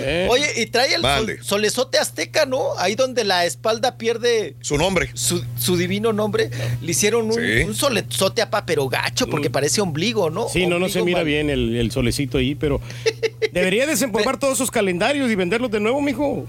eh. 0.00 0.28
Oye, 0.30 0.46
y 0.56 0.66
trae 0.66 0.94
el 0.94 1.02
sol- 1.02 1.38
solezote 1.42 1.98
azteca, 1.98 2.46
¿no? 2.46 2.76
Ahí 2.78 2.94
donde 2.94 3.24
la 3.24 3.44
espalda 3.46 3.96
pierde 3.96 4.54
Su 4.60 4.76
nombre. 4.76 5.10
su, 5.14 5.44
su 5.58 5.76
divino 5.76 6.12
nombre. 6.12 6.50
Le 6.82 6.90
hicieron 6.90 7.26
un, 7.26 7.34
Sí. 7.34 7.62
un 7.66 7.74
solezote 7.74 8.42
apa, 8.42 8.66
pero 8.66 8.88
gacho, 8.88 9.26
porque 9.28 9.50
parece 9.50 9.80
ombligo, 9.80 10.30
¿no? 10.30 10.48
Sí, 10.48 10.66
no, 10.66 10.78
no 10.78 10.88
se 10.88 11.02
mira 11.02 11.18
mal- 11.18 11.26
bien 11.26 11.50
el, 11.50 11.76
el 11.76 11.90
solecito 11.90 12.38
ahí, 12.38 12.54
pero 12.54 12.80
debería 13.52 13.86
desempolvar 13.86 14.38
todos 14.38 14.54
esos 14.54 14.70
calendarios 14.70 15.30
y 15.30 15.34
venderlos 15.34 15.70
de 15.70 15.80
nuevo, 15.80 16.00
mijo. 16.00 16.46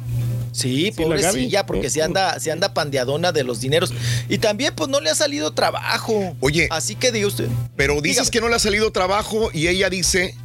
Sí, 0.51 0.91
Sí, 0.91 0.93
la 0.98 1.06
pobrecilla, 1.06 1.66
porque 1.67 1.91
se 1.91 2.01
anda, 2.01 2.40
se 2.40 2.51
anda 2.51 2.74
pandeadona 2.74 3.32
de 3.32 3.43
los 3.43 3.61
dineros. 3.61 3.93
Y 4.30 4.40
también, 4.40 4.74
pues, 4.75 4.90
no 4.90 4.99
le 4.99 5.11
ha 5.11 5.16
salido 5.16 5.51
trabajo. 5.53 6.35
Oye. 6.40 6.67
Así 6.72 6.95
que 6.95 7.11
diga 7.11 7.27
usted. 7.27 7.48
Pero 7.75 7.93
dices 8.01 8.16
Dígame. 8.17 8.30
que 8.32 8.41
no 8.41 8.49
le 8.49 8.56
ha 8.56 8.59
salido 8.59 8.91
trabajo 8.91 9.51
y 9.53 9.67
ella 9.67 9.91
dice 9.91 10.35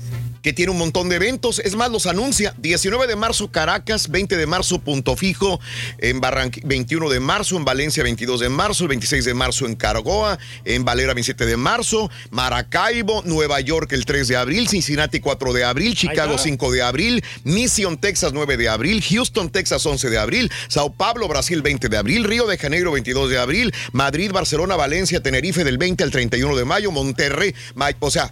que 0.45 0.53
tiene 0.53 0.71
un 0.71 0.79
montón 0.79 1.09
de 1.09 1.17
eventos. 1.17 1.59
Es 1.59 1.75
más, 1.75 1.91
los 1.91 2.07
anuncia. 2.07 2.55
19 2.59 3.07
de 3.07 3.17
marzo 3.17 3.51
Caracas, 3.51 4.11
20 4.11 4.37
de 4.37 4.47
marzo 4.47 4.79
Punto 4.79 5.17
Fijo, 5.17 5.59
en 5.99 6.21
Barranquilla, 6.21 6.69
21 6.69 7.09
de 7.09 7.19
marzo 7.19 7.57
en 7.57 7.65
Valencia, 7.65 8.03
22 8.03 8.41
de 8.41 8.51
marzo, 8.51 8.85
el 8.85 8.89
26 8.89 9.25
de 9.25 9.33
marzo 9.33 9.65
en 9.65 9.75
Caragoa, 9.75 10.39
en 10.67 10.85
Valera 10.85 11.15
27 11.15 11.47
de 11.47 11.57
marzo, 11.57 12.11
Maracaibo, 12.31 13.23
Nueva 13.25 13.59
York 13.61 13.91
el 13.93 14.05
3 14.05 14.29
de 14.29 14.37
abril, 14.37 14.69
Cincinnati 14.69 15.19
4 15.19 15.55
de 15.55 15.65
abril, 15.65 15.97
Chicago 15.97 16.35
está. 16.35 16.45
5 16.45 16.73
de 16.73 16.83
abril, 16.83 17.25
Mission, 17.45 17.97
Texas 17.97 18.35
9 18.35 18.59
de 18.59 18.69
abril, 18.69 19.03
Houston, 19.03 19.49
Texas 19.49 19.87
11 19.87 20.11
de 20.11 20.19
abril, 20.19 20.53
Sao 20.69 20.93
Paulo, 20.93 21.27
Brasil 21.27 21.63
20 21.63 21.89
de 21.89 21.97
abril, 21.97 22.23
Río 22.25 22.47
de 22.47 22.59
Janeiro 22.59 22.93
22 22.93 23.31
de 23.31 23.39
abril, 23.39 23.73
Madrid, 23.93 24.31
Barcelona, 24.31 24.77
Valencia, 24.77 25.23
Tenerife 25.23 25.65
del 25.65 25.79
20 25.79 26.05
al 26.05 26.11
31 26.11 26.55
de 26.55 26.65
mayo, 26.67 26.91
Monterrey, 26.91 27.55
o 28.01 28.11
sea, 28.11 28.31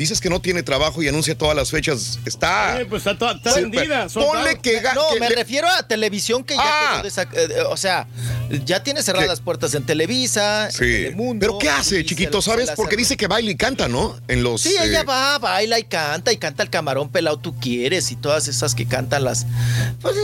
dices 0.00 0.20
que 0.20 0.30
no 0.30 0.40
tiene 0.40 0.62
trabajo 0.62 1.02
y 1.02 1.08
anuncia 1.08 1.36
todas 1.36 1.54
las 1.54 1.70
fechas. 1.70 2.18
Está 2.24 2.80
Eh, 2.80 2.86
pues 2.86 3.00
está, 3.02 3.18
toda- 3.18 3.32
está 3.32 3.52
Sí, 3.52 3.60
vendida. 3.60 4.06
ponle 4.08 4.58
que 4.60 4.80
No, 4.94 5.10
que 5.12 5.20
me 5.20 5.28
le- 5.28 5.36
refiero 5.36 5.68
a 5.68 5.82
televisión 5.86 6.42
que 6.42 6.54
ya 6.56 6.62
Ah. 6.64 7.02
eh, 7.04 7.26
eh, 7.34 7.60
O 7.68 7.76
sea, 7.76 8.06
Ya 8.66 8.82
tiene 8.82 9.00
cerradas 9.04 9.28
las 9.28 9.40
puertas 9.40 9.74
en 9.76 9.84
Televisa, 9.86 10.66
en 10.66 10.72
Sí. 10.72 10.78
Telemundo, 10.78 11.38
Pero 11.46 11.58
¿qué 11.58 11.70
hace, 11.70 12.04
chiquito? 12.04 12.42
se- 12.42 12.50
¿Sabes? 12.50 12.70
se 12.70 12.74
Porque 12.74 12.96
dice 12.96 13.16
que 13.16 13.28
baila 13.28 13.48
y 13.52 13.54
canta, 13.56 13.86
¿no? 13.86 14.16
En 14.26 14.42
los. 14.42 14.62
Sí, 14.62 14.74
ella 14.80 15.02
eh, 15.02 15.04
va, 15.04 15.38
baila 15.38 15.78
y 15.78 15.84
canta 15.84 16.32
y 16.32 16.36
canta 16.36 16.64
el 16.64 16.70
camarón 16.70 17.10
pelado 17.10 17.38
tú 17.38 17.54
quieres 17.60 18.10
y 18.10 18.16
todas 18.16 18.48
esas 18.48 18.74
que 18.74 18.86
cantan 18.86 19.22
las 19.22 19.46
pues, 20.00 20.16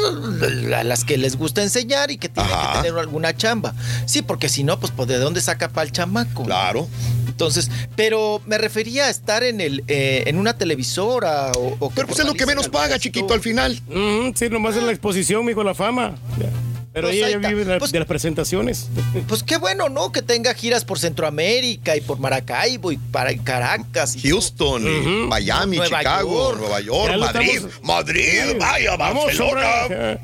la- 0.64 0.82
las 0.82 1.04
que 1.04 1.18
les 1.18 1.36
gusta 1.36 1.62
enseñar 1.62 2.10
y 2.10 2.16
que 2.18 2.28
tienen 2.28 2.50
que 2.50 2.82
tener 2.82 2.98
alguna 2.98 3.36
chamba. 3.36 3.74
Sí, 4.06 4.22
porque 4.22 4.48
si 4.48 4.64
no, 4.64 4.80
pues, 4.80 4.90
pues, 4.96 5.06
¿de 5.06 5.18
dónde 5.18 5.40
saca 5.40 5.68
para 5.68 5.84
el 5.86 5.92
chamaco? 5.92 6.42
Claro. 6.44 6.88
Entonces, 7.36 7.70
pero 7.96 8.40
me 8.46 8.56
refería 8.56 9.04
a 9.04 9.10
estar 9.10 9.44
en 9.44 9.60
el 9.60 9.84
eh, 9.88 10.22
en 10.24 10.38
una 10.38 10.56
televisora 10.56 11.52
o, 11.52 11.76
o 11.80 11.90
Pero 11.90 12.06
pues 12.06 12.18
es 12.18 12.24
lo 12.26 12.32
que 12.32 12.46
menos 12.46 12.66
paga, 12.70 12.98
chiquito, 12.98 13.34
al 13.34 13.42
final. 13.42 13.78
Mm, 13.88 14.30
sí, 14.34 14.48
nomás 14.48 14.74
es 14.74 14.82
la 14.82 14.90
exposición, 14.92 15.44
mijo, 15.44 15.62
la 15.62 15.74
fama. 15.74 16.14
Pero 16.94 17.08
Pues 17.08 17.16
ella 17.18 17.26
ahí 17.26 17.32
ya 17.32 17.36
está. 17.36 17.48
vive 17.50 17.64
de, 17.66 17.78
Pues- 17.78 17.92
de 17.92 17.98
las 17.98 18.08
presentaciones. 18.08 18.88
Pues 19.28 19.42
qué 19.42 19.58
bueno, 19.58 19.90
¿no? 19.90 20.12
Que 20.12 20.22
tenga 20.22 20.54
giras 20.54 20.86
por 20.86 20.98
Centroamérica 20.98 21.94
y 21.94 22.00
por 22.00 22.18
Maracaibo 22.20 22.90
y 22.90 22.96
para 22.96 23.36
Caracas. 23.36 24.16
Y 24.16 24.30
Houston. 24.30 25.28
Miami, 25.28 25.76
Nueva 25.76 25.98
Chicago, 25.98 26.48
York. 26.52 26.58
Nueva 26.60 26.80
York, 26.80 27.16
Madrid. 27.18 27.50
estamos- 27.50 27.82
Madrid, 27.82 28.42
Sí. 28.52 28.56
vaya, 28.58 28.96
Vamos, 28.96 29.24
Barcelona. 29.26 30.18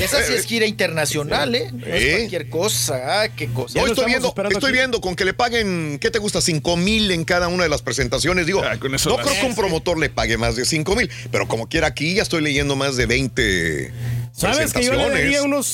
Esa 0.00 0.22
sí 0.22 0.34
es 0.34 0.44
gira 0.46 0.66
internacional, 0.66 1.54
¿eh? 1.54 1.70
No 1.72 1.86
es 1.86 2.16
cualquier 2.16 2.48
cosa. 2.48 3.22
Ah, 3.22 3.28
qué 3.28 3.48
cosa. 3.48 3.78
No, 3.78 3.86
estoy 3.86 4.06
viendo, 4.06 4.34
estoy 4.50 4.72
viendo 4.72 5.00
con 5.00 5.16
que 5.16 5.24
le 5.24 5.34
paguen, 5.34 5.98
¿qué 6.00 6.10
te 6.10 6.18
gusta? 6.18 6.40
5 6.40 6.76
mil 6.76 7.10
en 7.10 7.24
cada 7.24 7.48
una 7.48 7.64
de 7.64 7.68
las 7.68 7.82
presentaciones. 7.82 8.46
Digo, 8.46 8.62
Ah, 8.62 8.78
con 8.78 8.94
eso 8.94 9.10
no 9.10 9.16
creo 9.16 9.32
que 9.40 9.46
un 9.46 9.54
promotor 9.54 9.98
le 9.98 10.08
pague 10.10 10.36
más 10.36 10.56
de 10.56 10.64
5 10.64 10.96
mil, 10.96 11.10
pero 11.30 11.48
como 11.48 11.68
quiera 11.68 11.88
aquí 11.88 12.14
ya 12.14 12.22
estoy 12.22 12.42
leyendo 12.42 12.76
más 12.76 12.96
de 12.96 13.06
20 13.06 13.92
¿Sabes 14.36 14.72
que 14.74 14.84
yo 14.84 14.92
le 14.92 15.08
daría 15.08 15.42
unos 15.42 15.66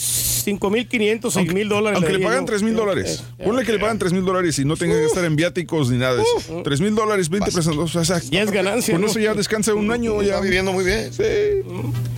5.500, 0.47 1.31
6 1.33 1.53
mil 1.53 1.69
dólares? 1.69 1.97
Aunque 1.97 2.13
le 2.13 2.19
daría 2.19 2.29
pagan 2.29 2.43
yo. 2.45 2.47
3 2.47 2.63
mil 2.63 2.77
dólares. 2.77 3.25
Ponle 3.45 3.65
que 3.65 3.73
le 3.73 3.79
pagan 3.81 3.99
3 3.99 4.13
mil 4.13 4.25
dólares 4.25 4.57
y 4.61 4.65
no 4.65 4.77
tengan 4.77 4.99
que 4.99 5.07
estar 5.07 5.25
en 5.25 5.35
viáticos 5.35 5.91
ni 5.91 5.99
nada 5.99 6.15
de 6.17 6.23
eso. 6.23 6.63
3 6.63 6.81
mil 6.81 6.95
dólares, 6.95 7.29
20 7.29 7.51
presentaciones. 7.51 7.97
O 7.97 8.05
sea, 8.05 8.21
Ya 8.31 8.43
es 8.43 8.51
ganancia, 8.53 8.95
Con 8.95 9.01
¿no? 9.03 9.09
eso 9.09 9.19
ya 9.19 9.35
descansa 9.35 9.75
un 9.75 9.91
año. 9.91 10.23
Ya 10.23 10.29
Está 10.35 10.41
viviendo 10.43 10.73
muy 10.73 10.85
bien. 10.85 11.13
Sí. 11.13 11.23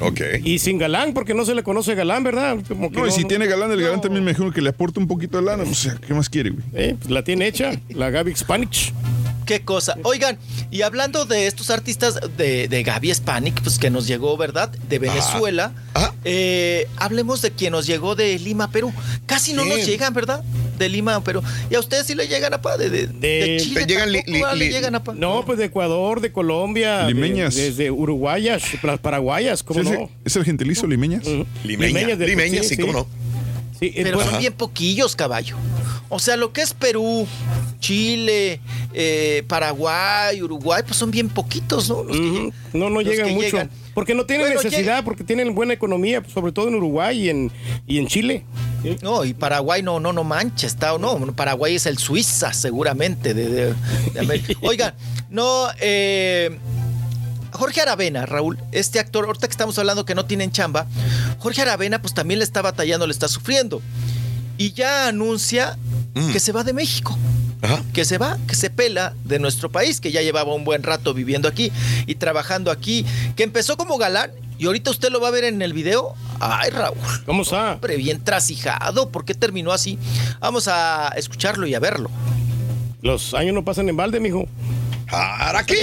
Ok. 0.00 0.20
Y 0.44 0.58
sin 0.58 0.76
galán, 0.78 1.14
porque 1.14 1.32
no 1.32 1.44
se 1.46 1.54
le 1.54 1.62
conoce 1.62 1.94
galán, 1.94 2.22
¿verdad? 2.24 2.58
Como 2.68 2.90
que 2.90 2.98
No, 2.98 3.06
y 3.06 3.10
si 3.10 3.22
no- 3.22 3.28
tiene 3.28 3.46
galán, 3.46 3.72
el 3.72 3.80
galán 3.80 4.00
también 4.02 4.22
me 4.24 4.30
imagino 4.32 4.52
que 4.52 4.60
le 4.60 4.68
aporta 4.70 5.00
un 5.00 5.08
poquito 5.08 5.38
de 5.38 5.44
lana. 5.44 5.62
O 5.62 5.74
sea, 5.74 5.96
¿qué 6.06 6.12
más 6.12 6.28
quiere, 6.28 6.50
güey? 6.50 6.62
Eh, 6.74 6.96
pues 6.98 7.10
la 7.10 7.24
tiene 7.24 7.46
hecha, 7.46 7.72
la 7.88 8.10
Gaby 8.10 8.34
Spanish. 8.36 8.92
Qué 9.46 9.60
cosa. 9.62 9.96
Oigan, 10.04 10.38
y 10.70 10.82
hablando 10.82 11.26
de 11.26 11.46
estos 11.46 11.68
artistas 11.70 12.18
de, 12.36 12.66
de 12.68 12.82
Gaby 12.82 13.12
Spanik, 13.14 13.60
pues 13.62 13.78
que 13.78 13.90
nos 13.90 14.06
llegó, 14.06 14.36
¿verdad? 14.36 14.70
De 14.88 14.98
Venezuela. 14.98 15.72
eh, 16.24 16.88
hablemos 16.96 17.42
de 17.42 17.50
quien 17.50 17.72
nos 17.72 17.86
llegó 17.86 18.14
de 18.14 18.38
Lima, 18.38 18.70
Perú. 18.70 18.92
Casi 19.26 19.52
no 19.52 19.62
¿Quién? 19.64 19.76
nos 19.78 19.86
llegan, 19.86 20.14
¿verdad? 20.14 20.42
De 20.78 20.88
Lima, 20.88 21.22
Perú. 21.22 21.42
Y 21.70 21.74
a 21.74 21.80
ustedes 21.80 22.06
sí 22.06 22.14
le 22.14 22.26
llegan 22.26 22.54
a 22.54 22.62
pa, 22.62 22.76
de, 22.78 22.88
de, 22.90 23.06
de 23.06 23.56
Chile. 23.60 23.86
le 24.56 24.68
llegan 24.70 24.94
a 24.94 25.04
pa. 25.04 25.12
No, 25.14 25.44
pues 25.44 25.58
de 25.58 25.66
Ecuador, 25.66 26.20
de 26.20 26.32
Colombia. 26.32 27.04
de- 27.04 27.12
Limeñas. 27.14 27.54
desde 27.54 27.90
Uruguayas, 27.90 28.62
las 28.82 28.98
paraguayas, 28.98 29.62
¿cómo 29.62 29.80
¿Es, 29.80 29.90
no? 29.90 30.10
¿Es 30.24 30.34
el 30.36 30.44
gentilizo 30.44 30.86
limeñas? 30.86 31.24
Limeña, 31.64 32.16
de- 32.16 32.26
limeña, 32.26 32.62
sí, 32.62 32.76
cómo 32.78 32.92
no. 32.92 33.06
Sí, 33.78 33.86
eh, 33.86 34.00
Pero 34.04 34.18
pues- 34.18 34.30
son 34.30 34.38
bien 34.38 34.52
poquillos, 34.54 35.14
caballo. 35.16 35.56
O 36.08 36.18
sea, 36.18 36.36
lo 36.36 36.52
que 36.52 36.60
es 36.62 36.74
Perú, 36.74 37.26
Chile, 37.80 38.60
eh, 38.92 39.42
Paraguay, 39.48 40.40
Uruguay, 40.42 40.82
pues 40.84 40.96
son 40.96 41.10
bien 41.10 41.28
poquitos, 41.28 41.88
¿no? 41.88 42.04
Los 42.04 42.16
que. 42.16 42.52
No, 42.72 42.90
no 42.90 43.00
Los 43.00 43.04
llegan 43.04 43.26
que 43.28 43.34
mucho. 43.34 43.46
llegan. 43.46 43.70
Porque 43.94 44.14
no 44.14 44.26
tienen 44.26 44.46
Bueno, 44.48 44.60
necesidad, 44.62 45.04
porque 45.04 45.22
tienen 45.24 45.54
buena 45.54 45.72
economía, 45.72 46.22
sobre 46.32 46.50
todo 46.52 46.68
en 46.68 46.74
Uruguay 46.74 47.26
y 47.26 47.28
en, 47.30 47.52
y 47.86 47.98
en 47.98 48.06
Chile. 48.08 48.44
No, 49.02 49.24
y 49.24 49.32
Paraguay 49.34 49.82
no, 49.82 49.98
no, 50.00 50.12
no 50.12 50.24
mancha, 50.24 50.66
está 50.66 50.94
o 50.94 50.98
no. 50.98 51.16
Paraguay 51.34 51.76
es 51.76 51.86
el 51.86 51.96
Suiza, 51.98 52.52
seguramente, 52.52 53.34
de, 53.34 53.48
de- 53.48 53.74
de 54.12 54.20
América. 54.20 54.52
Oigan, 54.62 54.94
no, 55.30 55.68
eh, 55.80 56.58
Jorge 57.52 57.80
Aravena, 57.80 58.26
Raúl, 58.26 58.58
este 58.72 58.98
actor, 58.98 59.24
ahorita 59.26 59.46
que 59.46 59.52
estamos 59.52 59.78
hablando 59.78 60.04
que 60.04 60.14
no 60.16 60.26
tienen 60.26 60.50
chamba, 60.50 60.86
Jorge 61.38 61.62
Aravena, 61.62 62.00
pues 62.02 62.12
también 62.14 62.38
le 62.40 62.44
está 62.44 62.62
batallando, 62.62 63.06
le 63.06 63.12
está 63.12 63.28
sufriendo. 63.28 63.80
Y 64.58 64.72
ya 64.72 65.08
anuncia 65.08 65.76
que 66.32 66.40
se 66.40 66.52
va 66.52 66.64
de 66.64 66.72
México. 66.72 67.16
Que 67.94 68.04
se 68.04 68.18
va, 68.18 68.36
que 68.46 68.54
se 68.54 68.68
pela 68.68 69.14
de 69.24 69.38
nuestro 69.38 69.72
país, 69.72 70.00
que 70.00 70.12
ya 70.12 70.20
llevaba 70.20 70.52
un 70.54 70.64
buen 70.64 70.82
rato 70.82 71.14
viviendo 71.14 71.48
aquí 71.48 71.72
y 72.06 72.16
trabajando 72.16 72.70
aquí, 72.70 73.06
que 73.36 73.42
empezó 73.42 73.78
como 73.78 73.96
galán 73.96 74.30
y 74.58 74.66
ahorita 74.66 74.90
usted 74.90 75.10
lo 75.10 75.20
va 75.20 75.28
a 75.28 75.30
ver 75.30 75.44
en 75.44 75.62
el 75.62 75.72
video. 75.72 76.14
Ay, 76.40 76.70
Raúl. 76.70 76.98
¿Cómo 77.24 77.42
está? 77.42 77.72
Hombre, 77.72 77.96
bien 77.96 78.22
trasijado. 78.22 79.08
¿Por 79.08 79.24
qué 79.24 79.34
terminó 79.34 79.72
así? 79.72 79.98
Vamos 80.40 80.68
a 80.68 81.08
escucharlo 81.16 81.66
y 81.66 81.74
a 81.74 81.80
verlo. 81.80 82.10
Los 83.00 83.34
años 83.34 83.54
no 83.54 83.64
pasan 83.64 83.88
en 83.88 83.96
balde, 83.96 84.20
mijo. 84.20 84.46
¡Araquí! 85.08 85.74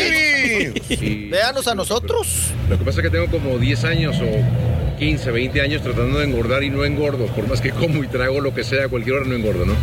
Véanos 1.32 1.68
a 1.68 1.76
nosotros. 1.76 2.28
Lo 2.70 2.78
que 2.78 2.86
pasa 2.86 3.00
es 3.00 3.04
que 3.04 3.10
tengo 3.10 3.28
como 3.28 3.58
10 3.58 3.84
años 3.86 4.18
o 4.20 4.91
15, 5.02 5.32
20 5.32 5.62
años 5.62 5.82
tratando 5.82 6.20
de 6.20 6.26
engordar 6.26 6.64
y 6.64 6.70
no 6.70 6.86
engordo. 6.86 7.26
Por 7.26 7.48
más 7.48 7.60
que 7.60 7.72
como 7.72 8.04
y 8.04 8.08
trago 8.08 8.40
lo 8.40 8.54
que 8.54 8.64
sea, 8.64 8.86
a 8.86 8.88
cualquier 8.88 9.16
hora 9.16 9.26
no 9.26 9.34
engordo, 9.34 9.66
¿no? 9.66 9.74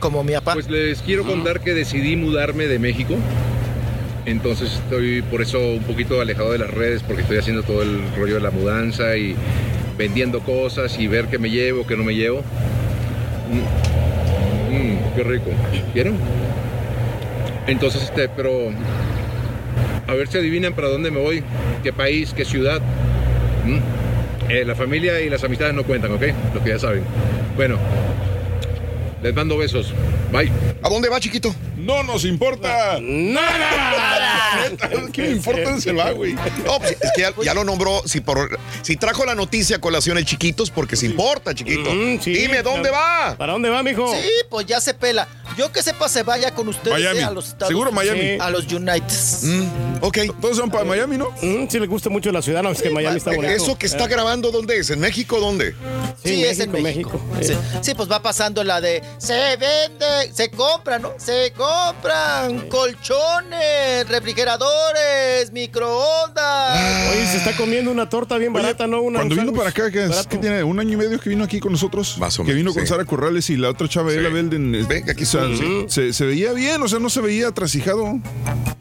Como 0.00 0.24
mi 0.24 0.32
papá. 0.32 0.54
Pues 0.54 0.68
les 0.68 1.00
quiero 1.00 1.22
contar 1.22 1.60
que 1.60 1.74
decidí 1.74 2.16
mudarme 2.16 2.66
de 2.66 2.80
México. 2.80 3.14
Entonces 4.26 4.72
estoy 4.72 5.22
por 5.22 5.42
eso 5.42 5.60
un 5.60 5.84
poquito 5.84 6.20
alejado 6.20 6.50
de 6.50 6.58
las 6.58 6.70
redes 6.72 7.04
porque 7.04 7.22
estoy 7.22 7.38
haciendo 7.38 7.62
todo 7.62 7.82
el 7.82 8.00
rollo 8.16 8.34
de 8.34 8.40
la 8.40 8.50
mudanza 8.50 9.16
y 9.16 9.36
vendiendo 9.96 10.40
cosas 10.40 10.98
y 10.98 11.06
ver 11.06 11.26
qué 11.26 11.38
me 11.38 11.50
llevo, 11.50 11.86
qué 11.86 11.96
no 11.96 12.02
me 12.02 12.16
llevo. 12.16 12.42
Mm, 13.52 14.74
mm, 14.74 15.14
qué 15.14 15.22
rico. 15.22 15.50
¿Vieron? 15.94 16.16
Entonces, 17.68 18.02
este, 18.02 18.28
pero 18.28 18.70
a 20.08 20.14
ver 20.14 20.26
si 20.26 20.38
adivinan 20.38 20.74
para 20.74 20.88
dónde 20.88 21.12
me 21.12 21.20
voy, 21.20 21.44
qué 21.84 21.92
país, 21.92 22.34
qué 22.34 22.44
ciudad. 22.44 22.82
Mm. 23.64 24.03
Eh, 24.48 24.64
la 24.64 24.74
familia 24.74 25.20
y 25.20 25.30
las 25.30 25.42
amistades 25.44 25.74
no 25.74 25.84
cuentan, 25.84 26.12
¿ok? 26.12 26.22
Lo 26.54 26.62
que 26.62 26.70
ya 26.70 26.78
saben. 26.78 27.02
Bueno, 27.56 27.78
les 29.22 29.34
mando 29.34 29.56
besos. 29.56 29.92
Bye. 30.30 30.50
¿A 30.82 30.88
dónde 30.88 31.08
va, 31.08 31.18
chiquito? 31.18 31.54
No 31.76 32.02
nos 32.02 32.24
importa. 32.24 32.98
¡Nada! 33.00 34.70
¿Qué 35.12 35.22
me 35.22 35.30
importa 35.30 35.62
dónde 35.62 35.80
se 35.80 35.92
va, 35.92 36.10
güey? 36.10 36.34
No, 36.34 36.78
pues, 36.78 36.96
es 37.00 37.10
que 37.14 37.22
ya, 37.22 37.32
ya 37.42 37.54
lo 37.54 37.64
nombró. 37.64 38.02
Si, 38.04 38.20
por, 38.20 38.58
si 38.82 38.96
trajo 38.96 39.24
la 39.24 39.34
noticia 39.34 39.76
a 39.76 39.80
colación 39.80 40.18
el 40.18 40.26
chiquitos, 40.26 40.70
porque 40.70 40.96
se 40.96 41.06
importa, 41.06 41.54
chiquito. 41.54 41.90
Mm, 41.94 42.20
sí, 42.20 42.34
Dime, 42.34 42.62
¿dónde 42.62 42.90
claro. 42.90 43.30
va? 43.30 43.36
¿Para 43.38 43.52
dónde 43.54 43.70
va, 43.70 43.82
mijo? 43.82 44.12
Sí, 44.14 44.28
pues 44.50 44.66
ya 44.66 44.80
se 44.80 44.92
pela. 44.92 45.26
Yo 45.56 45.70
que 45.72 45.82
sepa 45.82 46.08
se 46.08 46.22
vaya 46.22 46.54
con 46.54 46.68
ustedes 46.68 46.96
Miami. 46.98 47.18
eh, 47.20 47.24
a 47.24 47.30
los 47.30 47.48
Estados 47.48 47.68
Seguro 47.68 47.90
Unidos. 47.90 48.16
Miami. 48.16 48.38
A 48.40 48.50
los 48.50 48.64
United. 48.72 49.42
Mm, 49.42 50.04
ok. 50.04 50.18
Todos 50.40 50.56
son 50.56 50.70
para 50.70 50.84
Miami, 50.84 51.16
¿no? 51.18 51.30
Mm, 51.42 51.68
sí 51.68 51.78
le 51.80 51.86
gusta 51.86 52.10
mucho 52.10 52.30
la 52.32 52.42
ciudad, 52.42 52.62
no, 52.62 52.70
es 52.70 52.82
que 52.82 52.90
Miami 52.90 53.16
está 53.18 53.30
bonito. 53.32 53.52
¿Eso 53.54 53.76
que 53.78 53.86
está 53.86 54.04
Eh, 54.04 54.08
grabando 54.08 54.50
dónde 54.50 54.76
es? 54.78 54.90
¿En 54.90 55.00
México 55.00 55.38
dónde? 55.40 55.74
Sí, 56.22 56.44
es 56.44 56.58
en 56.60 56.72
México. 56.72 57.20
Sí, 57.40 57.54
sí, 57.82 57.94
pues 57.94 58.10
va 58.10 58.20
pasando 58.22 58.64
la 58.64 58.80
de 58.80 59.02
se 59.18 59.56
vende, 59.56 60.32
se 60.32 60.50
compran, 60.50 61.02
¿no? 61.02 61.12
Se 61.18 61.52
compran 61.56 62.68
colchones, 62.68 64.08
refrigeradores, 64.08 65.52
microondas. 65.52 67.10
Oye, 67.12 67.26
se 67.26 67.36
está 67.38 67.56
comiendo 67.56 67.90
una 67.90 68.08
torta 68.08 68.36
bien 68.38 68.52
barata, 68.52 68.86
¿no? 68.86 69.02
Una, 69.02 69.20
Cuando 69.20 69.34
un 69.34 69.40
vino 69.46 69.52
para 69.56 69.70
acá, 69.70 69.90
que, 69.90 70.04
es- 70.04 70.26
que 70.26 70.38
tiene 70.38 70.62
un 70.62 70.78
año 70.80 70.92
y 70.92 70.96
medio 70.96 71.20
que 71.20 71.28
vino 71.30 71.44
aquí 71.44 71.60
con 71.60 71.72
nosotros, 71.72 72.16
Más 72.18 72.38
o 72.38 72.42
que 72.42 72.48
menos, 72.52 72.56
vino 72.56 72.74
con 72.74 72.82
sí. 72.82 72.88
Sara 72.88 73.04
Corrales 73.04 73.50
y 73.50 73.56
la 73.56 73.70
otra 73.70 73.88
chava, 73.88 74.12
Ella 74.12 74.28
Belden. 74.28 74.86
Ve, 74.88 75.04
aquí 75.08 75.24
o 75.24 75.26
sea, 75.56 75.88
se, 75.88 76.12
se 76.12 76.24
veía 76.26 76.52
bien, 76.52 76.80
o 76.82 76.88
sea, 76.88 76.98
no 76.98 77.10
se 77.10 77.20
veía 77.20 77.50
trasijado. 77.52 78.18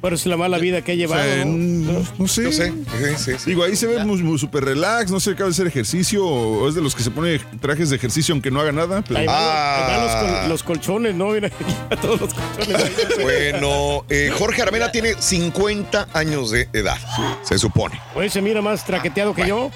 Pero 0.02 0.16
es 0.16 0.26
la 0.26 0.36
mala 0.38 0.58
vida 0.58 0.82
que 0.82 0.92
ha 0.92 0.96
O 0.96 0.98
llevado, 0.98 1.24
sea, 1.24 1.46
¿no? 1.46 1.52
no, 1.94 2.06
no 2.20 2.28
sé. 2.28 2.44
No 2.44 2.52
sé. 2.52 2.72
Sí, 2.72 3.16
sí, 3.18 3.32
sí. 3.40 3.50
Digo, 3.52 3.64
ahí 3.64 3.76
se 3.76 3.88
ve 3.88 4.04
muy, 4.04 4.22
muy 4.24 4.38
súper 4.38 4.66
relax, 4.66 5.12
no 5.12 5.20
se 5.20 5.32
acaba 5.32 5.46
de 5.50 5.54
hacer 5.54 5.68
ejercicio, 5.68 6.26
o 6.26 6.68
es 6.68 6.76
de 6.76 6.82
los 6.82 6.94
que 6.96 7.04
se 7.04 7.12
pone 7.12 7.40
trajes 7.62 7.90
de 7.90 7.96
ejercicio 7.96 8.34
aunque 8.34 8.52
no 8.52 8.60
haga 8.60 8.72
nada. 8.72 9.02
pero- 9.08 9.20
Ahí 9.20 9.26
van, 9.28 9.36
Ah. 9.40 9.76
ahí 9.76 9.92
van 9.98 10.06
los, 10.06 10.16
col- 10.42 10.50
los 10.50 10.64
colchones, 10.64 11.16
¿no? 11.16 11.30
Mira, 11.30 11.50
todos 12.02 12.20
los 12.22 12.34
colchones. 12.34 12.84
ahí. 13.18 13.24
Bueno, 13.24 14.06
eh, 14.10 14.32
Jorge 14.38 14.62
Aramena 14.62 14.92
tiene 14.92 15.14
50 15.18 16.08
años 16.14 16.52
de 16.52 16.68
edad, 16.74 16.98
se 17.44 17.58
supone. 17.58 18.00
Oye, 18.16 18.30
se 18.30 18.42
mira 18.42 18.62
más 18.62 18.86
traqueteado 18.86 19.34
que 19.34 19.48
yo. 19.48 19.72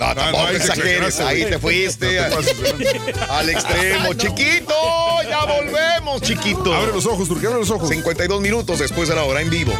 No, 0.00 0.14
tampoco 0.14 0.46
ahí 0.46 0.56
te 0.56 0.56
exageres, 0.56 1.20
ahí 1.20 1.44
te 1.44 1.58
fuiste 1.58 2.16
No 2.16 2.36
te 2.36 2.36
pases, 2.36 2.56
Fernando. 2.56 3.32
al 3.34 3.50
extremo. 3.50 4.14
Chiquito, 4.14 4.74
ya 5.28 5.44
volvemos, 5.44 6.22
chiquito. 6.22 6.74
Abre 6.74 6.92
los 6.92 7.04
ojos, 7.04 7.28
Turquía, 7.28 7.48
abre 7.50 7.60
los 7.60 7.70
ojos. 7.70 7.90
52 7.90 8.40
minutos 8.40 8.78
después 8.78 9.10
de 9.10 9.14
la 9.14 9.24
hora 9.24 9.42
en 9.42 9.50
vivo. 9.50 9.74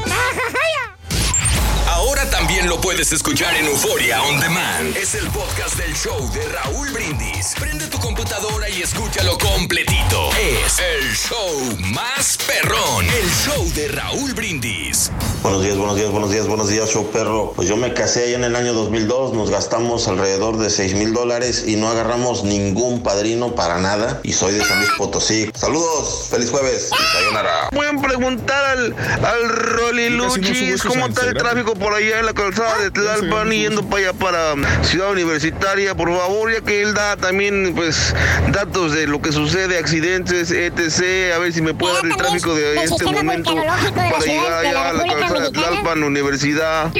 Ahora 1.88 2.24
también 2.30 2.39
También 2.50 2.68
lo 2.68 2.80
puedes 2.80 3.12
escuchar 3.12 3.54
en 3.54 3.66
Euforia 3.66 4.20
On 4.24 4.40
Demand. 4.40 4.96
Es 4.96 5.14
el 5.14 5.24
podcast 5.28 5.76
del 5.76 5.94
show 5.94 6.18
de 6.32 6.48
Raúl 6.48 6.90
Brindis. 6.90 7.54
Prende 7.60 7.86
tu 7.86 7.96
computadora 8.00 8.68
y 8.68 8.82
escúchalo 8.82 9.38
completito. 9.38 10.30
Es 10.32 10.80
el 10.80 11.14
show 11.14 11.78
más 11.94 12.36
perrón. 12.48 13.06
El 13.06 13.30
show 13.30 13.72
de 13.76 13.86
Raúl 13.86 14.34
Brindis. 14.34 15.12
Buenos 15.44 15.62
días, 15.62 15.76
buenos 15.76 15.96
días, 15.96 16.10
buenos 16.10 16.30
días, 16.32 16.46
buenos 16.48 16.68
días, 16.68 16.90
show 16.90 17.08
perro. 17.12 17.52
Pues 17.54 17.68
yo 17.68 17.76
me 17.76 17.94
casé 17.94 18.24
ahí 18.24 18.34
en 18.34 18.42
el 18.42 18.56
año 18.56 18.72
2002, 18.74 19.32
nos 19.32 19.50
gastamos 19.50 20.08
alrededor 20.08 20.58
de 20.58 20.70
6 20.70 20.94
mil 20.94 21.14
dólares 21.14 21.64
y 21.68 21.76
no 21.76 21.88
agarramos 21.88 22.42
ningún 22.42 23.04
padrino 23.04 23.54
para 23.54 23.78
nada. 23.78 24.20
Y 24.24 24.32
soy 24.32 24.54
de 24.54 24.64
San 24.64 24.78
Luis 24.80 24.90
Potosí. 24.98 25.48
Saludos, 25.54 26.26
feliz 26.30 26.50
jueves. 26.50 26.90
Sayonara. 27.12 27.70
Pueden 27.70 28.02
preguntar 28.02 28.64
al, 28.64 28.94
al 29.24 29.48
Rolly 29.48 30.10
Luchis 30.10 30.82
cómo 30.82 31.06
está 31.06 31.26
el 31.26 31.34
tráfico 31.34 31.74
por 31.74 31.94
allá 31.94 32.18
en 32.18 32.26
la 32.26 32.34
calzada 32.40 32.78
de 32.78 32.90
Tlalpan 32.90 33.50
yendo 33.50 33.82
para 33.82 34.08
allá 34.08 34.12
para 34.14 34.54
Ciudad 34.82 35.10
Universitaria, 35.12 35.94
por 35.94 36.08
favor, 36.08 36.50
ya 36.50 36.62
que 36.62 36.80
él 36.80 36.94
da 36.94 37.16
también 37.16 37.74
pues 37.74 38.14
datos 38.50 38.92
de 38.94 39.06
lo 39.06 39.20
que 39.20 39.30
sucede, 39.30 39.78
accidentes, 39.78 40.50
etc. 40.50 41.34
A 41.34 41.38
ver 41.38 41.52
si 41.52 41.60
me 41.60 41.74
puede 41.74 41.94
dar 41.94 42.06
el 42.06 42.16
tráfico 42.16 42.54
de 42.54 42.82
este 42.82 43.04
momento 43.04 43.54
para 43.54 44.18
llegar 44.20 44.52
allá 44.52 44.88
a 44.88 44.92
la 44.94 45.04
calzada 45.04 45.40
de 45.40 45.50
Tlalpan, 45.50 46.02
Universidad. 46.02 46.90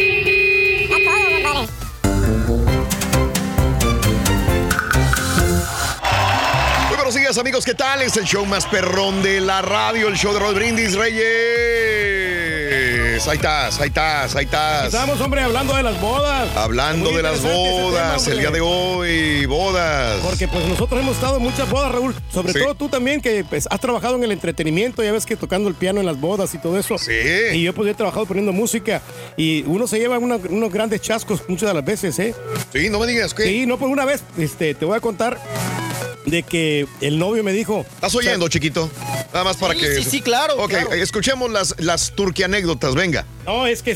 Muy 6.88 6.96
buenos 6.96 7.14
días, 7.14 7.38
amigos. 7.38 7.64
¿Qué 7.64 7.74
tal? 7.74 8.02
Es 8.02 8.16
el 8.18 8.24
show 8.24 8.44
más 8.44 8.66
perrón 8.66 9.22
de 9.22 9.40
la 9.40 9.62
radio, 9.62 10.08
el 10.08 10.16
show 10.16 10.34
de 10.34 10.40
Rod 10.40 10.54
Brindis 10.54 10.96
Reyes. 10.96 12.29
Ahí 13.28 13.36
estás, 13.36 13.78
ahí 13.80 13.88
estás, 13.88 14.34
ahí 14.34 14.44
estás. 14.46 14.86
Estamos, 14.86 15.20
hombre, 15.20 15.42
hablando 15.42 15.76
de 15.76 15.82
las 15.84 16.00
bodas. 16.00 16.48
Hablando 16.56 17.10
de 17.12 17.22
las 17.22 17.40
bodas, 17.42 18.24
tema, 18.24 18.32
el 18.34 18.40
día 18.40 18.50
de 18.50 18.60
hoy, 18.60 19.46
bodas. 19.46 20.18
Porque 20.22 20.48
pues 20.48 20.66
nosotros 20.66 21.00
hemos 21.00 21.14
estado 21.14 21.36
en 21.36 21.42
muchas 21.42 21.68
bodas, 21.70 21.92
Raúl. 21.92 22.14
Sobre 22.32 22.52
Sí. 22.54 22.58
todo 22.58 22.74
tú 22.74 22.88
también, 22.88 23.20
que 23.20 23.44
pues, 23.44 23.68
has 23.70 23.78
trabajado 23.78 24.16
en 24.16 24.24
el 24.24 24.32
entretenimiento, 24.32 25.02
ya 25.04 25.12
ves 25.12 25.26
que 25.26 25.36
tocando 25.36 25.68
el 25.68 25.74
piano 25.76 26.00
en 26.00 26.06
las 26.06 26.18
bodas 26.18 26.54
y 26.54 26.58
todo 26.58 26.78
eso. 26.78 26.98
Sí. 26.98 27.12
Y 27.52 27.62
yo 27.62 27.72
pues 27.74 27.88
he 27.90 27.94
trabajado 27.94 28.26
poniendo 28.26 28.52
música. 28.52 29.00
Y 29.36 29.62
uno 29.66 29.86
se 29.86 29.98
lleva 29.98 30.18
una- 30.18 30.36
unos 30.48 30.72
grandes 30.72 31.00
chascos 31.02 31.42
muchas 31.46 31.68
de 31.68 31.74
las 31.74 31.84
veces, 31.84 32.18
¿eh? 32.18 32.34
Sí, 32.72 32.88
no 32.90 32.98
me 32.98 33.06
digas 33.06 33.32
que. 33.34 33.44
Sí, 33.44 33.66
no, 33.66 33.78
pues 33.78 33.92
una 33.92 34.04
vez, 34.06 34.22
este, 34.38 34.74
te 34.74 34.84
voy 34.84 34.96
a 34.96 35.00
contar 35.00 35.38
de 36.26 36.42
que 36.42 36.86
el 37.00 37.18
novio 37.18 37.42
me 37.42 37.52
dijo. 37.52 37.84
¿Estás 37.94 38.14
oyendo, 38.14 38.48
chiquito? 38.48 38.90
Nada 39.32 39.44
más 39.44 39.56
para 39.56 39.74
Sí, 39.74 39.80
que. 39.80 39.94
sí, 39.96 40.04
sí, 40.04 40.20
claro, 40.20 40.54
Ok, 40.58 40.70
claro. 40.70 40.92
escuchemos 40.92 41.50
las, 41.50 41.74
las 41.78 42.12
turquianécdotas, 42.14 42.94
venga. 42.94 43.24
No, 43.46 43.66
es 43.66 43.82
que, 43.82 43.94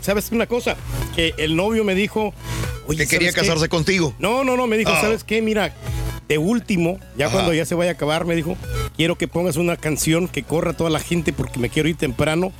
¿sabes 0.00 0.30
una 0.32 0.46
cosa? 0.46 0.76
Que 1.14 1.34
el 1.38 1.56
novio 1.56 1.84
me 1.84 1.94
dijo... 1.94 2.32
Oye, 2.86 2.98
Que 2.98 3.06
quería 3.06 3.32
casarse 3.32 3.68
contigo. 3.68 4.14
No, 4.18 4.44
no, 4.44 4.56
no, 4.56 4.66
me 4.66 4.76
dijo, 4.76 4.90
Ah. 4.92 5.00
¿sabes 5.00 5.24
qué? 5.24 5.40
Mira, 5.42 5.74
de 6.28 6.38
último, 6.38 6.98
ya 7.16 7.26
Ajá. 7.26 7.34
cuando 7.34 7.54
ya 7.54 7.64
se 7.64 7.74
vaya 7.74 7.92
a 7.92 7.94
acabar, 7.94 8.24
me 8.26 8.34
dijo, 8.36 8.56
quiero 8.96 9.16
que 9.16 9.26
pongas 9.28 9.56
una 9.56 9.76
canción 9.76 10.28
que 10.28 10.42
corra 10.42 10.74
toda 10.74 10.90
la 10.90 11.00
gente 11.00 11.32
porque 11.32 11.58
me 11.58 11.70
quiero 11.70 11.88
ir 11.88 11.96
temprano 11.96 12.52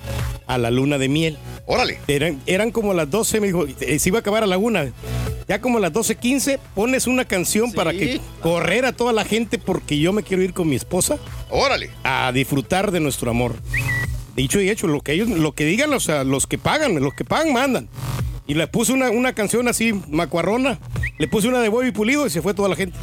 a 0.46 0.56
la 0.58 0.70
luna 0.70 0.96
de 0.98 1.08
miel. 1.08 1.38
Órale. 1.66 1.98
Eran, 2.08 2.40
eran 2.46 2.70
como 2.72 2.92
las 2.94 3.10
12, 3.10 3.40
me 3.40 3.46
dijo, 3.48 3.66
eh, 3.80 3.98
se 3.98 4.08
iba 4.08 4.18
a 4.18 4.20
acabar 4.20 4.42
a 4.42 4.46
la 4.46 4.58
una. 4.58 4.92
Ya 5.46 5.60
como 5.60 5.76
a 5.76 5.80
las 5.82 5.92
12.15 5.92 6.58
pones 6.74 7.06
una 7.06 7.26
canción 7.26 7.72
para 7.72 7.92
que 7.92 8.18
correr 8.40 8.86
a 8.86 8.92
toda 8.92 9.12
la 9.12 9.26
gente 9.26 9.58
porque 9.58 9.98
yo 9.98 10.12
me 10.14 10.22
quiero 10.22 10.42
ir 10.42 10.54
con 10.54 10.68
mi 10.68 10.76
esposa. 10.76 11.18
Órale. 11.50 11.90
A 12.02 12.32
disfrutar 12.32 12.90
de 12.90 13.00
nuestro 13.00 13.30
amor. 13.30 13.56
Dicho 14.36 14.60
y 14.60 14.68
hecho, 14.70 14.86
lo 14.88 15.00
que 15.00 15.12
ellos, 15.12 15.28
lo 15.28 15.52
que 15.54 15.64
digan, 15.64 15.92
o 15.92 16.00
sea, 16.00 16.24
los 16.24 16.46
que 16.46 16.58
pagan, 16.58 17.00
los 17.00 17.14
que 17.14 17.24
pagan 17.24 17.52
mandan. 17.52 17.88
Y 18.46 18.54
le 18.54 18.66
puse 18.66 18.92
una, 18.92 19.10
una 19.10 19.32
canción 19.32 19.68
así, 19.68 19.92
macuarrona. 20.08 20.78
Le 21.18 21.28
puse 21.28 21.48
una 21.48 21.60
de 21.60 21.68
Bobby 21.68 21.92
Pulido 21.92 22.26
y 22.26 22.30
se 22.30 22.42
fue 22.42 22.52
toda 22.54 22.68
la 22.68 22.76
gente. 22.76 22.96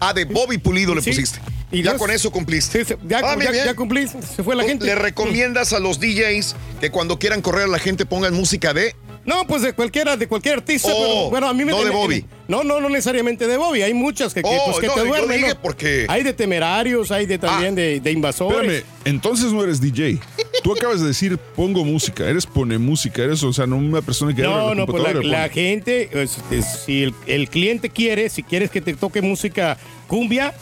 Ah, 0.00 0.12
de 0.12 0.24
Bobby 0.24 0.58
Pulido 0.58 0.94
le 0.94 1.02
Sí. 1.02 1.10
pusiste. 1.10 1.38
Y 1.70 1.82
ya 1.82 1.92
los- 1.92 2.00
con 2.00 2.10
eso 2.10 2.30
cumpliste. 2.30 2.84
ya- 3.06 3.20
Ah, 3.24 3.36
ya- 3.52 3.74
cumplí, 3.74 4.06
se 4.08 4.42
fue 4.42 4.54
la 4.54 4.62
¿Tú 4.62 4.68
gente. 4.68 4.84
¿Le 4.86 4.94
recomiendas 4.94 5.72
a 5.72 5.80
los 5.80 5.98
DJs 6.00 6.54
que 6.80 6.90
cuando 6.90 7.18
quieran 7.18 7.42
correr 7.42 7.64
a 7.64 7.68
la 7.68 7.78
gente 7.78 8.06
pongan 8.06 8.32
música 8.34 8.72
de? 8.72 8.94
No, 9.26 9.46
pues 9.46 9.62
de 9.62 9.72
cualquiera, 9.72 10.16
de 10.16 10.26
cualquier 10.28 10.56
artista. 10.58 10.88
Oh, 10.92 10.98
pero, 10.98 11.30
bueno, 11.30 11.48
a 11.48 11.54
mí 11.54 11.64
me 11.64 11.72
no 11.72 11.82
de 11.82 11.90
Bobby. 11.90 12.24
No, 12.46 12.62
no, 12.62 12.78
no 12.80 12.90
necesariamente 12.90 13.46
de 13.46 13.56
Bobby. 13.56 13.80
Hay 13.82 13.94
muchas 13.94 14.34
que, 14.34 14.42
que, 14.42 14.48
Oh, 14.50 14.64
pues, 14.66 14.78
que 14.80 14.86
no, 14.88 14.92
te 14.94 15.00
yo 15.00 15.06
duermen. 15.06 15.38
dije 15.40 15.54
¿no? 15.54 15.60
porque. 15.62 16.04
Hay 16.08 16.22
de 16.22 16.32
temerarios, 16.34 17.10
hay 17.10 17.24
de 17.24 17.38
también 17.38 17.74
de, 17.74 18.00
de 18.00 18.12
invasores. 18.12 18.60
Espérame, 18.70 18.84
entonces 19.06 19.52
no 19.52 19.64
eres 19.64 19.80
DJ. 19.80 20.20
Tú 20.62 20.72
acabas 20.74 21.00
de 21.00 21.06
decir 21.06 21.38
pongo 21.56 21.84
música, 21.84 22.28
eres 22.28 22.44
pone 22.46 22.76
música, 22.78 23.22
eres, 23.22 23.42
o 23.42 23.52
sea, 23.52 23.66
no 23.66 23.76
una 23.76 24.02
persona 24.02 24.34
que 24.34 24.42
No, 24.42 24.68
la 24.70 24.74
no, 24.74 24.86
pues 24.86 25.02
la, 25.02 25.12
la 25.22 25.48
gente, 25.48 26.10
es- 26.22 26.38
es- 26.50 26.80
si 26.84 27.02
el, 27.04 27.14
el 27.26 27.48
cliente 27.48 27.88
quiere, 27.90 28.28
si 28.28 28.42
quieres 28.42 28.70
que 28.70 28.80
te 28.82 28.94
toque 28.94 29.22
música 29.22 29.78
cumbia, 30.06 30.52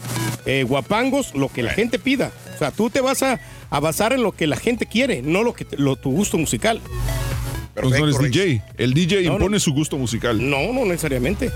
eh, 0.47 0.65
guapangos, 0.69 1.35
lo 1.35 1.49
que 1.49 1.63
la 1.65 1.73
gente 1.73 1.99
pida. 1.99 2.31
O 2.55 2.59
sea, 2.59 2.71
tú 2.71 2.91
te 2.91 3.01
vas 3.01 3.23
a, 3.25 3.41
a 3.71 3.81
basar 3.81 4.13
en 4.13 4.23
lo 4.23 4.31
que 4.33 4.47
la 4.47 4.57
gente 4.57 4.87
quiere, 4.87 5.21
no 5.23 5.43
lo 5.43 5.53
que 5.53 5.67
lo, 5.77 5.97
tu 5.97 6.11
gusto 6.13 6.39
musical. 6.39 6.81
Entonces 7.75 8.01
no 8.01 8.07
eres 8.07 8.19
DJ. 8.33 8.63
El 8.77 8.95
DJ 8.95 9.23
No, 9.23 9.31
no. 9.31 9.35
impone 9.37 9.61
su 9.61 9.73
gusto 9.73 9.97
musical. 9.97 10.39
No, 10.51 10.73
no 10.73 10.85
necesariamente. 10.85 11.51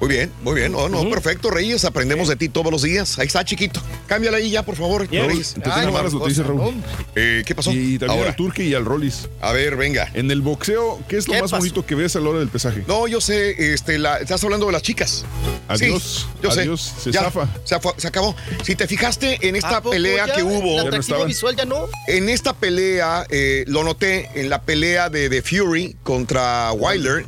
Muy 0.00 0.08
bien, 0.08 0.30
muy 0.42 0.54
bien. 0.56 0.72
No, 0.72 0.88
no, 0.88 1.08
perfecto, 1.08 1.50
Reyes. 1.50 1.84
Aprendemos 1.84 2.28
de 2.28 2.36
ti 2.36 2.48
todos 2.48 2.70
los 2.70 2.82
días. 2.82 3.18
Ahí 3.18 3.26
está, 3.26 3.44
chiquito. 3.44 3.80
Cámbiala 4.06 4.36
ahí 4.36 4.50
ya, 4.50 4.62
por 4.62 4.76
favor, 4.76 5.08
Reyes. 5.08 5.54
te 5.54 5.60
tengo 5.62 5.92
malas 5.92 6.12
noticias, 6.12 6.46
Raúl. 6.46 6.74
Eh, 7.14 7.42
¿Qué 7.46 7.54
pasó? 7.54 7.70
Y 7.72 7.98
también 7.98 8.18
Ahora. 8.18 8.30
al 8.30 8.36
Turque 8.36 8.64
y 8.64 8.74
al 8.74 8.84
Rollis. 8.84 9.28
A 9.40 9.52
ver, 9.52 9.76
venga. 9.76 10.10
En 10.12 10.30
el 10.30 10.42
boxeo, 10.42 11.00
¿qué 11.08 11.16
es 11.16 11.26
lo 11.26 11.34
¿Qué 11.34 11.40
más 11.40 11.50
pasó? 11.52 11.60
bonito 11.62 11.86
que 11.86 11.94
ves 11.94 12.16
a 12.16 12.20
la 12.20 12.28
hora 12.30 12.38
del 12.40 12.48
pesaje? 12.48 12.84
No, 12.86 13.06
yo 13.08 13.20
sé, 13.20 13.72
este, 13.72 13.96
la, 13.98 14.18
estás 14.18 14.42
hablando 14.44 14.66
de 14.66 14.72
las 14.72 14.82
chicas. 14.82 15.24
Adiós, 15.68 16.26
Sí, 16.30 16.38
yo 16.42 16.50
sé. 16.50 16.60
adiós, 16.62 16.92
se 17.02 17.10
Ya, 17.12 17.22
zafa. 17.22 17.48
Se, 17.96 18.06
acabó. 18.08 18.34
Si 18.62 18.74
te 18.76 18.86
fijaste 18.86 19.38
en 19.48 19.56
esta 19.56 19.76
¿A 19.78 19.80
poco 19.80 19.90
pelea 19.92 20.26
ya? 20.26 20.34
que 20.34 20.42
hubo. 20.42 20.80
¿El 20.80 20.88
atractivo 20.88 21.24
visual 21.24 21.56
ya 21.56 21.64
no? 21.64 21.88
En 22.08 22.28
esta 22.28 22.52
pelea, 22.52 23.26
eh, 23.30 23.64
lo 23.68 23.84
noté 23.84 24.28
en 24.34 24.50
la 24.50 24.60
pelea 24.62 25.08
de, 25.08 25.28
de 25.30 25.40
Fury 25.40 25.96
contra 26.02 26.72
Wilder. 26.72 27.24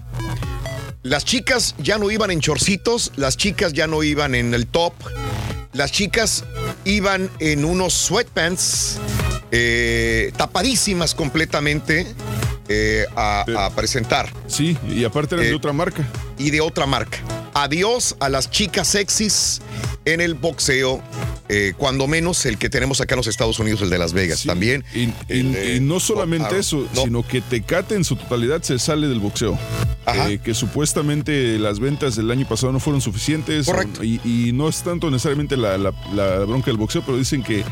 Las 1.06 1.24
chicas 1.24 1.76
ya 1.78 1.98
no 1.98 2.10
iban 2.10 2.32
en 2.32 2.40
chorcitos, 2.40 3.12
las 3.14 3.36
chicas 3.36 3.72
ya 3.72 3.86
no 3.86 4.02
iban 4.02 4.34
en 4.34 4.54
el 4.54 4.66
top, 4.66 4.92
las 5.72 5.92
chicas 5.92 6.42
iban 6.84 7.30
en 7.38 7.64
unos 7.64 7.94
sweatpants 7.94 8.98
eh, 9.52 10.32
tapadísimas 10.36 11.14
completamente 11.14 12.08
eh, 12.68 13.06
a, 13.14 13.44
a 13.56 13.70
presentar. 13.70 14.32
Sí, 14.48 14.76
y 14.88 15.04
aparte 15.04 15.36
eran 15.36 15.46
Eh, 15.46 15.50
de 15.50 15.54
otra 15.54 15.72
marca. 15.72 16.04
Y 16.38 16.50
de 16.50 16.60
otra 16.60 16.86
marca. 16.86 17.18
Adiós 17.54 18.16
a 18.18 18.28
las 18.28 18.50
chicas 18.50 18.88
sexys 18.88 19.60
en 20.06 20.20
el 20.20 20.34
boxeo, 20.34 21.00
eh, 21.48 21.72
cuando 21.76 22.06
menos 22.06 22.44
el 22.46 22.58
que 22.58 22.68
tenemos 22.70 23.00
acá 23.00 23.14
en 23.14 23.18
los 23.18 23.26
Estados 23.26 23.58
Unidos, 23.58 23.82
el 23.82 23.90
de 23.90 23.98
Las 23.98 24.12
Vegas 24.12 24.44
también. 24.44 24.84
Y, 24.94 25.06
de- 25.42 25.76
y 25.76 25.80
no 25.80 26.00
solamente 26.00 26.54
oh, 26.54 26.58
eso, 26.58 26.88
no. 26.94 27.02
sino 27.04 27.26
que 27.26 27.40
Tecate 27.40 27.94
en 27.94 28.04
su 28.04 28.16
totalidad 28.16 28.62
se 28.62 28.78
sale 28.78 29.06
del 29.08 29.20
boxeo. 29.20 29.58
Eh, 30.28 30.38
que 30.42 30.54
supuestamente 30.54 31.58
las 31.58 31.80
ventas 31.80 32.14
del 32.14 32.30
año 32.30 32.46
pasado 32.48 32.72
no 32.72 32.78
fueron 32.78 33.00
suficientes. 33.00 33.66
Correcto. 33.66 34.04
Y, 34.04 34.20
y 34.24 34.52
no 34.52 34.68
es 34.68 34.82
tanto 34.82 35.10
necesariamente 35.10 35.56
la, 35.56 35.76
la- 35.78 35.92
la 36.14 36.38
bronca 36.44 36.66
del 36.66 36.76
boxeo, 36.76 37.02
pero 37.04 37.18
dicen 37.18 37.42
que 37.42 37.64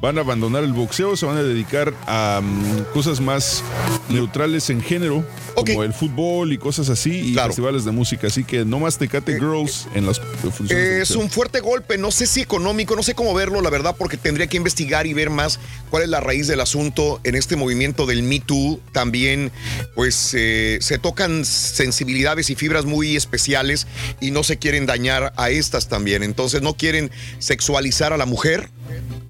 van 0.00 0.18
a 0.18 0.20
abandonar 0.20 0.64
el 0.64 0.72
boxeo, 0.74 1.16
se 1.16 1.24
van 1.24 1.38
a 1.38 1.42
dedicar 1.42 1.94
a 2.06 2.40
mm, 2.42 2.92
cosas 2.92 3.20
más 3.20 3.62
neutrales 4.10 4.68
en 4.70 4.80
género, 4.82 5.24
como 5.54 5.82
el 5.82 5.92
fútbol 5.92 6.52
y 6.52 6.58
cosas 6.58 6.88
así, 6.88 7.30
y 7.30 7.34
festivales 7.34 7.84
de 7.84 7.90
música. 7.90 8.26
Así 8.26 8.44
que 8.44 8.64
no 8.64 8.78
más 8.80 8.98
Tecate 8.98 9.34
Girls 9.38 9.88
en 9.94 10.06
las 10.06 10.20
funciones. 10.20 11.08
Es 11.10 11.16
un 11.16 11.30
fuerte 11.30 11.60
golpe, 11.60 11.96
no 11.98 12.10
sé 12.10 12.26
si 12.26 12.40
económico, 12.42 12.94
no 12.96 13.02
sé 13.02 13.14
cómo 13.18 13.34
verlo, 13.34 13.60
la 13.62 13.68
verdad, 13.68 13.96
porque 13.98 14.16
tendría 14.16 14.46
que 14.46 14.56
investigar 14.56 15.08
y 15.08 15.12
ver 15.12 15.28
más 15.28 15.58
cuál 15.90 16.04
es 16.04 16.08
la 16.08 16.20
raíz 16.20 16.46
del 16.46 16.60
asunto 16.60 17.20
en 17.24 17.34
este 17.34 17.56
movimiento 17.56 18.06
del 18.06 18.22
Me 18.22 18.38
Too. 18.38 18.78
También, 18.92 19.50
pues, 19.96 20.34
eh, 20.34 20.78
se 20.80 20.98
tocan 20.98 21.44
sensibilidades 21.44 22.48
y 22.48 22.54
fibras 22.54 22.84
muy 22.84 23.16
especiales 23.16 23.88
y 24.20 24.30
no 24.30 24.44
se 24.44 24.58
quieren 24.58 24.86
dañar 24.86 25.32
a 25.36 25.50
estas 25.50 25.88
también. 25.88 26.22
Entonces, 26.22 26.62
no 26.62 26.76
quieren 26.76 27.10
sexualizar 27.40 28.12
a 28.12 28.18
la 28.18 28.24
mujer. 28.24 28.70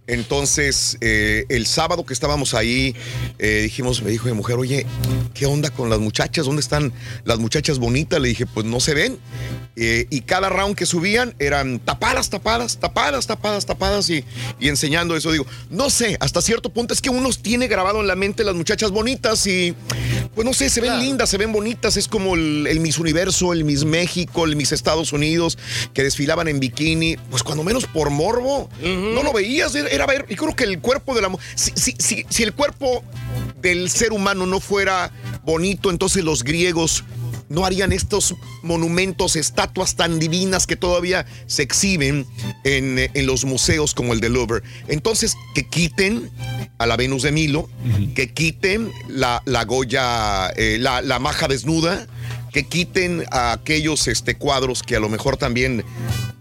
Entonces, 0.09 0.97
eh, 1.03 1.45
el 1.51 1.67
sábado 1.67 2.05
que 2.05 2.15
estábamos 2.15 2.55
ahí, 2.55 2.97
eh, 3.39 3.61
dijimos, 3.63 4.03
me 4.03 4.11
dijo 4.11 4.27
mi 4.27 4.33
mujer, 4.33 4.57
oye, 4.57 4.87
¿qué 5.35 5.45
onda 5.45 5.71
con 5.71 5.91
las 5.91 5.99
muchachas? 6.01 6.47
¿Dónde 6.47 6.61
están 6.61 6.93
las 7.25 7.39
muchachas 7.39 7.79
bonitas? 7.79 8.21
Le 8.21 8.29
dije, 8.31 8.47
pues 8.47 8.65
no 8.65 8.81
se 8.81 8.95
ven. 8.95 9.19
Eh, 9.77 10.07
y 10.11 10.23
cada 10.23 10.49
round 10.49 10.75
que 10.75 10.87
subían 10.87 11.35
eran 11.39 11.79
tapadas, 11.79 12.31
tapadas, 12.31 12.79
tapadas, 12.79 13.27
tapadas, 13.27 13.67
tapadas 13.67 14.11
y, 14.11 14.25
y 14.59 14.69
enseñando 14.69 15.15
eso. 15.15 15.31
Digo, 15.31 15.47
no 15.71 15.91
sé, 15.91 16.17
hasta 16.21 16.43
cierto 16.43 16.71
punto 16.71 16.95
es 16.95 17.01
que 17.01 17.11
uno 17.11 17.29
tiene 17.41 17.69
grabado 17.69 18.01
en 18.01 18.07
la 18.07 18.17
mente 18.17 18.43
las 18.45 18.55
muchachas 18.55 18.91
bonitas 18.91 19.47
y, 19.47 19.75
pues 20.35 20.45
no 20.45 20.55
sé, 20.55 20.71
se 20.71 20.81
ven 20.81 20.99
lindas, 20.99 21.29
se 21.29 21.37
ven 21.37 21.53
bonitas. 21.53 21.99
Es 21.99 22.09
como 22.09 22.35
el, 22.35 22.67
el 22.67 22.81
Miss 22.81 22.99
Universo, 22.99 23.53
el 23.53 23.65
Miss 23.65 23.85
México, 23.85 24.47
el 24.47 24.57
Miss 24.57 24.73
Estados 24.73 25.13
Unidos, 25.13 25.59
que 25.93 26.03
desfilaban 26.03 26.49
en 26.49 26.61
bikini. 26.61 27.17
Pues 27.31 27.43
cuando 27.43 27.63
menos 27.63 27.85
por 27.87 28.11
morbo, 28.11 28.71
no 28.83 29.23
lo 29.23 29.33
veías, 29.33 29.75
era, 29.75 29.98
era 29.99 30.07
ver. 30.07 30.27
Y 30.29 30.37
creo 30.37 30.55
que 30.55 30.65
el 30.65 30.81
cuerpo 30.81 31.15
de 31.15 31.23
la 31.23 31.29
mujer, 31.29 31.47
si, 31.55 31.73
si, 31.75 31.95
si, 31.99 32.25
si 32.29 32.43
el 32.43 32.55
cuerpo 32.55 33.03
del 33.61 33.91
ser 33.91 34.13
humano 34.13 34.47
no 34.47 34.61
fuera 34.61 35.11
bonito, 35.45 35.91
entonces 35.91 36.25
los 36.25 36.45
griegos 36.45 37.05
no 37.49 37.65
harían 37.65 37.93
estos 37.93 38.35
monumentos, 38.63 39.37
estatuas 39.37 39.97
tan 39.97 40.19
divinas 40.19 40.67
que 40.67 40.77
todavía 40.77 41.27
se 41.47 41.63
exhiben 41.63 42.27
en, 42.65 42.99
en 42.99 43.27
los 43.27 43.45
museos 43.45 43.95
como 43.95 44.13
el 44.13 44.21
de 44.21 44.29
Louvre. 44.29 44.63
Entonces, 44.87 45.35
que 45.55 45.67
quiten 45.67 46.31
a 46.79 46.87
la 46.87 46.97
Venus 46.97 47.23
de 47.23 47.33
Milo, 47.33 47.69
que 48.15 48.33
quiten 48.33 48.93
la, 49.09 49.43
la 49.47 49.65
Goya, 49.65 50.51
eh, 50.57 50.77
la, 50.79 51.01
la 51.01 51.19
maja 51.19 51.49
desnuda, 51.49 52.07
que 52.53 52.67
quiten 52.67 53.25
a 53.31 53.53
aquellos 53.53 54.09
este, 54.09 54.37
cuadros 54.37 54.83
que 54.83 54.97
a 54.97 55.01
lo 55.01 55.09
mejor 55.09 55.37
también 55.37 55.85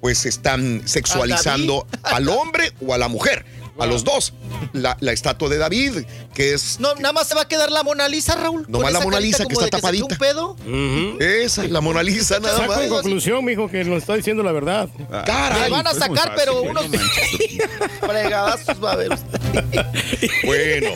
pues 0.02 0.26
están 0.26 0.88
sexualizando 0.88 1.88
al 2.04 2.30
hombre 2.30 2.74
o 2.86 2.94
a 2.94 2.98
la 2.98 3.08
mujer. 3.08 3.46
A 3.80 3.86
los 3.86 4.04
dos. 4.04 4.34
La, 4.74 4.98
la 5.02 5.12
estatua 5.12 5.50
de 5.50 5.60
David, 5.60 6.00
que 6.34 6.54
es. 6.54 6.80
No, 6.80 6.96
nada 6.96 7.14
más 7.14 7.28
se 7.28 7.36
va 7.36 7.42
a 7.42 7.64
a 7.64 7.70
la 7.70 7.84
Mona 7.84 8.08
Lisa, 8.08 8.36
Raúl. 8.36 8.66
Nomás 8.68 8.92
la 8.92 9.02
Mona 9.02 9.20
Lisa 9.20 9.46
que 9.46 9.54
está 9.54 9.68
tapadita. 9.70 10.06
un 10.06 10.18
pedo. 10.18 10.56
Esa, 11.20 11.68
la 11.68 11.80
Mona 11.80 12.02
Lisa 12.02 12.40
nada 12.40 12.58
Saco 12.58 12.74
más. 12.74 12.82
en 12.82 12.90
conclusión, 12.90 13.46
mijo, 13.46 13.70
que 13.70 13.84
nos 13.84 14.00
está 14.00 14.16
diciendo 14.16 14.42
la 14.42 14.52
verdad. 14.52 14.90
Caray, 15.26 15.66
Le 15.66 15.70
van 15.70 15.86
a 15.86 15.92
es 15.92 15.98
muy 15.98 16.08
sacar, 16.08 16.30
fácil, 16.30 16.34
pero 16.38 16.62
unos 16.64 16.86
fregadazos 18.02 18.84
va 18.84 18.94
a 18.94 18.96
ver 18.96 19.14
usted. 19.14 19.37
Bueno, 20.46 20.90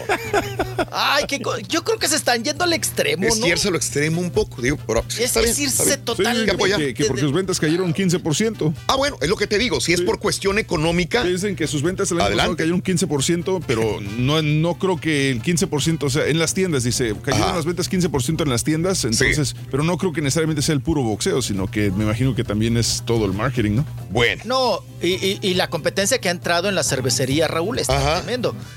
Ay, 0.92 1.26
qué 1.28 1.42
co- 1.42 1.58
yo 1.60 1.84
creo 1.84 1.98
que 2.00 2.08
se 2.08 2.16
están 2.16 2.44
yendo 2.44 2.64
al 2.64 2.74
extremo, 2.74 3.26
es 3.26 3.38
¿no? 3.38 3.48
irse 3.48 3.70
lo 3.70 3.78
extremo 3.78 4.20
un 4.22 4.32
poco, 4.32 4.62
digo, 4.62 4.78
pero 4.88 5.04
Es, 5.10 5.20
está 5.20 5.40
bien, 5.40 5.52
es 5.52 5.60
está 5.60 5.84
irse 5.84 5.86
bien. 5.96 6.06
totalmente. 6.06 6.52
Hay 6.52 6.72
que. 6.72 6.86
Que, 6.88 6.94
que 6.94 7.06
porque 7.06 7.22
sus 7.22 7.34
ventas 7.34 7.60
cayeron 7.60 7.94
15%. 7.94 8.74
Ah, 8.88 8.96
bueno, 8.96 9.18
es 9.22 9.30
lo 9.30 9.36
que 9.36 9.48
te 9.48 9.58
digo. 9.58 9.80
Si 9.82 9.94
es 9.94 10.02
por 10.02 10.20
cuestión 10.20 10.58
económica. 10.60 11.24
Dicen 11.24 11.56
que 11.56 11.68
sus 11.68 11.82
ventas 11.84 12.10
el 12.12 12.18
año 12.20 12.30
pasado 12.36 12.40
Adelante. 12.54 12.64
cayeron 12.64 12.82
15%, 12.84 13.64
pero 13.68 14.00
no, 14.18 14.42
no 14.42 14.76
creo 14.76 15.00
que 15.00 15.30
el 15.30 15.42
15%, 15.42 16.04
o 16.04 16.10
sea, 16.10 16.26
en 16.28 16.40
las 16.40 16.54
tiendas, 16.54 16.84
dice, 16.84 17.16
cayeron 17.24 17.48
Ajá. 17.50 17.56
las 17.58 17.66
ventas 17.66 17.90
15% 17.90 18.42
en 18.44 18.50
las 18.50 18.64
tiendas, 18.64 19.04
entonces, 19.06 19.56
pero 19.70 19.84
no 19.84 19.98
creo 19.98 20.12
que 20.14 20.22
necesariamente 20.22 20.62
sea 20.62 20.74
el 20.74 20.82
puro 20.82 21.04
boxeo, 21.04 21.42
sino 21.42 21.70
que 21.70 21.92
me 21.92 22.04
imagino 22.04 22.36
que 22.36 22.44
también 22.44 22.78
es 22.78 23.04
todo 23.06 23.26
el 23.26 23.34
marketing, 23.34 23.72
¿no? 23.78 23.86
Bueno. 24.10 24.42
No, 24.46 24.80
y, 25.02 25.10
y- 25.14 25.40
y 25.42 25.54
la 25.54 25.70
competencia 25.70 26.20
que 26.20 26.28
ha 26.30 26.32
entrado 26.32 26.68
en 26.70 26.76
la 26.76 26.84
cervecería, 26.84 27.48
Raúl, 27.48 27.80
está 27.80 27.98
Ajá. 27.98 28.24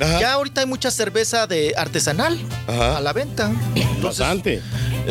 Ajá. 0.01 0.21
Ya 0.21 0.33
ahorita 0.35 0.61
hay 0.63 0.67
mucha 0.67 0.91
cerveza 0.91 1.47
de 1.47 1.75
artesanal 1.77 2.39
Ajá. 2.67 2.97
a 2.99 3.01
la 3.01 3.13
venta. 3.13 3.51
Bastante. 4.03 4.63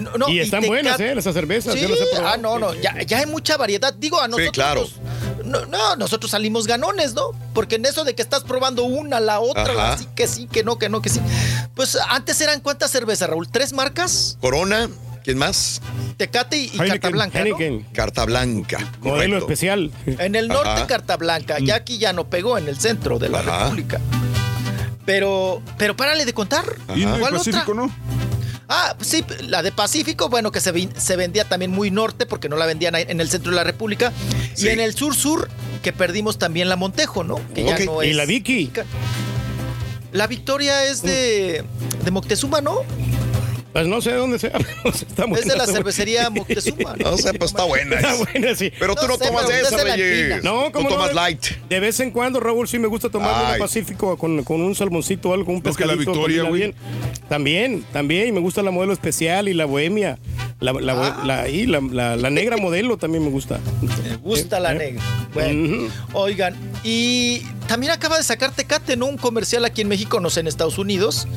No, 0.01 0.17
no, 0.17 0.29
y 0.29 0.39
están 0.39 0.65
buenas, 0.65 0.99
¿eh? 0.99 1.13
Esas 1.17 1.33
cervezas. 1.33 1.73
Sí, 1.75 1.81
yo 1.81 1.89
las 1.89 1.99
he 1.99 2.05
probado. 2.07 2.27
ah, 2.33 2.37
no, 2.37 2.57
no, 2.59 2.73
ya, 2.73 3.01
ya 3.03 3.19
hay 3.19 3.25
mucha 3.27 3.57
variedad. 3.57 3.93
Digo, 3.93 4.19
a 4.19 4.27
nosotros. 4.27 4.51
claro. 4.53 4.81
nos- 4.81 5.45
no, 5.45 5.65
no, 5.65 5.95
nosotros 5.97 6.31
salimos 6.31 6.65
ganones, 6.67 7.13
¿no? 7.13 7.31
Porque 7.53 7.75
en 7.75 7.85
eso 7.85 8.03
de 8.05 8.15
que 8.15 8.21
estás 8.21 8.43
probando 8.43 8.83
una, 8.85 9.19
la 9.19 9.39
otra, 9.41 9.63
Ajá. 9.73 9.93
así 9.93 10.07
que 10.15 10.25
sí, 10.27 10.47
que 10.51 10.63
no, 10.63 10.77
que 10.79 10.89
no, 10.89 11.01
que 11.01 11.09
sí. 11.09 11.19
Pues 11.75 11.97
antes 12.09 12.39
eran 12.41 12.61
cuántas 12.61 12.91
cervezas, 12.91 13.29
Raúl? 13.29 13.49
¿Tres 13.49 13.73
marcas? 13.73 14.37
Corona, 14.41 14.89
¿quién 15.23 15.37
más? 15.37 15.81
Tecate 16.17 16.57
y, 16.57 16.67
Heineken, 16.69 16.89
Carta 17.01 17.09
Blanca. 17.09 17.43
Carta 17.93 18.25
Blanca. 18.25 18.77
modelo 19.01 19.01
correcto. 19.01 19.37
especial. 19.39 19.91
En 20.05 20.35
el 20.35 20.47
norte, 20.47 20.69
Ajá. 20.69 20.87
Carta 20.87 21.17
Blanca. 21.17 21.57
Ya 21.59 21.75
aquí 21.75 21.97
ya 21.97 22.13
no 22.13 22.29
pegó 22.29 22.57
en 22.57 22.67
el 22.69 22.79
centro 22.79 23.19
de 23.19 23.29
la 23.29 23.39
Ajá. 23.39 23.63
República. 23.65 23.99
Pero, 25.05 25.61
pero 25.77 25.95
párale 25.95 26.25
de 26.25 26.33
contar. 26.33 26.63
Y 26.95 27.03
¿Cuál 27.03 27.33
Pacífico, 27.33 27.71
otra? 27.73 27.85
¿no? 27.85 27.95
Ah, 28.69 28.95
sí, 29.01 29.23
la 29.41 29.61
de 29.61 29.71
Pacífico, 29.71 30.29
bueno, 30.29 30.51
que 30.51 30.61
se, 30.61 30.71
vi- 30.71 30.89
se 30.97 31.15
vendía 31.17 31.43
también 31.47 31.71
muy 31.71 31.91
norte 31.91 32.25
porque 32.25 32.47
no 32.49 32.55
la 32.55 32.65
vendían 32.65 32.95
en 32.95 33.19
el 33.19 33.29
centro 33.29 33.51
de 33.51 33.57
la 33.57 33.63
República. 33.65 34.13
Sí. 34.55 34.67
Y 34.67 34.69
en 34.69 34.79
el 34.79 34.95
sur-sur, 34.95 35.49
que 35.81 35.91
perdimos 35.91 36.39
también 36.39 36.69
la 36.69 36.75
Montejo, 36.77 37.23
¿no? 37.25 37.39
Que 37.53 37.65
ya 37.65 37.77
no 37.79 38.01
Y 38.03 38.11
es. 38.11 38.15
la 38.15 38.25
Vicky. 38.25 38.71
La 40.13 40.27
Victoria 40.27 40.85
es 40.85 41.01
de, 41.01 41.63
de 42.05 42.11
Moctezuma, 42.11 42.61
¿no? 42.61 42.77
Pues 43.73 43.87
no 43.87 44.01
sé 44.01 44.11
de 44.11 44.17
dónde 44.17 44.37
sea. 44.39 44.51
pero 44.83 44.95
está 44.95 45.25
buena, 45.25 45.39
Es 45.39 45.47
de 45.47 45.55
la 45.57 45.65
cervecería 45.65 46.29
Moctezuma. 46.29 46.95
No 47.03 47.17
sé, 47.17 47.33
pues 47.33 47.51
está 47.51 47.63
buena. 47.63 47.95
Está 47.95 48.13
es. 48.13 48.19
buena, 48.19 48.55
sí. 48.55 48.71
Pero 48.79 48.95
tú 48.95 49.01
No 49.03 49.07
no 49.09 49.17
sé, 49.17 49.25
tomas 49.27 49.47
de 49.47 49.61
esa, 49.61 49.83
Reyes. 49.83 50.43
No, 50.43 50.65
Tú 50.65 50.71
¿cómo 50.73 50.89
no? 50.89 50.95
tomas 50.95 51.13
light. 51.13 51.43
De 51.69 51.79
vez 51.79 51.99
en 51.99 52.11
cuando, 52.11 52.39
Raúl, 52.39 52.67
sí 52.67 52.77
me 52.79 52.87
gusta 52.87 53.09
tomar 53.09 53.53
un 53.53 53.59
Pacífico 53.59 54.15
con, 54.17 54.43
con 54.43 54.61
un 54.61 54.75
salmoncito 54.75 55.29
o 55.29 55.33
algo, 55.33 55.51
un 55.51 55.57
No, 55.57 55.63
que 55.73 55.85
la 55.85 55.93
pescadito. 55.93 56.11
Victoria, 56.11 56.43
güey. 56.43 56.73
También, 57.29 57.83
también. 57.91 58.27
Y 58.27 58.31
me 58.31 58.39
gusta 58.39 58.61
la 58.61 58.71
modelo 58.71 58.93
especial 58.93 59.47
y 59.49 59.53
la 59.53 59.65
bohemia. 59.65 60.17
La, 60.59 60.71
la, 60.73 60.93
Ah. 60.93 61.23
la- 61.25 61.49
y 61.49 61.65
la, 61.65 61.81
negra 62.29 62.57
modelo 62.57 62.97
también 62.97 63.23
me 63.23 63.29
gusta. 63.31 63.59
Me 63.81 64.15
gusta 64.17 64.59
la 64.59 64.73
¿Eh? 64.73 64.75
negra. 64.77 65.03
Bueno, 65.33 65.89
oigan, 66.13 66.55
y 66.83 67.41
también 67.67 67.91
acaba 67.91 68.17
de 68.17 68.23
sacar 68.23 68.51
Tecate, 68.51 68.95
¿no? 68.97 69.05
Un 69.07 69.17
comercial 69.17 69.65
aquí 69.65 69.81
en 69.81 69.87
México, 69.87 70.19
no 70.19 70.29
sé, 70.29 70.39
en 70.41 70.47
Estados 70.47 70.77
Unidos, 70.77 71.27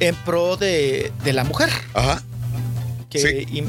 en 0.00 0.14
pro 0.14 0.56
de, 0.56 1.12
de 1.24 1.32
la 1.32 1.44
mujer. 1.44 1.70
Ajá. 1.94 2.22
Que, 3.08 3.18
Sí. 3.18 3.28
y- 3.58 3.64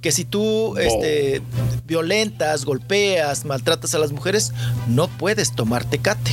que 0.00 0.10
si 0.12 0.24
tú 0.24 0.76
este, 0.78 1.42
violentas, 1.86 2.64
golpeas, 2.64 3.44
maltratas 3.44 3.94
a 3.94 3.98
las 3.98 4.10
mujeres, 4.12 4.52
no 4.88 5.08
puedes 5.08 5.54
tomar 5.54 5.84
Tecate. 5.84 6.32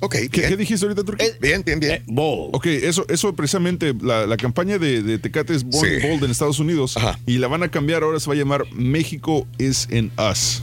Ok, 0.00 0.16
¿Qué, 0.30 0.54
dijiste 0.56 0.84
ahorita, 0.84 1.02
Turquía? 1.02 1.28
Eh, 1.28 1.36
Bien, 1.40 1.62
bien, 1.64 1.80
bien. 1.80 1.92
Eh, 1.94 2.02
bowl. 2.06 2.50
Ok, 2.52 2.66
eso, 2.66 3.06
eso 3.08 3.34
precisamente, 3.34 3.94
la, 4.02 4.26
la 4.26 4.36
campaña 4.36 4.78
de, 4.78 5.02
de 5.02 5.18
Tecate 5.18 5.54
es 5.54 5.64
Born 5.64 5.88
Sí. 6.00 6.06
Bold 6.06 6.24
en 6.24 6.30
Estados 6.30 6.58
Unidos 6.58 6.96
Ajá. 6.96 7.18
y 7.26 7.38
la 7.38 7.48
van 7.48 7.62
a 7.62 7.70
cambiar, 7.70 8.02
ahora 8.02 8.20
se 8.20 8.26
va 8.28 8.34
a 8.34 8.36
llamar 8.36 8.64
México 8.72 9.46
is 9.58 9.88
in 9.90 10.10
us. 10.18 10.60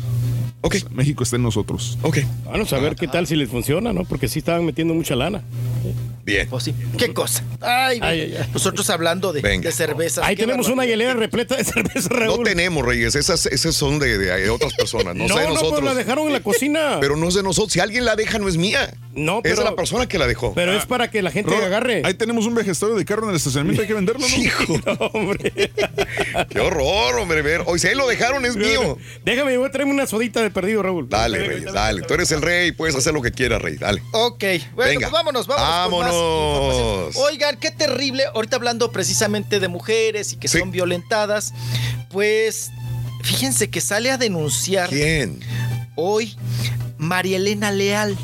Ok, 0.62 0.76
México 0.92 1.24
está 1.24 1.38
en 1.38 1.44
nosotros. 1.44 1.98
ok. 2.04 2.20
Vamos 2.46 2.72
a 2.74 2.80
ver 2.80 2.96
qué 2.96 3.08
tal 3.08 3.26
si 3.28 3.36
les 3.36 3.50
funciona, 3.50 3.94
¿no? 3.94 4.06
Porque 4.06 4.28
sí 4.28 4.40
estaban 4.40 4.66
metiendo 4.66 4.94
mucha 4.94 5.16
lana. 5.16 5.42
Bien. 6.26 6.48
Pues 6.50 6.64
sí. 6.66 6.74
¿Qué 6.98 7.14
cosa? 7.14 7.44
Ay, 7.62 8.00
Ay, 8.02 8.22
ay, 8.22 8.36
ay. 8.40 8.50
nosotros 8.54 8.90
hablando 8.90 9.34
de, 9.34 9.42
de 9.42 9.72
cervezas. 9.72 10.24
Ahí 10.26 10.36
tenemos 10.36 10.68
una 10.70 10.86
hielera 10.86 11.14
repleta 11.14 11.56
de 11.56 11.64
cerveza, 11.66 12.10
Raúl. 12.10 12.38
No 12.38 12.44
tenemos, 12.44 12.86
Reyes. 12.86 13.16
Esas, 13.16 13.46
esas 13.48 13.76
son 13.76 14.00
de, 14.00 14.18
de 14.18 14.50
otras 14.50 14.74
personas. 14.74 15.16
No, 15.16 15.24
no, 15.28 15.34
sé 15.36 15.40
de 15.42 15.48
no, 15.48 15.54
nosotros. 15.54 15.80
pues 15.82 15.84
la 15.86 15.94
dejaron 15.96 16.28
en 16.28 16.34
la 16.34 16.42
cocina. 16.42 16.98
Pero 17.00 17.16
no 17.16 17.28
es 17.28 17.34
de 17.36 17.44
nosotros. 17.44 17.74
Si 17.74 17.80
alguien 17.80 18.06
la 18.06 18.16
deja, 18.16 18.38
no 18.40 18.48
es 18.48 18.58
mía. 18.58 18.94
no, 19.14 19.38
es 19.38 19.42
pero, 19.44 19.58
de 19.58 19.64
la 19.66 19.76
persona 19.76 20.08
que 20.08 20.18
la 20.18 20.28
dejó. 20.28 20.54
pero 20.54 20.74
es 20.74 20.86
para 20.86 21.10
que 21.10 21.22
la 21.22 21.32
gente 21.32 21.56
agarre. 21.56 22.02
Ahí 22.06 22.14
tenemos 22.14 22.46
un 22.46 22.56
vejestorio 22.56 22.96
de 22.96 23.06
carro 23.06 23.24
en 23.24 23.30
el 23.32 23.36
estacionamiento, 23.36 23.82
hay 23.82 23.88
que 23.88 23.94
venderlo, 23.94 24.26
¿no? 24.28 24.36
Hijo, 24.42 24.74
Hombre. 25.14 25.52
qué 26.50 26.60
horror, 26.60 27.20
hombre. 27.20 27.42
Ver. 27.42 27.64
Hoy 27.66 27.80
si 27.80 27.88
ahí 27.88 27.96
lo 27.96 28.08
dejaron, 28.08 28.46
es 28.46 28.56
mío. 28.56 28.98
Déjame, 29.26 29.58
voy 29.58 29.68
a 29.68 29.72
traerme 29.72 29.94
una 29.94 30.06
sodita 30.06 30.42
de 30.42 30.52
perdido, 30.52 30.84
Raúl. 30.84 31.08
Dale, 31.10 31.40
Reyes, 31.40 31.74
dale. 31.74 32.02
Tú 32.04 32.14
eres 32.14 32.32
el 32.32 32.42
rey, 32.42 32.72
puedes 32.72 32.96
hacer 32.96 33.14
lo 33.14 33.22
que 33.22 33.32
quieras, 33.32 33.62
Rey. 33.62 33.78
Dale. 33.78 34.02
Ok, 34.12 34.44
bueno, 34.76 34.90
Venga. 34.92 35.00
pues 35.10 35.12
vámonos, 35.12 35.48
vámonos. 35.48 35.70
Vámonos. 35.70 36.11
Información. 36.16 37.24
Oigan, 37.26 37.58
qué 37.58 37.72
terrible. 37.72 38.24
Ahorita 38.34 38.56
hablando 38.58 38.92
precisamente 38.92 39.60
de 39.60 39.68
mujeres 39.68 40.34
y 40.34 40.38
que 40.38 40.48
Sí. 40.48 40.60
son 40.60 40.72
violentadas, 40.72 41.54
pues 42.10 42.72
fíjense 43.24 43.70
que 43.70 43.82
sale 43.82 44.12
a 44.12 44.18
denunciar 44.18 44.90
¿Quién? 44.90 45.40
hoy 45.96 46.36
María 46.98 47.38
Elena 47.38 47.72
Leal. 47.72 48.18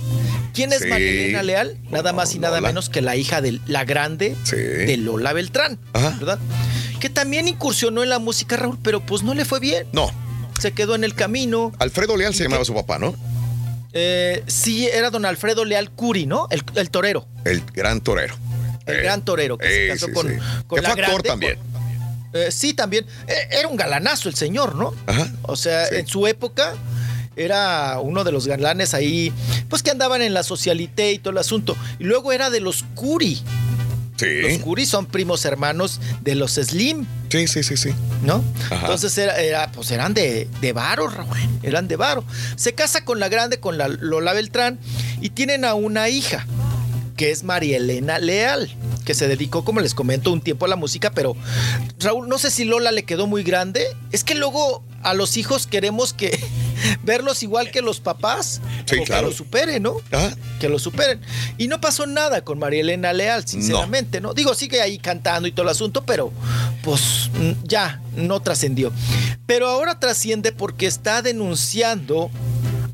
¿Quién 0.54 0.74
es 0.74 0.82
Sí. 0.82 0.88
María 0.88 1.10
Elena 1.12 1.44
Leal? 1.44 1.78
Nada 1.92 2.14
más 2.14 2.34
y 2.34 2.40
nada 2.40 2.58
Lola. 2.58 2.70
menos 2.70 2.90
que 2.90 3.02
la 3.02 3.16
hija 3.16 3.42
de 3.42 3.60
la 3.68 3.86
grande 3.86 4.36
Sí. 4.44 4.56
de 4.56 4.98
Lola 4.98 5.34
Beltrán, 5.34 5.80
Ajá. 5.94 6.16
¿verdad? 6.20 6.40
Que 7.00 7.10
también 7.12 7.48
incursionó 7.48 8.02
en 8.02 8.10
la 8.10 8.18
música, 8.20 8.58
Raúl, 8.58 8.78
pero 8.82 9.06
pues 9.06 9.22
no 9.22 9.34
le 9.36 9.46
fue 9.46 9.60
bien. 9.60 9.86
No. 9.94 10.10
Se 10.60 10.72
quedó 10.72 10.96
en 10.96 11.04
el 11.04 11.14
camino. 11.14 11.72
Alfredo 11.78 12.18
Leal 12.18 12.34
se 12.34 12.44
llamaba 12.44 12.66
su 12.66 12.74
papá, 12.74 12.98
¿no? 12.98 13.16
Eh, 13.94 14.44
sí, 14.48 14.88
era 14.88 15.10
don 15.10 15.26
Alfredo 15.26 15.66
Leal 15.66 15.92
Curi, 15.92 16.26
¿no? 16.26 16.48
El, 16.52 16.64
el 16.76 16.90
torero. 16.90 17.28
El 17.46 17.62
gran 17.74 18.02
torero. 18.02 18.36
El 18.86 18.96
Eh, 18.98 19.04
gran 19.04 19.24
torero 19.24 19.58
que 19.58 19.68
se 19.68 19.88
casó 19.90 20.06
sí, 20.08 20.12
con, 20.14 20.28
sí. 20.30 20.36
con 20.68 20.76
Que 20.78 20.82
la 20.82 20.92
fue 20.94 21.02
actor 21.04 21.24
grande, 21.24 21.30
también. 21.30 21.58
con- 21.58 22.42
eh, 22.42 22.52
sí, 22.52 22.74
también. 22.74 23.06
Eh, 23.28 23.34
era 23.52 23.68
un 23.68 23.78
galanazo 23.78 24.30
el 24.30 24.36
señor, 24.36 24.76
¿no? 24.76 24.94
Ajá. 25.08 25.28
O 25.44 25.56
sea, 25.56 25.86
Sí. 25.88 25.96
en 25.96 26.08
su 26.08 26.28
época 26.28 26.74
era 27.36 28.00
uno 28.02 28.24
de 28.24 28.32
los 28.32 28.48
galanes 28.48 28.94
ahí, 28.94 29.32
pues 29.70 29.84
que 29.84 29.92
andaban 29.92 30.22
en 30.22 30.34
la 30.34 30.44
socialité 30.44 31.12
y 31.12 31.20
todo 31.20 31.32
el 31.32 31.38
asunto. 31.38 31.78
Y 32.00 32.04
luego 32.06 32.32
era 32.34 32.50
de 32.50 32.60
los 32.60 32.84
Curi. 32.96 33.42
Los. 34.18 34.60
Curi 34.60 34.86
son 34.86 35.06
primos 35.06 35.46
hermanos 35.46 36.00
de 36.22 36.36
los 36.36 36.54
Slim, 36.54 37.06
Sí, 37.30 37.48
sí, 37.48 37.62
sí, 37.64 37.78
sí. 37.78 37.90
¿no? 38.24 38.44
Ajá. 38.66 38.82
Entonces 38.82 39.18
era, 39.18 39.38
era, 39.38 39.72
pues 39.72 39.92
eran 39.92 40.14
de, 40.14 40.48
de 40.62 40.74
varo, 40.74 41.08
Raúl. 41.08 41.38
Eran 41.62 41.88
de 41.88 41.96
varo. 41.98 42.24
Se 42.56 42.74
casa 42.74 43.04
con 43.04 43.20
la 43.20 43.30
grande, 43.30 43.60
con 43.60 43.78
la 43.78 43.88
Lola 43.88 44.34
Beltrán, 44.34 44.80
y 45.22 45.32
tienen 45.32 45.66
a 45.66 45.74
una 45.74 46.10
hija, 46.10 46.46
que 47.16 47.32
es 47.32 47.44
María 47.44 47.78
Elena 47.78 48.20
Leal, 48.20 48.74
que 49.06 49.14
se 49.14 49.28
dedicó, 49.28 49.64
como 49.64 49.82
les 49.82 49.94
comento, 49.94 50.32
un 50.32 50.42
tiempo 50.42 50.66
a 50.66 50.68
la 50.68 50.76
música, 50.76 51.12
pero 51.12 51.36
Raúl, 52.00 52.28
no 52.28 52.38
sé 52.38 52.52
si 52.52 52.66
Lola 52.66 52.92
le 52.92 53.04
quedó 53.04 53.28
muy 53.28 53.44
grande. 53.44 53.86
Es 54.12 54.24
que 54.24 54.36
luego 54.36 54.84
a 55.04 55.14
los 55.14 55.38
hijos 55.38 55.68
queremos 55.68 56.14
que 56.14 56.40
verlos 57.04 57.44
igual 57.44 57.72
que 57.72 57.82
los 57.82 58.00
papás, 58.00 58.62
Sí, 58.86 59.00
o 59.00 59.04
claro. 59.04 59.24
que 59.28 59.32
lo 59.32 59.38
superen, 59.38 59.84
¿no? 59.84 59.98
Ajá. 60.12 60.36
que 60.60 60.70
lo 60.70 60.80
superen. 60.80 61.22
Y 61.58 61.68
no 61.68 61.80
pasó 61.82 62.06
nada 62.08 62.44
con 62.44 62.60
María 62.60 62.82
Elena 62.82 63.14
Leal, 63.14 63.48
sinceramente, 63.48 64.22
¿no? 64.22 64.34
Digo, 64.34 64.54
sigue 64.56 64.82
ahí 64.82 64.98
cantando 64.98 65.48
y 65.48 65.52
todo 65.52 65.64
el 65.64 65.70
asunto, 65.70 66.04
pero 66.06 66.32
pues 66.84 67.30
ya, 67.64 68.02
no 68.16 68.40
trascendió. 68.42 68.92
Pero 69.46 69.68
ahora 69.68 70.00
trasciende 70.00 70.52
porque 70.52 70.88
está 70.88 71.22
denunciando 71.22 72.30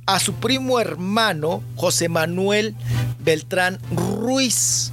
a 0.06 0.20
su 0.20 0.34
primo 0.34 0.80
hermano, 0.80 1.64
José 1.76 2.10
Manuel 2.10 2.76
Beltrán 3.20 3.80
Ruiz. 3.96 4.92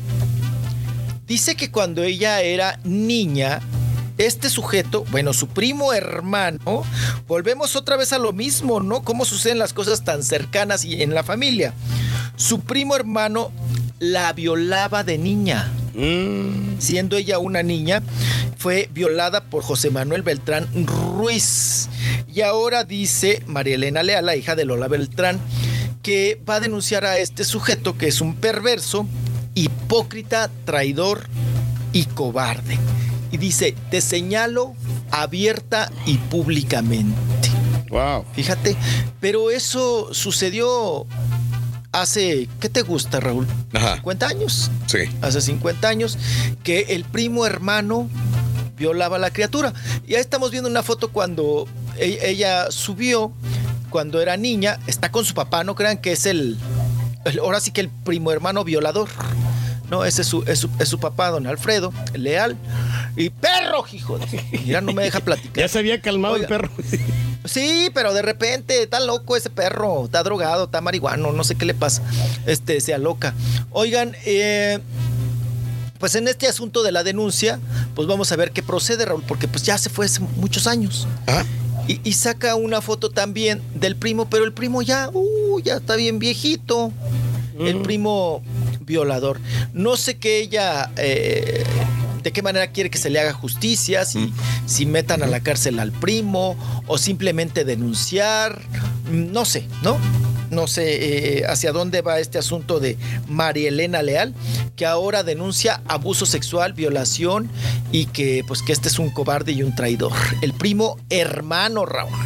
Dice 1.26 1.54
que 1.56 1.70
cuando 1.70 2.02
ella 2.02 2.40
era 2.42 2.78
niña, 2.84 3.60
este 4.26 4.50
sujeto, 4.50 5.04
bueno, 5.10 5.32
su 5.32 5.48
primo 5.48 5.92
hermano, 5.92 6.84
volvemos 7.26 7.74
otra 7.76 7.96
vez 7.96 8.12
a 8.12 8.18
lo 8.18 8.32
mismo, 8.32 8.80
¿no? 8.80 9.02
Cómo 9.02 9.24
suceden 9.24 9.58
las 9.58 9.72
cosas 9.72 10.04
tan 10.04 10.22
cercanas 10.22 10.84
y 10.84 11.02
en 11.02 11.14
la 11.14 11.22
familia. 11.22 11.72
Su 12.36 12.60
primo 12.60 12.94
hermano 12.96 13.50
la 13.98 14.32
violaba 14.32 15.04
de 15.04 15.18
niña. 15.18 15.70
Siendo 16.78 17.16
ella 17.16 17.38
una 17.38 17.62
niña, 17.62 18.02
fue 18.56 18.88
violada 18.92 19.44
por 19.44 19.62
José 19.62 19.90
Manuel 19.90 20.22
Beltrán 20.22 20.68
Ruiz. 20.86 21.88
Y 22.32 22.42
ahora 22.42 22.84
dice 22.84 23.42
María 23.46 23.74
Elena 23.74 24.02
Leal, 24.02 24.26
la 24.26 24.36
hija 24.36 24.54
de 24.54 24.64
Lola 24.64 24.88
Beltrán, 24.88 25.40
que 26.02 26.40
va 26.48 26.56
a 26.56 26.60
denunciar 26.60 27.04
a 27.04 27.18
este 27.18 27.44
sujeto 27.44 27.98
que 27.98 28.08
es 28.08 28.20
un 28.20 28.34
perverso, 28.34 29.06
hipócrita, 29.54 30.50
traidor 30.64 31.28
y 31.92 32.04
cobarde. 32.04 32.78
Y 33.32 33.36
dice, 33.38 33.74
te 33.90 34.00
señalo 34.00 34.74
abierta 35.10 35.90
y 36.06 36.16
públicamente. 36.18 37.50
Wow. 37.90 38.24
Fíjate, 38.34 38.76
pero 39.20 39.50
eso 39.50 40.12
sucedió 40.14 41.06
hace, 41.92 42.48
¿qué 42.60 42.68
te 42.68 42.82
gusta, 42.82 43.20
Raúl? 43.20 43.46
Ajá. 43.74 43.96
50 43.96 44.26
años. 44.28 44.70
Sí. 44.86 44.98
Hace 45.22 45.40
50 45.40 45.88
años 45.88 46.18
que 46.62 46.80
el 46.90 47.04
primo 47.04 47.46
hermano 47.46 48.08
violaba 48.76 49.16
a 49.16 49.18
la 49.18 49.30
criatura. 49.32 49.72
Ya 50.06 50.18
estamos 50.18 50.50
viendo 50.50 50.68
una 50.70 50.82
foto 50.82 51.10
cuando 51.12 51.66
e- 51.98 52.18
ella 52.22 52.70
subió, 52.70 53.32
cuando 53.90 54.20
era 54.22 54.36
niña, 54.36 54.78
está 54.86 55.10
con 55.10 55.24
su 55.24 55.34
papá, 55.34 55.64
no 55.64 55.74
crean 55.74 55.98
que 55.98 56.12
es 56.12 56.26
el, 56.26 56.56
el- 57.24 57.38
ahora 57.40 57.60
sí 57.60 57.72
que 57.72 57.80
el 57.80 57.88
primo 57.90 58.30
hermano 58.32 58.62
violador. 58.64 59.08
No, 59.90 60.04
ese 60.04 60.22
es 60.22 60.28
su, 60.28 60.44
es 60.46 60.60
su, 60.60 60.70
es 60.78 60.88
su 60.88 61.00
papá, 61.00 61.30
don 61.30 61.46
Alfredo, 61.46 61.92
leal. 62.14 62.56
Y 63.16 63.30
perro, 63.30 63.84
hijo 63.92 64.18
de... 64.18 64.44
Mira, 64.64 64.80
no 64.80 64.92
me 64.92 65.02
deja 65.02 65.20
platicar. 65.24 65.56
Ya 65.56 65.68
se 65.68 65.78
había 65.80 66.00
calmado 66.00 66.36
el 66.36 66.46
perro. 66.46 66.70
Sí, 67.46 67.90
pero 67.94 68.12
de 68.12 68.20
repente 68.20 68.82
está 68.82 69.00
loco 69.00 69.34
ese 69.34 69.48
perro, 69.48 70.04
está 70.04 70.22
drogado, 70.22 70.64
está 70.64 70.82
marihuano, 70.82 71.32
no 71.32 71.42
sé 71.42 71.54
qué 71.54 71.64
le 71.64 71.72
pasa. 71.72 72.02
Este, 72.44 72.82
se 72.82 72.92
aloca. 72.92 73.32
Oigan, 73.70 74.14
eh, 74.26 74.78
pues 75.98 76.14
en 76.16 76.28
este 76.28 76.48
asunto 76.48 76.82
de 76.82 76.92
la 76.92 77.02
denuncia, 77.02 77.58
pues 77.94 78.06
vamos 78.06 78.30
a 78.30 78.36
ver 78.36 78.52
qué 78.52 78.62
procede, 78.62 79.06
Raúl, 79.06 79.24
porque 79.26 79.48
pues 79.48 79.62
ya 79.62 79.78
se 79.78 79.88
fue 79.88 80.04
hace 80.04 80.20
muchos 80.36 80.66
años. 80.66 81.08
Y, 81.88 82.00
y 82.04 82.12
saca 82.12 82.56
una 82.56 82.82
foto 82.82 83.10
también 83.10 83.62
del 83.74 83.96
primo, 83.96 84.28
pero 84.28 84.44
el 84.44 84.52
primo 84.52 84.82
ya, 84.82 85.08
uh, 85.10 85.60
ya 85.60 85.76
está 85.76 85.96
bien 85.96 86.18
viejito. 86.18 86.92
El 87.58 87.82
primo 87.82 88.42
violador. 88.80 89.40
No 89.72 89.96
sé 89.96 90.18
qué 90.18 90.40
ella, 90.40 90.90
eh, 90.96 91.64
de 92.22 92.32
qué 92.32 92.42
manera 92.42 92.68
quiere 92.68 92.90
que 92.90 92.98
se 92.98 93.10
le 93.10 93.20
haga 93.20 93.32
justicia, 93.32 94.04
si, 94.04 94.32
si 94.66 94.86
metan 94.86 95.22
a 95.22 95.26
la 95.26 95.40
cárcel 95.40 95.78
al 95.78 95.92
primo 95.92 96.56
o 96.86 96.98
simplemente 96.98 97.64
denunciar, 97.64 98.60
Mm, 99.10 99.32
no 99.32 99.44
sé, 99.44 99.66
¿no? 99.82 99.98
No 100.50 100.66
sé 100.66 101.38
eh, 101.38 101.46
hacia 101.46 101.72
dónde 101.72 102.02
va 102.02 102.18
este 102.18 102.38
asunto 102.38 102.80
de 102.80 102.96
María 103.28 103.68
Elena 103.68 104.02
Leal, 104.02 104.34
que 104.76 104.84
ahora 104.84 105.22
denuncia 105.22 105.80
abuso 105.86 106.26
sexual, 106.26 106.72
violación 106.72 107.48
y 107.92 108.06
que 108.06 108.42
pues 108.46 108.62
que 108.62 108.72
este 108.72 108.88
es 108.88 108.98
un 108.98 109.10
cobarde 109.10 109.52
y 109.52 109.62
un 109.62 109.74
traidor. 109.74 110.12
El 110.42 110.52
primo 110.52 110.96
hermano 111.08 111.86
Raúl. 111.86 112.18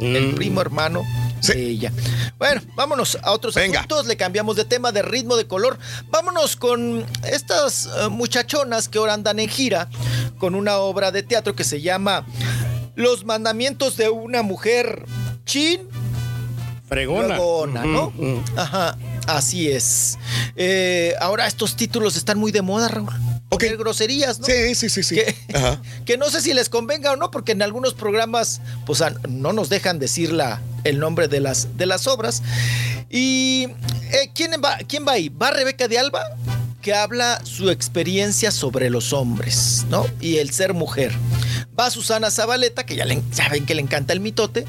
El 0.00 0.34
primo 0.34 0.62
hermano 0.62 1.04
de 1.46 1.66
ella. 1.66 1.92
Bueno, 2.38 2.60
vámonos 2.74 3.18
a 3.22 3.32
otros 3.32 3.56
asuntos. 3.56 4.06
Le 4.06 4.16
cambiamos 4.16 4.56
de 4.56 4.64
tema, 4.64 4.92
de 4.92 5.02
ritmo, 5.02 5.36
de 5.36 5.46
color. 5.46 5.78
Vámonos 6.08 6.56
con 6.56 7.06
estas 7.24 7.86
eh, 7.86 8.08
muchachonas 8.08 8.88
que 8.88 8.98
ahora 8.98 9.14
andan 9.14 9.38
en 9.38 9.48
gira 9.48 9.88
con 10.38 10.54
una 10.54 10.78
obra 10.78 11.10
de 11.10 11.22
teatro 11.22 11.54
que 11.54 11.64
se 11.64 11.80
llama 11.80 12.26
Los 12.94 13.24
mandamientos 13.24 13.96
de 13.96 14.08
una 14.08 14.42
mujer 14.42 15.04
chin 15.44 15.88
Fregona. 16.90 17.36
Fregona, 17.36 17.84
¿no? 17.84 18.12
Mm, 18.16 18.24
mm. 18.24 18.44
Ajá, 18.56 18.98
así 19.28 19.70
es. 19.70 20.18
Eh, 20.56 21.14
ahora 21.20 21.46
estos 21.46 21.76
títulos 21.76 22.16
están 22.16 22.36
muy 22.36 22.50
de 22.50 22.62
moda, 22.62 22.88
Raúl. 22.88 23.08
Groserías, 23.78 24.40
¿no? 24.40 24.46
Sí, 24.46 24.74
sí, 24.74 24.88
sí, 24.88 25.02
sí. 25.02 25.14
Que, 25.16 25.36
Ajá. 25.54 25.80
que 26.04 26.16
no 26.16 26.30
sé 26.30 26.40
si 26.40 26.52
les 26.52 26.68
convenga 26.68 27.12
o 27.12 27.16
no, 27.16 27.30
porque 27.30 27.52
en 27.52 27.62
algunos 27.62 27.94
programas, 27.94 28.60
pues 28.86 29.02
no 29.28 29.52
nos 29.52 29.68
dejan 29.68 29.98
decir 29.98 30.32
la, 30.32 30.60
el 30.84 30.98
nombre 30.98 31.28
de 31.28 31.40
las, 31.40 31.76
de 31.76 31.86
las 31.86 32.06
obras. 32.06 32.42
¿Y 33.08 33.66
eh, 34.12 34.30
¿quién, 34.34 34.52
va, 34.64 34.78
quién 34.88 35.04
va 35.06 35.12
ahí? 35.12 35.28
Va 35.28 35.50
Rebeca 35.50 35.88
de 35.88 35.98
Alba, 35.98 36.22
que 36.80 36.94
habla 36.94 37.40
su 37.44 37.70
experiencia 37.70 38.50
sobre 38.50 38.88
los 38.90 39.12
hombres, 39.12 39.84
¿no? 39.90 40.06
Y 40.20 40.36
el 40.38 40.50
ser 40.50 40.74
mujer. 40.74 41.12
Va 41.78 41.90
Susana 41.90 42.30
Zabaleta, 42.30 42.84
que 42.84 42.96
ya 42.96 43.04
le, 43.04 43.20
saben 43.32 43.66
que 43.66 43.74
le 43.74 43.82
encanta 43.82 44.12
el 44.12 44.20
mitote. 44.20 44.64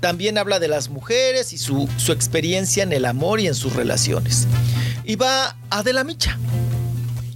También 0.00 0.38
habla 0.38 0.58
de 0.58 0.68
las 0.68 0.88
mujeres 0.88 1.52
y 1.52 1.58
su, 1.58 1.88
su 1.96 2.12
experiencia 2.12 2.82
en 2.82 2.92
el 2.92 3.04
amor 3.04 3.40
y 3.40 3.46
en 3.46 3.54
sus 3.54 3.74
relaciones. 3.74 4.46
Y 5.04 5.16
va 5.16 5.56
Adela 5.70 6.04
Micha. 6.04 6.38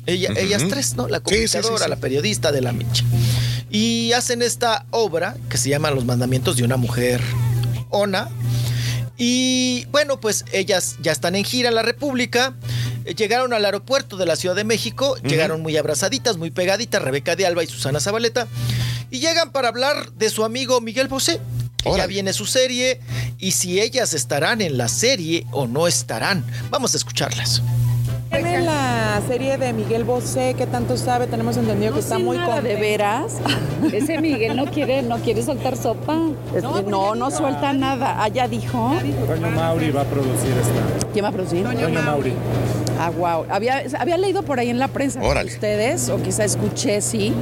Ella, 0.07 0.31
Ujú. 0.33 0.39
Ellas 0.41 0.63
tres, 0.69 0.95
¿no? 0.97 1.09
La 1.09 1.19
Sí, 1.19 1.25
sí, 1.27 1.49
sí, 1.49 1.53
comunicadora, 1.59 1.85
sí. 1.85 1.91
la 1.91 1.97
periodista 1.97 2.53
de 2.53 2.61
la 2.61 2.73
Micha. 2.73 3.05
Y 3.71 4.13
hacen 4.13 4.43
esta 4.43 4.87
obra 4.91 5.37
que 5.49 5.57
se 5.57 5.69
llama 5.71 5.91
Los 5.91 6.05
mandamientos 6.05 6.57
de 6.57 6.63
una 6.65 6.77
mujer 6.77 7.21
ona. 7.95 8.29
Y 9.17 9.87
bueno, 9.87 10.21
pues 10.21 10.45
ellas 10.53 10.97
ya 11.01 11.13
están 11.13 11.37
en 11.37 11.45
gira 11.45 11.69
en 11.69 11.75
la 11.77 11.83
República. 11.83 12.55
Llegaron 13.17 13.53
al 13.53 13.65
aeropuerto 13.65 14.17
de 14.17 14.27
la 14.27 14.35
Ciudad 14.35 14.57
de 14.57 14.65
México, 14.65 15.17
llegaron 15.23 15.61
muy 15.61 15.77
abrazaditas, 15.77 16.37
muy 16.39 16.51
pegaditas, 16.51 17.03
Rebeca 17.03 17.37
de 17.37 17.47
Alba 17.47 17.63
y 17.63 17.67
Susana 17.67 18.01
Zabaleta. 18.01 18.49
Y 19.11 19.21
llegan 19.21 19.53
para 19.53 19.69
hablar 19.69 20.11
de 20.13 20.31
su 20.31 20.45
amigo 20.45 20.81
Miguel 20.81 21.09
Bosé. 21.09 21.39
que 21.83 21.97
Ya 21.97 22.07
viene 22.07 22.33
su 22.33 22.47
serie 22.47 23.01
y 23.39 23.53
si 23.53 23.81
ellas 23.81 24.15
estarán 24.15 24.63
en 24.63 24.79
la 24.79 24.89
serie 24.89 25.47
o 25.53 25.67
no 25.67 25.87
estarán. 25.87 26.45
Vamos 26.71 26.95
a 26.95 26.97
escucharlas. 26.97 27.63
Tiene 28.35 28.61
la 28.63 29.21
serie 29.29 29.59
de 29.59 29.73
Miguel 29.73 30.05
Bosé, 30.05 30.55
que 30.57 30.67
tanto 30.67 30.97
sabe, 30.97 31.27
tenemos 31.27 31.57
entendido 31.57 31.95
que 31.95 32.01
está 32.01 32.19
muy 32.19 32.37
nada, 32.37 32.61
¿de 32.61 32.75
veras? 32.77 33.39
Ese 33.93 34.21
Miguel 34.21 34.57
no 34.57 34.67
quiere, 34.67 35.03
no 35.03 35.19
quiere 35.19 35.43
soltar 35.43 35.77
sopa. 35.77 36.17
no, 36.87 37.15
no, 37.15 37.31
suelta 37.31 37.73
nada. 37.73 38.23
Allá 38.23 38.49
dijo. 38.49 38.93
Toño 39.27 39.51
Mauri 39.51 39.91
va 39.91 40.03
a 40.03 40.05
producir 40.05 40.51
esta. 40.51 41.09
¿Quién 41.13 41.25
va 41.25 41.29
a 41.29 41.33
producir? 41.33 41.65
Toño 41.65 41.89
Mauri. 42.03 42.33
Ah, 42.99 43.11
wow. 43.11 43.45
Había, 43.51 43.83
había 43.99 44.17
leído 44.17 44.45
por 44.45 44.61
ahí 44.61 44.71
en 44.71 44.79
la 44.79 44.87
prensa 44.87 45.21
Órale. 45.21 45.51
ustedes, 45.51 46.09
o 46.11 46.23
quizá 46.23 46.45
escuché, 46.45 47.01
sí, 47.01 47.33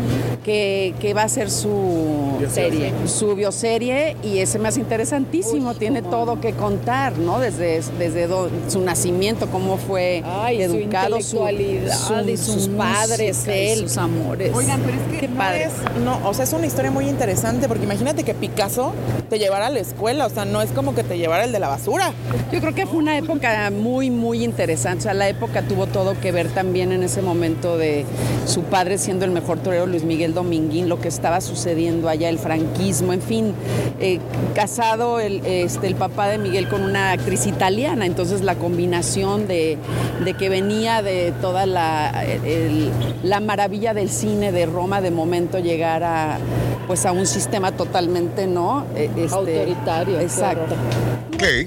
que, 0.45 0.95
que 0.99 1.13
va 1.13 1.25
a 1.25 1.29
ser 1.29 1.51
su 1.51 2.37
Bioserie. 2.39 2.91
Su 3.07 3.35
bioserie 3.37 4.17
y 4.23 4.39
ese 4.39 4.59
me 4.59 4.69
hace 4.69 4.81
interesantísimo. 4.81 5.75
Tiene 5.75 6.01
todo 6.01 6.41
que 6.41 6.55
contar, 6.55 7.19
¿no? 7.19 7.39
Desde, 7.39 7.83
desde 7.99 8.27
do- 8.29 8.49
su 8.69 8.81
nacimiento, 8.81 9.47
cómo 9.49 9.77
fue 9.77 10.23
Ay, 10.27 10.67
su 10.67 10.79
educado, 10.83 11.21
su- 11.21 11.37
intelectualidad 11.39 12.27
y 12.27 12.37
su 12.37 12.53
sus 12.53 12.69
padres, 12.69 13.47
y 13.49 13.71
sus 13.81 13.91
sus 13.91 13.99
amores. 13.99 14.53
Oigan, 14.55 14.81
pero 14.83 14.99
es 14.99 15.13
que 15.13 15.19
Qué 15.21 15.29
no 15.29 15.37
padre. 15.39 15.65
es, 15.65 15.73
no, 16.05 16.21
o 16.29 16.35
sea, 16.35 16.45
es 16.45 16.53
una 16.53 16.67
historia 16.67 16.91
muy 16.91 17.09
interesante 17.09 17.69
porque 17.69 17.85
imagínate 17.85 18.25
que 18.25 18.35
Picasso 18.35 18.93
te 19.31 19.39
llevara 19.39 19.67
a 19.67 19.71
la 19.71 19.81
escuela, 19.81 20.27
o 20.27 20.31
sea, 20.31 20.45
no 20.45 20.61
es 20.63 20.71
como 20.71 20.95
que 20.95 21.03
te 21.05 21.19
llevara 21.19 21.45
el 21.45 21.53
de 21.53 21.59
la 21.61 21.69
basura. 21.69 22.13
Yo 22.53 22.61
creo 22.61 22.75
que 22.75 22.87
fue 22.87 22.99
una 22.99 23.17
época 23.17 23.71
muy, 23.71 24.11
muy 24.11 24.45
interesante. 24.45 24.99
O 25.01 25.03
sea, 25.03 25.15
la 25.15 25.29
época 25.29 25.63
tuvo 25.63 25.87
todo 25.87 26.19
que 26.21 26.33
ver 26.33 26.49
también 26.49 26.93
en 26.93 27.03
ese 27.03 27.23
momento 27.23 27.79
de 27.79 28.05
su 28.47 28.63
padre 28.65 28.99
siendo 28.99 29.25
el 29.25 29.31
mejor 29.31 29.59
torero, 29.59 29.87
Luis 29.87 30.05
Miguel 30.05 30.35
Dominguín, 30.35 30.89
lo 30.89 31.01
que 31.01 31.09
estaba 31.09 31.41
sucediendo 31.41 32.09
allá, 32.09 32.29
el 32.29 32.39
franquismo, 32.39 33.13
en 33.13 33.23
fin. 33.23 33.55
Eh, 34.01 34.19
casado 34.55 35.21
el, 35.21 35.45
este, 35.47 35.87
el 35.87 35.95
papá 35.95 36.29
de 36.29 36.39
Miguel 36.39 36.69
con 36.69 36.83
una 36.83 37.13
actriz 37.13 37.47
italiana, 37.47 38.05
entonces 38.07 38.43
la 38.43 38.57
combinación 38.57 39.47
de, 39.47 39.79
de 40.25 40.35
que 40.35 40.49
venía 40.49 40.72
de 40.77 41.33
toda 41.41 41.67
la, 41.67 42.25
el- 42.25 42.91
la 43.23 43.41
maravilla 43.41 43.93
del 43.95 44.09
cine 44.09 44.53
de 44.53 44.67
Roma, 44.67 45.01
de 45.01 45.11
momento 45.11 45.59
llegar 45.59 46.03
a, 46.03 46.39
pues, 46.87 47.05
a 47.07 47.13
un 47.13 47.27
sistema 47.27 47.73
totalmente, 47.73 48.47
¿no? 48.47 48.85
Eh, 48.97 49.11
este, 49.17 49.35
Autoritario, 49.35 50.19
qué 50.19 50.25
Exacto. 50.25 50.75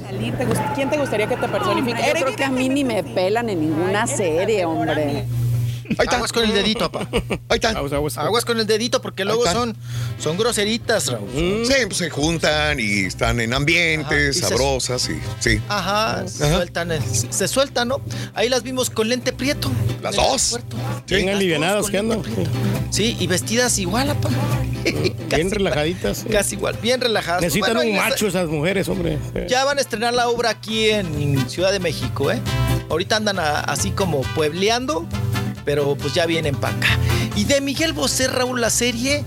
Salir, 0.06 0.34
¿te 0.36 0.48
gust- 0.48 0.74
¿Quién 0.74 0.90
te 0.90 0.98
gustaría 0.98 1.28
que 1.28 1.36
te 1.38 1.48
personifique? 1.48 2.02
Yo 2.08 2.14
creo 2.24 2.36
que 2.36 2.44
a 2.46 2.50
mí 2.50 2.70
ni 2.70 2.84
me 2.84 3.04
pelan 3.04 3.50
en 3.50 3.60
ninguna 3.60 4.08
serie, 4.08 4.66
hombre. 4.66 5.26
Aguas 5.98 6.32
con 6.32 6.44
el 6.44 6.54
dedito, 6.54 6.92
papá. 6.92 7.08
Ahí 7.50 7.60
está. 7.62 7.70
Aguas 8.22 8.46
con 8.46 8.60
el 8.60 8.66
dedito 8.68 9.02
porque 9.02 9.24
luego 9.26 9.46
está. 9.46 9.54
son, 9.58 9.76
son 10.20 10.38
groseritas, 10.38 11.08
Raúl. 11.12 11.30
Sí, 11.66 11.74
pues 11.86 11.98
se 11.98 12.10
juntan 12.10 12.80
y 12.80 13.06
están 13.06 13.40
en 13.40 13.54
ambientes 13.54 14.06
Ajá, 14.08 14.30
y 14.30 14.34
se- 14.34 14.40
sabrosas 14.50 15.10
y 15.10 15.20
sí. 15.40 15.62
Ajá, 15.70 16.28
se 16.28 16.52
sueltan, 16.54 16.92
el- 16.92 17.04
se 17.04 17.48
sueltan, 17.48 17.88
¿no? 17.90 18.02
Ahí 18.34 18.50
las 18.50 18.64
vimos 18.64 18.90
con 18.90 19.10
lente 19.10 19.32
prieto. 19.34 19.72
Las 20.02 20.16
dos. 20.16 20.54
aeropuerto. 20.56 20.78
Bien 21.08 21.30
alivianadas 21.30 21.90
lente 21.92 22.18
prieto. 22.18 22.50
Sí, 22.92 23.16
y 23.20 23.28
vestidas 23.28 23.78
igual, 23.80 24.10
apa. 24.10 24.30
Bien 25.36 25.50
relajaditas. 25.50 26.20
sí. 26.20 26.30
Casi 26.30 26.56
igual, 26.56 26.78
bien 26.82 27.02
relajadas. 27.02 27.42
Necesitan 27.42 27.74
Bueno, 27.76 27.90
un 27.92 27.96
ahí 28.00 28.10
macho 28.10 28.28
esas 28.28 28.48
mujeres, 28.48 28.88
hombre. 28.88 29.18
Ya 29.50 29.66
van 29.66 29.78
a 29.80 29.82
estrenar 29.82 30.14
la 30.14 30.28
obra 30.30 30.52
aquí 30.52 30.90
en 30.90 31.50
Ciudad 31.50 31.72
de 31.72 31.80
México, 31.80 32.32
¿eh? 32.32 32.40
Ahorita 32.90 33.16
andan 33.16 33.40
a- 33.40 33.62
así 33.62 33.90
como 33.92 34.22
puebleando 34.36 35.08
pero 35.66 35.96
pues 35.96 36.14
ya 36.14 36.26
vienen 36.26 36.56
para 36.56 36.76
acá. 36.78 37.00
Y 37.36 37.44
de 37.46 37.60
Miguel 37.60 37.94
Bosé, 37.94 38.28
Raúl, 38.28 38.62
la 38.62 38.70
serie, 38.70 39.24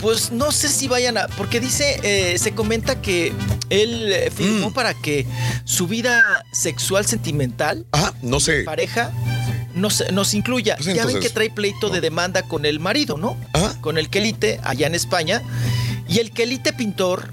pues 0.00 0.30
no 0.30 0.52
sé 0.52 0.68
si 0.68 0.86
vayan 0.86 1.16
a. 1.18 1.26
Porque 1.28 1.60
dice, 1.60 1.98
eh, 2.02 2.38
se 2.38 2.52
comenta 2.52 3.00
que 3.00 3.32
él 3.70 4.12
eh, 4.12 4.30
firmó 4.30 4.72
para 4.72 4.94
que 4.94 5.26
su 5.64 5.86
vida 5.88 6.22
sexual 6.52 7.06
sentimental, 7.06 7.86
no 8.22 8.38
sé. 8.38 8.62
pareja, 8.64 9.10
nos, 9.74 10.04
nos 10.12 10.34
incluya. 10.34 10.76
Pues 10.76 10.94
ya 10.94 11.06
ven 11.06 11.20
que 11.20 11.30
trae 11.30 11.50
pleito 11.50 11.88
de 11.88 12.00
demanda 12.00 12.42
con 12.42 12.66
el 12.66 12.80
marido, 12.80 13.16
¿no? 13.16 13.36
Con 13.80 13.98
el 13.98 14.10
Quelite, 14.10 14.60
allá 14.62 14.86
en 14.86 14.94
España. 14.94 15.42
Y 16.08 16.18
el 16.18 16.30
Quelite 16.32 16.72
pintor 16.72 17.30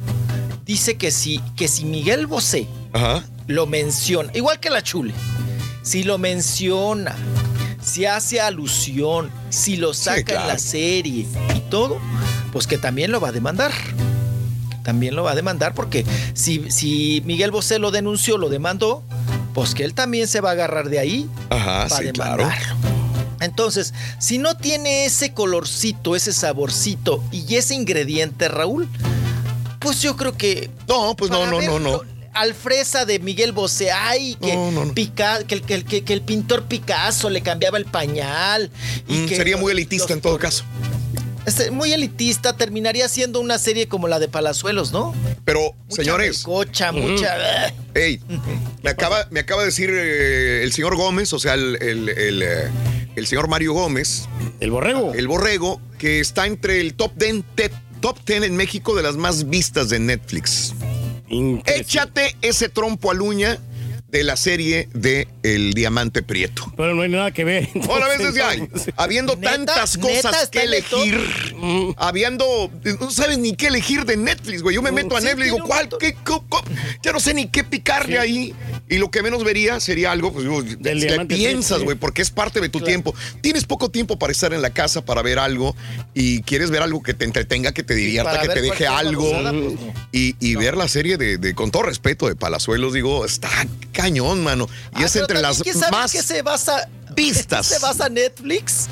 dice 0.65 0.97
que 0.97 1.11
si, 1.11 1.39
que 1.55 1.67
si 1.67 1.85
Miguel 1.85 2.25
Bosé 2.25 2.67
Ajá. 2.93 3.23
lo 3.47 3.67
menciona, 3.67 4.31
igual 4.33 4.59
que 4.59 4.69
la 4.69 4.81
Chule, 4.81 5.13
si 5.83 6.03
lo 6.03 6.17
menciona, 6.17 7.15
si 7.81 8.05
hace 8.05 8.39
alusión, 8.39 9.31
si 9.49 9.77
lo 9.77 9.93
saca 9.93 10.19
en 10.19 10.25
claro. 10.25 10.47
la 10.47 10.59
serie 10.59 11.25
y 11.55 11.59
todo, 11.69 11.99
pues 12.51 12.67
que 12.67 12.77
también 12.77 13.11
lo 13.11 13.19
va 13.19 13.29
a 13.29 13.31
demandar. 13.31 13.71
También 14.83 15.15
lo 15.15 15.23
va 15.23 15.31
a 15.31 15.35
demandar 15.35 15.73
porque 15.75 16.05
si, 16.33 16.71
si 16.71 17.21
Miguel 17.25 17.51
Bosé 17.51 17.77
lo 17.77 17.91
denunció, 17.91 18.37
lo 18.37 18.49
demandó, 18.49 19.03
pues 19.53 19.75
que 19.75 19.83
él 19.83 19.93
también 19.93 20.27
se 20.27 20.41
va 20.41 20.49
a 20.49 20.53
agarrar 20.53 20.89
de 20.89 20.99
ahí 20.99 21.29
Ajá, 21.49 21.87
para 21.87 22.01
sí, 22.01 22.11
claro. 22.11 22.43
demandarlo. 22.43 22.91
Entonces, 23.41 23.93
si 24.19 24.37
no 24.37 24.55
tiene 24.55 25.05
ese 25.05 25.33
colorcito, 25.33 26.15
ese 26.15 26.31
saborcito 26.31 27.23
y 27.31 27.55
ese 27.55 27.73
ingrediente, 27.73 28.47
Raúl, 28.47 28.87
pues 29.79 30.01
yo 30.01 30.15
creo 30.15 30.37
que. 30.37 30.69
No, 30.87 31.15
pues 31.15 31.31
no, 31.31 31.47
no, 31.47 31.57
ver 31.57 31.69
no, 31.69 31.79
no. 31.79 32.01
Al 32.33 32.53
fresa 32.53 33.05
de 33.05 33.19
Miguel 33.19 33.51
Bosé, 33.51 33.91
ay, 33.91 34.35
que, 34.41 34.57
Pica- 34.93 35.43
que, 35.45 35.55
el- 35.55 35.61
que 35.63 35.73
el- 35.75 35.85
que- 35.85 36.03
que 36.03 36.13
el 36.13 36.21
pintor 36.21 36.63
Picasso 36.65 37.29
le 37.29 37.41
cambiaba 37.41 37.77
el 37.77 37.85
pañal. 37.85 38.71
Y 39.07 39.13
Mm, 39.17 39.25
que 39.27 39.35
sería 39.35 39.57
muy 39.57 39.73
los- 39.73 39.79
elitista 39.79 40.13
en 40.13 40.21
todo 40.21 40.37
caso. 40.39 40.63
este, 41.45 41.71
muy 41.71 41.91
elitista, 41.91 42.55
terminaría 42.55 43.09
siendo 43.09 43.39
una 43.39 43.57
serie 43.57 43.87
como 43.87 44.07
la 44.07 44.19
de 44.19 44.27
Palazuelos, 44.27 44.91
¿no? 44.91 45.13
Pero, 45.43 45.73
Mucha 45.89 46.03
señores. 46.03 46.37
melcocha, 46.47 46.91
mucha- 46.91 47.73
Ey, 47.95 48.21
me 48.83 48.89
acaba, 48.91 49.27
me 49.31 49.39
acaba 49.41 49.61
de 49.63 49.67
decir 49.67 49.89
eh, 49.91 50.61
el 50.63 50.71
señor 50.71 50.95
Gómez, 50.95 51.33
o 51.33 51.39
sea, 51.39 51.55
el, 51.55 51.77
el- 51.81 52.09
el, 52.09 52.41
eh, 52.43 52.69
el 53.15 53.27
señor 53.27 53.47
Mario 53.49 53.73
Gómez. 53.73 54.29
El 54.59 54.69
borrego. 54.71 55.13
El 55.15 55.27
borrego, 55.27 55.81
que 55.97 56.19
está 56.19 56.45
entre 56.45 56.79
el 56.79 56.93
top 56.93 57.11
10, 57.17 57.43
te- 57.55 57.71
top 58.01 58.17
10 58.25 58.43
en 58.43 58.55
México 58.55 58.95
de 58.95 59.03
las 59.03 59.15
más 59.17 59.49
vistas 59.49 59.89
de 59.89 59.99
Netflix. 59.99 60.73
Échate 61.65 62.35
ese 62.41 62.69
trompo 62.69 63.11
al 63.11 63.21
uña 63.21 63.57
de 64.11 64.23
la 64.23 64.35
serie 64.35 64.89
de 64.93 65.27
El 65.43 65.73
Diamante 65.73 66.21
Prieto. 66.21 66.71
Pero 66.75 66.93
no 66.95 67.01
hay 67.03 67.09
nada 67.09 67.31
que 67.31 67.43
ver. 67.45 67.69
Ahora 67.89 68.05
a 68.07 68.09
veces 68.09 68.35
ya 68.35 68.49
hay. 68.49 68.67
Habiendo 68.97 69.37
tantas 69.37 69.97
cosas 69.97 70.49
que 70.49 70.63
elegir, 70.63 71.17
habiendo. 71.97 72.69
No 72.99 73.11
sabes 73.11 73.37
ni 73.37 73.55
qué 73.55 73.67
elegir 73.67 74.05
de 74.05 74.17
Netflix, 74.17 74.61
güey. 74.61 74.75
Yo 74.75 74.81
me 74.81 74.91
meto 74.91 75.15
a 75.15 75.19
Sí, 75.21 75.27
Netflix 75.27 75.47
y 75.47 75.51
digo, 75.51 75.65
¿cuál? 75.65 75.89
¿Qué, 75.99 76.13
co- 76.23 76.43
co-? 76.49 76.63
Ya 77.03 77.11
no 77.11 77.19
sé 77.19 77.33
ni 77.33 77.47
qué 77.47 77.63
picarle 77.63 78.19
ahí. 78.19 78.53
Y 78.89 78.97
lo 78.97 79.09
que 79.09 79.23
menos 79.23 79.43
vería 79.45 79.79
sería 79.79 80.11
algo, 80.11 80.33
pues, 80.33 80.43
digo, 80.43 80.63
que 80.63 80.75
Diamante 80.75 81.35
piensas, 81.35 81.81
güey, 81.81 81.95
porque 81.97 82.21
es 82.21 82.29
parte 82.29 82.59
de 82.59 82.67
tu 82.69 82.81
tiempo. 82.81 83.15
Tienes 83.41 83.63
poco 83.63 83.89
tiempo 83.89 84.19
para 84.19 84.31
estar 84.33 84.53
en 84.53 84.61
la 84.61 84.71
casa, 84.71 85.05
para 85.05 85.21
ver 85.21 85.39
algo, 85.39 85.75
y 86.13 86.41
quieres 86.41 86.71
ver 86.71 86.81
algo 86.81 87.01
que 87.01 87.13
te 87.13 87.23
entretenga, 87.23 87.71
que 87.71 87.83
te 87.83 87.95
divierta, 87.95 88.41
que 88.41 88.49
te 88.49 88.61
deje 88.61 88.87
algo. 88.87 89.29
pues, 89.31 89.43
no. 89.53 89.93
Y, 90.11 90.35
y 90.41 90.55
ver 90.55 90.75
la 90.75 90.89
serie 90.89 91.15
de, 91.17 91.37
de- 91.37 91.53
con 91.55 91.71
todo 91.71 91.83
respeto, 91.83 92.27
de 92.27 92.35
Palazuelos, 92.35 92.91
digo, 92.93 93.23
está 93.25 93.49
cañón, 94.01 94.43
mano. 94.43 94.67
Y 94.97 95.03
Ah, 95.03 95.05
es 95.05 95.15
entre 95.15 95.41
las 95.41 95.61
¿qué 95.61 95.73
más 95.91 96.11
qué 96.11 96.23
se 96.23 96.41
basa 96.41 96.87
vistas. 97.15 97.67
se 97.67 97.79
basa 97.79 98.09
Netflix? 98.09 98.87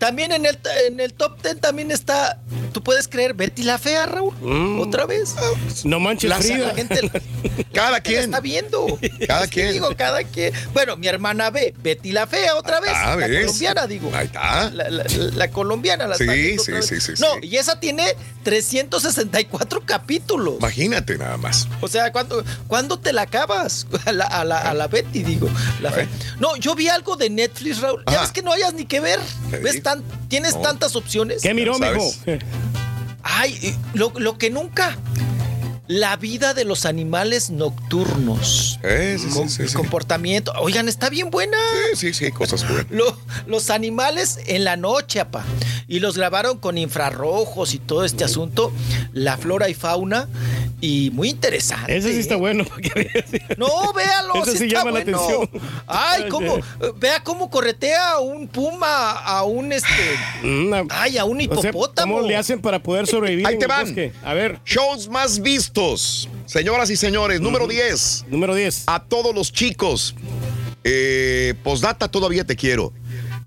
También 0.00 0.32
en 0.32 0.44
el, 0.46 0.58
en 0.88 0.98
el 0.98 1.12
top 1.12 1.40
10 1.42 1.60
también 1.60 1.92
está, 1.92 2.40
tú 2.72 2.82
puedes 2.82 3.06
creer, 3.06 3.34
Betty 3.34 3.62
la 3.62 3.78
Fea, 3.78 4.06
Raúl. 4.06 4.34
Otra 4.80 5.04
vez. 5.06 5.36
No 5.84 6.00
manches, 6.00 6.28
La, 6.30 6.38
Frida. 6.38 6.68
la 6.68 6.74
gente, 6.74 7.00
Cada 7.72 7.90
la 7.92 8.00
quien. 8.00 8.20
está 8.24 8.40
viendo. 8.40 8.86
Cada 9.28 9.44
Es 9.44 9.50
quien. 9.50 9.72
Digo, 9.72 9.94
cada 9.96 10.24
quien. 10.24 10.52
Bueno, 10.72 10.96
mi 10.96 11.06
hermana 11.06 11.50
ve 11.50 11.74
Betty 11.82 12.10
la 12.12 12.26
Fea 12.26 12.56
otra 12.56 12.80
vez. 12.80 12.90
está, 12.90 13.14
la 13.14 13.26
¿ves? 13.28 13.44
colombiana, 13.46 13.86
digo. 13.86 14.10
Ahí 14.14 14.26
está. 14.26 14.70
La, 14.70 14.88
la- 14.90 15.04
la 15.36 15.50
colombiana 15.50 16.06
la 16.08 16.16
Sí, 16.16 16.24
está 16.24 16.32
viendo 16.34 16.64
sí, 16.64 16.72
otra 16.72 16.82
sí, 16.82 16.94
vez. 16.94 17.04
sí, 17.04 17.12
No, 17.18 17.26
sí. 17.40 17.46
y 17.46 17.56
esa 17.58 17.78
tiene 17.78 18.16
364 18.42 19.82
capítulos. 19.84 20.54
Imagínate 20.58 21.18
nada 21.18 21.36
más. 21.36 21.68
O 21.80 21.88
sea, 21.88 22.10
¿cuándo, 22.12 22.42
¿cuándo 22.66 22.98
te 22.98 23.12
la 23.12 23.22
acabas? 23.22 23.86
A 24.06 24.12
la, 24.12 24.24
a 24.24 24.44
la- 24.44 24.58
a 24.60 24.74
la 24.74 24.88
Betty, 24.88 25.22
digo. 25.22 25.48
La 25.82 25.90
fe- 25.92 26.08
No, 26.38 26.56
yo 26.56 26.74
vi 26.74 26.88
algo 26.88 27.16
de 27.16 27.28
Netflix, 27.30 27.80
Raúl. 27.80 28.02
Ya 28.06 28.14
Ajá. 28.14 28.22
ves 28.22 28.32
que 28.32 28.42
no 28.42 28.52
hayas 28.52 28.72
ni 28.74 28.86
que 28.86 29.00
ver. 29.00 29.20
¿Ves 29.62 29.82
tan, 29.90 30.04
tienes 30.28 30.54
No. 30.54 30.62
tantas 30.62 30.96
opciones. 30.96 31.42
¿Qué 31.42 31.54
miró, 31.54 31.78
mijo? 31.78 32.10
Ay, 33.22 33.76
lo 33.94 34.38
que 34.38 34.50
nunca. 34.50 34.96
La 35.92 36.14
vida 36.16 36.54
de 36.54 36.64
los 36.64 36.86
animales 36.86 37.50
nocturnos. 37.50 38.78
Eh, 38.84 39.16
sí, 39.18 39.28
sí, 39.28 39.36
Con- 39.36 39.50
sí, 39.50 39.62
el 39.62 39.68
sí. 39.70 39.74
comportamiento. 39.74 40.52
Oigan, 40.60 40.88
está 40.88 41.08
bien 41.10 41.30
buena. 41.30 41.58
Sí, 41.94 42.12
sí, 42.12 42.14
sí, 42.14 42.30
cosas 42.30 42.62
buenas. 42.64 42.86
Lo- 42.90 43.18
los 43.48 43.70
animales 43.70 44.38
en 44.46 44.62
la 44.62 44.76
noche, 44.76 45.18
apa. 45.18 45.44
Y 45.88 45.98
los 45.98 46.16
grabaron 46.16 46.58
con 46.58 46.78
infrarrojos 46.78 47.74
y 47.74 47.80
todo 47.80 48.04
este 48.04 48.22
asunto. 48.22 48.72
La 49.12 49.36
flora 49.36 49.68
y 49.68 49.74
fauna. 49.74 50.28
Y 50.82 51.10
muy 51.12 51.28
interesante. 51.28 51.94
Ese 51.94 52.12
sí 52.14 52.20
está 52.20 52.34
¿eh? 52.36 52.38
bueno. 52.38 52.64
No, 53.58 53.92
véalo. 53.92 54.42
Ese 54.44 54.56
sí 54.56 54.64
está 54.66 54.78
llama 54.78 54.92
la 54.92 55.00
atención. 55.00 55.50
Ay, 55.86 56.28
cómo. 56.30 56.56
Vea 56.96 57.22
cómo 57.22 57.50
corretea 57.50 58.12
a 58.12 58.20
un 58.20 58.46
puma, 58.48 59.10
a 59.18 59.42
un 59.42 59.72
este. 59.72 59.88
Una- 60.42 60.84
Ay, 60.88 61.18
a 61.18 61.24
un 61.24 61.36
O 61.36 61.60
sea, 61.60 61.68
hipopótamo. 61.70 62.14
¿Cómo 62.16 62.28
le 62.28 62.36
hacen 62.36 62.62
para 62.62 62.80
poder 62.82 63.06
sobrevivir 63.08 63.46
Ahí 63.46 63.54
en 63.54 63.58
te 63.58 63.64
el 63.66 63.68
van. 63.68 63.84
bosque? 63.86 64.12
A 64.24 64.32
ver, 64.34 64.60
Shows 64.64 65.08
más 65.08 65.40
vistos. 65.40 65.79
Señoras 66.44 66.90
y 66.90 66.96
señores, 66.96 67.40
número 67.40 67.66
10. 67.66 68.26
número 68.28 68.54
10. 68.54 68.84
A 68.86 69.02
todos 69.02 69.34
los 69.34 69.50
chicos. 69.50 70.14
Eh, 70.84 71.54
postdata, 71.62 72.08
todavía 72.08 72.44
te 72.44 72.54
quiero. 72.54 72.92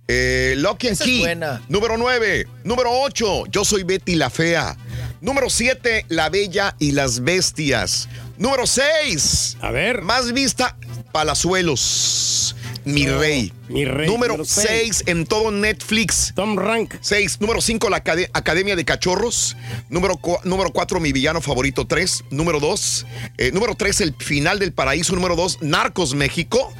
Eh, 0.07 0.55
Lock 0.57 0.85
and 0.85 0.97
Key. 0.97 1.19
buena. 1.19 1.61
Número 1.69 1.95
9. 1.95 2.47
Número 2.63 2.89
8. 2.91 3.45
Yo 3.51 3.63
soy 3.63 3.83
Betty 3.83 4.15
la 4.15 4.31
Fea. 4.31 4.75
Número 5.21 5.47
7. 5.49 6.05
La 6.09 6.29
Bella 6.29 6.75
y 6.79 6.93
las 6.93 7.19
Bestias. 7.23 8.09
Número 8.39 8.65
6. 8.65 9.57
A 9.61 9.69
ver. 9.69 10.01
Más 10.01 10.33
vista. 10.33 10.75
Palazuelos. 11.11 12.55
Mi 12.85 13.07
rey. 13.07 13.53
Mi 13.69 13.85
rey, 13.85 14.07
Número 14.07 14.33
número 14.33 14.45
seis. 14.45 14.97
6 14.97 15.03
en 15.07 15.25
todo 15.25 15.51
Netflix. 15.51 16.33
Tom 16.35 16.57
Rank. 16.57 16.95
6. 17.01 17.39
Número 17.39 17.61
5, 17.61 17.89
la 17.89 18.03
Acade- 18.03 18.29
Academia 18.33 18.75
de 18.75 18.83
Cachorros. 18.85 19.55
Número 19.89 20.17
4, 20.17 20.99
mi 20.99 21.11
villano 21.13 21.41
favorito 21.41 21.87
3. 21.87 22.25
Número 22.29 22.59
2. 22.59 23.05
número 23.53 23.75
3, 23.75 24.01
el 24.01 24.15
final 24.19 24.59
del 24.59 24.73
paraíso. 24.73 25.15
Número 25.15 25.35
2, 25.35 25.59
Narcos 25.61 26.13
México. 26.13 26.73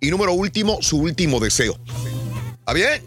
Y 0.00 0.10
número 0.10 0.32
último, 0.34 0.78
su 0.82 0.98
último 0.98 1.40
deseo. 1.40 1.78
¿Está 2.58 2.72
bien? 2.74 3.02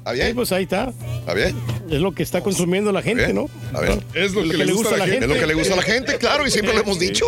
¿Está 0.00 0.12
Sí, 0.12 0.18
bien? 0.18 0.34
pues 0.34 0.52
ahí 0.52 0.62
está. 0.64 0.92
¿Está 1.18 1.34
bien? 1.34 1.56
Es 1.90 2.00
lo 2.00 2.12
que 2.12 2.22
está 2.22 2.42
consumiendo 2.42 2.90
la 2.90 3.02
gente, 3.02 3.24
Bien. 3.24 3.36
¿no? 3.36 3.48
A 3.72 3.80
ver. 3.80 4.02
Es 4.14 4.32
lo 4.32 4.42
que, 4.42 4.56
le 4.56 4.72
gusta 4.72 4.94
a 4.94 4.98
la 4.98 5.06
gente. 5.06 5.26
Es 5.26 5.28
lo 5.28 5.34
que 5.34 5.46
le 5.46 5.54
gusta 5.54 5.74
a 5.74 5.76
la 5.76 5.82
gente, 5.82 6.18
claro, 6.18 6.46
y 6.46 6.50
siempre 6.50 6.74
lo 6.74 6.80
hemos 6.80 6.98
dicho. 6.98 7.26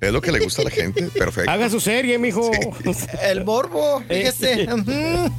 Es 0.00 0.12
lo 0.12 0.20
que 0.20 0.32
le 0.32 0.38
gusta 0.38 0.62
a 0.62 0.64
la 0.64 0.70
gente. 0.70 1.02
Perfecto. 1.08 1.50
Haga 1.50 1.68
su 1.68 1.80
serie, 1.80 2.18
mijo. 2.18 2.50
El 3.22 3.44
morbo, 3.44 4.02
fíjese. 4.08 4.68
Ujú. 4.72 5.32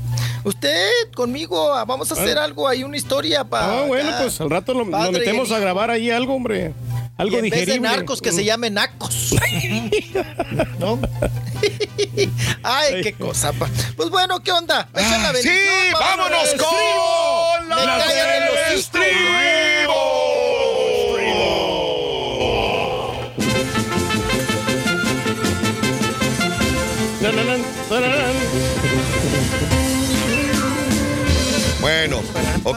Usted 0.43 0.89
conmigo, 1.15 1.73
ah, 1.73 1.85
vamos 1.85 2.11
a 2.11 2.14
hacer 2.14 2.38
algo 2.38 2.67
ahí, 2.67 2.83
una 2.83 2.98
historia 2.98 3.43
para. 3.43 3.80
Ah, 3.80 3.85
bueno, 3.85 4.09
pues 4.22 4.39
al 4.39 4.49
rato 4.49 4.73
lo, 4.73 4.85
metemos 4.85 5.51
a 5.51 5.59
grabar 5.59 5.89
ahí 5.89 6.11
algo, 6.11 6.35
hombre. 6.35 6.73
Y 7.19 7.22
Algo 7.22 7.35
en 7.35 7.41
vez 7.43 7.51
digerible. 7.51 7.73
de 7.89 7.95
narcos, 7.95 8.22
que 8.22 8.31
se 8.31 8.45
llame 8.45 8.69
nacos. 8.69 9.35
¿No? 10.80 10.99
Ay, 12.64 13.01
qué 13.03 13.14
cosa. 13.14 13.51
pa. 13.51 13.67
Pues 13.98 14.09
bueno, 14.09 14.41
¿qué 14.41 14.51
onda? 14.53 14.88
Echen 14.95 15.22
la 15.23 15.30
Ah, 15.30 15.33
Sí, 15.41 15.49
vámonos 15.93 16.56
con 16.56 17.69
la 17.69 17.75
callan 17.75 18.30
el 18.43 18.49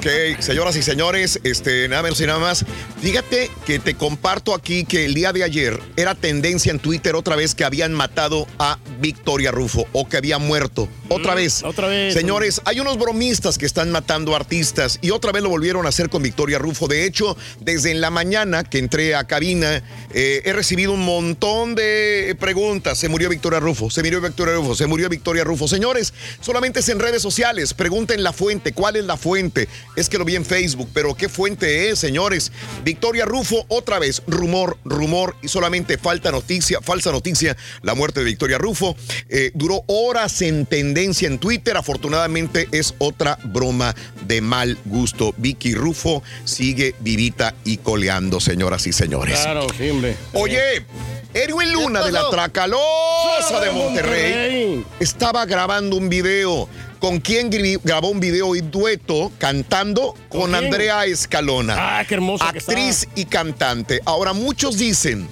ok, 0.02 0.40
señoras 0.40 0.76
y 0.76 0.82
señores, 0.82 1.38
este, 1.44 1.88
nada 1.88 2.02
menos 2.02 2.20
y 2.20 2.26
nada 2.26 2.38
más. 2.40 2.64
Fíjate 3.00 3.50
que 3.66 3.78
te 3.78 3.94
comparto 3.94 4.54
aquí 4.54 4.84
que 4.84 5.04
el 5.04 5.14
día 5.14 5.32
de 5.32 5.44
ayer 5.44 5.78
era 5.96 6.14
tendencia 6.14 6.70
en 6.72 6.78
Twitter 6.80 7.14
otra 7.14 7.36
vez 7.36 7.54
que 7.54 7.64
habían 7.64 7.92
matado 7.92 8.46
a 8.58 8.78
Victoria 9.00 9.50
Rufo 9.52 9.86
o 9.92 10.08
que 10.08 10.16
había 10.16 10.38
muerto. 10.38 10.88
Otra 11.08 11.32
Mm, 11.32 11.36
vez. 11.36 11.62
otra 11.64 11.88
vez. 11.88 12.14
Señores, 12.14 12.60
hay 12.64 12.80
unos 12.80 12.98
bromistas 12.98 13.58
que 13.58 13.66
están 13.66 13.90
matando 13.90 14.34
artistas 14.34 14.98
y 15.02 15.10
otra 15.10 15.30
vez 15.30 15.42
lo 15.42 15.50
volvieron 15.50 15.86
a 15.86 15.90
hacer 15.90 16.08
con 16.08 16.22
Victoria 16.22 16.58
Rufo. 16.58 16.88
De 16.88 17.04
hecho, 17.04 17.36
desde 17.60 17.90
en 17.90 18.00
la 18.00 18.10
mañana 18.10 18.64
que 18.64 18.78
entré 18.78 19.14
a 19.14 19.24
cabina, 19.24 19.82
eh, 20.14 20.42
he 20.44 20.52
recibido 20.52 20.92
un 20.92 21.04
montón 21.04 21.74
de 21.74 22.36
preguntas. 22.40 22.98
Se 22.98 23.08
murió 23.08 23.28
Victoria 23.28 23.60
Rufo, 23.60 23.90
se 23.90 24.02
murió 24.02 24.20
Victoria 24.20 24.54
Rufo, 24.54 24.74
se 24.74 24.86
murió 24.86 25.08
Victoria 25.08 25.44
Rufo. 25.44 25.68
Señores, 25.68 26.12
solamente 26.40 26.80
es 26.80 26.88
en 26.88 26.98
redes 26.98 27.22
sociales. 27.22 27.74
Pregunten 27.74 28.22
la 28.22 28.32
fuente. 28.32 28.72
¿Cuál 28.72 28.96
es 28.96 29.04
la 29.04 29.16
fuente? 29.16 29.68
Es 29.94 30.08
que 30.08 30.18
lo 30.18 30.24
vi 30.24 30.36
en 30.36 30.44
Facebook, 30.44 30.88
pero 30.94 31.14
¿qué 31.14 31.28
fuente 31.28 31.90
es, 31.90 31.98
señores? 31.98 32.50
Victoria 32.82 33.24
Rufo, 33.26 33.64
otra 33.68 33.98
vez, 33.98 34.22
rumor, 34.26 34.78
rumor 34.84 35.36
y 35.42 35.48
solamente 35.48 35.98
falta 35.98 36.30
noticia, 36.30 36.80
falsa 36.80 37.12
noticia, 37.12 37.56
la 37.82 37.94
muerte 37.94 38.20
de 38.20 38.26
Victoria 38.26 38.58
Rufo. 38.58 38.96
Eh, 39.28 39.50
duró 39.54 39.84
horas 39.86 40.40
en 40.42 40.66
tendencia 40.66 41.28
en 41.28 41.38
Twitter. 41.38 41.76
Afortunadamente 41.76 42.68
es 42.72 42.94
otra 42.98 43.38
broma 43.44 43.94
de 44.26 44.40
mal 44.40 44.78
gusto. 44.86 45.34
Vicky 45.36 45.74
Rufo 45.74 46.22
sigue 46.44 46.94
vivita 47.00 47.54
y 47.64 47.76
coleando, 47.78 48.40
señoras 48.40 48.86
y 48.86 48.92
señores. 48.92 49.40
Claro, 49.40 49.66
hombre. 49.90 50.16
Oye, 50.32 50.86
Erwin 51.34 51.72
Luna 51.72 52.02
de 52.04 52.12
la 52.12 52.28
Tracalosa 52.30 53.60
de 53.60 53.70
Monterrey 53.72 54.84
estaba 55.00 55.46
grabando 55.46 55.96
un 55.96 56.08
video. 56.08 56.68
¿Con 57.02 57.18
quién 57.18 57.50
gri- 57.50 57.80
grabó 57.82 58.10
un 58.10 58.20
video 58.20 58.54
y 58.54 58.60
dueto 58.60 59.32
cantando? 59.38 60.14
Con? 60.28 60.54
Andrea 60.54 61.04
Escalona. 61.04 61.74
Ah, 61.98 62.04
qué 62.06 62.14
hermosa 62.14 62.52
que 62.52 62.58
Actriz 62.60 63.08
y 63.16 63.24
cantante. 63.24 64.00
Ahora 64.04 64.32
muchos 64.32 64.78
dicen, 64.78 65.26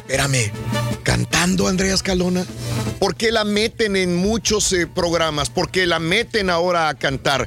espérame, 0.00 0.50
¿cantando 1.04 1.68
Andrea 1.68 1.94
Escalona? 1.94 2.44
¿Por 2.98 3.14
qué 3.14 3.30
la 3.30 3.44
meten 3.44 3.94
en 3.94 4.16
muchos 4.16 4.72
eh, 4.72 4.88
programas? 4.88 5.48
¿Por 5.48 5.70
qué 5.70 5.86
la 5.86 6.00
meten 6.00 6.50
ahora 6.50 6.88
a 6.88 6.94
cantar? 6.94 7.46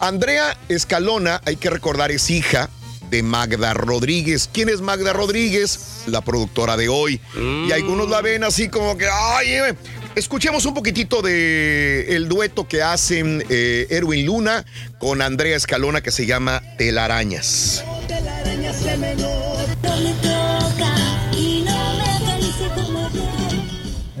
Andrea 0.00 0.58
Escalona, 0.68 1.40
hay 1.44 1.54
que 1.54 1.70
recordar, 1.70 2.10
es 2.10 2.28
hija 2.30 2.68
de 3.10 3.22
Magda 3.22 3.74
Rodríguez. 3.74 4.50
¿Quién 4.52 4.68
es 4.70 4.80
Magda 4.80 5.12
Rodríguez? 5.12 6.02
La 6.06 6.20
productora 6.20 6.76
de 6.76 6.88
hoy. 6.88 7.20
Y 7.68 7.70
algunos 7.70 8.08
la 8.10 8.20
ven 8.22 8.42
así 8.42 8.68
como 8.68 8.98
que, 8.98 9.06
ay, 9.08 9.50
eh". 9.52 9.74
Escuchemos 10.14 10.66
un 10.66 10.74
poquitito 10.74 11.22
de 11.22 12.16
el 12.16 12.28
dueto 12.28 12.66
que 12.68 12.82
hacen 12.82 13.44
eh, 13.48 13.86
Erwin 13.90 14.26
Luna 14.26 14.64
con 14.98 15.22
Andrea 15.22 15.56
Escalona 15.56 16.00
que 16.00 16.10
se 16.10 16.26
llama 16.26 16.62
Telarañas. 16.78 17.84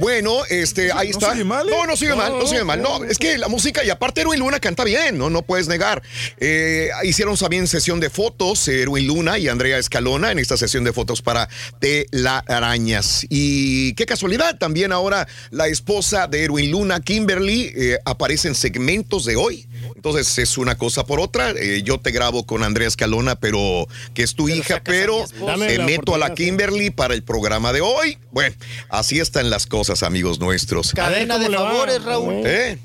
Bueno, 0.04 0.44
este, 0.50 0.92
ahí 0.92 1.08
no 1.12 1.18
está. 1.18 1.32
sigue 1.32 1.44
mal, 1.44 1.66
¿eh? 1.66 1.72
No, 1.72 1.86
no 1.86 1.96
sigue 1.96 2.14
mal, 2.14 2.38
no 2.38 2.46
sigue 2.46 2.62
mal. 2.62 2.82
No, 2.82 3.02
es 3.04 3.16
que 3.16 3.38
la 3.38 3.48
música, 3.48 3.82
y 3.82 3.88
aparte 3.88 4.20
Erwin 4.20 4.38
Luna 4.38 4.60
canta 4.60 4.84
bien, 4.84 5.16
no, 5.16 5.30
no 5.30 5.40
puedes 5.40 5.66
negar. 5.66 6.02
Eh, 6.36 6.90
hicieron 7.04 7.38
también 7.38 7.66
sesión 7.66 8.00
de 8.00 8.10
fotos, 8.10 8.68
Erwin 8.68 9.06
Luna 9.06 9.38
y 9.38 9.48
Andrea 9.48 9.78
Escalona, 9.78 10.30
en 10.30 10.38
esta 10.38 10.58
sesión 10.58 10.84
de 10.84 10.92
fotos 10.92 11.22
para 11.22 11.48
Telarañas. 11.78 13.24
Y 13.30 13.94
qué 13.94 14.04
casualidad, 14.04 14.58
también 14.58 14.92
ahora 14.92 15.26
la 15.50 15.68
esposa 15.68 16.26
de 16.26 16.44
Erwin 16.44 16.70
Luna, 16.70 17.00
Kimberly, 17.00 17.72
eh, 17.74 17.98
aparece 18.04 18.48
en 18.48 18.56
segmentos 18.56 19.24
de 19.24 19.36
hoy. 19.36 19.66
Entonces 19.94 20.38
es 20.38 20.58
una 20.58 20.76
cosa 20.76 21.04
por 21.04 21.20
otra. 21.20 21.50
Eh, 21.50 21.82
yo 21.84 21.98
te 21.98 22.10
grabo 22.10 22.44
con 22.44 22.62
Andrea 22.62 22.88
Escalona, 22.88 23.36
pero 23.36 23.86
que 24.14 24.22
es 24.22 24.34
tu 24.34 24.48
hija, 24.48 24.82
pero 24.84 25.24
te 25.66 25.78
meto 25.78 26.14
a 26.14 26.18
la. 26.18 26.34
Kimberly 26.34 26.90
para 26.90 27.14
el 27.14 27.22
programa 27.22 27.72
de 27.72 27.80
hoy. 27.80 28.18
Bueno, 28.32 28.56
así 28.88 29.20
están 29.20 29.50
las 29.50 29.66
cosas, 29.66 30.02
amigos 30.02 30.40
nuestros. 30.40 30.92
Cadena 30.92 31.38
de 31.38 31.48
favores, 31.48 32.02
Raúl. 32.02 32.42
¿Eh? 32.44 32.78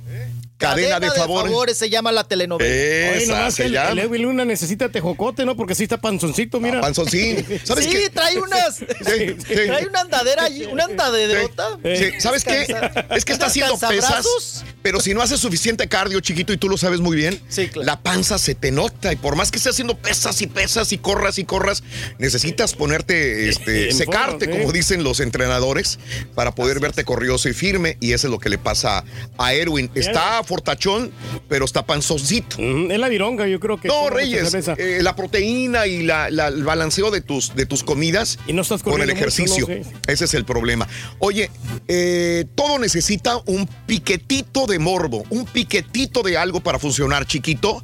Cadena, 0.59 0.99
de 0.99 1.09
favores. 1.11 1.77
se 1.77 1.89
llama 1.89 2.11
la 2.11 2.25
telenovela. 2.25 2.69
Oye, 2.69 3.23
Esa 3.23 3.31
nomás 3.38 3.55
que 3.55 3.61
se 3.63 3.65
el, 3.67 3.71
llama. 3.73 3.91
el 3.91 3.99
Edwin 3.99 4.21
Luna 4.23 4.45
necesita 4.45 4.89
tejocote, 4.89 5.45
¿no? 5.45 5.55
Porque 5.55 5.73
sí 5.73 5.83
está 5.83 5.99
panzoncito, 5.99 6.59
mira. 6.59 6.81
Panzoncín. 6.81 7.45
¿Sabes 7.63 7.85
sí, 7.85 7.91
qué? 7.91 8.09
trae 8.09 8.38
unas. 8.38 8.75
Sí, 8.75 8.85
sí. 9.05 9.35
Trae 9.69 9.88
una 9.88 10.01
andadera 10.01 10.43
allí, 10.43 10.65
una 10.65 10.83
andaderota. 10.83 11.79
Sí, 11.83 12.19
¿Sabes 12.19 12.43
qué? 12.43 12.67
Es 13.11 13.23
que 13.23 13.31
está 13.31 13.45
haciendo 13.45 13.77
pesas, 13.79 14.65
pero 14.81 14.99
si 14.99 15.13
no 15.13 15.21
haces 15.21 15.39
suficiente 15.39 15.88
cardio, 15.88 16.19
chiquito, 16.19 16.51
y 16.51 16.57
tú 16.57 16.67
lo 16.67 16.77
sabes 16.77 16.99
muy 16.99 17.15
bien, 17.15 17.41
la 17.75 18.01
panza 18.01 18.38
se 18.38 18.53
te 18.53 18.71
nota. 18.71 19.13
Y 19.13 19.15
por 19.15 19.35
más 19.38 19.51
que 19.51 19.57
estés 19.57 19.73
haciendo 19.75 19.97
pesas 19.97 20.41
y 20.41 20.47
pesas 20.47 20.91
y 20.91 20.97
corras 20.97 21.39
y 21.39 21.45
corras, 21.45 21.83
necesitas 22.17 22.73
ponerte, 22.73 23.47
este, 23.47 23.91
secarte, 23.93 24.45
forma, 24.45 24.59
como 24.59 24.73
dicen 24.73 25.03
los 25.03 25.21
entrenadores, 25.21 25.99
para 26.35 26.53
poder 26.53 26.81
verte 26.81 27.05
corrioso 27.05 27.47
y 27.47 27.53
firme. 27.53 27.97
Y 28.01 28.11
eso 28.11 28.27
es 28.27 28.31
lo 28.31 28.39
que 28.39 28.49
le 28.49 28.57
pasa 28.57 29.05
a 29.38 29.53
Erwin. 29.53 29.89
Está 29.95 30.43
fortachón, 30.49 31.11
pero 31.47 31.63
está 31.65 31.85
panzoncito. 31.85 32.57
Es 32.59 32.99
la 32.99 33.07
vironga, 33.07 33.47
yo 33.47 33.59
creo 33.59 33.79
que. 33.79 33.87
No, 33.87 34.09
Reyes, 34.09 34.51
eh, 34.77 34.99
la 35.03 35.15
proteína 35.15 35.85
y 35.85 36.01
la- 36.03 36.31
la- 36.31 36.47
el 36.47 36.63
balanceo 36.63 37.11
de 37.11 37.21
tus, 37.21 37.55
de 37.55 37.67
tus 37.67 37.83
comidas 37.83 38.39
Y 38.47 38.53
no 38.53 38.63
estás 38.63 38.81
con 38.81 38.93
el 38.99 39.07
mucho, 39.07 39.11
ejercicio. 39.17 39.67
¿no? 39.69 39.75
Sí. 39.83 39.89
Ese 40.07 40.25
es 40.25 40.33
el 40.33 40.45
problema. 40.45 40.87
Oye, 41.19 41.51
eh, 41.87 42.45
todo 42.55 42.79
necesita 42.79 43.37
un 43.45 43.67
piquetito 43.85 44.65
de 44.65 44.79
morbo, 44.79 45.23
un 45.29 45.45
piquetito 45.45 46.23
de 46.23 46.35
algo 46.37 46.59
para 46.61 46.79
funcionar, 46.79 47.27
chiquito. 47.27 47.83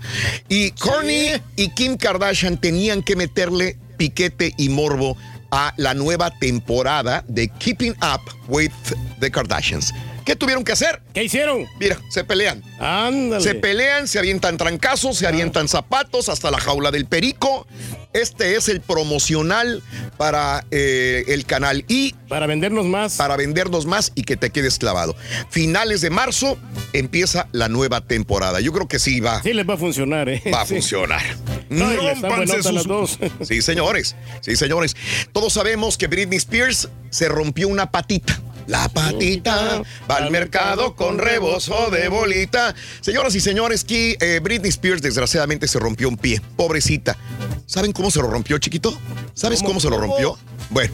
Y 0.49 0.71
Kourtney 0.71 1.39
y 1.55 1.69
Kim 1.69 1.97
Kardashian 1.97 2.59
tenían 2.59 3.03
que 3.03 3.15
meterle 3.15 3.77
piquete 3.97 4.53
y 4.57 4.69
morbo 4.69 5.15
a 5.51 5.73
la 5.77 5.93
nueva 5.93 6.31
temporada 6.31 7.23
de 7.27 7.47
Keeping 7.59 7.91
Up 8.01 8.21
with 8.47 8.71
the 9.19 9.29
Kardashians. 9.29 9.93
¿Qué 10.25 10.35
tuvieron 10.35 10.63
que 10.63 10.71
hacer? 10.71 11.01
¿Qué 11.13 11.23
hicieron? 11.23 11.67
Mira, 11.79 11.99
se 12.09 12.23
pelean. 12.23 12.63
Ándale. 12.79 13.43
Se 13.43 13.53
pelean, 13.55 14.07
se 14.07 14.17
avientan 14.17 14.57
trancazos, 14.57 15.17
se 15.17 15.27
avientan 15.27 15.67
zapatos 15.67 16.29
hasta 16.29 16.49
la 16.49 16.59
jaula 16.59 16.89
del 16.91 17.05
perico. 17.05 17.67
Este 18.13 18.55
es 18.55 18.69
el 18.69 18.81
promocional 18.81 19.83
para 20.17 20.65
eh, 20.71 21.25
el 21.27 21.45
canal 21.45 21.85
y 21.87 22.13
Para 22.27 22.47
vendernos 22.47 22.85
más. 22.85 23.17
para 23.17 23.35
vendernos 23.37 23.85
más 23.85 24.13
y 24.15 24.23
que 24.23 24.35
te 24.37 24.49
quedes 24.49 24.79
clavado. 24.79 25.15
Finales 25.49 26.01
de 26.01 26.09
marzo 26.09 26.57
empieza 26.93 27.47
la 27.51 27.67
nueva 27.69 28.01
temporada. 28.01 28.59
Yo 28.61 28.71
creo 28.73 28.87
que 28.87 28.99
sí 28.99 29.19
va, 29.19 29.43
Sí 29.43 29.53
les 29.53 29.67
va 29.69 29.75
a 29.75 29.77
funcionar, 29.77 30.27
¿eh? 30.29 30.41
va 30.51 30.61
a 30.61 30.65
Sí. 30.65 30.75
funcionar. 30.75 31.21
No, 31.69 31.91
las 31.91 32.63
sus- 32.63 32.87
dos. 32.87 33.19
Sí, 33.43 33.61
señores. 33.61 34.15
Sí, 34.41 34.55
señores. 34.55 34.95
Todos 35.33 35.53
sabemos 35.53 35.97
que 35.97 36.07
Britney 36.07 36.37
Spears 36.37 36.89
se 37.11 37.27
rompió 37.27 37.67
una 37.67 37.91
patita. 37.91 38.39
La 38.67 38.89
patita 38.89 39.81
va 40.09 40.17
al 40.17 40.31
mercado 40.31 40.95
con 40.95 41.17
rebozo 41.17 41.89
de 41.91 42.07
bolita. 42.07 42.73
Señoras 43.01 43.35
y 43.35 43.39
señores, 43.39 43.83
que 43.83 44.17
eh, 44.19 44.39
Britney 44.41 44.69
Spears 44.69 45.01
desgraciadamente 45.01 45.67
se 45.67 45.79
rompió 45.79 46.09
un 46.09 46.17
pie. 46.17 46.41
Pobrecita. 46.55 47.17
¿Saben 47.65 47.91
cómo 47.91 48.11
se 48.11 48.19
lo 48.21 48.29
rompió, 48.29 48.57
chiquito? 48.57 48.97
¿Sabes 49.33 49.59
cómo, 49.59 49.69
¿Cómo? 49.69 49.79
se 49.79 49.89
lo 49.89 49.97
rompió? 49.97 50.37
Bueno, 50.69 50.93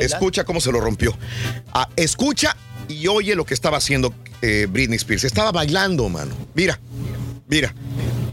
escucha 0.00 0.44
cómo 0.44 0.60
se 0.60 0.72
lo 0.72 0.80
rompió. 0.80 1.16
Ah, 1.72 1.88
escucha 1.96 2.56
y 2.88 3.06
oye 3.08 3.34
lo 3.34 3.44
que 3.44 3.54
estaba 3.54 3.78
haciendo 3.78 4.12
eh, 4.42 4.66
Britney 4.68 4.96
Spears. 4.96 5.24
Estaba 5.24 5.52
bailando, 5.52 6.08
mano. 6.08 6.34
Mira, 6.54 6.78
mira. 7.48 7.74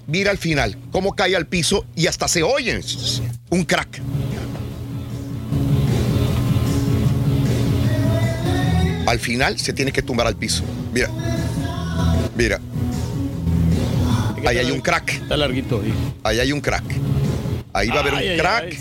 Mira 0.06 0.32
al 0.32 0.38
final 0.38 0.78
cómo 0.92 1.16
cae 1.16 1.36
al 1.36 1.48
piso 1.48 1.86
y 1.96 2.08
hasta 2.08 2.28
se 2.28 2.44
oye 2.44 2.82
un 3.50 3.64
crack. 3.64 4.02
Al 9.06 9.20
final 9.20 9.60
se 9.60 9.74
tiene 9.74 9.92
que 9.92 10.02
tumbar 10.02 10.28
al 10.28 10.36
piso. 10.36 10.64
Mira. 10.94 11.10
Mira. 12.36 12.60
Ahí 14.46 14.58
hay 14.58 14.72
un 14.72 14.82
crack. 14.82 15.14
Está 15.14 15.38
larguito. 15.38 15.82
sí. 15.84 15.94
Ahí 16.24 16.40
hay 16.40 16.52
un 16.52 16.62
crack. 16.62 16.84
Ahí 17.74 17.90
va 17.90 17.96
a 17.96 18.00
haber 18.00 18.14
un 18.14 18.38
crack 18.38 18.78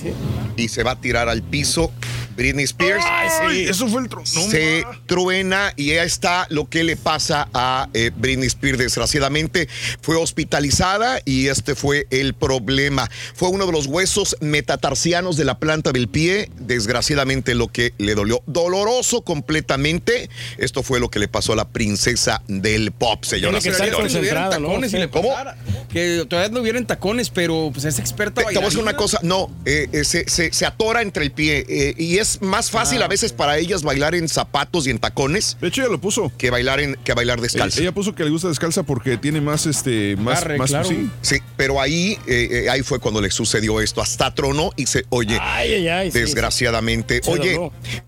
y 0.57 0.69
se 0.69 0.83
va 0.83 0.93
a 0.93 1.01
tirar 1.01 1.29
al 1.29 1.43
piso. 1.43 1.93
Britney 2.37 2.65
Spears 2.65 3.05
Ay, 3.07 3.65
eso 3.69 3.87
fue 3.89 4.03
el 4.03 4.09
se 4.27 4.85
truena 5.07 5.73
y 5.77 5.93
ahí 5.93 6.07
está 6.07 6.47
lo 6.51 6.69
que 6.69 6.85
le 6.85 6.97
pasa 6.97 7.49
a 7.55 7.89
eh, 7.95 8.11
Britney 8.17 8.47
Spears. 8.47 8.79
Desgraciadamente 8.79 9.69
fue 10.01 10.17
hospitalizada 10.17 11.21
y 11.25 11.49
este 11.49 11.75
fue 11.75 12.07
el 12.11 12.35
problema. 12.35 13.11
Fue 13.35 13.49
uno 13.49 13.67
de 13.67 13.73
los 13.73 13.87
huesos 13.87 14.37
metatarsianos 14.41 15.37
de 15.37 15.45
la 15.45 15.59
planta 15.59 15.93
del 15.93 16.09
pie. 16.09 16.51
Desgraciadamente 16.59 17.55
lo 17.55 17.69
que 17.69 17.93
le 17.99 18.15
dolió. 18.15 18.43
Doloroso 18.47 19.23
completamente. 19.23 20.29
Esto 20.59 20.83
fue 20.83 21.01
lo 21.01 21.11
que 21.11 21.19
le 21.19 21.29
pasó 21.29 21.53
a 21.53 21.57
la 21.57 21.69
princesa 21.69 22.43
del 22.49 22.93
pop, 22.93 23.25
señoras 23.25 23.61
y 23.65 23.71
Tiene 23.71 23.77
que 23.77 23.93
tacones 24.33 24.93
y 24.93 24.99
le 24.99 25.09
¿Cómo? 25.11 25.31
pasara. 25.31 25.57
Que 25.91 26.25
todavía 26.29 26.53
no 26.53 26.61
hubieran 26.61 26.87
tacones, 26.87 27.31
pero 27.31 27.71
pues 27.73 27.85
es 27.85 27.99
experta 27.99 28.41
Te, 28.43 28.49
te 28.49 28.55
voy 28.55 28.63
a 28.63 28.67
decir 28.67 28.81
una 28.83 28.97
cosa, 28.97 29.19
no, 29.23 29.51
eh, 29.65 29.89
eh, 29.93 30.05
se, 30.05 30.29
se- 30.29 30.53
se 30.53 30.67
atora 30.67 31.03
entre 31.03 31.25
el 31.25 31.33
pie 31.33 31.65
eh, 31.69 31.95
y 31.99 32.19
es 32.23 32.41
más 32.41 32.71
fácil 32.71 33.03
a 33.03 33.09
veces 33.09 33.33
para 33.33 33.59
ellas 33.59 33.83
bailar 33.83 34.15
en 34.15 34.29
zapatos 34.29 34.87
y 34.87 34.91
en 34.91 34.99
tacones. 34.99 35.57
De 35.61 35.69
hecho, 35.69 35.83
ella 35.83 35.91
lo 35.91 36.01
puso. 36.01 36.33
Que 36.39 36.51
bailar 36.51 36.81
en 36.81 36.95
que 37.05 37.13
bailar 37.13 37.41
descalza. 37.41 37.81
Ella, 37.81 37.93
puso 37.93 38.15
que 38.15 38.25
le 38.25 38.31
gusta 38.31 38.49
descalza 38.49 38.83
porque 38.85 39.17
tiene 39.19 39.41
más 39.41 39.67
este 39.67 40.17
más, 40.17 40.47
más 40.59 40.71
claro. 40.71 40.89
sí. 40.89 41.11
Sí, 41.21 41.37
pero 41.57 41.81
ahí, 41.81 42.19
eh, 42.27 42.49
eh, 42.65 42.71
ahí 42.71 42.83
fue 42.83 42.99
cuando 42.99 43.21
le 43.21 43.31
sucedió 43.31 43.81
esto. 43.81 44.01
Hasta 44.01 44.35
tronó 44.35 44.71
y 44.77 44.87
se, 44.87 45.05
oye, 45.11 45.39
Ay, 45.41 45.75
ay, 45.75 45.89
ay, 45.89 46.13
sí. 46.13 46.19
desgraciadamente. 46.19 47.21
Se 47.23 47.31
oye, 47.31 47.59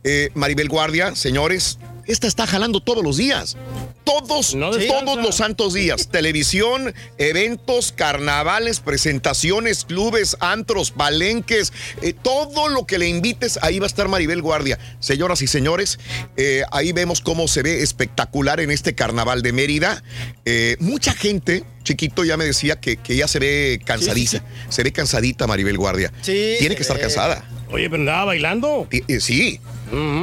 eh, 0.04 0.30
Maribel 0.34 0.68
Guardia, 0.68 1.14
señores, 1.14 1.78
esta 2.06 2.26
está 2.26 2.46
jalando 2.46 2.80
todos 2.80 3.02
los 3.04 3.16
días. 3.16 3.56
Todos, 4.04 4.52
todos 4.52 5.22
los 5.22 5.34
santos 5.36 5.72
días. 5.74 6.08
Televisión, 6.12 6.94
eventos, 7.18 7.92
carnavales, 7.92 8.80
presentaciones, 8.80 9.84
clubes, 9.84 10.36
antros, 10.40 10.90
palenques, 10.90 11.72
eh, 12.02 12.12
todo 12.12 12.68
lo 12.68 12.86
que 12.86 12.98
le 12.98 13.08
invites, 13.08 13.58
ahí 13.62 13.78
va 13.78 13.86
a 13.86 13.88
estar 13.88 14.08
Maribel 14.08 14.42
Guardia. 14.42 14.78
Señoras 15.00 15.40
y 15.42 15.46
señores, 15.46 15.98
eh, 16.36 16.64
ahí 16.70 16.92
vemos 16.92 17.20
cómo 17.20 17.48
se 17.48 17.62
ve 17.62 17.82
espectacular 17.82 18.60
en 18.60 18.70
este 18.70 18.94
carnaval 18.94 19.42
de 19.42 19.52
Mérida. 19.52 20.02
Eh, 20.44 20.76
mucha 20.80 21.14
gente, 21.14 21.64
chiquito, 21.82 22.24
ya 22.24 22.36
me 22.36 22.44
decía 22.44 22.78
que, 22.80 22.96
que 22.98 23.16
ya 23.16 23.26
se 23.26 23.38
ve 23.38 23.80
cansadita. 23.84 24.44
Se 24.68 24.82
ve 24.82 24.92
cansadita 24.92 25.46
Maribel 25.46 25.78
Guardia. 25.78 26.12
Sí, 26.22 26.56
Tiene 26.58 26.76
que 26.76 26.82
estar 26.82 27.00
cansada. 27.00 27.48
Oye, 27.70 27.88
pero 27.90 28.02
andaba 28.02 28.26
bailando. 28.26 28.86
Y- 28.92 29.02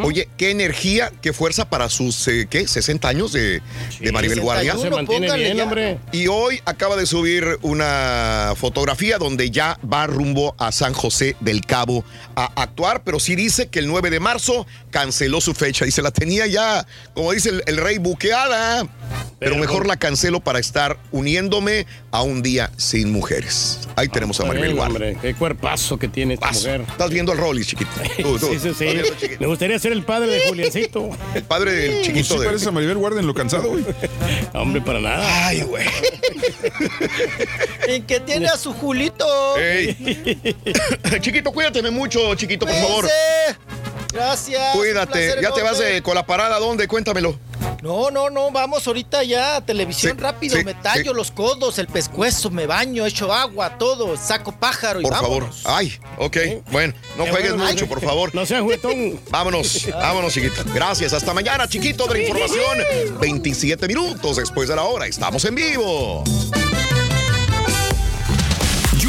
Oye, 0.04 0.28
qué 0.38 0.52
energía, 0.52 1.12
qué 1.22 1.34
fuerza 1.34 1.70
para 1.70 1.90
sus, 1.90 2.28
eh, 2.28 2.48
¿qué? 2.50 2.68
60 2.68 3.08
años 3.08 3.32
de, 3.32 3.62
de 4.00 4.12
Maribel 4.12 4.42
Guardia. 4.42 4.78
Se 4.78 4.90
mantiene 4.90 5.36
bien, 5.36 5.60
hombre. 5.62 5.98
Y 6.12 6.28
hoy 6.28 6.62
acaba 6.66 6.96
de 6.96 7.06
subir 7.06 7.60
una 7.62 8.54
fotografía 8.58 9.18
donde 9.18 9.52
ya 9.52 9.80
va 9.92 10.08
rumbo 10.08 10.56
a 10.58 10.72
San 10.72 10.94
José 10.94 11.36
del 11.40 11.66
Cabo 11.66 12.04
a 12.36 12.52
actuar, 12.62 13.04
pero 13.04 13.20
sí 13.20 13.36
dice 13.36 13.68
que 13.68 13.80
el 13.80 13.88
9 13.88 14.10
de 14.10 14.20
marzo 14.20 14.66
canceló 14.90 15.42
su 15.42 15.54
fecha 15.54 15.86
y 15.86 15.92
se 15.92 16.02
la 16.02 16.12
tenía 16.12 16.48
ya, 16.48 16.86
como 17.14 17.32
dice 17.32 17.50
el, 17.50 17.64
el 17.68 17.78
rey, 17.78 17.98
buqueada. 17.98 18.88
Pero, 19.40 19.58
mejor 19.58 19.88
la 19.88 19.98
cancelo 19.98 20.40
para 20.40 20.60
estar 20.60 21.00
uniéndome 21.12 21.88
a 22.12 22.22
un 22.22 22.44
día 22.44 22.70
sin 22.78 23.12
mujeres. 23.12 23.80
Ahí 23.96 24.08
tenemos 24.08 24.40
a 24.40 24.46
Maribel 24.46 24.76
Guardia. 24.76 24.94
hombre, 24.94 25.18
qué 25.20 25.34
cuerpazo 25.34 25.98
que 25.98 26.08
tiene 26.08 26.36
esta 26.36 26.52
mujer. 26.52 26.82
Estás 26.88 27.10
viendo 27.10 27.32
el 27.32 27.40
Rollis, 27.40 27.66
chiquito. 27.66 27.90
Tú, 28.22 28.38
tú. 28.40 28.48
Sí, 28.52 28.60
sí, 28.60 28.72
sí. 28.78 28.86
Gustaría 29.52 29.78
ser 29.80 29.92
el 29.92 30.04
padre 30.04 30.32
de 30.32 30.48
Juliancito. 30.48 31.10
El 31.36 31.44
padre 31.44 31.74
del 31.74 31.92
Pues 31.92 32.02
chiquito 32.04 32.36
sí 32.36 32.40
de. 32.40 32.46
parece 32.46 32.70
a 32.70 32.72
Maribel 32.72 32.98
Guardia 32.98 33.20
en 33.20 33.28
lo 33.28 33.34
cansado, 33.34 33.72
güey. 33.72 33.84
Hombre, 34.54 34.80
para 34.80 35.02
nada. 35.02 35.48
Ay, 35.48 35.64
güey. 35.64 35.86
¿En 37.90 38.04
qué 38.04 38.22
tiene 38.22 38.48
a 38.48 38.56
su 38.56 38.72
Julito? 38.72 39.26
Ey. 39.58 39.94
chiquito, 41.20 41.52
cuídate 41.52 41.82
mucho, 41.92 42.34
chiquito, 42.36 42.66
por 42.66 42.76
favor. 42.76 43.10
Gracias. 44.12 44.76
Cuídate. 44.76 45.36
¿Ya 45.42 45.52
te 45.52 45.62
vas 45.62 45.82
con 46.04 46.16
la 46.16 46.26
parada? 46.26 46.60
¿Dónde? 46.60 46.88
Cuéntamelo. 46.88 47.38
No, 47.82 48.12
no, 48.12 48.30
no, 48.30 48.52
vamos 48.52 48.86
ahorita 48.86 49.24
ya 49.24 49.56
a 49.56 49.66
televisión 49.66 50.16
Sí, 50.16 50.22
rápido. 50.22 50.56
sí, 50.56 50.64
me 50.64 50.76
tallo 50.76 51.12
sí. 51.12 51.18
los 51.18 51.32
codos, 51.32 51.80
el 51.80 51.88
pescuezo, 51.88 52.52
me 52.52 52.68
baño, 52.68 53.08
echo 53.08 53.34
agua, 53.34 53.76
todo, 53.80 54.16
saco 54.18 54.52
pájaro 54.52 55.02
y 55.02 55.04
Por 55.04 55.14
favor. 55.16 55.50
Ay, 55.66 55.98
ok. 56.20 56.38
Bueno, 56.72 56.94
no 57.18 57.24
Qué 57.26 57.32
juegues 57.32 57.54
bueno, 57.54 57.72
mucho, 57.72 57.88
por 57.88 58.00
favor. 58.02 58.36
No 58.36 58.46
seas 58.46 58.62
juguetón. 58.62 59.20
Vámonos, 59.32 59.88
vámonos, 59.94 60.32
chiquito. 60.32 60.64
Gracias. 60.76 61.14
Hasta 61.14 61.34
mañana, 61.34 61.68
chiquito, 61.68 62.06
de 62.06 62.14
la 62.14 62.20
información. 62.20 62.78
27 63.20 63.88
minutos 63.88 64.38
después 64.38 64.70
de 64.70 64.76
la 64.76 64.84
hora. 64.84 65.08
Estamos 65.08 65.44
en 65.46 65.56
vivo. 65.56 66.24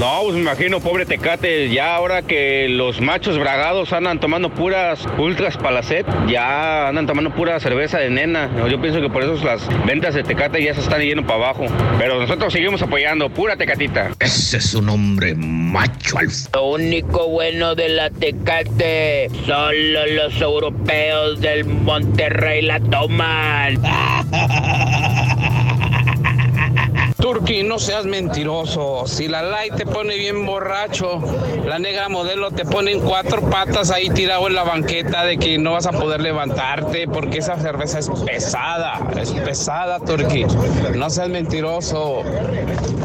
No, 0.00 0.20
pues 0.22 0.34
me 0.34 0.40
imagino, 0.40 0.80
pobre 0.80 1.04
Tecate, 1.04 1.68
ya 1.68 1.94
ahora 1.94 2.22
que 2.22 2.70
los 2.70 3.02
machos 3.02 3.38
bragados 3.38 3.92
andan 3.92 4.18
tomando 4.18 4.48
puras 4.48 5.06
ultras 5.18 5.58
palacet, 5.58 6.06
ya 6.26 6.88
andan 6.88 7.06
tomando 7.06 7.34
pura 7.34 7.60
cerveza 7.60 7.98
de 7.98 8.08
nena. 8.08 8.50
Yo 8.70 8.80
pienso 8.80 9.02
que 9.02 9.10
por 9.10 9.22
eso 9.22 9.44
las 9.44 9.68
ventas 9.84 10.14
de 10.14 10.22
Tecate 10.22 10.64
ya 10.64 10.72
se 10.72 10.80
están 10.80 11.02
yendo 11.02 11.26
para 11.26 11.50
abajo. 11.50 11.66
Pero 11.98 12.18
nosotros 12.18 12.50
seguimos 12.50 12.80
apoyando, 12.80 13.28
pura 13.28 13.56
Tecatita. 13.56 14.12
Ese 14.20 14.56
es 14.56 14.72
un 14.72 14.88
hombre 14.88 15.34
macho 15.34 16.16
alfa. 16.16 16.48
Lo 16.54 16.70
único 16.70 17.28
bueno 17.28 17.74
de 17.74 17.90
la 17.90 18.08
Tecate, 18.08 19.28
solo 19.44 20.06
los 20.06 20.40
europeos 20.40 21.42
del 21.42 21.66
Monterrey 21.66 22.62
la 22.62 22.80
toman. 22.80 23.78
Turki, 27.20 27.62
no 27.62 27.78
seas 27.78 28.06
mentiroso. 28.06 29.06
Si 29.06 29.28
la 29.28 29.42
light 29.42 29.74
te 29.74 29.84
pone 29.84 30.16
bien 30.16 30.46
borracho, 30.46 31.20
la 31.66 31.78
negra 31.78 32.08
modelo 32.08 32.50
te 32.50 32.64
pone 32.64 32.92
en 32.92 33.00
cuatro 33.00 33.42
patas 33.42 33.90
ahí 33.90 34.08
tirado 34.08 34.46
en 34.46 34.54
la 34.54 34.64
banqueta 34.64 35.24
de 35.24 35.36
que 35.36 35.58
no 35.58 35.72
vas 35.72 35.86
a 35.86 35.92
poder 35.92 36.22
levantarte 36.22 37.06
porque 37.06 37.38
esa 37.38 37.58
cerveza 37.58 37.98
es 37.98 38.08
pesada. 38.24 39.00
Es 39.20 39.32
pesada, 39.32 40.00
Turki. 40.00 40.44
No 40.94 41.10
seas 41.10 41.28
mentiroso. 41.28 42.22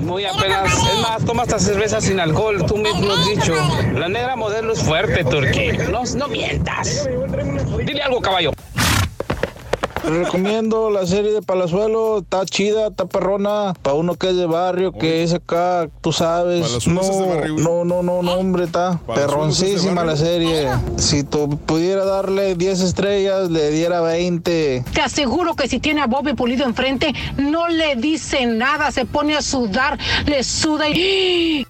Muy 0.01 0.23
apenas. 0.23 0.73
Es 0.73 0.99
más, 1.01 1.25
toma 1.25 1.43
esta 1.43 1.59
cerveza 1.59 1.99
sin 1.99 2.19
alcohol. 2.19 2.65
Tú 2.65 2.77
mismo 2.77 3.11
has 3.11 3.27
dicho. 3.27 3.53
La 3.95 4.07
negra 4.07 4.35
modelo 4.37 4.71
es 4.71 4.81
fuerte, 4.81 5.25
Turki. 5.25 5.71
No, 5.91 6.03
no 6.15 6.27
mientas. 6.29 7.09
Dile 7.83 8.01
algo, 8.01 8.21
caballo. 8.21 8.51
Recomiendo 10.07 10.89
la 10.89 11.05
serie 11.05 11.31
de 11.31 11.41
Palazuelo, 11.41 12.19
está 12.19 12.45
chida, 12.45 12.87
está 12.87 13.05
perrona, 13.05 13.73
para 13.81 13.95
uno 13.95 14.15
que 14.15 14.29
es 14.29 14.35
de 14.35 14.45
barrio, 14.45 14.91
que 14.91 15.23
es 15.23 15.33
acá, 15.33 15.89
tú 16.01 16.11
sabes. 16.11 16.87
No, 16.87 17.01
es 17.01 17.17
de 17.17 17.25
barrio, 17.25 17.53
güey. 17.53 17.65
no, 17.65 17.85
no, 17.85 18.03
no, 18.03 18.21
no, 18.21 18.33
hombre, 18.33 18.65
está 18.65 18.99
es 19.07 19.15
perroncísima 19.15 20.03
la 20.03 20.15
serie. 20.15 20.69
Si 20.97 21.23
tú 21.23 21.57
pudiera 21.65 22.05
darle 22.05 22.55
10 22.55 22.81
estrellas, 22.81 23.49
le 23.49 23.71
diera 23.71 24.01
20. 24.01 24.85
Te 24.93 25.01
aseguro 25.01 25.55
que 25.55 25.67
si 25.67 25.79
tiene 25.79 26.01
a 26.01 26.07
Bobby 26.07 26.33
Pulido 26.33 26.65
enfrente, 26.65 27.13
no 27.37 27.67
le 27.67 27.95
dice 27.95 28.45
nada, 28.45 28.91
se 28.91 29.05
pone 29.05 29.35
a 29.35 29.41
sudar, 29.41 29.97
le 30.25 30.43
suda 30.43 30.89
y... 30.89 31.65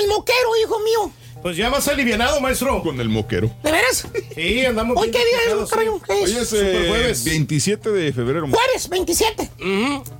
el 0.00 0.08
moquero, 0.08 0.56
hijo 0.64 0.78
mío? 0.80 1.12
Pues 1.42 1.56
ya 1.56 1.70
más 1.70 1.88
alivianado, 1.88 2.38
maestro. 2.40 2.82
Con 2.82 3.00
el 3.00 3.08
moquero. 3.08 3.50
¿De 3.62 3.72
veras? 3.72 4.06
Sí, 4.34 4.64
andamos 4.66 4.96
¿Hoy 4.96 5.10
bien 5.10 5.22
qué 5.22 5.28
día 5.28 5.62
es, 5.62 5.70
es? 5.70 5.76
Hoy 6.08 6.36
es 6.42 6.52
eh, 6.52 6.86
jueves. 6.88 7.24
27 7.24 7.90
de 7.90 8.12
febrero, 8.12 8.46
Jueves 8.48 8.88
27. 8.88 9.50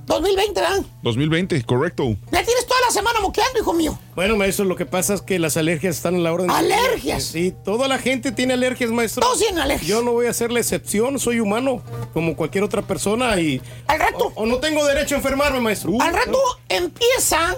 2020, 0.07 0.61
¿verdad? 0.61 0.83
2020, 1.03 1.63
correcto. 1.63 2.15
Ya 2.31 2.43
tienes 2.43 2.65
semana 2.91 3.19
moqueando, 3.19 3.59
hijo 3.59 3.73
mío. 3.73 3.97
Bueno, 4.15 4.35
maestro, 4.35 4.65
lo 4.65 4.75
que 4.75 4.85
pasa 4.85 5.13
es 5.13 5.21
que 5.21 5.39
las 5.39 5.57
alergias 5.57 5.95
están 5.95 6.15
en 6.15 6.23
la 6.23 6.33
orden. 6.33 6.51
¿Alergias? 6.51 7.23
Sí, 7.23 7.53
toda 7.63 7.87
la 7.87 7.97
gente 7.97 8.31
tiene 8.31 8.53
alergias, 8.53 8.91
maestro. 8.91 9.21
Todos 9.21 9.39
tienen 9.39 9.59
alergias. 9.59 9.87
Yo 9.87 10.01
no 10.01 10.11
voy 10.11 10.27
a 10.27 10.33
ser 10.33 10.51
la 10.51 10.59
excepción, 10.59 11.19
soy 11.19 11.39
humano, 11.39 11.81
como 12.13 12.35
cualquier 12.35 12.63
otra 12.63 12.81
persona 12.81 13.39
y... 13.39 13.61
Al 13.87 13.99
rato. 13.99 14.31
O, 14.35 14.43
o 14.43 14.45
no 14.45 14.57
tengo 14.59 14.85
derecho 14.85 15.15
a 15.15 15.17
enfermarme, 15.17 15.59
maestro. 15.59 15.93
Al 15.99 16.13
rato 16.13 16.37
empieza 16.69 17.55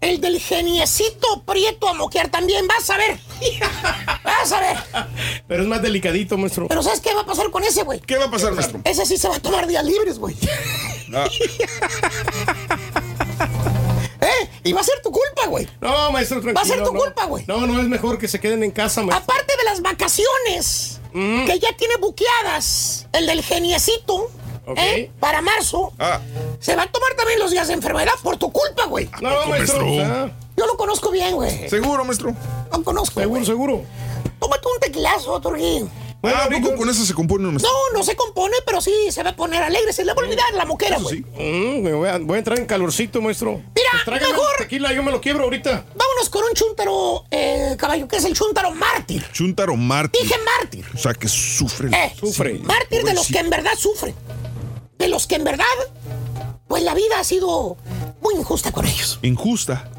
el 0.00 0.20
del 0.20 0.40
geniecito 0.40 1.42
prieto 1.44 1.88
a 1.88 1.94
moquear 1.94 2.28
también. 2.28 2.66
Vas 2.68 2.88
a 2.90 2.96
ver. 2.96 3.18
Vas 4.24 4.52
a 4.52 4.60
ver. 4.60 4.76
Pero 5.46 5.62
es 5.62 5.68
más 5.68 5.82
delicadito, 5.82 6.38
maestro. 6.38 6.68
Pero 6.68 6.82
¿sabes 6.82 7.00
qué 7.00 7.14
va 7.14 7.22
a 7.22 7.26
pasar 7.26 7.50
con 7.50 7.64
ese, 7.64 7.82
güey? 7.82 8.00
¿Qué 8.00 8.16
va 8.16 8.26
a 8.26 8.30
pasar, 8.30 8.52
maestro? 8.54 8.80
Ese 8.84 9.06
sí 9.06 9.16
se 9.16 9.28
va 9.28 9.36
a 9.36 9.40
tomar 9.40 9.66
días 9.66 9.84
libres, 9.84 10.18
güey. 10.18 10.36
Ah. 11.14 11.28
Y 14.64 14.72
va 14.72 14.80
a 14.80 14.84
ser 14.84 15.00
tu 15.02 15.10
culpa, 15.10 15.46
güey. 15.48 15.68
No, 15.80 16.10
maestro, 16.10 16.40
tranquilo. 16.40 16.54
Va 16.54 16.62
a 16.62 16.64
ser 16.76 16.84
tu 16.84 16.92
no. 16.92 17.00
culpa, 17.00 17.24
güey. 17.26 17.44
No, 17.46 17.66
no, 17.66 17.80
es 17.80 17.86
mejor 17.88 18.18
que 18.18 18.28
se 18.28 18.40
queden 18.40 18.62
en 18.62 18.70
casa, 18.70 19.02
maestro. 19.02 19.22
Aparte 19.24 19.54
de 19.56 19.64
las 19.64 19.80
vacaciones 19.82 21.00
que 21.12 21.58
ya 21.58 21.76
tiene 21.76 21.96
buqueadas 22.00 23.06
el 23.12 23.26
del 23.26 23.42
geniecito. 23.42 24.30
¿eh? 24.76 25.10
para 25.18 25.40
marzo, 25.40 25.92
Ah, 25.98 26.20
se 26.60 26.76
va 26.76 26.82
a 26.82 26.92
tomar 26.92 27.14
también 27.14 27.38
los 27.38 27.50
días 27.50 27.68
de 27.68 27.74
enfermedad 27.74 28.12
por 28.22 28.36
tu 28.36 28.52
culpa, 28.52 28.84
güey. 28.84 29.08
No, 29.22 29.46
maestro. 29.46 29.82
Yo 30.56 30.66
lo 30.66 30.76
conozco 30.76 31.10
bien, 31.10 31.34
güey. 31.36 31.68
seguro, 31.70 32.04
maestro. 32.04 32.34
Lo 32.70 32.84
conozco. 32.84 33.20
seguro, 33.20 33.30
güey. 33.40 33.46
seguro. 33.46 33.82
Tómate 34.38 34.68
un 34.74 34.80
tequilazo, 34.80 35.40
Turquín. 35.40 35.90
Bueno, 36.20 36.36
ah, 36.40 36.44
¿a 36.46 36.48
poco 36.50 36.74
con 36.74 36.88
eso 36.90 37.04
se 37.04 37.14
compone, 37.14 37.46
maestro? 37.46 37.70
No, 37.70 37.98
no 37.98 38.04
se 38.04 38.16
compone, 38.16 38.56
pero 38.66 38.80
sí 38.80 38.92
se 39.10 39.22
va 39.22 39.30
a 39.30 39.36
poner 39.36 39.62
alegre. 39.62 39.92
Se 39.92 40.04
le 40.04 40.12
va 40.14 40.20
a 40.20 40.24
olvidar 40.24 40.52
la 40.54 40.64
moquera, 40.64 40.98
güey. 40.98 41.20
Mm, 41.20 41.82
me 41.82 41.92
voy, 41.92 42.08
a, 42.08 42.18
voy 42.18 42.34
a 42.34 42.38
entrar 42.38 42.58
en 42.58 42.66
calorcito, 42.66 43.20
maestro. 43.22 43.52
Mira, 43.74 43.90
Pues 44.04 44.20
mejor- 44.20 44.46
tequila, 44.58 44.92
yo 44.92 45.02
me 45.04 45.12
lo 45.12 45.20
quiebro 45.20 45.44
ahorita. 45.44 45.84
Vámonos 45.94 46.28
con 46.28 46.42
un 46.42 46.54
chúntaro, 46.54 47.24
eh, 47.30 47.76
caballo, 47.78 48.08
que 48.08 48.16
es 48.16 48.24
el 48.24 48.34
chúntaro 48.34 48.72
mártir. 48.72 49.24
Chuntaro 49.32 49.76
mártir. 49.76 50.22
Dije 50.22 50.34
mártir. 50.58 50.84
O 50.92 50.98
sea, 50.98 51.14
que 51.14 51.28
sufre. 51.28 51.88
Eh, 51.96 52.12
Sufre. 52.18 52.54
Mártir 52.64 53.04
de 53.04 53.14
los 53.14 53.28
que 53.28 53.38
en 53.38 53.50
verdad 53.50 53.74
sufren. 53.78 54.14
De 54.98 55.06
los 55.08 55.28
que 55.28 55.36
en 55.36 55.44
verdad, 55.44 55.64
pues 56.68 56.82
la 56.82 56.94
vida 56.94 57.18
ha 57.18 57.24
sido 57.24 57.76
muy 58.20 58.34
injusta 58.34 58.72
con 58.72 58.86
ellos. 58.86 59.18
Injusta. 59.22 59.90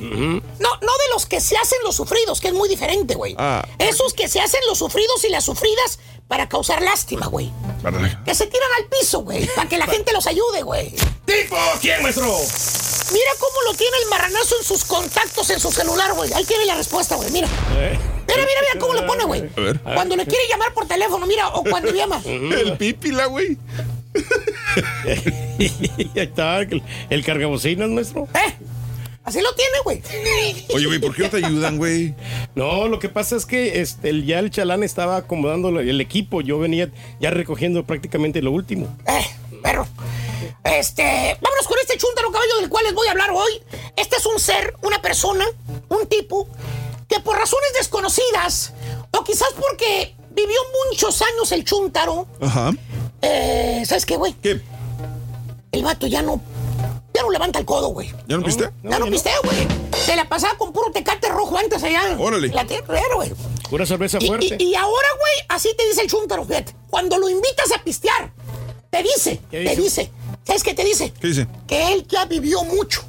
No, 0.00 0.40
no 0.60 0.70
de 0.80 1.12
los 1.12 1.26
que 1.26 1.40
se 1.40 1.56
hacen 1.56 1.78
los 1.84 1.96
sufridos, 1.96 2.40
que 2.40 2.48
es 2.48 2.54
muy 2.54 2.68
diferente, 2.68 3.14
güey. 3.14 3.34
Ah. 3.38 3.66
Esos 3.78 4.12
que 4.12 4.28
se 4.28 4.40
hacen 4.40 4.60
los 4.68 4.78
sufridos 4.78 5.24
y 5.24 5.28
las 5.28 5.44
sufridas 5.44 5.98
para 6.28 6.48
causar 6.48 6.82
lástima, 6.82 7.26
güey. 7.26 7.52
Que 8.24 8.34
se 8.34 8.46
tiran 8.46 8.68
al 8.78 8.86
piso, 8.86 9.20
güey, 9.20 9.46
para 9.54 9.68
que 9.68 9.78
la 9.78 9.86
gente 9.94 10.12
los 10.12 10.26
ayude, 10.26 10.62
güey. 10.62 10.94
¿Tipo 11.24 11.56
quién, 11.80 12.02
maestro? 12.02 12.24
Mira 13.12 13.30
cómo 13.38 13.62
lo 13.70 13.74
tiene 13.74 13.96
el 14.02 14.08
marranazo 14.10 14.56
en 14.58 14.64
sus 14.64 14.84
contactos 14.84 15.48
en 15.50 15.60
su 15.60 15.70
celular, 15.70 16.12
güey. 16.14 16.32
Ahí 16.32 16.44
tiene 16.44 16.64
la 16.66 16.74
respuesta, 16.74 17.14
güey. 17.14 17.30
Mira. 17.30 17.48
Eh. 17.76 17.98
Mira, 18.26 18.40
mira, 18.44 18.60
mira 18.60 18.80
cómo 18.80 18.94
lo 18.94 19.06
pone, 19.06 19.24
güey. 19.24 19.48
A 19.56 19.60
ver. 19.60 19.80
Cuando 19.80 20.16
le 20.16 20.26
quiere 20.26 20.48
llamar 20.48 20.74
por 20.74 20.86
teléfono, 20.88 21.24
mira, 21.26 21.48
o 21.50 21.62
cuando 21.62 21.92
llama. 21.92 22.20
El 22.24 22.76
pípila, 22.76 23.26
güey. 23.26 23.56
Ahí 25.58 26.10
está, 26.14 26.60
el, 26.60 26.82
el 27.10 27.24
cargabocinas, 27.24 27.88
maestro. 27.88 28.28
¿Eh? 28.34 28.54
Así 29.24 29.40
lo 29.40 29.52
tiene, 29.54 29.78
güey. 29.82 30.02
Oye, 30.72 30.86
güey, 30.86 31.00
¿por 31.00 31.14
qué 31.14 31.22
no 31.24 31.30
te 31.30 31.44
ayudan, 31.44 31.78
güey? 31.78 32.14
No, 32.54 32.86
lo 32.86 33.00
que 33.00 33.08
pasa 33.08 33.34
es 33.34 33.44
que 33.44 33.80
este, 33.80 34.10
el- 34.10 34.24
ya 34.24 34.38
el 34.38 34.50
chalán 34.52 34.84
estaba 34.84 35.16
acomodando 35.16 35.68
el 35.70 35.88
el 35.88 36.00
equipo. 36.00 36.42
Yo 36.42 36.58
venía 36.60 36.90
ya 37.20 37.30
recogiendo 37.30 37.84
prácticamente 37.84 38.40
lo 38.40 38.52
último. 38.52 38.96
Eh, 39.08 39.26
perro. 39.62 39.86
Este, 40.62 41.02
vámonos 41.40 41.66
con 41.66 41.76
este 41.80 41.96
chúntaro 41.98 42.30
caballo 42.30 42.60
del 42.60 42.68
cual 42.68 42.84
les 42.84 42.94
voy 42.94 43.08
a 43.08 43.12
hablar 43.12 43.30
hoy. 43.32 43.50
Este 43.96 44.16
es 44.16 44.26
un 44.26 44.38
ser, 44.38 44.74
una 44.82 45.02
persona, 45.02 45.44
un 45.88 46.06
tipo, 46.06 46.48
que 47.08 47.18
por 47.18 47.36
razones 47.36 47.72
desconocidas, 47.78 48.74
o 49.10 49.24
quizás 49.24 49.48
porque 49.58 50.14
vivió 50.30 50.58
muchos 50.88 51.20
años 51.22 51.50
el 51.50 51.64
chúntaro, 51.64 52.28
Ajá. 52.40 52.70
Eh, 53.22 53.82
¿sabes 53.86 54.06
qué, 54.06 54.16
güey? 54.16 54.32
¿Qué? 54.42 54.60
El 55.72 55.82
vato 55.84 56.06
ya 56.06 56.22
no, 56.22 56.40
ya 57.14 57.22
no 57.22 57.30
levanta 57.30 57.58
el 57.58 57.64
codo, 57.64 57.88
güey. 57.88 58.08
¿Ya 58.28 58.36
no 58.38 58.42
viste? 58.44 58.70
Ya 58.82 58.98
no 58.98 59.06
pistea, 59.06 59.34
güey. 59.44 59.66
Se 60.04 60.16
la 60.16 60.28
pasaba 60.28 60.56
con 60.56 60.72
puro 60.72 60.90
tecate 60.92 61.28
rojo 61.28 61.56
antes 61.58 61.82
allá. 61.82 62.16
Órale. 62.18 62.48
La 62.48 62.64
tierra, 62.64 63.00
güey. 63.14 63.32
Pura 63.68 63.84
cerveza 63.84 64.20
fuerte. 64.20 64.56
y- 64.58 64.64
y 64.70 64.74
ahora, 64.74 65.08
güey, 65.18 65.46
así 65.48 65.70
te 65.76 65.86
dice 65.88 66.02
el 66.02 66.08
chúntaro, 66.08 66.44
fíjate. 66.44 66.74
Cuando 66.88 67.18
lo 67.18 67.28
invitas 67.28 67.70
a 67.76 67.82
pistear, 67.82 68.30
te 68.90 69.02
dice, 69.02 69.40
¿Qué 69.50 69.64
te 69.64 69.70
dice? 69.70 69.82
dice. 69.82 70.12
¿Sabes 70.44 70.62
qué 70.62 70.74
te 70.74 70.84
dice? 70.84 71.12
¿Qué 71.20 71.26
dice? 71.28 71.46
Que 71.66 71.92
él 71.92 72.06
ya 72.08 72.24
vivió 72.26 72.62
mucho. 72.64 73.02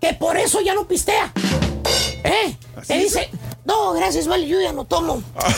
Que 0.00 0.12
por 0.12 0.36
eso 0.36 0.60
ya 0.60 0.74
no 0.74 0.86
pistea. 0.86 1.32
¿Eh? 2.22 2.56
¿Así 2.76 2.88
Te 2.88 2.98
dice? 2.98 3.20
dice, 3.20 3.30
no, 3.64 3.92
gracias, 3.94 4.26
vale, 4.28 4.46
yo 4.46 4.60
ya 4.60 4.72
no 4.72 4.84
tomo. 4.84 5.22
Ah. 5.34 5.48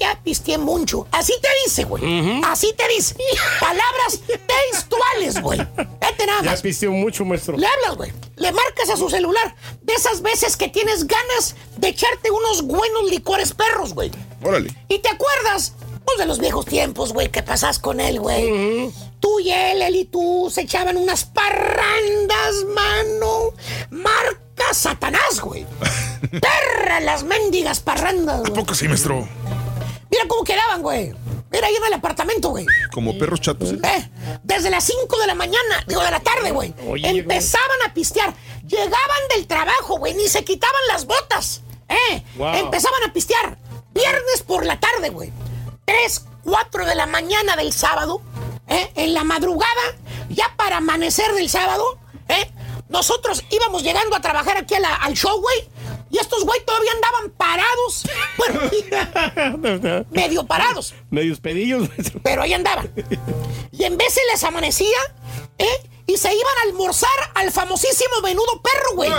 Ya 0.00 0.20
pisteé 0.22 0.58
mucho. 0.58 1.06
Así 1.12 1.32
te 1.40 1.48
dice, 1.64 1.84
güey. 1.84 2.40
Así 2.44 2.72
te 2.76 2.86
dice. 2.88 3.14
Palabras 3.60 4.20
textuales, 4.46 5.40
güey. 5.42 5.58
Vete 6.00 6.26
nada 6.26 6.42
Ya 6.42 6.50
más. 6.52 6.62
pisteó 6.62 6.90
mucho, 6.92 7.24
maestro. 7.24 7.56
Le 7.56 7.66
hablas, 7.66 7.96
güey. 7.96 8.12
Le 8.36 8.52
marcas 8.52 8.90
a 8.90 8.96
su 8.96 9.08
celular. 9.10 9.54
De 9.82 9.92
esas 9.94 10.22
veces 10.22 10.56
que 10.56 10.68
tienes 10.68 11.06
ganas 11.06 11.56
de 11.76 11.88
echarte 11.88 12.30
unos 12.30 12.62
buenos 12.62 13.10
licores 13.10 13.52
perros, 13.54 13.94
güey. 13.94 14.10
Órale. 14.42 14.72
Y 14.88 14.98
te 15.00 15.08
acuerdas, 15.08 15.74
pues, 16.04 16.18
de 16.18 16.26
los 16.26 16.38
viejos 16.38 16.64
tiempos, 16.66 17.12
güey, 17.12 17.30
que 17.30 17.42
pasas 17.42 17.78
con 17.78 18.00
él, 18.00 18.20
güey. 18.20 18.90
Tú 19.20 19.40
y 19.40 19.50
él, 19.50 19.82
él 19.82 19.96
y 19.96 20.04
tú 20.04 20.48
se 20.54 20.60
echaban 20.62 20.96
unas 20.96 21.24
parrandas, 21.24 22.54
mano. 22.74 23.52
Marca 23.90 24.72
Satanás, 24.72 25.40
güey. 25.40 25.66
Perra 26.30 27.00
las 27.00 27.24
mendigas 27.24 27.80
parrandas, 27.80 28.36
¿A 28.36 28.40
güey. 28.40 28.52
poco 28.54 28.74
sí, 28.74 28.86
maestro? 28.86 29.26
Mira 30.10 30.24
cómo 30.28 30.44
quedaban, 30.44 30.82
güey. 30.82 31.12
Mira 31.50 31.66
ahí 31.66 31.74
en 31.76 31.84
el 31.84 31.92
apartamento, 31.94 32.50
güey. 32.50 32.66
Como 32.92 33.16
perros 33.18 33.40
chatos. 33.40 33.72
¿eh? 33.72 33.78
Eh, 33.82 34.08
desde 34.42 34.70
las 34.70 34.84
5 34.84 35.18
de 35.18 35.26
la 35.26 35.34
mañana, 35.34 35.84
digo, 35.86 36.02
de 36.02 36.10
la 36.10 36.20
tarde, 36.20 36.50
güey. 36.50 36.74
Oye, 36.88 37.08
Empezaban 37.08 37.82
a 37.86 37.94
pistear. 37.94 38.34
Llegaban 38.66 39.28
del 39.34 39.46
trabajo, 39.46 39.98
güey, 39.98 40.14
ni 40.14 40.28
se 40.28 40.44
quitaban 40.44 40.80
las 40.88 41.06
botas. 41.06 41.62
Eh, 41.88 42.22
Wow. 42.36 42.54
empezaban 42.54 43.02
a 43.08 43.12
pistear. 43.12 43.58
Viernes 43.94 44.42
por 44.46 44.66
la 44.66 44.78
tarde, 44.78 45.08
güey. 45.08 45.32
3, 45.86 46.24
4 46.44 46.84
de 46.84 46.94
la 46.94 47.06
mañana 47.06 47.56
del 47.56 47.72
sábado. 47.72 48.20
Eh, 48.68 48.92
en 48.96 49.14
la 49.14 49.24
madrugada, 49.24 49.96
ya 50.28 50.52
para 50.56 50.76
amanecer 50.76 51.32
del 51.32 51.48
sábado, 51.48 51.98
eh, 52.28 52.50
nosotros 52.90 53.42
íbamos 53.50 53.82
llegando 53.82 54.14
a 54.14 54.20
trabajar 54.20 54.58
aquí 54.58 54.74
a 54.74 54.80
la- 54.80 54.94
al 54.96 55.14
show, 55.14 55.40
güey. 55.40 55.68
Y 56.10 56.18
estos 56.18 56.44
güey 56.44 56.64
todavía 56.64 56.92
andaban 56.92 57.30
parados. 57.36 58.04
Bueno, 58.36 60.04
medio 60.10 60.46
parados. 60.46 60.94
Medios 61.10 61.40
pedillos. 61.40 61.88
Pero 62.22 62.42
ahí 62.42 62.52
andaban. 62.52 62.90
Y 63.72 63.84
en 63.84 63.96
vez 63.96 64.14
se 64.14 64.20
les 64.32 64.42
amanecía, 64.44 64.98
¿eh? 65.58 65.90
Y 66.06 66.16
se 66.16 66.32
iban 66.32 66.54
a 66.64 66.68
almorzar 66.68 67.10
al 67.34 67.52
famosísimo 67.52 68.22
menudo 68.22 68.62
perro, 68.62 68.94
güey. 68.94 69.10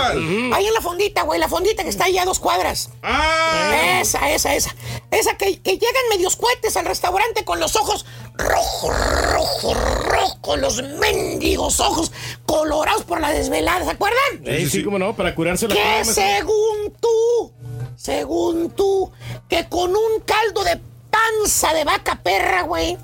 Ahí 0.52 0.66
en 0.66 0.74
la 0.74 0.80
fondita, 0.80 1.22
güey, 1.22 1.38
la 1.38 1.48
fondita 1.48 1.84
que 1.84 1.88
está 1.88 2.06
ahí 2.06 2.18
a 2.18 2.24
dos 2.24 2.40
cuadras. 2.40 2.90
¡Ah! 3.02 4.00
Esa, 4.00 4.28
esa, 4.32 4.56
esa. 4.56 4.74
Esa 5.12 5.36
que, 5.36 5.60
que 5.62 5.72
llegan 5.74 6.08
medios 6.10 6.34
cohetes 6.34 6.76
al 6.76 6.86
restaurante 6.86 7.44
con 7.44 7.60
los 7.60 7.76
ojos 7.76 8.06
rojo, 8.34 8.90
rojo, 8.90 9.74
rojo, 9.74 10.56
los 10.56 10.82
mendigos 10.82 11.80
ojos 11.80 12.12
colorados 12.46 13.04
por 13.04 13.20
la 13.20 13.30
desvelada, 13.30 13.84
¿se 13.84 13.90
acuerdan? 13.90 14.42
Eh, 14.44 14.66
sí, 14.68 14.82
cómo 14.82 14.98
no, 14.98 15.14
para 15.14 15.34
curarse 15.34 15.68
la 15.68 15.74
Que 15.74 16.04
según 16.04 16.92
tú, 17.00 17.52
según 17.96 18.70
tú, 18.70 19.12
que 19.48 19.68
con 19.68 19.90
un 19.90 20.20
caldo 20.24 20.64
de 20.64 20.80
panza 21.10 21.72
de 21.74 21.84
vaca 21.84 22.20
perra, 22.22 22.62
güey, 22.62 22.96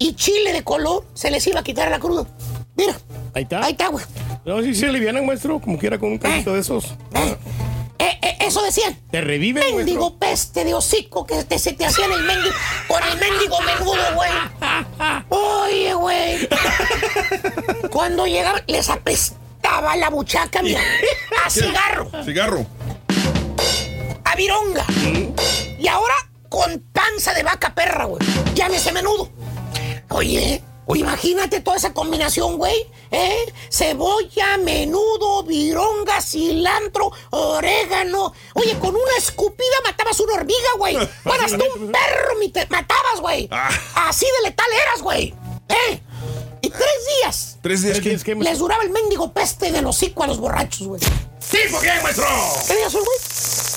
y 0.00 0.14
chile 0.14 0.52
de 0.52 0.64
color, 0.64 1.04
se 1.14 1.30
les 1.30 1.46
iba 1.46 1.60
a 1.60 1.62
quitar 1.62 1.88
la 1.90 2.00
cruda. 2.00 2.26
Mira, 2.74 2.98
Ahí 3.34 3.42
está. 3.44 3.62
ahí 3.64 3.72
está, 3.72 3.88
güey. 3.88 4.04
No, 4.44 4.60
sí 4.62 4.74
se 4.74 4.86
alivianan, 4.86 5.24
maestro, 5.26 5.60
como 5.60 5.78
quiera 5.78 5.98
con 5.98 6.10
un 6.12 6.18
caldito 6.18 6.54
de 6.54 6.60
esos. 6.60 6.84
Eh, 7.14 7.36
eh, 7.98 8.18
eh, 8.22 8.36
eso 8.40 8.62
decían. 8.62 8.98
Te 9.10 9.20
reviven, 9.20 9.60
maestro. 9.62 9.76
Mendigo 9.76 10.18
peste 10.18 10.64
de 10.64 10.72
hocico 10.74 11.26
que 11.26 11.44
te, 11.44 11.58
se 11.58 11.74
te 11.74 11.84
hacían 11.84 12.10
el 12.12 12.22
mendigo 12.22 12.54
con 12.88 13.02
el 13.04 13.18
mendigo 13.18 13.56
menudo, 13.60 14.02
güey. 14.14 14.30
Oye, 15.28 15.94
güey. 15.94 16.48
Cuando 17.90 18.26
llegaban, 18.26 18.62
les 18.66 18.88
apestaba 18.88 19.96
la 19.96 20.08
buchaca, 20.08 20.62
mira. 20.62 20.80
A 21.44 21.50
cigarro, 21.50 22.10
Cigarro. 22.24 22.66
a 24.24 24.34
vironga. 24.36 24.86
Y 25.78 25.86
ahora 25.88 26.14
con 26.48 26.82
panza 26.92 27.34
de 27.34 27.42
vaca 27.42 27.74
perra, 27.74 28.06
güey. 28.06 28.20
Llámese 28.54 28.92
menudo. 28.92 29.28
Oye, 30.10 30.62
imagínate 30.94 31.60
toda 31.60 31.76
esa 31.76 31.92
combinación, 31.92 32.56
güey. 32.56 32.90
¿Eh? 33.10 33.52
Cebolla, 33.70 34.58
menudo, 34.58 35.42
vironga, 35.44 36.20
cilantro, 36.20 37.12
orégano. 37.30 38.32
Oye, 38.54 38.78
con 38.78 38.94
una 38.94 39.16
escupida 39.16 39.76
matabas 39.84 40.18
una 40.20 40.34
hormiga, 40.34 40.70
güey. 40.78 40.96
Fueras 41.22 41.52
tú 41.52 41.64
un 41.76 41.92
perro, 41.92 42.36
mi 42.38 42.48
te 42.48 42.66
matabas, 42.68 43.20
güey. 43.20 43.48
Ah. 43.50 43.70
Así 44.08 44.26
de 44.26 44.48
letal 44.48 44.66
eras, 44.72 45.02
güey. 45.02 45.34
¿Eh? 45.68 46.02
Y 46.62 46.70
tres 46.70 46.88
días 47.20 47.56
Tres 47.62 47.82
días 47.82 48.00
¿Qué 48.00 48.16
que. 48.16 48.24
que, 48.24 48.34
les 48.36 48.58
duraba 48.58 48.82
el 48.82 48.90
mendigo 48.90 49.32
peste 49.32 49.70
del 49.70 49.84
hocico 49.86 50.22
a 50.24 50.26
los 50.26 50.38
borrachos, 50.38 50.86
güey. 50.86 51.00
¿Tipo 51.00 51.78
quién, 51.78 52.02
maestro? 52.02 52.24
¿Qué 52.66 52.76
días 52.76 52.92
son, 52.92 53.02
güey? 53.02 53.18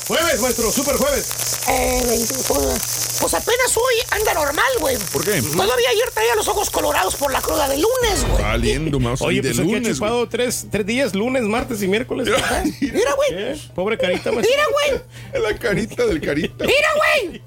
Jueves, 0.07 0.41
maestro, 0.41 0.71
super 0.71 0.95
jueves. 0.97 1.59
Eh, 1.69 2.03
20, 2.05 2.33
pues 2.47 3.33
apenas 3.33 3.77
hoy 3.77 3.93
anda 4.11 4.33
normal, 4.33 4.65
güey. 4.79 4.97
¿Por 5.13 5.23
qué? 5.23 5.41
Todavía 5.41 5.89
ayer 5.89 6.11
traía 6.13 6.35
los 6.35 6.47
ojos 6.49 6.69
colorados 6.69 7.15
por 7.15 7.31
la 7.31 7.41
cruda 7.41 7.67
de 7.69 7.77
lunes, 7.77 8.27
güey. 8.29 8.41
Valiendo, 8.43 8.99
mouse. 8.99 9.21
Oye, 9.21 9.41
de 9.41 9.49
pues 9.49 9.59
aquí 9.59 9.69
ha 9.69 9.73
lunes, 9.79 9.83
güey. 9.99 10.11
chupado 10.11 10.27
tres, 10.29 10.67
tres 10.69 10.85
días, 10.85 11.15
lunes, 11.15 11.43
martes 11.43 11.81
y 11.81 11.87
miércoles. 11.87 12.27
Mira, 12.81 13.13
güey. 13.15 13.29
¿Eh? 13.31 13.61
Pobre 13.73 13.97
carita, 13.97 14.31
maestro. 14.31 14.51
Mira, 14.55 14.63
güey. 15.31 15.41
La 15.43 15.57
carita 15.57 16.05
del 16.05 16.19
carita. 16.21 16.65
Mira, 16.65 16.89
güey. 16.97 17.41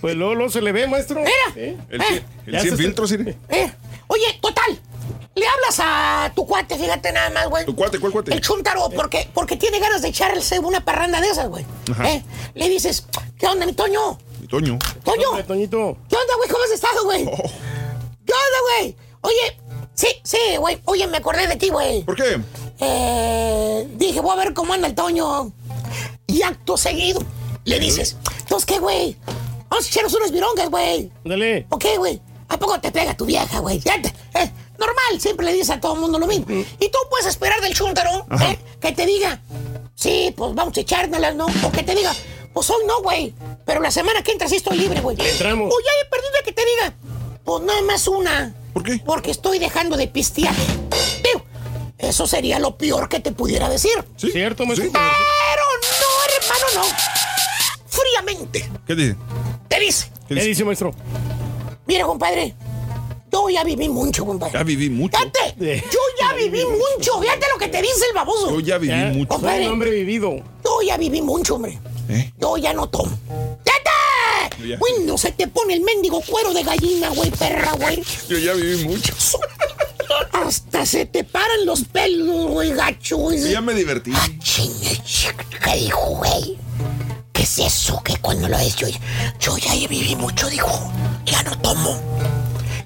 Pues 0.00 0.14
luego, 0.14 0.34
luego 0.34 0.50
se 0.52 0.60
le 0.60 0.72
ve, 0.72 0.86
maestro. 0.86 1.20
Mira. 1.20 1.32
¿Eh? 1.56 1.76
El, 1.90 2.00
Eh, 2.00 2.04
cien- 2.04 2.24
el 2.46 2.60
100 2.60 2.76
se- 2.76 2.82
filtros, 2.82 3.10
¿sí? 3.10 3.16
Eh, 3.48 3.72
Oye, 4.12 4.38
total. 4.42 4.78
le 5.34 5.46
hablas 5.46 5.80
a 5.80 6.30
tu 6.34 6.46
cuate, 6.46 6.76
fíjate 6.76 7.12
nada 7.12 7.30
más, 7.30 7.48
güey. 7.48 7.64
¿Tu 7.64 7.74
cuate? 7.74 7.98
¿Cuál 7.98 8.12
cuate? 8.12 8.34
El 8.34 8.42
chuntaro, 8.42 8.90
porque, 8.90 9.26
porque 9.32 9.56
tiene 9.56 9.80
ganas 9.80 10.02
de 10.02 10.08
echarse 10.08 10.58
una 10.58 10.84
parranda 10.84 11.18
de 11.22 11.28
esas, 11.30 11.48
güey. 11.48 11.64
Ajá. 11.90 12.10
¿Eh? 12.10 12.22
Le 12.54 12.68
dices, 12.68 13.06
¿qué 13.38 13.46
onda, 13.46 13.64
mi 13.64 13.72
Toño? 13.72 14.18
Mi 14.38 14.46
Toño. 14.48 14.78
Toño. 15.02 15.28
Hombre, 15.30 15.44
Toñito. 15.44 15.96
¿Qué 16.10 16.16
onda, 16.16 16.34
güey? 16.36 16.50
¿Cómo 16.50 16.62
has 16.64 16.72
estado, 16.72 17.04
güey? 17.04 17.24
Oh. 17.24 17.36
¿Qué 18.26 18.32
onda, 18.34 18.58
güey? 18.68 18.96
Oye, 19.22 19.58
sí, 19.94 20.08
sí, 20.24 20.56
güey. 20.58 20.78
Oye, 20.84 21.06
me 21.06 21.16
acordé 21.16 21.46
de 21.46 21.56
ti, 21.56 21.70
güey. 21.70 22.02
¿Por 22.02 22.14
qué? 22.16 22.38
Eh, 22.80 23.88
dije, 23.94 24.20
voy 24.20 24.32
a 24.32 24.44
ver 24.44 24.52
cómo 24.52 24.74
anda 24.74 24.88
el 24.88 24.94
Toño. 24.94 25.52
Y 26.26 26.42
acto 26.42 26.76
seguido, 26.76 27.22
le 27.64 27.78
dices, 27.78 28.18
¿entonces 28.40 28.66
qué, 28.66 28.78
güey? 28.78 29.16
Vamos 29.70 29.86
a 29.86 29.88
echarnos 29.88 30.12
unas 30.12 30.30
virongas, 30.32 30.68
güey. 30.68 31.10
Dale. 31.24 31.66
¿Ok, 31.70 31.86
güey? 31.96 32.20
¿A 32.52 32.58
poco 32.58 32.78
te 32.80 32.90
pega 32.92 33.14
tu 33.16 33.24
vieja, 33.24 33.58
güey? 33.60 33.78
Ya 33.80 34.00
te- 34.00 34.08
eh, 34.08 34.50
normal, 34.78 35.20
siempre 35.20 35.46
le 35.46 35.52
dices 35.54 35.70
a 35.70 35.80
todo 35.80 35.94
el 35.94 36.00
mundo 36.00 36.18
lo 36.18 36.26
mismo. 36.26 36.46
Y 36.50 36.88
tú 36.90 36.98
puedes 37.10 37.26
esperar 37.26 37.60
del 37.60 37.74
chúntaro 37.74 38.26
¿eh? 38.42 38.58
que 38.80 38.92
te 38.92 39.06
diga, 39.06 39.40
sí, 39.94 40.34
pues 40.36 40.54
vamos 40.54 40.76
a 40.76 40.80
echárnoslas, 40.80 41.34
¿no? 41.34 41.46
O 41.64 41.72
que 41.72 41.82
te 41.82 41.94
diga, 41.94 42.14
pues 42.52 42.68
hoy 42.70 42.84
no, 42.86 43.00
güey. 43.02 43.34
Pero 43.64 43.80
la 43.80 43.90
semana 43.90 44.22
que 44.22 44.32
entra 44.32 44.48
sí 44.48 44.56
estoy 44.56 44.76
libre, 44.78 45.00
güey. 45.00 45.16
entramos. 45.18 45.72
O 45.72 45.80
ya 45.80 45.90
he 46.02 46.10
perdido 46.10 46.32
que 46.44 46.52
te 46.52 46.62
diga, 46.64 46.94
pues 47.44 47.62
nada 47.62 47.80
más 47.82 48.06
una. 48.06 48.54
¿Por 48.74 48.82
qué? 48.82 49.00
Porque 49.04 49.30
estoy 49.30 49.58
dejando 49.58 49.96
de 49.96 50.08
pistear. 50.08 50.54
Digo, 51.24 51.44
eso 51.98 52.26
sería 52.26 52.58
lo 52.58 52.76
peor 52.76 53.08
que 53.08 53.20
te 53.20 53.32
pudiera 53.32 53.68
decir. 53.70 53.92
¿Cierto, 54.16 54.66
maestro? 54.66 54.90
Pero 54.92 55.62
no, 56.00 56.44
hermano, 56.44 56.86
no. 56.88 56.96
Fríamente. 57.86 58.70
¿Qué 58.86 58.94
dice? 58.94 59.16
Te 59.68 59.80
dice, 59.80 60.10
¿Qué 60.28 60.34
dice, 60.34 60.64
maestro? 60.64 60.94
Mira, 61.86 62.04
compadre, 62.06 62.54
yo 63.30 63.48
ya 63.48 63.64
viví 63.64 63.88
mucho, 63.88 64.24
compadre. 64.26 64.52
Ya 64.54 64.62
viví 64.62 64.90
mucho. 64.90 65.16
Fíjate, 65.18 65.54
yo 65.90 65.98
ya 66.20 66.32
viví 66.34 66.64
mucho. 66.66 67.20
Fíjate 67.20 67.46
lo 67.52 67.58
que 67.58 67.68
te 67.68 67.80
dice 67.80 68.04
el 68.08 68.14
baboso. 68.14 68.50
Yo 68.50 68.60
ya 68.60 68.78
viví 68.78 68.94
mucho. 68.94 69.14
Soy 69.18 69.26
Compadre. 69.26 69.66
un 69.66 69.72
hombre 69.72 69.90
vivido. 69.90 70.36
Yo 70.64 70.82
ya 70.86 70.96
viví 70.98 71.22
mucho, 71.22 71.54
hombre. 71.56 71.78
¿Eh? 72.08 72.32
Yo 72.38 72.56
ya 72.58 72.72
no 72.74 72.88
tomo. 72.88 73.10
¡Fíjate! 73.64 74.68
Ya. 74.68 74.76
Güey, 74.78 75.04
no 75.06 75.16
se 75.18 75.32
te 75.32 75.48
pone 75.48 75.74
el 75.74 75.80
mendigo 75.80 76.20
cuero 76.20 76.52
de 76.52 76.62
gallina, 76.62 77.08
güey, 77.10 77.30
perra, 77.30 77.72
güey. 77.72 78.02
Yo 78.28 78.38
ya 78.38 78.52
viví 78.52 78.84
mucho. 78.84 79.14
Hasta 80.32 80.84
se 80.86 81.06
te 81.06 81.24
paran 81.24 81.64
los 81.64 81.84
pelos, 81.84 82.46
güey, 82.50 82.72
gacho. 82.72 83.16
güey. 83.16 83.50
Ya 83.50 83.60
me 83.60 83.72
divertí. 83.74 84.12
Chingue, 84.40 84.90
ch- 85.04 85.34
¿Qué 85.64 85.76
dijo, 85.78 86.00
güey? 86.16 86.58
¿Qué 87.42 87.46
es 87.46 87.58
eso? 87.58 88.00
Que 88.04 88.16
cuando 88.18 88.46
lo 88.48 88.56
es 88.56 88.76
yo, 88.76 88.86
yo 89.40 89.58
ya 89.58 89.72
viví 89.74 90.14
mucho, 90.14 90.48
dijo. 90.48 90.70
Ya 91.24 91.42
no 91.42 91.58
tomo. 91.58 92.00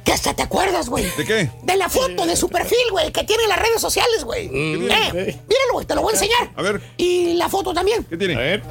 Que 0.03 0.13
hasta 0.13 0.33
te 0.33 0.43
acuerdas, 0.45 0.89
güey. 0.89 1.05
¿De 1.15 1.27
qué? 1.27 1.51
De 1.63 1.77
la 1.77 1.91
foto 1.91 2.25
de 2.25 2.35
su 2.37 2.49
perfil, 2.49 2.79
güey, 2.91 3.13
que 3.13 3.23
tiene 3.25 3.43
en 3.43 3.51
las 3.51 3.59
redes 3.59 3.83
sociales, 3.83 4.25
güey. 4.25 4.49
Mm, 4.49 4.85
Eh, 4.91 5.13
míralo, 5.47 5.73
güey, 5.75 5.85
te 5.85 5.95
lo 5.95 6.01
voy 6.01 6.13
a 6.13 6.17
enseñar. 6.17 6.51
A 6.57 6.63
ver. 6.63 6.81
Y 6.97 7.35
la 7.35 7.51
foto 7.51 7.75
también. 7.75 8.03
¿Qué 8.05 8.17
tiene? 8.17 8.35
A 8.35 8.39
ver. 8.39 8.63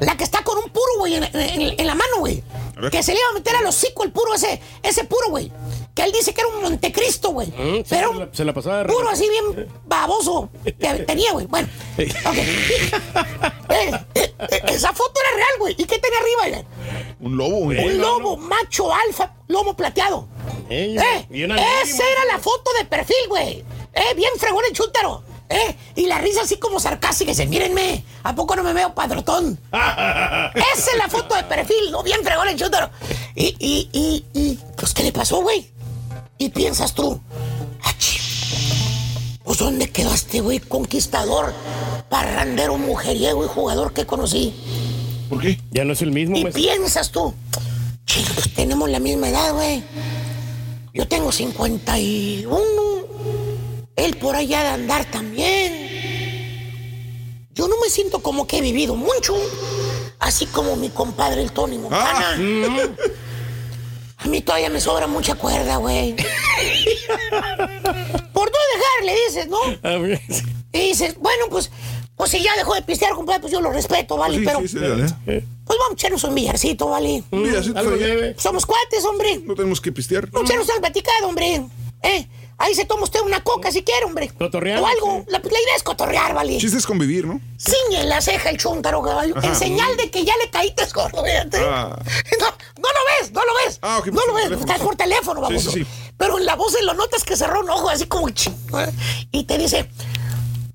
La 0.00 0.16
que 0.16 0.24
está 0.24 0.42
con 0.42 0.56
un 0.56 0.70
puro, 0.70 0.92
güey, 1.00 1.16
en, 1.16 1.24
en- 1.24 1.78
en 1.78 1.86
la 1.86 1.94
mano, 1.94 2.16
güey. 2.20 2.42
A 2.78 2.80
ver. 2.80 2.90
Que 2.90 3.02
se 3.02 3.12
le 3.12 3.18
iba 3.18 3.28
a 3.28 3.34
meter 3.34 3.54
al 3.54 3.66
hocico 3.66 4.04
el 4.04 4.12
puro 4.12 4.32
ese, 4.34 4.62
ese 4.82 5.04
puro, 5.04 5.28
güey. 5.28 5.52
Que 5.94 6.04
él 6.04 6.12
dice 6.12 6.32
que 6.32 6.40
era 6.40 6.48
un 6.48 6.62
Montecristo, 6.62 7.30
güey. 7.30 7.48
Mm, 7.48 7.76
sí, 7.76 7.84
Pero 7.90 8.12
se 8.12 8.18
la- 8.18 8.28
se 8.32 8.44
la 8.46 8.52
pasaba 8.54 8.78
de 8.78 8.84
puro 8.86 9.08
así 9.10 9.28
bien 9.28 9.70
baboso. 9.84 10.48
que 10.64 10.72
tenía, 11.06 11.32
güey. 11.32 11.46
Bueno, 11.46 11.68
ok. 11.98 12.36
Eh, 13.68 13.90
eh, 14.14 14.34
eh, 14.50 14.62
esa 14.68 14.92
foto 14.92 15.12
era 15.20 15.36
real, 15.36 15.58
güey. 15.58 15.74
¿Y 15.78 15.84
qué 15.84 15.98
tenía 15.98 16.18
arriba, 16.18 16.62
güey? 16.62 17.06
Un 17.20 17.36
lobo. 17.36 17.56
güey. 17.64 17.78
Un 17.86 17.98
lobo 17.98 18.36
macho 18.36 18.92
alfa, 18.92 19.34
lomo 19.48 19.74
plateado. 19.76 20.28
Eh, 20.70 20.96
Eh, 20.98 21.26
y 21.30 21.44
una 21.44 21.56
esa 21.82 22.02
era 22.08 22.24
la 22.32 22.38
foto 22.38 22.70
de 22.78 22.84
perfil, 22.86 23.28
güey. 23.28 23.64
Eh, 23.92 24.14
bien 24.16 24.30
fregón 24.38 24.64
el 24.68 24.74
chúntaro. 24.74 25.22
Eh, 25.50 25.76
y 25.96 26.06
la 26.06 26.18
risa 26.18 26.40
así 26.42 26.56
como 26.56 26.80
sarcástica. 26.80 27.30
Dice, 27.32 27.44
mírenme, 27.46 28.02
¿a 28.22 28.34
poco 28.34 28.56
no 28.56 28.62
me 28.62 28.72
veo 28.72 28.94
padrotón? 28.94 29.58
Esa 29.72 30.90
es 30.92 30.96
la 30.96 31.08
foto 31.08 31.34
de 31.34 31.42
perfil, 31.44 31.90
¿no? 31.90 32.02
Bien 32.02 32.24
fregón 32.24 32.48
el 32.48 32.56
chúntaro. 32.56 32.88
Y, 33.34 33.54
y, 33.58 33.90
y, 33.92 34.24
y, 34.32 34.58
pues, 34.78 34.94
¿qué 34.94 35.02
le 35.02 35.12
pasó, 35.12 35.42
güey? 35.42 35.70
Y 36.42 36.48
piensas 36.48 36.92
tú, 36.92 37.20
"Ah, 37.84 37.94
chi, 38.00 38.18
pues, 39.44 39.58
¿dónde 39.58 39.88
quedaste, 39.90 40.40
güey, 40.40 40.58
conquistador, 40.58 41.54
parrandero, 42.08 42.76
mujeriego 42.78 43.44
y 43.44 43.48
jugador 43.48 43.92
que 43.92 44.04
conocí? 44.06 44.52
¿Por 45.28 45.40
qué? 45.40 45.60
Ya 45.70 45.84
no 45.84 45.92
es 45.92 46.02
el 46.02 46.10
mismo, 46.10 46.36
Y 46.36 46.42
maestro. 46.42 46.60
piensas 46.60 47.12
tú, 47.12 47.32
chino, 48.06 48.28
pues 48.34 48.52
tenemos 48.54 48.90
la 48.90 48.98
misma 48.98 49.28
edad, 49.28 49.54
güey. 49.54 49.84
Yo 50.92 51.06
tengo 51.06 51.30
51. 51.30 52.58
Él 53.94 54.16
por 54.16 54.34
allá 54.34 54.62
de 54.64 54.68
andar 54.70 55.04
también. 55.12 55.78
Yo 57.54 57.68
no 57.68 57.76
me 57.80 57.88
siento 57.88 58.20
como 58.20 58.48
que 58.48 58.58
he 58.58 58.60
vivido 58.62 58.96
mucho. 58.96 59.36
Así 60.18 60.46
como 60.46 60.74
mi 60.74 60.88
compadre 60.88 61.42
el 61.42 61.52
Tony 61.52 61.78
Montana. 61.78 62.32
Ah. 62.32 62.36
Mm. 62.36 62.76
A 64.24 64.28
mí 64.28 64.40
todavía 64.40 64.70
me 64.70 64.80
sobra 64.80 65.06
mucha 65.06 65.34
cuerda, 65.34 65.76
güey. 65.76 66.14
por 68.32 68.50
no 68.50 68.58
dejar, 68.74 69.04
le 69.04 69.14
dices, 69.26 69.48
¿no? 69.48 69.58
A 69.82 69.98
ver. 69.98 70.20
Y 70.72 70.78
dices, 70.88 71.16
bueno, 71.18 71.46
pues, 71.50 71.70
pues 72.16 72.30
si 72.30 72.42
ya 72.42 72.54
dejó 72.56 72.74
de 72.74 72.82
pistear, 72.82 73.14
compadre, 73.14 73.40
pues 73.40 73.52
yo 73.52 73.60
lo 73.60 73.70
respeto, 73.72 74.16
¿vale? 74.16 74.38
Sí, 74.38 74.44
Pero, 74.44 74.60
sí, 74.60 74.68
sí, 74.68 74.78
dale. 74.78 75.06
pues 75.24 75.78
vamos 75.78 75.90
a 75.90 75.94
echarnos 75.94 76.24
un 76.24 76.34
billarcito, 76.34 76.88
¿vale? 76.88 77.22
Un 77.30 77.42
billarcito. 77.42 77.80
Somos 78.38 78.64
cuates, 78.64 79.04
hombre. 79.04 79.40
No 79.44 79.54
tenemos 79.54 79.80
que 79.80 79.92
pistear. 79.92 80.30
Vamos 80.30 80.48
a 80.48 80.52
echarnos 80.54 80.70
al 80.74 80.80
platicado, 80.80 81.28
hombre. 81.28 81.62
¿Eh? 82.02 82.26
Ahí 82.64 82.76
se 82.76 82.84
toma 82.84 83.02
usted 83.02 83.20
una 83.22 83.42
coca 83.42 83.72
si 83.72 83.82
quiere, 83.82 84.04
hombre. 84.06 84.28
Cotorrear, 84.38 84.78
O 84.80 84.86
algo. 84.86 85.24
sí. 85.26 85.32
La, 85.32 85.38
la 85.40 85.48
idea 85.48 85.76
es 85.76 85.82
cotorrear, 85.82 86.32
¿vale? 86.32 86.58
Chiste 86.58 86.78
es 86.78 86.86
convivir, 86.86 87.26
¿no? 87.26 87.40
Ciñe 87.58 88.04
la 88.04 88.20
ceja 88.20 88.50
el 88.50 88.56
chúntaro, 88.56 89.02
caballo. 89.02 89.34
En 89.42 89.56
señal 89.56 89.96
de 89.96 90.10
que 90.12 90.24
ya 90.24 90.34
le 90.36 90.48
caíste 90.48 90.86
gordo, 90.94 91.24
fíjate. 91.24 91.58
Ah. 91.58 91.98
No, 92.38 92.46
no 92.46 92.88
lo 92.88 93.20
ves, 93.20 93.32
no 93.32 93.44
lo 93.44 93.52
ves. 93.66 93.78
Ah, 93.82 93.98
ok, 93.98 94.06
no 94.06 94.12
pues 94.12 94.26
lo 94.26 94.32
por 94.32 94.34
ves, 94.34 94.44
teléfono. 94.44 94.72
estás 94.72 94.86
por 94.86 94.96
teléfono, 94.96 95.40
vamos. 95.40 95.62
sí, 95.62 95.70
sí. 95.72 95.86
Pero 96.16 96.38
en 96.38 96.46
la 96.46 96.54
voz 96.54 96.72
se 96.72 96.82
lo 96.84 96.94
notas 96.94 97.24
que 97.24 97.36
cerró 97.36 97.62
un 97.62 97.70
ojo 97.70 97.88
así 97.88 98.06
como 98.06 98.30
ching, 98.30 98.54
¿eh? 98.78 98.92
Y 99.32 99.42
te 99.42 99.58
dice, 99.58 99.88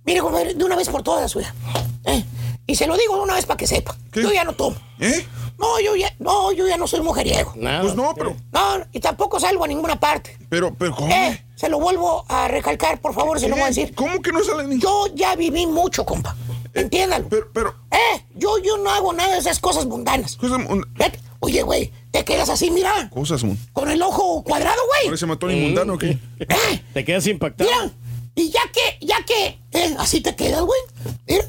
mire, 0.03 0.19
compadre, 0.19 0.55
de 0.55 0.63
una 0.65 0.75
vez 0.75 0.89
por 0.89 1.03
todas, 1.03 1.31
suya. 1.31 1.55
¿eh? 2.03 2.25
Y 2.67 2.75
se 2.75 2.85
lo 2.85 2.97
digo 2.97 3.15
de 3.15 3.21
una 3.21 3.35
vez 3.35 3.45
para 3.45 3.57
que 3.57 3.65
sepa. 3.65 3.95
¿Qué? 4.11 4.21
Yo 4.21 4.31
ya 4.31 4.43
no 4.43 4.53
tomo. 4.53 4.75
¿Eh? 4.99 5.25
No, 5.57 5.79
yo 5.79 5.95
ya, 5.95 6.13
no, 6.19 6.51
yo 6.51 6.67
ya 6.67 6.77
no 6.77 6.85
soy 6.85 6.99
mujeriego. 7.01 7.53
Nada. 7.55 7.81
Pues 7.81 7.95
no, 7.95 8.13
pero. 8.15 8.35
No, 8.51 8.85
y 8.91 8.99
tampoco 8.99 9.39
salgo 9.39 9.63
a 9.63 9.67
ninguna 9.67 9.99
parte. 9.99 10.37
Pero, 10.49 10.73
pero, 10.75 10.93
¿cómo? 10.95 11.11
Eh, 11.11 11.43
se 11.55 11.69
lo 11.69 11.79
vuelvo 11.79 12.25
a 12.27 12.47
recalcar, 12.47 12.99
por 13.01 13.13
favor, 13.13 13.39
se 13.39 13.47
lo 13.47 13.55
voy 13.55 13.63
a 13.63 13.67
decir. 13.67 13.95
¿Cómo 13.95 14.21
que 14.21 14.31
no 14.31 14.43
sale 14.43 14.65
ni? 14.67 14.79
Yo 14.79 15.07
ya 15.15 15.35
viví 15.35 15.65
mucho, 15.65 16.05
compa. 16.05 16.35
Entiéndalo. 16.73 17.27
Pero, 17.29 17.47
pero. 17.53 17.75
Eh, 17.91 18.23
yo, 18.35 18.57
yo 18.59 18.77
no 18.77 18.91
hago 18.91 19.13
nada 19.13 19.33
de 19.33 19.39
esas 19.39 19.59
cosas 19.59 19.85
mundanas. 19.87 20.35
Cosas, 20.35 20.59
mun- 20.59 20.85
Vete. 20.95 21.19
Oye, 21.39 21.61
güey, 21.61 21.91
te 22.11 22.25
quedas 22.25 22.49
así, 22.49 22.69
mira, 22.71 23.09
cosas 23.11 23.43
mun- 23.43 23.57
con 23.71 23.89
el 23.89 24.01
ojo 24.01 24.43
cuadrado, 24.43 24.81
güey. 24.87 25.05
Parece 25.05 25.25
matón 25.27 25.51
y 25.51 25.61
mundano, 25.61 25.93
¿o 25.93 25.97
¿qué? 25.97 26.17
Eh, 26.39 26.81
Te 26.93 27.05
quedas 27.05 27.25
impactado. 27.27 27.69
mira, 27.69 27.91
y 28.37 28.51
ya 28.51 28.61
que, 28.71 29.05
ya 29.05 29.17
que, 29.25 29.59
eh, 29.71 29.95
así 29.97 30.21
te 30.21 30.35
quedas, 30.35 30.61
güey. 30.61 30.79
Mira, 31.27 31.43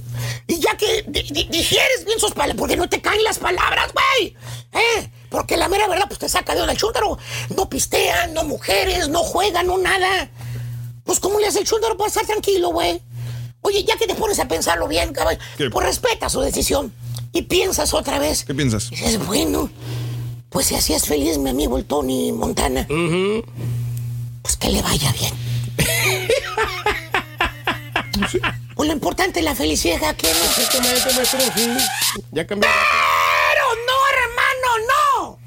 y 0.46 0.58
ya 0.58 0.74
que 0.76 1.04
di- 1.06 1.22
di- 1.30 1.48
digieres 1.50 2.04
bien 2.06 2.18
sus 2.18 2.32
palabras, 2.32 2.56
porque 2.58 2.76
no 2.76 2.88
te 2.88 3.00
caen 3.02 3.22
las 3.24 3.38
palabras, 3.38 3.92
güey. 3.92 4.34
Eh, 4.72 5.10
porque 5.28 5.56
la 5.58 5.68
mera 5.68 5.86
verdad, 5.86 6.06
pues 6.08 6.18
te 6.18 6.28
saca 6.30 6.54
de 6.54 6.62
onda 6.62 6.72
el 6.72 6.78
chúntaro. 6.78 7.18
No 7.54 7.68
pistean, 7.68 8.32
no 8.32 8.44
mujeres, 8.44 9.08
no 9.10 9.18
juegan, 9.22 9.66
no 9.66 9.76
nada. 9.76 10.30
Pues, 11.04 11.20
¿cómo 11.20 11.38
le 11.38 11.46
hace 11.46 11.58
el 11.60 11.66
chúntaro 11.66 11.96
para 11.98 12.08
estar 12.08 12.24
tranquilo, 12.26 12.70
güey? 12.70 13.02
Oye, 13.60 13.84
ya 13.84 13.96
que 13.96 14.06
te 14.06 14.14
pones 14.14 14.38
a 14.38 14.48
pensarlo 14.48 14.88
bien, 14.88 15.12
caballo, 15.12 15.38
¿Qué? 15.58 15.68
pues 15.68 15.84
respeta 15.86 16.28
su 16.30 16.40
decisión 16.40 16.92
y 17.32 17.42
piensas 17.42 17.92
otra 17.92 18.18
vez. 18.18 18.44
¿Qué 18.44 18.54
piensas? 18.54 18.88
Dices, 18.88 19.18
bueno, 19.26 19.68
pues 20.48 20.66
si 20.68 20.74
así 20.74 20.94
es 20.94 21.04
feliz 21.04 21.36
mi 21.36 21.50
amigo 21.50 21.76
el 21.76 21.84
Tony 21.84 22.32
Montana, 22.32 22.86
pues 24.42 24.56
que 24.56 24.70
le 24.70 24.80
vaya 24.80 25.12
bien. 25.12 25.34
Pues 28.74 28.86
lo 28.86 28.92
importante 28.92 29.40
es 29.40 29.44
la 29.44 29.54
felicidad 29.54 30.14
que 30.16 30.28
no. 30.28 30.38
Exactamente, 30.38 31.12
maestro. 31.14 31.40
sí. 31.54 31.76
Ya 32.32 32.46
cambió. 32.46 32.68
Pero 32.70 33.64
no, 33.86 33.98
hermano, 34.14 34.86
no. 34.88 35.38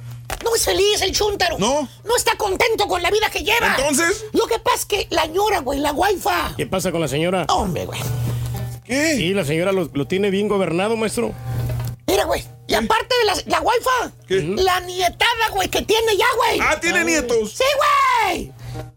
No 0.44 0.56
es 0.56 0.64
feliz 0.66 1.02
el 1.02 1.12
chúntaro. 1.14 1.58
No. 1.60 1.88
No 2.04 2.16
está 2.18 2.36
contento 2.36 2.88
con 2.88 3.02
la 3.02 3.10
vida 3.12 3.30
que 3.32 3.44
lleva. 3.44 3.76
Entonces. 3.78 4.26
Lo 4.34 4.48
que 4.48 4.60
pasa 4.60 4.78
es 4.78 4.86
que 4.86 5.08
la 5.12 5.26
ñora, 5.28 5.60
güey, 5.60 5.80
la 5.80 5.92
waifa. 5.94 6.54
¿Qué 6.58 6.66
pasa 6.66 6.92
con 6.92 7.00
la 7.02 7.08
señora? 7.08 7.46
Hombre, 7.50 7.86
güey. 7.86 8.00
¿Qué? 8.84 9.16
Sí, 9.16 9.34
la 9.34 9.46
señora 9.46 9.72
lo, 9.72 9.90
lo 9.94 10.08
tiene 10.08 10.30
bien 10.30 10.48
gobernado, 10.48 10.98
maestro. 10.98 11.32
Mira, 12.08 12.26
güey. 12.26 12.44
Y 12.68 12.74
aparte 12.74 13.16
de 13.20 13.26
la, 13.26 13.34
la 13.58 13.62
waifa, 13.62 14.12
¿Qué? 14.28 14.42
la 14.42 14.80
nietada, 14.82 15.50
güey, 15.54 15.70
que 15.70 15.82
tiene 15.82 16.16
ya, 16.18 16.26
güey. 16.38 16.60
Ah, 16.62 16.80
tiene 16.80 17.04
nietos. 17.04 17.52
Sí, 17.54 17.64
güey. 18.26 18.52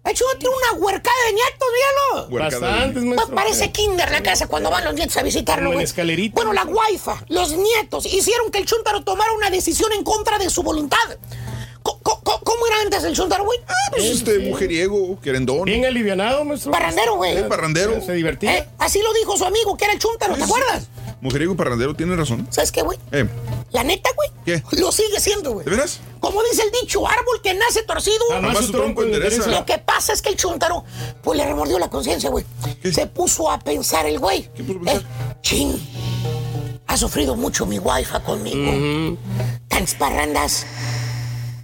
De 0.04 0.10
hecho, 0.10 0.24
tiene 0.38 0.54
una 0.54 0.80
huercada 0.84 1.16
de 1.26 1.32
nietos, 1.32 1.68
míralo. 1.74 2.38
Bastantes, 2.44 3.02
maestro. 3.02 3.34
parece 3.34 3.72
kinder 3.72 4.10
la 4.10 4.22
casa 4.22 4.46
cuando 4.46 4.70
van 4.70 4.84
los 4.84 4.94
nietos 4.94 5.16
a 5.16 5.22
visitarlo, 5.22 5.62
Como 5.64 5.72
en 5.72 5.76
güey. 5.76 5.84
escalerita. 5.84 6.34
Bueno, 6.36 6.52
la 6.52 6.64
waifa, 6.64 7.24
los 7.28 7.52
nietos, 7.52 8.06
hicieron 8.06 8.50
que 8.50 8.58
el 8.58 8.66
chúntaro 8.66 9.02
tomara 9.02 9.32
una 9.32 9.50
decisión 9.50 9.90
en 9.92 10.04
contra 10.04 10.38
de 10.38 10.50
su 10.50 10.62
voluntad. 10.62 10.98
Co- 11.82 11.98
¿Cómo, 12.22 12.66
era 12.66 12.80
antes 12.82 13.04
el 13.04 13.14
chuntaro, 13.14 13.44
güey? 13.44 13.58
Pues 13.90 14.04
este 14.04 14.38
mujeriego, 14.38 15.20
querendón. 15.20 15.64
Bien 15.64 15.84
alivianado, 15.84 16.44
maestro. 16.44 16.70
Parrandero, 16.72 17.16
güey. 17.16 17.36
Eh, 17.36 17.42
parrandero. 17.44 18.00
Se 18.00 18.12
divertía. 18.12 18.56
Eh, 18.58 18.68
Así 18.78 19.00
lo 19.02 19.12
dijo 19.14 19.36
su 19.36 19.44
amigo, 19.44 19.76
que 19.76 19.84
era 19.84 19.92
el 19.94 19.98
chuntaro, 19.98 20.34
¿te 20.36 20.44
acuerdas? 20.44 20.88
Mujeriego 21.24 21.54
y 21.54 21.56
parrandero, 21.56 21.94
tiene 21.94 22.14
razón. 22.16 22.46
¿Sabes 22.50 22.70
qué, 22.70 22.82
güey? 22.82 22.98
Eh, 23.10 23.26
La 23.72 23.82
neta, 23.82 24.10
güey. 24.14 24.28
¿Qué? 24.44 24.62
Lo 24.78 24.92
sigue 24.92 25.18
siendo, 25.18 25.52
güey. 25.52 25.64
¿De 25.64 25.70
veras? 25.70 26.00
Como 26.20 26.42
dice 26.42 26.62
el 26.64 26.70
dicho, 26.82 27.08
árbol 27.08 27.40
que 27.42 27.54
nace 27.54 27.82
torcido. 27.82 28.18
Su 28.60 28.70
tronco 28.70 29.02
endereza. 29.02 29.50
Lo 29.50 29.64
que 29.64 29.78
pasa 29.78 30.12
es 30.12 30.20
que 30.20 30.28
el 30.28 30.36
chuntaro, 30.36 30.84
pues 31.22 31.38
le 31.38 31.46
remordió 31.46 31.78
la 31.78 31.88
conciencia, 31.88 32.28
güey. 32.28 32.44
Se 32.92 33.06
puso 33.06 33.50
a 33.50 33.58
pensar 33.58 34.04
el 34.04 34.18
güey. 34.18 34.50
¿Qué 34.54 34.62
puso 34.64 34.80
a 34.80 34.82
pensar? 34.82 35.08
chin. 35.40 35.88
Ha 36.86 36.96
sufrido 36.98 37.36
mucho 37.36 37.64
mi 37.64 37.78
wifi 37.78 38.20
conmigo. 38.26 39.16
Tantas 39.68 39.94
parrandas. 39.94 40.66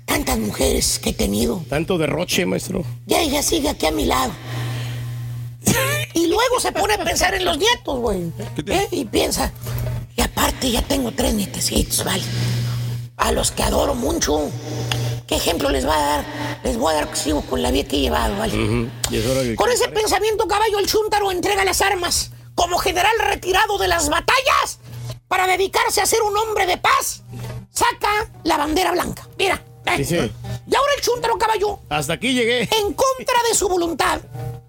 Tantas 0.07 0.39
mujeres 0.39 0.99
que 0.99 1.11
he 1.11 1.13
tenido. 1.13 1.63
Tanto 1.69 1.99
derroche, 1.99 2.47
maestro. 2.47 2.83
Y 3.07 3.15
ella 3.15 3.43
sigue 3.43 3.69
aquí 3.69 3.85
a 3.85 3.91
mi 3.91 4.07
lado. 4.07 4.33
Y 6.15 6.27
luego 6.27 6.61
se 6.61 6.73
pone 6.73 6.95
a 6.95 7.05
pensar 7.05 7.35
en 7.35 7.45
los 7.45 7.57
nietos, 7.59 7.99
güey. 7.99 8.33
¿Eh? 8.67 8.89
Y 8.91 9.05
piensa, 9.05 9.53
y 10.17 10.21
aparte 10.23 10.71
ya 10.71 10.83
tengo 10.83 11.13
tres 11.13 11.35
nietecitos, 11.35 12.05
¿vale? 12.05 12.23
A 13.17 13.33
los 13.33 13.51
que 13.51 13.63
adoro 13.63 13.95
mucho. 13.95 14.51
¿Qué 15.27 15.37
ejemplo 15.37 15.71
les 15.71 15.87
va 15.87 15.95
a 15.97 16.07
dar? 16.17 16.25
Les 16.65 16.77
voy 16.77 16.93
a 16.93 16.97
dar 16.97 17.17
sigo 17.17 17.43
con 17.43 17.63
la 17.63 17.71
vida 17.71 17.87
que 17.89 17.97
he 17.97 18.01
llevado, 18.01 18.37
¿vale? 18.37 18.91
Y 19.11 19.17
es 19.17 19.27
hora 19.27 19.43
de- 19.43 19.55
Con 19.55 19.71
ese 19.71 19.89
pensamiento, 19.89 20.49
caballo, 20.49 20.79
el 20.79 20.87
chúntaro 20.87 21.31
entrega 21.31 21.65
las 21.65 21.81
armas 21.83 22.33
como 22.55 22.79
general 22.79 23.13
retirado 23.21 23.79
de 23.79 23.87
las 23.89 24.09
batallas 24.09 24.81
para 25.29 25.47
dedicarse 25.47 26.01
a 26.01 26.07
ser 26.07 26.21
un 26.23 26.37
hombre 26.37 26.67
de 26.67 26.77
paz. 26.79 27.23
Saca 27.71 28.29
la 28.43 28.57
bandera 28.57 28.91
blanca. 28.93 29.29
Mira. 29.39 29.63
¿eh? 29.87 29.97
Sí, 29.99 30.05
sí. 30.05 30.17
Y 30.17 30.75
ahora 30.75 30.93
el 30.97 31.03
chúntaro, 31.03 31.39
caballo, 31.39 31.79
Hasta 31.89 32.15
aquí 32.15 32.35
llegué. 32.35 32.63
en 32.63 32.93
contra 32.93 33.37
de 33.49 33.55
su 33.55 33.69
voluntad. 33.69 34.21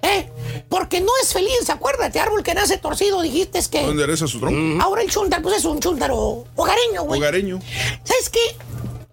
¿Eh? 0.01 0.29
Porque 0.69 1.01
no 1.01 1.11
es 1.21 1.33
feliz, 1.33 1.69
acuérdate, 1.69 2.19
árbol 2.19 2.43
que 2.43 2.53
nace 2.53 2.77
torcido, 2.77 3.21
dijiste 3.21 3.59
es 3.59 3.67
que. 3.67 3.81
¿No 3.81 3.91
endereza 3.91 4.27
su 4.27 4.39
tronco? 4.39 4.83
Ahora 4.83 5.01
el 5.01 5.09
chúntaro, 5.09 5.41
pues 5.41 5.57
es 5.57 5.65
un 5.65 5.79
chúntaro 5.79 6.45
hogareño, 6.55 7.03
güey. 7.03 7.19
Hogareño. 7.19 7.59
¿Sabes 8.03 8.29
qué? 8.29 8.39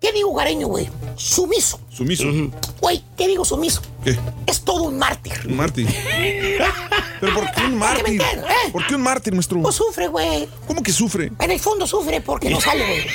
¿Qué 0.01 0.13
digo 0.13 0.31
hogareño, 0.31 0.69
güey? 0.69 0.89
Sumiso. 1.17 1.81
Sumiso. 1.91 2.25
Güey, 2.81 3.03
¿qué 3.17 3.27
digo 3.27 3.45
sumiso? 3.45 3.83
¿Qué? 4.05 4.17
Es 4.47 4.61
todo 4.61 4.85
un 4.85 4.97
mártir. 4.97 5.33
Un 5.45 5.57
mártir. 5.57 5.89
¿Pero 7.21 7.35
por 7.35 7.51
qué 7.51 7.63
un 7.63 7.77
mártir? 7.77 8.21
entiendas, 8.21 8.51
¿eh? 8.51 8.71
¿Por 8.71 8.87
qué 8.87 8.95
un 8.95 9.03
mártir, 9.03 9.33
maestro? 9.33 9.61
Pues 9.61 9.75
sufre, 9.75 10.07
güey. 10.07 10.49
¿Cómo 10.69 10.85
que 10.85 10.93
sufre? 10.93 11.33
En 11.41 11.51
el 11.51 11.59
fondo 11.59 11.85
sufre 11.85 12.21
porque 12.21 12.49
no 12.49 12.61
sale, 12.61 12.85
güey. 12.87 13.07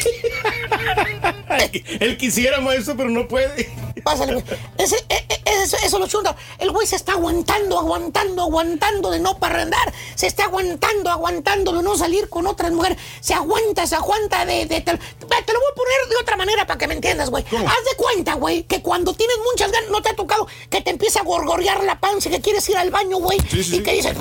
Él 2.01 2.17
quisiera, 2.17 2.59
maestro, 2.59 2.97
pero 2.97 3.09
no 3.09 3.29
puede. 3.29 3.69
Pásale, 4.03 4.33
güey. 4.33 4.45
Ese, 4.77 4.97
e- 5.09 5.25
e- 5.29 5.63
eso, 5.63 5.77
eso 5.83 5.99
lo 5.99 6.07
chunda. 6.07 6.35
El 6.59 6.71
güey 6.71 6.85
se 6.87 6.95
está 6.95 7.13
aguantando, 7.13 7.79
aguantando, 7.79 8.41
aguantando 8.43 9.09
de 9.11 9.19
no 9.19 9.37
parrandar. 9.37 9.93
Se 10.15 10.27
está 10.27 10.45
aguantando, 10.45 11.09
aguantando 11.09 11.71
de 11.73 11.81
no 11.83 11.97
salir 11.97 12.29
con 12.29 12.47
otras 12.47 12.71
mujeres. 12.71 12.97
Se 13.21 13.33
aguanta, 13.33 13.87
se 13.87 13.95
aguanta 13.95 14.45
de... 14.45 14.65
de- 14.65 14.81
te, 14.81 14.91
te 14.97 15.53
lo 15.53 15.59
voy 15.59 15.69
a 15.71 15.75
poner 15.75 16.09
de 16.09 16.15
otra 16.21 16.35
manera 16.37 16.65
para 16.67 16.77
que 16.77 16.87
me 16.87 16.93
entiendas, 16.95 17.29
güey. 17.29 17.43
Haz 17.45 17.83
de 17.89 17.95
cuenta, 17.97 18.33
güey, 18.35 18.63
que 18.63 18.81
cuando 18.81 19.13
tienes 19.13 19.37
muchas 19.51 19.71
ganas, 19.71 19.89
no 19.89 20.01
te 20.01 20.09
ha 20.09 20.15
tocado 20.15 20.47
que 20.69 20.81
te 20.81 20.89
empieza 20.89 21.21
a 21.21 21.23
gorgorear 21.23 21.83
la 21.83 21.99
panza, 21.99 22.29
que 22.29 22.41
quieres 22.41 22.67
ir 22.69 22.77
al 22.77 22.91
baño, 22.91 23.17
güey. 23.17 23.37
y 23.77 23.79
que 23.83 23.93
dices... 23.93 24.15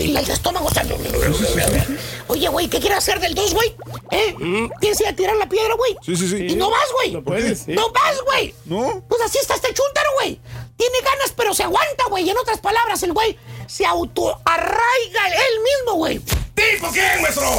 Y 0.00 0.16
el 0.16 0.28
estómago 0.30 0.68
está... 0.68 0.82
Oye, 2.28 2.48
güey, 2.48 2.68
¿qué 2.68 2.80
quieres 2.80 2.98
hacer 2.98 3.20
del 3.20 3.34
2, 3.34 3.54
güey? 3.54 3.74
¿Eh? 4.10 4.34
¿Quieres 4.80 5.00
ir 5.00 5.06
a 5.06 5.12
tirar 5.14 5.36
la 5.36 5.48
piedra, 5.48 5.74
güey? 5.74 5.96
Sí, 6.04 6.16
sí, 6.16 6.28
sí. 6.28 6.46
Y 6.50 6.56
no 6.56 6.70
vas, 6.70 6.86
güey. 6.92 7.12
No 7.12 7.22
puedes, 7.22 7.60
sí. 7.60 7.72
No 7.72 7.90
vas, 7.92 8.20
güey. 8.24 8.54
¿No? 8.66 9.02
Pues 9.08 9.22
así 9.22 9.38
está 9.38 9.54
este 9.54 9.72
chúntaro, 9.72 10.10
güey. 10.14 10.40
Tiene 10.76 11.00
ganas, 11.02 11.32
pero 11.36 11.54
se 11.54 11.62
aguanta, 11.62 12.04
güey. 12.10 12.24
Y 12.24 12.30
en 12.30 12.38
otras 12.38 12.60
palabras, 12.60 13.02
el 13.02 13.12
güey 13.12 13.38
se 13.66 13.86
autoarraiga 13.86 15.26
él 15.28 15.60
mismo, 15.62 15.94
güey. 15.94 16.18
¿Tipo 16.54 16.90
quién, 16.92 17.22
maestro? 17.22 17.50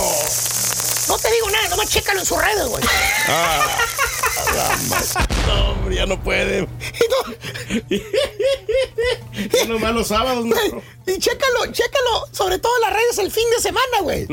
No 1.07 1.17
te 1.17 1.31
digo 1.31 1.49
nada, 1.49 1.69
nomás 1.69 1.89
chécalo 1.89 2.19
en 2.19 2.25
sus 2.25 2.37
redes, 2.37 2.67
güey. 2.67 2.83
No, 5.47 5.71
hombre, 5.71 5.95
ya 5.95 6.05
no 6.05 6.21
puede. 6.21 6.67
Ya 7.89 9.65
nomás 9.65 9.93
los 9.93 10.07
sábados, 10.07 10.45
maestro. 10.45 10.81
Y 11.05 11.17
chécalo, 11.19 11.71
chécalo, 11.71 12.27
sobre 12.31 12.59
todo 12.59 12.75
en 12.75 12.81
las 12.81 12.93
redes 12.93 13.17
el 13.19 13.31
fin 13.31 13.49
de 13.55 13.61
semana, 13.61 14.01
güey. 14.01 14.27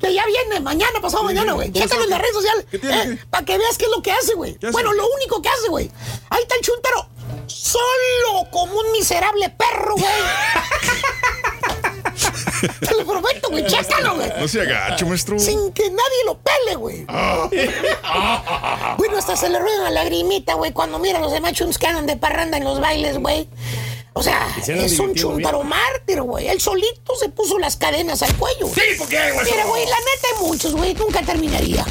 Que 0.00 0.12
ya 0.12 0.26
viene 0.26 0.60
mañana, 0.60 1.00
pasado 1.00 1.24
mañana, 1.24 1.52
güey. 1.52 1.70
¿Cómo 1.70 1.84
Chécalo 1.84 2.04
en 2.04 2.10
las 2.10 2.20
redes 2.20 2.34
sociales. 2.34 2.66
¿Qué 2.70 2.78
tiene 2.78 3.02
eh, 3.02 3.18
para 3.30 3.44
que 3.44 3.56
veas 3.56 3.78
qué 3.78 3.84
es 3.86 3.90
lo 3.94 4.02
que 4.02 4.12
hace, 4.12 4.34
güey. 4.34 4.58
Bueno, 4.72 4.92
lo 4.92 5.06
único 5.14 5.40
que 5.40 5.48
hace, 5.48 5.68
güey. 5.68 5.90
Ahí 6.30 6.42
está 6.42 6.56
el 6.56 6.60
chúntaro. 6.60 7.08
Solo 7.46 8.50
como 8.50 8.78
un 8.78 8.92
miserable 8.92 9.48
perro, 9.50 9.94
güey. 9.94 10.06
Te 12.80 12.94
lo 12.96 13.06
prometo, 13.06 13.48
güey. 13.50 13.66
Chécalo, 13.66 14.16
güey. 14.16 14.30
No 14.38 14.48
se 14.48 14.60
agacho, 14.60 15.06
maestro. 15.06 15.38
Sin 15.38 15.72
que 15.72 15.84
nadie 15.90 16.24
lo 16.26 16.38
pele, 16.38 16.76
güey. 16.76 17.06
Bueno, 18.96 19.18
hasta 19.18 19.36
se 19.36 19.48
le 19.48 19.58
rueda 19.58 19.80
una 19.80 19.90
lagrimita, 19.90 20.54
güey, 20.54 20.72
cuando 20.72 20.98
mira 20.98 21.18
a 21.18 21.20
los 21.22 21.32
demás 21.32 21.52
chums 21.52 21.78
que 21.78 21.86
andan 21.86 22.06
de 22.06 22.16
parranda 22.16 22.56
en 22.56 22.64
los 22.64 22.80
bailes, 22.80 23.18
güey. 23.18 23.48
O 24.14 24.22
sea, 24.22 24.48
se 24.62 24.84
es 24.84 24.98
un 24.98 25.14
chuntaro 25.14 25.62
mártir, 25.62 26.22
güey. 26.22 26.48
Él 26.48 26.60
solito 26.60 27.14
se 27.14 27.28
puso 27.28 27.58
las 27.58 27.76
cadenas 27.76 28.22
al 28.22 28.34
cuello. 28.36 28.66
Sí, 28.74 28.80
¿por 28.98 29.08
qué, 29.08 29.18
maestro? 29.34 29.44
Mira, 29.44 29.64
güey, 29.66 29.84
la 29.84 29.96
neta 29.98 30.28
hay 30.34 30.46
muchos, 30.46 30.72
güey. 30.74 30.94
Nunca 30.94 31.22
terminaría. 31.22 31.86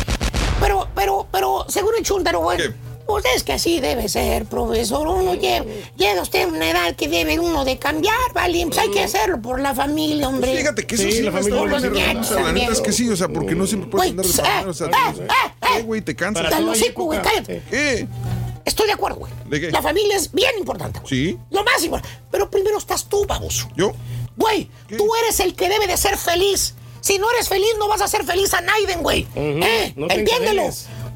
Pero, 0.59 0.89
pero, 0.93 1.27
pero, 1.31 1.65
según 1.69 1.93
el 1.97 2.03
chuntaro, 2.03 2.39
güey. 2.41 2.57
¿Qué? 2.57 2.86
Pues 3.07 3.23
es 3.35 3.43
que 3.43 3.53
así 3.53 3.79
debe 3.79 4.09
ser, 4.09 4.45
profesor. 4.45 5.07
Uno 5.07 5.33
llega, 5.33 5.63
llega 5.95 6.21
usted 6.21 6.43
a 6.43 6.47
una 6.47 6.69
edad 6.69 6.95
que 6.95 7.07
debe 7.07 7.39
uno 7.39 7.63
de 7.63 7.79
cambiar, 7.79 8.15
¿vale? 8.33 8.65
Pues 8.67 8.77
hay 8.77 8.91
que 8.91 9.01
hacerlo 9.01 9.41
por 9.41 9.61
la 9.61 9.73
familia, 9.73 10.27
hombre. 10.27 10.57
Fíjate 10.57 10.85
que 10.85 10.95
eso 10.95 11.03
Sí, 11.05 11.11
sí, 11.13 11.21
la 11.21 11.31
familia 11.31 11.61
O 12.19 12.23
sea, 12.23 12.41
la 12.41 12.51
neta 12.51 12.73
es 12.73 12.81
que 12.81 12.91
sí, 12.91 13.09
o 13.09 13.15
sea, 13.15 13.29
porque 13.29 13.55
no 13.55 13.65
siempre 13.65 13.89
puedes 13.89 14.11
andar 14.11 14.25
de 14.25 14.31
eh, 14.31 14.35
parranda, 14.37 14.69
o 14.69 14.73
sea, 14.73 14.87
eh, 14.87 14.91
eh, 14.91 15.51
¿Qué, 15.61 15.79
eh. 15.79 15.81
güey? 15.83 16.01
Te 16.01 16.15
cansas. 16.15 16.53
Güey, 16.95 17.21
cállate. 17.21 17.61
¿Qué? 17.69 18.07
Estoy 18.65 18.87
de 18.87 18.93
acuerdo, 18.93 19.19
güey. 19.19 19.31
¿De 19.45 19.61
qué? 19.61 19.71
La 19.71 19.81
familia 19.81 20.17
es 20.17 20.31
bien 20.33 20.51
importante. 20.59 20.99
güey. 20.99 21.09
Sí. 21.09 21.37
Lo 21.51 21.63
más 21.63 21.81
importante. 21.81 22.13
Pero 22.29 22.49
primero 22.49 22.77
estás 22.77 23.05
tú, 23.05 23.25
baboso. 23.25 23.69
¿Yo? 23.77 23.93
Güey, 24.35 24.69
¿Qué? 24.89 24.97
tú 24.97 25.09
eres 25.23 25.39
el 25.39 25.55
que 25.55 25.69
debe 25.69 25.87
de 25.87 25.95
ser 25.95 26.17
feliz. 26.17 26.75
Si 26.99 27.17
no 27.19 27.31
eres 27.31 27.47
feliz, 27.47 27.69
no 27.79 27.87
vas 27.87 28.01
a 28.01 28.07
ser 28.09 28.25
feliz 28.25 28.53
a 28.53 28.59
Naiden, 28.59 29.01
güey. 29.01 29.25
¿Eh? 29.35 29.93
no 29.95 30.09
Entiéndelo. 30.09 30.63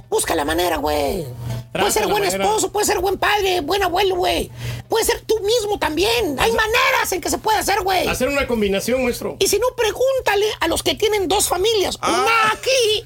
Busca 0.10 0.36
la 0.36 0.46
manera, 0.46 0.78
güey. 0.78 1.26
Puede 1.72 1.92
ser 1.92 2.08
buen 2.08 2.24
manera. 2.24 2.44
esposo, 2.44 2.72
puede 2.72 2.86
ser 2.86 3.00
buen 3.00 3.18
padre, 3.18 3.62
buen 3.62 3.82
abuelo, 3.82 4.16
güey. 4.16 4.52
Puede 4.90 5.06
ser 5.06 5.22
tú 5.22 5.40
mismo 5.40 5.80
también. 5.80 6.38
Hay 6.38 6.52
maneras 6.52 7.12
en 7.14 7.22
que 7.22 7.30
se 7.30 7.38
puede 7.38 7.60
hacer, 7.60 7.82
güey. 7.82 8.08
Hacer 8.10 8.28
una 8.28 8.46
combinación, 8.46 9.04
maestro. 9.06 9.38
Y 9.40 9.48
si 9.48 9.58
no, 9.58 9.68
pregúntale 9.78 10.48
a 10.60 10.68
los 10.68 10.84
que 10.84 10.96
tienen 10.96 11.30
dos 11.30 11.48
familias. 11.48 11.98
Ah. 12.02 12.10
Una 12.10 12.52
aquí 12.52 13.06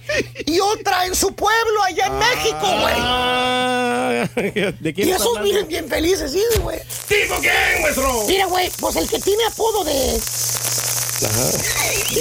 y 0.52 0.60
otra 0.60 1.06
en 1.06 1.14
su 1.14 1.36
pueblo, 1.36 1.84
allá 1.84 2.08
en 2.08 2.18
México, 2.18 2.60
güey. 2.62 2.96
Ah, 2.98 4.30
¿De 4.36 4.94
quién 4.96 5.10
Y 5.10 5.12
esos 5.12 5.42
viven 5.44 5.68
bien 5.68 5.88
felices, 5.88 6.32
sí, 6.32 6.44
güey. 6.62 6.80
¿Tipo 7.08 7.36
quién, 7.40 7.82
maestro? 7.84 8.24
Mira, 8.28 8.48
güey, 8.48 8.72
pues 8.80 8.96
el 8.96 9.08
que 9.08 9.20
tiene 9.20 9.46
apodo 9.46 9.84
de. 9.84 10.20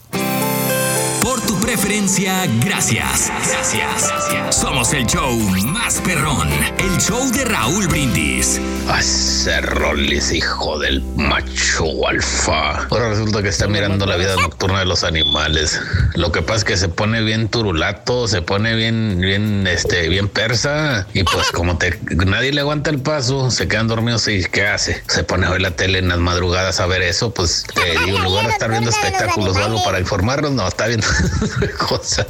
Por 1.21 1.39
tu 1.41 1.59
preferencia, 1.59 2.47
gracias. 2.65 3.31
Gracias. 3.47 4.11
Somos 4.49 4.91
el 4.93 5.05
show 5.05 5.37
más 5.65 6.01
perrón. 6.01 6.49
El 6.79 6.97
show 6.99 7.31
de 7.31 7.45
Raúl 7.45 7.87
Brindis. 7.87 8.59
Hace 8.89 9.61
rolis, 9.61 10.31
hijo 10.31 10.79
del 10.79 11.01
macho 11.15 12.07
alfa. 12.07 12.87
Ahora 12.89 13.09
resulta 13.09 13.43
que 13.43 13.49
está 13.49 13.67
mirando 13.67 14.05
la 14.05 14.17
vida 14.17 14.35
nocturna 14.35 14.79
de 14.79 14.85
los 14.85 15.03
animales. 15.03 15.79
Lo 16.15 16.31
que 16.31 16.41
pasa 16.41 16.57
es 16.57 16.63
que 16.63 16.77
se 16.77 16.89
pone 16.89 17.21
bien 17.21 17.47
turulato, 17.49 18.27
se 18.27 18.41
pone 18.41 18.75
bien, 18.75 19.19
bien, 19.19 19.67
este, 19.67 20.09
bien 20.09 20.27
persa. 20.27 21.07
Y 21.13 21.23
pues 21.23 21.51
como 21.51 21.77
te, 21.77 21.99
nadie 22.25 22.51
le 22.51 22.61
aguanta 22.61 22.89
el 22.89 22.99
paso, 22.99 23.51
se 23.51 23.67
quedan 23.67 23.87
dormidos 23.87 24.27
y 24.27 24.43
¿qué 24.45 24.65
hace? 24.67 25.03
Se 25.07 25.23
pone 25.23 25.45
a 25.45 25.51
ver 25.51 25.61
la 25.61 25.71
tele 25.71 25.99
en 25.99 26.09
las 26.09 26.19
madrugadas 26.19 26.79
a 26.79 26.87
ver 26.87 27.03
eso. 27.03 27.31
Pues 27.31 27.65
te 27.73 27.99
digo, 28.05 28.17
en 28.17 28.23
lugar 28.23 28.47
de 28.47 28.53
estar 28.53 28.71
viendo 28.71 28.89
espectáculos 28.89 29.55
o 29.55 29.63
algo 29.63 29.83
para 29.83 29.99
informarnos, 29.99 30.51
no, 30.51 30.67
está 30.67 30.87
viendo 30.87 31.07
cosa. 31.89 32.25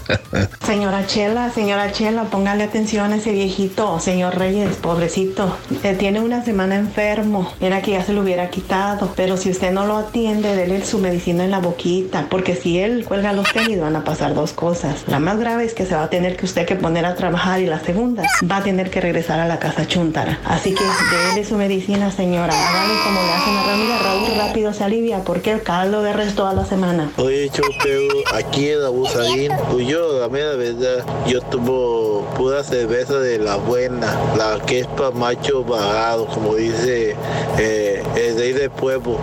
Señora 0.65 1.05
Chela, 1.05 1.51
señora 1.51 1.91
Chela, 1.91 2.25
póngale 2.25 2.63
atención 2.63 3.11
a 3.13 3.17
ese 3.17 3.31
viejito, 3.31 3.99
señor 3.99 4.37
Reyes, 4.37 4.77
pobrecito. 4.77 5.55
Eh, 5.83 5.95
tiene 5.97 6.19
una 6.19 6.43
semana 6.43 6.75
enfermo. 6.75 7.51
Era 7.59 7.81
que 7.81 7.91
ya 7.91 8.03
se 8.03 8.13
lo 8.13 8.21
hubiera 8.21 8.49
quitado. 8.49 9.13
Pero 9.15 9.37
si 9.37 9.49
usted 9.49 9.71
no 9.71 9.85
lo 9.85 9.97
atiende, 9.97 10.55
dele 10.55 10.85
su 10.85 10.99
medicina 10.99 11.43
en 11.43 11.51
la 11.51 11.59
boquita. 11.59 12.27
Porque 12.29 12.55
si 12.55 12.79
él 12.79 13.05
cuelga 13.05 13.33
los 13.33 13.51
tenis, 13.51 13.79
van 13.79 13.95
a 13.95 14.03
pasar 14.03 14.33
dos 14.33 14.53
cosas. 14.53 15.03
La 15.07 15.19
más 15.19 15.37
grave 15.39 15.65
es 15.65 15.73
que 15.73 15.85
se 15.85 15.95
va 15.95 16.03
a 16.03 16.09
tener 16.09 16.37
que 16.37 16.45
usted 16.45 16.65
que 16.65 16.75
poner 16.75 17.05
a 17.05 17.15
trabajar. 17.15 17.61
Y 17.61 17.65
la 17.65 17.79
segunda, 17.79 18.23
va 18.49 18.57
a 18.57 18.63
tener 18.63 18.89
que 18.89 19.01
regresar 19.01 19.39
a 19.39 19.47
la 19.47 19.59
casa 19.59 19.87
chuntara. 19.87 20.39
Así 20.45 20.73
que 20.73 20.83
dele 20.83 21.45
su 21.45 21.55
medicina, 21.57 22.11
señora. 22.11 22.53
Hágale 22.53 22.93
como 23.03 23.21
le 23.21 23.33
hacen 23.33 23.55
a 23.55 23.63
Raúl. 23.63 23.81
Raúl 24.03 24.37
rápido 24.37 24.73
se 24.73 24.83
alivia 24.83 25.23
porque 25.23 25.51
el 25.51 25.63
caldo 25.63 26.01
de 26.01 26.13
resto 26.13 26.47
a 26.47 26.53
la 26.53 26.65
semana. 26.65 27.11
Oye, 27.17 27.49
Chopeo, 27.49 28.07
aquí 28.33 28.70
en 28.73 28.83
Abusadín, 28.83 29.51
pues 29.71 29.87
yo, 29.87 30.19
la 30.19 30.29
mera 30.29 30.55
verdad, 30.55 31.05
yo 31.27 31.41
tomo 31.41 32.27
pura 32.37 32.63
cerveza 32.63 33.19
de 33.19 33.37
la 33.39 33.57
buena, 33.57 34.17
la 34.37 34.59
que 34.65 34.79
es 34.79 34.87
para 34.87 35.11
macho 35.11 35.63
vagado, 35.63 36.27
como 36.27 36.55
dice 36.55 37.15
eh, 37.57 38.03
el 38.15 38.37
rey 38.37 38.53
del 38.53 38.69
pueblo. 38.69 39.17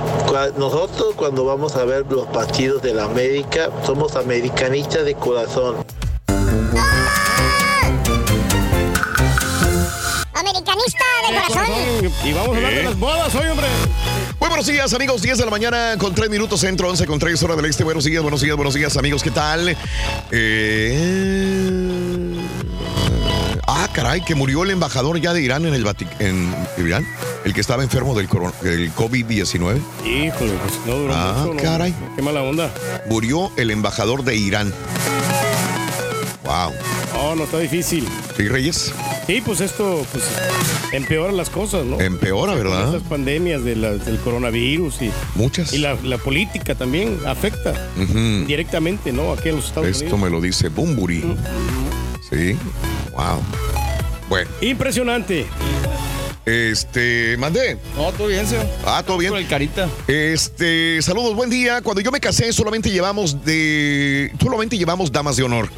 Nosotros 0.56 1.14
cuando 1.16 1.44
vamos 1.44 1.76
a 1.76 1.84
ver 1.84 2.06
los 2.10 2.26
partidos 2.26 2.82
de 2.82 2.94
la 2.94 3.04
América, 3.04 3.70
somos 3.84 4.16
americanistas 4.16 5.04
de 5.04 5.14
corazón. 5.14 5.76
Americanista 10.34 11.04
de 11.28 11.36
corazón. 11.36 12.12
Y 12.24 12.32
vamos 12.32 12.54
a 12.54 12.56
hablar 12.56 12.74
de 12.74 12.82
las 12.82 12.98
bodas 12.98 13.34
hoy, 13.34 13.48
hombre. 13.48 13.66
Muy 14.40 14.48
buenos 14.48 14.66
días, 14.66 14.92
amigos. 14.94 15.20
10 15.22 15.38
de 15.38 15.44
la 15.44 15.50
mañana 15.50 15.96
con 15.98 16.14
3 16.14 16.30
minutos 16.30 16.60
centro, 16.60 16.88
11 16.88 17.06
con 17.06 17.18
3 17.18 17.42
hora 17.42 17.56
del 17.56 17.64
este. 17.66 17.82
Buenos 17.84 18.04
días, 18.04 18.22
buenos 18.22 18.40
días, 18.40 18.56
buenos 18.56 18.74
días, 18.74 18.96
amigos. 18.96 19.22
¿Qué 19.22 19.30
tal? 19.32 19.76
Eh... 20.30 22.34
Ah, 23.66 23.88
caray, 23.92 24.24
que 24.24 24.34
murió 24.34 24.62
el 24.64 24.70
embajador 24.70 25.20
ya 25.20 25.32
de 25.34 25.42
Irán 25.42 25.66
en 25.66 25.74
el 25.74 25.84
Vatic- 25.84 26.20
en 26.20 26.54
Irán, 26.78 27.06
el 27.44 27.52
que 27.52 27.60
estaba 27.60 27.82
enfermo 27.82 28.14
del, 28.14 28.26
del 28.62 28.94
COVID-19. 28.94 29.80
Híjole, 30.06 30.52
pues 30.52 30.74
no 30.86 30.94
duró 30.94 31.14
Ah, 31.14 31.34
mucho. 31.44 31.54
¿no? 31.54 31.62
caray. 31.62 31.94
Qué 32.16 32.22
mala 32.22 32.42
onda. 32.42 32.72
Murió 33.10 33.52
el 33.56 33.70
embajador 33.70 34.24
de 34.24 34.36
Irán. 34.36 34.72
Wow. 36.48 36.72
Oh, 37.14 37.34
no, 37.34 37.44
está 37.44 37.58
difícil. 37.58 38.08
¿Sí, 38.34 38.48
Reyes? 38.48 38.90
Sí, 39.26 39.42
pues 39.44 39.60
esto 39.60 40.02
pues, 40.10 40.24
empeora 40.92 41.30
las 41.30 41.50
cosas, 41.50 41.84
¿no? 41.84 42.00
Empeora, 42.00 42.54
¿verdad? 42.54 42.86
Estas 42.94 43.02
pandemias 43.06 43.62
de 43.64 43.76
la- 43.76 43.92
del 43.92 44.16
coronavirus 44.20 45.02
y, 45.02 45.10
Muchas. 45.34 45.74
y 45.74 45.78
la, 45.78 45.94
la 46.02 46.16
política 46.16 46.74
también 46.74 47.18
afecta 47.26 47.74
Ujú. 48.02 48.46
directamente, 48.46 49.12
¿no? 49.12 49.30
Aquí 49.32 49.50
en 49.50 49.56
los 49.56 49.66
Estados 49.66 49.88
Esto 49.90 50.04
Unidos. 50.04 50.20
me 50.20 50.30
lo 50.30 50.40
dice 50.40 50.68
Bumburi. 50.70 51.22
Sí. 52.30 52.56
Wow. 53.12 53.42
Bueno, 54.30 54.50
Impresionante. 54.62 55.46
Este, 56.48 57.36
mandé. 57.36 57.76
No, 57.94 58.10
todo 58.12 58.28
bien, 58.28 58.46
señor. 58.46 58.66
Ah, 58.86 59.02
todo 59.06 59.18
bien. 59.18 59.34
El 59.34 59.46
carita. 59.46 59.88
Este, 60.06 61.00
saludos, 61.02 61.34
buen 61.34 61.50
día. 61.50 61.82
Cuando 61.82 62.00
yo 62.00 62.10
me 62.10 62.20
casé 62.20 62.52
solamente 62.54 62.90
llevamos 62.90 63.44
de, 63.44 64.32
solamente 64.40 64.78
llevamos 64.78 65.12
damas 65.12 65.36
de 65.36 65.42
honor. 65.42 65.68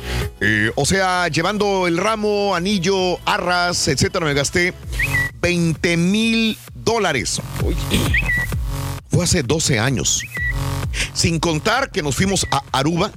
Eh, 0.41 0.71
o 0.77 0.87
sea, 0.87 1.27
llevando 1.27 1.89
el 1.89 1.99
ramo, 1.99 2.55
anillo, 2.55 3.19
arras, 3.25 3.89
etcétera, 3.89 4.25
me 4.25 4.35
gasté 4.35 4.73
20 5.41 5.97
mil 5.97 6.57
dólares. 6.75 7.41
Fue 9.11 9.25
hace 9.25 9.43
12 9.43 9.81
años. 9.81 10.23
Sin 11.13 11.41
contar 11.41 11.91
que 11.91 12.03
nos 12.03 12.15
fuimos 12.15 12.47
a 12.53 12.63
Aruba, 12.71 13.11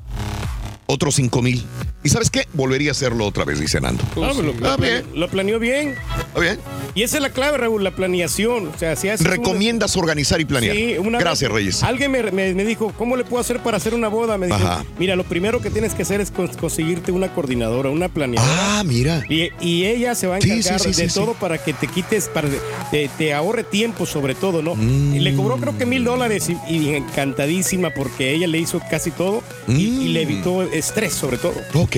otros 0.94 1.16
5 1.16 1.42
mil. 1.42 1.64
¿Y 2.06 2.10
sabes 2.10 2.30
qué? 2.30 2.48
Volvería 2.54 2.90
a 2.90 2.92
hacerlo 2.92 3.26
otra 3.26 3.46
vez, 3.46 3.60
dice 3.62 3.80
Nando. 3.80 4.04
Ah, 4.04 4.32
pues 4.34 4.38
lo, 4.38 4.52
Está 4.52 4.72
lo 4.72 4.78
bien. 4.78 5.02
planeó, 5.04 5.20
lo 5.20 5.28
planeó 5.30 5.60
bien. 5.60 5.96
Está 6.28 6.40
bien. 6.40 6.60
Y 6.96 7.04
esa 7.04 7.16
es 7.18 7.24
la 7.24 7.30
clave, 7.30 7.58
Raúl, 7.58 7.82
la 7.84 7.92
planeación. 7.92 8.68
O 8.68 8.78
sea, 8.78 8.96
si 8.98 9.08
Recomiendas 9.10 9.96
organizar 9.96 10.40
y 10.42 10.46
planear. 10.46 10.76
Sí, 10.76 10.96
una 11.00 11.18
Gracias, 11.20 11.50
vez 11.50 11.56
Reyes. 11.58 11.84
Alguien 11.84 12.12
me, 12.12 12.24
me- 12.32 12.54
me 12.54 12.66
dijo, 12.66 12.94
¿cómo 12.98 13.16
le 13.16 13.24
puedo 13.24 13.40
hacer 13.40 13.60
para 13.62 13.78
hacer 13.78 13.94
una 13.94 14.10
boda? 14.10 14.38
Me 14.38 14.48
dijo, 14.48 14.58
Ajá. 14.58 14.84
mira, 15.00 15.16
lo 15.16 15.24
primero 15.24 15.62
que 15.62 15.70
tienes 15.70 15.94
que 15.94 16.04
hacer 16.04 16.20
es 16.22 16.34
cons- 16.34 16.58
conseguirte 16.58 17.12
una 17.14 17.34
coordinadora, 17.34 17.90
una 17.90 18.10
planeadora. 18.10 18.80
Ah, 18.80 18.84
mira. 18.84 19.24
Y, 19.30 19.50
y 19.62 19.86
ella 19.86 20.14
se 20.14 20.28
va 20.28 20.36
a 20.36 20.38
encargar 20.40 20.80
sí, 20.82 20.94
sí, 20.94 21.02
de 21.04 21.10
sí, 21.10 21.16
todo 21.20 21.34
para 21.36 21.58
que 21.58 21.72
te 21.74 21.88
quites, 21.88 22.28
para 22.28 22.50
te, 22.92 23.10
te 23.18 23.34
ahorre 23.34 23.64
tiempo 23.64 24.06
sobre 24.06 24.36
todo, 24.36 24.62
¿no? 24.62 24.74
Y 24.76 25.20
le 25.20 25.34
cobró 25.36 25.56
creo 25.58 25.78
que 25.78 25.86
mil 25.86 26.04
dólares 26.04 26.50
y, 26.50 26.58
y 26.74 26.90
encantadísima 26.96 27.92
porque 27.92 28.34
ella 28.34 28.48
le 28.48 28.60
hizo 28.60 28.82
casi 28.92 29.10
todo 29.12 29.42
y, 29.70 29.74
y 29.86 30.08
le 30.10 30.22
evitó 30.24 30.62
estrés 30.84 31.14
sobre 31.14 31.38
todo. 31.38 31.54
Ok. 31.74 31.98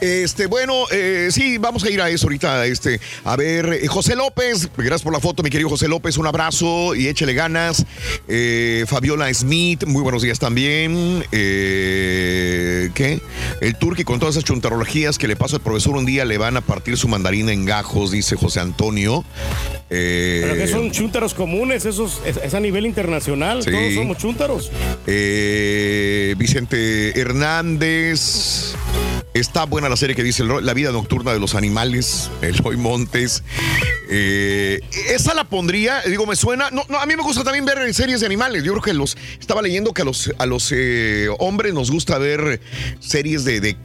Este, 0.00 0.46
bueno, 0.46 0.84
eh, 0.90 1.28
sí, 1.30 1.58
vamos 1.58 1.84
a 1.84 1.90
ir 1.90 2.00
a 2.00 2.08
eso 2.08 2.26
ahorita. 2.26 2.66
Este, 2.66 3.00
a 3.24 3.36
ver, 3.36 3.80
eh, 3.82 3.86
José 3.88 4.14
López, 4.16 4.68
gracias 4.76 5.02
por 5.02 5.12
la 5.12 5.20
foto, 5.20 5.42
mi 5.42 5.50
querido 5.50 5.68
José 5.68 5.88
López, 5.88 6.16
un 6.16 6.26
abrazo 6.26 6.94
y 6.94 7.08
échele 7.08 7.34
ganas. 7.34 7.84
Eh, 8.28 8.84
Fabiola 8.86 9.32
Smith, 9.34 9.84
muy 9.86 10.02
buenos 10.02 10.22
días 10.22 10.38
también. 10.38 11.24
¿Qué? 11.30 13.20
El 13.60 13.76
turqui 13.76 14.04
con 14.04 14.18
todas 14.18 14.36
esas 14.36 14.44
chuntarologías 14.44 15.18
que 15.18 15.26
le 15.28 15.36
pasó 15.36 15.56
al 15.56 15.62
profesor 15.62 15.96
un 15.96 16.06
día 16.06 16.24
le 16.24 16.38
van 16.38 16.56
a 16.56 16.60
partir 16.60 16.96
su 16.96 17.08
mandarina 17.08 17.52
en 17.52 17.64
gajos, 17.64 18.10
dice 18.12 18.36
José 18.36 18.60
Antonio. 18.60 19.24
Pero 19.88 20.54
que 20.54 20.68
son 20.68 20.90
chúntaros 20.90 21.34
comunes, 21.34 21.84
esos, 21.84 22.20
es, 22.24 22.36
es 22.38 22.54
a 22.54 22.60
nivel 22.60 22.86
internacional, 22.86 23.62
Sí. 23.62 23.70
todos 23.70 23.94
somos 23.94 24.18
chúntaros. 24.18 24.70
Vicente 26.36 27.18
Hernández. 27.20 28.01
Está 29.34 29.64
buena 29.64 29.88
la 29.88 29.96
serie 29.96 30.16
que 30.16 30.22
dice 30.22 30.44
La 30.44 30.74
vida 30.74 30.92
nocturna 30.92 31.32
de 31.32 31.38
los 31.38 31.54
animales. 31.54 32.30
Eloy 32.42 32.76
Montes. 32.76 33.42
Eh, 34.10 34.80
esa 35.08 35.34
la 35.34 35.44
pondría, 35.44 36.02
digo, 36.02 36.26
me 36.26 36.36
suena. 36.36 36.70
No, 36.70 36.82
a 36.98 37.06
mí 37.06 37.16
me 37.16 37.22
gusta 37.22 37.44
también 37.44 37.64
ver 37.64 37.94
series 37.94 38.20
de 38.20 38.26
animales. 38.26 38.64
Yo 38.64 38.72
creo 38.72 38.82
que 38.82 38.92
los. 38.92 39.16
Estaba 39.40 39.62
leyendo 39.62 39.94
que 39.94 40.02
a 40.02 40.04
los, 40.04 40.32
a 40.36 40.46
los 40.46 40.70
eh, 40.72 41.28
hombres 41.38 41.72
nos 41.72 41.90
gusta 41.90 42.18
ver 42.18 42.60
series 43.00 43.44
de 43.44 43.76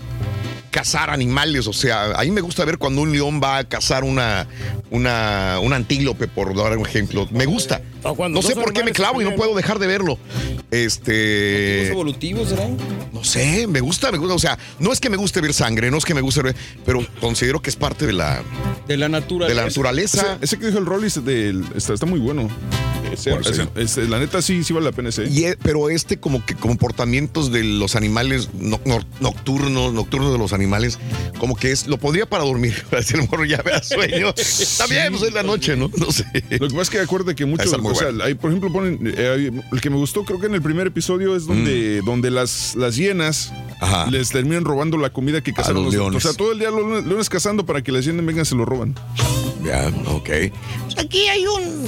cazar 0.72 1.10
animales, 1.10 1.68
o 1.68 1.74
sea, 1.74 2.12
a 2.20 2.24
mí 2.24 2.32
me 2.32 2.42
gusta 2.42 2.64
ver 2.66 2.78
cuando 2.78 3.02
un 3.02 3.12
león 3.12 3.42
va 3.44 3.58
a 3.58 3.64
cazar 3.64 4.04
una, 4.04 4.48
una, 4.92 5.60
un 5.62 5.74
antílope, 5.74 6.28
por 6.28 6.56
dar 6.56 6.78
un 6.78 6.86
ejemplo. 6.86 7.28
Me 7.32 7.46
gusta. 7.46 7.82
No 8.30 8.42
sé 8.42 8.56
por 8.56 8.72
qué 8.74 8.84
me 8.84 8.92
clavo 8.92 9.22
y 9.22 9.26
no 9.26 9.36
puedo 9.36 9.56
dejar 9.56 9.80
de 9.80 9.88
verlo. 9.88 10.18
Este. 10.72 11.88
evolutivos, 11.90 12.50
será? 12.50 12.68
No 13.12 13.24
sé, 13.24 13.68
me 13.68 13.80
gusta, 13.80 14.12
me 14.12 14.18
gusta. 14.18 14.36
O 14.36 14.40
sea, 14.40 14.58
no 14.80 14.92
es 14.94 15.00
que 15.00 15.10
me 15.10 15.18
guste 15.18 15.42
ver 15.42 15.54
sangre, 15.54 15.90
no 15.92 15.98
es 15.98 16.06
que 16.06 16.14
me 16.14 16.22
guste 16.22 16.42
ver, 16.42 16.56
pero 16.86 17.06
considero 17.20 17.62
que 17.62 17.70
es 17.70 17.76
parte 17.76 18.06
de 18.06 18.14
la, 18.14 18.42
De 18.88 18.98
la 18.98 19.10
naturaleza. 19.10 19.50
de 19.50 19.56
la 19.62 19.68
naturaleza. 19.68 20.22
Ese, 20.36 20.46
ese 20.46 20.60
que 20.60 20.68
dijo 20.68 20.78
el 20.80 20.86
Rollis 20.86 21.18
está, 21.76 21.94
está 21.94 22.06
muy 22.06 22.20
bueno. 22.20 22.48
Ese- 23.12 23.32
Por 23.32 23.42
eso. 23.42 23.52
ese- 23.52 23.68
ese- 23.82 24.08
la 24.10 24.20
neta 24.20 24.42
sí, 24.42 24.64
sí 24.64 24.74
vale 24.74 24.86
la 24.88 24.92
pena 24.92 25.10
ese. 25.10 25.26
Y 25.30 25.46
e- 25.46 25.58
pero 25.62 25.90
este 25.90 26.18
como 26.18 26.46
que 26.46 26.56
comportamientos 26.56 27.52
de 27.52 27.64
los 27.64 27.96
animales 27.96 28.50
no- 28.60 28.82
no- 28.86 29.00
nocturnos, 29.22 29.94
nocturnos 29.94 30.32
de 30.34 30.38
los 30.38 30.52
animales, 30.54 30.57
como 31.40 31.56
que 31.56 31.72
es, 31.72 31.88
lo 31.88 31.98
podría 31.98 32.26
para 32.28 32.44
dormir, 32.44 32.74
para 32.90 33.02
decir, 33.02 33.18
morro 33.30 33.46
ya 33.46 33.62
vea 33.62 33.82
sueño. 33.84 34.30
Está 34.38 34.88
bien, 34.88 35.12
pues 35.12 35.24
es 35.24 35.34
la 35.34 35.44
noche, 35.44 35.76
¿no? 35.76 35.90
No 35.98 36.12
sé. 36.12 36.26
Lo 36.52 36.68
que 36.68 36.74
pasa 36.74 36.82
es 36.82 36.90
que 36.90 37.00
acuérdate 37.00 37.36
que 37.36 37.46
muchos, 37.46 37.72
o 37.74 37.96
sea, 37.96 38.10
hay, 38.24 38.34
por 38.36 38.50
ejemplo, 38.52 38.72
ponen, 38.72 39.00
eh, 39.16 39.52
el 39.72 39.82
que 39.82 39.90
me 39.90 39.98
gustó, 39.98 40.24
creo 40.26 40.40
que 40.40 40.48
en 40.48 40.54
el 40.56 40.62
primer 40.62 40.88
episodio 40.88 41.36
es 41.36 41.46
donde, 41.46 42.02
donde 42.02 42.32
las, 42.32 42.76
las 42.76 42.96
hienas 42.96 43.52
Mm. 43.80 43.84
Ajá. 43.84 44.10
les 44.10 44.30
terminan 44.30 44.66
robando 44.66 44.98
la 44.98 45.12
comida 45.12 45.42
que 45.42 45.54
cazaron 45.54 45.84
los 45.84 45.94
los, 45.94 45.94
leones. 45.94 46.26
O 46.26 46.28
sea, 46.28 46.36
todo 46.36 46.52
el 46.52 46.58
día 46.60 46.72
los 46.72 46.80
leones, 46.82 47.06
leones 47.06 47.30
cazando 47.30 47.64
para 47.66 47.84
que 47.84 47.92
las 47.92 48.04
hienas 48.06 48.26
vengan 48.26 48.42
y 48.42 48.46
se 48.46 48.56
lo 48.56 48.66
roban. 48.66 48.96
Ya, 49.64 49.92
ok. 50.08 50.30
Aquí 50.98 51.28
hay 51.28 51.46
un. 51.46 51.84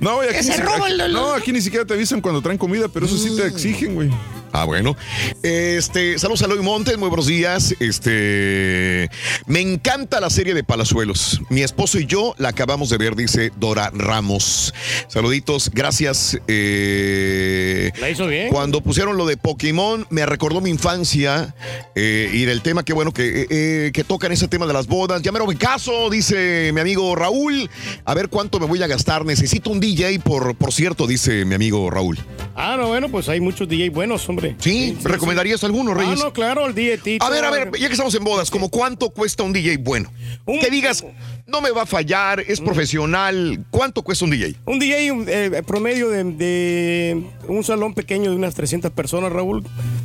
No, 0.00 0.20
aquí, 0.20 0.32
Que 0.32 0.36
ni 0.36 0.42
se 0.42 0.52
si- 0.54 0.60
roba 0.60 0.88
el- 0.88 1.12
no, 1.12 1.32
aquí 1.32 1.52
ni 1.52 1.60
siquiera 1.62 1.84
te 1.86 1.94
avisan 1.94 2.20
cuando 2.20 2.42
traen 2.42 2.58
comida, 2.58 2.88
pero 2.88 3.06
eso 3.06 3.16
sí 3.16 3.30
Mm. 3.30 3.36
te 3.36 3.46
exigen, 3.46 3.94
güey. 3.94 4.10
Ah, 4.52 4.64
bueno. 4.64 4.96
Este, 5.42 6.18
saludos 6.18 6.42
a 6.42 6.46
Eloy 6.46 6.62
Montes, 6.62 6.96
muy 6.98 7.08
buenos 7.08 7.26
días. 7.26 7.74
Este, 7.80 9.10
me 9.46 9.60
encanta 9.60 10.20
la 10.20 10.30
serie 10.30 10.54
de 10.54 10.64
Palazuelos. 10.64 11.40
Mi 11.50 11.62
esposo 11.62 11.98
y 11.98 12.06
yo 12.06 12.34
la 12.38 12.50
acabamos 12.50 12.88
de 12.90 12.98
ver, 12.98 13.14
dice 13.16 13.52
Dora 13.56 13.90
Ramos. 13.94 14.74
Saluditos, 15.08 15.70
gracias. 15.72 16.38
Eh, 16.48 17.92
La 18.00 18.10
hizo 18.10 18.26
bien. 18.26 18.48
Cuando 18.48 18.80
pusieron 18.80 19.16
lo 19.16 19.26
de 19.26 19.36
Pokémon, 19.36 20.06
me 20.10 20.24
recordó 20.26 20.60
mi 20.60 20.70
infancia 20.70 21.54
eh, 21.94 22.30
y 22.32 22.44
del 22.44 22.62
tema 22.62 22.84
que 22.84 22.92
bueno 22.92 23.12
que, 23.12 23.42
eh, 23.42 23.46
eh, 23.50 23.90
que 23.92 24.04
tocan 24.04 24.32
ese 24.32 24.48
tema 24.48 24.66
de 24.66 24.72
las 24.72 24.86
bodas. 24.86 25.22
Ya 25.22 25.32
me 25.32 25.38
me 25.38 25.56
caso, 25.56 26.10
dice 26.10 26.72
mi 26.74 26.80
amigo 26.80 27.14
Raúl. 27.14 27.70
A 28.04 28.14
ver 28.14 28.28
cuánto 28.28 28.58
me 28.60 28.66
voy 28.66 28.82
a 28.82 28.86
gastar. 28.86 29.24
Necesito 29.24 29.70
un 29.70 29.80
DJ, 29.80 30.18
por, 30.20 30.56
por 30.56 30.72
cierto, 30.72 31.06
dice 31.06 31.44
mi 31.44 31.54
amigo 31.54 31.88
Raúl. 31.90 32.18
Ah, 32.54 32.76
no, 32.76 32.88
bueno, 32.88 33.08
pues 33.08 33.28
hay 33.28 33.40
muchos 33.40 33.68
DJ 33.68 33.90
buenos, 33.90 34.28
hombre. 34.38 34.56
¿Sí? 34.58 34.96
¿Recomendarías 35.02 35.62
alguno, 35.64 35.94
Reyes? 35.94 36.20
Ah, 36.20 36.24
no, 36.24 36.32
claro, 36.32 36.66
el 36.66 36.74
DJ 36.74 36.98
Tito. 36.98 37.24
A 37.24 37.30
ver, 37.30 37.44
a 37.44 37.50
ver, 37.50 37.70
ya 37.78 37.86
que 37.86 37.92
estamos 37.92 38.14
en 38.14 38.24
bodas, 38.24 38.50
¿como 38.50 38.68
cuánto 38.70 39.10
cuesta 39.10 39.42
un 39.42 39.52
DJ 39.52 39.78
bueno? 39.78 40.10
que 40.46 40.70
digas, 40.70 41.04
no 41.48 41.60
me 41.62 41.70
va 41.70 41.82
a 41.82 41.86
fallar, 41.86 42.40
es 42.46 42.60
profesional. 42.60 43.64
¿Cuánto 43.70 44.02
cuesta 44.02 44.24
un 44.26 44.30
DJ? 44.30 44.54
Un 44.66 44.78
DJ 44.78 45.08
eh, 45.26 45.62
promedio 45.66 46.10
de, 46.10 46.22
de 46.24 47.22
un 47.48 47.64
salón 47.64 47.94
pequeño 47.94 48.30
de 48.30 48.36
unas 48.36 48.54
300 48.54 48.92
personas, 48.92 49.32
Raúl, 49.32 49.64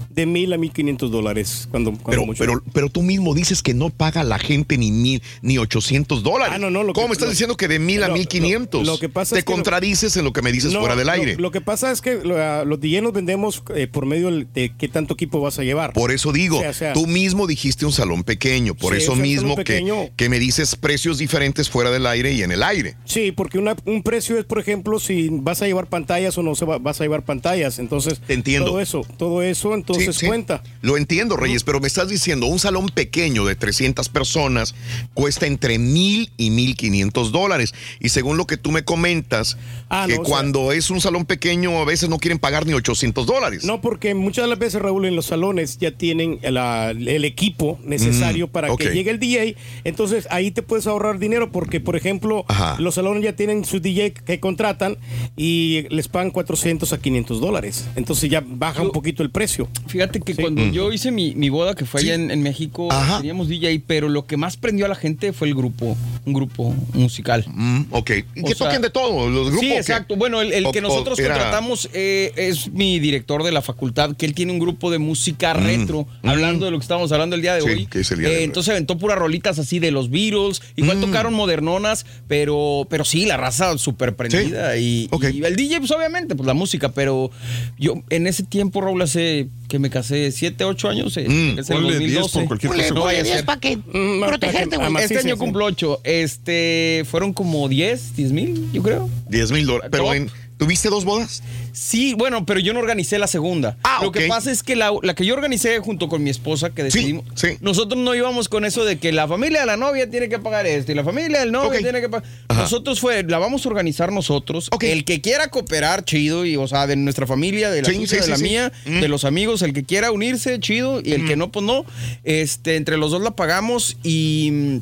de 0.09 0.25
mil 0.25 0.53
a 0.53 0.57
mil 0.57 0.71
quinientos 0.71 1.11
dólares. 1.11 1.67
Cuando, 1.69 1.91
cuando 1.91 2.09
Pero, 2.11 2.25
mucho. 2.25 2.39
pero, 2.45 2.63
pero 2.71 2.89
tú 2.89 3.01
mismo 3.01 3.33
dices 3.33 3.61
que 3.61 3.73
no 3.73 3.89
paga 3.89 4.23
la 4.23 4.39
gente 4.39 4.77
ni 4.77 4.91
mil 4.91 5.21
ni 5.41 5.57
800 5.57 6.23
dólares. 6.23 6.53
Ah, 6.55 6.59
no, 6.59 6.69
no, 6.69 6.83
lo 6.83 6.93
¿Cómo 6.93 7.07
que- 7.07 7.13
estás 7.13 7.25
lo- 7.27 7.31
diciendo 7.31 7.57
que 7.57 7.67
de 7.67 7.79
mil 7.79 8.03
a 8.03 8.07
lo- 8.07 8.13
mil 8.13 8.27
quinientos? 8.27 8.85
lo- 8.85 8.93
lo 8.93 8.99
que 8.99 9.09
pasa 9.09 9.35
Te 9.35 9.39
es 9.39 9.45
que 9.45 9.51
contradices 9.51 10.15
en 10.15 10.23
lo 10.23 10.31
que 10.31 10.41
me 10.41 10.51
dices 10.53 10.71
No, 10.71 10.79
fuera 10.79 10.95
del 10.95 11.09
aire. 11.09 11.35
Lo, 11.35 11.51
que 11.51 11.59
pasa 11.59 11.91
es 11.91 11.99
que 12.01 12.15
lo- 12.23 12.41
a 12.41 12.63
los 12.63 12.79
DJ 12.79 13.01
nos 13.01 13.11
vendemos 13.11 13.63
eh, 13.75 13.87
por 13.87 14.05
medio 14.05 14.31
de 14.31 14.71
qué 14.77 14.87
tanto 14.87 15.15
equipo 15.15 15.41
vas 15.41 15.59
a 15.59 15.63
llevar. 15.63 15.91
Por 15.91 16.11
eso 16.11 16.31
digo, 16.31 16.57
O 16.57 16.61
sea, 16.61 16.69
o 16.69 16.73
sea, 16.73 16.93
tú 16.93 17.05
mismo 17.05 17.47
dijiste 17.47 17.85
un 17.85 17.91
salón 17.91 18.23
pequeño, 18.23 18.75
por 18.75 18.93
Sí, 18.95 19.01
eso 19.01 19.15
mismo 19.15 19.57
que, 19.57 20.11
que 20.15 20.29
me 20.29 20.39
dices 20.39 20.75
precios 20.77 21.17
diferentes 21.17 21.32
fuera 21.69 21.91
del 21.91 22.05
aire 22.05 22.31
y 22.33 22.43
en 22.43 22.51
el 22.51 22.63
aire. 22.63 22.95
Sí, 23.05 23.31
porque 23.31 23.57
una- 23.57 23.75
un 23.85 24.03
precio 24.03 24.37
es, 24.37 24.45
por 24.45 24.59
ejemplo, 24.59 24.99
si 24.99 25.29
vas 25.31 25.61
a 25.61 25.65
llevar 25.65 25.87
pantallas 25.87 26.37
o 26.37 26.43
no 26.43 26.55
se 26.55 26.65
va- 26.65 26.77
vas 26.77 26.99
a 27.01 27.03
llevar 27.03 27.23
pantallas. 27.23 27.79
Entonces, 27.79 28.19
Te 28.25 28.33
entiendo. 28.33 28.67
todo 28.71 28.79
eso, 28.79 29.01
todo 29.17 29.41
eso 29.41 29.73
entonces 29.73 30.15
Sí, 30.15 30.21
sí. 30.21 30.27
cuenta. 30.27 30.63
Lo 30.81 30.97
entiendo, 30.97 31.35
Reyes, 31.37 31.63
pero 31.63 31.79
me 31.79 31.87
estás 31.87 32.09
diciendo, 32.09 32.45
un 32.47 32.59
salón 32.59 32.87
pequeño 32.89 33.45
de 33.45 33.55
300 33.55 34.09
personas 34.09 34.75
cuesta 35.13 35.47
entre 35.47 35.79
mil 35.79 36.31
y 36.37 36.49
mil 36.51 36.75
quinientos 36.75 37.31
dólares. 37.31 37.73
Y 37.99 38.09
según 38.09 38.37
lo 38.37 38.45
que 38.45 38.57
tú 38.57 38.71
me 38.71 38.83
comentas, 38.83 39.57
Ah, 39.89 40.05
que 40.07 40.15
no, 40.15 40.21
o 40.21 40.25
sea- 40.25 40.29
cuando 40.29 40.71
es 40.71 40.89
un 40.89 41.01
salón 41.01 41.25
pequeño 41.25 41.77
a 41.81 41.85
veces 41.85 42.09
no 42.09 42.17
quieren 42.19 42.39
pagar 42.39 42.65
ni 42.65 42.73
800 42.73 43.25
dólares. 43.25 43.63
No, 43.65 43.81
porque 43.81 44.13
muchas 44.13 44.45
de 44.45 44.49
las 44.49 44.59
veces, 44.59 44.81
Raúl, 44.81 45.05
en 45.05 45.15
los 45.15 45.25
salones 45.27 45.77
ya 45.77 45.91
tienen 45.91 46.39
la- 46.43 46.91
el 46.91 47.25
equipo 47.25 47.79
necesario 47.83 48.47
Mm, 48.47 48.49
para 48.51 48.75
que 48.75 48.89
llegue 48.93 49.11
el 49.11 49.19
DJ. 49.19 49.55
Entonces 49.83 50.27
ahí 50.29 50.51
te 50.51 50.61
puedes 50.63 50.87
ahorrar 50.87 51.19
dinero 51.23 51.51
porque, 51.51 51.79
por 51.79 51.95
ejemplo, 51.95 52.45
Ajá. 52.47 52.75
los 52.79 52.95
salones 52.95 53.23
ya 53.23 53.33
tienen 53.35 53.65
su 53.65 53.79
DJ 53.79 54.13
que 54.13 54.39
contratan 54.39 54.97
y 55.35 55.85
les 55.89 56.07
pagan 56.07 56.31
400 56.31 56.93
a 56.93 56.99
500 56.99 57.41
dólares. 57.41 57.85
Entonces 57.95 58.29
ya 58.29 58.43
baja 58.45 58.81
un 58.81 58.91
poquito 58.91 59.23
el 59.23 59.29
precio. 59.31 59.67
Fíjate 59.87 60.19
que 60.19 60.35
cuando 60.35 60.61
Mm. 60.61 60.71
yo 60.71 60.91
hice 60.91 61.11
mi, 61.11 61.33
mi 61.35 61.49
boda, 61.49 61.73
que 61.75 61.85
fue 61.85 62.01
allá 62.01 62.13
en, 62.15 62.29
en 62.31 62.41
México, 62.43 62.89
teníamos 63.17 63.47
DJ, 63.47 63.81
pero 63.85 64.09
lo 64.09 64.25
que 64.25 64.37
más 64.37 64.57
prendió 64.57 64.85
a 64.85 64.89
la 64.89 64.95
gente 64.95 65.33
fue 65.33 65.47
el 65.47 65.55
grupo, 65.55 65.97
un 66.25 66.33
grupo 66.33 66.75
musical. 66.93 67.45
ok. 67.91 68.11
Y 68.35 68.43
que 68.43 68.55
sea, 68.55 68.67
toquen 68.67 68.81
de 68.81 68.89
todo, 68.89 69.29
los 69.29 69.47
grupos. 69.47 69.59
Sí, 69.61 69.67
que- 69.69 69.77
exacto. 69.77 70.15
Bueno, 70.15 70.41
el, 70.41 70.53
el 70.53 70.65
o- 70.65 70.71
que 70.71 70.81
nosotros 70.81 71.17
era- 71.19 71.33
contratamos 71.35 71.89
eh, 71.93 72.31
es 72.35 72.71
mi 72.71 72.99
director 72.99 73.43
de 73.43 73.51
la 73.51 73.61
facultad, 73.61 74.15
que 74.15 74.25
él 74.25 74.33
tiene 74.33 74.51
un 74.51 74.59
grupo 74.59 74.91
de 74.91 74.99
música 74.99 75.53
retro, 75.53 76.07
hablando 76.23 76.65
de 76.65 76.71
lo 76.71 76.77
que 76.79 76.83
estábamos 76.83 77.11
hablando 77.11 77.35
el 77.35 77.41
día 77.41 77.55
de 77.55 77.61
Mm. 77.61 77.65
Sí, 77.65 77.69
hoy. 77.71 77.85
que 77.87 77.99
es 78.01 78.11
el 78.11 78.19
día 78.19 78.29
Eh, 78.29 78.43
entonces 78.43 78.71
aventó 78.71 78.97
puras 78.97 79.17
rolitas 79.17 79.57
así 79.59 79.79
de 79.79 79.91
los 79.91 80.09
Beatles. 80.09 80.61
Igual 80.75 80.97
Mm. 80.97 81.01
Tocaron 81.13 81.33
modernonas, 81.33 82.05
pero, 82.27 82.87
pero 82.89 83.05
sí, 83.05 83.25
la 83.25 83.37
raza 83.37 83.77
súper 83.77 84.15
prendida. 84.15 84.75
Y, 84.77 85.09
y 85.33 85.43
el 85.43 85.55
DJ, 85.55 85.79
pues 85.79 85.91
obviamente, 85.91 86.35
pues 86.35 86.47
la 86.47 86.53
música, 86.53 86.89
pero 86.89 87.31
yo 87.77 87.95
en 88.09 88.27
ese 88.27 88.43
tiempo, 88.43 88.81
Raúl, 88.81 89.01
hace 89.01 89.47
que 89.69 89.79
me 89.79 89.89
casé, 89.89 90.31
7, 90.31 90.63
8 90.65 90.89
años. 90.89 91.17
eh, 91.17 91.25
casé 91.55 91.73
en 91.73 91.79
el 91.79 91.83
Ponle 91.85 91.99
10 91.99 92.13
2012. 92.21 92.39
por 92.39 92.47
cualquier 92.47 92.71
Ponle- 92.71 92.75
cosa. 92.81 92.89
No 92.93 92.99
ponle 93.01 93.05
vaya 93.05 93.19
a 93.19 93.23
10 93.23 93.35
ser. 93.37 93.45
para 93.45 93.59
que 93.59 93.77
protegerte, 94.19 94.77
güey. 94.77 95.03
Este 95.03 95.19
año 95.19 95.37
cumplo 95.37 95.65
8. 95.65 96.01
Este, 96.03 97.03
fueron 97.09 97.33
como 97.33 97.67
10, 97.69 98.15
10 98.15 98.31
mil, 98.31 98.71
yo 98.71 98.83
creo. 98.83 99.09
10 99.29 99.51
mil 99.51 99.65
dólares. 99.65 99.89
Pero 99.91 100.13
en- 100.13 100.29
¿tuviste 100.57 100.89
dos 100.89 101.05
bodas? 101.05 101.41
Sí, 101.73 102.13
bueno, 102.13 102.45
pero 102.45 102.59
yo 102.59 102.71
no 102.73 102.79
organicé 102.79 103.17
la 103.19 103.27
segunda. 103.27 103.77
Lo 104.01 104.11
que 104.11 104.27
pasa 104.27 104.51
es 104.51 104.63
que 104.63 104.75
la, 104.75 104.91
la 105.01 105.15
que 105.15 105.25
yo 105.25 105.33
organicé 105.33 105.79
junto 105.79 106.07
con 106.07 106.23
mi 106.23 106.29
esposa, 106.29 106.69
que 106.69 106.83
decidimos, 106.83 107.25
nosotros 107.61 107.99
no 108.01 108.13
íbamos 108.15 108.47
con 108.47 108.63
eso 108.63 108.85
de 108.85 108.97
que 108.99 109.11
la 109.11 109.27
familia 109.27 109.61
de 109.61 109.65
la 109.65 109.75
novia 109.77 110.09
tiene 110.09 110.29
que 110.29 110.37
pagar 110.39 110.65
esto 110.67 110.91
y 110.91 110.95
la 110.95 111.03
familia 111.03 111.39
del 111.39 111.51
novio 111.51 111.79
tiene 111.81 111.99
que 111.99 112.09
pagar. 112.09 112.27
Nosotros 112.49 112.99
fue, 112.99 113.23
la 113.23 113.39
vamos 113.39 113.65
a 113.65 113.69
organizar 113.69 114.11
nosotros. 114.11 114.69
El 114.79 115.03
que 115.03 115.19
quiera 115.21 115.47
cooperar, 115.49 116.05
chido, 116.05 116.45
y 116.45 116.55
o 116.57 116.67
sea, 116.67 116.85
de 116.87 116.95
nuestra 116.95 117.25
familia, 117.27 117.71
de 117.71 117.81
la 117.81 117.89
Sí, 117.89 117.95
tuya, 117.95 118.07
sí, 118.07 118.15
de 118.17 118.21
sí, 118.23 118.29
la 118.29 118.37
sí. 118.37 118.43
mía, 118.43 118.71
Mm. 118.85 118.99
de 119.01 119.07
los 119.07 119.25
amigos, 119.25 119.61
el 119.63 119.73
que 119.73 119.83
quiera 119.83 120.11
unirse, 120.11 120.59
chido, 120.59 121.01
y 121.03 121.13
el 121.13 121.25
que 121.25 121.35
no, 121.35 121.51
pues 121.51 121.65
no. 121.65 121.85
Este, 122.23 122.75
entre 122.75 122.97
los 122.97 123.11
dos 123.11 123.21
la 123.21 123.31
pagamos 123.31 123.97
y 124.03 124.49
mm, 124.51 124.77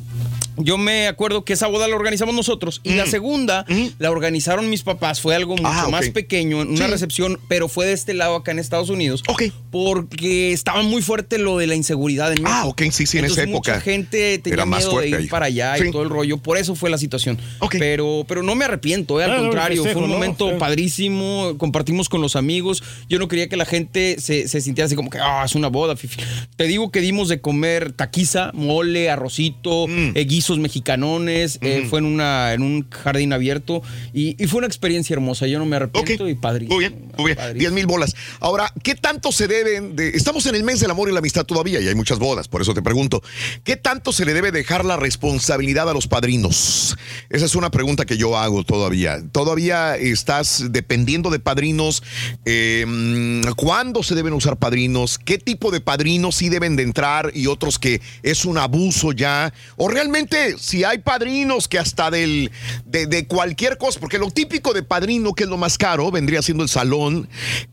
yo 0.58 0.76
me 0.78 1.08
acuerdo 1.08 1.44
que 1.44 1.54
esa 1.54 1.66
boda 1.68 1.88
la 1.88 1.96
organizamos 1.96 2.34
nosotros 2.34 2.80
y 2.84 2.94
la 2.94 3.06
segunda 3.06 3.64
la 3.98 4.10
organizaron 4.10 4.68
mis 4.68 4.82
papás. 4.82 5.20
Fue 5.20 5.34
algo 5.34 5.56
mucho 5.56 5.62
Mm. 5.62 5.74
Ah, 5.74 5.84
ok. 5.86 5.90
más 5.90 6.08
pequeño, 6.10 6.64
una 6.82 6.88
Sí. 6.88 6.92
recepción, 6.92 7.38
pero 7.48 7.68
fue 7.68 7.86
de 7.86 7.92
este 7.92 8.14
lado 8.14 8.36
acá 8.36 8.50
en 8.52 8.58
Estados 8.58 8.90
Unidos. 8.90 9.22
Porque 9.70 10.52
estaba 10.52 10.82
muy 10.82 11.02
fuerte 11.02 11.38
lo 11.38 11.58
de 11.58 11.66
la 11.66 11.74
inseguridad 11.74 12.28
en 12.32 12.42
México. 12.42 12.50
Ah, 12.52 12.66
ok, 12.66 12.82
sí, 12.90 13.06
sí, 13.06 13.18
en 13.18 13.24
Entonces, 13.24 13.44
esa 13.44 13.50
época. 13.50 13.72
Mucha 13.72 13.80
gente 13.80 14.38
tenía 14.38 14.54
era 14.54 14.66
más 14.66 14.80
miedo 14.80 14.90
de 14.90 14.94
fuerte 14.94 15.08
ir 15.08 15.14
ahí. 15.16 15.26
para 15.28 15.46
allá 15.46 15.76
Sí. 15.78 15.84
y 15.88 15.90
todo 15.90 16.02
el 16.02 16.10
rollo. 16.10 16.36
Por 16.38 16.58
eso 16.58 16.74
fue 16.74 16.90
la 16.90 16.98
situación. 16.98 17.38
Pero, 17.78 18.24
pero 18.28 18.42
no 18.42 18.54
me 18.54 18.64
arrepiento, 18.64 19.20
eh, 19.20 19.24
al 19.24 19.30
Ah, 19.32 19.36
no, 19.38 19.42
contrario. 19.44 19.82
festejo, 19.82 19.98
fue 20.00 20.04
un 20.04 20.10
¿no? 20.10 20.14
momento 20.16 20.58
padrísimo. 20.58 21.54
Compartimos 21.58 22.08
con 22.08 22.20
los 22.20 22.36
amigos. 22.36 22.82
Yo 23.08 23.18
no 23.18 23.28
quería 23.28 23.48
que 23.48 23.56
la 23.56 23.64
gente 23.64 24.16
se, 24.20 24.46
se 24.48 24.60
sintiera 24.60 24.86
así 24.86 24.94
como 24.94 25.10
que, 25.10 25.18
ah, 25.18 25.42
es 25.44 25.54
una 25.54 25.68
boda. 25.68 25.96
fifi". 25.96 26.20
Te 26.56 26.64
digo 26.64 26.90
que 26.90 27.00
dimos 27.00 27.28
de 27.28 27.40
comer 27.40 27.92
taquiza, 27.92 28.50
mole, 28.54 29.10
arrocito, 29.10 29.86
Mm. 29.88 30.12
eh, 30.14 30.24
guisos 30.24 30.58
mexicanones. 30.58 31.58
eh, 31.62 31.86
fue 31.88 31.98
en, 32.00 32.06
una, 32.06 32.52
en 32.52 32.62
un 32.62 32.88
jardín 32.90 33.32
abierto. 33.32 33.82
Y, 34.12 34.42
y 34.42 34.46
fue 34.46 34.58
una 34.58 34.66
experiencia 34.66 35.14
hermosa. 35.14 35.46
Yo 35.46 35.58
no 35.58 35.64
me 35.66 35.76
arrepiento 35.76 36.28
y 36.28 36.34
padrísimo. 36.34 36.71
Muy 36.72 36.88
bien, 36.88 37.12
muy 37.18 37.34
bien. 37.34 37.58
10 37.58 37.72
mil 37.72 37.86
bolas. 37.86 38.14
Ahora, 38.40 38.72
¿qué 38.82 38.94
tanto 38.94 39.30
se 39.30 39.46
deben 39.46 39.94
de.? 39.94 40.08
Estamos 40.16 40.46
en 40.46 40.54
el 40.54 40.64
mes 40.64 40.80
del 40.80 40.90
amor 40.90 41.10
y 41.10 41.12
la 41.12 41.18
amistad 41.18 41.44
todavía 41.44 41.80
y 41.80 41.88
hay 41.88 41.94
muchas 41.94 42.18
bodas, 42.18 42.48
por 42.48 42.62
eso 42.62 42.72
te 42.72 42.80
pregunto. 42.80 43.22
¿Qué 43.62 43.76
tanto 43.76 44.10
se 44.10 44.24
le 44.24 44.32
debe 44.32 44.52
dejar 44.52 44.86
la 44.86 44.96
responsabilidad 44.96 45.90
a 45.90 45.92
los 45.92 46.06
padrinos? 46.06 46.96
Esa 47.28 47.44
es 47.44 47.54
una 47.54 47.70
pregunta 47.70 48.06
que 48.06 48.16
yo 48.16 48.38
hago 48.38 48.64
todavía. 48.64 49.22
¿Todavía 49.32 49.96
estás 49.96 50.64
dependiendo 50.70 51.28
de 51.28 51.40
padrinos? 51.40 52.02
Eh, 52.46 52.86
mm, 52.88 53.52
¿Cuándo 53.54 54.02
se 54.02 54.14
deben 54.14 54.32
usar 54.32 54.56
padrinos? 54.56 55.18
¿Qué 55.18 55.36
tipo 55.36 55.70
de 55.70 55.82
padrinos 55.82 56.36
sí 56.36 56.48
deben 56.48 56.76
de 56.76 56.84
entrar 56.84 57.32
y 57.34 57.48
otros 57.48 57.78
que 57.78 58.00
es 58.22 58.46
un 58.46 58.56
abuso 58.56 59.12
ya? 59.12 59.52
O 59.76 59.88
realmente, 59.88 60.56
si 60.58 60.84
hay 60.84 60.98
padrinos 60.98 61.68
que 61.68 61.78
hasta 61.78 62.10
del, 62.10 62.50
de, 62.86 63.06
de 63.06 63.26
cualquier 63.26 63.76
cosa, 63.76 64.00
porque 64.00 64.18
lo 64.18 64.30
típico 64.30 64.72
de 64.72 64.82
padrino, 64.82 65.34
que 65.34 65.44
es 65.44 65.50
lo 65.50 65.58
más 65.58 65.76
caro, 65.76 66.10
vendría 66.10 66.40
siendo 66.40 66.61
el 66.62 66.68
salón. 66.68 67.28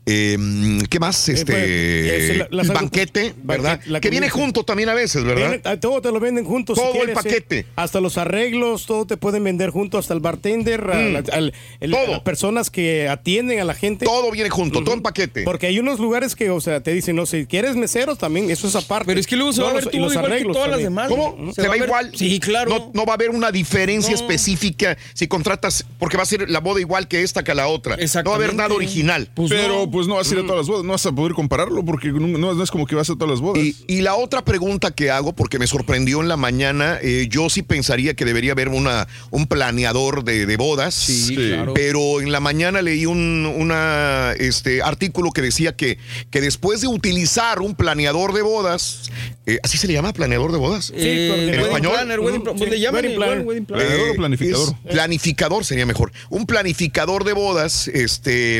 eh, 0.06 0.36
¿Qué 0.88 0.98
más? 0.98 1.28
Este, 1.28 1.52
pues, 1.52 2.30
es 2.30 2.36
la- 2.38 2.48
las- 2.50 2.68
el 2.68 2.72
banquete, 2.74 3.34
¿verdad? 3.42 3.80
la 3.86 4.00
que 4.00 4.10
viene 4.10 4.28
junto 4.30 4.64
también 4.64 4.88
a 4.88 4.94
veces, 4.94 5.24
¿verdad? 5.24 5.48
Viene- 5.50 5.62
a 5.64 5.78
todo 5.78 6.00
te 6.02 6.10
lo 6.10 6.20
venden 6.20 6.44
juntos. 6.44 6.76
si 6.76 6.82
Todo 6.84 6.92
el 6.94 6.98
quieres, 6.98 7.12
¿eh? 7.12 7.14
paquete. 7.14 7.66
Hasta 7.76 8.00
los 8.00 8.18
arreglos, 8.18 8.86
todo 8.86 9.06
te 9.06 9.16
pueden 9.16 9.44
vender 9.44 9.70
junto, 9.70 9.98
hasta 9.98 10.14
el 10.14 10.20
bartender, 10.20 10.80
a 10.90 10.94
Mm. 10.94 11.12
la- 11.12 11.22
al- 11.32 11.54
el- 11.80 11.94
a 11.94 12.06
las 12.06 12.20
personas 12.20 12.70
que 12.70 13.08
atienden 13.08 13.60
a 13.60 13.64
la 13.64 13.74
gente. 13.74 14.04
Todo 14.04 14.30
viene 14.30 14.50
junto, 14.50 14.82
todo 14.82 14.94
en 14.94 15.02
paquete. 15.02 15.42
Porque 15.44 15.66
hay 15.66 15.78
unos 15.78 16.00
lugares 16.00 16.34
que, 16.36 16.50
o 16.50 16.60
sea, 16.60 16.80
te 16.82 16.92
dicen, 16.92 17.16
no, 17.16 17.26
si 17.26 17.46
quieres 17.46 17.76
meseros 17.76 18.18
también, 18.18 18.50
eso 18.50 18.66
es 18.68 18.74
aparte. 18.76 19.06
Pero 19.06 19.20
es 19.20 19.26
que 19.26 19.36
luego 19.36 19.52
se 19.52 19.62
va 19.62 19.70
a 19.70 19.74
ver 19.74 19.84
los- 19.84 19.92
todo 19.92 20.12
igual 20.12 20.36
que 20.38 20.44
todas 20.44 20.70
las 20.70 20.80
demás. 20.82 21.08
¿Cómo? 21.08 21.52
Se 21.54 21.62
¿Se 21.62 21.62
va 21.62 21.68
va 21.68 21.74
a 21.74 21.78
ver- 21.78 21.86
igual? 21.88 22.12
Sí, 22.16 22.40
claro. 22.40 22.70
No, 22.70 22.90
no 22.94 23.04
va 23.06 23.12
a 23.12 23.14
haber 23.14 23.30
una 23.30 23.50
diferencia 23.52 24.10
No. 24.14 24.16
específica 24.20 24.96
si 25.14 25.28
contratas, 25.28 25.84
porque 25.98 26.16
va 26.16 26.22
a 26.22 26.26
ser 26.26 26.48
la 26.50 26.60
boda 26.60 26.80
igual 26.80 27.08
que 27.08 27.22
esta 27.22 27.42
que 27.44 27.54
la 27.54 27.66
otra. 27.68 27.96
No 27.96 28.24
va 28.24 28.32
a 28.32 28.36
haber 28.36 28.54
nada 28.54 28.74
original. 28.80 29.28
Pero 29.48 29.90
pues 29.90 30.06
no 30.06 30.16
vas 30.16 30.30
a 30.30 30.34
ir 30.34 30.40
a 30.40 30.42
todas 30.42 30.58
las 30.58 30.66
bodas, 30.66 30.84
no 30.84 30.92
vas 30.92 31.06
a 31.06 31.12
poder 31.12 31.34
compararlo 31.34 31.84
porque 31.84 32.08
no, 32.12 32.62
es 32.62 32.70
como 32.70 32.86
que 32.86 32.94
vas 32.94 33.10
a 33.10 33.14
todas 33.14 33.30
las 33.30 33.40
bodas. 33.40 33.62
Y, 33.62 33.76
y 33.86 34.00
la 34.00 34.14
otra 34.14 34.44
pregunta 34.44 34.90
que 34.90 35.10
hago, 35.10 35.32
porque 35.34 35.58
me 35.58 35.66
sorprendió 35.66 36.20
en 36.20 36.28
la 36.28 36.36
mañana, 36.36 36.98
eh, 37.02 37.26
yo 37.30 37.48
sí 37.50 37.62
pensaría 37.62 38.14
que 38.14 38.24
debería 38.24 38.52
haber 38.52 38.68
una, 38.68 39.06
un 39.30 39.46
planeador 39.46 40.24
de, 40.24 40.46
de 40.46 40.56
bodas. 40.56 40.94
Sí, 40.94 41.34
claro. 41.34 41.74
Pero 41.74 42.20
en 42.20 42.32
la 42.32 42.40
mañana 42.40 42.82
leí 42.82 43.06
un 43.06 43.20
una, 43.56 44.32
este, 44.38 44.82
artículo 44.82 45.30
que 45.32 45.42
decía 45.42 45.76
que, 45.76 45.98
que 46.30 46.40
después 46.40 46.80
de 46.80 46.86
utilizar 46.88 47.60
un 47.60 47.74
planeador 47.74 48.32
de 48.32 48.42
bodas, 48.42 49.10
eh, 49.46 49.58
¿así 49.62 49.78
se 49.78 49.86
le 49.86 49.92
llama 49.92 50.12
planeador 50.12 50.52
de 50.52 50.58
bodas? 50.58 50.92
Eh, 50.94 51.26
¿En 51.28 51.48
wedding 51.50 51.60
español? 51.66 51.92
planner, 51.92 52.20
wedding 52.20 52.42
pla- 52.42 52.54
pues 52.54 52.70
le 52.70 52.80
llaman 52.80 53.04
wedding 53.04 53.16
planner. 53.16 53.66
¿Planeador 53.66 54.10
o 54.10 54.14
planificador? 54.14 54.68
es 54.84 54.92
planificador 54.92 55.64
sería 55.64 55.86
mejor. 55.86 56.12
Un 56.28 56.46
planificador 56.46 57.24
de 57.24 57.32
bodas, 57.32 57.88
este, 57.88 58.59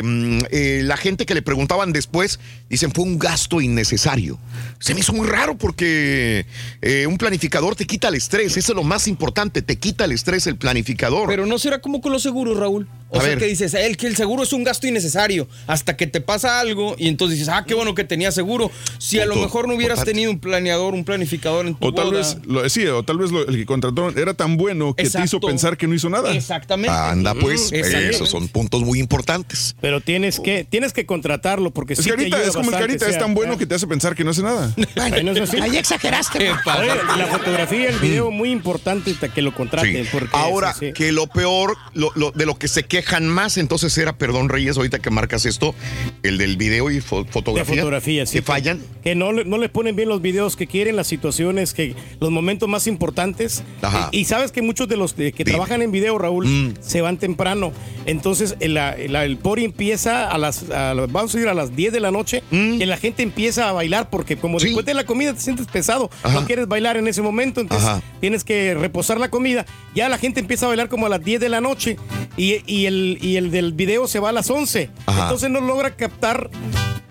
eh, 0.51 0.81
la 0.83 0.97
gente 0.97 1.25
que 1.25 1.33
le 1.33 1.41
preguntaban 1.41 1.93
después, 1.93 2.39
dicen, 2.71 2.91
fue 2.91 3.03
un 3.03 3.19
gasto 3.19 3.61
innecesario. 3.61 4.39
Se 4.79 4.93
me 4.93 5.01
hizo 5.01 5.13
muy 5.13 5.27
raro 5.27 5.57
porque 5.57 6.45
eh, 6.81 7.05
un 7.07 7.17
planificador 7.17 7.75
te 7.75 7.85
quita 7.85 8.07
el 8.07 8.15
estrés, 8.15 8.57
eso 8.57 8.71
es 8.71 8.75
lo 8.75 8.83
más 8.83 9.07
importante, 9.07 9.61
te 9.61 9.77
quita 9.77 10.05
el 10.05 10.11
estrés 10.11 10.47
el 10.47 10.55
planificador. 10.57 11.27
Pero 11.27 11.45
no 11.45 11.59
será 11.59 11.79
como 11.79 12.01
con 12.01 12.11
los 12.11 12.23
seguros, 12.23 12.57
Raúl. 12.57 12.87
O 13.13 13.17
A 13.17 13.21
sea 13.21 13.31
ver. 13.31 13.39
que 13.39 13.45
dices, 13.47 13.73
el 13.73 13.97
que 13.97 14.07
el 14.07 14.15
seguro 14.15 14.43
es 14.43 14.53
un 14.53 14.63
gasto 14.63 14.87
innecesario 14.87 15.47
hasta 15.67 15.97
que 15.97 16.07
te 16.07 16.21
pasa 16.21 16.61
algo 16.61 16.95
y 16.97 17.09
entonces 17.09 17.37
dices, 17.39 17.53
ah, 17.53 17.65
qué 17.67 17.73
bueno 17.73 17.93
que 17.93 18.05
tenía 18.05 18.31
seguro. 18.31 18.71
Si 18.99 19.19
a 19.19 19.25
lo 19.25 19.35
mejor 19.35 19.67
no 19.67 19.75
hubieras 19.75 20.03
tenido 20.05 20.31
un 20.31 20.39
planeador, 20.39 20.93
un 20.93 21.03
planificador 21.03 21.67
en 21.67 21.75
tu 21.75 21.87
O 21.87 21.93
tal 21.93 22.11
vez, 22.11 22.37
lo, 22.45 22.67
sí, 22.69 22.85
o 22.87 23.03
tal 23.03 23.17
vez 23.17 23.31
lo- 23.31 23.45
el 23.45 23.55
que 23.57 23.65
contrataron 23.65 24.17
era 24.17 24.33
tan 24.33 24.55
bueno 24.55 24.93
que 24.95 25.09
te 25.09 25.21
hizo 25.23 25.41
pensar 25.41 25.75
que 25.77 25.87
no 25.87 25.93
hizo 25.93 26.09
nada. 26.09 26.33
Exactamente. 26.33 26.89
Anda, 26.95 27.35
pues, 27.35 27.71
esos 27.73 28.29
son 28.29 28.47
puntos 28.47 28.81
muy 28.83 28.99
importantes. 28.99 29.75
Pero 29.81 29.99
tienes 29.99 30.39
que, 30.39 30.63
tienes 30.63 30.93
que 30.93 31.05
contratarlo 31.05 31.71
porque 31.71 31.93
Es 31.93 31.99
sí 31.99 32.09
te 32.11 32.23
ayuda 32.23 32.41
es 32.43 32.55
como 32.61 32.69
el 32.69 32.73
bastante, 32.75 32.87
carita, 32.99 33.05
o 33.05 33.09
es 33.09 33.17
tan 33.17 33.33
bueno 33.33 33.57
que 33.57 33.65
te 33.65 33.75
hace 33.75 33.87
pensar 33.87 34.15
que 34.15 34.23
no 34.23 34.31
hace 34.31 34.41
nada. 34.43 34.73
Bueno, 34.95 35.33
no 35.33 35.43
es 35.43 35.49
así. 35.49 35.59
Ahí 35.61 35.77
exageraste. 35.77 36.37
Oye, 36.51 36.91
la 37.17 37.25
fotografía, 37.27 37.89
el 37.89 37.99
video, 37.99 38.31
muy 38.31 38.51
importante 38.51 39.13
que 39.33 39.41
lo 39.41 39.53
contraten. 39.53 40.03
Sí. 40.05 40.09
Porque 40.11 40.29
Ahora, 40.33 40.73
sí, 40.73 40.87
sí. 40.87 40.93
que 40.93 41.11
lo 41.11 41.27
peor, 41.27 41.75
lo- 41.93 42.11
lo- 42.15 42.31
de 42.31 42.45
lo 42.45 42.55
que 42.57 42.67
se 42.67 42.83
quejan 42.83 43.27
más, 43.27 43.57
entonces 43.57 43.97
era, 43.97 44.17
perdón, 44.17 44.49
Reyes, 44.49 44.77
ahorita 44.77 44.99
que 44.99 45.09
marcas 45.09 45.45
esto, 45.45 45.75
el 46.23 46.37
del 46.37 46.57
video 46.57 46.89
y 46.91 46.99
fo- 46.99 47.25
de 47.25 47.31
fotografía. 47.31 47.75
fotografía, 47.75 48.25
sí. 48.25 48.37
Que 48.37 48.41
fallan. 48.41 48.81
Que 49.03 49.15
no, 49.15 49.31
le- 49.31 49.45
no 49.45 49.57
les 49.57 49.69
ponen 49.69 49.95
bien 49.95 50.09
los 50.09 50.21
videos 50.21 50.55
que 50.55 50.67
quieren, 50.67 50.95
las 50.95 51.07
situaciones, 51.07 51.73
que 51.73 51.95
los 52.19 52.31
momentos 52.31 52.67
más 52.69 52.87
importantes. 52.87 53.63
Ajá. 53.81 54.09
Y, 54.11 54.19
y 54.19 54.25
sabes 54.25 54.51
que 54.51 54.61
muchos 54.61 54.87
de 54.87 54.97
los 54.97 55.15
de- 55.15 55.31
que 55.31 55.43
Dime. 55.43 55.55
trabajan 55.57 55.81
en 55.81 55.91
video, 55.91 56.17
Raúl, 56.17 56.45
Mm. 56.47 56.73
se 56.81 57.01
van 57.01 57.17
temprano. 57.17 57.71
Entonces, 58.05 58.55
el, 58.59 58.77
el 58.77 59.37
pori 59.37 59.63
empieza 59.65 60.27
a 60.29 60.37
las, 60.37 60.69
a 60.69 60.93
las- 60.93 61.11
vamos 61.11 61.33
a 61.35 61.39
ir 61.39 61.47
a 61.47 61.53
las 61.53 61.75
10 61.75 61.91
de 61.93 61.99
la 61.99 62.11
noche, 62.11 62.43
que 62.51 62.85
la 62.85 62.97
gente 62.97 63.23
empieza 63.23 63.69
a 63.69 63.71
bailar, 63.71 64.09
porque 64.09 64.35
como 64.37 64.59
después 64.59 64.85
de 64.85 64.93
la 64.93 65.05
comida 65.05 65.33
te 65.33 65.39
sientes 65.39 65.67
pesado, 65.67 66.09
no 66.31 66.45
quieres 66.45 66.67
bailar 66.67 66.97
en 66.97 67.07
ese 67.07 67.21
momento, 67.21 67.61
entonces 67.61 67.87
Ajá. 67.87 68.01
tienes 68.19 68.43
que 68.43 68.73
reposar 68.73 69.19
la 69.19 69.29
comida. 69.29 69.65
Ya 69.95 70.09
la 70.09 70.17
gente 70.17 70.41
empieza 70.41 70.65
a 70.65 70.69
bailar 70.69 70.89
como 70.89 71.05
a 71.05 71.09
las 71.09 71.23
10 71.23 71.39
de 71.39 71.49
la 71.49 71.61
noche 71.61 71.97
y, 72.35 72.61
y 72.65 72.85
el, 72.85 73.17
y 73.21 73.37
el 73.37 73.51
del 73.51 73.73
video 73.73 74.07
se 74.07 74.19
va 74.19 74.29
a 74.29 74.33
las 74.33 74.49
11. 74.49 74.89
Ajá. 75.05 75.23
Entonces 75.23 75.49
no 75.49 75.61
logra 75.61 75.95
captar 75.95 76.49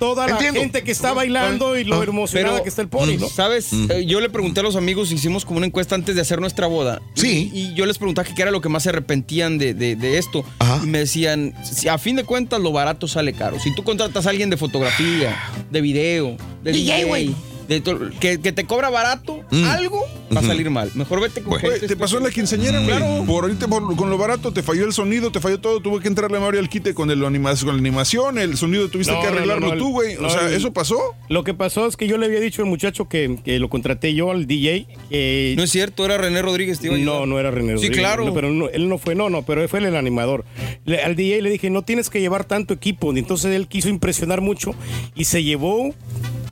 toda 0.00 0.26
la 0.26 0.32
Entiendo. 0.32 0.58
gente 0.60 0.82
que 0.82 0.90
está 0.90 1.12
bailando 1.12 1.78
y 1.78 1.84
lo 1.84 2.00
Ah. 2.00 2.04
emocionada 2.04 2.54
Pero, 2.54 2.62
que 2.64 2.68
está 2.70 2.82
el 2.82 2.88
pony, 2.88 3.16
¿no? 3.20 3.28
¿Sabes? 3.28 3.72
Eh, 3.72 4.04
yo 4.06 4.20
le 4.20 4.28
pregunté 4.30 4.58
a 4.60 4.62
los 4.64 4.74
amigos, 4.74 5.12
hicimos 5.12 5.44
como 5.44 5.58
una 5.58 5.66
encuesta 5.66 5.94
antes 5.94 6.14
de 6.16 6.20
hacer 6.22 6.40
nuestra 6.40 6.66
boda. 6.66 7.00
Sí. 7.14 7.50
Y, 7.54 7.60
y 7.60 7.74
yo 7.74 7.86
les 7.86 7.98
preguntaba 7.98 8.26
que 8.26 8.34
qué 8.34 8.42
era 8.42 8.50
lo 8.50 8.60
que 8.60 8.68
más 8.68 8.82
se 8.82 8.88
arrepentían 8.88 9.58
de, 9.58 9.74
de- 9.74 9.94
de 9.94 10.18
esto. 10.18 10.44
Y 10.82 10.86
me 10.86 10.98
decían, 10.98 11.54
si 11.62 11.86
a 11.88 11.98
fin 11.98 12.16
de 12.16 12.24
cuentas 12.24 12.58
lo 12.60 12.72
barato 12.72 13.06
sale 13.06 13.32
caro. 13.34 13.60
Si 13.60 13.72
tú 13.74 13.84
contratas 13.84 14.26
a 14.26 14.30
alguien 14.30 14.50
de 14.50 14.56
fotografía, 14.56 15.36
de 15.70 15.80
video, 15.80 16.36
de 16.64 16.72
DJ, 16.72 17.04
güey. 17.04 17.34
De 17.78 18.10
que, 18.20 18.40
que 18.40 18.52
te 18.52 18.64
cobra 18.66 18.90
barato, 18.90 19.40
Mm. 19.50 19.64
algo 19.64 20.04
va 20.34 20.40
a 20.40 20.42
salir 20.44 20.68
mal. 20.70 20.90
Mejor 20.94 21.20
vete 21.20 21.40
con 21.42 21.50
Güey, 21.58 21.72
gente 21.72 21.86
te 21.88 21.96
pasó 21.96 22.18
en 22.18 22.24
la 22.24 22.30
quinceañera, 22.30 22.78
güey. 22.80 22.96
Claro. 22.96 23.24
Por 23.26 23.44
ahorita, 23.44 23.68
por- 23.68 23.96
con 23.96 24.10
lo 24.10 24.18
barato, 24.18 24.52
te 24.52 24.62
falló 24.62 24.84
el 24.84 24.92
sonido, 24.92 25.30
te 25.32 25.40
falló 25.40 25.60
todo. 25.60 25.80
Tuve 25.80 26.00
que 26.00 26.08
entrarle 26.08 26.36
a 26.36 26.40
Mario 26.40 26.60
al 26.60 26.68
quite 26.68 26.94
con, 26.94 27.10
el 27.10 27.24
animación, 27.24 27.66
con 27.68 27.76
la 27.76 27.80
animación, 27.80 28.38
el 28.38 28.56
sonido 28.56 28.88
tuviste 28.88 29.12
No, 29.12 29.20
que 29.20 29.26
arreglarlo 29.28 29.68
no, 29.68 29.74
no, 29.74 29.78
tú, 29.80 29.90
güey. 29.92 30.16
no, 30.16 30.26
o 30.26 30.30
sea, 30.30 30.48
el- 30.48 30.54
¿eso 30.54 30.72
pasó? 30.72 30.98
Lo 31.28 31.44
que 31.44 31.54
pasó 31.54 31.86
es 31.86 31.96
que 31.96 32.06
yo 32.06 32.18
le 32.18 32.26
había 32.26 32.40
dicho 32.40 32.62
al 32.62 32.68
muchacho 32.68 33.08
que, 33.08 33.38
que 33.44 33.58
lo 33.58 33.68
contraté 33.70 34.14
yo, 34.14 34.30
al 34.30 34.46
DJ, 34.46 34.86
que... 35.08 35.54
No 35.56 35.62
es 35.62 35.70
cierto, 35.70 36.04
era 36.04 36.18
René 36.18 36.42
Rodríguez, 36.42 36.80
tío. 36.80 36.96
No, 36.98 37.26
no 37.26 37.38
era 37.38 37.50
René 37.50 37.68
Sí, 37.68 37.74
Rodríguez. 37.74 37.98
claro. 37.98 38.24
No, 38.24 38.34
pero 38.34 38.50
no, 38.50 38.68
él 38.68 38.88
no 38.88 38.98
fue, 38.98 39.14
no, 39.14 39.30
no, 39.30 39.42
pero 39.42 39.62
él 39.62 39.68
fue 39.68 39.78
el 39.78 39.94
animador. 39.94 40.44
Le- 40.84 41.02
al 41.02 41.14
DJ 41.16 41.40
le 41.42 41.50
dije, 41.50 41.70
no 41.70 41.82
tienes 41.82 42.10
que 42.10 42.20
llevar 42.20 42.44
tanto 42.44 42.74
equipo. 42.74 43.12
Y 43.14 43.18
entonces 43.20 43.54
él 43.54 43.68
quiso 43.68 43.88
impresionar 43.88 44.40
mucho 44.40 44.74
y 45.14 45.24
se 45.24 45.42
llevó 45.44 45.94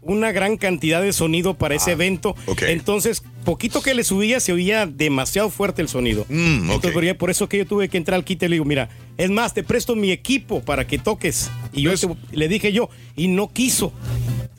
una 0.03 0.33
gran 0.33 0.57
cantidad 0.57 1.03
de 1.03 1.13
sonido 1.13 1.55
para 1.55 1.75
ese 1.75 1.93
evento. 1.93 2.35
ok. 2.47 2.63
Entonces, 2.63 3.23
poquito 3.45 3.83
que 3.83 3.95
le 3.95 4.05
subía, 4.05 4.41
se 4.41 4.53
oía 4.53 4.87
demasiado 4.87 5.51
fuerte 5.51 5.83
el 5.83 5.89
sonido. 5.89 6.27
Mm, 6.29 6.71
ok. 6.71 6.85
Entonces, 6.85 7.15
por- 7.15 7.31
eso 7.31 7.49
que 7.49 7.59
yo 7.59 7.67
tuve 7.67 7.89
que 7.89 7.97
entrar 7.99 8.17
al 8.17 8.25
kit 8.25 8.43
y 8.43 8.49
le 8.49 8.55
digo, 8.57 8.65
mira, 8.65 8.89
es 9.17 9.31
más, 9.31 9.55
te 9.55 9.63
presto 9.63 9.95
mi 9.97 10.11
equipo 10.11 10.61
para 10.63 10.87
que 10.87 10.99
toques. 10.99 11.51
Y 11.73 11.83
yo 11.83 11.95
te- 11.97 12.09
le 12.33 12.49
dije 12.49 12.73
yo, 12.73 12.89
y 13.17 13.29
no 13.29 13.53
quiso. 13.53 13.93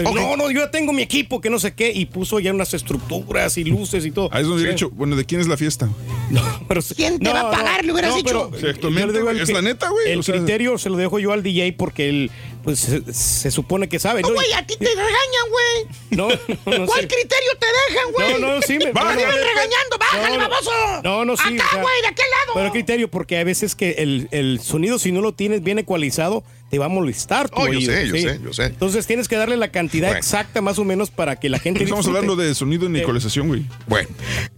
No, 0.02 0.38
no, 0.38 0.50
yo 0.50 0.62
ya 0.62 0.72
tengo 0.72 0.94
mi 0.94 1.02
equipo, 1.02 1.42
que 1.42 1.50
no 1.50 1.60
sé 1.60 1.74
qué, 1.74 1.92
y 1.94 2.06
puso 2.06 2.40
ya 2.40 2.54
unas 2.54 2.74
estructuras 2.74 3.58
y 3.58 3.66
luces 3.66 4.06
y 4.06 4.12
todo. 4.12 4.30
Ahí 4.32 4.44
es 4.44 4.48
donde 4.48 4.64
he 4.64 4.68
Sí. 4.68 4.72
dicho, 4.72 4.90
bueno, 4.92 5.18
¿de 5.18 5.26
quién 5.26 5.42
es 5.42 5.48
la 5.48 5.58
fiesta? 5.58 5.90
Pero, 6.70 6.82
¿Quién 6.96 7.20
te 7.20 7.34
va 7.34 7.42
a 7.42 7.52
pagar? 7.52 7.84
Le 7.84 7.92
hubieras 7.92 8.16
dicho. 8.16 8.50
pero 8.52 8.72
es 8.72 8.78
que- 8.78 9.54
la 9.54 9.62
neta, 9.62 9.90
güey, 9.90 10.12
El 10.12 10.20
o 10.20 10.24
sea- 10.24 10.36
criterio 10.36 10.78
se 10.78 10.90
lo 10.90 10.96
dejo 10.96 11.20
yo 11.20 11.34
al 11.34 11.44
DJ 11.44 11.74
porque 11.74 12.08
él, 12.08 12.32
pues, 12.64 12.80
se, 12.80 13.14
se 13.14 13.52
supone 13.52 13.88
que 13.90 14.00
sabe. 14.00 14.22
No, 14.22 14.30
¿no? 14.30 14.36
güey, 14.36 14.52
a 14.54 14.66
ti 14.66 14.76
te 14.78 14.86
regañan, 14.86 15.50
güey. 15.50 15.86
No, 16.12 16.28
no, 16.28 16.78
no, 16.80 16.86
¿Cuál 16.86 17.08
criterio 17.08 17.52
te 17.60 17.66
dejan, 17.94 18.12
güey? 18.12 18.34
No, 18.42 18.56
no, 18.56 18.62
sí 18.62 18.78
me- 18.78 18.86
Me 18.88 18.94
no, 18.94 19.04
no. 19.04 19.10
viven 19.16 19.32
regañando, 19.32 19.98
bájale, 20.00 20.38
baboso. 20.38 20.72
No, 21.04 21.26
no, 21.26 21.38
sí. 21.38 21.44
Acá, 21.56 21.66
o 21.68 21.70
sea, 21.74 21.82
güey, 21.82 22.02
de 22.02 22.08
aquel 22.08 22.26
lado. 22.30 22.54
Pero 22.56 22.72
criterio, 22.72 23.08
porque 23.10 23.38
a 23.38 23.44
veces 23.44 23.76
que 23.76 23.92
el, 24.00 24.28
el 24.32 24.60
sonido, 24.62 25.00
si 25.00 25.12
no 25.12 25.22
lo 25.22 25.34
tienes 25.34 25.64
bien 25.64 25.80
ecualizado, 25.80 26.44
te 26.70 26.78
va 26.80 26.86
a 26.86 26.90
molestar. 26.90 27.50
tu 27.50 27.60
Oh, 27.62 27.66
yo 27.66 27.72
oído, 27.80 27.92
sé, 27.94 28.08
yo 28.08 28.16
sí. 28.16 28.22
sé, 28.22 28.40
yo 28.44 28.54
sé. 28.54 28.66
Entonces 28.66 29.06
tienes 29.08 29.28
que 29.28 29.36
darle 29.36 29.58
la 29.58 29.70
cantidad 29.72 30.08
Bueno. 30.10 30.20
exacta, 30.20 30.62
más 30.62 30.78
o 30.80 30.84
menos, 30.86 31.10
para 31.10 31.38
que 31.40 31.50
la 31.50 31.60
gente. 31.60 31.84
Estamos 31.84 32.06
disfrute. 32.06 32.20
hablando 32.26 32.42
de 32.42 32.54
sonido 32.56 32.90
y 32.90 33.00
ecualización, 33.00 33.48
güey. 33.48 33.66
Bueno, 33.88 34.08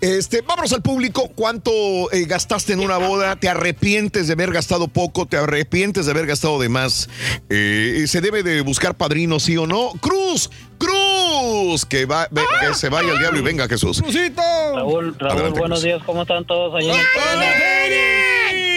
este, 0.01 0.41
vámonos 0.41 0.73
al 0.73 0.81
público. 0.81 1.29
¿Cuánto 1.35 1.71
eh, 2.11 2.25
gastaste 2.25 2.73
en 2.73 2.79
una 2.81 2.97
boda? 2.97 3.35
¿Te 3.37 3.49
arrepientes 3.49 4.27
de 4.27 4.33
haber 4.33 4.51
gastado 4.51 4.87
poco? 4.87 5.25
¿Te 5.25 5.37
arrepientes 5.37 6.05
de 6.05 6.11
haber 6.11 6.25
gastado 6.27 6.59
de 6.59 6.69
más? 6.69 7.09
Eh, 7.49 8.05
¿Se 8.07 8.21
debe 8.21 8.43
de 8.43 8.61
buscar 8.61 8.95
padrino, 8.95 9.39
sí 9.39 9.55
o 9.57 9.65
no? 9.67 9.91
¡Cruz! 10.01 10.49
¡Cruz! 10.77 11.85
Que, 11.85 12.05
va, 12.05 12.27
ve- 12.31 12.41
que 12.59 12.73
se 12.73 12.89
vaya 12.89 13.11
el 13.13 13.19
diablo 13.19 13.39
y 13.39 13.41
venga 13.43 13.67
Jesús. 13.67 14.01
Raúl, 14.01 15.15
Raúl, 15.17 15.31
Adelante, 15.31 15.59
buenos 15.59 15.79
Cruz. 15.79 15.83
días, 15.83 16.01
¿cómo 16.05 16.21
están 16.23 16.45
todos 16.45 16.73
allá 16.75 16.93
en 16.93 16.99
el 16.99 18.70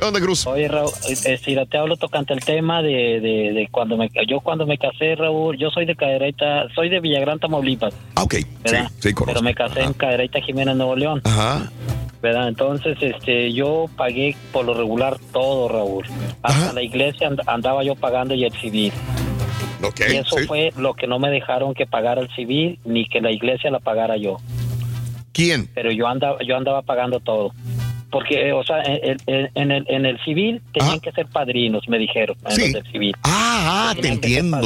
¿Dónde, 0.00 0.20
Cruz? 0.20 0.46
Oye, 0.46 0.68
Raúl, 0.68 0.90
eh, 1.08 1.38
si 1.38 1.56
te 1.68 1.78
hablo 1.78 1.96
tocante 1.96 2.32
el 2.34 2.40
tema 2.44 2.82
de, 2.82 3.20
de, 3.20 3.52
de 3.52 3.68
cuando 3.70 3.96
me 3.96 4.10
yo 4.28 4.40
cuando 4.40 4.66
me 4.66 4.78
casé, 4.78 5.14
Raúl, 5.16 5.56
yo 5.58 5.70
soy 5.70 5.86
de 5.86 5.94
Cadereyta, 5.96 6.68
soy 6.74 6.88
de 6.88 7.00
Villagrán, 7.00 7.38
Tamaulipas, 7.38 7.94
Ah, 8.14 8.22
ok. 8.22 8.34
¿verdad? 8.64 8.90
sí, 8.98 9.12
conozco. 9.12 9.24
pero 9.26 9.42
me 9.42 9.54
casé 9.54 9.82
en 9.82 9.92
Cadereyta, 9.92 10.40
Jiménez, 10.40 10.76
Nuevo 10.76 10.96
León, 10.96 11.20
Ajá. 11.24 11.70
¿verdad? 12.22 12.48
Entonces, 12.48 12.96
este, 13.00 13.52
yo 13.52 13.86
pagué 13.96 14.34
por 14.52 14.64
lo 14.64 14.74
regular 14.74 15.18
todo, 15.32 15.68
Raúl. 15.68 16.04
Hasta 16.42 16.72
la 16.72 16.82
iglesia 16.82 17.28
and- 17.28 17.42
andaba 17.46 17.84
yo 17.84 17.94
pagando 17.94 18.34
y 18.34 18.44
el 18.44 18.52
civil. 18.52 18.92
Ok, 19.82 20.00
y 20.10 20.16
eso 20.16 20.38
sí. 20.38 20.46
fue 20.46 20.72
lo 20.78 20.94
que 20.94 21.06
no 21.06 21.18
me 21.18 21.30
dejaron 21.30 21.74
que 21.74 21.86
pagara 21.86 22.20
el 22.22 22.28
civil 22.34 22.78
ni 22.84 23.06
que 23.06 23.20
la 23.20 23.30
iglesia 23.30 23.70
la 23.70 23.78
pagara 23.80 24.16
yo. 24.16 24.38
¿Quién? 25.32 25.68
pero 25.74 25.92
yo 25.92 26.06
andaba 26.08 26.38
yo 26.42 26.56
andaba 26.56 26.80
pagando 26.80 27.20
todo 27.20 27.52
porque 28.18 28.48
eh, 28.48 28.52
o 28.52 28.64
sea 28.64 28.82
en, 28.82 29.16
en- 29.26 29.50
en 29.54 29.70
el 29.70 29.84
en 29.88 30.06
el 30.06 30.18
civil 30.24 30.62
tenían 30.72 31.00
que 31.00 31.12
ser 31.12 31.26
padrinos 31.26 31.86
me 31.88 31.98
dijeron 31.98 32.36
en 32.44 32.50
Sí. 32.52 32.60
los 32.72 32.72
del 32.82 32.92
civil 32.92 33.14
Ah, 33.22 33.90
ah, 33.90 33.94
te 34.00 34.08
entiendo. 34.08 34.60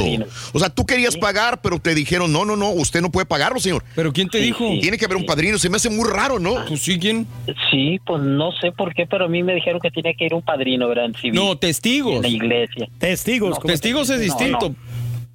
O 0.53 0.59
sea, 0.59 0.69
tú 0.69 0.85
querías 0.85 1.17
pagar, 1.17 1.61
pero 1.61 1.79
te 1.79 1.93
dijeron, 1.95 2.31
no, 2.31 2.45
no, 2.45 2.55
no, 2.55 2.69
usted 2.71 3.01
no 3.01 3.09
puede 3.11 3.25
pagarlo, 3.25 3.59
señor. 3.59 3.83
¿Pero 3.95 4.11
quién 4.13 4.29
te 4.29 4.37
dijo? 4.39 4.65
Tiene 4.81 4.97
que 4.97 5.05
haber 5.05 5.17
un 5.17 5.25
padrino. 5.25 5.57
Se 5.57 5.69
me 5.69 5.77
hace 5.77 5.89
muy 5.89 6.07
raro, 6.09 6.39
¿no? 6.39 6.55
Pues 6.67 6.81
sí, 6.81 6.99
¿quién? 6.99 7.25
sí 7.71 7.99
pues 8.05 8.21
no 8.21 8.51
sé 8.53 8.71
por 8.71 8.93
qué 8.93 9.05
pero 9.07 9.25
a 9.25 9.27
mí 9.27 9.43
me 9.43 9.53
dijeron 9.55 9.79
que 9.81 9.91
tenía 9.91 10.13
que 10.13 10.25
ir 10.25 10.33
un 10.33 10.41
padrino 10.41 10.87
verdad 10.87 11.05
en 11.05 11.15
civil 11.15 11.35
No, 11.35 11.57
testigos. 11.57 12.15
en 12.17 12.21
la 12.21 12.27
iglesia 12.29 12.87
Testigos. 12.99 13.57
como- 13.59 13.67
Testigos 13.71 14.09
es 14.09 14.17
No, 14.17 14.23
distinto. 14.23 14.75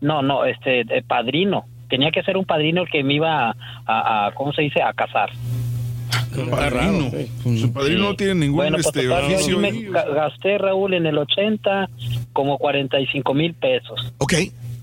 no 0.01 0.23
no, 0.23 0.45
este 0.45 0.81
eh, 0.81 1.03
padrino 1.07 1.65
tenía 1.89 2.11
que 2.11 2.23
ser 2.23 2.37
un 2.37 2.45
padrino 2.45 2.83
el 2.83 2.89
que 2.89 3.03
me 3.05 3.15
iba 3.15 3.51
a, 3.51 3.55
a- 3.87 4.27
a- 4.27 4.35
cómo 4.35 4.53
se 4.53 4.63
dice 4.63 4.83
a 4.83 4.93
casar 4.93 5.31
Padrino. 6.51 7.11
Su 7.59 7.73
padrino 7.73 8.01
no 8.01 8.15
tiene 8.17 8.35
ningún 8.35 8.57
Bueno, 8.57 8.77
pues 8.77 8.87
este, 8.87 9.05
total, 9.07 9.29
yo, 9.29 9.35
oficio 9.37 9.53
yo 9.55 9.59
me 9.59 9.69
ahí. 9.69 9.87
gasté, 10.15 10.59
Raúl, 10.59 10.95
en 10.95 11.07
el 11.07 11.19
80 11.19 11.89
como 12.33 12.59
45 12.59 13.35
mil 13.35 13.55
pesos. 13.55 14.13
Ok. 14.19 14.35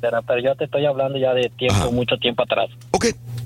Pero, 0.01 0.21
pero 0.23 0.39
yo 0.41 0.55
te 0.55 0.65
estoy 0.65 0.85
hablando 0.85 1.17
ya 1.17 1.33
de 1.33 1.49
tiempo, 1.49 1.91
mucho 1.91 2.17
tiempo 2.17 2.43
atrás. 2.43 2.69
Ok. 2.91 3.05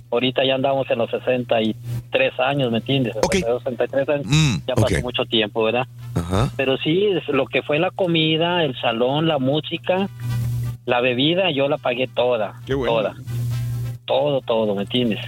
Ahorita 0.09 0.45
ya 0.45 0.55
andamos 0.55 0.89
en 0.89 0.99
los 0.99 1.09
63 1.11 2.39
años, 2.39 2.71
¿me 2.71 2.77
entiendes? 2.77 3.13
62, 3.13 3.63
63 3.63 4.09
años. 4.09 4.25
Mm, 4.25 4.55
ya 4.67 4.75
pasó 4.75 5.01
mucho 5.01 5.25
tiempo, 5.25 5.63
¿verdad? 5.63 5.85
Ajá. 6.15 6.49
Pero 6.55 6.77
sí, 6.77 7.09
lo 7.27 7.45
que 7.45 7.61
fue 7.61 7.77
la 7.77 7.91
comida, 7.91 8.63
el 8.63 8.79
salón, 8.79 9.27
la 9.27 9.37
música, 9.37 10.09
la 10.85 11.01
bebida, 11.01 11.51
yo 11.51 11.67
la 11.67 11.77
pagué 11.77 12.07
toda. 12.07 12.53
Qué 12.65 12.73
bueno. 12.73 12.93
Toda. 12.93 13.15
Todo, 14.05 14.41
todo, 14.41 14.73
¿me 14.75 14.83
entiendes? 14.83 15.19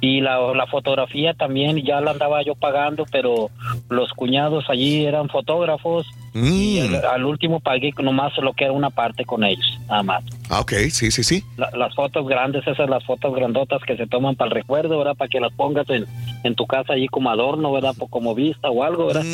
Y 0.00 0.20
la, 0.20 0.38
la 0.54 0.66
fotografía 0.66 1.34
también 1.34 1.76
ya 1.84 2.00
la 2.00 2.12
andaba 2.12 2.42
yo 2.42 2.54
pagando, 2.54 3.04
pero 3.10 3.50
los 3.88 4.12
cuñados 4.12 4.64
allí 4.68 5.04
eran 5.04 5.28
fotógrafos 5.28 6.06
y 6.34 6.80
Mm. 6.80 6.94
al, 7.10 7.24
último 7.24 7.60
pagué 7.60 7.92
nomás 8.02 8.36
lo 8.38 8.52
que 8.52 8.64
era 8.64 8.72
una 8.72 8.90
parte 8.90 9.24
con 9.24 9.42
ellos, 9.42 9.66
nada 9.88 10.02
más. 10.02 10.24
Ah, 10.50 10.60
ok, 10.60 10.72
sí, 10.90 11.10
sí, 11.10 11.22
sí. 11.24 11.42
La- 11.56 11.70
las 11.70 11.94
fotos 11.94 12.26
grandes, 12.28 12.66
esas 12.66 12.90
las 12.90 13.02
fotos 13.04 13.34
grandotas 13.34 13.80
que 13.86 13.96
se 13.96 14.06
toman 14.06 14.36
para 14.36 14.48
el 14.50 14.54
recuerdo, 14.54 14.98
¿verdad? 14.98 15.16
Para 15.16 15.28
que 15.28 15.40
las 15.40 15.52
pongas 15.54 15.88
en, 15.88 16.04
en 16.44 16.54
tu 16.54 16.66
casa 16.66 16.92
allí 16.92 17.08
como 17.08 17.30
adorno, 17.30 17.72
¿verdad? 17.72 17.94
Po- 17.98 18.08
Como 18.08 18.34
vista 18.34 18.68
o 18.70 18.82
algo, 18.84 19.06
¿verdad? 19.06 19.24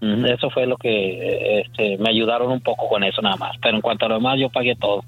Mm, 0.00 0.24
Eso 0.26 0.48
fue 0.50 0.66
lo 0.66 0.76
que 0.76 1.60
este, 1.60 1.98
me 1.98 2.08
ayudaron 2.10 2.52
un 2.52 2.60
poco 2.60 2.88
con 2.88 3.02
eso 3.04 3.20
nada 3.20 3.36
más. 3.36 3.56
Pero 3.60 3.74
en 3.76 3.82
cuanto 3.82 4.06
a 4.06 4.08
lo 4.08 4.14
demás, 4.14 4.38
yo 4.38 4.48
pagué 4.48 4.76
todo. 4.76 5.02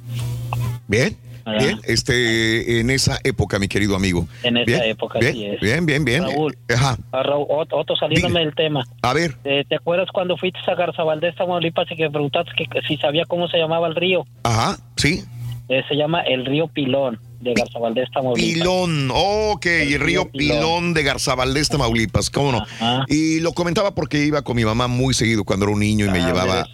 Bien. 0.89 1.17
Bien, 1.59 1.81
este, 1.85 2.81
en 2.81 2.91
esa 2.91 3.19
época, 3.25 3.59
mi 3.59 3.69
querido 3.69 3.97
amigo. 3.97 4.27
En 4.43 4.57
esa 4.57 4.65
Bien, 4.67 4.83
época, 4.85 5.19
bien, 5.19 5.33
así 5.33 5.47
es. 5.47 5.61
Bien, 5.61 5.87
bien, 5.87 6.05
bien. 6.05 6.23
Raúl. 6.23 6.57
Ajá. 6.75 6.97
Raúl, 7.13 7.47
Ot- 7.49 7.69
Otto, 7.73 7.97
saliéndome 7.97 8.41
del 8.41 8.55
tema. 8.55 8.85
A 9.03 9.13
ver. 9.13 9.35
Eh, 9.45 9.65
¿Te 9.69 9.77
acuerdas 9.77 10.09
cuando 10.13 10.37
fuiste 10.37 10.59
a 10.67 10.75
Garzabaldés, 10.75 11.35
Tamaulipas, 11.37 11.91
y 11.91 11.97
que 11.97 12.11
preguntaste 12.11 12.53
que, 12.57 12.67
que 12.67 12.81
si 12.83 12.97
sabía 12.97 13.25
cómo 13.27 13.49
se 13.49 13.59
llamaba 13.59 13.89
el 13.89 13.95
río? 13.95 14.27
Ajá, 14.43 14.77
sí. 14.97 15.25
Eh, 15.69 15.83
se 15.89 15.95
llama 15.95 16.21
el 16.23 16.45
río 16.47 16.67
Pilón. 16.69 17.19
De 17.41 17.55
Garzabaldés, 17.55 18.11
Tamaulipas. 18.13 18.53
Pilón, 18.53 19.11
ok, 19.13 19.67
el 19.67 20.01
río 20.01 20.31
Pilón. 20.31 20.93
de 20.95 21.03
Garzabaldés, 21.03 21.69
Tamaulipas, 21.69 22.31
cómo 22.31 22.53
no. 22.53 22.67
Y 23.09 23.41
lo 23.41 23.53
comentaba 23.53 23.95
porque 23.95 24.25
iba 24.25 24.43
con 24.43 24.57
mi 24.57 24.65
mamá 24.65 24.89
muy 24.89 25.15
seguido 25.15 25.45
cuando 25.45 25.65
era 25.65 25.73
un 25.73 25.81
niño 25.81 26.07
y 26.07 26.11
me 26.11 26.21
llevaba 26.21 26.67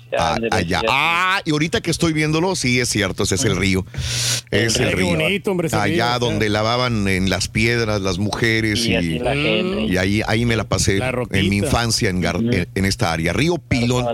allá. 0.51 0.83
Ah, 0.89 1.41
y 1.45 1.51
ahorita 1.53 1.81
que 1.81 1.91
estoy 1.91 2.13
viéndolo, 2.13 2.57
sí 2.57 2.81
es 2.81 2.89
cierto, 2.89 3.23
ese 3.23 3.37
es 3.37 3.45
el 3.45 3.57
río. 3.57 3.87
Es 4.51 4.77
el 4.77 4.93
río. 4.93 5.17
allá 5.73 6.19
donde 6.19 6.49
lavaban 6.49 7.07
en 7.09 7.31
las 7.31 7.49
piedras 7.49 8.01
las 8.01 8.19
mujeres 8.19 8.85
y, 8.87 8.93
y, 8.93 9.97
ahí, 9.97 10.23
ahí 10.27 10.45
me 10.45 10.57
la 10.57 10.65
pasé 10.65 10.99
en 11.31 11.49
mi 11.49 11.59
infancia 11.59 12.11
en, 12.11 12.25
en, 12.75 12.85
esta 12.85 13.13
área. 13.13 13.33
Río 13.33 13.59
Pilón. 13.59 14.05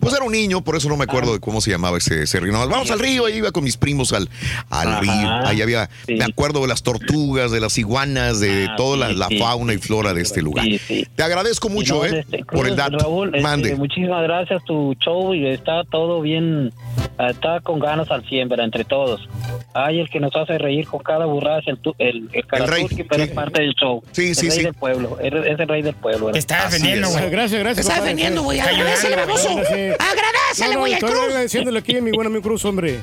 Pues 0.00 0.14
era 0.14 0.24
un 0.24 0.32
niño, 0.32 0.62
por 0.62 0.76
eso 0.76 0.88
no 0.88 0.96
me 0.96 1.04
acuerdo 1.04 1.32
de 1.32 1.40
cómo 1.40 1.60
se 1.60 1.70
llamaba 1.70 1.98
ese, 1.98 2.22
ese 2.22 2.40
río. 2.40 2.52
Vamos 2.52 2.90
al 2.90 2.98
río, 2.98 3.26
ahí 3.26 3.36
iba 3.36 3.52
con 3.52 3.64
mis 3.64 3.76
primos 3.76 4.12
al, 4.12 4.28
al 4.68 5.00
río. 5.00 5.30
Ahí 5.46 5.62
había 5.62 5.77
me 6.06 6.24
acuerdo 6.24 6.62
de 6.62 6.68
las 6.68 6.82
tortugas, 6.82 7.50
de 7.50 7.60
las 7.60 7.78
iguanas, 7.78 8.40
de 8.40 8.66
ah, 8.70 8.76
toda 8.76 9.08
la, 9.12 9.28
fauna 9.38 9.74
y 9.74 9.78
flora 9.78 10.14
de 10.14 10.22
este 10.22 10.42
lugar. 10.42 10.66
Te 10.88 11.22
agradezco 11.22 11.68
mucho, 11.68 12.04
¿eh? 12.04 12.20
Este, 12.20 12.44
por 12.44 12.66
el 12.66 12.76
dato. 12.76 12.98
Raúl, 12.98 13.28
este, 13.28 13.40
Mande. 13.40 13.76
muchísimas 13.76 14.22
gracias, 14.22 14.64
tu 14.64 14.94
show 14.94 15.34
y 15.34 15.46
está 15.46 15.84
todo 15.84 16.20
bien, 16.20 16.72
está 17.18 17.60
con 17.60 17.78
ganas 17.78 18.10
al 18.10 18.24
100, 18.26 18.48
pero 18.48 18.62
entre 18.64 18.84
todos. 18.84 19.28
Ay, 19.74 20.00
el 20.00 20.08
que 20.08 20.18
nos 20.18 20.34
hace 20.34 20.58
reír 20.58 20.88
con 20.88 21.00
cada 21.00 21.26
burrada 21.26 21.60
es 21.60 21.68
el, 21.68 21.78
el, 21.98 22.28
el, 22.32 22.66
rey, 22.66 22.86
pero 23.08 23.22
es 23.22 23.30
parte 23.30 23.60
del 23.60 23.74
show. 23.74 24.02
Sí, 24.12 24.34
sí, 24.34 24.46
el 24.46 24.52
rey 24.52 24.64
del 24.64 24.74
pueblo, 24.74 25.18
es, 25.20 25.32
el 25.32 25.68
rey 25.68 25.82
del 25.82 25.94
pueblo. 25.94 26.32
Te 26.32 26.38
está 26.38 26.64
defendiendo, 26.64 27.08
güey. 27.10 27.30
Gracias, 27.30 27.60
gracias. 27.60 27.86
Te 27.86 27.92
está 27.92 28.02
defendiendo, 28.02 28.42
güey. 28.42 28.58
Agradecele, 28.58 29.16
baboso. 29.16 29.50
Agradecele, 29.50 30.76
güey, 30.76 30.98
Cruz. 30.98 31.10
Estoy 31.10 31.26
agradeciéndole 31.28 31.78
aquí 31.78 31.96
a 31.96 32.02
mi 32.02 32.10
buen 32.10 32.26
amigo 32.26 32.42
Cruz, 32.42 32.64
hombre. 32.64 33.00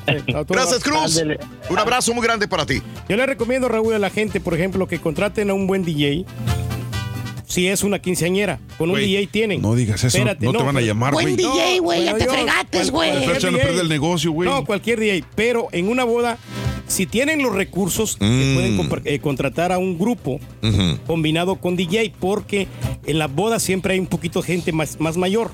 Gracias, 0.48 0.82
Cruz. 0.82 1.22
Un 1.70 1.78
abrazo 1.78 2.12
muy 2.12 2.24
grande 2.24 2.48
para 2.48 2.65
ti. 2.66 2.82
Yo 3.08 3.16
le 3.16 3.26
recomiendo, 3.26 3.68
Raúl, 3.68 3.94
a 3.94 3.98
la 3.98 4.10
gente, 4.10 4.40
por 4.40 4.54
ejemplo, 4.54 4.86
que 4.86 4.98
contraten 4.98 5.50
a 5.50 5.54
un 5.54 5.66
buen 5.66 5.84
DJ 5.84 6.24
si 7.46 7.68
es 7.68 7.82
una 7.84 8.00
quinceañera. 8.00 8.58
Con 8.76 8.90
un 8.90 8.98
DJ 8.98 9.26
tienen. 9.28 9.62
No 9.62 9.74
digas 9.74 10.02
eso. 10.04 10.18
no, 10.24 10.36
te 10.36 10.62
van 10.62 10.76
a 10.76 10.80
llamar, 10.80 11.14
güey. 11.14 11.24
Buen 11.24 11.36
DJ, 11.36 11.78
güey. 11.80 12.04
ya 12.04 12.16
te 12.16 12.28
fregates, 12.28 12.90
güey. 12.90 13.16
Estás 13.16 13.38
echando 13.38 13.60
el 13.60 13.88
negocio, 13.88 14.32
güey. 14.32 14.48
No, 14.48 14.64
cualquier 14.64 15.00
DJ. 15.00 15.24
Pero 15.34 15.68
en 15.72 15.88
una 15.88 16.04
boda, 16.04 16.38
si 16.88 17.06
tienen 17.06 17.42
los 17.42 17.54
recursos, 17.54 18.16
mm. 18.20 18.54
pueden 18.54 19.02
eh, 19.04 19.18
contratar 19.20 19.72
a 19.72 19.78
un 19.78 19.98
grupo 19.98 20.40
combinado 21.06 21.56
con 21.56 21.76
DJ, 21.76 22.12
porque 22.18 22.66
en 23.06 23.18
la 23.18 23.26
boda 23.28 23.58
siempre 23.60 23.94
hay 23.94 24.00
un 24.00 24.06
poquito 24.06 24.40
de 24.40 24.46
gente 24.46 24.72
más, 24.72 25.00
más 25.00 25.16
mayor. 25.16 25.50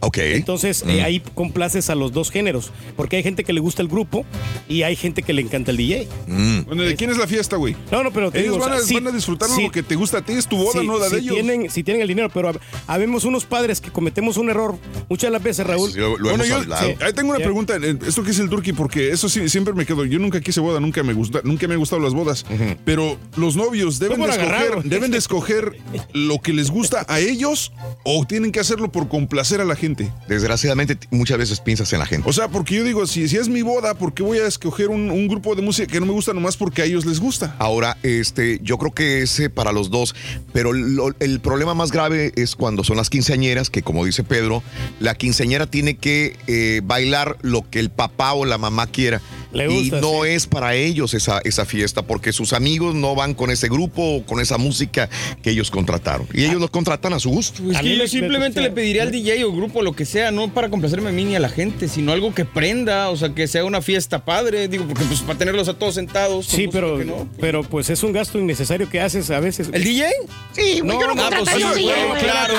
Ok. 0.00 0.18
Entonces 0.18 0.84
eh, 0.86 1.00
mm. 1.00 1.04
ahí 1.04 1.22
complaces 1.34 1.90
a 1.90 1.94
los 1.94 2.12
dos 2.12 2.30
géneros, 2.30 2.70
porque 2.96 3.16
hay 3.16 3.22
gente 3.22 3.44
que 3.44 3.52
le 3.52 3.60
gusta 3.60 3.82
el 3.82 3.88
grupo 3.88 4.24
y 4.68 4.82
hay 4.82 4.96
gente 4.96 5.22
que 5.22 5.32
le 5.32 5.42
encanta 5.42 5.70
el 5.70 5.76
DJ. 5.76 6.08
Mm. 6.26 6.60
Bueno, 6.66 6.82
¿de 6.82 6.94
quién 6.96 7.10
es 7.10 7.16
la 7.16 7.26
fiesta, 7.26 7.56
güey? 7.56 7.74
No, 7.90 8.02
no, 8.02 8.12
pero 8.12 8.30
ellos 8.34 8.58
van, 8.58 8.72
a, 8.72 9.10
disfrutar 9.10 9.48
lo 9.50 9.70
que 9.70 9.82
te 9.82 9.96
gusta 9.96 10.18
a 10.18 10.22
ti, 10.22 10.34
es 10.34 10.46
tu 10.46 10.56
boda, 10.56 10.82
no 10.82 10.98
la 10.98 11.08
de 11.08 11.18
ellos. 11.18 11.34
Tienen, 11.34 11.70
si 11.70 11.82
tienen 11.82 12.02
el 12.02 12.08
dinero, 12.08 12.28
pero 12.32 12.52
habemos 12.86 13.24
unos 13.24 13.44
padres 13.44 13.80
que 13.80 13.90
cometemos 13.90 14.36
un 14.36 14.50
error 14.50 14.76
muchas 15.08 15.30
las 15.30 15.42
veces, 15.42 15.66
Raúl. 15.66 15.90
bueno, 16.20 16.44
yo 16.44 16.58
ahí 17.00 17.12
tengo 17.14 17.30
una 17.30 17.38
pregunta, 17.38 17.76
eh, 17.76 17.98
esto 18.06 18.22
que 18.22 18.30
es 18.30 18.38
el 18.38 18.48
turkey, 18.48 18.72
porque 18.72 19.10
eso 19.10 19.28
sí, 19.28 19.48
siempre 19.48 19.74
me 19.74 19.86
quedo. 19.86 20.04
Yo 20.04 20.18
nunca 20.18 20.40
quise 20.40 20.60
boda, 20.60 20.75
nunca 20.80 21.02
me 21.02 21.12
gusta, 21.12 21.40
nunca 21.44 21.66
me 21.68 21.74
han 21.74 21.80
gustado 21.80 22.02
las 22.02 22.14
bodas, 22.14 22.44
pero 22.84 23.18
los 23.36 23.56
novios 23.56 23.98
deben 23.98 24.20
de 24.20 24.28
escoger, 24.28 24.82
deben 24.84 25.10
de 25.10 25.18
escoger 25.18 25.76
lo 26.12 26.38
que 26.40 26.52
les 26.52 26.70
gusta 26.70 27.04
a 27.08 27.20
ellos 27.20 27.72
o 28.04 28.24
tienen 28.26 28.52
que 28.52 28.60
hacerlo 28.60 28.90
por 28.90 29.08
complacer 29.08 29.60
a 29.60 29.64
la 29.64 29.76
gente 29.76 30.12
desgraciadamente 30.28 30.98
muchas 31.10 31.38
veces 31.38 31.60
piensas 31.60 31.92
en 31.92 31.98
la 31.98 32.06
gente. 32.06 32.28
O 32.28 32.32
sea, 32.32 32.48
porque 32.48 32.76
yo 32.76 32.84
digo, 32.84 33.06
si, 33.06 33.28
si 33.28 33.36
es 33.36 33.48
mi 33.48 33.62
boda, 33.62 33.94
¿por 33.94 34.14
qué 34.14 34.22
voy 34.22 34.38
a 34.38 34.46
escoger 34.46 34.88
un, 34.88 35.26
grupo 35.26 35.56
de 35.56 35.62
música 35.62 35.90
que 35.90 35.98
no 35.98 36.06
me 36.06 36.12
gusta 36.12 36.32
nomás 36.32 36.56
porque 36.56 36.82
a 36.82 36.84
ellos 36.84 37.04
les 37.04 37.18
gusta? 37.18 37.56
Ahora, 37.58 37.96
este, 38.02 38.60
yo 38.62 38.78
creo 38.78 38.92
que 38.92 39.22
ese 39.22 39.50
para 39.50 39.72
los 39.72 39.90
dos, 39.90 40.14
pero 40.52 40.72
el 40.72 41.40
problema 41.40 41.74
más 41.74 41.90
grave 41.90 42.32
es 42.36 42.54
cuando 42.54 42.84
son 42.84 42.96
las 42.96 43.10
quinceañeras, 43.10 43.70
que 43.70 43.82
como 43.82 44.04
dice 44.04 44.22
Pedro, 44.22 44.62
la 45.00 45.14
quinceañera 45.14 45.66
tiene 45.66 45.96
que 45.96 46.36
eh, 46.46 46.80
bailar 46.84 47.38
lo 47.42 47.68
que 47.68 47.80
el 47.80 47.90
papá 47.90 48.34
o 48.34 48.44
la 48.44 48.58
mamá 48.58 48.86
quiera 48.86 49.20
y 49.64 49.90
no 49.90 50.24
es 50.24 50.46
para 50.46 50.74
ellos 50.74 51.14
esa, 51.14 51.40
esa 51.44 51.64
fiesta, 51.64 52.02
porque 52.02 52.32
sus 52.32 52.52
amigos 52.52 52.94
no 52.94 53.14
van 53.14 53.34
con 53.34 53.50
ese 53.50 53.68
grupo 53.68 54.16
o 54.16 54.24
con 54.24 54.40
esa 54.40 54.58
música 54.58 55.08
que 55.42 55.50
ellos 55.50 55.70
contrataron. 55.70 56.26
Y 56.32 56.44
ellos 56.44 56.60
los 56.60 56.70
contratan 56.70 57.12
a 57.12 57.20
su 57.20 57.30
gusto. 57.30 57.62
Pues 57.62 57.80
yo 57.80 58.08
simplemente 58.08 58.60
le 58.60 58.70
pediría 58.70 59.02
al 59.02 59.10
DJ 59.10 59.44
o 59.44 59.52
grupo 59.52 59.82
lo 59.82 59.94
que 59.94 60.04
sea, 60.04 60.30
no 60.30 60.52
para 60.52 60.68
complacerme 60.68 61.10
a 61.10 61.12
mí 61.12 61.24
ni 61.24 61.36
a 61.36 61.40
la 61.40 61.48
gente, 61.48 61.88
sino 61.88 62.12
algo 62.12 62.34
que 62.34 62.44
prenda, 62.44 63.10
o 63.10 63.16
sea, 63.16 63.34
que 63.34 63.46
sea 63.46 63.64
una 63.64 63.82
fiesta 63.82 64.24
padre, 64.24 64.68
digo, 64.68 64.86
porque 64.86 65.04
pues 65.04 65.20
para 65.20 65.38
tenerlos 65.38 65.68
a 65.68 65.74
todos 65.74 65.94
sentados. 65.94 66.46
Sí, 66.46 66.68
pero, 66.70 66.98
pero 67.40 67.62
pues 67.62 67.90
es 67.90 68.02
un 68.02 68.12
gasto 68.12 68.38
innecesario 68.38 68.88
que 68.88 69.00
haces 69.00 69.30
a 69.30 69.40
veces. 69.40 69.68
¿El 69.72 69.84
DJ? 69.84 70.08
Sí, 70.52 70.80
no, 70.82 71.00
yo 71.00 71.14
no, 71.14 71.14
pues, 71.14 71.50
Claro, 71.50 72.54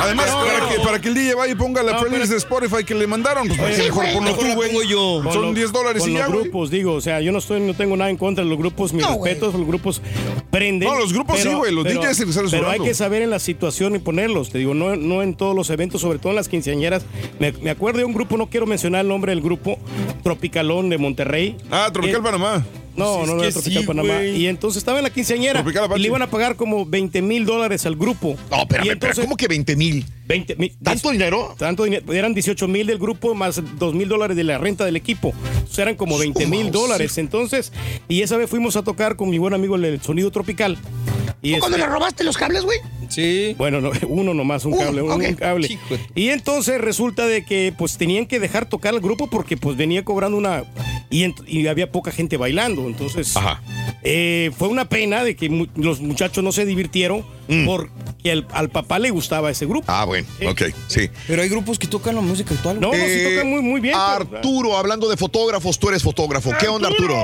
Además, 0.00 0.30
para, 0.30 0.68
que, 0.68 0.80
para 0.80 1.00
que 1.00 1.08
el 1.08 1.14
DJ 1.14 1.34
vaya 1.34 1.52
y 1.52 1.56
ponga 1.56 1.82
la 1.82 1.98
playlist 2.00 2.30
de 2.30 2.38
Spotify 2.38 2.84
que 2.84 2.94
le 2.94 3.06
mandaron, 3.06 3.48
pues 3.48 3.78
mejor 3.78 4.06
ponlo 4.12 4.36
tú, 4.36 4.54
güey. 4.54 4.88
Son 5.32 5.54
10 5.54 5.72
dólares 5.72 6.06
y 6.06 6.14
ya, 6.14 6.27
grupos, 6.28 6.70
digo, 6.70 6.94
o 6.94 7.00
sea, 7.00 7.20
yo 7.20 7.32
no 7.32 7.38
estoy, 7.38 7.60
no 7.60 7.74
tengo 7.74 7.96
nada 7.96 8.10
en 8.10 8.16
contra 8.16 8.44
de 8.44 8.50
los 8.50 8.58
grupos, 8.58 8.92
mis 8.92 9.06
respetos, 9.06 9.54
los 9.54 9.66
grupos 9.66 10.02
prenden. 10.50 10.88
No, 10.88 10.98
los 10.98 11.12
grupos 11.12 11.40
sí, 11.40 11.48
güey, 11.48 11.72
los 11.72 11.84
DJs 11.84 12.16
se 12.16 12.42
les 12.42 12.50
Pero 12.50 12.68
hay 12.68 12.80
que 12.80 12.94
saber 12.94 13.22
en 13.22 13.30
la 13.30 13.38
situación 13.38 13.96
y 13.96 13.98
ponerlos, 13.98 14.50
te 14.50 14.58
digo, 14.58 14.74
no, 14.74 14.96
no 14.96 15.22
en 15.22 15.34
todos 15.34 15.54
los 15.54 15.70
eventos, 15.70 16.00
sobre 16.00 16.18
todo 16.18 16.30
en 16.30 16.36
las 16.36 16.48
quinceañeras. 16.48 17.04
Me, 17.38 17.52
me 17.52 17.70
acuerdo 17.70 17.98
de 17.98 18.04
un 18.04 18.12
grupo, 18.12 18.36
no 18.36 18.48
quiero 18.48 18.66
mencionar 18.66 19.02
el 19.02 19.08
nombre 19.08 19.32
del 19.32 19.42
grupo, 19.42 19.78
Tropicalón 20.22 20.88
de 20.88 20.98
Monterrey. 20.98 21.56
Ah, 21.70 21.90
Tropical 21.92 22.22
Panamá. 22.22 22.64
No, 22.98 23.26
no, 23.26 23.34
no 23.36 23.42
era 23.42 23.52
Tropical 23.52 23.84
Panamá. 23.84 24.24
Y 24.24 24.46
entonces 24.46 24.78
estaba 24.78 24.98
en 24.98 25.04
la 25.04 25.10
quinceañera 25.10 25.64
y 25.96 25.98
le 25.98 26.08
iban 26.08 26.22
a 26.22 26.30
pagar 26.30 26.56
como 26.56 26.84
20 26.84 27.22
mil 27.22 27.46
dólares 27.46 27.86
al 27.86 27.96
grupo. 27.96 28.36
No, 28.50 28.66
pero, 28.68 28.84
¿cómo 29.14 29.36
que 29.36 29.48
20 29.48 29.76
mil? 29.76 30.04
20 30.26 30.56
mil. 30.56 30.76
¿Tanto 30.82 31.10
dinero? 31.10 31.54
Tanto 31.58 31.84
dinero. 31.84 32.12
Eran 32.12 32.34
18 32.34 32.68
mil 32.68 32.86
del 32.86 32.98
grupo 32.98 33.34
más 33.34 33.62
2 33.78 33.94
mil 33.94 34.08
dólares 34.08 34.36
de 34.36 34.44
la 34.44 34.58
renta 34.58 34.84
del 34.84 34.96
equipo. 34.96 35.32
Entonces 35.54 35.78
eran 35.78 35.94
como 35.94 36.18
20 36.18 36.46
mil 36.46 36.70
dólares. 36.70 37.16
Entonces, 37.18 37.72
y 38.08 38.22
esa 38.22 38.36
vez 38.36 38.50
fuimos 38.50 38.76
a 38.76 38.82
tocar 38.82 39.16
con 39.16 39.30
mi 39.30 39.38
buen 39.38 39.54
amigo 39.54 39.76
el 39.76 40.02
sonido 40.02 40.30
tropical. 40.30 40.78
Y 41.40 41.52
cuando 41.58 41.76
este 41.76 41.86
le 41.86 41.92
robaste 41.92 42.24
los 42.24 42.36
cables, 42.36 42.64
güey? 42.64 42.78
Sí. 43.08 43.54
Bueno, 43.58 43.80
no, 43.80 43.90
uno 44.08 44.34
nomás, 44.34 44.64
un 44.64 44.76
cable, 44.76 45.02
un 45.02 45.34
cable. 45.34 45.78
Y 46.14 46.28
entonces 46.28 46.80
resulta 46.80 47.26
de 47.26 47.44
que 47.44 47.72
pues 47.76 47.96
tenían 47.96 48.26
que 48.26 48.38
dejar 48.38 48.68
tocar 48.68 48.94
al 48.94 49.00
grupo 49.00 49.28
porque 49.28 49.56
pues 49.56 49.76
venía 49.76 50.04
cobrando 50.04 50.36
una... 50.36 50.64
Y, 51.10 51.66
había 51.66 51.90
poca 51.90 52.10
gente 52.10 52.36
bailando, 52.36 52.86
entonces... 52.86 53.36
Ajá. 53.36 53.62
Eh, 54.02 54.52
fue 54.56 54.68
una 54.68 54.88
pena 54.88 55.24
de 55.24 55.34
que 55.34 55.68
los 55.74 56.00
muchachos 56.00 56.44
no 56.44 56.52
se 56.52 56.64
divirtieron 56.64 57.24
mm. 57.48 57.66
porque 57.66 58.44
al 58.52 58.68
papá 58.70 58.98
le 58.98 59.10
gustaba 59.10 59.50
ese 59.50 59.66
grupo. 59.66 59.86
Ah, 59.88 60.04
bueno, 60.04 60.26
ok, 60.48 60.62
sí. 60.86 61.10
Pero 61.26 61.42
hay 61.42 61.48
grupos 61.48 61.78
que 61.78 61.86
tocan 61.86 62.14
la 62.14 62.20
música 62.20 62.54
actual. 62.54 62.80
No, 62.80 62.88
no, 62.88 62.94
sí 62.94 63.00
eh, 63.02 63.34
tocan 63.34 63.50
muy, 63.50 63.62
muy 63.62 63.80
bien. 63.80 63.94
Arturo, 63.96 64.76
hablando 64.76 65.08
de 65.08 65.16
fotógrafos, 65.16 65.78
tú 65.78 65.88
eres 65.88 66.02
fotógrafo. 66.02 66.52
¿Qué 66.58 66.68
onda, 66.68 66.88
Arturo? 66.88 67.14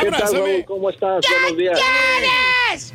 ¿Qué 0.00 0.10
tal, 0.10 0.64
¿Cómo 0.66 0.90
estás? 0.90 1.24
Buenos 1.42 1.58
días. 1.58 2.92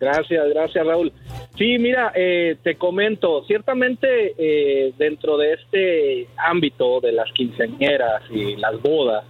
Gracias, 0.00 0.48
gracias 0.48 0.86
Raúl. 0.86 1.12
Sí, 1.56 1.78
mira, 1.78 2.12
eh, 2.14 2.56
te 2.62 2.76
comento, 2.76 3.44
ciertamente 3.44 4.34
eh, 4.36 4.92
dentro 4.98 5.36
de 5.36 5.52
este 5.52 6.28
ámbito 6.36 7.00
de 7.00 7.12
las 7.12 7.30
quinceañeras 7.32 8.22
y 8.30 8.56
las 8.56 8.80
bodas, 8.80 9.24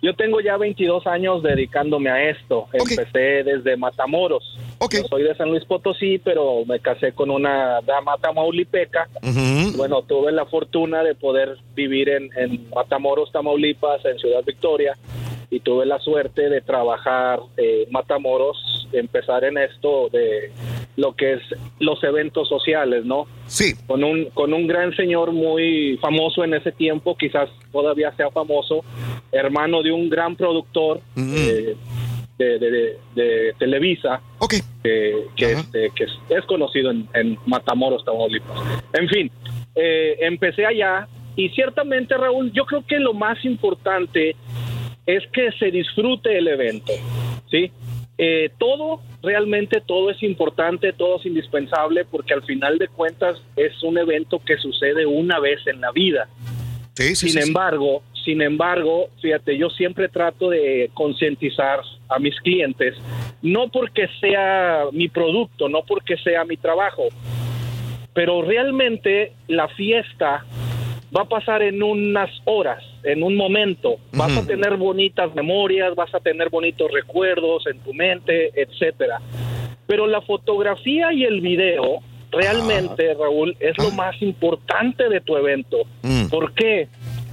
yo 0.00 0.14
tengo 0.14 0.40
ya 0.40 0.56
22 0.56 1.06
años 1.06 1.42
dedicándome 1.42 2.10
a 2.10 2.30
esto. 2.30 2.68
Empecé 2.72 3.42
desde 3.42 3.76
Matamoros. 3.76 4.58
soy 5.08 5.22
de 5.22 5.34
San 5.34 5.50
Luis 5.50 5.64
Potosí, 5.64 6.18
pero 6.18 6.64
me 6.64 6.78
casé 6.80 7.12
con 7.12 7.30
una 7.30 7.80
dama 7.80 8.16
tamaulipeca. 8.18 9.08
Bueno, 9.76 10.02
tuve 10.02 10.32
la 10.32 10.46
fortuna 10.46 11.02
de 11.02 11.14
poder 11.14 11.56
vivir 11.74 12.08
en, 12.10 12.30
en 12.36 12.70
Matamoros, 12.70 13.32
Tamaulipas, 13.32 14.04
en 14.04 14.18
Ciudad 14.18 14.44
Victoria 14.44 14.96
y 15.50 15.60
tuve 15.60 15.86
la 15.86 15.98
suerte 16.00 16.48
de 16.48 16.60
trabajar 16.60 17.40
en 17.56 17.90
Matamoros, 17.90 18.88
empezar 18.92 19.44
en 19.44 19.58
esto 19.58 20.08
de 20.10 20.50
lo 20.96 21.14
que 21.14 21.34
es 21.34 21.42
los 21.78 22.02
eventos 22.02 22.48
sociales, 22.48 23.04
¿no? 23.04 23.26
Sí. 23.46 23.74
Con 23.86 24.02
un, 24.02 24.26
con 24.30 24.52
un 24.52 24.66
gran 24.66 24.94
señor 24.96 25.32
muy 25.32 25.98
famoso 26.00 26.42
en 26.44 26.54
ese 26.54 26.72
tiempo, 26.72 27.16
quizás 27.16 27.48
todavía 27.70 28.14
sea 28.16 28.30
famoso, 28.30 28.84
hermano 29.32 29.82
de 29.82 29.92
un 29.92 30.08
gran 30.08 30.36
productor. 30.36 31.00
Eh, 31.18 31.76
de, 32.38 33.54
Televisa, 33.58 34.20
okay. 34.38 34.60
que, 34.82 35.52
este, 35.52 35.90
que 35.94 36.04
es, 36.04 36.44
conocido 36.44 36.90
en, 36.90 37.38
Matamoros, 37.46 38.04
Tamaulipas. 38.04 38.58
En 38.92 39.08
fin, 39.08 39.30
eh, 39.74 40.16
empecé 40.20 40.66
allá 40.66 41.08
y 41.36 41.50
ciertamente, 41.50 42.16
Raúl, 42.16 42.50
yo 42.52 42.64
creo 42.64 42.84
que 42.86 42.98
lo 42.98 43.12
más 43.12 43.42
importante 43.44 44.36
es 45.06 45.24
que 45.32 45.52
se 45.52 45.70
disfrute 45.70 46.36
el 46.36 46.48
evento, 46.48 46.92
¿sí? 47.50 47.70
Eh, 48.18 48.50
todo, 48.58 49.00
realmente 49.22 49.80
todo 49.80 50.10
es 50.10 50.22
importante, 50.22 50.92
todo 50.92 51.18
es 51.18 51.26
indispensable 51.26 52.04
porque 52.04 52.34
al 52.34 52.42
final 52.42 52.78
de 52.78 52.88
cuentas 52.88 53.38
es 53.56 53.82
un 53.82 53.98
evento 53.98 54.40
que 54.44 54.56
sucede 54.56 55.04
una 55.06 55.38
vez 55.38 55.60
en 55.66 55.80
la 55.80 55.92
vida. 55.92 56.28
Sí, 56.94 57.14
sin 57.14 57.38
embargo, 57.38 58.02
sin 58.24 58.40
embargo, 58.40 59.10
fíjate, 59.20 59.58
yo 59.58 59.68
siempre 59.68 60.08
trato 60.08 60.48
de 60.48 60.90
concientizar 60.94 61.80
a 62.08 62.18
mis 62.18 62.34
clientes, 62.40 62.96
no 63.42 63.68
porque 63.68 64.08
sea 64.18 64.84
mi 64.92 65.08
producto, 65.08 65.68
no 65.68 65.82
porque 65.86 66.16
sea 66.16 66.44
mi 66.44 66.56
trabajo, 66.56 67.04
pero 68.14 68.40
realmente 68.40 69.32
la 69.46 69.68
fiesta 69.68 70.46
va 71.16 71.22
a 71.22 71.24
pasar 71.24 71.62
en 71.62 71.82
unas 71.82 72.30
horas, 72.44 72.82
en 73.02 73.22
un 73.22 73.36
momento. 73.36 73.96
Vas 74.12 74.36
a 74.36 74.46
tener 74.46 74.76
bonitas 74.76 75.34
memorias, 75.34 75.94
vas 75.94 76.14
a 76.14 76.20
tener 76.20 76.50
bonitos 76.50 76.90
recuerdos 76.90 77.66
en 77.66 77.78
tu 77.80 77.94
mente, 77.94 78.52
etcétera. 78.60 79.20
Pero 79.86 80.06
la 80.06 80.20
fotografía 80.20 81.12
y 81.12 81.24
el 81.24 81.40
video 81.40 82.00
realmente, 82.30 83.14
Raúl, 83.14 83.56
es 83.60 83.78
lo 83.78 83.90
más 83.92 84.20
importante 84.20 85.08
de 85.08 85.20
tu 85.20 85.36
evento. 85.36 85.78
¿Por 86.28 86.52
qué? 86.52 86.88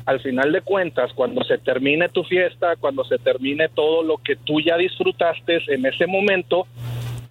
Al 0.06 0.20
final 0.22 0.52
de 0.52 0.62
cuentas, 0.62 1.12
cuando 1.14 1.44
se 1.44 1.58
termine 1.58 2.10
tu 2.10 2.24
fiesta, 2.24 2.76
cuando 2.78 3.04
se 3.06 3.18
termine 3.18 3.70
todo 3.70 4.04
lo 4.04 4.18
que 4.18 4.36
tú 4.36 4.62
ya 4.62 4.78
disfrutaste 4.78 5.60
en 5.68 5.86
ese 5.86 6.08
momento, 6.08 6.68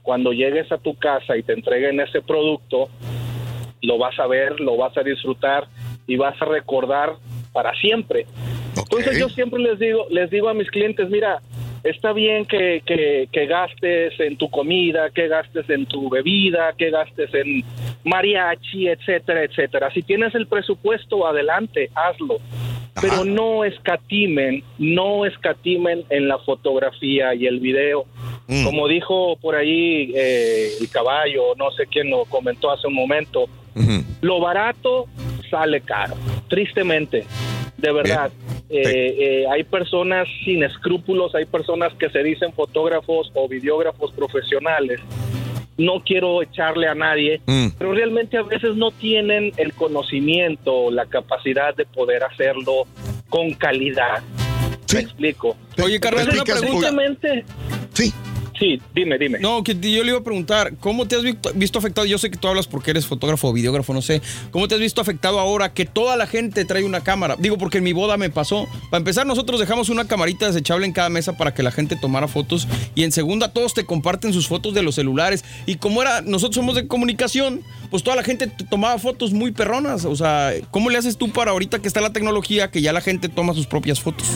cuando 0.03 0.33
llegues 0.33 0.71
a 0.73 0.79
tu 0.79 0.97
casa 0.97 1.37
y 1.37 1.43
te 1.43 1.53
entreguen 1.53 2.01
ese 2.01 2.21
producto, 2.23 2.89
lo 3.83 3.99
vas 3.99 4.19
a 4.19 4.27
ver, 4.27 4.59
lo 4.61 4.77
vas 4.77 4.97
a 4.97 5.03
disfrutar 5.03 5.67
y 6.07 6.17
vas 6.17 6.41
a 6.41 6.45
recordar 6.45 7.15
para 7.53 7.75
siempre. 7.75 8.27
Entonces 8.77 9.19
yo 9.19 9.29
siempre 9.29 9.61
les 9.61 9.79
digo, 9.79 10.07
les 10.11 10.31
digo 10.31 10.49
a 10.49 10.55
mis 10.55 10.71
clientes, 10.71 11.09
mira, 11.11 11.41
está 11.85 12.13
bien 12.13 12.45
que, 12.47 12.83
que, 13.31 13.47
gastes 13.47 14.19
en 14.21 14.37
tu 14.37 14.49
comida, 14.51 15.11
que 15.11 15.29
gastes 15.29 15.69
en 15.69 15.87
tu 15.87 16.09
bebida, 16.09 16.73
que 16.77 16.91
gastes 16.91 17.33
en 17.35 17.65
mariachi, 18.05 18.89
etcétera, 18.89 19.45
etcétera. 19.45 19.91
Si 19.93 20.03
tienes 20.03 20.35
el 20.35 20.47
presupuesto, 20.47 21.27
adelante, 21.27 21.91
hazlo. 21.95 22.37
Pero 23.01 23.25
no 23.25 23.65
escatimen, 23.65 24.63
no 24.79 25.25
escatimen 25.25 26.05
en 26.11 26.29
la 26.29 26.39
fotografía 26.39 27.35
y 27.35 27.47
el 27.47 27.59
video. 27.59 28.05
Mm. 28.47 28.65
Como 28.65 28.87
dijo 28.87 29.37
por 29.37 29.57
ahí 29.57 30.13
eh, 30.15 30.69
el 30.81 30.89
caballo, 30.91 31.55
no 31.57 31.71
sé 31.71 31.87
quién 31.87 32.11
lo 32.11 32.25
comentó 32.27 32.71
hace 32.71 32.87
un 32.87 32.95
momento, 32.95 33.47
lo 34.21 34.41
barato 34.41 35.07
sale 35.53 35.83
caro, 35.83 36.15
tristemente, 36.49 37.27
de 37.77 37.93
verdad. 37.93 38.33
Eh, 38.71 38.81
eh, 38.81 39.45
hay 39.53 39.65
personas 39.65 40.27
sin 40.47 40.63
escrúpulos, 40.63 41.35
hay 41.35 41.45
personas 41.45 41.93
que 41.99 42.09
se 42.09 42.23
dicen 42.23 42.55
fotógrafos 42.55 43.31
o 43.35 43.47
videógrafos 43.47 44.13
profesionales. 44.13 44.99
No 45.77 46.01
quiero 46.05 46.43
echarle 46.43 46.89
a 46.89 46.95
nadie, 46.95 47.43
mm. 47.47 47.69
pero 47.79 47.93
realmente 47.93 48.39
a 48.39 48.43
veces 48.43 48.77
no 48.77 48.91
tienen 48.93 49.53
el 49.59 49.75
conocimiento, 49.75 50.91
la 50.91 51.05
capacidad 51.05 51.75
de 51.75 51.85
poder 51.85 52.25
hacerlo 52.25 52.87
con 53.29 53.53
calidad. 53.53 54.23
¿Me 54.93 55.01
explico? 55.01 55.57
Oye, 55.83 56.01
Carlos, 56.01 56.29
una 56.33 56.45
pregunta. 56.45 56.91
Sí. 57.93 58.13
Sí, 58.63 58.81
dime, 58.95 59.19
dime. 59.19 59.41
No, 59.41 59.65
que 59.65 59.75
yo 59.75 60.05
le 60.05 60.11
iba 60.11 60.19
a 60.21 60.23
preguntar, 60.23 60.75
¿cómo 60.79 61.09
te 61.09 61.17
has 61.17 61.23
visto, 61.55 61.81
afectado? 61.81 62.07
Yo 62.07 62.17
sé 62.17 62.31
que 62.31 62.37
tú 62.37 62.47
hablas 62.47 62.69
porque 62.69 62.93
eres 62.93 63.07
fotógrafo 63.07 63.49
o 63.49 63.53
videógrafo, 63.53 63.93
no 63.93 64.03
sé. 64.03 64.23
¿Cómo 64.53 64.69
te 64.69 64.77
has 64.77 64.81
visto 64.81 65.01
afectado 65.01 65.41
ahora 65.41 65.75
que 65.75 65.85
toda 65.85 66.17
la 66.17 66.29
gente 66.29 66.65
trae 66.65 66.85
una 66.85 67.01
cámara? 67.01 67.35
Digo, 67.37 67.59
porque 67.59 67.79
en 67.79 67.85
mi 67.85 67.93
boda 67.93 68.17
me 68.17 68.31
pasó. 68.31 68.69
Para 68.89 68.99
empezar, 68.99 69.27
nosotros 69.27 69.59
dejamos 69.59 69.89
una 69.89 70.07
camarita 70.07 70.47
desechable 70.47 70.87
en 70.87 70.93
cada 70.93 71.09
mesa 71.09 71.37
para 71.37 71.55
que 71.55 71.65
la 71.65 71.73
gente 71.73 71.97
tomara 71.97 72.29
fotos. 72.29 72.69
Y 72.95 73.03
en 73.03 73.11
segunda, 73.11 73.53
todos 73.53 73.75
te 73.75 73.85
comparten 73.85 74.33
sus 74.33 74.47
fotos 74.47 74.75
de 74.75 74.83
los 74.85 74.95
celulares. 74.95 75.45
Y 75.67 75.75
como 75.75 76.01
era, 76.01 76.23
nosotros 76.23 76.55
somos 76.55 76.77
de 76.77 76.87
comunicación, 76.87 77.63
pues 77.91 78.05
toda 78.05 78.15
la 78.15 78.23
gente 78.23 78.47
tomaba 78.47 78.97
fotos 79.01 79.33
muy 79.33 79.51
perronas. 79.51 80.05
O 80.05 80.15
sea, 80.15 80.53
¿cómo 80.71 80.89
le 80.89 80.99
haces 80.99 81.17
tú 81.17 81.33
para 81.33 81.51
ahorita 81.51 81.81
que 81.81 81.89
está 81.89 82.01
la 82.01 82.13
tecnología 82.13 82.71
que 82.71 82.81
ya 82.81 82.93
la 82.93 83.01
gente 83.01 83.29
toma 83.29 83.55
sus 83.55 83.67
propias 83.67 84.01
fotos? 84.01 84.29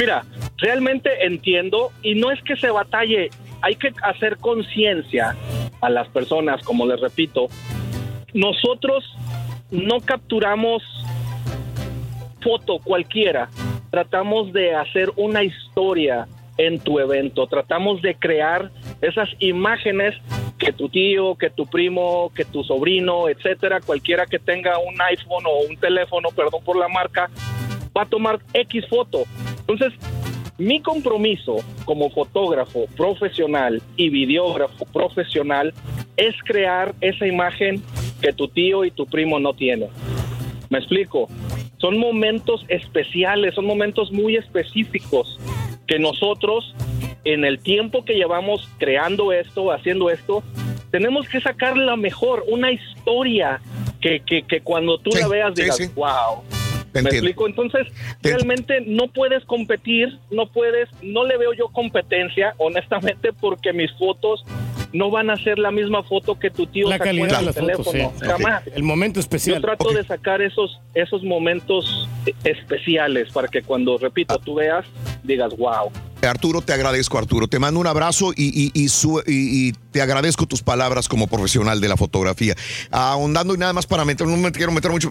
Mira, 0.00 0.24
realmente 0.56 1.26
entiendo 1.26 1.92
y 2.02 2.14
no 2.14 2.30
es 2.30 2.42
que 2.42 2.56
se 2.56 2.70
batalle, 2.70 3.28
hay 3.60 3.74
que 3.74 3.92
hacer 4.02 4.38
conciencia 4.38 5.36
a 5.82 5.90
las 5.90 6.08
personas, 6.08 6.62
como 6.62 6.86
les 6.86 6.98
repito, 6.98 7.48
nosotros 8.32 9.04
no 9.70 10.00
capturamos 10.00 10.82
foto 12.40 12.78
cualquiera, 12.78 13.50
tratamos 13.90 14.54
de 14.54 14.74
hacer 14.74 15.10
una 15.16 15.42
historia 15.42 16.26
en 16.56 16.80
tu 16.80 16.98
evento, 16.98 17.46
tratamos 17.46 18.00
de 18.00 18.14
crear 18.14 18.70
esas 19.02 19.28
imágenes 19.38 20.14
que 20.58 20.72
tu 20.72 20.88
tío, 20.88 21.34
que 21.34 21.50
tu 21.50 21.66
primo, 21.66 22.32
que 22.34 22.46
tu 22.46 22.64
sobrino, 22.64 23.28
etcétera, 23.28 23.82
cualquiera 23.82 24.24
que 24.24 24.38
tenga 24.38 24.78
un 24.78 24.98
iPhone 24.98 25.44
o 25.44 25.68
un 25.68 25.76
teléfono, 25.76 26.30
perdón 26.30 26.64
por 26.64 26.78
la 26.78 26.88
marca, 26.88 27.28
va 27.94 28.04
a 28.04 28.06
tomar 28.06 28.40
X 28.54 28.86
foto. 28.88 29.24
Entonces, 29.70 29.98
mi 30.58 30.80
compromiso 30.80 31.58
como 31.84 32.10
fotógrafo 32.10 32.86
profesional 32.96 33.80
y 33.96 34.10
videógrafo 34.10 34.84
profesional 34.86 35.72
es 36.16 36.34
crear 36.44 36.92
esa 37.00 37.26
imagen 37.26 37.80
que 38.20 38.32
tu 38.32 38.48
tío 38.48 38.84
y 38.84 38.90
tu 38.90 39.06
primo 39.06 39.38
no 39.38 39.54
tienen. 39.54 39.88
¿Me 40.70 40.78
explico? 40.78 41.28
Son 41.78 41.98
momentos 41.98 42.64
especiales, 42.68 43.54
son 43.54 43.64
momentos 43.64 44.10
muy 44.10 44.36
específicos 44.36 45.38
que 45.86 46.00
nosotros 46.00 46.74
en 47.24 47.44
el 47.44 47.60
tiempo 47.60 48.04
que 48.04 48.14
llevamos 48.14 48.68
creando 48.78 49.32
esto, 49.32 49.70
haciendo 49.70 50.10
esto, 50.10 50.42
tenemos 50.90 51.28
que 51.28 51.40
sacar 51.40 51.76
la 51.76 51.94
mejor, 51.96 52.44
una 52.48 52.72
historia 52.72 53.60
que, 54.00 54.20
que, 54.20 54.42
que 54.42 54.62
cuando 54.62 54.98
tú 54.98 55.10
la 55.10 55.28
veas 55.28 55.54
digas, 55.54 55.94
wow 55.94 56.42
¿Me 56.92 57.00
explico? 57.00 57.46
Entonces, 57.46 57.86
realmente 58.22 58.82
no 58.86 59.08
puedes 59.08 59.44
competir, 59.44 60.18
no 60.30 60.46
puedes, 60.46 60.88
no 61.02 61.24
le 61.24 61.36
veo 61.38 61.52
yo 61.52 61.68
competencia, 61.68 62.54
honestamente, 62.58 63.32
porque 63.32 63.72
mis 63.72 63.92
fotos 63.92 64.44
no 64.92 65.10
van 65.10 65.30
a 65.30 65.36
ser 65.36 65.58
la 65.58 65.70
misma 65.70 66.02
foto 66.02 66.38
que 66.38 66.50
tu 66.50 66.66
tío 66.66 66.88
la 66.88 66.98
calidad 66.98 67.38
de 67.38 67.46
las 67.46 67.54
teléfono. 67.54 68.12
Jamás. 68.20 68.66
El 68.74 68.82
momento 68.82 69.20
especial. 69.20 69.56
Yo 69.56 69.62
trato 69.62 69.92
de 69.92 70.04
sacar 70.04 70.42
esos, 70.42 70.80
esos 70.94 71.22
momentos 71.22 72.08
especiales 72.44 73.30
para 73.32 73.48
que 73.48 73.62
cuando, 73.62 73.98
repito, 73.98 74.38
tú 74.38 74.54
veas, 74.54 74.84
digas, 75.22 75.56
wow. 75.56 75.90
Arturo, 76.26 76.60
te 76.60 76.72
agradezco, 76.72 77.18
Arturo. 77.18 77.48
Te 77.48 77.58
mando 77.58 77.80
un 77.80 77.86
abrazo 77.86 78.32
y, 78.36 78.70
y, 78.74 79.72
te 79.90 80.02
agradezco 80.02 80.46
tus 80.46 80.62
palabras 80.62 81.08
como 81.08 81.26
profesional 81.26 81.80
de 81.80 81.88
la 81.88 81.96
fotografía. 81.96 82.54
Ahondando 82.90 83.54
y 83.54 83.58
nada 83.58 83.72
más 83.72 83.86
para 83.86 84.04
meter, 84.04 84.26
no 84.26 84.36
me 84.36 84.52
quiero 84.52 84.70
meter 84.70 84.90
mucho, 84.90 85.10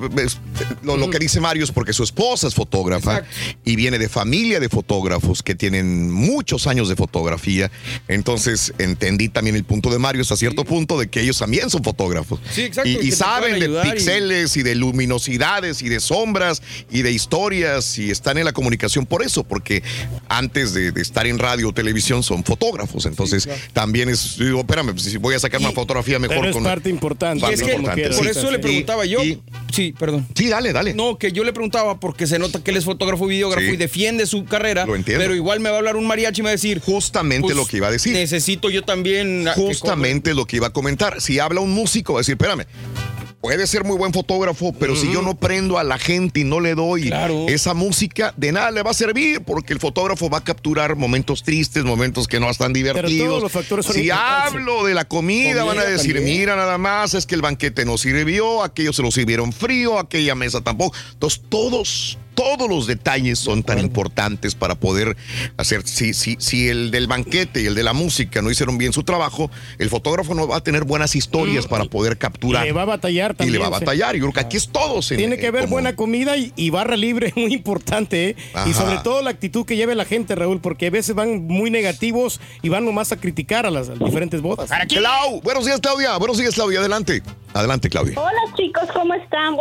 lo, 0.84 1.10
que 1.10 1.20
dice 1.20 1.42
Mario 1.42 1.64
es 1.64 1.72
porque 1.72 1.92
su 1.92 2.04
esposa 2.04 2.48
es 2.48 2.56
fotógrafa 2.56 3.24
y 3.66 3.76
viene 3.76 3.98
de 3.98 4.08
familia 4.08 4.60
de 4.60 4.70
fotógrafos 4.70 5.44
que 5.44 5.56
tienen 5.56 6.12
muchos 6.12 6.68
años 6.68 6.88
de 6.88 6.96
fotografía. 6.96 7.72
Entonces 8.08 8.74
entendí 8.78 9.30
también 9.30 9.56
el 9.56 9.64
punto 9.64 9.90
de 9.90 10.00
Mario 10.00 10.22
hasta 10.22 10.38
cierto 10.38 10.64
punto 10.64 11.00
de 11.00 11.10
que 11.10 11.22
ellos 11.22 11.40
también 11.40 11.70
son 11.70 11.84
fotógrafos. 11.84 12.40
Sí, 12.52 12.64
exacto. 12.64 12.90
Y, 12.90 13.12
saben 13.12 13.60
de 13.60 13.70
píxeles 13.82 14.56
y... 14.56 14.64
de 14.64 14.76
luminosidades 14.76 15.82
y 15.82 15.90
de 15.90 16.00
sombras 16.00 16.62
y 16.90 17.02
de 17.02 17.12
historias 17.12 17.98
y 17.98 18.12
están 18.12 18.38
en 18.38 18.46
la 18.46 18.54
comunicación 18.54 19.06
por 19.06 19.24
eso, 19.24 19.44
porque 19.44 19.84
antes 20.30 20.74
de 20.74 20.92
estar 21.02 21.28
en 21.28 21.40
radio 21.40 21.70
o 21.70 21.74
televisión 21.74 22.24
son 22.24 22.44
fotógrafos. 22.44 23.06
Entonces 23.06 23.48
también 23.74 24.10
es, 24.10 24.38
digo, 24.38 24.60
espérame, 24.60 24.92
pues, 24.92 25.04
si 25.04 25.18
voy 25.18 25.36
a 25.36 25.40
sacar 25.40 25.60
una 25.60 25.72
fotografía 25.72 26.20
mejor 26.20 26.40
pero 26.40 26.58
es 26.58 26.64
parte 26.64 26.90
importante. 26.90 27.46
por 27.46 28.28
eso 28.28 28.52
le 28.52 28.60
preguntaba 28.60 29.06
yo. 29.06 29.20
sí, 29.72 29.94
perdón. 29.98 30.28
Sí, 30.36 30.48
dale, 30.48 30.74
dale. 30.74 30.94
No, 30.94 31.18
que 31.18 31.32
yo 31.32 31.44
le 31.44 31.54
preguntaba 31.54 32.00
porque 32.00 32.28
se 32.28 32.40
nota 32.40 32.64
que 32.64 32.72
él 32.72 32.78
es 32.78 32.86
fotógrafo 32.86 33.26
y 33.26 33.30
videógrafo 33.30 33.68
y 33.68 33.78
defiende 33.78 34.26
su 34.26 34.46
carrera. 34.46 34.86
Lo 34.86 34.96
entiendo. 34.96 35.24
Pero 35.24 35.36
igual 35.36 35.60
me 35.60 35.70
va 35.70 35.76
a 35.76 35.80
hablar 35.80 35.96
un 35.96 36.08
mariachi 36.08 36.42
y 36.42 36.44
me 36.44 36.48
va 36.48 36.52
a 36.52 36.54
decir. 36.54 36.80
Justamente 36.80 37.42
pues, 37.42 37.56
lo 37.56 37.66
que 37.66 37.78
iba 37.78 37.88
a 37.88 37.92
decir. 37.92 38.14
Necesito 38.14 38.70
yo 38.70 38.84
también. 38.84 39.48
Justamente 39.56 40.34
lo 40.34 40.46
que 40.46 40.58
iba 40.58 40.68
a 40.68 40.74
comentar. 40.74 41.22
Si 41.22 41.40
habla 41.40 41.62
un 41.62 41.72
músico, 41.72 42.14
va 42.14 42.20
a 42.20 42.22
decir, 42.22 42.34
espérame, 42.34 42.66
puede 43.42 43.68
ser 43.68 43.84
muy 43.84 43.98
buen 43.98 44.14
fotógrafo, 44.14 44.74
pero 44.74 44.96
si 44.96 45.12
yo 45.12 45.22
no 45.22 45.36
prendo 45.36 45.78
a 45.78 45.84
la 45.84 45.98
gente 45.98 46.42
y 46.42 46.44
no 46.44 46.60
le 46.60 46.76
doy 46.76 47.12
esa 47.48 47.74
música, 47.74 48.34
de 48.38 48.52
nada 48.52 48.72
le 48.72 48.84
va 48.84 48.92
a 48.92 48.94
servir 48.94 49.42
porque 49.42 49.74
el 49.74 49.80
fotógrafo 49.80 50.30
va 50.30 50.40
a 50.40 50.44
capturar 50.44 50.96
momentos 50.96 51.44
tristes, 51.44 51.84
momentos 51.84 52.28
que 52.28 52.40
no 52.40 52.50
están 52.50 52.74
divertidos. 52.74 53.52
si 53.92 54.10
hablo 54.10 54.86
de 54.86 54.94
la 54.94 55.06
comida, 55.06 55.64
van 55.64 55.80
a 55.80 55.84
decir, 55.84 56.20
mira 56.22 56.56
nada 56.56 56.78
más, 56.78 57.14
es 57.14 57.26
que 57.26 57.36
el 57.36 57.42
banquete 57.42 57.86
no 57.86 57.98
sirvió, 57.98 58.64
aquellos 58.64 58.96
se 58.96 59.02
lo 59.02 59.12
sirvieron 59.12 59.54
frío, 59.54 60.00
aquella 60.00 60.36
mesa 60.36 60.62
tampoco. 60.62 60.96
Entonces 61.14 61.42
todos 61.50 62.18
todos 62.40 62.70
los 62.70 62.88
detalles 62.88 63.38
son 63.38 63.64
tan 63.64 63.80
importantes 63.80 64.56
para 64.56 64.76
poder 64.76 65.18
hacer. 65.58 65.86
Si, 65.86 66.14
si, 66.14 66.38
si 66.40 66.70
el 66.70 66.90
del 66.90 67.06
banquete 67.06 67.62
y 67.62 67.66
el 67.66 67.76
de 67.76 67.84
la 67.84 67.92
música 67.92 68.42
no 68.42 68.50
hicieron 68.50 68.78
bien 68.78 68.94
su 68.94 69.04
trabajo, 69.04 69.52
el 69.78 69.90
fotógrafo 69.90 70.34
no 70.36 70.48
va 70.48 70.56
a 70.56 70.64
tener 70.64 70.86
buenas 70.86 71.18
historias 71.18 71.66
mm. 71.66 71.70
para 71.70 71.84
poder 71.84 72.18
capturar. 72.18 72.64
Y 72.64 72.70
le 72.70 72.72
va 72.72 72.84
a 72.84 72.86
batallar 72.86 73.36
también. 73.36 73.50
Y 73.50 73.58
le 73.58 73.60
va 73.60 73.68
a 73.68 73.80
batallar. 73.80 74.16
Yo 74.16 74.22
creo 74.22 74.34
que 74.34 74.40
aquí 74.40 74.56
es 74.56 74.70
todo. 74.70 75.02
Tiene 75.02 75.38
que 75.38 75.48
haber 75.48 75.68
buena 75.68 75.98
comida 75.98 76.38
y, 76.38 76.70
barra 76.70 76.96
libre, 76.96 77.34
muy 77.36 77.54
importante. 77.54 78.30
¿eh? 78.30 78.36
Y 78.66 78.74
sobre 78.74 79.00
todo 79.00 79.22
la 79.22 79.32
actitud 79.32 79.66
que 79.66 79.76
lleve 79.76 79.94
la 79.94 80.06
gente, 80.06 80.34
Raúl, 80.34 80.62
porque 80.62 80.88
a 80.88 80.92
veces 80.92 81.16
van 81.16 81.46
muy 81.46 81.70
negativos 81.70 82.40
y 82.62 82.70
van 82.70 82.86
nomás 82.86 83.12
a 83.12 83.18
criticar 83.18 83.66
a 83.66 83.70
las 83.70 84.00
diferentes 84.00 84.40
bodas. 84.40 84.70
Buenos 85.44 85.66
días, 85.66 85.82
Claudia. 85.82 86.16
Buenos 86.16 86.38
días, 86.38 86.56
Claudia. 86.56 86.80
Adelante. 86.80 87.22
Adelante, 87.54 87.90
Claudia. 87.90 88.14
Hola, 88.20 88.54
chicos, 88.56 88.84
¿cómo 88.94 89.14
están? 89.16 89.56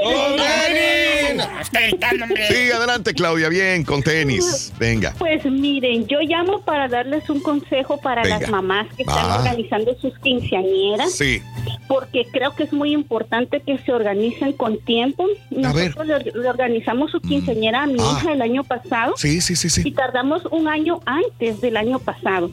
Sí, 2.50 2.70
adelante, 2.70 3.14
Claudia, 3.14 3.48
bien, 3.48 3.82
con 3.84 4.02
tenis. 4.02 4.72
Venga. 4.78 5.14
Pues 5.18 5.44
miren, 5.46 6.06
yo 6.06 6.20
llamo 6.20 6.60
para 6.60 6.88
darles 6.88 7.28
un 7.30 7.40
consejo 7.40 7.98
para 7.98 8.24
las 8.24 8.48
mamás 8.50 8.86
que 8.94 9.02
están 9.02 9.18
Ah. 9.30 9.36
organizando 9.38 9.94
sus 10.00 10.16
quinceañeras. 10.18 11.12
Sí. 11.12 11.42
Porque 11.88 12.26
creo 12.30 12.54
que 12.54 12.64
es 12.64 12.72
muy 12.72 12.92
importante 12.92 13.60
que 13.60 13.78
se 13.78 13.92
organicen 13.92 14.52
con 14.52 14.78
tiempo. 14.84 15.26
Nosotros 15.50 16.06
le, 16.06 16.18
le 16.18 16.48
organizamos 16.48 17.10
su 17.10 17.20
quinceañera 17.20 17.84
a 17.84 17.86
mi 17.86 17.98
Ah. 18.00 18.18
hija 18.20 18.32
el 18.32 18.42
año 18.42 18.64
pasado. 18.64 19.14
Sí, 19.16 19.40
sí, 19.40 19.56
sí, 19.56 19.70
sí. 19.70 19.82
Y 19.84 19.92
tardamos 19.92 20.42
un 20.50 20.68
año 20.68 21.00
antes 21.06 21.60
del 21.62 21.76
año 21.78 21.98
pasado. 21.98 22.50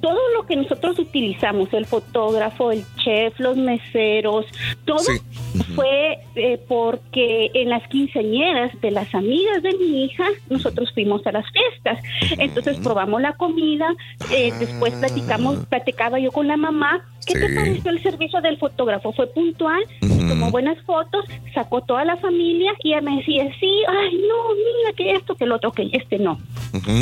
Todo 0.00 0.18
lo 0.34 0.46
que 0.46 0.56
nosotros 0.56 0.98
utilizamos, 0.98 1.68
el 1.74 1.84
fotógrafo, 1.84 2.72
el 2.72 2.84
chef, 3.04 3.38
los 3.38 3.56
meseros, 3.58 4.46
todo 4.84 4.98
fue 5.74 6.18
eh, 6.34 6.60
porque 6.68 7.50
en 7.54 7.70
las 7.70 7.86
quinceañeras 7.88 8.78
de 8.80 8.90
las 8.90 9.14
amigas 9.14 9.62
de 9.62 9.72
mi 9.76 10.04
hija, 10.04 10.24
nosotros 10.48 10.90
fuimos 10.92 11.26
a 11.26 11.32
las 11.32 11.44
fiestas. 11.50 12.02
Entonces 12.38 12.78
probamos 12.78 13.20
la 13.20 13.32
comida, 13.34 13.88
eh, 14.32 14.52
después 14.58 14.94
platicamos, 14.94 15.66
platicaba 15.66 16.18
yo 16.18 16.32
con 16.32 16.48
la 16.48 16.56
mamá. 16.56 17.04
¿Qué 17.32 17.38
te 17.38 17.54
pareció 17.54 17.90
el 17.90 18.02
servicio 18.02 18.40
del 18.40 18.58
fotógrafo? 18.58 19.12
Fue 19.12 19.26
puntual, 19.28 19.82
tomó 20.00 20.50
buenas 20.50 20.78
fotos, 20.84 21.24
sacó 21.54 21.80
toda 21.82 22.04
la 22.04 22.16
familia 22.16 22.72
y 22.82 22.92
ella 22.92 23.00
me 23.00 23.16
decía, 23.16 23.44
sí, 23.58 23.82
ay, 23.88 24.20
no, 24.28 24.54
mira 24.54 24.92
que 24.96 25.12
esto, 25.12 25.34
que 25.34 25.46
lo 25.46 25.56
otro, 25.56 25.72
que 25.72 25.88
este 25.92 26.18
no. 26.18 26.38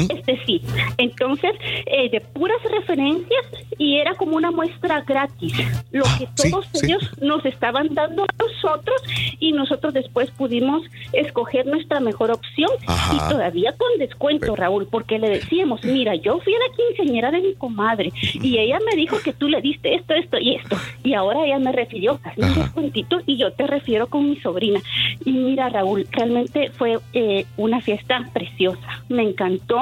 Este 0.09 0.39
sí. 0.47 0.63
Entonces, 0.97 1.53
eh, 1.87 2.11
de 2.11 2.21
puras 2.21 2.59
referencias 2.71 3.45
y 3.77 3.97
era 3.97 4.15
como 4.15 4.37
una 4.37 4.51
muestra 4.51 5.03
gratis. 5.03 5.55
Lo 5.93 6.05
que 6.19 6.29
todos 6.51 6.67
ellos 6.83 7.03
nos 7.21 7.45
estaban 7.45 7.95
dando 7.95 8.25
a 8.25 8.27
nosotros 8.39 9.03
y 9.39 9.53
nosotros 9.53 9.95
después 9.95 10.31
pudimos 10.31 10.83
escoger 11.13 11.67
nuestra 11.67 12.01
mejor 12.01 12.31
opción 12.31 12.71
Ajá. 12.87 13.15
y 13.15 13.31
todavía 13.31 13.75
con 13.77 13.89
descuento, 13.99 14.57
Raúl, 14.57 14.87
porque 14.91 15.19
le 15.19 15.29
decíamos, 15.29 15.85
mira, 15.85 16.15
yo 16.17 16.39
fui 16.41 16.55
a 16.55 16.59
la 16.59 16.75
quinceañera 16.75 17.31
de 17.31 17.41
mi 17.41 17.55
comadre 17.55 18.13
y 18.35 18.59
ella 18.59 18.79
me 18.89 18.97
dijo 18.97 19.19
que 19.23 19.33
tú 19.33 19.49
le 19.49 19.61
diste 19.61 19.95
esto, 19.95 20.15
esto 20.19 20.39
y 20.39 20.55
esto 20.57 20.77
y 21.05 21.15
ahora 21.15 21.45
ella 21.45 21.59
me 21.59 21.73
refirió, 21.73 22.21
hazme 22.23 22.47
un 22.47 22.55
descuentito 22.55 23.21
y 23.27 23.37
yo 23.39 23.53
te 23.53 23.67
refiero 23.67 24.09
con 24.09 24.29
mi 24.29 24.37
sobrina. 24.37 24.81
Y 25.25 25.33
mira, 25.33 25.69
Raúl, 25.69 26.07
realmente 26.11 26.71
fue 26.71 26.99
eh, 27.13 27.47
una 27.57 27.81
fiesta 27.81 28.29
preciosa. 28.33 29.03
Me 29.09 29.23
encantó. 29.23 29.79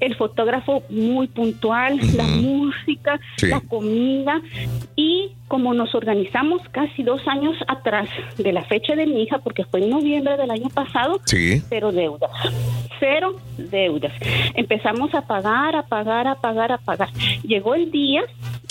El 0.00 0.14
fotógrafo 0.14 0.82
muy 0.90 1.26
puntual, 1.26 1.98
la 2.16 2.24
música, 2.24 3.18
Sí. 3.36 3.48
la 3.48 3.60
comida. 3.60 4.40
Y 4.96 5.32
como 5.50 5.74
nos 5.74 5.92
organizamos 5.96 6.62
casi 6.70 7.02
dos 7.02 7.26
años 7.26 7.56
atrás 7.66 8.08
de 8.38 8.52
la 8.52 8.62
fecha 8.62 8.94
de 8.94 9.04
mi 9.04 9.24
hija, 9.24 9.40
porque 9.40 9.64
fue 9.64 9.80
en 9.82 9.90
noviembre 9.90 10.36
del 10.36 10.48
año 10.48 10.68
pasado, 10.72 11.20
Sí. 11.24 11.60
cero 11.68 11.90
deudas. 11.90 12.30
Cero 13.00 13.34
deudas. 13.58 14.12
Empezamos 14.54 15.12
a 15.12 15.26
pagar, 15.26 15.74
a 15.74 15.82
pagar, 15.82 16.28
a 16.28 16.36
pagar, 16.36 16.70
a 16.70 16.78
pagar. 16.78 17.08
Llegó 17.42 17.74
el 17.74 17.90
día 17.90 18.22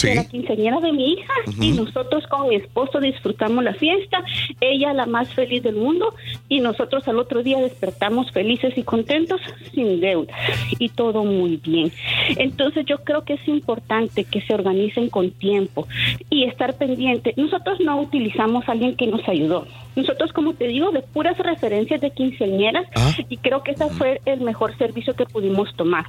de 0.02 0.16
la 0.16 0.24
quinceañera 0.26 0.80
de 0.80 0.94
mi 0.94 1.14
hija 1.14 1.34
y 1.60 1.72
nosotros 1.72 2.26
con 2.28 2.48
mi 2.48 2.56
esposo 2.56 3.02
disfrutamos 3.02 3.62
la 3.62 3.74
fiesta, 3.74 4.24
ella 4.62 4.94
la 4.94 5.06
más 5.06 5.34
feliz 5.34 5.62
del 5.62 5.76
mundo 5.76 6.14
y 6.48 6.62
nosotros 6.62 7.06
al 7.10 7.20
otro 7.20 7.44
día 7.44 7.60
despertamos 7.60 8.32
felices 8.32 8.78
y 8.78 8.84
contentos 8.84 9.42
sin 9.74 10.00
deudas 10.00 10.38
y 10.78 10.88
todo 10.88 11.26
muy 11.26 11.58
bien. 11.58 11.92
Entonces 12.38 12.86
yo 12.86 13.00
creo 13.04 13.26
que 13.26 13.34
es 13.34 13.48
importante 13.50 14.24
que 14.24 14.40
se 14.42 14.54
organicen 14.54 15.10
con 15.10 15.32
tiempo 15.32 15.86
y 16.30 16.46
estar 16.46 16.69
pendiente. 16.74 17.34
Nosotros 17.38 17.80
no 17.80 18.02
utilizamos 18.02 18.68
a 18.68 18.74
alguien 18.74 18.96
que 18.96 19.08
nos 19.08 19.28
ayudó. 19.28 19.66
Nosotros, 19.96 20.32
como 20.32 20.54
te 20.54 20.68
digo, 20.68 20.92
de 20.92 21.02
puras 21.02 21.38
referencias 21.38 22.00
de 22.00 22.12
quinceañeras 22.12 22.86
y 23.28 23.38
creo 23.38 23.64
que 23.64 23.72
ese 23.72 23.90
fue 23.90 24.22
el 24.26 24.42
mejor 24.42 24.78
servicio 24.78 25.14
que 25.14 25.26
pudimos 25.26 25.76
tomar. 25.76 26.06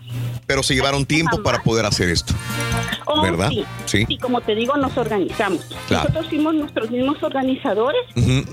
Pero 0.46 0.62
se 0.62 0.74
llevaron 0.74 1.04
tiempo 1.04 1.42
para 1.42 1.62
poder 1.62 1.86
hacer 1.86 2.08
esto. 2.08 2.34
Oh, 3.06 3.22
¿Verdad? 3.22 3.48
Sí. 3.48 3.64
Sí. 3.86 4.04
Y 4.08 4.18
como 4.18 4.40
te 4.40 4.54
digo, 4.54 4.76
nos 4.76 4.96
organizamos. 4.96 5.64
Claro. 5.88 6.04
Nosotros 6.04 6.28
fuimos 6.28 6.54
nuestros 6.54 6.90
mismos 6.90 7.22
organizadores 7.22 8.00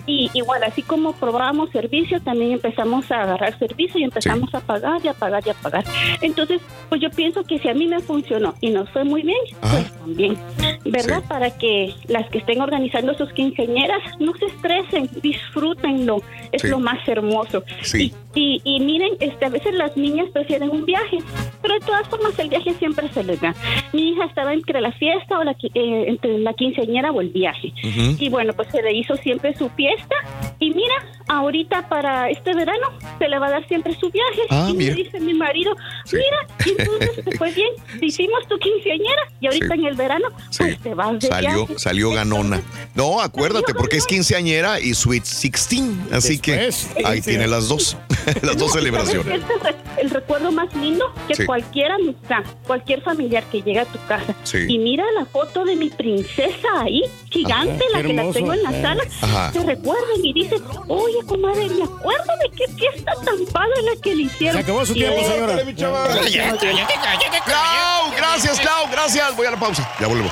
y 0.05 0.29
igual, 0.33 0.63
así 0.63 0.81
como 0.81 1.13
probábamos 1.13 1.69
servicio, 1.71 2.19
también 2.21 2.53
empezamos 2.53 3.11
a 3.11 3.21
agarrar 3.23 3.57
servicio 3.59 3.99
y 3.99 4.03
empezamos 4.03 4.53
a 4.55 4.61
pagar 4.61 5.01
y 5.03 5.07
a 5.07 5.13
pagar 5.13 5.43
y 5.45 5.49
a 5.49 5.53
pagar. 5.53 5.83
Entonces, 6.21 6.61
pues 6.89 7.01
yo 7.01 7.09
pienso 7.11 7.43
que 7.43 7.59
si 7.59 7.69
a 7.69 7.73
mí 7.73 7.87
me 7.87 7.99
funcionó 7.99 8.55
y 8.61 8.69
nos 8.69 8.89
fue 8.89 9.03
muy 9.03 9.21
bien, 9.21 9.37
pues 9.61 9.91
también, 9.99 10.37
¿verdad? 10.85 11.23
Para 11.27 11.51
que 11.51 11.93
las 12.07 12.29
que 12.29 12.39
estén 12.39 12.61
organizando 12.61 13.13
sus 13.15 13.31
quinceañeras 13.33 13.99
no 14.19 14.33
se 14.37 14.45
estresen, 14.45 15.09
disfrútenlo, 15.21 16.21
es 16.51 16.61
Sí. 16.61 16.67
lo 16.69 16.79
más 16.79 17.05
hermoso. 17.07 17.63
Sí. 17.81 18.03
Y, 18.03 18.13
y 18.63 18.79
miren, 18.81 19.13
este, 19.19 19.45
a 19.45 19.49
veces 19.49 19.73
las 19.73 19.95
niñas 19.97 20.27
prefieren 20.33 20.69
un 20.69 20.85
viaje, 20.85 21.17
pero 21.61 21.73
de 21.75 21.79
todas 21.81 22.07
formas 22.07 22.37
el 22.39 22.49
viaje 22.49 22.73
siempre 22.77 23.09
se 23.13 23.23
les 23.23 23.39
da. 23.41 23.55
Mi 23.93 24.09
hija 24.09 24.25
estaba 24.25 24.53
entre 24.53 24.79
la 24.81 24.91
fiesta 24.91 25.39
o 25.39 25.43
la, 25.43 25.51
eh, 25.51 26.05
entre 26.07 26.37
la 26.39 26.53
quinceañera 26.53 27.11
o 27.11 27.21
el 27.21 27.29
viaje. 27.29 27.73
Y 28.19 28.29
bueno, 28.29 28.53
pues 28.53 28.67
se 28.71 28.81
le 28.81 28.93
hizo 28.93 29.15
siempre 29.17 29.55
su 29.57 29.69
fiesta. 29.69 30.15
Y 30.59 30.69
mira, 30.71 30.95
ahorita 31.27 31.87
para 31.89 32.29
este 32.29 32.53
verano 32.53 32.87
se 33.19 33.27
le 33.27 33.39
va 33.39 33.47
a 33.47 33.51
dar 33.51 33.67
siempre 33.67 33.93
su 33.95 34.09
viaje. 34.09 34.41
Ah, 34.49 34.67
y 34.69 34.73
mira. 34.73 34.95
me 34.95 35.03
dice 35.03 35.19
mi 35.19 35.33
marido, 35.33 35.75
mira, 36.11 36.37
y 36.65 36.69
entonces 36.81 37.25
te 37.25 37.37
fue 37.37 37.51
bien, 37.51 37.69
te 37.99 38.05
hicimos 38.05 38.47
tu 38.47 38.57
quinceañera 38.59 39.21
y 39.39 39.47
ahorita 39.47 39.67
Sí. 39.67 39.73
en 39.79 39.85
el 39.85 39.95
verano 39.95 40.27
pues 40.57 40.79
te 40.79 40.93
vas 40.93 41.19
de 41.19 41.27
Salió, 41.27 41.65
viaje. 41.65 41.79
salió 41.79 42.11
ganona. 42.11 42.61
No, 42.95 43.19
acuérdate, 43.21 43.73
porque 43.73 43.97
es 43.97 44.05
quinceañera 44.07 44.79
y 44.79 44.93
Sweet 44.93 45.23
16. 45.23 45.83
Así 46.11 46.37
Después, 46.37 46.89
que 46.95 47.05
ahí 47.05 47.21
sí. 47.21 47.29
tiene 47.31 47.47
las 47.47 47.67
dos. 47.69 47.97
las 48.41 48.57
dos 48.57 48.67
No, 48.69 48.73
celebraciones. 48.73 49.41
¿sabes 49.41 49.45
qué 49.45 49.53
es 49.53 49.61
el 49.61 49.73
re- 49.73 50.01
el 50.01 50.09
recuerdo 50.09 50.51
más 50.51 50.73
lindo 50.75 51.05
que 51.27 51.35
Sí. 51.35 51.45
cualquier 51.45 51.91
amistad, 51.91 52.43
cualquier 52.65 53.01
familiar 53.01 53.43
que 53.51 53.61
llega 53.61 53.81
a 53.83 53.85
tu 53.85 53.97
casa 54.07 54.35
Sí. 54.43 54.65
y 54.67 54.77
mira 54.79 55.03
la 55.17 55.25
foto 55.25 55.63
de 55.65 55.75
mi 55.75 55.89
princesa 55.89 56.67
ahí, 56.81 57.01
gigante, 57.31 57.83
Ajá, 57.91 57.97
la 58.01 58.03
que 58.07 58.13
la 58.13 58.31
tengo 58.31 58.53
en 58.53 58.63
la 58.63 58.71
Eh. 58.77 58.81
sala, 58.81 59.03
Ajá. 59.21 59.51
se 59.53 59.59
recuerdan 59.63 60.23
y 60.23 60.33
dicen, 60.33 60.61
oye, 60.87 61.17
comadre, 61.25 61.69
me 61.69 61.83
acuerdo 61.83 62.31
de 62.43 62.49
qué 62.55 62.67
fiesta 62.73 63.13
tan 63.25 63.45
padre 63.51 63.81
la 63.83 64.01
que 64.01 64.15
le 64.15 64.23
hicieron. 64.23 64.55
Se 64.57 64.63
acabó 64.63 64.85
su 64.85 64.93
tiempo, 64.93 65.21
señora. 65.23 65.57
Clau, 67.45 68.11
gracias, 68.15 68.59
Clau, 68.59 68.87
gracias. 68.91 69.35
Voy 69.35 69.47
a 69.47 69.51
la 69.51 69.59
pausa. 69.59 69.89
Ya 69.99 70.07
vuelvo. 70.07 70.29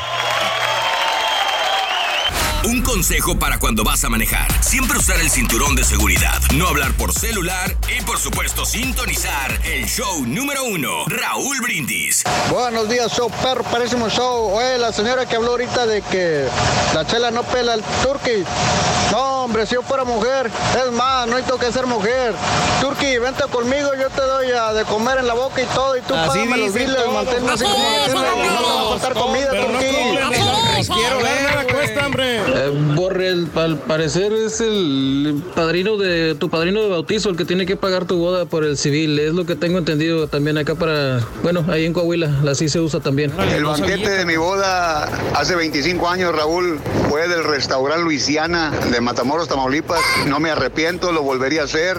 Un 2.68 2.82
consejo 2.82 3.38
para 3.38 3.60
cuando 3.60 3.84
vas 3.84 4.04
a 4.06 4.10
manejar. 4.10 4.48
Siempre 4.64 4.98
usar 4.98 5.20
el 5.20 5.30
cinturón 5.30 5.76
de 5.76 5.84
seguridad, 5.84 6.42
no 6.56 6.68
hablar 6.68 6.94
por 6.94 7.14
celular 7.14 7.78
y 7.96 8.02
por 8.04 8.18
supuesto 8.18 8.66
sintonizar 8.66 9.60
el 9.64 9.86
show 9.86 10.26
número 10.26 10.64
uno, 10.64 11.06
Raúl 11.06 11.62
Brindis. 11.62 12.24
Buenos 12.50 12.90
días, 12.90 13.12
show 13.16 13.30
perro, 13.44 13.64
parísimo 13.66 14.10
show. 14.10 14.52
Oye, 14.52 14.80
la 14.80 14.92
señora 14.92 15.28
que 15.28 15.36
habló 15.36 15.52
ahorita 15.52 15.86
de 15.86 16.02
que 16.02 16.48
la 16.96 17.06
chela 17.06 17.30
no 17.30 17.44
pela 17.44 17.76
el 17.76 17.84
turkey. 18.02 18.44
No, 19.12 19.44
hombre, 19.44 19.68
si 19.68 19.76
yo 19.76 19.84
fuera 19.84 20.04
mujer, 20.04 20.50
es 20.84 20.92
más, 20.92 21.28
no 21.28 21.36
necesito 21.36 21.60
que 21.60 21.72
ser 21.72 21.86
mujer. 21.86 22.34
Turkey, 22.82 23.20
vente 23.20 23.44
conmigo, 23.44 23.92
yo 23.94 24.10
te 24.10 24.22
doy 24.22 24.52
a 24.52 24.74
de 24.74 24.84
comer 24.86 25.20
en 25.20 25.28
la 25.28 25.36
boca 25.36 25.62
y 25.62 25.66
todo, 25.68 25.96
y 25.98 26.02
tú 26.02 26.16
págame 26.16 26.58
los 26.58 26.74
biles, 26.74 26.98
manténme 27.14 27.52
así 27.52 27.64
como 27.64 28.44
no 28.44 28.90
faltar 28.90 29.14
comida, 29.14 29.52
Quiero 30.94 31.18
ver, 31.18 31.68
cuesta, 31.74 32.06
hombre. 32.06 32.38
Eh, 32.38 32.94
Borrell, 32.96 33.48
al 33.56 33.78
parecer 33.80 34.34
es 34.34 34.62
el 34.62 35.44
padrino 35.56 35.98
de 35.98 36.36
tu 36.36 36.50
padrino 36.50 36.82
de 36.82 36.90
bautizo 36.90 37.30
el 37.30 37.38
que 37.38 37.46
tiene 37.46 37.66
que 37.66 37.76
pagar 37.76 38.06
tu 38.06 38.18
boda 38.18 38.46
por 38.46 38.64
el 38.64 38.78
civil. 38.78 39.20
Es 39.20 39.34
lo 39.34 39.46
que 39.46 39.56
tengo 39.56 39.78
entendido 39.78 40.28
también 40.28 40.58
acá 40.58 40.76
para, 40.76 41.20
bueno, 41.44 41.66
ahí 41.70 41.86
en 41.86 41.94
Coahuila, 41.94 42.42
así 42.50 42.70
se 42.70 42.80
usa 42.80 43.00
también. 43.00 43.32
El 43.40 43.66
banquete 43.66 44.10
de 44.10 44.26
mi 44.26 44.38
boda 44.38 45.06
hace 45.36 45.56
25 45.56 46.08
años, 46.08 46.36
Raúl, 46.36 46.80
fue 47.10 47.28
del 47.28 47.44
restaurante 47.44 48.04
Luisiana 48.04 48.72
de 48.92 49.02
Matamoros, 49.02 49.48
Tamaulipas. 49.48 50.02
No 50.28 50.40
me 50.40 50.50
arrepiento, 50.52 51.12
lo 51.12 51.24
volvería 51.24 51.62
a 51.62 51.66
hacer. 51.66 51.98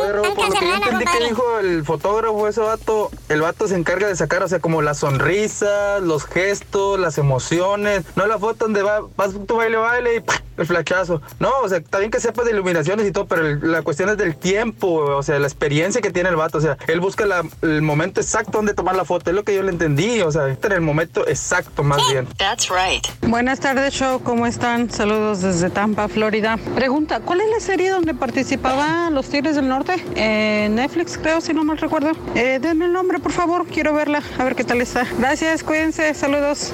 Oye, 0.00 0.12
Raúl, 0.12 0.34
por 0.34 0.48
lo 0.48 0.54
que 0.54 0.66
yo 0.66 0.79
entendí 1.04 1.24
que 1.24 1.28
dijo 1.30 1.58
el 1.58 1.84
fotógrafo, 1.84 2.48
ese 2.48 2.60
vato, 2.60 3.10
el 3.28 3.40
vato 3.40 3.68
se 3.68 3.76
encarga 3.76 4.06
de 4.08 4.16
sacar, 4.16 4.42
o 4.42 4.48
sea, 4.48 4.58
como 4.60 4.82
las 4.82 4.98
sonrisas, 4.98 6.02
los 6.02 6.24
gestos, 6.24 6.98
las 6.98 7.18
emociones, 7.18 8.04
no 8.16 8.26
la 8.26 8.38
foto 8.38 8.64
donde 8.66 8.82
va, 8.82 9.00
vas 9.16 9.30
tu 9.46 9.56
baile, 9.56 9.76
baile 9.76 10.16
y 10.16 10.20
¡pah! 10.20 10.34
el 10.56 10.66
flachazo. 10.66 11.22
No, 11.38 11.50
o 11.62 11.68
sea, 11.70 11.78
está 11.78 11.98
bien 12.00 12.10
que 12.10 12.20
sepas 12.20 12.44
de 12.44 12.50
iluminaciones 12.50 13.06
y 13.06 13.12
todo, 13.12 13.24
pero 13.26 13.46
el- 13.46 13.72
la 13.72 13.80
cuestión 13.80 14.10
es 14.10 14.18
del 14.18 14.36
tiempo, 14.36 14.88
o 15.16 15.22
sea, 15.22 15.38
la 15.38 15.46
experiencia 15.46 16.02
que 16.02 16.10
tiene 16.10 16.28
el 16.28 16.36
vato, 16.36 16.58
o 16.58 16.60
sea, 16.60 16.76
él 16.86 17.00
busca 17.00 17.24
la- 17.24 17.44
el 17.62 17.80
momento 17.80 18.20
exacto 18.20 18.58
donde 18.58 18.74
tomar 18.74 18.94
la 18.94 19.06
foto, 19.06 19.30
es 19.30 19.36
lo 19.36 19.42
que 19.42 19.54
yo 19.54 19.62
le 19.62 19.70
entendí, 19.70 20.20
o 20.20 20.30
sea, 20.30 20.48
está 20.48 20.66
en 20.68 20.74
el 20.74 20.80
momento 20.82 21.26
exacto 21.26 21.82
más 21.82 22.02
bien. 22.10 22.26
That's 22.36 22.68
right. 22.68 23.06
Buenas 23.22 23.60
tardes, 23.60 23.94
show. 23.94 24.20
¿Cómo 24.22 24.46
están? 24.46 24.90
Saludos 24.90 25.40
desde 25.40 25.70
Tampa, 25.70 26.08
Florida. 26.08 26.58
Pregunta, 26.74 27.20
¿cuál 27.20 27.40
es 27.40 27.48
la 27.50 27.60
serie 27.60 27.88
donde 27.90 28.12
participaban 28.12 29.14
los 29.14 29.28
Tigres 29.30 29.56
del 29.56 29.66
Norte? 29.68 29.94
En 30.14 30.74
Netflix, 30.74 30.99
creo, 31.04 31.40
si 31.40 31.52
no 31.52 31.64
mal 31.64 31.78
recuerdo. 31.78 32.12
Eh, 32.34 32.58
denme 32.60 32.86
el 32.86 32.92
nombre, 32.92 33.18
por 33.18 33.32
favor. 33.32 33.66
Quiero 33.66 33.92
verla, 33.94 34.22
a 34.38 34.44
ver 34.44 34.54
qué 34.54 34.64
tal 34.64 34.80
está. 34.80 35.06
Gracias, 35.18 35.62
cuídense. 35.62 36.14
Saludos. 36.14 36.72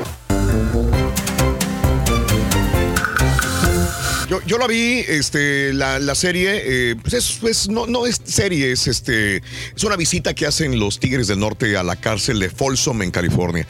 Yo, 4.28 4.40
yo 4.44 4.58
la 4.58 4.66
vi, 4.66 5.04
este, 5.06 5.72
la, 5.72 6.00
la 6.00 6.16
serie, 6.16 6.60
eh, 6.64 6.96
pues 7.00 7.38
es, 7.44 7.68
no, 7.68 7.86
no 7.86 8.06
es 8.06 8.20
serie, 8.24 8.72
es 8.72 8.88
este, 8.88 9.36
es 9.36 9.84
una 9.84 9.94
visita 9.94 10.34
que 10.34 10.46
hacen 10.46 10.80
los 10.80 10.98
Tigres 10.98 11.28
del 11.28 11.38
Norte 11.38 11.76
a 11.76 11.84
la 11.84 11.94
cárcel 11.94 12.40
de 12.40 12.50
Folsom 12.50 13.02
en 13.02 13.12
California. 13.12 13.64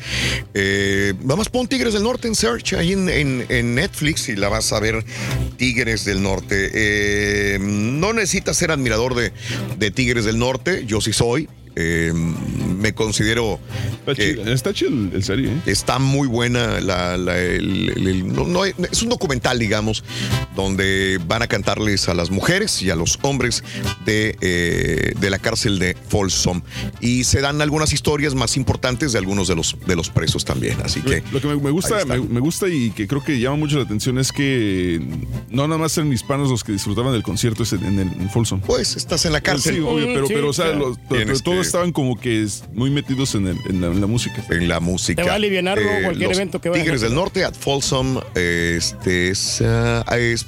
Eh, 0.54 1.12
vamos, 1.20 1.50
pon 1.50 1.68
Tigres 1.68 1.92
del 1.92 2.04
Norte 2.04 2.26
en 2.26 2.34
search 2.34 2.72
ahí 2.72 2.92
en, 2.94 3.10
en- 3.10 3.44
en 3.50 3.74
Netflix 3.74 4.30
y 4.30 4.36
la 4.36 4.48
vas 4.48 4.72
a 4.72 4.80
ver 4.80 5.04
Tigres 5.58 6.06
del 6.06 6.22
Norte. 6.22 6.70
Eh, 6.72 7.58
no 7.60 8.14
necesitas 8.14 8.56
ser 8.56 8.70
admirador 8.70 9.14
de, 9.14 9.34
de 9.78 9.90
Tigres 9.90 10.24
del 10.24 10.38
Norte, 10.38 10.84
yo 10.86 11.02
sí 11.02 11.12
soy. 11.12 11.50
Eh, 11.78 12.10
me 12.14 12.94
considero. 12.94 13.60
Está 14.06 14.72
chido 14.72 14.90
el, 14.90 15.10
el 15.14 15.22
serie, 15.22 15.48
¿eh? 15.50 15.60
Está 15.66 15.98
muy 15.98 16.26
buena 16.26 16.80
la, 16.80 17.16
la- 17.18 17.38
el- 17.38 17.90
el- 17.90 18.06
el- 18.08 18.32
no- 18.32 18.46
no, 18.46 18.64
es 18.64 19.02
un 19.02 19.08
documental, 19.10 19.58
digamos, 19.58 20.02
donde 20.54 21.20
van 21.26 21.42
a 21.42 21.46
cantarles 21.48 22.08
a 22.08 22.14
las 22.14 22.30
mujeres 22.30 22.80
y 22.82 22.90
a 22.90 22.96
los 22.96 23.18
hombres 23.22 23.62
de, 24.04 24.36
eh, 24.40 25.12
de 25.18 25.30
la 25.30 25.38
cárcel 25.38 25.78
de 25.78 25.96
Folsom. 26.08 26.62
Y 27.00 27.24
se 27.24 27.40
dan 27.40 27.60
algunas 27.60 27.92
historias 27.92 28.34
más 28.34 28.56
importantes 28.56 29.12
de 29.12 29.18
algunos 29.18 29.48
de 29.48 29.56
los, 29.56 29.76
de 29.86 29.96
los 29.96 30.08
presos 30.08 30.44
también. 30.44 30.78
Así 30.82 31.00
que. 31.02 31.22
Lo 31.32 31.40
que 31.40 31.48
me, 31.48 31.56
me 31.56 31.70
gusta, 31.70 32.04
me, 32.06 32.18
me 32.20 32.40
gusta 32.40 32.68
y 32.68 32.90
que 32.90 33.06
creo 33.06 33.22
que 33.22 33.38
llama 33.38 33.56
mucho 33.56 33.76
la 33.76 33.82
atención 33.84 34.18
es 34.18 34.32
que 34.32 35.00
no 35.50 35.66
nada 35.68 35.78
más 35.78 35.96
eran 35.98 36.12
hispanos 36.12 36.48
los 36.50 36.64
que 36.64 36.72
disfrutaban 36.72 37.12
del 37.12 37.22
concierto 37.22 37.64
ese 37.64 37.76
en, 37.76 37.98
el, 37.98 38.08
en 38.20 38.30
Folsom. 38.30 38.60
Pues 38.60 38.96
estás 38.96 39.26
en 39.26 39.32
la 39.32 39.40
cárcel. 39.42 39.74
Sí, 39.74 39.80
obvio, 39.80 40.06
pero, 40.06 40.26
Sí, 40.26 40.32
pero, 40.34 40.48
o 40.48 40.52
sea, 40.54 40.66
claro. 40.66 40.88
los- 40.88 40.98
que- 40.98 41.24
estaban 41.66 41.92
como 41.92 42.18
que 42.18 42.42
es- 42.42 42.64
muy 42.72 42.90
metidos 42.90 43.34
en, 43.34 43.46
el- 43.48 43.58
en 43.68 43.80
la, 43.80 43.86
en 43.88 44.00
la 44.00 44.06
música. 44.06 44.44
En 44.50 44.68
la 44.68 44.80
música. 44.80 45.22
Te 45.22 45.26
va 45.28 45.34
a 45.34 45.36
alivianar, 45.36 45.78
¿no? 45.80 45.90
Eh, 45.90 46.02
cualquier 46.04 46.28
los 46.28 46.38
evento 46.38 46.60
que 46.60 46.68
vaya. 46.68 46.82
Tigres 46.82 47.00
del 47.00 47.14
Norte, 47.14 47.44
at 47.44 47.54
Folsom, 47.54 48.20
este 48.34 49.30
es, 49.30 49.60
ah, 49.62 50.04
es, 50.18 50.46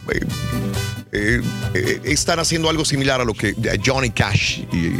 eh, 1.12 1.40
eh, 1.74 2.00
están 2.04 2.38
haciendo 2.38 2.68
algo 2.68 2.84
similar 2.84 3.20
a 3.20 3.24
lo 3.24 3.34
que 3.34 3.48
a 3.50 3.76
Johnny 3.84 4.10
Cash. 4.10 4.60
Y, 4.72 4.90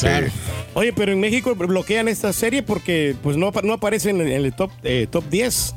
Claro. 0.00 0.26
Oye, 0.74 0.92
pero 0.92 1.10
en 1.10 1.18
México 1.20 1.54
bloquean 1.54 2.06
esta 2.06 2.32
serie 2.32 2.62
porque 2.62 3.16
pues 3.22 3.36
no, 3.36 3.50
no 3.64 3.72
aparecen 3.72 4.20
en 4.20 4.28
el 4.28 4.52
top, 4.52 4.70
eh, 4.84 5.06
top 5.10 5.24
10 5.28 5.74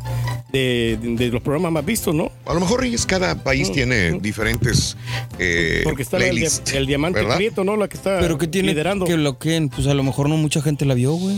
de, 0.51 0.99
de 1.01 1.27
los 1.29 1.41
programas 1.41 1.71
más 1.71 1.85
vistos, 1.85 2.13
¿no? 2.13 2.31
A 2.45 2.53
lo 2.53 2.59
mejor 2.59 2.81
Reyes, 2.81 3.05
cada 3.07 3.33
país 3.41 3.71
tiene 3.71 4.19
diferentes 4.19 4.95
eh, 5.39 5.81
Porque 5.83 6.03
está 6.03 6.17
el 6.17 6.85
diamante 6.85 7.21
¿verdad? 7.21 7.37
prieto, 7.37 7.63
¿no? 7.63 7.75
La 7.75 7.87
que 7.87 7.97
está 7.97 8.19
Pero 8.19 8.37
que 8.37 8.45
tiene 8.47 8.67
liderando. 8.69 9.05
que 9.05 9.15
bloqueen, 9.15 9.69
pues 9.76 9.88
a 9.88 9.93
lo 9.93 10.03
mejor 10.03 10.30
no 10.30 10.38
mucha 10.38 10.61
gente 10.61 10.85
la 10.85 10.93
vio, 10.93 11.14
güey. 11.14 11.38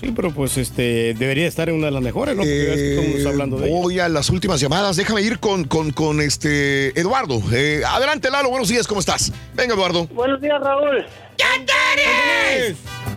Sí, 0.00 0.12
pero 0.14 0.30
pues 0.30 0.56
este 0.56 1.14
debería 1.14 1.46
estar 1.46 1.68
en 1.68 1.76
una 1.76 1.86
de 1.86 1.92
las 1.92 2.02
mejores, 2.02 2.36
¿no? 2.36 2.42
Porque 2.42 2.98
mundo 3.02 3.16
está 3.16 3.28
hablando 3.30 3.56
de 3.58 3.68
ella. 3.68 3.80
Voy 3.80 3.98
a 3.98 4.08
las 4.08 4.30
últimas 4.30 4.60
llamadas. 4.60 4.96
Déjame 4.96 5.22
ir 5.22 5.38
con, 5.38 5.64
con, 5.64 5.90
con 5.90 6.20
este 6.20 6.98
Eduardo. 6.98 7.42
Eh, 7.52 7.82
adelante, 7.86 8.30
Lalo. 8.30 8.50
Buenos 8.50 8.68
días, 8.68 8.86
¿cómo 8.86 9.00
estás? 9.00 9.32
Venga, 9.54 9.74
Eduardo. 9.74 10.06
Buenos 10.08 10.40
días, 10.40 10.60
Raúl. 10.60 11.04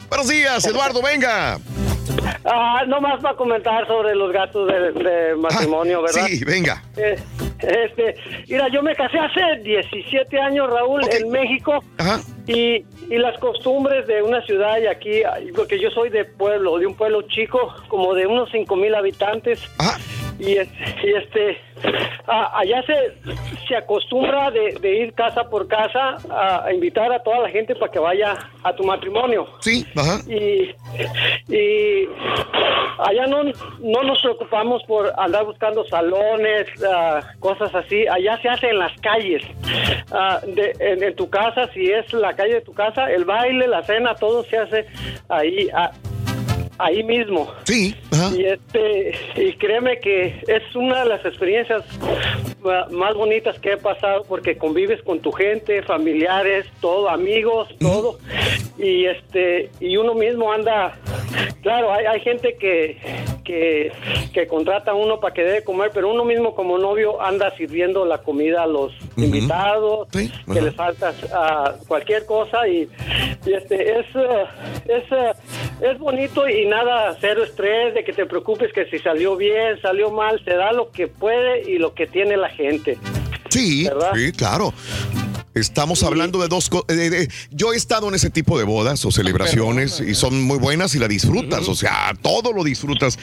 Buenos 0.09 0.27
días, 0.27 0.65
Eduardo, 0.65 1.01
venga. 1.01 1.59
Ah, 2.45 2.81
no 2.87 2.99
más 2.99 3.21
para 3.21 3.35
comentar 3.35 3.85
sobre 3.87 4.15
los 4.15 4.31
gastos 4.31 4.67
de, 4.67 4.91
de 5.03 5.35
matrimonio, 5.35 6.01
¿verdad? 6.01 6.25
Sí, 6.27 6.43
venga. 6.43 6.83
Eh, 6.97 7.17
este, 7.61 8.15
mira, 8.47 8.67
yo 8.69 8.81
me 8.81 8.95
casé 8.95 9.17
hace 9.19 9.61
17 9.63 10.39
años, 10.39 10.69
Raúl, 10.69 11.01
en 11.11 11.29
México. 11.29 11.83
Y, 12.47 12.83
y 13.09 13.17
las 13.17 13.37
costumbres 13.39 14.07
de 14.07 14.23
una 14.23 14.41
ciudad 14.41 14.79
y 14.81 14.87
aquí, 14.87 15.21
porque 15.55 15.79
yo 15.79 15.91
soy 15.91 16.09
de 16.09 16.25
pueblo, 16.25 16.79
de 16.79 16.87
un 16.87 16.95
pueblo 16.95 17.21
chico, 17.23 17.75
como 17.87 18.15
de 18.15 18.25
unos 18.25 18.49
5 18.51 18.75
mil 18.75 18.95
habitantes. 18.95 19.61
Y, 20.39 20.55
es- 20.57 20.69
y 21.03 21.13
este, 21.13 21.57
allá 22.27 22.81
se, 22.83 23.13
se 23.67 23.75
acostumbra 23.75 24.49
de, 24.51 24.73
de 24.79 24.95
ir 24.99 25.13
casa 25.13 25.43
por 25.49 25.67
casa 25.67 26.15
a, 26.29 26.63
a 26.65 26.73
invitar 26.73 27.11
a 27.11 27.19
toda 27.21 27.39
la 27.39 27.49
gente 27.49 27.75
para 27.75 27.91
que 27.91 27.99
vaya 27.99 28.37
a 28.63 28.73
tu 28.73 28.83
matrimonio. 28.83 29.45
Sí, 29.59 29.85
ajá. 29.95 30.19
Y, 30.29 30.73
y 31.53 32.07
allá 32.99 33.27
no, 33.27 33.43
no 33.43 34.03
nos 34.03 34.21
preocupamos 34.21 34.83
por 34.83 35.11
andar 35.17 35.45
buscando 35.45 35.85
salones, 35.85 36.67
ah, 36.89 37.21
cosas 37.39 37.73
así. 37.75 38.07
Allá 38.07 38.37
se 38.41 38.49
hace 38.49 38.69
en 38.69 38.79
las 38.79 38.93
calles. 39.01 39.43
Ah, 40.11 40.39
de- 40.45 40.73
en, 40.79 41.03
en 41.03 41.15
tu 41.15 41.29
casa, 41.29 41.67
si 41.73 41.91
es 41.91 42.11
la 42.13 42.33
calle 42.33 42.55
de 42.55 42.61
tu 42.61 42.73
casa, 42.73 43.11
el 43.11 43.25
baile, 43.25 43.67
la 43.67 43.83
cena, 43.83 44.15
todo 44.15 44.43
se 44.43 44.57
hace 44.57 44.85
ahí. 45.27 45.67
ah, 45.73 45.91
ahí 46.79 47.03
mismo. 47.03 47.51
Sí. 47.65 47.95
Y 48.35 48.45
este 48.45 49.13
y 49.35 49.53
créeme 49.53 49.99
que 49.99 50.41
es 50.47 50.75
una 50.75 51.03
de 51.03 51.09
las 51.09 51.25
experiencias 51.25 51.83
más 52.91 53.13
bonitas 53.13 53.59
que 53.59 53.73
he 53.73 53.77
pasado 53.77 54.23
porque 54.27 54.57
convives 54.57 55.01
con 55.03 55.19
tu 55.19 55.31
gente, 55.31 55.83
familiares, 55.83 56.65
todo, 56.81 57.09
amigos, 57.09 57.69
todo. 57.79 58.17
Y 58.77 59.05
este 59.05 59.69
y 59.79 59.97
uno 59.97 60.15
mismo 60.15 60.51
anda 60.51 60.97
claro, 61.61 61.93
hay, 61.93 62.05
hay 62.05 62.19
gente 62.21 62.55
que, 62.57 62.97
que 63.43 63.91
que 64.29 64.47
contrata 64.47 64.91
a 64.91 64.93
uno 64.93 65.19
para 65.19 65.33
que 65.33 65.43
dé 65.43 65.51
de 65.53 65.63
comer, 65.63 65.91
pero 65.93 66.09
uno 66.09 66.23
mismo 66.23 66.55
como 66.55 66.77
novio 66.77 67.21
anda 67.21 67.55
sirviendo 67.57 68.05
la 68.05 68.19
comida 68.19 68.63
a 68.63 68.67
los 68.67 68.93
invitados, 69.17 70.07
que 70.09 70.61
les 70.61 70.75
falta 70.75 71.13
ah, 71.33 71.75
cualquier 71.87 72.25
cosa 72.25 72.67
y, 72.67 72.87
y 73.45 73.53
este 73.53 73.99
es 73.99 74.05
eh, 74.15 74.45
es 74.85 75.11
eh, 75.11 75.31
es 75.81 75.97
bonito 75.97 76.47
y 76.47 76.65
nada, 76.69 77.17
cero 77.19 77.43
estrés 77.43 77.93
de 77.93 78.03
que 78.03 78.13
te 78.13 78.25
preocupes 78.25 78.71
que 78.71 78.85
si 78.85 78.99
salió 78.99 79.35
bien, 79.35 79.81
salió 79.81 80.11
mal, 80.11 80.41
se 80.45 80.53
da 80.55 80.71
lo 80.71 80.91
que 80.91 81.07
puede 81.07 81.69
y 81.69 81.77
lo 81.77 81.93
que 81.93 82.07
tiene 82.07 82.37
la 82.37 82.49
gente. 82.49 82.97
Sí, 83.49 83.85
¿Verdad? 83.85 84.11
sí, 84.13 84.31
claro. 84.31 84.73
Estamos 85.53 86.03
hablando 86.03 86.39
de 86.41 86.47
dos 86.47 86.69
cosas. 86.69 86.95
yo 87.51 87.73
he 87.73 87.75
estado 87.77 88.07
en 88.07 88.15
ese 88.15 88.29
tipo 88.29 88.57
de 88.57 88.65
bodas 88.65 89.03
o 89.05 89.11
celebraciones 89.11 89.99
y 89.99 90.15
son 90.15 90.41
muy 90.43 90.57
buenas 90.57 90.93
y 90.95 90.99
la 90.99 91.07
disfrutas. 91.07 91.67
O 91.67 91.75
sea, 91.75 92.13
todo 92.21 92.53
lo 92.53 92.63
disfrutas. 92.63 93.17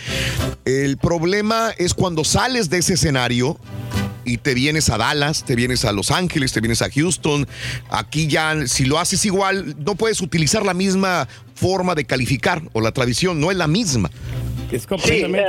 El 0.65 0.97
problema 0.97 1.71
es 1.79 1.95
cuando 1.95 2.25
sales 2.25 2.69
de 2.69 2.79
ese 2.79 2.95
escenario 2.95 3.59
y 4.25 4.39
te 4.39 4.55
vienes 4.55 4.91
a 4.91 4.99
Dallas, 4.99 5.45
te 5.45 5.55
vienes 5.55 5.85
a 5.85 5.93
Los 5.93 6.11
Ángeles, 6.11 6.53
te 6.53 6.61
vienes 6.61 6.83
a 6.83 6.91
Houston. 6.91 7.47
Aquí 7.89 8.27
ya, 8.27 8.67
si 8.67 8.85
lo 8.85 8.99
haces 8.99 9.25
igual, 9.25 9.77
no 9.79 9.95
puedes 9.95 10.21
utilizar 10.21 10.67
la 10.67 10.75
misma 10.75 11.29
forma 11.55 11.95
de 11.95 12.05
calificar 12.05 12.61
o 12.73 12.81
la 12.81 12.93
tradición, 12.93 13.41
no 13.41 13.51
es 13.51 13.57
la 13.57 13.69
misma. 13.69 14.11
Es 14.73 14.83
Sí, 14.99 15.23
eh, 15.23 15.47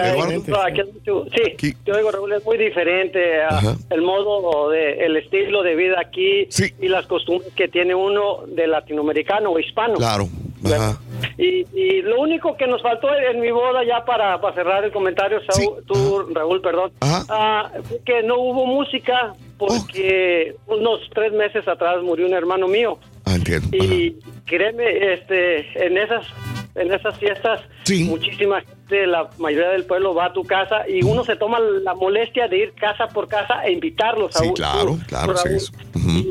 aquí 0.66 0.82
es 0.82 0.94
mucho- 0.94 1.26
sí, 1.36 1.76
yo 1.86 1.96
digo, 1.98 2.12
Raúl, 2.12 2.34
es 2.34 2.46
muy 2.46 2.58
diferente 2.58 3.42
Ajá. 3.44 3.76
el 3.90 4.02
modo, 4.02 4.70
de, 4.70 5.06
el 5.06 5.18
estilo 5.18 5.64
de 5.64 5.76
vida 5.76 6.00
aquí 6.00 6.48
y 6.80 6.88
las 6.88 7.06
costumbres 7.08 7.52
que 7.56 7.68
tiene 7.68 7.96
uno 7.96 8.44
de 8.48 8.68
latinoamericano 8.68 9.52
o 9.52 9.60
hispano. 9.60 9.96
Claro. 9.96 10.28
Ajá. 10.66 11.00
Y, 11.38 11.66
y 11.74 12.02
lo 12.02 12.20
único 12.20 12.58
que 12.58 12.68
nos 12.68 12.82
faltó 12.82 13.08
en 13.16 13.40
mi 13.40 13.52
boda, 13.52 13.84
ya 13.86 14.04
para, 14.06 14.40
para 14.42 14.54
cerrar 14.56 14.84
el 14.84 14.92
comentario, 14.92 15.40
Saúl- 15.42 15.84
tú, 15.86 16.28
Raúl, 16.34 16.62
perdón, 16.62 16.92
ah, 17.02 17.70
fue 17.88 18.00
que 18.06 18.24
no 18.24 18.38
hubo 18.40 18.66
música 18.66 19.34
porque 19.58 20.56
unos 20.68 21.00
tres 21.14 21.34
meses 21.34 21.68
atrás 21.68 22.02
murió 22.04 22.26
un 22.28 22.34
hermano 22.34 22.68
mío. 22.68 22.98
Ah, 23.26 23.36
entiendo. 23.36 23.68
Y 23.76 24.16
créeme, 24.46 25.14
este, 25.14 25.86
en 25.86 25.98
esas, 25.98 26.26
en 26.78 26.94
esas 26.94 27.18
fiestas, 27.18 27.62
muchísima 28.06 28.62
gente, 28.62 29.08
la 29.08 29.28
mayoría 29.38 29.70
del 29.70 29.86
pueblo 29.86 30.14
va 30.14 30.26
a 30.26 30.34
tu 30.34 30.44
casa 30.44 30.88
y 30.88 31.04
uno 31.04 31.24
se 31.24 31.36
toma 31.36 31.60
la 31.60 31.94
molestia 31.96 32.48
de 32.48 32.58
ir 32.58 32.74
casa 32.74 33.08
por 33.08 33.28
casa 33.28 33.66
e 33.66 33.72
invitarlos 33.72 34.36
a 34.36 34.40
Sí, 34.40 34.48
un- 34.48 34.54
claro, 34.54 34.98
claro, 35.08 35.36
sí, 35.38 35.50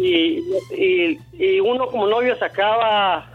y, 0.02 0.42
y, 0.74 1.18
y 1.38 1.60
uno 1.60 1.86
como 1.88 2.06
novio 2.06 2.36
se 2.36 2.44
acaba, 2.44 3.26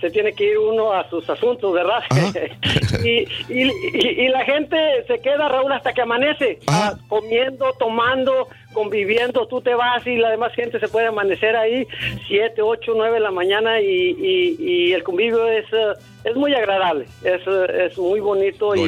se 0.00 0.10
tiene 0.10 0.32
que 0.32 0.44
ir 0.52 0.58
uno 0.58 0.92
a 0.92 1.08
sus 1.10 1.28
asuntos, 1.28 1.72
¿verdad? 1.72 2.02
y, 3.04 3.20
y, 3.52 3.70
y- 3.92 4.20
y 4.24 4.28
la 4.28 4.44
gente 4.44 4.76
se 5.06 5.20
queda, 5.20 5.48
Raúl, 5.48 5.72
hasta 5.72 5.92
que 5.92 6.02
amanece, 6.02 6.58
ah, 6.68 6.94
comiendo, 7.08 7.72
tomando, 7.78 8.48
conviviendo, 8.72 9.46
tú 9.48 9.60
te 9.60 9.74
vas 9.74 10.06
y 10.06 10.16
la 10.16 10.30
demás 10.30 10.52
gente 10.54 10.78
se 10.80 10.88
puede 10.88 11.06
amanecer 11.08 11.56
ahí, 11.56 11.86
7, 12.28 12.62
8, 12.62 12.92
9 12.96 13.14
de 13.14 13.20
la 13.20 13.30
mañana 13.30 13.80
y, 13.80 13.86
y- 13.86 14.56
y 14.58 14.92
el 14.92 15.02
convivio 15.02 15.46
es... 15.48 15.64
eh, 15.72 15.92
es 16.22 16.36
muy 16.36 16.52
agradable, 16.54 17.06
es, 17.24 17.40
eh, 17.46 17.86
es 17.86 17.96
muy 17.96 18.20
bonito 18.20 18.76
y, 18.76 18.80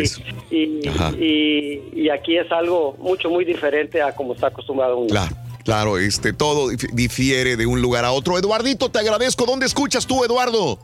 y, 0.50 2.08
aquí 2.10 2.36
es 2.36 2.52
algo 2.52 2.94
mucho, 2.98 3.30
muy 3.30 3.44
diferente 3.46 4.02
a 4.02 4.12
como 4.14 4.34
está 4.34 4.48
acostumbrado 4.48 4.98
uno. 4.98 5.08
Claro, 5.08 5.34
claro, 5.64 5.98
este, 5.98 6.32
todo 6.32 6.70
dif- 6.70 6.90
difiere 6.92 7.56
de 7.56 7.66
un 7.66 7.80
lugar 7.82 8.04
a 8.04 8.12
otro. 8.12 8.38
Eduardito, 8.38 8.90
te 8.90 8.98
agradezco. 8.98 9.44
¿Dónde 9.46 9.66
escuchas 9.66 10.06
tú, 10.06 10.24
Eduardo? 10.24 10.78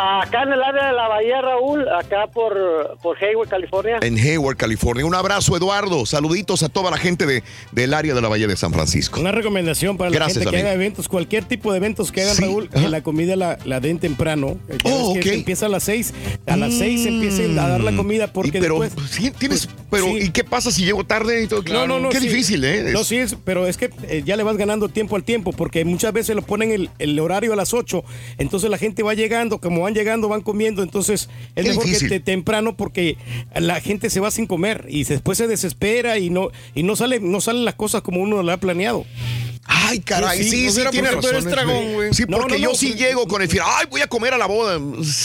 Acá 0.00 0.44
en 0.44 0.52
el 0.52 0.62
área 0.62 0.86
de 0.88 0.92
la 0.92 1.08
Bahía, 1.08 1.40
Raúl, 1.40 1.88
acá 1.88 2.28
por, 2.32 2.96
por 3.02 3.16
Hayward, 3.20 3.48
California. 3.48 3.98
En 4.00 4.16
Hayward, 4.16 4.56
California. 4.56 5.04
Un 5.04 5.14
abrazo, 5.14 5.56
Eduardo. 5.56 6.06
Saluditos 6.06 6.62
a 6.62 6.68
toda 6.68 6.88
la 6.92 6.98
gente 6.98 7.26
de, 7.26 7.42
del 7.72 7.92
área 7.94 8.14
de 8.14 8.20
la 8.22 8.28
Bahía 8.28 8.46
de 8.46 8.56
San 8.56 8.72
Francisco. 8.72 9.18
Una 9.18 9.32
recomendación 9.32 9.96
para 9.96 10.10
la 10.10 10.14
Gracias, 10.14 10.38
gente 10.38 10.50
que 10.50 10.56
amigo. 10.58 10.68
haga 10.68 10.74
eventos, 10.74 11.08
cualquier 11.08 11.44
tipo 11.46 11.72
de 11.72 11.78
eventos 11.78 12.12
que 12.12 12.22
hagan, 12.22 12.36
Raúl, 12.36 12.68
que 12.70 12.88
la 12.88 13.02
comida 13.02 13.34
la, 13.34 13.58
la 13.64 13.80
den 13.80 13.98
temprano. 13.98 14.58
Ya 14.68 14.76
Oh, 14.84 15.14
ves 15.14 15.24
que 15.24 15.30
ok. 15.30 15.36
Empieza 15.38 15.66
a 15.66 15.68
las 15.68 15.82
seis, 15.82 16.14
a 16.46 16.56
las 16.56 16.74
seis 16.74 17.04
empiecen 17.04 17.58
a 17.58 17.66
dar 17.68 17.80
la 17.80 17.96
comida 17.96 18.32
porque 18.32 18.60
pero 18.60 18.78
después... 18.78 19.10
sí, 19.10 19.32
tienes 19.32 19.68
pero 19.90 20.06
¿y 20.16 20.30
qué 20.30 20.44
pasa 20.44 20.70
si 20.70 20.84
llego 20.84 21.02
tarde? 21.04 21.42
Y 21.42 21.46
todo? 21.48 21.62
No, 21.72 21.86
no, 21.88 21.98
no. 21.98 22.10
Qué 22.10 22.20
sí. 22.20 22.28
difícil, 22.28 22.62
¿eh? 22.64 22.90
No, 22.92 23.02
sí, 23.02 23.16
es, 23.16 23.36
pero 23.44 23.66
es 23.66 23.76
que 23.76 23.88
eh, 24.04 24.22
ya 24.24 24.36
le 24.36 24.42
vas 24.42 24.56
ganando 24.56 24.88
tiempo 24.88 25.16
al 25.16 25.24
tiempo, 25.24 25.52
porque 25.52 25.84
muchas 25.84 26.12
veces 26.12 26.36
lo 26.36 26.42
ponen 26.42 26.70
el, 26.70 26.90
el 26.98 27.18
horario 27.18 27.52
a 27.52 27.56
las 27.56 27.74
8, 27.74 28.04
entonces 28.38 28.70
la 28.70 28.78
gente 28.78 29.02
va 29.02 29.14
llegando, 29.14 29.58
como 29.58 29.82
van 29.82 29.94
llegando, 29.94 30.28
van 30.28 30.40
comiendo, 30.42 30.82
entonces 30.82 31.28
es 31.56 31.64
Qué 31.64 31.70
mejor 31.70 31.84
difícil. 31.84 32.08
que 32.08 32.20
te- 32.20 32.24
temprano 32.24 32.76
porque 32.76 33.16
la 33.54 33.80
gente 33.80 34.10
se 34.10 34.20
va 34.20 34.30
sin 34.30 34.46
comer 34.46 34.86
y 34.88 35.04
después 35.04 35.38
se 35.38 35.46
desespera 35.48 36.18
y 36.18 36.30
no 36.30 36.50
y 36.74 36.82
no 36.82 36.94
sale 36.96 37.20
no 37.20 37.40
salen 37.40 37.64
las 37.64 37.74
cosas 37.74 38.02
como 38.02 38.20
uno 38.20 38.42
lo 38.42 38.52
ha 38.52 38.56
planeado. 38.58 39.04
Ay, 39.70 40.00
caray, 40.00 40.42
sí, 40.42 40.50
sí, 40.50 40.64
no 40.66 40.72
será 40.72 40.90
tiene 40.90 41.10
razón. 41.10 41.30
eres 41.30 41.44
dragón, 41.44 41.92
güey. 41.92 42.14
Sí, 42.14 42.24
No, 42.26 42.38
porque 42.38 42.54
no, 42.54 42.58
yo 42.58 42.68
no, 42.70 42.74
sí 42.74 42.88
pues- 42.88 42.98
llego 43.00 43.28
con 43.28 43.42
el 43.42 43.48
fin, 43.48 43.60
ay, 43.62 43.86
voy 43.90 44.00
a 44.00 44.06
comer 44.06 44.32
a 44.34 44.38
la 44.38 44.46
boda. 44.46 44.78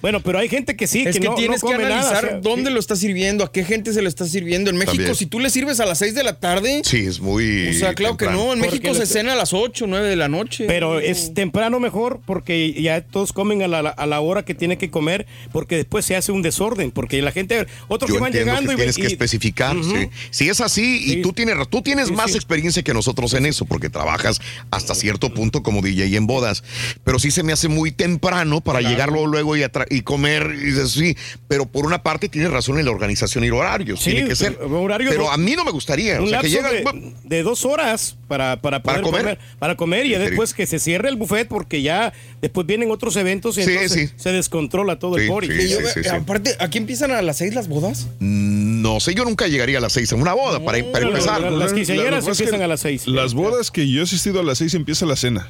Bueno, 0.00 0.20
pero 0.22 0.38
hay 0.38 0.48
gente 0.48 0.76
que 0.76 0.86
sí, 0.86 1.02
Es 1.06 1.18
que, 1.18 1.20
no, 1.26 1.34
tienes 1.34 1.62
no 1.62 1.68
que 1.68 1.74
come 1.74 1.84
nada, 1.86 2.00
analizar 2.00 2.24
o 2.24 2.28
sea, 2.28 2.40
dónde 2.40 2.70
lo 2.70 2.80
está 2.80 2.96
sirviendo, 2.96 3.44
a 3.44 3.52
qué 3.52 3.64
gente 3.64 3.92
se 3.92 4.00
lo 4.00 4.08
está 4.08 4.24
sirviendo. 4.26 4.70
En 4.70 4.76
México, 4.76 4.92
También. 4.96 5.14
si 5.14 5.26
tú 5.26 5.40
le 5.40 5.50
sirves 5.50 5.78
a 5.78 5.84
las 5.84 5.98
6 5.98 6.14
de 6.14 6.22
la 6.22 6.40
tarde. 6.40 6.80
Sí, 6.86 7.04
es 7.04 7.20
muy. 7.20 7.68
O 7.68 7.72
sea, 7.74 7.92
claro 7.92 8.16
que 8.16 8.24
no. 8.24 8.54
En 8.54 8.60
Porque 8.60 8.76
México 8.78 8.94
se 8.94 9.04
cena 9.04 9.34
a 9.34 9.36
las 9.36 9.52
8, 9.52 9.84
9 9.86 10.08
de 10.08 10.16
la 10.16 10.28
noche. 10.28 10.64
Pero 10.66 11.00
es 11.00 11.34
temprano 11.34 11.80
mejor 11.80 12.20
porque 12.24 12.72
ya 12.80 13.02
todos 13.02 13.34
comen 13.34 13.62
a 13.62 13.68
la, 13.68 13.80
a 13.90 14.06
la 14.06 14.20
hora 14.20 14.42
que 14.42 14.54
tienen 14.54 14.78
que 14.78 14.88
comer 14.90 15.26
porque 15.52 15.76
después 15.76 16.06
se 16.06 16.16
hace 16.16 16.32
un 16.32 16.40
desorden 16.40 16.90
porque 16.92 17.20
la 17.20 17.32
gente 17.32 17.66
otros 17.88 18.08
Yo 18.08 18.14
que 18.14 18.20
van 18.22 18.32
llegando 18.32 18.68
que 18.70 18.74
y 18.74 18.76
tienes 18.76 18.96
que 18.96 19.02
y- 19.02 19.06
especificar. 19.06 19.76
Ujú. 19.76 19.90
sí. 19.96 20.08
Si 20.30 20.48
es 20.48 20.62
así, 20.62 21.02
y 21.12 21.20
tú 21.20 21.34
tienes, 21.34 21.56
tú 21.68 21.82
tienes 21.82 22.08
Sí, 22.08 22.14
más 22.14 22.30
sí. 22.30 22.36
experiencia 22.38 22.82
que 22.82 22.94
nosotros 22.94 23.34
en 23.34 23.44
eso, 23.44 23.66
porque 23.66 23.79
trabajas 23.88 24.40
hasta 24.70 24.94
cierto 24.94 25.32
punto 25.32 25.62
como 25.62 25.80
DJ 25.80 26.16
en 26.16 26.26
bodas. 26.26 26.62
Pero 27.04 27.18
sí 27.18 27.30
se 27.30 27.42
me 27.42 27.52
hace 27.54 27.68
muy 27.68 27.92
temprano 27.92 28.60
para 28.60 28.80
llegar 28.80 29.08
luego, 29.10 29.26
luego 29.28 29.56
y, 29.56 30.02
comer. 30.02 30.52
Y 30.60 30.66
dices, 30.66 30.90
sí, 30.90 31.16
pero 31.48 31.66
por 31.66 31.86
una 31.86 32.02
parte 32.02 32.28
tienes 32.28 32.50
razón 32.50 32.78
en 32.78 32.84
la 32.84 32.90
organización 32.90 33.44
y 33.44 33.50
horarios. 33.50 34.00
Sí, 34.00 34.10
tiene 34.10 34.28
que 34.28 34.36
ser. 34.36 34.58
horario 34.60 35.08
pero 35.10 35.30
a 35.30 35.36
mí 35.36 35.54
no 35.56 35.64
me 35.64 35.70
gustaría. 35.70 36.18
O 36.20 36.24
un 36.24 36.28
sea, 36.30 36.40
que 36.40 36.48
lapso 36.48 36.68
llega. 36.82 36.92
de, 36.92 37.12
de 37.24 37.42
dos 37.42 37.64
horas 37.64 38.16
para, 38.28 38.60
para 38.60 38.82
poder 38.82 39.00
¿Para 39.02 39.10
comer? 39.18 39.38
para 39.58 39.76
comer 39.76 40.06
y 40.06 40.10
después 40.16 40.52
que 40.54 40.66
se 40.66 40.78
cierre 40.78 41.08
el 41.08 41.16
buffet 41.16 41.46
porque 41.48 41.82
ya 41.82 42.12
después 42.42 42.66
vienen 42.66 42.90
otros 42.90 43.16
eventos 43.16 43.56
y 43.58 43.62
Sí, 43.62 43.70
entonces 43.70 44.10
sí. 44.10 44.14
se 44.16 44.32
descontrola 44.32 44.98
todo 44.98 45.16
Sí, 45.16 45.22
el 45.24 45.28
party. 45.30 45.46
sí, 45.48 45.52
Y 45.62 45.68
yo- 45.70 45.78
sí, 45.80 45.84
sí, 45.94 46.00
sí. 46.02 46.08
Aparte, 46.08 46.56
¿aquí 46.58 46.78
empiezan 46.78 47.10
a 47.12 47.22
las 47.22 47.38
6 47.38 47.54
las 47.54 47.68
bodas? 47.68 48.08
No 48.20 48.98
sé, 49.00 49.14
yo 49.14 49.24
nunca 49.24 49.46
llegaría 49.46 49.78
a 49.78 49.80
las 49.80 49.92
seis 49.92 50.10
en 50.12 50.20
una 50.22 50.32
boda 50.32 50.58
para, 50.64 50.82
para 50.90 51.04
No, 51.04 51.10
empezar. 51.10 51.40
la- 51.40 51.50
las 51.50 51.72
quinceañeras 51.72 52.26
empiezan 52.26 52.62
a 52.62 52.66
las 52.66 52.80
seis. 52.80 53.06
Las 53.06 53.34
bodas 53.34 53.69
que 53.72 53.88
yo 53.90 54.00
he 54.00 54.04
asistido 54.04 54.40
a 54.40 54.42
las 54.42 54.58
seis 54.58 54.74
empieza 54.74 55.06
la 55.06 55.16
cena. 55.16 55.48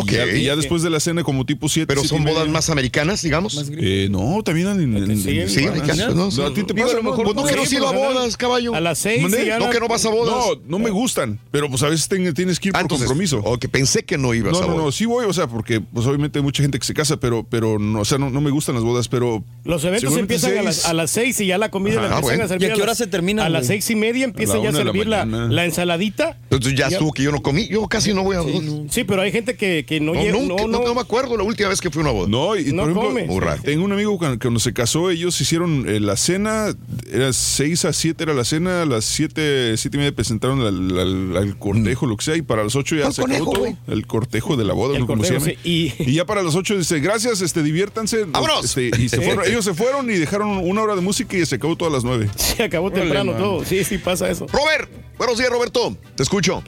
Ok. 0.00 0.12
Y 0.12 0.14
ya, 0.16 0.26
y 0.26 0.44
ya 0.44 0.56
después 0.56 0.82
de 0.82 0.90
la 0.90 1.00
cena, 1.00 1.22
como 1.22 1.44
tipo 1.46 1.68
siete. 1.68 1.86
Pero 1.88 2.00
siete 2.00 2.14
son 2.14 2.22
y 2.22 2.24
media. 2.24 2.38
bodas 2.40 2.52
más 2.52 2.70
americanas, 2.70 3.22
digamos. 3.22 3.64
Eh, 3.78 4.08
no, 4.10 4.42
también 4.44 4.68
en, 4.68 4.96
en- 4.96 5.10
en- 5.10 5.16
Sí, 5.18 5.48
Sí, 5.48 5.64
en- 5.64 6.16
¿no? 6.16 6.30
No, 6.30 6.46
a 6.46 6.54
ti 6.54 6.62
te 6.64 6.74
pasa, 6.74 6.92
a 6.92 6.96
lo 6.96 7.02
mejor 7.02 7.26
¿no? 7.26 7.34
no 7.34 7.46
Sí, 7.48 7.54
quiero 7.54 7.70
ir 7.70 7.86
a 7.88 7.98
bodas, 7.98 8.36
caballo. 8.36 8.74
A 8.74 8.80
las 8.80 8.98
seis 8.98 9.22
¿Mande? 9.22 9.42
y 9.42 9.46
ya 9.46 9.58
No, 9.58 9.66
la- 9.66 9.70
que 9.72 9.80
no 9.80 9.88
vas 9.88 10.04
a 10.04 10.10
bodas. 10.10 10.34
No, 10.34 10.60
no 10.66 10.78
me 10.78 10.90
gustan, 10.90 11.38
pero 11.50 11.68
pues 11.68 11.82
a 11.82 11.88
veces 11.88 12.08
ten- 12.08 12.32
tienes 12.34 12.58
que 12.60 12.68
ir 12.68 12.72
Ah, 12.74 12.78
por 12.78 12.82
entonces, 12.82 13.06
compromiso. 13.06 13.40
O 13.44 13.58
que 13.58 13.68
pensé 13.68 14.04
que 14.04 14.18
no 14.18 14.34
ibas 14.34 14.52
No, 14.52 14.58
a 14.58 14.60
no, 14.62 14.66
bodas. 14.68 14.84
no, 14.84 14.92
sí 14.92 15.04
voy, 15.06 15.24
o 15.26 15.32
sea, 15.32 15.46
porque 15.46 15.80
pues 15.80 16.06
obviamente 16.06 16.38
hay 16.38 16.42
mucha 16.42 16.62
gente 16.62 16.78
que 16.78 16.86
se 16.86 16.94
casa, 16.94 17.18
pero, 17.18 17.46
pero 17.48 17.78
no, 17.78 18.00
o 18.00 18.04
sea, 18.04 18.18
no, 18.18 18.30
no 18.30 18.40
me 18.40 18.50
gustan 18.50 18.74
las 18.74 18.84
bodas, 18.84 19.08
pero... 19.08 19.42
Los 19.64 19.84
eventos 19.84 20.16
empiezan 20.16 20.58
a 20.58 20.62
las, 20.62 20.76
seis. 20.76 20.86
a 20.86 20.94
las 20.94 21.10
seis 21.10 21.40
y 21.40 21.46
ya 21.46 21.58
la 21.58 21.70
comida 21.70 21.94
Ajá, 21.98 22.00
la 22.02 22.06
empiezan 22.16 22.22
bueno. 22.38 22.44
a 22.44 22.48
servir. 22.48 22.68
¿Y 22.68 22.70
a 22.70 22.74
qué 22.74 22.80
hora 22.82 22.90
las- 22.92 22.98
se 22.98 23.06
terminan, 23.06 23.46
A 23.46 23.48
las 23.48 23.66
güey? 23.66 23.80
seis 23.80 23.90
y 23.90 23.96
media 23.96 24.24
empiezan 24.24 24.62
ya 24.62 24.70
a 24.70 24.72
servir 24.72 25.06
la, 25.06 25.64
ensaladita. 25.64 26.36
Entonces 26.50 26.74
ya 26.78 26.88
estuvo 26.88 27.12
que 27.12 27.22
yo 27.22 27.32
no 27.32 27.42
comí. 27.42 27.68
Yo 27.68 27.86
casi 27.88 28.12
no 28.14 28.22
voy 28.22 28.36
a 28.36 28.40
bodas. 28.40 28.62
No, 28.62 28.86
Sí, 28.90 29.04
pero 29.04 29.22
hay 29.22 29.32
gente 29.32 29.54
que, 29.56 29.84
que 29.88 30.00
no, 30.00 30.12
llega. 30.12 30.32
nunca, 30.32 30.54
no, 30.54 30.68
no, 30.68 30.78
no, 30.80 30.84
no 30.84 30.94
me 30.94 31.00
acuerdo 31.00 31.34
la 31.36 31.44
última 31.44 31.70
vez 31.70 31.80
que 31.80 31.88
fui 31.90 32.00
a 32.00 32.02
una 32.02 32.12
boda. 32.12 32.28
No, 32.28 32.54
y 32.56 32.72
No 32.74 32.92
por 32.92 33.06
ejemplo, 33.16 33.40
raro. 33.40 33.62
tengo 33.62 33.84
un 33.84 33.92
amigo 33.92 34.18
que 34.18 34.38
cuando 34.38 34.60
se 34.60 34.74
casó, 34.74 35.08
ellos 35.10 35.40
hicieron 35.40 35.88
eh, 35.88 35.98
la 35.98 36.16
cena, 36.18 36.74
era 37.10 37.32
6 37.32 37.86
a 37.86 37.92
7 37.94 38.22
era 38.22 38.34
la 38.34 38.44
cena, 38.44 38.82
a 38.82 38.84
las 38.84 39.06
7, 39.06 39.76
7 39.78 39.96
y 39.96 39.98
media 39.98 40.12
presentaron 40.14 40.60
al, 40.60 40.98
al- 40.98 41.36
al 41.38 41.58
cortejo, 41.58 42.04
lo 42.06 42.16
que 42.18 42.24
sea, 42.26 42.36
y 42.36 42.42
para 42.42 42.64
las 42.64 42.76
8 42.76 42.96
ya 42.96 43.02
¿Cuál 43.04 43.12
se 43.14 43.22
acabó 43.22 43.28
conejo, 43.46 43.52
todo. 43.52 43.60
güey? 43.62 43.76
El 43.88 44.06
cortejo 44.06 44.56
de 44.58 44.64
la 44.64 44.74
boda, 44.74 44.94
El 44.94 45.00
no 45.00 45.06
como 45.06 45.24
se 45.24 45.34
cortejo, 45.34 45.50
llama. 45.52 45.60
sí, 45.64 45.94
y- 45.98 46.10
Y... 46.10 46.14
ya 46.14 46.26
para 46.26 46.42
las 46.42 46.54
8 46.54 46.76
dice, 46.76 47.00
gracias, 47.00 47.40
este, 47.40 47.62
diviértanse. 47.62 48.24
¡Vámonos! 48.26 48.66
Este, 48.66 48.90
y 49.02 49.08
se 49.08 49.22
fueron, 49.22 49.46
ellos 49.46 49.64
se 49.64 49.72
fueron 49.72 50.10
y 50.10 50.14
dejaron 50.18 50.58
una 50.68 50.82
hora 50.82 50.96
de 50.96 51.00
música 51.00 51.34
y 51.36 51.46
se 51.46 51.54
acabó 51.54 51.76
todas 51.76 51.94
las 51.94 52.04
9. 52.04 52.28
se 52.36 52.62
acabó 52.62 52.90
temprano 52.90 53.32
todo. 53.32 53.64
Sí, 53.64 53.84
sí 53.84 53.96
pasa 53.96 54.28
eso. 54.28 54.46
Robert, 54.52 54.90
buenos 55.16 55.38
días, 55.38 55.48
Roberto. 55.50 55.96
Te 56.14 56.22
escucho. 56.22 56.62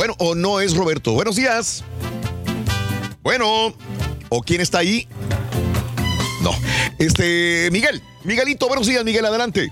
Bueno, 0.00 0.14
o 0.18 0.34
no 0.34 0.60
es 0.60 0.74
Roberto. 0.74 1.12
Buenos 1.12 1.36
días. 1.36 1.84
Bueno, 3.20 3.74
¿o 4.30 4.40
quién 4.40 4.62
está 4.62 4.78
ahí? 4.78 5.06
No. 6.42 6.52
Este, 6.98 7.68
Miguel. 7.70 8.00
Miguelito, 8.24 8.66
buenos 8.66 8.86
días, 8.86 9.04
Miguel, 9.04 9.26
adelante. 9.26 9.68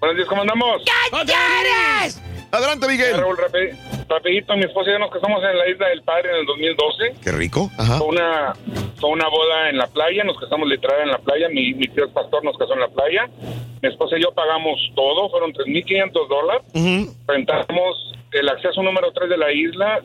Buenos 0.00 0.16
días, 0.16 0.28
¿cómo 0.28 0.40
andamos? 0.42 0.82
¡Cállate! 1.12 2.18
Adelante, 2.50 2.88
Miguel. 2.88 3.16
Raúl, 3.16 3.36
rapi- 3.36 3.78
rapidito, 4.08 4.56
mi 4.56 4.64
esposa 4.64 4.90
y 4.90 4.94
yo 4.94 4.98
nos 4.98 5.12
casamos 5.12 5.40
en 5.44 5.56
la 5.56 5.68
Isla 5.68 5.86
del 5.86 6.02
Padre 6.02 6.30
en 6.30 6.36
el 6.40 6.46
2012. 6.46 7.14
Qué 7.22 7.30
rico. 7.30 7.70
Ajá. 7.78 7.98
Fue 7.98 8.08
una, 8.08 8.54
fue 9.00 9.10
una 9.10 9.28
boda 9.28 9.70
en 9.70 9.78
la 9.78 9.86
playa, 9.86 10.24
nos 10.24 10.36
casamos 10.40 10.68
literal 10.68 11.02
en 11.02 11.10
la 11.12 11.18
playa. 11.18 11.48
Mi, 11.50 11.74
mi 11.74 11.86
tío 11.86 12.06
es 12.06 12.10
pastor, 12.10 12.42
nos 12.42 12.58
casó 12.58 12.74
en 12.74 12.80
la 12.80 12.88
playa. 12.88 13.30
Mi 13.80 13.88
esposa 13.88 14.18
y 14.18 14.22
yo 14.22 14.32
pagamos 14.34 14.80
todo, 14.96 15.30
fueron 15.30 15.52
3.500 15.52 16.28
dólares. 16.28 16.62
Ujú. 16.74 17.14
Rentamos 17.28 18.13
el 18.34 18.48
acceso 18.48 18.82
número 18.82 19.12
3 19.12 19.30
de 19.30 19.38
la 19.38 19.52
isla. 19.52 20.02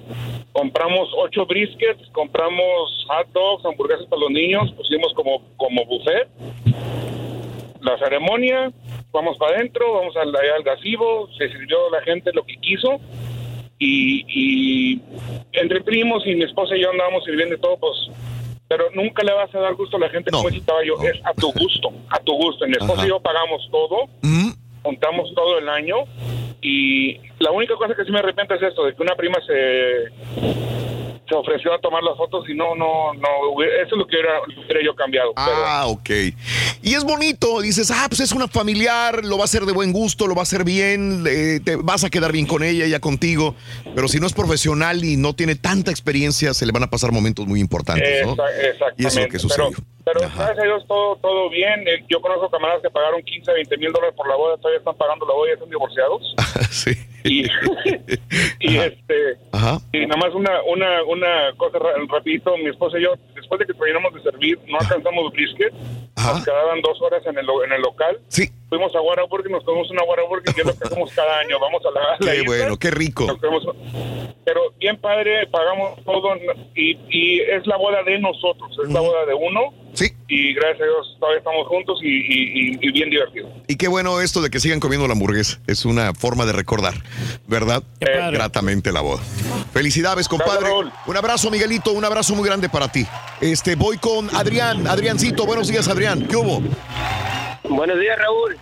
Compramos 0.52 1.10
ocho 1.18 1.46
briskets, 1.46 2.10
compramos 2.12 3.06
hot 3.08 3.28
dogs, 3.34 3.66
hamburguesas 3.66 4.06
para 4.08 4.22
los 4.22 4.32
niños, 4.32 4.72
pusimos 4.74 5.14
como, 5.14 5.42
como 5.58 5.86
buffet. 5.86 6.28
La 7.82 7.98
ceremonia, 7.98 8.72
vamos 9.12 9.38
para 9.38 9.56
adentro, 9.58 9.94
vamos 9.94 10.16
al, 10.18 10.36
al 10.36 10.64
gazebo, 10.64 11.30
se 11.38 11.50
sirvió 11.50 11.90
la 11.92 12.02
gente 12.02 12.32
lo 12.34 12.44
que 12.44 12.56
quiso. 12.58 13.00
Y, 13.78 14.26
y 14.28 15.02
entre 15.54 15.82
primos 15.82 16.26
y 16.26 16.36
mi 16.36 16.44
esposa 16.44 16.76
y 16.76 16.82
yo 16.82 16.92
andábamos 16.92 17.24
sirviendo 17.24 17.58
todo, 17.58 17.78
pues 17.78 18.10
pero 18.70 18.86
nunca 18.94 19.24
le 19.24 19.34
vas 19.34 19.54
a 19.56 19.60
dar 19.60 19.74
gusto 19.74 19.98
a 19.98 20.02
la 20.02 20.10
gente 20.10 20.30
No, 20.32 20.38
como 20.38 20.50
estaba 20.50 20.84
yo, 20.86 20.94
es 21.02 21.20
a 21.26 21.34
tu 21.34 21.52
gusto, 21.54 21.92
a 22.10 22.20
tu 22.20 22.34
gusto. 22.34 22.68
Mi 22.68 22.74
esposa 22.74 23.04
y 23.04 23.10
yo 23.10 23.20
pagamos 23.20 23.68
todo, 23.72 24.04
Ujú. 24.04 24.54
Juntamos 24.84 25.34
todo 25.36 25.60
el 25.60 25.70
año 25.70 25.98
y 26.62 27.18
la 27.40 27.52
única 27.52 27.76
cosa 27.76 27.96
que 27.96 28.04
sí 28.04 28.12
me 28.12 28.20
arrepiento 28.20 28.54
es 28.56 28.62
esto, 28.62 28.86
de 28.86 28.96
que 28.96 29.02
una 29.02 29.16
prima 29.16 29.38
se 29.46 30.12
se 31.30 31.36
ofreció 31.36 31.74
a 31.74 31.80
tomar 31.80 32.02
las 32.02 32.18
fotos 32.18 32.44
y 32.50 32.56
no, 32.56 32.76
no, 32.76 33.14
no, 33.14 33.64
eso 33.64 33.92
es 33.92 33.98
lo 33.98 34.08
que 34.08 34.16
hubiera, 34.16 34.40
lo 34.74 34.82
yo 34.82 34.96
cambiado. 34.96 35.34
Ah, 35.36 35.86
ok. 35.88 36.10
Y 36.82 36.96
es 36.96 37.04
bonito, 37.04 37.62
dices, 37.62 37.92
ah, 37.92 38.06
pues 38.10 38.22
es 38.22 38.32
una 38.32 38.48
familiar, 38.48 39.24
lo 39.24 39.38
va 39.38 39.44
a 39.44 39.46
hacer 39.46 39.64
de 39.64 39.72
buen 39.72 39.94
gusto, 39.94 40.26
lo 40.26 40.34
va 40.34 40.42
a 40.42 40.44
hacer 40.44 40.64
bien, 40.64 41.24
eh, 41.30 41.60
te 41.64 41.76
vas 41.76 42.04
a 42.04 42.10
quedar 42.10 42.32
bien 42.32 42.48
con 42.48 42.64
ella, 42.64 42.86
ella 42.86 43.00
contigo, 43.00 43.56
pero 43.94 44.08
si 44.08 44.20
no 44.20 44.26
es 44.26 44.34
profesional 44.34 45.04
y 45.04 45.18
no 45.18 45.34
tiene 45.34 45.56
tanta 45.56 45.92
experiencia, 45.92 46.54
se 46.54 46.66
le 46.66 46.72
van 46.72 46.84
a 46.84 46.90
pasar 46.90 47.12
momentos 47.12 47.46
muy 47.46 47.60
importantes, 47.60 48.26
¿no? 48.26 48.32
Exactamente. 48.32 48.96
Y 48.98 49.06
eso 49.06 49.20
es 49.20 49.26
lo 49.26 49.32
que 49.32 49.40
sucedió. 49.40 49.70
Pero, 49.70 49.84
pero 50.14 50.20
gracias 50.36 50.60
a 50.60 50.64
Dios 50.64 50.86
todo, 50.88 51.16
todo 51.18 51.50
bien. 51.50 51.88
Eh, 51.88 52.04
Yo 52.10 52.22
conozco 52.22 52.50
camaradas 52.50 52.82
que 52.82 52.90
pagaron 52.90 53.22
15, 53.22 53.52
20 53.54 53.78
mil 53.78 53.92
dólares 53.92 54.16
por 54.16 54.28
la 54.28 54.36
boda, 54.36 54.58
todavía 54.58 54.80
están 54.80 54.96
pagando 54.96 55.26
la 55.26 55.34
boda 55.34 55.50
y 55.50 55.54
están 55.54 55.70
divorciados. 55.70 56.36
sí. 56.70 56.92
Y, 57.26 57.44
y 58.62 58.78
este 58.78 59.38
Ajá. 59.52 59.78
y 59.92 60.06
nada 60.06 60.16
más 60.18 60.34
una, 60.34 60.62
una, 60.64 61.04
una 61.04 61.52
cosa 61.58 61.78
ra- 61.80 61.94
rapidito, 62.08 62.56
mi 62.58 62.70
esposa 62.70 62.98
y 62.98 63.04
yo, 63.04 63.14
después 63.36 63.60
de 63.60 63.66
que 63.66 63.74
terminamos 63.74 64.14
de 64.14 64.22
servir, 64.22 64.58
no 64.68 64.78
alcanzamos 64.80 65.32
brisket, 65.34 65.74
nos 65.74 66.46
quedaban 66.46 66.82
dos 66.82 67.02
horas 67.02 67.22
en 67.26 67.38
el, 67.38 67.46
en 67.66 67.72
el 67.74 67.82
local. 67.82 68.20
Sí. 68.30 68.50
Fuimos 68.70 68.94
a 68.96 69.02
Whataburger 69.02 69.50
y 69.50 69.54
nos 69.54 69.64
comimos 69.64 69.90
una 69.92 70.04
Whataburger, 70.04 70.54
que 70.54 70.62
es 70.62 70.68
lo 70.68 70.78
que 70.78 70.84
hacemos 70.86 71.12
cada 71.14 71.40
año. 71.40 71.60
Vamos 71.60 71.82
a 71.86 71.92
la, 71.92 72.18
Qué 72.20 72.36
isla, 72.38 72.46
bueno, 72.46 72.78
qué 72.78 72.92
rico. 72.92 73.26
comemos- 73.28 73.76
pero 74.46 74.62
bien 74.80 74.98
padre, 74.98 75.46
pagamos 75.48 76.04
todo 76.06 76.36
y, 76.76 76.98
y 77.10 77.42
es 77.42 77.68
la 77.68 77.78
boda 77.78 78.02
de 78.04 78.18
nosotros, 78.20 78.78
es 78.84 78.92
la 78.92 79.00
boda 79.02 79.26
de 79.26 79.34
uno. 79.34 79.74
Sí. 79.94 80.14
Y 80.28 80.54
gracias 80.54 80.82
a 80.82 80.86
Dios 80.86 81.18
todavía 81.20 81.40
estamos 81.40 81.68
juntos 81.68 82.00
y, 82.02 82.08
y- 82.08 82.72
y- 82.74 82.78
y 82.82 82.92
bien 82.92 83.10
divertido. 83.10 83.50
Y 83.68 83.76
qué 83.76 83.88
bueno 83.88 84.22
esto 84.22 84.42
de 84.42 84.50
que 84.50 84.60
sigan 84.60 84.80
comiendo 84.80 85.08
la 85.08 85.14
hamburguesa. 85.14 85.60
Es 85.68 85.86
una 85.86 86.14
forma 86.14 86.46
de 86.46 86.54
recordar, 86.54 86.94
¿verdad? 87.48 87.84
Gratamente 88.32 88.92
la 88.92 89.02
boda. 89.02 89.22
Felicidades, 89.74 90.28
compadre. 90.28 90.70
Un 91.08 91.18
abrazo, 91.18 91.50
Miguelito. 91.52 91.92
Un 91.94 92.06
abrazo 92.06 92.36
muy 92.36 92.46
grande 92.48 92.70
para 92.70 92.92
ti. 92.92 93.06
Este, 93.42 93.76
voy 93.76 93.98
con 93.98 94.30
Adrián. 94.36 94.88
Adriancito, 94.88 95.46
buenos 95.46 95.68
días, 95.68 95.88
Adrián. 95.88 96.26
¿Qué 96.28 96.36
hubo? 96.36 96.62
Buenos 97.70 98.00
días, 98.00 98.18
Raúl. 98.18 98.58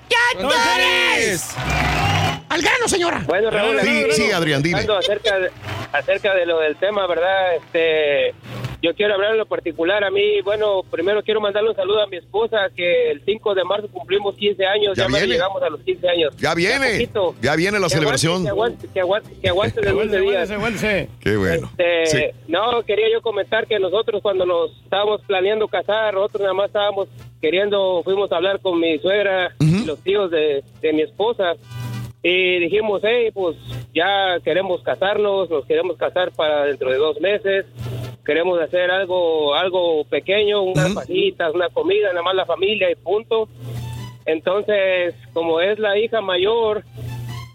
¡Al 2.49 2.61
grano, 2.61 2.87
señora! 2.87 3.23
Bueno, 3.27 3.49
Raúl, 3.49 3.79
Sí, 3.81 4.05
sí, 4.11 4.31
Adrián, 4.31 4.61
dime. 4.63 4.79
hablando 4.79 4.97
Acerca 4.97 5.37
de, 5.39 5.49
acerca 5.91 6.33
de 6.33 6.45
lo 6.45 6.59
del 6.59 6.75
tema, 6.77 7.05
¿verdad? 7.07 7.55
Este, 7.55 8.33
yo 8.81 8.93
quiero 8.95 9.15
hablar 9.15 9.31
en 9.31 9.37
lo 9.39 9.45
particular. 9.45 10.03
A 10.03 10.09
mí, 10.11 10.41
bueno, 10.43 10.81
primero 10.89 11.21
quiero 11.23 11.41
mandarle 11.41 11.71
un 11.71 11.75
saludo 11.75 12.01
a 12.01 12.07
mi 12.07 12.17
esposa, 12.17 12.69
que 12.75 13.11
el 13.11 13.21
5 13.25 13.53
de 13.53 13.63
marzo 13.65 13.87
cumplimos 13.89 14.35
15 14.35 14.65
años. 14.65 14.97
Ya 14.97 15.07
Ya, 15.09 15.25
llegamos 15.25 15.61
a 15.61 15.69
los 15.69 15.81
15 15.81 16.07
años. 16.07 16.37
Ya 16.37 16.53
viene. 16.53 17.09
Ya 17.41 17.55
viene 17.55 17.79
la 17.79 17.87
Que 17.87 17.95
aguante, 17.95 18.17
celebración. 18.17 18.43
Que 18.43 18.49
aguante, 18.49 18.87
que 18.93 18.99
aguante, 19.01 19.29
que 19.41 19.49
aguante 19.49 19.81
de 19.81 19.91
12 19.91 20.19
días. 20.21 20.49
Qué 21.19 21.35
bueno. 21.37 21.69
Este, 21.77 22.05
Sí. 22.05 22.23
No, 22.47 22.81
quería 22.83 23.07
yo 23.11 23.21
comentar 23.21 23.67
que 23.67 23.77
nosotros 23.77 24.21
cuando 24.21 24.45
nos 24.45 24.71
estábamos 24.83 25.21
planeando 25.27 25.67
casar, 25.67 26.13
nosotros 26.13 26.41
nada 26.43 26.53
más 26.53 26.67
estábamos 26.67 27.09
queriendo, 27.41 28.01
fuimos 28.03 28.31
a 28.31 28.37
hablar 28.37 28.61
con 28.61 28.79
mi 28.79 28.97
suegra 28.99 29.53
los 29.85 29.99
tíos 29.99 30.31
de, 30.31 30.63
de 30.81 30.93
mi 30.93 31.01
esposa. 31.01 31.53
Y 32.23 32.59
dijimos, 32.59 33.01
hey, 33.03 33.29
pues 33.33 33.55
ya 33.93 34.39
queremos 34.43 34.81
casarnos, 34.81 35.49
nos 35.49 35.65
queremos 35.65 35.97
casar 35.97 36.31
para 36.31 36.65
dentro 36.65 36.91
de 36.91 36.97
dos 36.97 37.19
meses. 37.21 37.65
Queremos 38.25 38.59
hacer 38.59 38.91
algo 38.91 39.53
algo 39.55 40.03
pequeño, 40.05 40.61
unas 40.61 40.93
pajitas, 40.93 41.53
una 41.53 41.69
comida, 41.69 42.09
nada 42.09 42.23
más 42.23 42.35
la 42.35 42.45
familia 42.45 42.91
y 42.91 42.95
punto. 42.95 43.47
Entonces, 44.25 45.15
como 45.31 45.61
es 45.61 45.79
la 45.79 45.97
hija 45.97 46.19
mayor, 46.19 46.83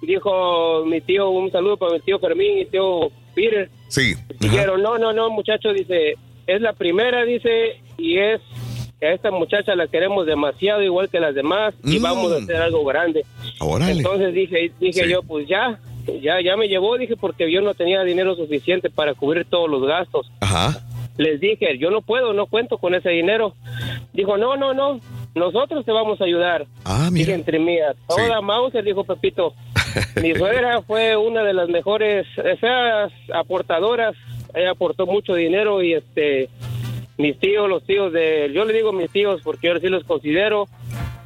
dijo 0.01 0.85
mi 0.87 1.01
tío, 1.03 1.29
un 1.29 1.51
saludo 1.53 1.77
para 1.77 1.93
mi 1.93 2.01
tío 2.01 2.19
Fermín 2.19 2.59
y 2.59 2.65
tío 2.65 3.11
Peter. 3.35 3.69
Sí. 3.89 4.15
Dijeron, 4.41 4.83
no, 4.83 4.97
no, 4.97 5.13
no, 5.13 5.29
muchacho, 5.29 5.73
dice, 5.73 6.15
es 6.47 6.61
la 6.63 6.73
primera, 6.73 7.25
dice, 7.25 7.81
y 7.99 8.19
es 8.19 8.41
a 9.07 9.13
esta 9.13 9.31
muchacha 9.31 9.75
la 9.75 9.87
queremos 9.87 10.27
demasiado 10.27 10.83
igual 10.83 11.09
que 11.09 11.21
las 11.21 11.35
demás 11.35 11.75
y 11.85 11.99
Mm. 11.99 12.03
vamos 12.03 12.33
a 12.33 12.37
hacer 12.37 12.57
algo 12.57 12.85
grande. 12.85 13.25
Órale. 13.61 13.93
Entonces 13.93 14.33
dije, 14.35 14.73
dije 14.81 15.09
yo, 15.09 15.23
pues 15.23 15.47
ya, 15.49 15.79
ya, 16.21 16.41
ya 16.41 16.57
me 16.57 16.69
llevó, 16.69 16.97
dije, 16.99 17.17
porque 17.17 17.51
yo 17.53 17.61
no 17.61 17.75
tenía 17.75 18.03
dinero 18.03 18.35
suficiente 18.37 18.91
para 18.91 19.15
cubrir 19.15 19.45
todos 19.45 19.69
los 19.71 19.85
gastos. 19.87 20.31
Ajá. 20.41 20.81
Les 21.19 21.41
dije, 21.41 21.77
yo 21.79 21.91
no 21.91 22.01
puedo, 22.01 22.33
no 22.33 22.47
cuento 22.47 22.79
con 22.79 22.95
ese 22.95 23.11
dinero. 23.11 23.55
Dijo, 24.13 24.37
no, 24.39 24.57
no, 24.57 24.73
no, 24.75 24.99
nosotros 25.35 25.85
te 25.85 25.93
vamos 25.93 26.21
a 26.21 26.25
ayudar. 26.25 26.67
Ah, 26.85 27.09
Dije 27.13 27.35
entre 27.35 27.59
mías, 27.59 27.97
toda 28.09 28.41
Mauser, 28.41 28.83
dijo 28.85 29.05
Pepito. 29.05 29.55
Mi 30.23 30.35
suegra 30.35 30.81
fue 30.83 31.17
una 31.17 31.43
de 31.45 31.53
las 31.53 31.69
mejores, 31.69 32.27
esas 32.45 33.13
aportadoras, 33.35 34.15
ella 34.55 34.71
aportó 34.71 35.07
mucho 35.07 35.35
dinero 35.35 35.83
y 35.83 35.95
este, 35.95 36.49
mis 37.23 37.39
tíos, 37.39 37.69
los 37.69 37.85
tíos 37.85 38.13
de, 38.13 38.51
yo 38.55 38.65
le 38.65 38.73
digo 38.75 38.93
mis 38.93 39.11
tíos 39.11 39.41
porque 39.43 39.69
yo 39.69 39.79
sí 39.79 39.89
los 39.89 40.05
considero, 40.05 40.69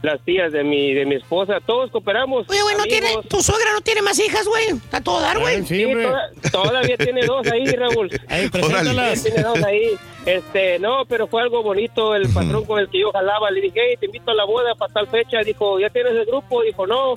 las 0.03 0.21
tías 0.25 0.53
de 0.53 0.63
mi, 0.63 0.93
de 0.95 1.05
mi 1.07 1.17
esposa, 1.17 1.59
todos 1.67 1.91
cooperamos. 1.91 2.47
Oye, 2.49 2.63
güey, 2.63 2.77
no 2.77 2.85
tiene, 2.85 3.09
tu 3.29 3.43
suegra 3.43 3.73
no 3.73 3.81
tiene 3.81 4.03
más 4.03 4.19
hijas, 4.21 4.47
güey. 4.47 4.69
Está 4.69 5.01
todo 5.01 5.21
dar, 5.21 5.39
güey. 5.41 5.65
Sí, 5.65 5.85
toda- 5.93 6.31
todavía 6.53 6.97
tiene 6.97 7.25
dos 7.27 7.47
ahí, 7.51 7.67
Raúl. 7.67 8.11
Ahí, 8.29 8.49
preséntalas. 8.49 9.23
Tiene 9.25 9.43
dos 9.43 9.63
ahí. 9.65 9.91
Este, 10.27 10.79
no, 10.81 11.05
pero 11.09 11.27
fue 11.29 11.43
algo 11.43 11.63
bonito. 11.63 12.15
El 12.15 12.29
patrón 12.33 12.65
con 12.65 12.81
el 12.81 12.89
que 12.91 13.01
yo 13.01 13.13
jalaba, 13.13 13.51
le 13.51 13.61
dije, 13.61 13.81
hey, 13.91 13.97
te 14.01 14.07
invito 14.07 14.33
a 14.33 14.35
la 14.35 14.45
boda 14.45 14.75
para 14.75 14.93
tal 14.93 15.07
fecha. 15.07 15.39
Dijo, 15.45 15.79
¿ya 15.79 15.89
tienes 15.91 16.15
el 16.15 16.27
grupo? 16.27 16.63
Dijo, 16.63 16.87
no, 16.87 17.15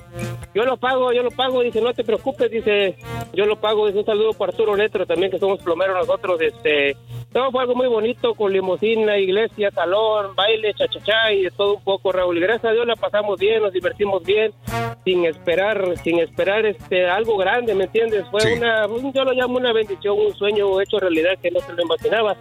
yo 0.54 0.64
lo 0.64 0.76
pago, 0.76 1.12
yo 1.12 1.22
lo 1.24 1.30
pago. 1.32 1.60
Dice, 1.62 1.80
no 1.80 1.92
te 1.92 2.04
preocupes. 2.04 2.50
Dice, 2.50 2.96
yo 3.32 3.46
lo 3.46 3.56
pago. 3.60 3.86
Dice, 3.88 3.98
un 3.98 4.06
saludo 4.06 4.32
para 4.32 4.50
Arturo 4.52 4.76
Netro 4.76 5.04
también, 5.06 5.30
que 5.32 5.38
somos 5.40 5.60
plomeros 5.60 5.96
nosotros. 5.96 6.40
Este, 6.40 6.96
no, 7.34 7.50
fue 7.50 7.62
algo 7.62 7.74
muy 7.74 7.88
bonito 7.88 8.34
con 8.34 8.52
limosina, 8.52 9.18
iglesia, 9.18 9.70
salón, 9.72 10.34
baile, 10.36 10.72
chachachá 10.74 11.32
y 11.32 11.42
de 11.42 11.50
todo 11.50 11.74
un 11.74 11.82
poco, 11.82 12.12
Raúl. 12.12 12.38
Y 12.38 12.40
gracias 12.40 12.66
a 12.66 12.72
Dios 12.74 12.86
la 12.86 12.94
pasamos 12.96 13.38
bien, 13.40 13.60
nos 13.62 13.72
divertimos 13.72 14.22
bien, 14.24 14.52
sin 15.04 15.24
esperar, 15.24 15.96
sin 16.02 16.18
esperar 16.20 16.64
este 16.66 17.06
algo 17.08 17.36
grande, 17.36 17.74
¿me 17.74 17.84
entiendes? 17.84 18.24
Fue 18.30 18.52
una, 18.54 18.86
un- 18.86 19.12
yo 19.12 19.24
lo 19.24 19.32
llamo 19.32 19.58
una 19.58 19.72
bendición, 19.72 20.16
un 20.18 20.34
sueño 20.34 20.80
hecho 20.80 20.98
realidad 20.98 21.38
que 21.40 21.50
no 21.50 21.60
se 21.60 21.72
lo 21.72 21.82
imaginaba. 21.82 22.36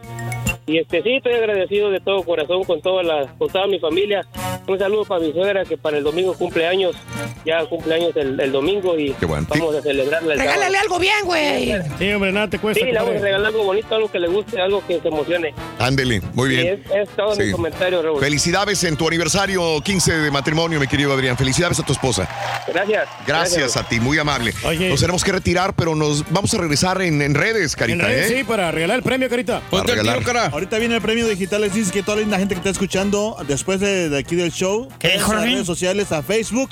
Y 0.70 0.78
este 0.78 1.02
sí, 1.02 1.16
estoy 1.16 1.34
agradecido 1.34 1.90
de 1.90 2.00
todo 2.00 2.22
corazón 2.24 2.64
con 2.64 2.80
toda 2.80 3.02
la, 3.02 3.26
con 3.40 3.50
toda 3.50 3.66
mi 3.66 3.80
familia. 3.80 4.22
Un 4.68 4.78
saludo 4.78 5.04
para 5.04 5.20
mi 5.22 5.32
suegra 5.34 5.66
que 5.66 5.78
para 5.78 5.98
el 5.98 6.04
domingo 6.04 6.36
cumple 6.36 6.68
años, 6.68 6.96
ya 7.44 7.66
cumple 7.66 7.96
años 7.96 8.12
el, 8.16 8.40
el 8.40 8.52
domingo 8.52 8.98
y 9.00 9.16
vamos 9.50 9.76
a 9.76 9.82
celebrarla 9.82 10.34
el 10.34 10.40
Regálale 10.40 10.62
sábado. 10.78 10.82
algo 10.84 11.00
bien, 11.00 11.16
güey. 11.26 11.74
Sí, 11.98 12.14
hombre, 12.14 12.32
nada 12.32 12.48
te 12.52 12.60
cuesta. 12.60 12.86
Sí, 12.86 12.92
le 12.92 13.00
vamos 13.00 13.16
a 13.16 13.20
regalar 13.20 13.48
algo 13.48 13.64
bonito, 13.64 13.96
algo 13.96 14.12
que 14.12 14.20
le 14.20 14.28
guste, 14.28 14.62
algo 14.62 14.86
que 14.86 15.00
se 15.00 15.08
emocione. 15.08 15.56
Ándele, 15.80 16.22
muy 16.36 16.50
bien. 16.50 16.84
es, 16.86 17.08
es 17.10 17.10
todo 17.16 17.34
Sí. 17.34 17.44
mi 17.46 17.52
comentario, 17.52 18.04
Raúl. 18.04 18.20
Felicidades 18.20 18.84
en 18.84 18.96
tu 18.96 19.08
aniversario 19.08 19.82
15 19.82 20.18
de 20.20 20.30
matrimonio, 20.30 20.80
mi 20.80 20.86
querido 20.86 21.12
Adrián. 21.14 21.36
Felicidades 21.36 21.80
a 21.80 21.84
tu 21.84 21.94
esposa. 21.94 22.30
Gracias. 22.68 23.08
Gracias 23.26 23.76
a 23.76 23.88
ti, 23.88 24.00
muy 24.00 24.20
amable. 24.20 24.54
Oye. 24.64 24.90
Nos 24.90 25.00
tenemos 25.02 25.24
que 25.24 25.32
retirar, 25.32 25.74
pero 25.74 25.96
nos 25.96 26.30
vamos 26.32 26.54
a 26.54 26.58
regresar 26.60 27.02
en, 27.02 27.24
en 27.24 27.34
redes, 27.34 27.74
En 27.74 27.80
Carita, 27.80 28.06
redes, 28.06 28.30
¿eh? 28.32 28.38
sí, 28.40 28.44
para 28.44 28.70
regalar 28.72 28.98
el 28.98 29.04
premio, 29.04 29.28
carita. 29.30 29.62
Para 29.72 29.84
regalar. 29.84 30.20
Ahorita 30.60 30.78
viene 30.78 30.96
el 30.98 31.02
premio 31.02 31.26
digital. 31.26 31.62
Les 31.62 31.74
dice 31.74 31.90
que 31.90 32.04
toda 32.04 32.18
la 32.22 32.38
gente 32.38 32.54
que 32.54 32.60
está 32.60 32.70
escuchando 32.70 33.38
después 33.48 33.80
de, 33.80 34.10
de 34.10 34.18
aquí 34.18 34.36
del 34.36 34.52
show, 34.52 34.90
¿Qué, 35.00 35.14
a 35.14 35.16
las 35.16 35.24
Jorge? 35.24 35.46
redes 35.46 35.66
sociales, 35.66 36.12
a 36.12 36.22
Facebook 36.22 36.72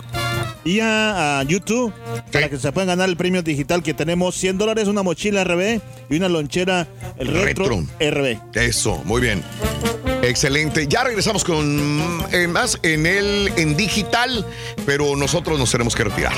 y 0.65 0.81
a, 0.81 1.39
a 1.39 1.43
YouTube, 1.43 1.93
para 2.33 2.49
que 2.49 2.57
se 2.57 2.69
puedan 2.73 2.89
ganar 2.89 3.07
el 3.07 3.15
premio 3.15 3.41
digital 3.43 3.81
que 3.81 3.93
tenemos 3.93 4.35
100 4.35 4.57
dólares, 4.57 4.89
una 4.89 5.03
mochila 5.03 5.45
RB 5.45 5.79
y 6.09 6.17
una 6.17 6.27
lonchera 6.27 6.85
el 7.17 7.29
retro, 7.29 7.81
RB. 8.01 8.37
Eso, 8.55 9.01
muy 9.05 9.21
bien. 9.21 9.41
Excelente. 10.27 10.87
Ya 10.87 11.03
regresamos 11.05 11.43
con 11.45 12.25
eh, 12.31 12.47
más 12.47 12.77
en 12.83 13.05
el 13.05 13.51
en 13.55 13.77
digital, 13.77 14.45
pero 14.85 15.15
nosotros 15.15 15.57
nos 15.57 15.71
tenemos 15.71 15.95
que 15.95 16.03
retirar. 16.03 16.33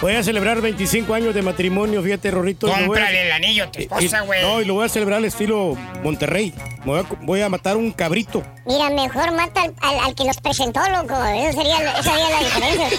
Voy 0.00 0.14
a 0.14 0.22
celebrar 0.22 0.60
25 0.60 1.12
años 1.12 1.34
de 1.34 1.42
matrimonio, 1.42 2.00
fíjate, 2.02 2.30
Rorrito. 2.30 2.72
a- 2.72 2.78
Cómprale 2.78 3.26
el 3.26 3.32
anillo 3.32 3.64
a 3.64 3.72
tu 3.72 3.80
y- 3.80 3.82
esposa, 3.82 4.20
güey. 4.20 4.42
No, 4.42 4.60
y 4.60 4.64
lo 4.64 4.74
voy 4.74 4.86
a 4.86 4.88
celebrar 4.88 5.18
al 5.18 5.24
estilo 5.24 5.76
Monterrey. 6.04 6.54
Voy 6.84 7.00
a, 7.00 7.04
voy 7.22 7.40
a 7.40 7.48
matar 7.48 7.76
un 7.76 7.90
cabrito. 7.92 8.42
Mira, 8.66 8.90
mejor 8.90 9.32
mata 9.32 9.62
al, 9.62 9.74
al- 9.80 9.98
al 10.00 10.14
que 10.14 10.24
los 10.24 10.36
presentó, 10.38 10.80
loco. 10.90 11.14
Esa 11.24 11.52
sería, 11.52 11.80
la- 11.82 11.98
esa 11.98 12.10
sería 12.12 12.30
la 12.30 12.38
diferencia. 12.40 12.88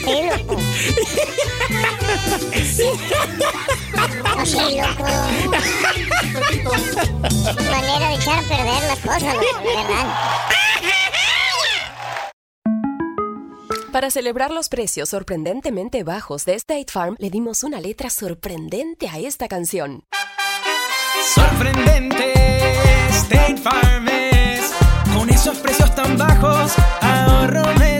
Sí, 0.00 0.14
loco. 0.34 0.56
Loco. 4.00 5.04
Manera 7.70 8.08
de 8.08 8.14
echar 8.14 8.38
a 8.38 8.42
perder 8.42 8.82
las 8.88 8.98
cosas, 8.98 9.34
loco, 9.34 9.62
verdad. 9.64 10.06
Para 13.92 14.10
celebrar 14.10 14.52
los 14.52 14.68
precios 14.68 15.08
sorprendentemente 15.08 16.04
bajos 16.04 16.44
de 16.44 16.54
State 16.54 16.86
Farm, 16.90 17.16
le 17.18 17.28
dimos 17.28 17.64
una 17.64 17.80
letra 17.80 18.08
sorprendente 18.08 19.08
a 19.08 19.18
esta 19.18 19.48
canción. 19.48 20.04
Sorprendente, 21.34 22.32
State 23.10 23.56
Farm 23.58 24.08
es. 24.08 24.72
Con 25.14 25.28
esos 25.28 25.58
precios 25.58 25.94
tan 25.94 26.16
bajos, 26.16 26.72
ahorro 27.00 27.64
mes. 27.78 27.99